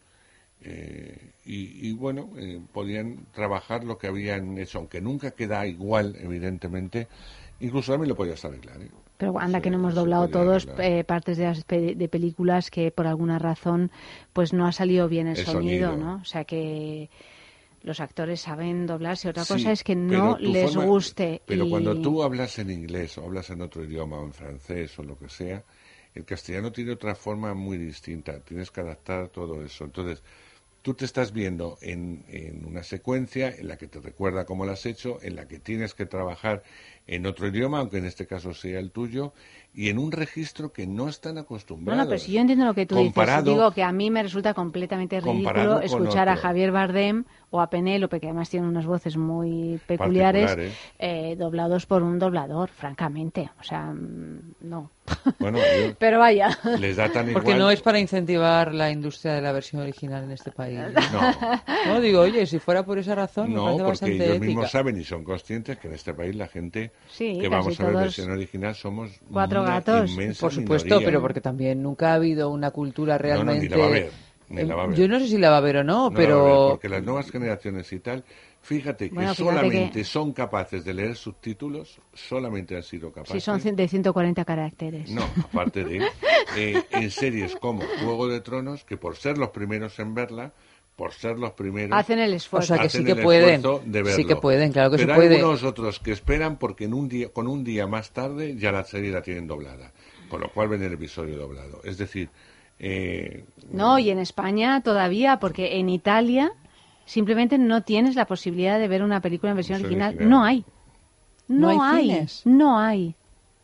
eh, 0.63 1.33
y, 1.45 1.89
y 1.89 1.93
bueno, 1.93 2.31
eh, 2.39 2.61
podían 2.73 3.27
trabajar 3.33 3.85
lo 3.85 3.99
que 3.99 4.07
habían 4.07 4.57
hecho, 4.59 4.79
aunque 4.79 5.01
nunca 5.01 5.33
queda 5.33 5.67
igual, 5.67 6.17
evidentemente. 6.21 7.09
Incluso 7.61 7.93
también 7.93 8.09
lo 8.11 8.17
podías 8.17 8.45
arreglar. 8.45 8.81
¿eh? 8.83 8.89
Pero 9.19 9.39
anda 9.39 9.61
que 9.61 9.71
no 9.71 9.77
hemos 9.77 9.95
doblado 9.95 10.29
podía 10.29 10.45
todos 10.45 10.69
eh, 10.79 11.05
partes 11.05 11.39
de, 11.39 11.45
las 11.45 11.65
pe- 11.65 11.95
de 11.95 12.09
películas 12.09 12.71
que 12.71 12.91
por 12.91 13.07
alguna 13.07 13.39
razón 13.39 13.91
pues 14.33 14.53
no 14.53 14.67
ha 14.67 14.73
salido 14.73 15.09
bien 15.09 15.29
el, 15.29 15.39
El 15.39 15.45
sonido, 15.45 15.91
sonido. 15.93 15.97
¿no? 16.17 16.21
O 16.21 16.25
sea 16.25 16.45
que 16.45 17.11
los 17.85 18.01
actores 18.01 18.41
saben 18.41 18.87
doblarse. 18.87 19.29
Otra 19.29 19.45
Sí, 19.45 19.53
cosa 19.55 19.71
es 19.73 19.85
que 19.85 19.95
no 19.95 20.37
les 20.39 20.73
forma- 20.73 20.85
guste. 20.87 21.41
Pero 21.47 21.67
y- 21.67 21.71
cuando 21.71 22.01
tú 22.01 22.23
hablas 22.23 22.59
en 22.59 22.71
inglés 22.71 23.17
o 23.19 23.25
hablas 23.25 23.51
en 23.51 23.61
otro 23.63 23.85
idioma 23.85 24.19
o 24.19 24.25
en 24.25 24.33
francés 24.33 24.99
o 24.99 25.03
lo 25.05 25.17
que 25.17 25.29
sea, 25.29 25.63
el 26.15 26.25
castellano 26.25 26.73
tiene 26.73 26.93
otra 26.93 27.15
forma 27.15 27.55
muy 27.55 27.77
distinta. 27.79 28.41
Tienes 28.41 28.71
que 28.71 28.81
adaptar 28.81 29.29
todo 29.29 29.63
eso. 29.65 29.85
Entonces, 29.85 30.23
tú 30.83 30.93
te 30.95 31.05
estás 31.07 31.33
viendo 31.33 31.79
en, 31.81 32.25
en 32.29 32.65
una 32.67 32.83
secuencia 32.83 33.49
en 33.49 33.69
la 33.69 33.77
que 33.79 33.87
te 33.87 34.01
recuerda 34.01 34.45
cómo 34.45 34.67
lo 34.67 34.73
has 34.73 34.85
hecho, 34.85 35.19
en 35.23 35.35
la 35.37 35.49
que 35.49 35.59
tienes 35.59 35.95
que 35.95 36.05
trabajar 36.05 36.63
en 37.07 37.25
otro 37.27 37.49
idioma, 37.49 37.79
aunque 37.81 37.99
en 37.99 38.05
este 38.07 38.27
caso 38.27 38.53
sea 38.55 38.81
el 38.81 38.91
tuyo, 38.91 39.33
y 39.75 39.89
en 39.89 39.99
un 39.99 40.13
registro 40.13 40.73
que 40.73 40.87
no 40.87 41.09
están 41.09 41.35
No, 41.37 41.41
acostumbrados. 41.43 42.05
no, 42.05 42.09
pero 42.09 42.19
si 42.21 42.33
yo 42.33 42.41
entiendo 42.41 42.65
lo 42.67 42.75
que 42.75 42.85
tú 42.87 42.95
Comparado- 42.97 43.43
dices, 43.45 43.55
digo 43.57 43.71
que 43.73 43.83
a 43.83 43.93
mí 43.93 44.11
me 44.11 44.23
resulta 44.23 44.53
completamente 44.55 45.21
ridículo 45.21 45.81
escuchar 45.81 46.29
a. 46.29 46.37
Javier 46.37 46.71
Bardem 46.71 47.25
o 47.55 47.61
a 47.61 47.71
Penélope, 47.71 48.19
que 48.19 48.27
además 48.27 48.51
tienen 48.51 48.69
unas 48.69 48.85
voces 48.85 49.17
muy 49.17 49.79
peculiares, 49.87 50.47
Particulares. 50.47 50.79
eh, 50.99 51.37
doblados 51.39 51.87
por 51.87 52.03
un 52.03 52.19
doblador, 52.19 52.69
francamente. 52.69 53.49
O 53.61 53.63
sea, 53.63 53.93
mm, 53.93 54.55
no. 54.63 54.91
Bueno, 55.39 55.59
Pero 56.01 56.19
vaya. 56.19 56.49
les 56.81 56.97
da 56.97 57.09
tan 57.13 57.27
Porque 57.33 57.51
igual. 57.51 57.59
no 57.59 57.71
es 57.71 57.81
para 57.81 58.01
incentivar 58.01 58.75
la 58.75 58.91
industria 58.91 59.35
de 59.35 59.43
la 59.43 59.53
versión 59.53 59.83
original 59.83 60.25
en 60.25 60.33
este 60.33 60.51
país. 60.51 60.81
No. 61.13 61.95
No, 61.95 62.01
digo, 62.01 62.21
oye, 62.23 62.45
si 62.47 62.59
fuera 62.59 62.85
por 62.85 62.99
esa 62.99 63.15
razón, 63.15 63.51
me 63.51 63.55
No, 63.55 63.65
parece 63.67 63.79
porque 63.85 63.91
bastante 63.91 64.15
ellos 64.17 64.29
ética. 64.37 64.47
mismos 64.47 64.71
saben 64.73 64.97
y 65.01 65.05
son 65.05 65.23
conscientes 65.23 65.79
que 65.79 65.87
en 65.89 65.95
este 65.95 66.13
país 66.15 66.35
la 66.35 66.49
gente 66.49 66.91
Sí, 67.09 67.39
que 67.41 67.49
vamos 67.49 67.79
a 67.79 67.85
ver 67.87 67.95
versión 67.97 68.31
original 68.33 68.75
somos 68.75 69.11
cuatro 69.31 69.61
una 69.63 69.75
gatos. 69.75 70.11
inmensa 70.11 70.41
Por 70.41 70.53
supuesto, 70.53 70.87
minoría. 70.87 71.07
pero 71.07 71.21
porque 71.21 71.41
también 71.41 71.83
nunca 71.83 72.11
ha 72.11 72.15
habido 72.15 72.51
una 72.51 72.71
cultura 72.73 73.13
No, 73.15 73.19
no, 73.19 73.23
realmente... 73.23 74.11
ni 74.49 74.65
la 74.65 74.75
va 74.75 74.85
a. 74.85 74.95
Yo 74.95 75.09
no 75.09 75.19
sé 75.19 75.27
si 75.29 75.39
la 75.39 75.51
va 75.51 75.57
a 75.57 75.59
haber 75.59 75.79
o 75.79 75.85
no, 75.85 76.11
No, 76.11 76.15
pero... 76.17 76.45
ver, 76.45 76.73
porque 76.73 76.89
las 76.89 77.03
nuevas 77.03 77.31
generaciones 77.31 77.93
y 77.93 78.01
tal, 78.01 78.25
fíjate 78.63 79.09
que 79.09 79.15
Bueno, 79.15 79.35
fíjate 79.35 79.51
solamente 79.57 79.99
que- 80.01 80.05
son 80.05 80.33
capaces 80.33 80.85
de 80.85 80.95
leer 80.95 81.17
subtítulos, 81.17 81.99
solamente 82.13 82.77
han 82.77 82.83
sido 82.83 83.11
capaces. 83.13 83.35
Si 83.35 83.41
son 83.41 83.61
de 83.77 83.89
140 83.89 84.45
caracteres. 84.45 85.11
No, 85.11 85.23
aparte 85.45 85.85
de 85.85 86.07
eh, 86.57 86.83
en 86.91 87.11
series 87.11 87.57
como 87.57 87.83
Juego 88.03 88.29
de 88.29 88.41
Tronos, 88.41 88.85
que 88.85 88.97
por 88.97 89.17
ser 89.17 89.39
los 89.39 89.51
primeros 89.51 89.99
en 89.99 90.15
verla, 90.15 90.53
por 90.97 91.13
ser 91.13 91.39
los 91.41 91.51
primeros, 91.53 91.99
Hacen 91.99 92.21
el 92.21 92.33
esfuerzo. 92.35 92.75
O 92.75 92.77
sea, 92.77 92.81
que 92.83 92.87
hacen 92.87 93.01
sí 93.01 93.05
que 93.07 93.13
el 93.19 93.23
pueden. 93.25 93.55
esfuerzo 93.57 93.83
de 93.85 94.05
Sí 94.13 94.25
que 94.25 94.37
pueden, 94.37 94.71
claro 94.73 94.93
que 94.93 94.99
se 94.99 95.05
Pero 95.07 95.17
puede. 95.17 95.37
hay 95.37 95.43
unos 95.43 95.65
otros 95.65 95.99
que 95.99 96.13
esperan 96.13 96.57
porque 96.57 96.85
en 96.85 96.95
un 96.95 97.09
día, 97.09 97.31
con 97.31 97.49
un 97.49 97.65
día 97.65 97.87
más 97.89 98.13
tarde 98.13 98.55
ya 98.57 98.71
la 98.71 98.85
serie 98.85 99.11
la 99.11 99.21
tienen 99.21 99.49
doblada, 99.49 99.93
con 100.29 100.41
lo 100.41 100.49
cual 100.53 100.69
ven 100.69 100.85
el 100.85 100.93
episodio 100.93 101.37
doblado. 101.37 101.81
Es 101.83 101.99
decir, 101.99 102.29
eh, 102.79 103.45
No, 103.71 103.99
y 103.99 104.11
en 104.11 104.19
España 104.19 104.81
todavía, 104.83 105.39
porque 105.39 105.79
en 105.79 105.89
Italia 105.89 106.53
simplemente 107.07 107.59
no 107.59 107.83
tienes 107.83 108.15
la 108.15 108.27
posibilidad 108.27 108.79
de 108.79 108.89
ver 108.89 109.03
una 109.03 109.21
película 109.21 109.51
en 109.51 109.57
versión 109.57 109.81
original. 109.81 110.09
original. 110.11 110.31
No 110.31 110.45
hay. 110.45 110.65
¿No 111.49 111.73
No, 111.73 111.83
hay 111.83 111.99
hay. 111.99 112.11
cines? 112.11 112.43
No 112.47 112.79
hay. 112.79 113.15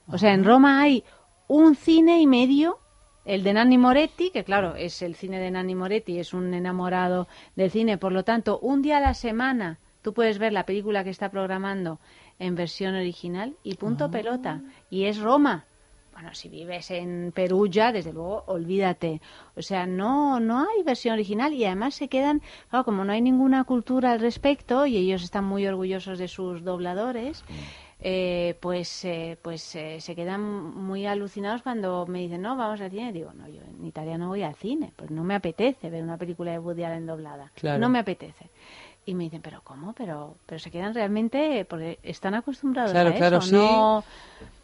O 0.06 0.18
sea, 0.18 0.32
en 0.34 0.44
Roma 0.44 0.80
hay 0.80 1.04
un 1.48 1.74
cine 1.74 2.20
y 2.20 2.26
medio, 2.26 2.78
el 3.24 3.42
de 3.42 3.52
Nanni 3.52 3.78
Moretti, 3.78 4.30
que 4.30 4.44
claro, 4.44 4.74
es 4.76 5.02
el 5.02 5.14
cine 5.14 5.38
de 5.38 5.50
Nanni 5.50 5.74
Moretti, 5.74 6.18
es 6.18 6.34
un 6.34 6.52
enamorado 6.52 7.28
del 7.56 7.70
cine. 7.70 7.96
Por 7.98 8.12
lo 8.12 8.24
tanto, 8.24 8.58
un 8.60 8.82
día 8.82 8.98
a 8.98 9.00
la 9.00 9.14
semana 9.14 9.78
tú 10.02 10.12
puedes 10.14 10.38
ver 10.38 10.52
la 10.52 10.64
película 10.64 11.04
que 11.04 11.10
está 11.10 11.30
programando 11.30 12.00
en 12.38 12.54
versión 12.54 12.94
original 12.94 13.54
y 13.62 13.74
punto 13.74 14.10
pelota. 14.10 14.62
Y 14.90 15.04
es 15.04 15.18
Roma. 15.18 15.64
Bueno, 16.20 16.34
si 16.34 16.50
vives 16.50 16.90
en 16.90 17.32
Perugia, 17.34 17.92
desde 17.92 18.12
luego, 18.12 18.44
olvídate. 18.46 19.22
O 19.56 19.62
sea, 19.62 19.86
no, 19.86 20.38
no 20.38 20.60
hay 20.68 20.82
versión 20.82 21.14
original 21.14 21.54
y 21.54 21.64
además 21.64 21.94
se 21.94 22.08
quedan, 22.08 22.42
claro, 22.68 22.84
como 22.84 23.06
no 23.06 23.12
hay 23.12 23.22
ninguna 23.22 23.64
cultura 23.64 24.12
al 24.12 24.20
respecto 24.20 24.84
y 24.84 24.98
ellos 24.98 25.22
están 25.22 25.44
muy 25.46 25.66
orgullosos 25.66 26.18
de 26.18 26.28
sus 26.28 26.62
dobladores, 26.62 27.42
eh, 28.00 28.54
pues, 28.60 29.02
eh, 29.06 29.38
pues 29.40 29.74
eh, 29.76 29.98
se 30.02 30.14
quedan 30.14 30.42
muy 30.42 31.06
alucinados 31.06 31.62
cuando 31.62 32.04
me 32.06 32.18
dicen, 32.18 32.42
no, 32.42 32.54
vamos 32.54 32.82
al 32.82 32.90
cine. 32.90 33.14
Digo, 33.14 33.32
no, 33.32 33.48
yo 33.48 33.62
en 33.62 33.86
Italia 33.86 34.18
no 34.18 34.28
voy 34.28 34.42
al 34.42 34.56
cine, 34.56 34.92
pues 34.96 35.10
no 35.10 35.24
me 35.24 35.34
apetece 35.34 35.88
ver 35.88 36.02
una 36.02 36.18
película 36.18 36.50
de 36.52 36.58
Woody 36.58 36.84
Allen 36.84 37.06
doblada. 37.06 37.50
Claro. 37.54 37.78
No 37.78 37.88
me 37.88 37.98
apetece. 37.98 38.50
Y 39.06 39.14
me 39.14 39.24
dicen, 39.24 39.40
pero 39.40 39.62
¿cómo? 39.64 39.94
Pero, 39.94 40.36
pero 40.44 40.58
se 40.58 40.70
quedan 40.70 40.92
realmente, 40.92 41.64
porque 41.64 41.98
están 42.02 42.34
acostumbrados 42.34 42.92
Claro, 42.92 43.08
a 43.08 43.14
claro, 43.14 43.38
eso, 43.38 43.46
sí. 43.46 43.54
¿no? 43.54 44.04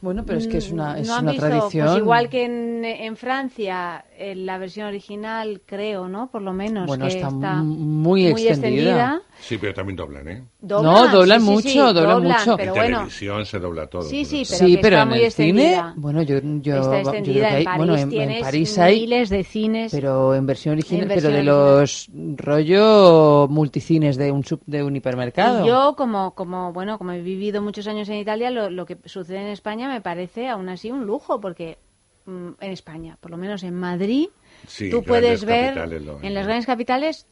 Bueno, 0.01 0.25
pero 0.27 0.39
es 0.39 0.47
que 0.47 0.59
es 0.59 0.71
una, 0.71 0.95
Mm, 0.95 0.99
es 0.99 1.09
¿no 1.09 1.19
una 1.21 1.33
visto? 1.33 1.47
tradición. 1.49 1.87
Pues 1.87 1.99
igual 1.99 2.29
que 2.29 2.45
en, 2.45 2.85
en 2.85 3.17
Francia, 3.17 4.05
en 4.19 4.47
la 4.47 4.59
versión 4.59 4.87
original, 4.87 5.63
creo, 5.67 6.07
¿no? 6.07 6.31
Por 6.31 6.43
lo 6.43 6.53
menos. 6.53 6.87
Bueno, 6.87 7.07
que 7.07 7.15
está 7.15 7.29
está 7.29 7.55
muy 7.63 8.27
extendida. 8.27 9.21
sí, 9.41 9.59
pero 9.59 9.75
también 9.75 9.97
doblan, 9.97 10.29
¿eh? 10.29 10.43
Doblan, 10.61 10.93
No, 10.93 11.09
doblan 11.09 11.41
sí, 11.41 11.47
sí, 11.47 11.53
mucho, 11.53 11.69
sí, 11.69 11.79
doblan 11.95 12.23
mucho. 12.23 12.57
Pero 12.57 12.73
en 12.73 12.77
bueno, 12.77 12.97
televisión 12.99 13.47
se 13.47 13.59
dobla 13.59 13.87
todo. 13.87 14.03
Sí, 14.03 14.25
sí, 14.25 14.43
pero 14.49 14.67
sí, 14.67 14.77
que 14.77 14.83
pero 14.83 14.97
está 14.97 15.03
en 15.03 15.09
muy 15.09 15.25
el 15.25 15.33
cine, 15.33 15.63
extendida. 15.63 15.95
bueno, 15.97 16.23
yo, 16.23 16.35
yo, 16.41 16.41
está 16.43 16.73
yo 16.77 16.89
creo 16.89 16.99
extendida. 17.01 17.49
que 17.49 17.55
hay, 17.55 17.59
en 17.61 17.65
París 17.65 17.77
bueno, 17.79 17.97
en, 17.97 18.31
en 18.31 18.41
París 18.43 18.79
hay, 18.79 19.01
miles 19.01 19.29
de 19.31 19.45
cines. 19.45 19.93
pero 19.93 20.35
en 20.35 20.47
versión 20.47 20.73
original, 20.75 21.03
En 21.03 21.09
pero 21.09 21.29
de 21.29 21.43
versión 21.43 21.47
los 21.47 22.09
rollo 22.37 23.47
multicines 23.49 24.17
de 24.17 24.31
un 24.33 24.45
sub- 24.45 24.63
de 24.67 24.83
un 24.83 24.97
hipermercado. 24.97 25.65
Y 25.65 25.69
yo, 25.69 25.95
como, 25.97 26.35
como, 26.35 26.73
bueno, 26.73 26.99
como 26.99 27.13
he 27.13 27.21
vivido 27.23 27.63
muchos 27.63 27.87
años 27.87 28.09
en 28.09 28.17
Italia, 28.17 28.51
lo, 28.51 28.71
lo 28.71 28.87
que 28.87 28.99
sucede 29.05 29.41
en 29.41 29.49
España 29.49 29.66
me 29.75 30.01
parece 30.01 30.49
aún 30.49 30.69
así 30.69 30.91
un 30.91 31.05
lujo, 31.07 31.41
porque 31.41 31.79
mm, 32.27 32.51
en 32.61 32.71
España, 32.71 33.17
por 33.21 33.31
lo 33.31 33.37
menos 33.37 33.63
en 33.63 33.75
Madrid, 33.75 34.29
Sí, 34.67 34.91
tú 34.91 35.03
puedes 35.03 35.45
ver 35.45 35.77
en 36.23 36.35
las 36.35 36.47
grandes 36.47 36.67
capitales 36.67 37.27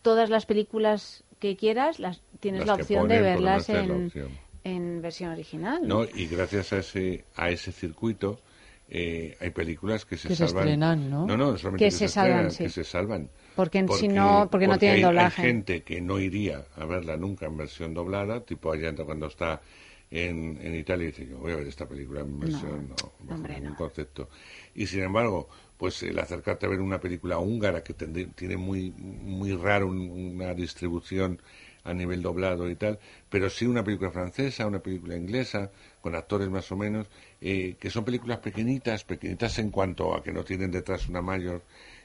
todas 0.00 0.30
las 0.30 0.46
películas 0.46 1.24
que 1.38 1.56
quieras, 1.56 1.98
las 1.98 2.22
tienes 2.40 2.60
Las 2.60 2.68
la 2.68 2.74
opción 2.74 3.08
de 3.08 3.16
ponen, 3.16 3.22
verlas 3.22 3.68
en, 3.68 4.12
en 4.64 5.02
versión 5.02 5.32
original. 5.32 5.80
¿no? 5.86 6.04
Y 6.04 6.26
gracias 6.28 6.72
a 6.72 6.78
ese, 6.78 7.24
a 7.36 7.50
ese 7.50 7.72
circuito 7.72 8.40
eh, 8.88 9.36
hay 9.40 9.50
películas 9.50 10.04
que 10.04 10.16
se 10.16 10.28
Que 10.28 10.36
se 10.36 10.46
salvan. 10.46 10.64
estrenan, 10.64 11.10
¿no? 11.10 11.26
No, 11.26 11.36
no, 11.36 11.56
solamente 11.58 11.84
Que 11.84 11.90
que, 11.90 11.90
se 11.90 11.98
se, 11.98 12.08
salvan, 12.08 12.46
estrenan, 12.46 12.50
sí. 12.52 12.64
que 12.64 12.68
se 12.70 12.84
salvan. 12.84 13.28
Porque 13.56 13.86
si 13.98 14.08
no- 14.08 14.48
porque 14.50 14.66
no 14.66 14.78
tienen 14.78 14.96
hay, 14.98 15.02
doblaje. 15.02 15.42
Hay 15.42 15.48
gente 15.48 15.82
que 15.82 16.00
no 16.00 16.18
iría 16.18 16.64
a 16.76 16.84
verla 16.84 17.16
nunca 17.16 17.46
en 17.46 17.56
versión 17.56 17.92
doblada, 17.94 18.40
tipo 18.40 18.72
allá 18.72 18.94
cuando 19.04 19.26
está 19.26 19.60
en, 20.12 20.58
en 20.60 20.74
Italia 20.74 21.04
y 21.04 21.10
dice, 21.10 21.26
yo 21.26 21.38
voy 21.38 21.52
a 21.52 21.56
ver 21.56 21.66
esta 21.66 21.88
película 21.88 22.20
en 22.20 22.38
versión, 22.38 22.88
no, 22.88 22.94
bajo 23.20 23.42
ningún 23.60 23.74
concepto. 23.74 24.28
Y 24.74 24.86
sin 24.86 25.02
embargo, 25.02 25.48
pues 25.78 26.02
el 26.02 26.18
acercarte 26.18 26.66
a 26.66 26.68
ver 26.68 26.80
una 26.80 27.00
película 27.00 27.38
húngara 27.38 27.82
que 27.82 27.94
tende- 27.94 28.28
tiene 28.34 28.56
muy, 28.58 28.90
muy 28.92 29.54
raro 29.56 29.86
un- 29.88 30.10
una 30.34 30.52
distribución 30.54 31.40
a 31.84 31.94
nivel 31.94 32.22
doblado 32.22 32.70
y 32.70 32.76
tal, 32.76 32.98
pero 33.28 33.50
sí 33.50 33.66
una 33.66 33.82
película 33.82 34.10
francesa, 34.12 34.66
una 34.66 34.80
película 34.80 35.16
inglesa, 35.16 35.72
con 36.00 36.14
actores 36.14 36.48
más 36.48 36.70
o 36.70 36.76
menos, 36.76 37.08
eh, 37.40 37.76
que 37.80 37.90
son 37.90 38.04
películas 38.04 38.38
pequeñitas, 38.38 39.02
pequeñitas 39.04 39.58
en 39.58 39.70
cuanto 39.70 40.14
a 40.14 40.22
que 40.22 40.30
no 40.32 40.44
tienen 40.44 40.70
detrás 40.70 41.08
una 41.08 41.22
mayor, 41.22 41.62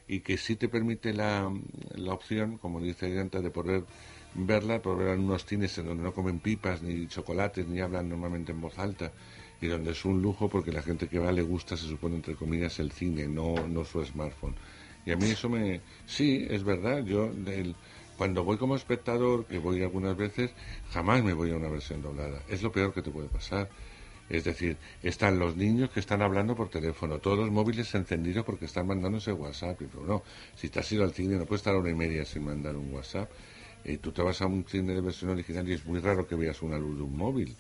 y 0.08 0.22
que 0.22 0.38
sí 0.38 0.56
te 0.56 0.69
permite 0.69 1.14
la, 1.14 1.53
la 1.95 2.14
opción, 2.14 2.58
como 2.58 2.80
dice 2.80 3.06
Ayanta, 3.08 3.42
de 3.42 3.52
poder 3.52 3.84
verla, 4.36 4.82
por 4.82 4.98
ver 4.98 5.10
en 5.10 5.22
unos 5.22 5.46
cines 5.46 5.78
en 5.78 5.88
donde 5.88 6.04
no 6.04 6.14
comen 6.14 6.40
pipas 6.40 6.82
ni 6.82 7.08
chocolates, 7.08 7.68
ni 7.68 7.80
hablan 7.80 8.10
normalmente 8.10 8.52
en 8.52 8.62
voz 8.62 8.78
alta, 8.78 9.12
y 9.62 9.68
donde 9.68 9.92
es 9.92 10.06
un 10.06 10.22
lujo 10.22 10.50
porque 10.50 10.72
la 10.72 10.82
gente 10.82 11.08
que 11.08 11.20
va 11.20 11.32
le 11.32 11.42
gusta, 11.42 11.76
se 11.76 11.88
supone, 11.88 12.16
entre 12.16 12.36
comillas, 12.36 12.80
el 12.80 12.92
cine, 12.92 13.28
no, 13.28 13.68
no 13.68 13.84
su 13.84 14.04
smartphone. 14.06 14.56
Y 15.06 15.12
a 15.12 15.16
mí 15.16 15.30
eso 15.30 15.50
me... 15.50 15.82
Sí, 16.06 16.46
es 16.50 16.64
verdad, 16.64 17.04
yo 17.04 17.32
cuando 18.18 18.44
voy 18.44 18.58
como 18.58 18.76
espectador, 18.76 19.46
que 19.46 19.60
voy 19.60 19.82
algunas 19.82 20.18
veces, 20.18 20.52
jamás 20.92 21.24
me 21.24 21.34
voy 21.34 21.52
a 21.52 21.56
una 21.56 21.70
versión 21.70 22.02
doblada. 22.02 22.42
Es 22.50 22.64
lo 22.64 22.72
peor 22.72 22.94
que 22.94 23.02
te 23.02 23.12
puede 23.12 23.30
pasar. 23.30 23.70
Es 24.30 24.44
decir, 24.44 24.76
están 25.04 25.40
los 25.40 25.56
niños 25.56 25.90
que 25.92 26.02
están 26.02 26.22
hablando 26.22 26.56
por 26.56 26.70
teléfono, 26.70 27.20
todos 27.20 27.38
los 27.38 27.52
móviles 27.52 27.94
encendidos 27.96 28.44
porque 28.44 28.66
están 28.66 28.88
mandándose 28.88 29.32
WhatsApp. 29.32 29.82
Y 29.82 29.86
pero 29.86 30.06
no, 30.06 30.24
si 30.56 30.68
te 30.70 30.80
has 30.80 30.92
ido 30.92 31.04
al 31.04 31.14
cine 31.14 31.36
no 31.36 31.46
puedes 31.46 31.62
estar 31.62 31.76
hora 31.76 31.90
y 31.90 31.96
media 31.96 32.26
sin 32.26 32.44
mandar 32.44 32.76
un 32.76 32.94
WhatsApp. 32.94 33.30
Y 33.88 33.98
tú 33.98 34.12
te 34.12 34.22
vas 34.22 34.42
a 34.42 34.46
un 34.48 34.66
cine 34.66 34.94
de 34.94 35.02
versión 35.02 35.32
original 35.32 35.68
y 35.70 35.74
es 35.74 35.86
muy 35.86 36.00
raro 36.00 36.28
que 36.28 36.36
veas 36.36 36.62
una 36.62 36.78
luz 36.78 36.98
de 36.98 37.04
un 37.04 37.18
móvil. 37.18 37.56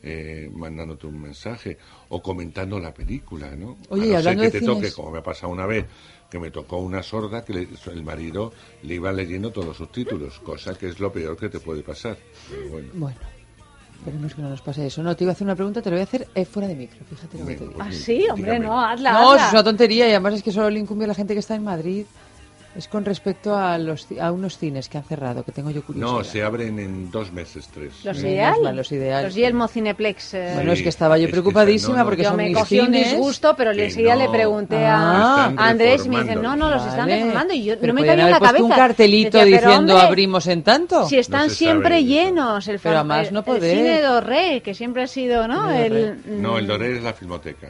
eh, 0.00 0.48
mandándote 0.54 1.08
un 1.08 1.20
mensaje 1.20 1.76
o 2.10 2.22
comentando 2.22 2.78
la 2.78 2.94
película, 2.94 3.50
¿no? 3.56 3.76
Oye, 3.88 4.02
a 4.02 4.04
no 4.04 4.06
ser 4.10 4.16
hablando 4.18 4.42
que 4.42 4.46
de 4.50 4.60
te 4.60 4.64
toque, 4.64 4.86
cines- 4.86 4.94
como 4.94 5.10
me 5.10 5.18
ha 5.18 5.22
pasado 5.24 5.52
una 5.52 5.66
vez, 5.66 5.86
que 6.30 6.38
me 6.38 6.52
tocó 6.52 6.76
una 6.78 7.02
sorda 7.02 7.44
que 7.44 7.52
le- 7.52 7.68
el 7.92 8.04
marido 8.04 8.52
le 8.84 8.94
iba 8.94 9.10
leyendo 9.12 9.50
todos 9.50 9.66
los 9.66 9.76
subtítulos, 9.76 10.38
cosa 10.38 10.74
que 10.78 10.86
es 10.86 11.00
lo 11.00 11.12
peor 11.12 11.36
que 11.36 11.48
te 11.48 11.58
puede 11.58 11.82
pasar. 11.82 12.16
Pero 12.48 12.68
bueno. 12.68 12.88
Bueno, 12.94 13.16
esperemos 13.98 14.34
que 14.36 14.42
no 14.42 14.50
nos 14.50 14.62
pase 14.62 14.86
eso. 14.86 15.02
No, 15.02 15.16
te 15.16 15.24
iba 15.24 15.32
a 15.32 15.34
hacer 15.34 15.44
una 15.48 15.56
pregunta, 15.56 15.82
te 15.82 15.90
la 15.90 15.96
voy 15.96 16.00
a 16.02 16.04
hacer 16.04 16.28
eh, 16.32 16.44
fuera 16.44 16.68
de 16.68 16.76
micro, 16.76 17.04
fíjate 17.04 17.36
lo 17.38 17.46
que 17.48 17.54
te 17.56 17.66
digo. 17.66 17.80
Ah, 17.82 17.90
sí, 17.90 18.24
hombre, 18.32 18.56
no, 18.60 18.80
hazla, 18.80 19.10
No, 19.10 19.32
hazla. 19.32 19.46
es 19.48 19.52
una 19.52 19.64
tontería 19.64 20.06
y 20.06 20.10
además 20.12 20.34
es 20.34 20.42
que 20.44 20.52
solo 20.52 20.70
le 20.70 20.78
incumbe 20.78 21.06
a 21.06 21.08
la 21.08 21.14
gente 21.14 21.34
que 21.34 21.40
está 21.40 21.56
en 21.56 21.64
Madrid. 21.64 22.04
Es 22.78 22.86
con 22.86 23.04
respecto 23.04 23.56
a 23.56 23.76
los 23.76 24.06
a 24.20 24.30
unos 24.30 24.56
cines 24.56 24.88
que 24.88 24.98
han 24.98 25.02
cerrado, 25.02 25.42
que 25.42 25.50
tengo 25.50 25.68
yo 25.72 25.82
curiosidad. 25.82 26.12
No, 26.18 26.22
se 26.22 26.44
abren 26.44 26.78
en 26.78 27.10
dos 27.10 27.32
meses, 27.32 27.68
tres. 27.74 27.92
Los 28.04 28.18
Menos 28.18 28.22
ideal. 28.22 28.54
mal, 28.62 28.76
los 28.76 28.92
ideal. 28.92 29.24
Los 29.24 29.34
Yelmo 29.34 29.66
Cineplex. 29.66 30.34
eh, 30.34 30.52
Bueno, 30.54 30.70
es 30.70 30.82
que 30.82 30.88
estaba 30.88 31.18
yo 31.18 31.24
es 31.24 31.26
que 31.26 31.32
preocupadísima 31.32 31.94
no, 31.94 31.98
no, 31.98 32.04
porque 32.04 32.22
yo 32.22 32.28
son 32.28 32.36
me 32.36 32.44
mis 32.50 32.56
cogí 32.56 32.78
un 32.78 32.92
disgusto, 32.92 33.54
pero 33.56 33.72
enseguida 33.72 34.14
le 34.14 34.26
no. 34.26 34.30
pregunté 34.32 34.76
Ah. 34.86 35.52
a 35.56 35.68
Andrés 35.68 36.06
y 36.06 36.08
me 36.08 36.22
dice, 36.22 36.36
no, 36.36 36.54
no, 36.54 36.70
los 36.70 36.86
están 36.86 37.08
reformando. 37.08 37.52
Y 37.52 37.64
yo 37.64 37.74
Pero 37.80 37.88
no 37.88 37.94
me 37.94 38.00
podían 38.02 38.16
cabía 38.16 38.26
en 38.26 38.30
la 38.30 38.38
cabeza. 38.46 38.64
un 38.64 38.70
cartelito 38.70 39.38
Decía, 39.38 39.58
diciendo 39.58 39.94
hombre, 39.94 40.06
abrimos 40.06 40.46
en 40.46 40.62
tanto. 40.62 41.08
Si 41.08 41.18
están 41.18 41.50
siempre 41.50 42.04
llenos, 42.04 42.68
el, 42.68 42.78
Pero 42.78 42.94
además 42.98 43.26
el- 43.26 43.34
no 43.34 43.40
el 43.40 43.44
poder. 43.44 43.76
cine 43.76 44.00
Doré, 44.02 44.60
que 44.62 44.72
siempre 44.74 45.02
ha 45.02 45.08
sido, 45.08 45.48
¿no? 45.48 45.68
El, 45.68 46.14
mm, 46.24 46.40
No, 46.40 46.58
el 46.58 46.66
Doré 46.68 46.96
es 46.98 47.02
la 47.02 47.12
filmoteca. 47.12 47.66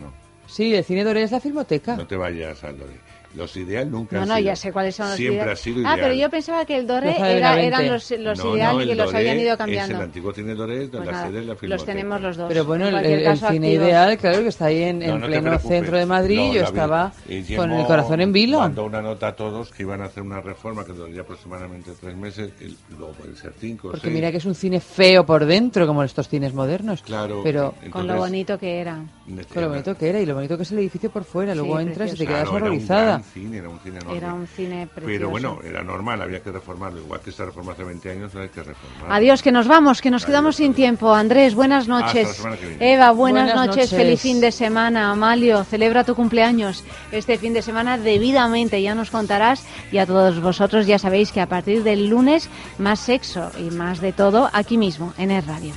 No, 0.00 0.10
Sí, 0.46 0.74
el 0.74 0.82
cine 0.82 1.04
Doré 1.04 1.24
es 1.24 1.30
la 1.30 1.40
filmoteca. 1.40 1.94
no 1.94 2.06
te 2.06 2.16
vayas 2.16 2.64
al 2.64 2.78
Doré. 2.78 3.09
Los 3.34 3.56
ideal 3.56 3.88
nunca 3.88 4.16
No, 4.16 4.22
han 4.22 4.28
no, 4.28 4.34
sido. 4.36 4.46
ya 4.46 4.56
sé 4.56 4.72
cuáles 4.72 4.96
son 4.96 5.06
los 5.06 5.14
Siempre 5.16 5.36
ideales. 5.36 5.60
ha 5.60 5.62
sido 5.62 5.76
Ah, 5.78 5.80
ideal. 5.94 6.00
pero 6.00 6.14
yo 6.14 6.30
pensaba 6.30 6.64
que 6.64 6.76
el 6.76 6.86
Doré 6.88 7.06
Los 7.12 7.18
era- 7.20 7.54
20. 7.54 7.66
eran 7.68 7.86
los, 7.92 8.10
los 8.10 8.38
No, 8.44 8.56
ideales 8.56 8.74
no, 8.74 8.82
y 8.82 8.86
que 8.86 8.92
el 8.92 8.98
los 8.98 9.14
habían 9.14 9.38
ido 9.38 9.52
Es 9.52 9.56
cambiando. 9.58 9.96
el 9.96 10.02
antiguo 10.02 10.32
cine 10.32 10.54
Doré 10.54 10.78
de 10.80 10.88
Pues 10.88 11.06
la 11.06 11.12
nada, 11.12 11.26
sede 11.28 11.40
de 11.40 11.46
la 11.46 11.56
los 11.60 11.84
tenemos 11.84 12.20
los 12.20 12.36
dos. 12.36 12.48
Pero 12.48 12.64
bueno, 12.64 12.88
En 12.88 12.96
el, 12.96 13.04
el 13.06 13.22
caso, 13.24 13.48
cine 13.50 13.66
activos. 13.68 13.86
ideal, 13.86 14.18
claro 14.18 14.42
que 14.42 14.48
está 14.48 14.64
ahí 14.64 14.82
en, 14.82 14.98
No, 14.98 15.04
en 15.04 15.20
no 15.20 15.26
pleno 15.28 15.58
centro 15.60 15.96
de 15.96 16.06
Madrid. 16.06 16.38
No, 16.48 16.54
yo 16.54 16.62
estaba 16.64 17.12
con 17.56 17.70
el 17.72 17.86
corazón 17.86 18.20
en 18.20 18.32
vilo. 18.32 18.58
Mandó 18.58 18.84
una 18.84 19.00
nota 19.00 19.28
a 19.28 19.36
todos 19.36 19.70
que 19.70 19.84
iban 19.84 20.00
a 20.02 20.06
hacer 20.06 20.24
una 20.24 20.40
reforma 20.40 20.84
que 20.84 20.92
duraría 20.92 21.20
aproximadamente 21.20 21.92
tres 22.00 22.16
meses, 22.16 22.50
y 22.60 22.76
luego 22.96 23.12
pueden 23.12 23.36
ser 23.36 23.52
cinco 23.60 23.88
o 23.88 23.90
Porque 23.92 24.06
seis. 24.08 24.14
mira 24.14 24.32
que 24.32 24.38
es 24.38 24.44
un 24.44 24.56
cine 24.56 24.80
feo 24.80 25.24
por 25.24 25.44
dentro, 25.46 25.86
como 25.86 26.02
estos 26.02 26.28
cines 26.28 26.52
modernos. 26.52 27.02
Claro, 27.02 27.42
Pero 27.44 27.74
Con 27.90 28.08
lo 28.08 28.16
bonito 28.16 28.58
que 28.58 28.80
era. 28.80 29.04
con 29.54 29.62
lo 29.62 29.68
bonito 29.68 29.96
que 29.96 30.08
era 30.08 30.20
y 30.20 30.26
lo 30.26 30.34
bonito 30.34 30.56
que 30.56 30.64
es 30.64 30.72
el 30.72 30.80
edificio 30.80 31.10
por 31.10 31.22
fuera. 31.22 31.54
Luego 31.54 31.76
Sí, 31.78 31.82
entras 31.84 32.12
y 32.14 32.16
te 32.16 32.26
quedas 32.26 32.48
era 32.52 33.19
un 33.20 33.24
cine, 33.24 33.58
era 33.58 33.68
un 33.68 33.78
cine 33.80 33.98
enorme. 33.98 34.16
Era 34.18 34.34
un 34.34 34.46
cine 34.46 34.86
precioso. 34.86 35.06
Pero 35.06 35.30
bueno, 35.30 35.58
era 35.64 35.82
normal, 35.82 36.22
había 36.22 36.40
que 36.42 36.50
reformarlo. 36.50 37.00
Igual 37.00 37.20
que 37.20 37.32
se 37.32 37.44
reformó 37.44 37.72
hace 37.72 37.84
20 37.84 38.10
años, 38.10 38.34
hay 38.34 38.48
que 38.48 38.62
reformar. 38.62 39.12
Adiós, 39.12 39.42
que 39.42 39.52
nos 39.52 39.68
vamos, 39.68 40.00
que 40.00 40.10
nos 40.10 40.24
quedamos 40.24 40.56
sin 40.56 40.74
tiempo. 40.74 41.14
Andrés, 41.14 41.54
buenas 41.54 41.82
Hasta 41.88 41.92
la 41.94 42.00
noches. 42.06 42.28
semana 42.36 42.56
que 42.56 42.66
viene. 42.66 42.92
Eva, 42.94 43.10
buenas, 43.12 43.44
Buenas 43.46 43.66
noches. 43.66 43.84
noches. 43.84 43.90
Feliz 43.98 44.20
fin 44.20 44.40
de 44.40 44.52
semana. 44.52 45.10
Amalio, 45.10 45.62
celebra 45.64 46.04
tu 46.04 46.14
cumpleaños 46.14 46.84
este 47.12 47.38
fin 47.38 47.52
de 47.52 47.62
semana 47.62 47.98
debidamente. 47.98 48.80
Ya 48.82 48.94
nos 48.94 49.10
contarás. 49.10 49.66
Y 49.92 49.98
a 49.98 50.06
todos 50.06 50.40
vosotros 50.40 50.86
ya 50.86 50.98
sabéis 50.98 51.32
que 51.32 51.40
a 51.40 51.46
partir 51.46 51.82
del 51.82 52.08
lunes, 52.08 52.48
más 52.78 53.00
sexo 53.00 53.50
y 53.58 53.70
más 53.70 54.00
de 54.00 54.12
todo 54.12 54.48
aquí 54.52 54.78
mismo, 54.78 55.12
en 55.18 55.30
el 55.30 55.44
radio. 55.44 55.72